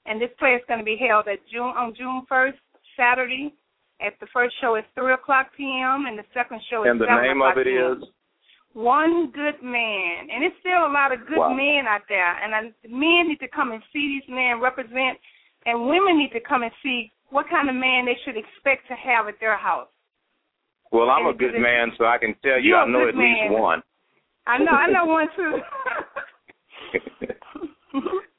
And 0.06 0.22
this 0.22 0.30
play 0.40 0.52
is 0.52 0.62
going 0.68 0.80
to 0.80 0.86
be 0.86 0.98
held 0.98 1.28
at 1.28 1.40
June 1.52 1.74
on 1.78 1.94
June 1.96 2.26
first, 2.28 2.58
Saturday. 2.98 3.54
At 4.02 4.14
the 4.20 4.26
first 4.34 4.56
show 4.60 4.76
is 4.76 4.84
three 4.96 5.14
o'clock 5.14 5.52
p.m. 5.56 6.06
and 6.08 6.18
the 6.18 6.26
second 6.34 6.60
show 6.72 6.84
is 6.84 6.90
And 6.90 7.00
the 7.00 7.06
name 7.06 7.42
of 7.42 7.58
it 7.58 7.68
is? 7.70 8.02
One 8.74 9.30
Good 9.32 9.62
Man, 9.62 10.30
and 10.34 10.44
it's 10.44 10.56
still 10.60 10.88
a 10.88 10.92
lot 10.92 11.12
of 11.12 11.28
good 11.28 11.38
Wow. 11.38 11.54
men 11.54 11.86
out 11.88 12.02
there. 12.10 12.42
And 12.42 12.56
I, 12.56 12.62
men 12.88 13.28
need 13.28 13.40
to 13.42 13.48
come 13.48 13.72
and 13.72 13.84
see 13.94 14.18
these 14.18 14.28
men 14.30 14.60
represent, 14.60 15.20
and 15.66 15.86
women 15.86 16.18
need 16.18 16.32
to 16.32 16.40
come 16.40 16.64
and 16.64 16.72
see 16.82 17.12
what 17.30 17.48
kind 17.50 17.70
of 17.70 17.76
man 17.76 18.06
they 18.06 18.18
should 18.26 18.38
expect 18.38 18.88
to 18.88 18.96
have 18.96 19.28
at 19.28 19.40
their 19.40 19.58
house. 19.58 19.90
Well, 20.92 21.10
I'm 21.12 21.28
And 21.28 21.36
a 21.36 21.38
good 21.38 21.60
man, 21.60 21.92
so 21.98 22.06
I 22.06 22.18
can 22.18 22.34
tell 22.42 22.60
you 22.60 22.76
I 22.76 22.88
know 22.88 23.08
at 23.08 23.16
least 23.16 23.52
one. 23.52 23.84
I 24.48 24.58
know, 24.58 24.72
I 24.72 24.88
know 24.88 25.06
one 25.06 25.28
too. 25.36 25.62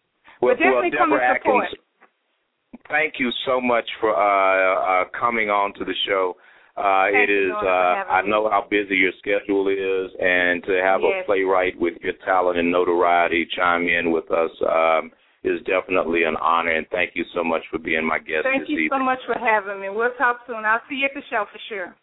well, 0.42 0.54
But 0.54 0.58
definitely 0.58 0.90
well, 0.90 0.98
come 0.98 1.12
and 1.12 1.38
support. 1.38 1.64
Atkins, 1.66 2.82
thank 2.90 3.14
you 3.18 3.30
so 3.46 3.60
much 3.60 3.88
for 4.00 4.10
uh, 4.10 5.02
uh, 5.02 5.04
coming 5.18 5.48
on 5.48 5.72
to 5.74 5.84
the 5.84 5.94
show. 6.06 6.34
Uh, 6.76 7.12
it 7.12 7.28
is. 7.28 7.52
Uh, 7.52 8.10
I 8.10 8.22
know 8.26 8.48
how 8.48 8.66
busy 8.68 8.96
your 8.96 9.12
schedule 9.18 9.68
is, 9.68 10.10
and 10.18 10.64
to 10.64 10.80
have 10.82 11.02
Yes. 11.02 11.22
a 11.22 11.26
playwright 11.26 11.78
with 11.78 11.94
your 12.00 12.14
talent 12.24 12.58
and 12.58 12.72
notoriety 12.72 13.46
chime 13.54 13.88
in 13.88 14.10
with 14.10 14.30
us 14.32 14.50
um, 14.66 15.12
is 15.44 15.60
definitely 15.62 16.24
an 16.24 16.36
honor. 16.40 16.72
And 16.72 16.86
thank 16.90 17.14
you 17.14 17.24
so 17.34 17.44
much 17.44 17.62
for 17.70 17.78
being 17.78 18.04
my 18.04 18.18
guest 18.18 18.44
Thank 18.44 18.68
you 18.68 18.88
so 18.90 18.98
much 18.98 19.20
for 19.26 19.38
having 19.38 19.80
me. 19.80 19.90
We'll 19.90 20.16
talk 20.16 20.40
soon. 20.46 20.64
I'll 20.64 20.80
see 20.88 20.96
you 20.96 21.06
at 21.06 21.14
the 21.14 21.22
show 21.28 21.44
for 21.52 21.60
sure. 21.68 21.94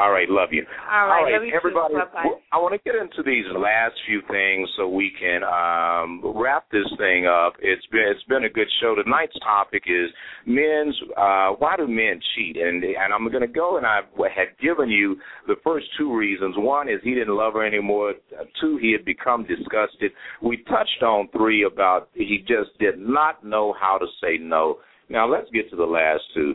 All 0.00 0.10
right, 0.10 0.28
love 0.28 0.48
you. 0.50 0.64
All 0.90 1.06
right, 1.06 1.18
All 1.18 1.24
right, 1.24 1.32
love 1.34 1.44
you 1.44 1.52
everybody. 1.54 1.94
W- 1.94 2.42
I 2.50 2.58
want 2.58 2.74
to 2.74 2.82
get 2.82 2.98
into 2.98 3.22
these 3.22 3.44
last 3.54 3.94
few 4.06 4.20
things 4.26 4.68
so 4.76 4.88
we 4.88 5.12
can 5.14 5.44
um, 5.46 6.22
wrap 6.34 6.68
this 6.72 6.88
thing 6.98 7.26
up. 7.26 7.54
It's 7.60 7.84
been 7.86 8.02
it's 8.10 8.24
been 8.24 8.44
a 8.44 8.48
good 8.48 8.66
show. 8.80 8.96
Tonight's 8.96 9.38
topic 9.44 9.84
is 9.86 10.10
men's. 10.44 10.96
Uh, 11.16 11.50
why 11.60 11.76
do 11.76 11.86
men 11.86 12.18
cheat? 12.34 12.56
And 12.56 12.82
and 12.82 13.14
I'm 13.14 13.28
going 13.30 13.46
to 13.46 13.52
go 13.52 13.76
and 13.76 13.86
I 13.86 14.00
had 14.34 14.58
given 14.60 14.90
you 14.90 15.16
the 15.46 15.56
first 15.62 15.86
two 15.96 16.16
reasons. 16.16 16.56
One 16.58 16.88
is 16.88 16.98
he 17.04 17.14
didn't 17.14 17.36
love 17.36 17.52
her 17.52 17.64
anymore. 17.64 18.14
Two, 18.60 18.76
he 18.80 18.90
had 18.90 19.04
become 19.04 19.46
disgusted. 19.46 20.10
We 20.42 20.64
touched 20.64 21.02
on 21.04 21.28
three 21.28 21.62
about 21.62 22.08
he 22.14 22.38
just 22.40 22.76
did 22.80 22.98
not 22.98 23.44
know 23.44 23.72
how 23.78 23.98
to 23.98 24.06
say 24.20 24.36
no. 24.36 24.78
Now 25.08 25.30
let's 25.30 25.50
get 25.50 25.70
to 25.70 25.76
the 25.76 25.84
last 25.84 26.22
two. 26.34 26.54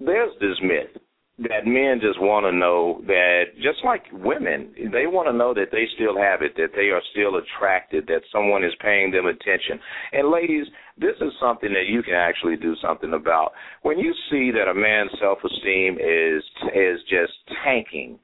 There's 0.00 0.32
this 0.40 0.58
myth 0.60 1.00
that 1.48 1.66
men 1.66 2.00
just 2.00 2.20
want 2.20 2.44
to 2.44 2.52
know 2.52 3.02
that 3.06 3.54
just 3.56 3.78
like 3.84 4.04
women 4.12 4.72
they 4.92 5.06
want 5.06 5.28
to 5.28 5.32
know 5.32 5.54
that 5.54 5.70
they 5.72 5.84
still 5.94 6.16
have 6.16 6.42
it 6.42 6.54
that 6.56 6.70
they 6.74 6.90
are 6.90 7.02
still 7.12 7.36
attracted 7.36 8.06
that 8.06 8.22
someone 8.32 8.64
is 8.64 8.72
paying 8.80 9.10
them 9.10 9.26
attention. 9.26 9.78
And 10.12 10.30
ladies 10.30 10.66
this 10.98 11.16
is 11.20 11.32
something 11.40 11.72
that 11.72 11.86
you 11.88 12.02
can 12.02 12.14
actually 12.14 12.56
do 12.56 12.74
something 12.82 13.14
about. 13.14 13.52
When 13.82 13.98
you 13.98 14.12
see 14.30 14.50
that 14.52 14.70
a 14.70 14.74
man's 14.74 15.10
self-esteem 15.20 15.98
is 15.98 16.42
is 16.74 17.00
just 17.08 17.32
tanking 17.64 18.18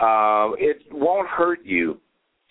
uh 0.00 0.52
it 0.58 0.82
won't 0.92 1.28
hurt 1.28 1.60
you 1.64 2.00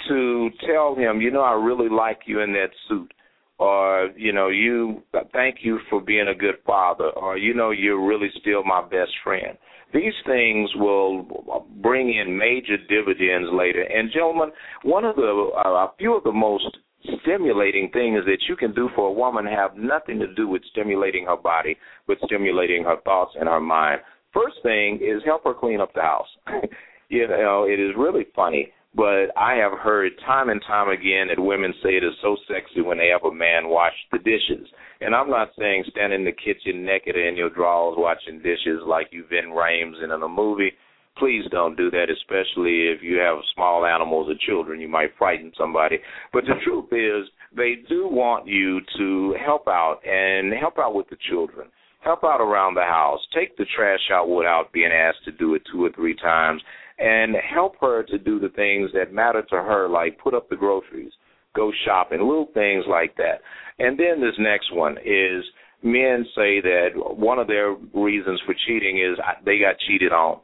to 0.08 0.50
tell 0.68 0.96
him 0.96 1.22
you 1.22 1.32
know 1.32 1.42
I 1.42 1.54
really 1.54 1.90
like 1.90 2.22
you 2.26 2.42
in 2.42 2.54
that 2.54 2.70
suit 2.88 3.12
or 3.58 4.10
you 4.18 4.34
know 4.34 4.50
you 4.50 5.02
thank 5.32 5.58
you 5.62 5.80
for 5.90 6.02
being 6.02 6.28
a 6.28 6.36
good 6.36 6.56
father 6.66 7.10
or 7.12 7.38
you 7.38 7.54
know 7.54 7.72
you're 7.72 8.06
really 8.06 8.30
still 8.42 8.64
my 8.64 8.82
best 8.82 9.12
friend. 9.24 9.58
These 9.94 10.14
things 10.26 10.70
will 10.76 11.64
bring 11.82 12.14
in 12.14 12.38
major 12.38 12.76
dividends 12.90 13.50
later. 13.54 13.82
And 13.84 14.12
gentlemen 14.12 14.52
one 14.84 15.06
of 15.06 15.16
the 15.16 15.22
a 15.22 15.92
few 15.98 16.18
of 16.18 16.24
the 16.24 16.34
most 16.34 16.78
stimulating 17.22 17.90
things 17.94 18.26
that 18.26 18.40
you 18.50 18.56
can 18.56 18.74
do 18.74 18.90
for 18.96 19.10
a 19.10 19.14
woman 19.14 19.46
have 19.46 19.78
nothing 19.78 20.20
to 20.20 20.34
do 20.34 20.48
with 20.48 20.64
stimulating 20.72 21.26
her 21.26 21.38
body 21.38 21.78
but 22.08 22.18
stimulating 22.26 22.84
her 22.84 22.98
thoughts 23.06 23.36
and 23.40 23.48
her 23.48 23.62
mind. 23.62 24.02
First 24.34 24.56
thing 24.64 25.00
is 25.02 25.22
help 25.26 25.46
her 25.46 25.54
clean 25.54 25.80
up 25.80 25.94
the 25.94 26.02
house. 26.02 26.28
You 27.08 27.28
know 27.28 27.66
it 27.70 27.80
is 27.80 27.92
really 27.96 28.26
funny 28.36 28.72
but 28.96 29.28
I 29.36 29.56
have 29.56 29.78
heard 29.78 30.14
time 30.26 30.50
and 30.50 30.62
time 30.66 30.90
again 30.90 31.28
that 31.28 31.42
women 31.42 31.74
say 31.84 31.98
it 31.98 32.04
is 32.04 32.14
so 32.22 32.38
sexy 32.48 32.82
when 32.82 32.98
they 32.98 33.10
have 33.10 33.30
a 33.30 33.34
man 33.34 33.68
wash 33.68 33.94
the 34.12 34.20
dishes. 34.20 34.68
And 35.02 35.14
I'm 35.14 35.30
not 35.30 35.50
saying 35.60 35.84
stand 35.90 36.14
in 36.14 36.24
the 36.24 36.32
kitchen 36.32 36.86
naked 36.86 37.16
in 37.18 37.36
your 37.36 37.50
drawers 37.50 37.96
watching 37.98 38.42
dishes 38.42 38.80
like 38.88 39.08
you've 39.12 39.30
been 39.30 39.52
Rhames 39.52 40.02
in 40.02 40.12
a 40.12 40.28
movie. 40.28 40.72
Please 41.18 41.44
don't 41.52 41.76
do 41.76 41.92
that, 41.92 42.08
especially 42.10 42.88
if 42.88 43.02
you 43.02 43.18
have 43.18 43.38
small 43.54 43.86
animals 43.86 44.30
or 44.30 44.36
children. 44.46 44.80
You 44.80 44.90
might 44.90 45.18
frighten 45.18 45.52
somebody. 45.58 46.00
But 46.32 46.44
the 46.46 46.56
truth 46.64 46.92
is, 46.92 47.30
they 47.56 47.76
do 47.88 48.08
want 48.08 48.48
you 48.48 48.80
to 48.98 49.36
help 49.46 49.68
out 49.68 50.00
and 50.06 50.54
help 50.54 50.78
out 50.80 50.96
with 50.96 51.10
the 51.10 51.18
children. 51.30 51.68
Help 52.02 52.24
out 52.24 52.40
around 52.40 52.76
the 52.76 52.82
house. 52.82 53.20
Take 53.34 53.58
the 53.58 53.66
trash 53.76 54.12
out 54.12 54.30
without 54.30 54.72
being 54.72 54.92
asked 54.92 55.26
to 55.26 55.32
do 55.32 55.56
it 55.56 55.64
two 55.72 55.84
or 55.84 55.92
three 55.92 56.16
times 56.16 56.62
and 56.98 57.36
help 57.36 57.76
her 57.82 58.04
to 58.04 58.18
do 58.18 58.40
the 58.40 58.50
things 58.50 58.90
that 58.94 59.14
matter 59.14 59.42
to 59.42 59.56
her, 59.56 59.90
like 59.90 60.20
put 60.20 60.34
up 60.34 60.50
the 60.50 60.56
groceries, 60.56 61.12
go 61.56 61.72
shopping, 61.86 62.20
little 62.20 62.50
things 62.54 62.86
like 62.90 63.16
that. 63.18 63.42
And 63.80 64.00
then 64.00 64.22
this 64.22 64.36
next 64.40 64.74
one 64.74 64.98
is 65.04 65.44
men 65.84 66.26
say 66.36 66.62
that 66.62 66.90
one 66.96 67.40
of 67.40 67.48
their 67.48 67.76
reasons 67.94 68.42
for 68.46 68.56
cheating 68.66 69.00
is 69.00 69.18
they 69.46 69.60
got 69.60 69.76
cheated 69.88 70.12
on. 70.12 70.40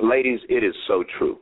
Ladies, 0.00 0.40
it 0.48 0.64
is 0.64 0.74
so 0.88 1.04
true 1.18 1.38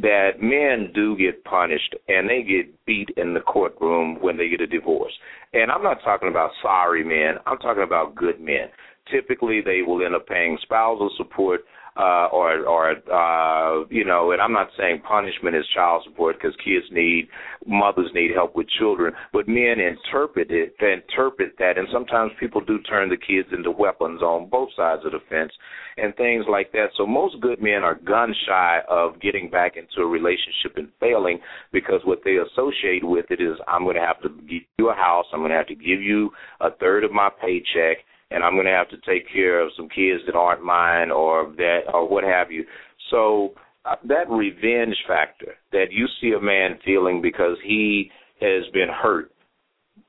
that 0.00 0.40
men 0.40 0.90
do 0.94 1.16
get 1.16 1.44
punished 1.44 1.94
and 2.08 2.28
they 2.28 2.42
get 2.42 2.84
beat 2.86 3.10
in 3.16 3.34
the 3.34 3.40
courtroom 3.40 4.18
when 4.20 4.36
they 4.36 4.48
get 4.48 4.60
a 4.60 4.66
divorce. 4.66 5.12
And 5.52 5.70
I'm 5.70 5.82
not 5.82 5.98
talking 6.02 6.28
about 6.28 6.50
sorry 6.62 7.04
men, 7.04 7.40
I'm 7.46 7.58
talking 7.58 7.82
about 7.82 8.14
good 8.14 8.40
men. 8.40 8.68
Typically, 9.10 9.60
they 9.60 9.82
will 9.82 10.04
end 10.04 10.14
up 10.14 10.26
paying 10.26 10.56
spousal 10.62 11.10
support 11.16 11.62
uh, 11.96 12.28
or 12.32 12.64
or 12.64 12.90
uh, 12.90 13.84
you 13.90 14.04
know, 14.04 14.32
and 14.32 14.40
I'm 14.40 14.52
not 14.52 14.68
saying 14.78 15.02
punishment 15.06 15.54
is 15.54 15.64
child 15.74 16.02
support 16.04 16.36
because 16.40 16.56
kids 16.64 16.86
need 16.90 17.28
mothers 17.66 18.10
need 18.14 18.30
help 18.34 18.56
with 18.56 18.66
children, 18.78 19.12
but 19.32 19.46
men 19.46 19.76
interpret 19.78 20.50
it 20.50 20.74
interpret 20.80 21.52
that, 21.58 21.76
and 21.76 21.88
sometimes 21.92 22.32
people 22.40 22.62
do 22.62 22.78
turn 22.80 23.10
the 23.10 23.16
kids 23.16 23.48
into 23.52 23.70
weapons 23.70 24.22
on 24.22 24.48
both 24.48 24.70
sides 24.74 25.02
of 25.04 25.12
the 25.12 25.20
fence 25.28 25.52
and 25.98 26.16
things 26.16 26.46
like 26.48 26.72
that. 26.72 26.86
So 26.96 27.06
most 27.06 27.38
good 27.40 27.60
men 27.60 27.82
are 27.82 27.94
gun 27.94 28.34
shy 28.46 28.80
of 28.88 29.20
getting 29.20 29.50
back 29.50 29.76
into 29.76 30.00
a 30.00 30.06
relationship 30.06 30.76
and 30.76 30.88
failing 30.98 31.40
because 31.72 32.00
what 32.04 32.20
they 32.24 32.36
associate 32.36 33.04
with 33.04 33.26
it 33.30 33.40
is 33.42 33.58
I'm 33.68 33.84
going 33.84 33.96
to 33.96 34.02
have 34.02 34.20
to 34.22 34.30
give 34.48 34.62
you 34.78 34.88
a 34.90 34.94
house, 34.94 35.26
I'm 35.32 35.40
going 35.40 35.50
to 35.50 35.56
have 35.56 35.66
to 35.66 35.74
give 35.74 36.00
you 36.00 36.30
a 36.60 36.70
third 36.80 37.04
of 37.04 37.12
my 37.12 37.28
paycheck 37.40 37.98
and 38.32 38.42
I'm 38.42 38.54
going 38.54 38.66
to 38.66 38.72
have 38.72 38.88
to 38.90 38.96
take 38.98 39.30
care 39.32 39.60
of 39.60 39.70
some 39.76 39.88
kids 39.88 40.22
that 40.26 40.34
aren't 40.34 40.64
mine 40.64 41.10
or 41.10 41.52
that 41.56 41.80
or 41.92 42.08
what 42.08 42.24
have 42.24 42.50
you. 42.50 42.64
So 43.10 43.54
uh, 43.84 43.96
that 44.04 44.28
revenge 44.30 44.96
factor 45.06 45.54
that 45.72 45.86
you 45.90 46.06
see 46.20 46.32
a 46.36 46.40
man 46.40 46.78
feeling 46.84 47.20
because 47.20 47.56
he 47.64 48.10
has 48.40 48.64
been 48.72 48.88
hurt, 48.88 49.32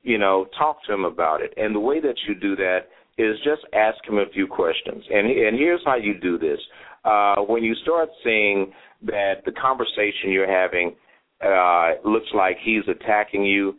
you 0.02 0.18
know, 0.18 0.46
talk 0.58 0.84
to 0.86 0.92
him 0.92 1.04
about 1.04 1.40
it. 1.42 1.52
And 1.56 1.74
the 1.74 1.80
way 1.80 2.00
that 2.00 2.14
you 2.28 2.34
do 2.34 2.56
that 2.56 2.88
is 3.18 3.36
just 3.44 3.62
ask 3.72 3.96
him 4.06 4.18
a 4.18 4.28
few 4.32 4.46
questions. 4.46 5.04
And 5.10 5.26
and 5.26 5.58
here's 5.58 5.82
how 5.84 5.96
you 5.96 6.18
do 6.18 6.38
this. 6.38 6.58
Uh, 7.04 7.36
when 7.42 7.62
you 7.62 7.74
start 7.82 8.08
seeing 8.22 8.72
that 9.02 9.44
the 9.44 9.52
conversation 9.52 10.30
you're 10.30 10.50
having 10.50 10.96
uh, 11.44 11.92
looks 12.04 12.28
like 12.34 12.56
he's 12.64 12.82
attacking 12.88 13.44
you, 13.44 13.76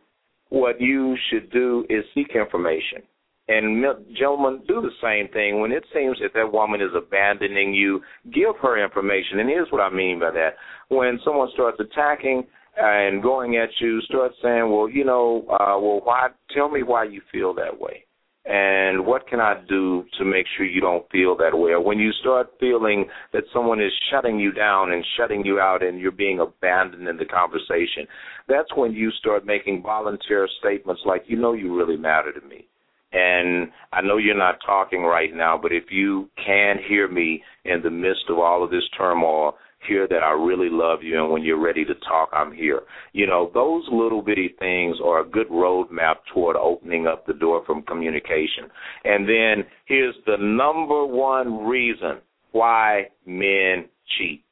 what 0.49 0.79
you 0.79 1.17
should 1.29 1.51
do 1.51 1.85
is 1.89 2.03
seek 2.13 2.35
information. 2.35 3.01
And 3.47 3.85
gentlemen, 4.17 4.63
do 4.67 4.81
the 4.81 4.89
same 5.01 5.31
thing. 5.31 5.61
When 5.61 5.71
it 5.71 5.83
seems 5.93 6.17
that 6.19 6.33
that 6.33 6.51
woman 6.51 6.81
is 6.81 6.89
abandoning 6.95 7.75
you, 7.75 8.01
give 8.33 8.55
her 8.61 8.83
information. 8.83 9.39
And 9.39 9.49
here's 9.49 9.71
what 9.71 9.81
I 9.81 9.89
mean 9.93 10.19
by 10.19 10.31
that. 10.31 10.55
When 10.89 11.19
someone 11.23 11.49
starts 11.53 11.79
attacking 11.79 12.47
and 12.75 13.21
going 13.21 13.57
at 13.57 13.69
you, 13.79 14.01
start 14.01 14.31
saying, 14.41 14.71
well, 14.71 14.89
you 14.89 15.05
know, 15.05 15.45
uh, 15.47 15.77
well, 15.79 16.01
why? 16.03 16.29
Tell 16.55 16.69
me 16.69 16.81
why 16.81 17.03
you 17.03 17.21
feel 17.31 17.53
that 17.53 17.79
way. 17.79 18.05
And 18.47 19.05
what 19.05 19.27
can 19.27 19.39
I 19.39 19.61
do 19.67 20.05
to 20.19 20.25
make 20.25 20.45
sure 20.55 20.65
you 20.65 20.81
don't 20.81 21.09
feel 21.11 21.35
that 21.37 21.57
way? 21.57 21.71
Or 21.71 21.81
when 21.81 21.97
you 21.99 22.11
start 22.21 22.47
feeling 22.59 23.05
that 23.33 23.43
someone 23.53 23.81
is 23.81 23.91
shutting 24.11 24.39
you 24.39 24.51
down 24.51 24.91
and 24.91 25.05
shutting 25.17 25.43
you 25.45 25.59
out 25.59 25.81
and 25.83 25.99
you're 25.99 26.11
being 26.11 26.39
abandoned 26.39 27.07
in 27.07 27.17
the 27.17 27.25
conversation, 27.25 28.07
that's 28.47 28.69
when 28.75 28.93
you 28.93 29.09
start 29.11 29.45
making 29.45 29.81
volunteer 29.81 30.47
statements 30.59 31.01
like, 31.05 31.23
you 31.27 31.37
know, 31.37 31.53
you 31.53 31.75
really 31.75 31.97
matter 31.97 32.31
to 32.31 32.47
me 32.47 32.67
and 33.15 33.69
I 33.93 34.01
know 34.01 34.17
you're 34.17 34.37
not 34.37 34.59
talking 34.65 35.03
right 35.03 35.33
now, 35.33 35.57
but 35.57 35.71
if 35.71 35.85
you 35.89 36.29
can 36.45 36.75
hear 36.85 37.07
me 37.07 37.41
in 37.63 37.81
the 37.81 37.89
midst 37.89 38.25
of 38.29 38.39
all 38.39 38.61
of 38.61 38.71
this 38.71 38.83
turmoil, 38.97 39.53
hear 39.87 40.05
that 40.07 40.21
I 40.21 40.31
really 40.31 40.67
love 40.69 40.99
you, 41.01 41.21
and 41.21 41.31
when 41.31 41.41
you're 41.41 41.63
ready 41.63 41.85
to 41.85 41.93
talk, 41.95 42.29
I'm 42.33 42.51
here. 42.51 42.81
You 43.13 43.25
know, 43.27 43.51
those 43.53 43.83
little 43.89 44.21
bitty 44.21 44.55
things 44.59 44.97
are 45.01 45.21
a 45.21 45.29
good 45.29 45.47
roadmap 45.47 46.15
toward 46.33 46.57
opening 46.57 47.07
up 47.07 47.25
the 47.25 47.33
door 47.33 47.63
from 47.65 47.83
communication. 47.83 48.65
And 49.05 49.29
then 49.29 49.65
here's 49.85 50.15
the 50.25 50.37
number 50.37 51.05
one 51.05 51.65
reason 51.65 52.19
why 52.51 53.09
men 53.25 53.85
cheat, 54.17 54.43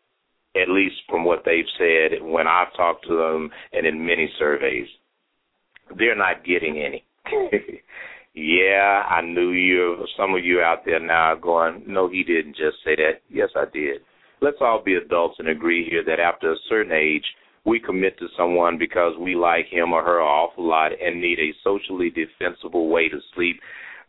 at 0.56 0.70
least 0.70 0.96
from 1.10 1.26
what 1.26 1.44
they've 1.46 1.66
said 1.78 2.22
when 2.22 2.48
I've 2.48 2.74
talked 2.78 3.06
to 3.08 3.18
them 3.18 3.50
and 3.74 3.86
in 3.86 4.06
many 4.06 4.30
surveys. 4.40 4.88
They're 5.98 6.16
not 6.16 6.46
getting 6.46 6.82
any. 6.82 7.04
Yeah, 8.36 9.04
I 9.08 9.22
knew 9.22 9.52
you. 9.52 10.06
Some 10.18 10.34
of 10.34 10.44
you 10.44 10.62
out 10.62 10.86
there 10.86 11.00
now 11.00 11.34
are 11.34 11.36
going, 11.36 11.84
no, 11.86 12.10
he 12.10 12.24
didn't 12.24 12.56
just 12.56 12.78
say 12.84 12.96
that. 12.96 13.22
Yes, 13.30 13.50
I 13.56 13.66
did. 13.72 14.02
Let's 14.42 14.58
all 14.60 14.82
be 14.84 14.96
adults 14.96 15.36
and 15.40 15.48
agree 15.50 15.88
here 15.88 16.04
that 16.06 16.20
after 16.20 16.52
a 16.52 16.58
certain 16.68 16.92
age, 16.92 17.24
we 17.66 17.80
commit 17.80 18.18
to 18.20 18.28
someone 18.38 18.78
because 18.78 19.14
we 19.20 19.36
like 19.36 19.68
him 19.70 19.94
or 19.94 20.04
her 20.04 20.20
an 20.20 20.28
awful 20.28 20.68
lot 20.68 20.92
and 21.00 21.22
need 21.22 21.40
a 21.40 21.54
socially 21.64 22.10
defensible 22.10 22.90
way 22.90 23.08
to 23.08 23.20
sleep 23.36 23.60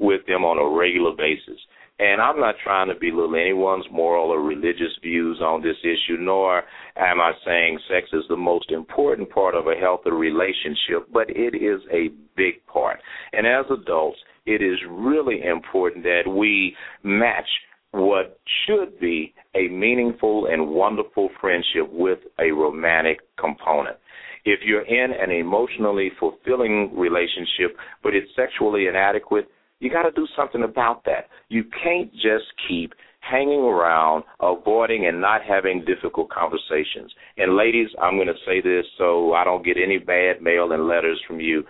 with 0.01 0.27
them 0.27 0.45
on 0.45 0.59
a 0.59 0.77
regular 0.77 1.13
basis. 1.17 1.61
And 1.99 2.21
I'm 2.21 2.41
not 2.41 2.57
trying 2.65 2.89
to 2.89 2.95
belittle 2.95 3.37
anyone's 3.37 3.87
moral 3.93 4.31
or 4.31 4.43
religious 4.43 4.99
views 5.01 5.41
on 5.41 5.63
this 5.63 5.77
issue, 5.83 6.17
nor 6.19 6.65
am 6.97 7.21
I 7.21 7.33
saying 7.47 7.79
sex 7.89 8.09
is 8.13 8.25
the 8.29 8.37
most 8.37 8.73
important 8.73 9.31
part 9.31 9.55
of 9.55 9.69
a 9.69 9.77
healthy 9.81 10.11
relationship, 10.11 11.07
but 11.13 11.31
it 11.31 11.55
is 11.55 11.81
a 11.93 12.09
big 12.37 12.67
part. 12.67 12.99
And 13.33 13.47
as 13.47 13.67
adults, 13.71 14.19
it 14.45 14.61
is 14.61 14.79
really 14.91 15.43
important 15.45 16.03
that 16.03 16.29
we 16.29 16.77
match 17.05 17.49
what 17.93 18.41
should 18.67 18.99
be 18.99 19.33
a 19.55 19.69
meaningful 19.69 20.47
and 20.51 20.69
wonderful 20.69 21.29
friendship 21.41 21.89
with 21.93 22.19
a 22.41 22.51
romantic 22.51 23.21
component. 23.39 23.97
If 24.45 24.61
you're 24.65 24.83
in 24.85 25.13
an 25.13 25.31
emotionally 25.31 26.11
fulfilling 26.19 26.91
relationship, 26.99 27.77
but 28.03 28.15
it's 28.15 28.29
sexually 28.35 28.89
inadequate, 28.89 29.49
you 29.85 29.91
got 29.91 30.03
to 30.05 30.13
do 30.13 30.27
something 30.35 30.63
about 30.63 31.05
that. 31.05 31.29
You 31.51 31.65
can't 31.83 32.11
just 32.15 32.47
keep 32.67 32.95
hanging 33.21 33.61
around, 33.61 34.25
avoiding 34.41 35.07
and 35.07 35.21
not 35.21 35.43
having 35.47 35.85
difficult 35.85 36.31
conversations. 36.31 37.13
And 37.37 37.57
ladies, 37.57 37.89
I'm 38.01 38.17
going 38.17 38.29
to 38.29 38.35
say 38.47 38.61
this 38.61 38.85
so 38.99 39.35
I 39.35 39.45
don't 39.45 39.65
get 39.65 39.77
any 39.77 39.99
bad 39.99 40.43
mail 40.43 40.73
and 40.73 40.89
letters 40.89 41.21
from 41.27 41.41
you. 41.41 41.65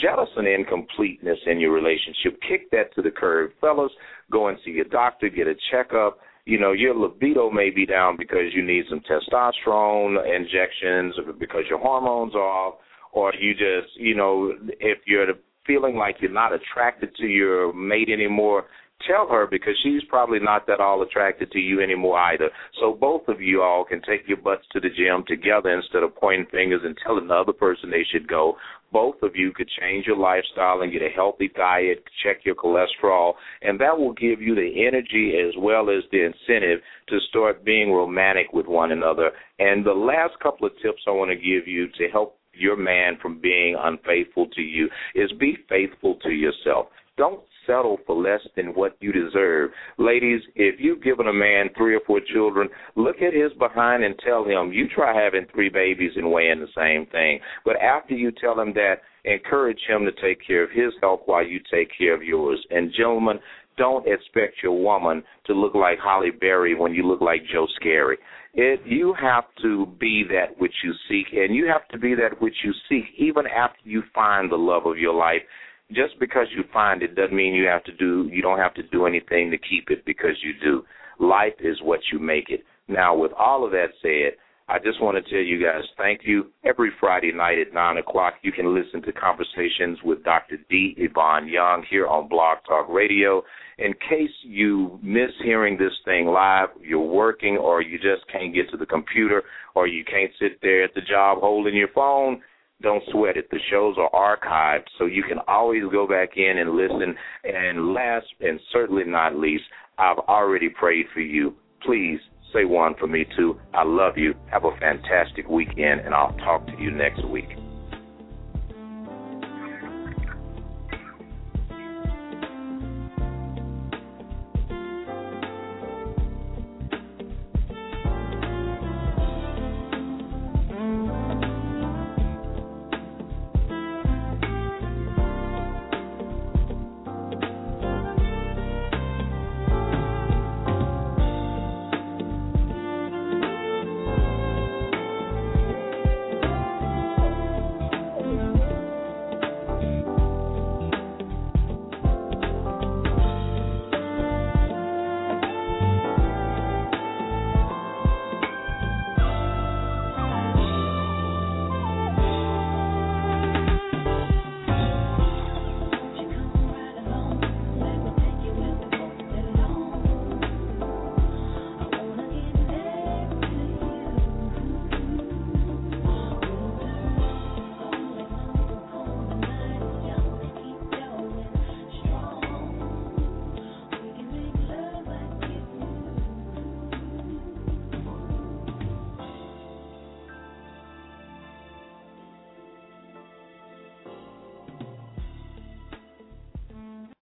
Jealous 0.00 0.28
and 0.36 0.46
incompleteness 0.46 1.38
in 1.46 1.60
your 1.60 1.72
relationship, 1.72 2.40
kick 2.48 2.70
that 2.70 2.94
to 2.94 3.02
the 3.02 3.10
curb. 3.10 3.50
Fellas, 3.60 3.92
go 4.30 4.48
and 4.48 4.58
see 4.64 4.70
your 4.70 4.86
doctor, 4.86 5.28
get 5.28 5.46
a 5.46 5.54
checkup. 5.70 6.18
You 6.44 6.58
know, 6.58 6.72
your 6.72 6.96
libido 6.96 7.50
may 7.50 7.70
be 7.70 7.86
down 7.86 8.16
because 8.16 8.54
you 8.54 8.64
need 8.64 8.84
some 8.88 9.00
testosterone 9.00 10.16
injections 10.34 11.14
because 11.38 11.62
your 11.68 11.78
hormones 11.78 12.34
are 12.34 12.40
off 12.40 12.74
or 13.12 13.32
you 13.38 13.52
just, 13.52 13.94
you 13.96 14.14
know, 14.16 14.52
if 14.80 14.98
you're 15.06 15.26
feeling 15.66 15.96
like 15.96 16.16
you're 16.20 16.30
not 16.30 16.52
attracted 16.52 17.14
to 17.16 17.26
your 17.26 17.72
mate 17.72 18.08
anymore, 18.10 18.64
tell 19.06 19.28
her 19.28 19.46
because 19.46 19.74
she's 19.82 20.02
probably 20.08 20.38
not 20.38 20.66
that 20.66 20.80
all 20.80 21.02
attracted 21.02 21.50
to 21.52 21.58
you 21.58 21.80
anymore 21.80 22.18
either. 22.18 22.50
So 22.80 22.92
both 22.92 23.28
of 23.28 23.40
you 23.40 23.62
all 23.62 23.84
can 23.84 24.00
take 24.02 24.28
your 24.28 24.36
butts 24.36 24.64
to 24.72 24.80
the 24.80 24.88
gym 24.88 25.24
together 25.26 25.70
instead 25.70 26.02
of 26.02 26.14
pointing 26.16 26.46
fingers 26.50 26.82
and 26.84 26.96
telling 27.04 27.28
the 27.28 27.34
other 27.34 27.52
person 27.52 27.90
they 27.90 28.06
should 28.10 28.28
go. 28.28 28.56
Both 28.92 29.22
of 29.22 29.34
you 29.34 29.52
could 29.52 29.68
change 29.80 30.06
your 30.06 30.18
lifestyle 30.18 30.82
and 30.82 30.92
get 30.92 31.02
a 31.02 31.08
healthy 31.08 31.50
diet, 31.56 32.04
check 32.22 32.44
your 32.44 32.54
cholesterol, 32.54 33.34
and 33.62 33.80
that 33.80 33.98
will 33.98 34.12
give 34.12 34.42
you 34.42 34.54
the 34.54 34.86
energy 34.86 35.34
as 35.38 35.54
well 35.58 35.88
as 35.88 36.04
the 36.10 36.24
incentive 36.24 36.80
to 37.08 37.18
start 37.30 37.64
being 37.64 37.90
romantic 37.90 38.52
with 38.52 38.66
one 38.66 38.92
another. 38.92 39.30
And 39.58 39.84
the 39.84 39.92
last 39.92 40.38
couple 40.42 40.66
of 40.66 40.72
tips 40.82 41.02
I 41.06 41.10
want 41.10 41.30
to 41.30 41.36
give 41.36 41.66
you 41.66 41.88
to 41.88 42.08
help 42.12 42.38
your 42.54 42.76
man 42.76 43.18
from 43.20 43.40
being 43.40 43.76
unfaithful 43.78 44.46
to 44.48 44.60
you 44.60 44.88
is 45.14 45.30
be 45.38 45.56
faithful 45.68 46.16
to 46.22 46.30
yourself. 46.30 46.86
Don't 47.16 47.42
settle 47.66 47.98
for 48.06 48.16
less 48.16 48.40
than 48.56 48.68
what 48.68 48.96
you 49.00 49.12
deserve. 49.12 49.70
Ladies, 49.98 50.40
if 50.54 50.76
you've 50.78 51.02
given 51.02 51.28
a 51.28 51.32
man 51.32 51.68
three 51.76 51.94
or 51.94 52.00
four 52.06 52.20
children, 52.32 52.68
look 52.96 53.16
at 53.22 53.34
his 53.34 53.52
behind 53.58 54.02
and 54.02 54.14
tell 54.24 54.44
him, 54.44 54.72
you 54.72 54.88
try 54.88 55.14
having 55.22 55.46
three 55.52 55.68
babies 55.68 56.12
and 56.16 56.30
weighing 56.30 56.60
the 56.60 56.66
same 56.76 57.06
thing. 57.06 57.38
But 57.64 57.76
after 57.76 58.14
you 58.14 58.32
tell 58.32 58.58
him 58.58 58.72
that, 58.74 58.96
encourage 59.24 59.78
him 59.86 60.04
to 60.04 60.12
take 60.20 60.44
care 60.44 60.64
of 60.64 60.70
his 60.70 60.92
health 61.00 61.20
while 61.26 61.46
you 61.46 61.60
take 61.72 61.90
care 61.96 62.14
of 62.14 62.24
yours. 62.24 62.64
And 62.70 62.92
gentlemen, 62.96 63.38
don't 63.76 64.06
expect 64.06 64.56
your 64.62 64.80
woman 64.80 65.22
to 65.46 65.54
look 65.54 65.74
like 65.74 65.98
Halle 66.02 66.30
Berry 66.40 66.74
when 66.74 66.94
you 66.94 67.06
look 67.06 67.20
like 67.20 67.40
Joe 67.52 67.66
Scary. 67.76 68.18
It 68.54 68.80
you 68.84 69.14
have 69.20 69.44
to 69.62 69.86
be 69.98 70.24
that 70.28 70.58
which 70.60 70.74
you 70.84 70.92
seek, 71.08 71.26
and 71.32 71.54
you 71.54 71.66
have 71.66 71.88
to 71.88 71.98
be 71.98 72.14
that 72.14 72.40
which 72.40 72.54
you 72.64 72.72
seek 72.88 73.04
even 73.18 73.46
after 73.46 73.80
you 73.84 74.02
find 74.14 74.50
the 74.50 74.56
love 74.56 74.86
of 74.86 74.98
your 74.98 75.14
life. 75.14 75.42
Just 75.90 76.18
because 76.20 76.46
you 76.56 76.64
find 76.72 77.02
it 77.02 77.14
doesn't 77.14 77.36
mean 77.36 77.54
you 77.54 77.66
have 77.66 77.84
to 77.84 77.92
do 77.92 78.28
you 78.32 78.42
don't 78.42 78.58
have 78.58 78.74
to 78.74 78.82
do 78.84 79.06
anything 79.06 79.50
to 79.50 79.58
keep 79.58 79.90
it 79.90 80.04
because 80.04 80.36
you 80.42 80.52
do. 80.62 80.84
Life 81.18 81.54
is 81.60 81.76
what 81.82 82.00
you 82.12 82.18
make 82.18 82.50
it. 82.50 82.64
Now, 82.88 83.14
with 83.16 83.32
all 83.32 83.64
of 83.64 83.70
that 83.72 83.88
said, 84.02 84.36
I 84.72 84.78
just 84.78 85.02
want 85.02 85.22
to 85.22 85.30
tell 85.30 85.42
you 85.42 85.62
guys 85.62 85.82
thank 85.98 86.22
you. 86.24 86.46
Every 86.64 86.90
Friday 86.98 87.30
night 87.30 87.58
at 87.58 87.74
9 87.74 87.98
o'clock, 87.98 88.36
you 88.40 88.52
can 88.52 88.74
listen 88.74 89.02
to 89.02 89.12
conversations 89.12 89.98
with 90.02 90.24
Dr. 90.24 90.56
D. 90.70 90.96
Ivan 90.96 91.46
Young 91.46 91.84
here 91.90 92.06
on 92.06 92.26
Blog 92.26 92.56
Talk 92.66 92.88
Radio. 92.88 93.42
In 93.76 93.92
case 93.92 94.30
you 94.42 94.98
miss 95.02 95.28
hearing 95.44 95.76
this 95.76 95.92
thing 96.06 96.28
live, 96.28 96.70
you're 96.80 97.00
working, 97.00 97.58
or 97.58 97.82
you 97.82 97.98
just 97.98 98.26
can't 98.32 98.54
get 98.54 98.70
to 98.70 98.78
the 98.78 98.86
computer, 98.86 99.42
or 99.74 99.86
you 99.86 100.06
can't 100.06 100.30
sit 100.40 100.58
there 100.62 100.84
at 100.84 100.94
the 100.94 101.02
job 101.02 101.40
holding 101.40 101.76
your 101.76 101.92
phone, 101.94 102.40
don't 102.80 103.02
sweat 103.12 103.36
it. 103.36 103.50
The 103.50 103.60
shows 103.70 103.96
are 103.98 104.38
archived, 104.38 104.86
so 104.98 105.04
you 105.04 105.22
can 105.22 105.40
always 105.48 105.82
go 105.92 106.08
back 106.08 106.38
in 106.38 106.56
and 106.56 106.70
listen. 106.70 107.14
And 107.44 107.92
last 107.92 108.26
and 108.40 108.58
certainly 108.72 109.04
not 109.04 109.36
least, 109.36 109.64
I've 109.98 110.18
already 110.18 110.70
prayed 110.70 111.06
for 111.12 111.20
you. 111.20 111.56
Please 111.84 112.20
say 112.52 112.64
one 112.64 112.94
for 112.98 113.06
me 113.06 113.26
too. 113.36 113.58
I 113.74 113.84
love 113.84 114.16
you. 114.16 114.34
Have 114.50 114.64
a 114.64 114.76
fantastic 114.78 115.48
weekend, 115.48 116.00
and 116.00 116.14
I'll 116.14 116.36
talk 116.38 116.66
to 116.66 116.78
you 116.78 116.90
next 116.90 117.24
week. 117.26 117.48